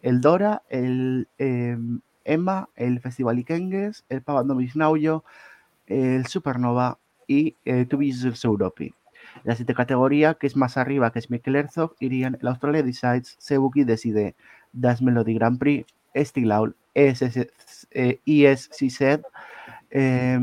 el 0.07 0.21
Dora, 0.21 0.63
el 0.69 1.27
eh, 1.37 1.77
Emma, 2.23 2.69
el 2.77 3.01
Festival 3.01 3.39
Ikengues, 3.39 4.05
el 4.07 4.21
Pavandomis 4.21 4.77
Nauyo, 4.77 5.25
el 5.85 6.25
Supernova 6.27 6.97
y 7.27 7.57
eh, 7.65 7.85
Be 7.91 8.13
Europe. 8.43 8.93
La 9.43 9.53
siguiente 9.53 9.73
categoría, 9.73 10.35
que 10.35 10.47
es 10.47 10.55
más 10.55 10.77
arriba, 10.77 11.11
que 11.11 11.19
es 11.19 11.29
Mikel 11.29 11.57
Herzog, 11.57 11.95
irían 11.99 12.37
el 12.39 12.47
Australia 12.47 12.83
Decides, 12.83 13.35
Sebuki 13.37 13.83
Decide, 13.83 14.35
Das 14.71 15.01
Melody 15.01 15.33
Grand 15.33 15.59
Prix, 15.59 15.85
Stilaul, 16.15 16.73
ESS, 16.93 17.49
eh, 17.91 18.19
ESCZ, 18.25 19.01
eh, 19.91 20.39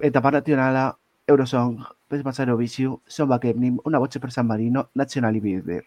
Etapa 0.00 0.30
Nacional, 0.30 0.94
Eurosong, 1.26 1.84
Pesmas 2.08 2.38
Eurovision, 2.38 3.00
Samba 3.06 3.38
Kemnim, 3.38 3.80
Una 3.84 3.98
Voce 3.98 4.18
per 4.18 4.32
San 4.32 4.46
Marino, 4.46 4.88
National 4.94 5.38
Builder. 5.40 5.84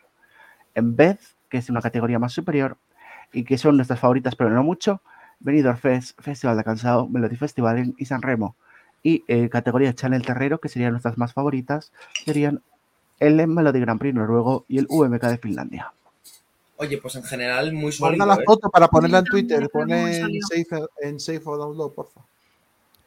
En 0.75 0.95
vez, 0.95 1.38
que 1.49 1.57
es 1.57 1.69
una 1.69 1.81
categoría 1.81 2.19
más 2.19 2.33
superior 2.33 2.77
y 3.33 3.43
que 3.43 3.57
son 3.57 3.75
nuestras 3.75 3.99
favoritas, 3.99 4.35
pero 4.35 4.49
no 4.49 4.63
mucho, 4.63 5.01
Benidorm 5.39 5.77
Fest, 5.77 6.19
Festival 6.21 6.57
de 6.57 6.63
Cansado, 6.63 7.07
Melody 7.07 7.35
Festival 7.35 7.93
y 7.97 8.05
San 8.05 8.21
Remo. 8.21 8.55
Y 9.01 9.23
eh, 9.27 9.49
categoría 9.49 9.93
Channel 9.93 10.25
Terrero, 10.25 10.59
que 10.59 10.69
serían 10.69 10.91
nuestras 10.91 11.17
más 11.17 11.33
favoritas, 11.33 11.91
serían 12.25 12.61
el 13.19 13.47
Melody 13.47 13.79
Grand 13.79 13.99
Prix 13.99 14.13
noruego 14.13 14.65
y 14.67 14.79
el 14.79 14.87
UMK 14.89 15.23
de 15.23 15.37
Finlandia. 15.37 15.93
Oye, 16.77 16.97
pues 16.97 17.15
en 17.15 17.23
general 17.23 17.73
muy 17.73 17.91
sólido, 17.91 18.25
la 18.25 18.35
¿eh? 18.35 18.43
foto 18.45 18.69
para 18.69 18.87
ponerla 18.87 19.19
en 19.19 19.25
también 19.25 19.47
Twitter. 19.47 19.69
Pone 19.69 20.17
en 20.17 20.41
safe, 20.41 20.85
en 21.01 21.19
safe 21.19 21.41
o 21.43 21.57
download, 21.57 21.91
porfa. 21.91 22.21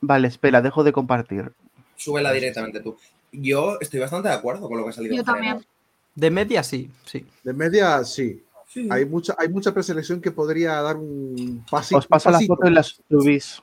Vale, 0.03 0.29
espera, 0.29 0.61
dejo 0.61 0.85
de 0.85 0.93
compartir. 0.93 1.53
Súbela 1.97 2.33
directamente 2.33 2.81
tú. 2.81 2.99
Yo 3.33 3.79
estoy 3.81 4.01
bastante 4.01 4.29
de 4.29 4.35
acuerdo 4.35 4.69
con 4.69 4.77
lo 4.77 4.85
que 4.85 4.91
ha 4.91 4.93
salido. 4.93 5.15
Yo 5.15 5.21
en 5.23 5.27
general. 5.27 5.67
De 6.15 6.31
media 6.31 6.63
sí, 6.63 6.91
sí. 7.05 7.27
De 7.43 7.53
media, 7.53 8.05
sí. 8.05 8.43
Sí. 8.69 8.89
Hay 8.91 9.05
mucha, 9.05 9.35
hay 9.39 9.49
mucha 9.49 9.73
preselección 9.75 10.21
que 10.21 10.31
podría 10.31 10.81
dar 10.81 10.97
un 10.97 11.65
pasito. 11.71 11.99
Os 11.99 12.07
paso 12.07 12.29
un 12.29 12.33
la 12.33 12.39
pasito. 12.39 12.57
foto 12.57 12.69
y 12.69 12.73
las 12.73 13.01
subís. 13.09 13.61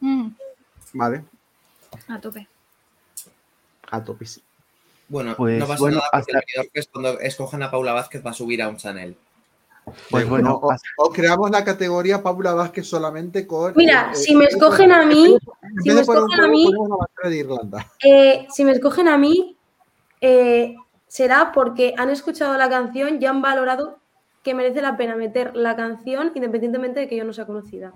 Mm, 0.00 0.28
Vale, 0.94 1.24
a 2.08 2.20
tope. 2.20 2.46
a 3.90 4.02
tope. 4.04 4.26
sí. 4.26 4.42
Bueno, 5.08 5.34
Pues, 5.36 5.58
no 5.60 5.66
pasa 5.66 5.80
bueno, 5.80 5.96
nada 5.98 6.08
porque 6.10 6.18
hasta- 6.20 6.38
el 6.38 6.44
Benidorm 6.46 6.72
Fest, 6.74 6.90
cuando 6.92 7.20
escogen 7.20 7.62
a 7.62 7.70
Paula 7.70 7.92
Vázquez 7.92 8.24
va 8.26 8.30
a 8.30 8.34
subir 8.34 8.60
a 8.62 8.68
un 8.68 8.76
Chanel. 8.76 9.16
Pues 10.10 10.28
bueno, 10.28 10.54
o, 10.56 10.72
hasta- 10.72 10.88
o 10.98 11.10
creamos 11.12 11.50
la 11.50 11.62
categoría 11.64 12.22
Paula 12.22 12.54
Vázquez 12.54 12.86
solamente 12.88 13.46
con. 13.46 13.72
Mira, 13.76 14.10
eh, 14.12 14.16
si 14.16 14.34
me 14.34 14.44
eh, 14.44 14.48
escogen 14.50 14.90
a 14.92 15.04
mí, 15.06 15.36
si 15.84 15.90
me 15.92 16.00
escogen 16.00 16.40
a 16.40 16.48
mí, 16.48 16.68
eh, 18.02 18.46
si 18.50 18.64
me 18.64 18.72
escogen 18.72 19.08
a 19.08 19.16
mí, 19.18 19.56
eh, 20.20 20.74
será 21.06 21.52
porque 21.52 21.94
han 21.96 22.10
escuchado 22.10 22.56
la 22.58 22.68
canción 22.68 23.18
y 23.20 23.26
han 23.26 23.42
valorado 23.42 23.98
que 24.42 24.54
merece 24.54 24.80
la 24.82 24.96
pena 24.96 25.16
meter 25.16 25.56
la 25.56 25.74
canción 25.76 26.32
independientemente 26.34 27.00
de 27.00 27.08
que 27.08 27.16
yo 27.16 27.24
no 27.24 27.32
sea 27.32 27.46
conocida. 27.46 27.92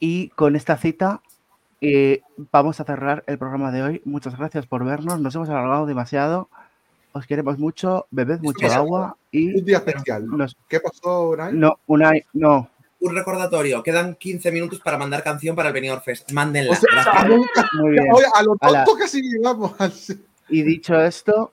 Y 0.00 0.28
con 0.30 0.56
esta 0.56 0.76
cita 0.76 1.22
eh, 1.80 2.22
vamos 2.52 2.80
a 2.80 2.84
cerrar 2.84 3.24
el 3.26 3.38
programa 3.38 3.70
de 3.72 3.82
hoy. 3.82 4.02
Muchas 4.04 4.36
gracias 4.36 4.66
por 4.66 4.84
vernos. 4.84 5.20
Nos 5.20 5.34
hemos 5.34 5.48
alargado 5.48 5.86
demasiado. 5.86 6.48
Os 7.12 7.26
queremos 7.26 7.58
mucho. 7.58 8.06
Bebed 8.10 8.40
mucho 8.40 8.66
agua 8.72 9.16
y 9.30 9.58
Un 9.58 9.64
día 9.64 9.78
especial. 9.78 10.26
¿no? 10.26 10.36
nos- 10.36 10.56
¿Qué 10.68 10.80
pasó, 10.80 11.30
Unai? 11.30 11.52
no, 11.52 11.78
una, 11.86 12.12
no. 12.32 12.68
Un 13.00 13.14
recordatorio, 13.14 13.80
quedan 13.84 14.16
15 14.16 14.50
minutos 14.50 14.80
para 14.80 14.98
mandar 14.98 15.22
canción 15.22 15.54
para 15.54 15.68
el 15.68 15.74
Benidorm 15.74 16.02
Fest. 16.02 16.32
Mándenla. 16.32 16.72
O 16.72 16.74
sea, 16.74 16.88
Gracias. 16.92 17.14
a, 17.16 17.28
nunca- 17.28 17.68
Muy 17.74 17.90
bien. 17.92 18.06
A 18.34 18.42
lo 18.42 18.56
tonto 18.56 18.96
casi 18.98 19.22
llegamos. 19.22 19.72
al- 19.80 19.92
Y 20.48 20.62
dicho 20.62 21.00
esto, 21.00 21.52